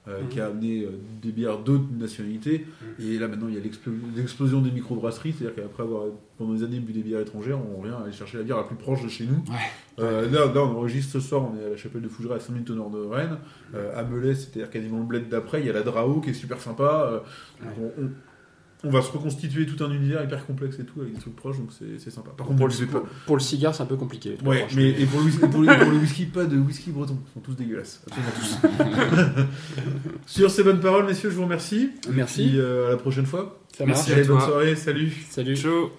Euh, 0.09 0.21
qui 0.31 0.41
a 0.41 0.47
amené 0.47 0.83
euh, 0.85 0.89
des 1.23 1.31
bières 1.31 1.59
d'autres 1.59 1.85
nationalités. 1.99 2.67
Et 2.99 3.19
là 3.19 3.29
maintenant 3.29 3.49
il 3.49 3.55
y 3.55 3.59
a 3.59 3.61
l'explo- 3.61 3.93
l'explosion 4.17 4.61
des 4.63 4.71
microbrasseries. 4.71 5.35
C'est 5.39 5.47
à 5.47 5.51
dire 5.51 5.57
qu'après 5.57 5.83
avoir 5.83 6.05
pendant 6.39 6.55
des 6.55 6.63
années 6.65 6.81
bu 6.81 6.93
des 6.93 7.03
bières 7.03 7.21
étrangères 7.21 7.59
on 7.59 7.81
revient 7.83 7.95
aller 8.03 8.13
chercher 8.13 8.39
la 8.39 8.45
bière 8.45 8.57
la 8.57 8.65
plus 8.65 8.77
proche 8.77 9.03
de 9.03 9.09
chez 9.09 9.25
nous. 9.27 9.43
Euh, 9.99 10.31
là, 10.31 10.47
là, 10.47 10.63
on 10.65 10.77
enregistre 10.77 11.13
ce 11.13 11.21
soir 11.21 11.43
on 11.53 11.61
est 11.61 11.65
à 11.67 11.69
la 11.71 11.77
chapelle 11.77 12.01
de 12.03 12.09
Fougères 12.09 12.33
à 12.33 12.41
5 12.41 12.53
minutes 12.55 12.71
au 12.71 12.75
nord 12.75 12.91
de 12.91 12.99
Rennes. 13.01 13.37
À 13.95 14.03
Melay 14.03 14.35
c'est-à-dire 14.35 14.71
quasiment 14.71 14.99
le 14.99 15.05
bled 15.05 15.29
d'après 15.29 15.61
il 15.61 15.67
y 15.67 15.71
a 15.71 15.73
la 15.75 15.83
Drao 15.83 16.21
qui 16.21 16.31
est 16.31 16.35
super 16.35 16.61
sympa. 16.61 17.23
On- 17.63 18.11
on 18.85 18.91
va 18.91 19.03
se 19.03 19.11
reconstituer 19.11 19.67
tout 19.67 19.83
un 19.85 19.91
univers 19.91 20.23
hyper 20.25 20.47
complexe 20.47 20.79
et 20.79 20.85
tout 20.85 21.01
avec 21.01 21.15
des 21.15 21.21
trucs 21.21 21.37
proches 21.37 21.59
donc 21.59 21.71
c'est 21.77 21.99
c'est 21.99 22.11
sympa 22.11 22.31
par 22.37 22.47
contre 22.47 22.59
Pour 22.59 22.69
le, 22.69 22.73
buvez 22.73 22.87
pas 22.87 23.01
pour, 23.01 23.09
pour 23.27 23.37
le 23.37 23.43
cigare, 23.43 23.75
c'est 23.75 23.83
un 23.83 23.87
peu 23.87 23.97
compliqué. 23.97 24.37
Ouais, 24.45 24.67
mais 24.75 24.91
et 24.91 25.07
pour 25.07 25.21
le, 25.21 25.27
whisky, 25.27 25.47
pour, 25.47 25.63
le, 25.63 25.79
pour 25.79 25.91
le 25.91 25.99
whisky, 25.99 26.27
pas 26.27 26.45
de 26.45 26.57
whisky 26.57 26.91
breton. 26.91 27.19
Ils 27.29 27.33
sont 27.35 27.41
tous 27.41 27.55
dégueulasses. 27.55 28.03
Absolument 28.07 28.33
tous. 28.39 29.47
Sur 30.27 30.51
ces 30.51 30.63
bonnes 30.63 30.81
paroles, 30.81 31.07
messieurs, 31.07 31.31
je 31.31 31.37
vous 31.37 31.45
remercie. 31.45 31.91
Merci. 32.11 32.43
Et 32.43 32.49
puis, 32.49 32.59
euh, 32.59 32.89
à 32.89 32.91
la 32.91 32.97
prochaine 32.97 33.27
fois. 33.27 33.61
Ça 33.77 33.87
Merci 33.87 34.13
Allez, 34.13 34.25
bonne 34.25 34.41
soirée. 34.41 34.77
Salut. 34.77 35.13
Salut. 35.29 35.57
Ciao 35.57 35.91